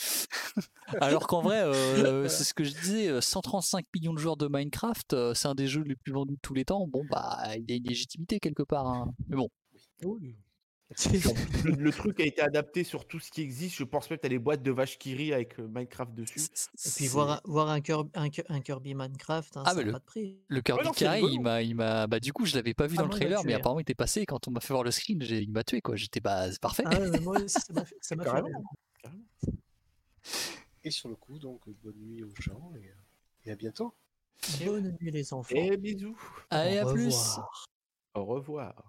Alors 1.00 1.28
qu'en 1.28 1.42
vrai, 1.42 1.62
euh, 1.62 2.28
c'est 2.28 2.44
ce 2.44 2.54
que 2.54 2.64
je 2.64 2.72
disais, 2.72 3.08
euh, 3.08 3.22
135 3.22 3.86
millions 3.94 4.14
de 4.14 4.20
joueurs 4.20 4.38
de 4.38 4.48
Minecraft, 4.48 5.14
euh, 5.14 5.34
c'est 5.34 5.48
un 5.48 5.56
des 5.56 5.68
jeux 5.68 5.84
les 5.84 5.96
plus 5.96 6.12
vendus 6.12 6.36
de 6.36 6.40
tous 6.42 6.54
les 6.54 6.66
temps. 6.66 6.88
Bon, 6.88 7.04
bah, 7.10 7.38
il 7.56 7.70
y 7.70 7.74
a 7.74 7.76
une 7.76 7.84
légitimité 7.86 8.40
quelque 8.40 8.64
part. 8.64 8.88
hein. 8.88 9.14
Mais 9.28 9.36
bon, 9.36 9.50
le 11.66 11.92
truc 11.92 12.20
a 12.20 12.24
été 12.26 12.42
adapté 12.42 12.84
sur 12.84 13.08
tout 13.08 13.20
ce 13.20 13.30
qui 13.30 13.42
existe. 13.42 13.76
Je 13.76 13.84
pense 13.84 14.10
même 14.10 14.18
que 14.18 14.24
t'as 14.24 14.28
les 14.30 14.40
boîtes 14.40 14.64
de 14.64 14.72
vaches 14.72 14.98
qui 14.98 15.14
rient 15.16 15.34
avec 15.34 15.60
euh, 15.60 15.68
Minecraft 15.68 16.14
dessus. 16.16 16.40
Et 16.40 16.90
puis 16.96 17.08
voir, 17.08 17.30
un- 17.30 17.42
voir 17.46 17.70
un, 17.70 17.80
Kirby, 17.80 18.10
un, 18.16 18.28
un 18.50 18.60
Kirby 18.62 18.96
Minecraft, 18.96 19.58
hein, 19.58 19.64
Ah, 19.68 19.74
ça 19.76 19.84
le- 19.84 19.92
pas 19.92 20.00
de 20.00 20.04
prix. 20.04 20.40
Le 20.48 20.62
Kirby 20.62 20.82
rigolo. 21.08 21.32
il 21.34 21.42
m'a, 21.42 21.62
il 21.62 21.76
m'a, 21.76 22.08
bah 22.08 22.20
du 22.20 22.34
coup, 22.34 22.46
je 22.46 22.56
l'avais 22.56 22.74
pas 22.74 22.88
vu 22.88 22.96
Ah, 22.98 23.02
dans 23.04 23.08
le 23.08 23.14
trailer, 23.14 23.42
mais 23.46 23.54
hein. 23.54 23.58
apparemment, 23.58 23.80
il 23.80 23.84
était 23.84 23.94
passé. 23.94 24.26
Quand 24.26 24.48
on 24.48 24.52
m'a 24.52 24.60
fait 24.62 24.74
voir 24.74 24.84
le 24.84 24.92
screen, 24.92 25.22
j'ai- 25.22 25.42
il 25.42 25.52
m'a 25.52 25.64
tué, 25.64 25.80
quoi. 25.82 25.96
J'étais, 25.96 26.20
bah, 26.22 26.52
c'est 26.52 26.60
parfait. 26.60 26.84
Ah 26.88 27.00
ouais, 27.00 27.10
mais 27.12 27.20
moi 27.20 27.40
aussi, 27.40 27.60
ça 27.60 27.72
m'a 27.74 27.86
fait, 27.86 27.96
ça 28.02 28.16
m'a 28.16 28.24
fait 28.24 28.30
Carrément. 28.32 28.48
rire. 28.48 28.58
Carrément. 29.04 29.24
Et 30.84 30.92
sur 30.92 31.10
le 31.10 31.16
coup, 31.16 31.38
donc, 31.38 31.62
bonne 31.84 31.98
nuit 31.98 32.24
aux 32.24 32.34
gens 32.42 32.72
et, 32.76 32.88
euh, 32.90 32.94
et 33.46 33.52
à 33.52 33.56
bientôt. 33.56 33.94
Bonne 34.66 34.98
nuit 35.02 35.12
les 35.12 35.34
enfants. 35.34 35.54
Et 35.56 35.76
bisous. 35.78 36.18
Allez, 36.50 36.82
Au 36.82 36.88
à 36.88 36.94
plus. 36.94 37.16
Au 38.16 38.26
revoir. 38.26 38.89